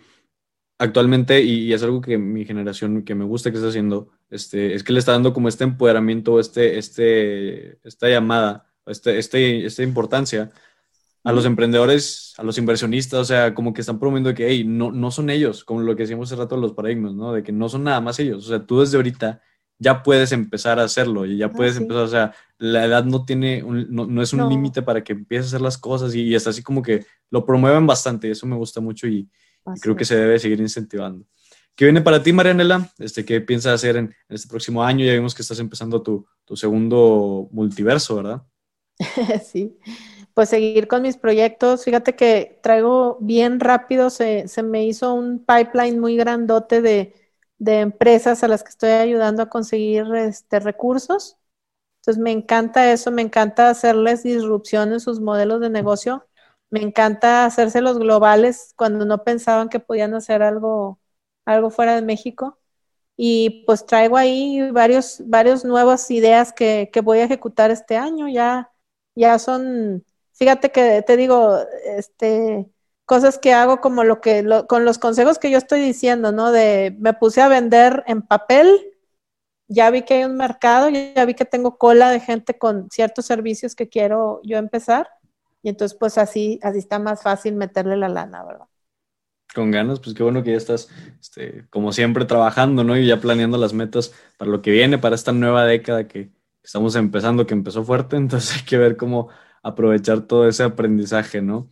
actualmente, 0.78 1.42
y, 1.42 1.72
es 1.72 1.82
algo 1.82 2.00
que 2.00 2.18
mi 2.18 2.44
generación 2.44 3.02
que 3.02 3.14
me 3.14 3.24
gusta 3.24 3.50
que 3.50 3.56
está 3.56 3.68
haciendo, 3.68 4.10
este, 4.30 4.74
es 4.74 4.84
que 4.84 4.92
le 4.92 4.98
está 4.98 5.12
dando 5.12 5.32
como 5.32 5.48
este 5.48 5.64
empoderamiento, 5.64 6.38
este, 6.40 6.78
este, 6.78 7.78
esta 7.86 8.08
llamada, 8.08 8.72
este, 8.86 9.18
este, 9.18 9.66
esta 9.66 9.82
importancia 9.82 10.52
a 11.24 11.32
los 11.32 11.44
emprendedores, 11.44 12.34
a 12.38 12.44
los 12.44 12.56
inversionistas, 12.58 13.20
o 13.20 13.24
sea, 13.24 13.54
como 13.54 13.72
que 13.72 13.80
están 13.80 13.98
promoviendo 13.98 14.32
que, 14.34 14.48
hey, 14.48 14.64
no, 14.64 14.92
no 14.92 15.10
son 15.10 15.30
ellos, 15.30 15.64
como 15.64 15.80
lo 15.80 15.96
que 15.96 16.04
decíamos 16.04 16.30
hace 16.30 16.40
rato 16.40 16.56
los 16.56 16.72
paradigmas, 16.72 17.14
¿no? 17.14 17.32
De 17.32 17.42
que 17.42 17.52
no 17.52 17.68
son 17.68 17.84
nada 17.84 18.00
más 18.00 18.18
ellos, 18.20 18.46
o 18.46 18.48
sea, 18.48 18.64
tú 18.64 18.80
desde 18.80 18.96
ahorita 18.96 19.42
ya 19.78 20.02
puedes 20.02 20.32
empezar 20.32 20.78
a 20.78 20.84
hacerlo 20.84 21.26
y 21.26 21.36
ya 21.38 21.46
ah, 21.46 21.52
puedes 21.52 21.76
empezar, 21.76 22.02
o 22.04 22.08
sea, 22.08 22.34
la 22.58 22.84
edad 22.84 23.04
no 23.04 23.24
tiene, 23.24 23.62
no, 23.62 24.22
es 24.22 24.32
un 24.32 24.48
límite 24.48 24.82
para 24.82 25.02
que 25.02 25.12
empieces 25.14 25.46
a 25.46 25.48
hacer 25.48 25.60
las 25.60 25.76
cosas 25.78 26.14
y, 26.14 26.22
y 26.22 26.34
está 26.34 26.50
así 26.50 26.62
como 26.62 26.82
que 26.82 27.04
lo 27.30 27.44
promueven 27.44 27.86
bastante, 27.86 28.30
eso 28.30 28.46
me 28.46 28.56
gusta 28.56 28.80
mucho 28.80 29.06
y, 29.08 29.28
creo 29.80 29.96
que 29.96 30.04
se 30.04 30.16
debe 30.16 30.38
seguir 30.38 30.60
incentivando. 30.60 31.26
¿Qué 31.74 31.84
viene 31.84 32.00
para 32.00 32.22
ti, 32.22 32.32
Marianela? 32.32 32.90
Este, 32.98 33.24
¿Qué 33.24 33.40
piensas 33.40 33.74
hacer 33.74 33.96
en, 33.96 34.14
este 34.28 34.48
próximo 34.48 34.82
año? 34.82 35.04
Ya 35.04 35.12
vimos 35.12 35.34
que 35.34 35.42
estás 35.42 35.58
empezando 35.58 36.02
tu, 36.02 36.26
tu 36.44 36.56
segundo 36.56 37.48
multiverso, 37.52 38.16
¿verdad? 38.16 38.42
sí 39.44 39.76
pues 40.36 40.50
seguir 40.50 40.86
con 40.86 41.00
mis 41.00 41.16
proyectos. 41.16 41.82
Fíjate 41.84 42.14
que 42.14 42.60
traigo 42.62 43.16
bien 43.22 43.58
rápido, 43.58 44.10
se, 44.10 44.48
se 44.48 44.62
me 44.62 44.84
hizo 44.84 45.14
un 45.14 45.38
pipeline 45.46 45.98
muy 45.98 46.14
grandote 46.14 46.82
de, 46.82 47.14
de, 47.56 47.80
empresas 47.80 48.44
a 48.44 48.48
las 48.48 48.62
que 48.62 48.68
estoy 48.68 48.90
ayudando 48.90 49.42
a 49.42 49.48
conseguir 49.48 50.04
este, 50.14 50.60
recursos. 50.60 51.38
Entonces 52.02 52.22
me 52.22 52.32
encanta 52.32 52.92
eso, 52.92 53.10
me 53.10 53.22
encanta 53.22 53.70
hacerles 53.70 54.24
disrupción 54.24 54.92
en 54.92 55.00
sus 55.00 55.20
modelos 55.20 55.62
de 55.62 55.70
negocio. 55.70 56.26
Me 56.70 56.80
encanta 56.82 57.44
hacerse 57.46 57.80
los 57.80 57.98
globales 57.98 58.74
cuando 58.76 59.04
no 59.06 59.24
pensaban 59.24 59.68
que 59.68 59.80
podían 59.80 60.14
hacer 60.14 60.42
algo, 60.42 61.00
algo 61.44 61.70
fuera 61.70 61.94
de 61.94 62.02
México. 62.02 62.58
Y 63.16 63.64
pues 63.66 63.86
traigo 63.86 64.16
ahí 64.16 64.70
varios, 64.72 65.22
varios 65.26 65.64
nuevas 65.64 66.10
ideas 66.10 66.52
que, 66.52 66.90
que 66.92 67.00
voy 67.00 67.18
a 67.18 67.24
ejecutar 67.24 67.70
este 67.70 67.96
año. 67.96 68.28
Ya, 68.28 68.72
ya 69.14 69.38
son 69.38 70.04
fíjate 70.36 70.70
que 70.70 71.02
te 71.02 71.16
digo, 71.16 71.58
este, 71.84 72.70
cosas 73.04 73.38
que 73.38 73.52
hago 73.54 73.80
como 73.80 74.04
lo 74.04 74.20
que, 74.20 74.44
con 74.68 74.84
los 74.84 74.98
consejos 74.98 75.38
que 75.38 75.50
yo 75.50 75.58
estoy 75.58 75.80
diciendo, 75.80 76.32
¿no? 76.32 76.52
De, 76.52 76.94
me 76.98 77.14
puse 77.14 77.40
a 77.40 77.48
vender 77.48 78.04
en 78.06 78.22
papel, 78.22 78.68
ya 79.68 79.90
vi 79.90 80.02
que 80.02 80.14
hay 80.14 80.24
un 80.24 80.36
mercado, 80.36 80.88
ya 80.90 81.24
vi 81.24 81.34
que 81.34 81.44
tengo 81.44 81.78
cola 81.78 82.10
de 82.10 82.20
gente 82.20 82.58
con 82.58 82.90
ciertos 82.90 83.26
servicios 83.26 83.74
que 83.74 83.88
quiero 83.88 84.40
yo 84.44 84.58
empezar, 84.58 85.08
y 85.66 85.68
entonces 85.68 85.98
pues 85.98 86.16
así, 86.16 86.60
así 86.62 86.78
está 86.78 87.00
más 87.00 87.24
fácil 87.24 87.56
meterle 87.56 87.96
la 87.96 88.08
lana, 88.08 88.44
¿verdad? 88.44 88.66
Con 89.52 89.72
ganas, 89.72 89.98
pues 89.98 90.14
qué 90.14 90.22
bueno 90.22 90.44
que 90.44 90.52
ya 90.52 90.56
estás, 90.56 90.88
este, 91.20 91.66
como 91.70 91.90
siempre, 91.90 92.24
trabajando, 92.24 92.84
¿no? 92.84 92.96
Y 92.96 93.04
ya 93.04 93.20
planeando 93.20 93.58
las 93.58 93.72
metas 93.72 94.14
para 94.38 94.48
lo 94.48 94.62
que 94.62 94.70
viene, 94.70 94.96
para 94.98 95.16
esta 95.16 95.32
nueva 95.32 95.64
década 95.64 96.06
que 96.06 96.30
estamos 96.62 96.94
empezando, 96.94 97.48
que 97.48 97.54
empezó 97.54 97.82
fuerte, 97.82 98.14
entonces 98.16 98.58
hay 98.58 98.64
que 98.64 98.78
ver 98.78 98.96
cómo 98.96 99.28
aprovechar 99.60 100.20
todo 100.20 100.48
ese 100.48 100.62
aprendizaje, 100.62 101.42
¿no? 101.42 101.68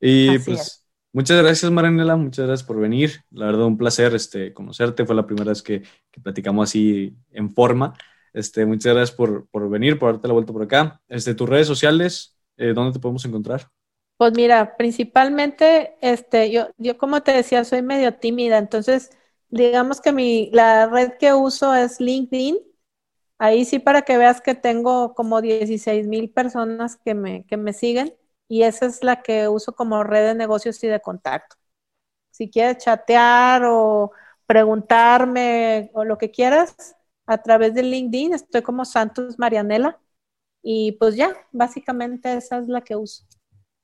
Y 0.00 0.38
pues 0.38 0.86
muchas 1.12 1.42
gracias, 1.42 1.70
Maranela, 1.70 2.16
muchas 2.16 2.46
gracias 2.46 2.66
por 2.66 2.80
venir. 2.80 3.22
La 3.30 3.44
verdad, 3.44 3.66
un 3.66 3.76
placer 3.76 4.14
este, 4.14 4.54
conocerte. 4.54 5.04
Fue 5.04 5.14
la 5.14 5.26
primera 5.26 5.50
vez 5.50 5.62
que, 5.62 5.82
platicamos 6.22 6.70
así 6.70 7.14
en 7.32 7.50
forma. 7.50 7.92
Este, 8.32 8.64
muchas 8.64 8.94
gracias 8.94 9.14
por, 9.14 9.46
venir, 9.68 9.98
por 9.98 10.14
darte 10.14 10.26
la 10.26 10.32
vuelta 10.32 10.54
por 10.54 10.62
acá. 10.62 11.02
Este, 11.06 11.34
tus 11.34 11.46
redes 11.46 11.66
sociales, 11.66 12.35
eh, 12.56 12.72
¿dónde 12.74 12.92
te 12.92 13.00
podemos 13.00 13.24
encontrar? 13.24 13.68
Pues 14.16 14.32
mira, 14.34 14.76
principalmente, 14.78 15.96
este, 16.00 16.50
yo, 16.50 16.68
yo 16.78 16.96
como 16.96 17.22
te 17.22 17.32
decía, 17.32 17.64
soy 17.64 17.82
medio 17.82 18.14
tímida, 18.14 18.56
entonces 18.58 19.10
digamos 19.50 20.00
que 20.00 20.12
mi, 20.12 20.50
la 20.52 20.86
red 20.86 21.12
que 21.18 21.34
uso 21.34 21.74
es 21.74 22.00
LinkedIn 22.00 22.56
Ahí 23.38 23.64
sí 23.66 23.78
para 23.80 24.02
que 24.02 24.18
veas 24.18 24.40
que 24.40 24.54
tengo 24.54 25.14
como 25.14 25.42
16 25.42 26.06
mil 26.08 26.30
personas 26.30 26.96
que 26.96 27.14
me, 27.14 27.44
que 27.46 27.56
me 27.58 27.72
siguen 27.74 28.14
y 28.48 28.62
esa 28.64 28.86
es 28.86 29.04
la 29.04 29.22
que 29.22 29.48
uso 29.48 29.74
como 29.74 30.04
red 30.04 30.28
de 30.28 30.34
negocios 30.36 30.82
y 30.84 30.88
de 30.88 31.00
contacto. 31.00 31.56
Si 32.30 32.50
quieres 32.50 32.78
chatear 32.84 33.64
o 33.66 34.12
preguntarme 34.46 35.90
o 35.94 36.04
lo 36.04 36.18
que 36.18 36.30
quieras, 36.30 36.96
a 37.26 37.38
través 37.42 37.74
de 37.74 37.82
LinkedIn 37.82 38.34
estoy 38.34 38.62
como 38.62 38.84
Santos 38.84 39.38
Marianela 39.38 40.00
y 40.68 40.90
pues 40.92 41.14
ya, 41.14 41.32
básicamente 41.52 42.36
esa 42.36 42.58
es 42.58 42.66
la 42.66 42.80
que 42.80 42.96
uso. 42.96 43.22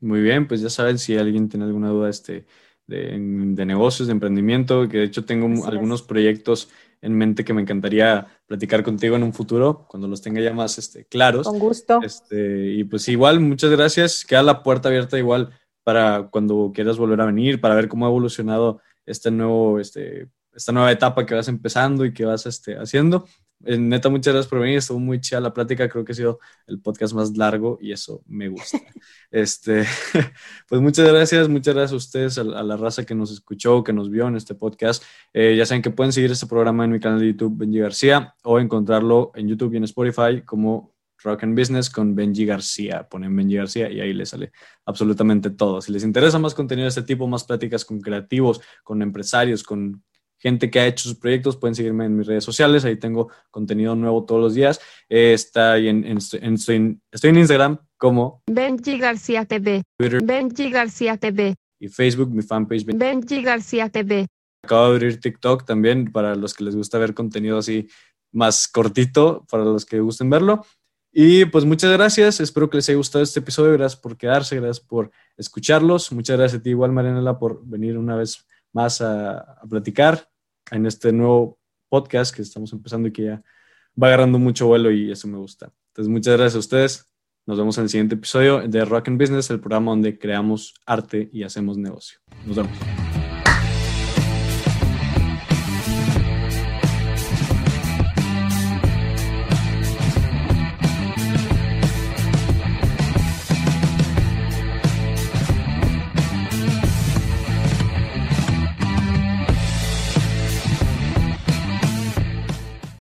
Muy 0.00 0.20
bien, 0.20 0.48
pues 0.48 0.60
ya 0.60 0.68
saben 0.68 0.98
si 0.98 1.16
alguien 1.16 1.48
tiene 1.48 1.64
alguna 1.64 1.90
duda 1.90 2.10
este, 2.10 2.44
de, 2.88 3.16
negocios, 3.64 4.08
de 4.08 4.12
emprendimiento, 4.12 4.88
que 4.88 4.98
de 4.98 5.04
hecho 5.04 5.24
tengo 5.24 5.64
algunos 5.64 6.02
proyectos 6.02 6.70
en 7.00 7.16
mente 7.16 7.44
que 7.44 7.54
me 7.54 7.62
encantaría 7.62 8.26
platicar 8.46 8.82
contigo 8.82 9.14
en 9.14 9.22
un 9.22 9.32
futuro, 9.32 9.86
cuando 9.88 10.08
los 10.08 10.22
tenga 10.22 10.40
ya 10.40 10.52
más 10.52 10.76
este, 10.76 11.04
claros. 11.04 11.46
Con 11.46 11.60
gusto. 11.60 12.00
Este, 12.02 12.72
y 12.72 12.82
pues 12.82 13.06
igual, 13.06 13.38
muchas 13.38 13.70
gracias. 13.70 14.24
Queda 14.24 14.42
la 14.42 14.64
puerta 14.64 14.88
abierta 14.88 15.16
igual 15.16 15.50
para 15.84 16.30
cuando 16.32 16.72
quieras 16.74 16.98
volver 16.98 17.20
a 17.20 17.26
venir, 17.26 17.60
para 17.60 17.76
ver 17.76 17.86
cómo 17.86 18.06
ha 18.06 18.08
evolucionado 18.08 18.80
este 19.06 19.30
nuevo, 19.30 19.78
este, 19.78 20.26
esta 20.52 20.72
nueva 20.72 20.90
etapa 20.90 21.26
que 21.26 21.36
vas 21.36 21.46
empezando 21.46 22.04
y 22.04 22.12
que 22.12 22.24
vas 22.24 22.44
este, 22.46 22.76
haciendo. 22.76 23.24
Eh, 23.64 23.78
neta, 23.78 24.08
muchas 24.08 24.32
gracias 24.32 24.50
por 24.50 24.60
venir. 24.60 24.78
Estuvo 24.78 24.98
muy 24.98 25.20
chida 25.20 25.40
la 25.40 25.52
plática. 25.52 25.88
Creo 25.88 26.04
que 26.04 26.12
ha 26.12 26.14
sido 26.14 26.40
el 26.66 26.80
podcast 26.80 27.14
más 27.14 27.36
largo 27.36 27.78
y 27.80 27.92
eso 27.92 28.22
me 28.26 28.48
gusta. 28.48 28.78
este, 29.30 29.84
pues 30.68 30.80
muchas 30.80 31.08
gracias. 31.08 31.48
Muchas 31.48 31.74
gracias 31.74 31.92
a 31.92 31.96
ustedes, 31.96 32.38
a, 32.38 32.44
la 32.44 32.76
raza 32.76 33.04
que 33.04 33.14
nos 33.14 33.30
escuchó, 33.30 33.84
que 33.84 33.92
nos 33.92 34.10
vio 34.10 34.28
en 34.28 34.36
este 34.36 34.54
podcast. 34.54 35.02
Eh, 35.32 35.54
ya 35.56 35.66
saben 35.66 35.82
que 35.82 35.90
pueden 35.90 36.12
seguir 36.12 36.30
este 36.30 36.46
programa 36.46 36.84
en 36.84 36.92
mi 36.92 37.00
canal 37.00 37.20
de 37.20 37.28
YouTube, 37.28 37.56
Benji 37.56 37.78
García, 37.78 38.34
o 38.42 38.58
encontrarlo 38.58 39.32
en 39.34 39.48
YouTube 39.48 39.74
y 39.74 39.76
en 39.78 39.84
Spotify 39.84 40.42
como 40.44 40.92
Rock 41.22 41.44
and 41.44 41.58
Business 41.58 41.88
con 41.88 42.14
Benji 42.14 42.44
García. 42.44 43.08
Ponen 43.08 43.34
Benji 43.34 43.56
García 43.56 43.90
y 43.90 44.00
ahí 44.00 44.12
les 44.12 44.30
sale 44.30 44.52
absolutamente 44.84 45.50
todo. 45.50 45.80
Si 45.80 45.92
les 45.92 46.04
interesa 46.04 46.38
más 46.38 46.54
contenido 46.54 46.84
de 46.84 46.90
este 46.90 47.02
tipo, 47.02 47.26
más 47.26 47.44
pláticas 47.44 47.84
con 47.84 48.00
creativos, 48.00 48.60
con 48.82 49.02
empresarios, 49.02 49.62
con 49.62 50.02
gente 50.42 50.70
que 50.70 50.80
ha 50.80 50.86
hecho 50.86 51.04
sus 51.04 51.18
proyectos, 51.18 51.56
pueden 51.56 51.76
seguirme 51.76 52.04
en 52.04 52.16
mis 52.16 52.26
redes 52.26 52.44
sociales, 52.44 52.84
ahí 52.84 52.96
tengo 52.96 53.28
contenido 53.50 53.94
nuevo 53.94 54.24
todos 54.24 54.40
los 54.40 54.54
días. 54.54 54.80
Eh, 55.08 55.32
está 55.32 55.78
en, 55.78 56.04
estoy, 56.04 56.40
en, 56.42 57.38
Instagram 57.38 57.78
como 57.96 58.42
Benji 58.50 58.98
García 58.98 59.44
TV, 59.44 59.84
Twitter 59.96 60.20
Benji 60.22 60.70
García 60.70 61.16
TV 61.16 61.54
y 61.78 61.88
Facebook, 61.88 62.30
mi 62.30 62.42
fanpage 62.42 62.84
Benji 62.86 63.42
García 63.42 63.88
TV. 63.88 64.26
Acabo 64.64 64.88
de 64.88 64.90
abrir 64.90 65.20
TikTok 65.20 65.64
también 65.64 66.10
para 66.10 66.34
los 66.34 66.54
que 66.54 66.64
les 66.64 66.74
gusta 66.74 66.98
ver 66.98 67.14
contenido 67.14 67.58
así 67.58 67.88
más 68.32 68.66
cortito, 68.66 69.46
para 69.48 69.64
los 69.64 69.86
que 69.86 70.00
gusten 70.00 70.28
verlo. 70.28 70.64
Y 71.12 71.44
pues 71.44 71.64
muchas 71.64 71.92
gracias, 71.92 72.40
espero 72.40 72.68
que 72.68 72.78
les 72.78 72.88
haya 72.88 72.96
gustado 72.96 73.22
este 73.22 73.40
episodio, 73.40 73.72
gracias 73.74 74.00
por 74.00 74.16
quedarse, 74.16 74.56
gracias 74.56 74.80
por 74.80 75.10
escucharlos, 75.36 76.10
muchas 76.10 76.38
gracias 76.38 76.60
a 76.60 76.62
ti 76.62 76.70
igual 76.70 76.90
Marianela 76.90 77.38
por 77.38 77.64
venir 77.66 77.98
una 77.98 78.16
vez 78.16 78.46
más 78.72 79.02
a, 79.02 79.38
a 79.38 79.66
platicar 79.68 80.31
en 80.72 80.86
este 80.86 81.12
nuevo 81.12 81.58
podcast 81.88 82.34
que 82.34 82.42
estamos 82.42 82.72
empezando 82.72 83.08
y 83.08 83.12
que 83.12 83.24
ya 83.24 83.42
va 84.00 84.08
agarrando 84.08 84.38
mucho 84.38 84.66
vuelo 84.66 84.90
y 84.90 85.10
eso 85.10 85.28
me 85.28 85.38
gusta. 85.38 85.72
Entonces, 85.88 86.10
muchas 86.10 86.36
gracias 86.36 86.56
a 86.56 86.58
ustedes. 86.58 87.08
Nos 87.46 87.58
vemos 87.58 87.76
en 87.78 87.84
el 87.84 87.90
siguiente 87.90 88.14
episodio 88.14 88.66
de 88.66 88.84
Rock 88.84 89.08
and 89.08 89.20
Business, 89.20 89.50
el 89.50 89.60
programa 89.60 89.92
donde 89.92 90.18
creamos 90.18 90.74
arte 90.86 91.28
y 91.32 91.42
hacemos 91.42 91.76
negocio. 91.76 92.18
Nos 92.46 92.56
vemos. 92.56 93.11